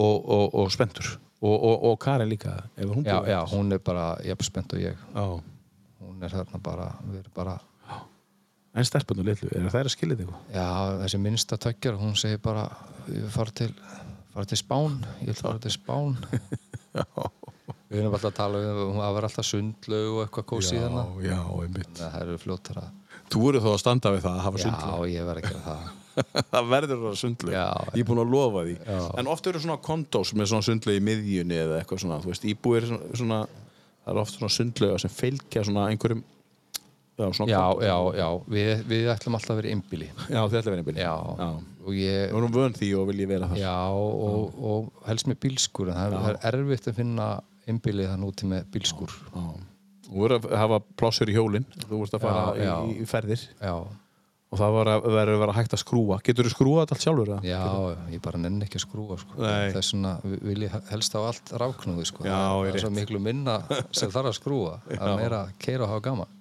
Og, 0.00 0.16
og, 0.24 0.54
og 0.54 0.70
spenntur. 0.72 1.18
Og, 1.40 1.52
og, 1.54 1.84
og 1.90 1.98
Karen 2.00 2.28
líka. 2.28 2.54
Hún 2.78 3.04
já, 3.04 3.20
já 3.28 3.40
hún 3.52 3.72
er 3.72 3.78
bara 3.84 4.14
jafn 4.24 4.44
spennt 4.44 4.72
og 4.72 4.80
ég 4.80 4.96
hún 5.14 6.22
er 6.24 6.32
þarna 6.32 6.60
bara, 6.62 6.86
við 7.04 7.20
erum 7.20 7.34
bara 7.36 7.58
En 8.70 8.86
stelpunum 8.86 9.26
litlu, 9.26 9.48
er 9.50 9.66
það 9.66 9.88
að 9.88 9.92
skilja 9.96 10.16
þig? 10.20 10.30
Já, 10.54 10.66
þessi 11.02 11.18
minnsta 11.18 11.58
tökkjar, 11.58 11.96
hún 11.98 12.14
segir 12.18 12.38
bara 12.42 12.68
ég 13.10 13.26
fara 13.34 13.54
til, 13.60 13.70
fara 14.30 14.46
til 14.46 14.60
Spán 14.60 15.00
ég 15.18 15.32
vil 15.32 15.38
fara 15.38 15.58
til 15.62 15.72
Spán 15.74 16.14
Við 17.90 18.04
erum 18.04 18.14
alltaf 18.14 18.30
að 18.30 18.36
tala 18.38 18.58
um 18.62 18.92
hún 18.92 19.00
var 19.02 19.26
alltaf 19.26 19.46
sundlaug 19.46 20.12
og 20.14 20.20
eitthvað 20.24 20.46
kósi 20.52 20.76
já, 20.78 20.86
einmitt. 20.86 21.90
Þannig 21.90 22.04
að 22.06 22.12
það 22.12 22.20
eru 22.22 22.36
fljótar 22.38 22.82
að 22.84 22.90
Þú 23.30 23.42
voru 23.44 23.62
þá 23.62 23.68
að 23.70 23.80
standa 23.82 24.12
við 24.14 24.22
það 24.24 24.36
að 24.36 24.44
hafa 24.46 24.60
Já, 24.60 24.62
sundlu. 24.64 25.08
ég 25.10 25.26
verð 25.26 25.40
að 25.40 25.48
gera 25.48 25.64
það 25.66 25.88
það 26.50 26.70
verður 26.70 26.94
að 26.96 27.02
vera 27.06 27.18
sundlu. 27.20 27.52
Já, 27.54 27.66
Ég 27.94 28.02
er 28.02 28.06
búin 28.08 28.20
að 28.20 28.32
lofa 28.34 28.62
því. 28.66 28.72
Já. 28.82 28.98
En 29.22 29.28
oft 29.30 29.46
eru 29.46 29.60
svona 29.62 29.76
kondós 29.86 30.32
með 30.36 30.48
svona 30.50 30.66
sundlu 30.66 30.94
í 30.96 31.02
miðjunni 31.06 31.58
eða 31.62 31.78
eitthvað 31.78 32.02
svona. 32.02 32.18
Þú 32.24 32.32
veist, 32.32 32.46
íbúir 32.50 32.86
svona, 32.90 33.10
svona 33.20 33.38
það 33.46 34.10
er 34.12 34.20
oft 34.24 34.34
svona 34.36 34.52
sundlu 34.56 34.90
sem 35.00 35.14
fylgja 35.14 35.62
svona 35.68 35.86
einhverjum 35.92 36.24
já, 37.18 37.26
svona 37.36 37.50
Já, 37.50 37.62
já, 37.88 37.96
já, 38.20 38.28
við, 38.48 38.84
við 38.90 39.08
ætlum 39.14 39.34
alltaf 39.38 39.54
að 39.56 39.60
vera 39.62 39.72
innbili 39.74 40.08
Já, 40.30 40.40
þið 40.46 40.58
ætla 40.60 40.60
að 40.60 40.70
vera 40.70 40.82
einbili. 40.84 41.00
Já, 41.00 41.14
Já. 41.40 41.48
og 41.84 41.92
ég 41.98 42.20
Við 42.30 42.36
erum 42.40 42.54
vön 42.54 42.76
því 42.78 42.90
og 43.00 43.06
vil 43.10 43.20
ég 43.24 43.28
vera 43.32 43.48
það. 43.50 43.58
Já, 43.64 43.76
og, 43.90 44.60
og 44.72 45.06
helst 45.08 45.26
með 45.30 45.40
bílskur 45.46 45.90
en 45.90 45.98
það 45.98 46.06
er, 46.06 46.20
það 46.20 46.44
er 46.52 46.60
erfitt 46.60 46.90
að 46.92 47.00
finna 47.00 47.30
innbilið 47.70 48.10
þann 48.14 48.28
úti 48.30 48.50
með 48.50 48.68
bílskur 48.74 49.16
Já. 49.34 49.48
Þú 50.10 50.22
verður 50.24 50.46
að 50.50 50.58
hafa 50.58 50.78
plássur 50.98 51.30
í 51.30 51.34
hjólinn. 51.36 51.66
Þú 51.86 51.98
verður 52.00 52.16
að 52.18 52.22
fara 52.24 52.46
Já, 52.58 52.64
já. 52.66 52.76
Í, 52.90 52.94
í 52.98 53.04
ferðir. 53.06 53.42
Já, 53.62 53.74
Og 54.50 54.58
það 54.58 54.72
var 54.74 54.88
að- 54.90 55.04
verður 55.06 55.36
að 55.36 55.42
vera 55.44 55.52
hægt 55.54 55.74
að 55.76 55.78
skrúa. 55.84 56.16
Getur 56.26 56.48
þú 56.48 56.50
skrúað 56.50 56.80
þetta 56.82 56.94
allt 56.96 57.04
sjálfur? 57.04 57.28
Já, 57.46 57.60
ég 58.10 58.22
bara 58.24 58.38
nenni 58.42 58.64
ekki 58.66 58.80
að 58.80 58.82
skrúa 58.82 59.18
sko. 59.20 59.36
Nei. 59.38 59.68
þess 59.76 59.92
vegna 59.94 60.14
vil 60.24 60.64
ég 60.66 60.74
helst 60.90 61.14
á 61.14 61.20
allt 61.22 61.52
rafknúði 61.62 62.06
sko. 62.10 62.24
Já, 62.26 62.34
það 62.34 62.70
er 62.72 62.78
svo 62.82 62.90
miklu 62.96 63.20
minna 63.22 63.54
sem 63.94 64.10
þarf 64.10 64.32
að 64.32 64.34
skrúa 64.40 64.72
það 64.90 65.06
er 65.06 65.20
meira 65.22 65.38
að 65.44 65.52
keira 65.62 65.86
og 65.86 65.92
hafa 65.92 66.02
gaman 66.08 66.32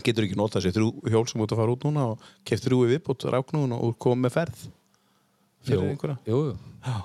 Getur 0.00 0.24
ekki 0.24 0.38
notað 0.38 0.64
sér 0.64 0.76
þrjú 0.76 0.88
hjól 1.12 1.26
sem 1.28 1.42
út 1.44 1.52
að 1.52 1.60
fara 1.60 1.74
út 1.74 1.84
núna 1.84 2.06
og 2.14 2.28
keftir 2.48 2.70
þrjú 2.70 2.86
í 2.86 2.92
viðbútt 2.94 3.26
ráknúðun 3.34 3.74
og 3.76 3.98
komið 4.00 4.22
með 4.24 4.34
ferð 4.38 4.62
fyrir 5.66 5.90
einhverja? 5.90 6.16
Jú, 6.26 6.40
jú. 6.48 6.96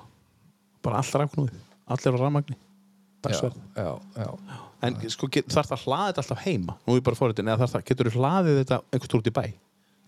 Bara 0.86 1.02
allt 1.02 1.18
ráknúðið, 1.20 1.60
allir 1.92 2.16
á 2.16 2.18
rafmagni 2.22 2.56
já, 2.56 2.64
dagsverð. 3.26 3.60
já, 3.76 3.90
já. 4.16 4.30
En 4.88 4.96
sko, 5.10 5.28
get, 5.34 5.48
þarf 5.50 5.72
það 5.72 5.76
að 5.76 5.84
hlaða 5.84 6.08
þetta 6.08 6.22
alltaf 6.24 6.44
heima 6.46 6.76
nú 6.78 6.94
er 6.94 7.00
ég 7.00 7.06
bara 7.08 7.18
fórhættin, 7.18 7.50
eða 7.50 7.64
þarf 7.64 7.74
það, 7.76 7.86
getur 7.90 8.08
þú 8.08 8.22
hlaðið 8.22 8.60
þetta 8.62 8.78
einhvers 8.88 9.12
tór 9.12 9.22
út 9.22 9.30
í 9.30 9.34
bæ 9.34 9.44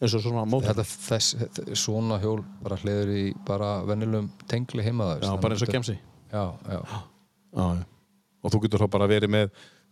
eins 0.01 0.15
og 0.17 0.23
svona 0.25 0.45
mótor 0.49 0.73
Þetta, 0.73 0.85
þess, 1.11 1.35
svona 1.83 2.19
hjól 2.23 2.41
bara 2.65 2.79
hliður 2.81 3.11
í 3.13 3.25
bara 3.47 3.73
venjulegum 3.89 4.31
tengli 4.49 4.85
heima 4.87 5.11
það 5.11 5.27
Já, 5.27 5.33
bara 5.43 5.57
eins 5.59 5.65
og 5.67 5.99
Já, 6.31 6.45
já, 6.71 6.79
Já, 7.51 7.65
já. 7.75 7.85
og 8.41 8.55
þú 8.55 8.63
getur 8.65 8.85
þá 8.85 8.91
bara 8.95 9.11
verið 9.11 9.33
með 9.35 9.51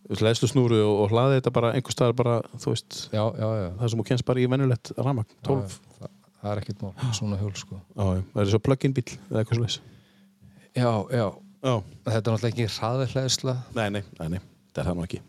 leðslusnúru 0.09 0.79
og, 0.85 0.95
og 1.03 1.13
hlaði 1.13 1.37
þetta 1.37 1.53
bara 1.53 1.73
einhver 1.77 1.95
staðar 1.95 2.15
bara, 2.17 2.39
þú 2.57 2.73
veist 2.73 3.01
já, 3.13 3.21
já, 3.21 3.47
já, 3.59 3.67
það 3.81 3.91
sem 3.91 4.01
þú 4.01 4.07
kennst 4.09 4.27
bara 4.29 4.41
í 4.41 4.47
venjulegt 4.49 4.93
ramagn 4.97 5.29
12 5.45 5.75
Já, 5.75 5.99
það, 5.99 6.15
það 6.39 6.51
er 6.53 6.63
ekkert 6.63 6.81
mál, 6.85 6.93
svona 7.17 7.39
hjól 7.41 7.53
sko. 7.59 7.79
Það 7.99 8.41
er 8.43 8.51
svo 8.53 8.61
plug-in 8.63 8.95
bíl 8.97 9.05
eða 9.11 9.43
eitthvað 9.43 9.63
leys 9.65 9.79
já, 10.77 10.91
já, 11.11 11.27
þetta 11.61 12.17
er 12.17 12.33
náttúrulega 12.33 12.51
ekki 12.53 12.67
hraðilegðsla 12.77 13.55
nei, 13.77 13.85
nei, 13.93 14.01
nei, 14.19 14.27
nei, 14.35 14.41
það 14.73 14.81
er 14.81 14.89
það 14.89 14.97
nú 14.97 15.05
ekki. 15.05 15.21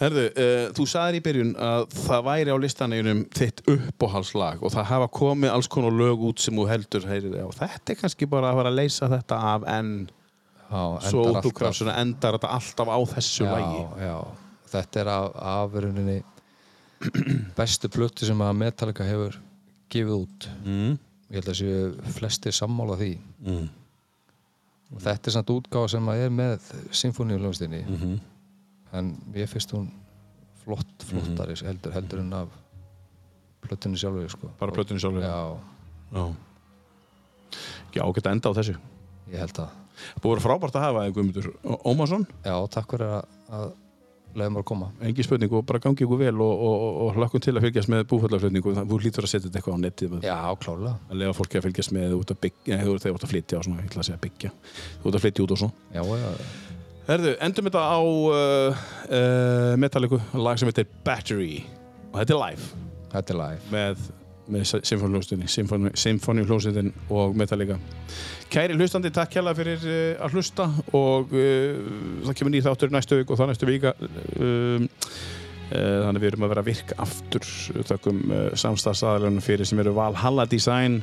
Herðu, 0.00 0.22
uh, 0.32 0.62
þú 0.76 0.86
sagðir 0.88 1.18
í 1.18 1.24
byrjun 1.26 1.50
að 1.60 1.82
það 1.92 2.22
væri 2.30 2.54
á 2.56 2.56
listaneinum 2.62 3.18
þitt 3.36 3.60
uppáhalslag 3.68 4.62
og 4.64 4.72
það 4.72 4.88
hafa 4.88 5.10
komið 5.12 5.52
alls 5.52 5.68
konar 5.72 5.92
lög 5.92 6.24
út 6.30 6.40
sem 6.40 6.56
þú 6.56 6.64
heldur 6.70 7.08
heyri, 7.08 7.32
þetta 7.58 7.92
er 7.92 8.00
kannski 8.00 8.28
bara 8.30 8.52
að 8.52 8.62
fara 8.62 8.72
að 8.72 8.78
leysa 8.80 9.10
þetta 9.12 9.40
af 9.50 9.68
en 9.68 9.92
já, 10.00 10.19
svo 10.70 11.24
endar 11.26 11.40
út 11.40 11.48
úr 11.50 11.56
krafsuna 11.60 11.96
endar 12.00 12.38
þetta 12.38 12.52
alltaf 12.56 12.88
á 12.88 12.98
þessu 13.14 13.44
já, 13.44 13.52
lagi 13.52 14.06
já, 14.06 14.16
þetta 14.74 15.00
er 15.00 15.08
af, 15.16 15.30
af 15.34 15.70
bestu 17.58 17.88
plötu 17.88 18.26
sem 18.28 18.40
að 18.44 18.58
Metallica 18.60 19.04
hefur 19.08 19.38
gefið 19.90 20.16
út 20.18 20.48
mm. 20.64 20.96
ég 21.30 21.38
held 21.38 21.52
að 21.52 21.60
séu 21.62 22.14
flestir 22.18 22.56
sammála 22.56 22.98
því 23.00 23.12
Mm. 23.40 23.68
og 24.92 25.00
þetta 25.00 25.30
er 25.30 25.32
samt 25.32 25.50
útgáfa 25.54 25.88
sem 25.94 26.08
að 26.12 26.24
er 26.26 26.32
með 26.34 26.66
symfóníuljónstinni 26.92 27.78
Mm 27.86 27.96
-hmm. 27.96 28.18
en 28.92 29.16
ég 29.34 29.48
finnst 29.48 29.72
hún 29.72 29.88
flott, 30.64 31.04
flottari 31.08 31.54
heldur, 31.64 31.92
heldur 31.92 32.20
en 32.20 32.32
af 32.32 32.48
plötunni 33.62 33.96
sjálfur 33.96 34.28
sko. 34.28 34.50
Bara 34.60 34.72
plötunni 34.72 35.00
sjálfri? 35.00 35.22
já, 35.22 35.56
Já, 36.12 36.34
já 37.94 38.12
geta 38.14 38.30
enda 38.30 38.50
á 38.50 38.52
þessu 38.52 38.76
ég 39.32 39.38
held 39.38 39.58
að 39.58 39.68
Búið 40.22 40.40
að 40.40 40.46
frábært 40.46 40.80
að 40.80 40.86
hafa 40.88 41.04
þig 41.06 41.16
Guðmundur 41.18 41.52
Ómarsson, 41.84 42.26
já, 42.46 42.56
takk 42.74 42.96
fyrir 42.96 43.14
að, 43.18 43.38
að 43.58 43.70
leiða 44.30 44.52
mér 44.54 44.62
að 44.62 44.68
koma. 44.70 44.88
Engi 45.02 45.26
spurning 45.26 45.54
og 45.58 45.64
bara 45.66 45.82
gangi 45.82 46.04
ykkur 46.06 46.20
vel 46.20 46.34
og, 46.38 46.52
og, 46.54 46.74
og, 46.86 46.98
og 47.04 47.18
hlakkum 47.18 47.42
til 47.42 47.56
að 47.56 47.66
fylgjast 47.66 47.90
með 47.90 48.04
búfallaflutningu 48.12 48.74
þú 48.78 48.98
hlýtur 49.02 49.26
að 49.26 49.32
setja 49.32 49.48
þetta 49.48 49.58
eitthvað 49.58 49.78
á 49.78 49.84
netið 49.84 50.16
já, 50.22 50.36
klálega, 50.62 50.92
að 51.10 51.22
lega 51.22 51.34
fólki 51.34 51.58
að 51.58 51.66
fylgjast 51.66 51.94
með 51.96 52.14
út 52.20 52.30
að 52.30 52.42
byggja 52.46 52.78
þú 52.84 52.94
ert 52.94 53.08
að 53.10 53.32
flytja 53.32 53.58
og 53.58 53.66
svona, 53.66 53.82
ég 53.82 53.90
ætla 53.90 54.04
að 54.04 54.10
segja 54.10 54.22
byggja. 54.28 54.52
Þú 55.00 55.10
ert 55.10 55.18
að 55.18 55.24
flytja 55.26 55.46
út 55.46 55.56
og 55.56 55.62
svona. 55.64 55.88
Já, 55.90 56.04
já, 56.22 56.30
Herðu, 57.10 57.30
endum 57.42 57.66
þetta 57.66 57.80
á 57.90 57.98
uh, 57.98 58.82
uh, 59.10 59.72
Metallica, 59.82 60.20
lag 60.38 60.60
sem 60.60 60.68
heitir 60.70 60.86
Battery. 61.02 61.64
Og 62.12 62.20
þetta 62.20 62.36
er 62.36 62.40
live. 62.44 62.68
Þetta 63.10 63.34
er 63.34 63.38
live. 63.40 63.64
Með, 63.72 64.04
með 64.52 64.66
symfónihljómsveitinni 64.70 65.48
Symfóni- 65.50 65.92
symfónihljómsveitin 65.98 66.92
og 67.10 67.36
Metallica. 67.38 67.78
Kæri 68.50 68.76
hlustandi, 68.78 69.12
takk 69.14 69.32
kjærlega 69.36 69.58
fyrir 69.60 69.84
uh, 69.86 70.24
að 70.26 70.36
hlusta 70.36 70.66
og 70.96 71.32
uh, 71.34 71.78
það 72.26 72.36
kemur 72.40 72.54
nýr 72.54 72.66
þáttur 72.66 72.94
næstu 72.94 73.20
vik 73.20 73.30
og 73.30 73.40
það 73.40 73.52
næstu 73.52 73.70
vika 73.70 73.94
um, 74.00 74.88
uh, 75.70 75.96
þannig 76.04 76.24
við 76.24 76.30
erum 76.32 76.46
að 76.46 76.54
vera 76.54 76.64
að 76.64 76.70
virka 76.72 77.00
aftur 77.06 77.48
þakkum 77.92 78.22
samstagsaðalunum 78.58 79.44
fyrir 79.44 79.68
sem 79.68 79.82
eru 79.82 79.96
Valhalla 79.98 80.48
Design 80.50 81.02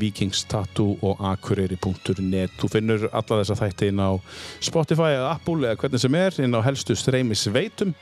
Vikings 0.00 0.46
Tattoo 0.48 0.94
og 1.04 1.18
Akureyri.net 1.28 2.54
þú 2.56 2.70
finnur 2.72 3.02
alla 3.10 3.42
þessa 3.42 3.58
þætti 3.58 3.90
inn 3.92 4.00
á 4.00 4.16
Spotify 4.64 5.10
eða 5.18 5.34
Apple 5.34 5.68
eða 5.68 5.76
hvernig 5.82 6.00
sem 6.00 6.16
er 6.16 6.38
inn 6.40 6.56
á 6.56 6.64
helstu 6.64 6.96
streymis 6.96 7.42
veitum 7.52 7.92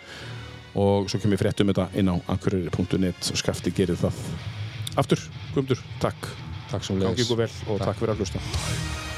og 0.74 1.08
svo 1.10 1.20
kemur 1.22 1.40
fréttum 1.40 1.70
þetta 1.70 1.88
inn 1.98 2.10
á 2.10 2.16
Akureyri.net 2.34 3.30
og 3.32 3.40
skafti 3.40 3.72
gerir 3.74 3.98
það 4.00 4.20
aftur, 5.00 5.22
Guðmundur, 5.54 5.82
takk. 6.02 6.30
Takk 6.70 6.86
sem 6.86 6.98
Takk. 7.02 7.18
takk 7.84 7.98
fyrir 8.00 8.14
að 8.16 8.24
hlusta 8.24 9.13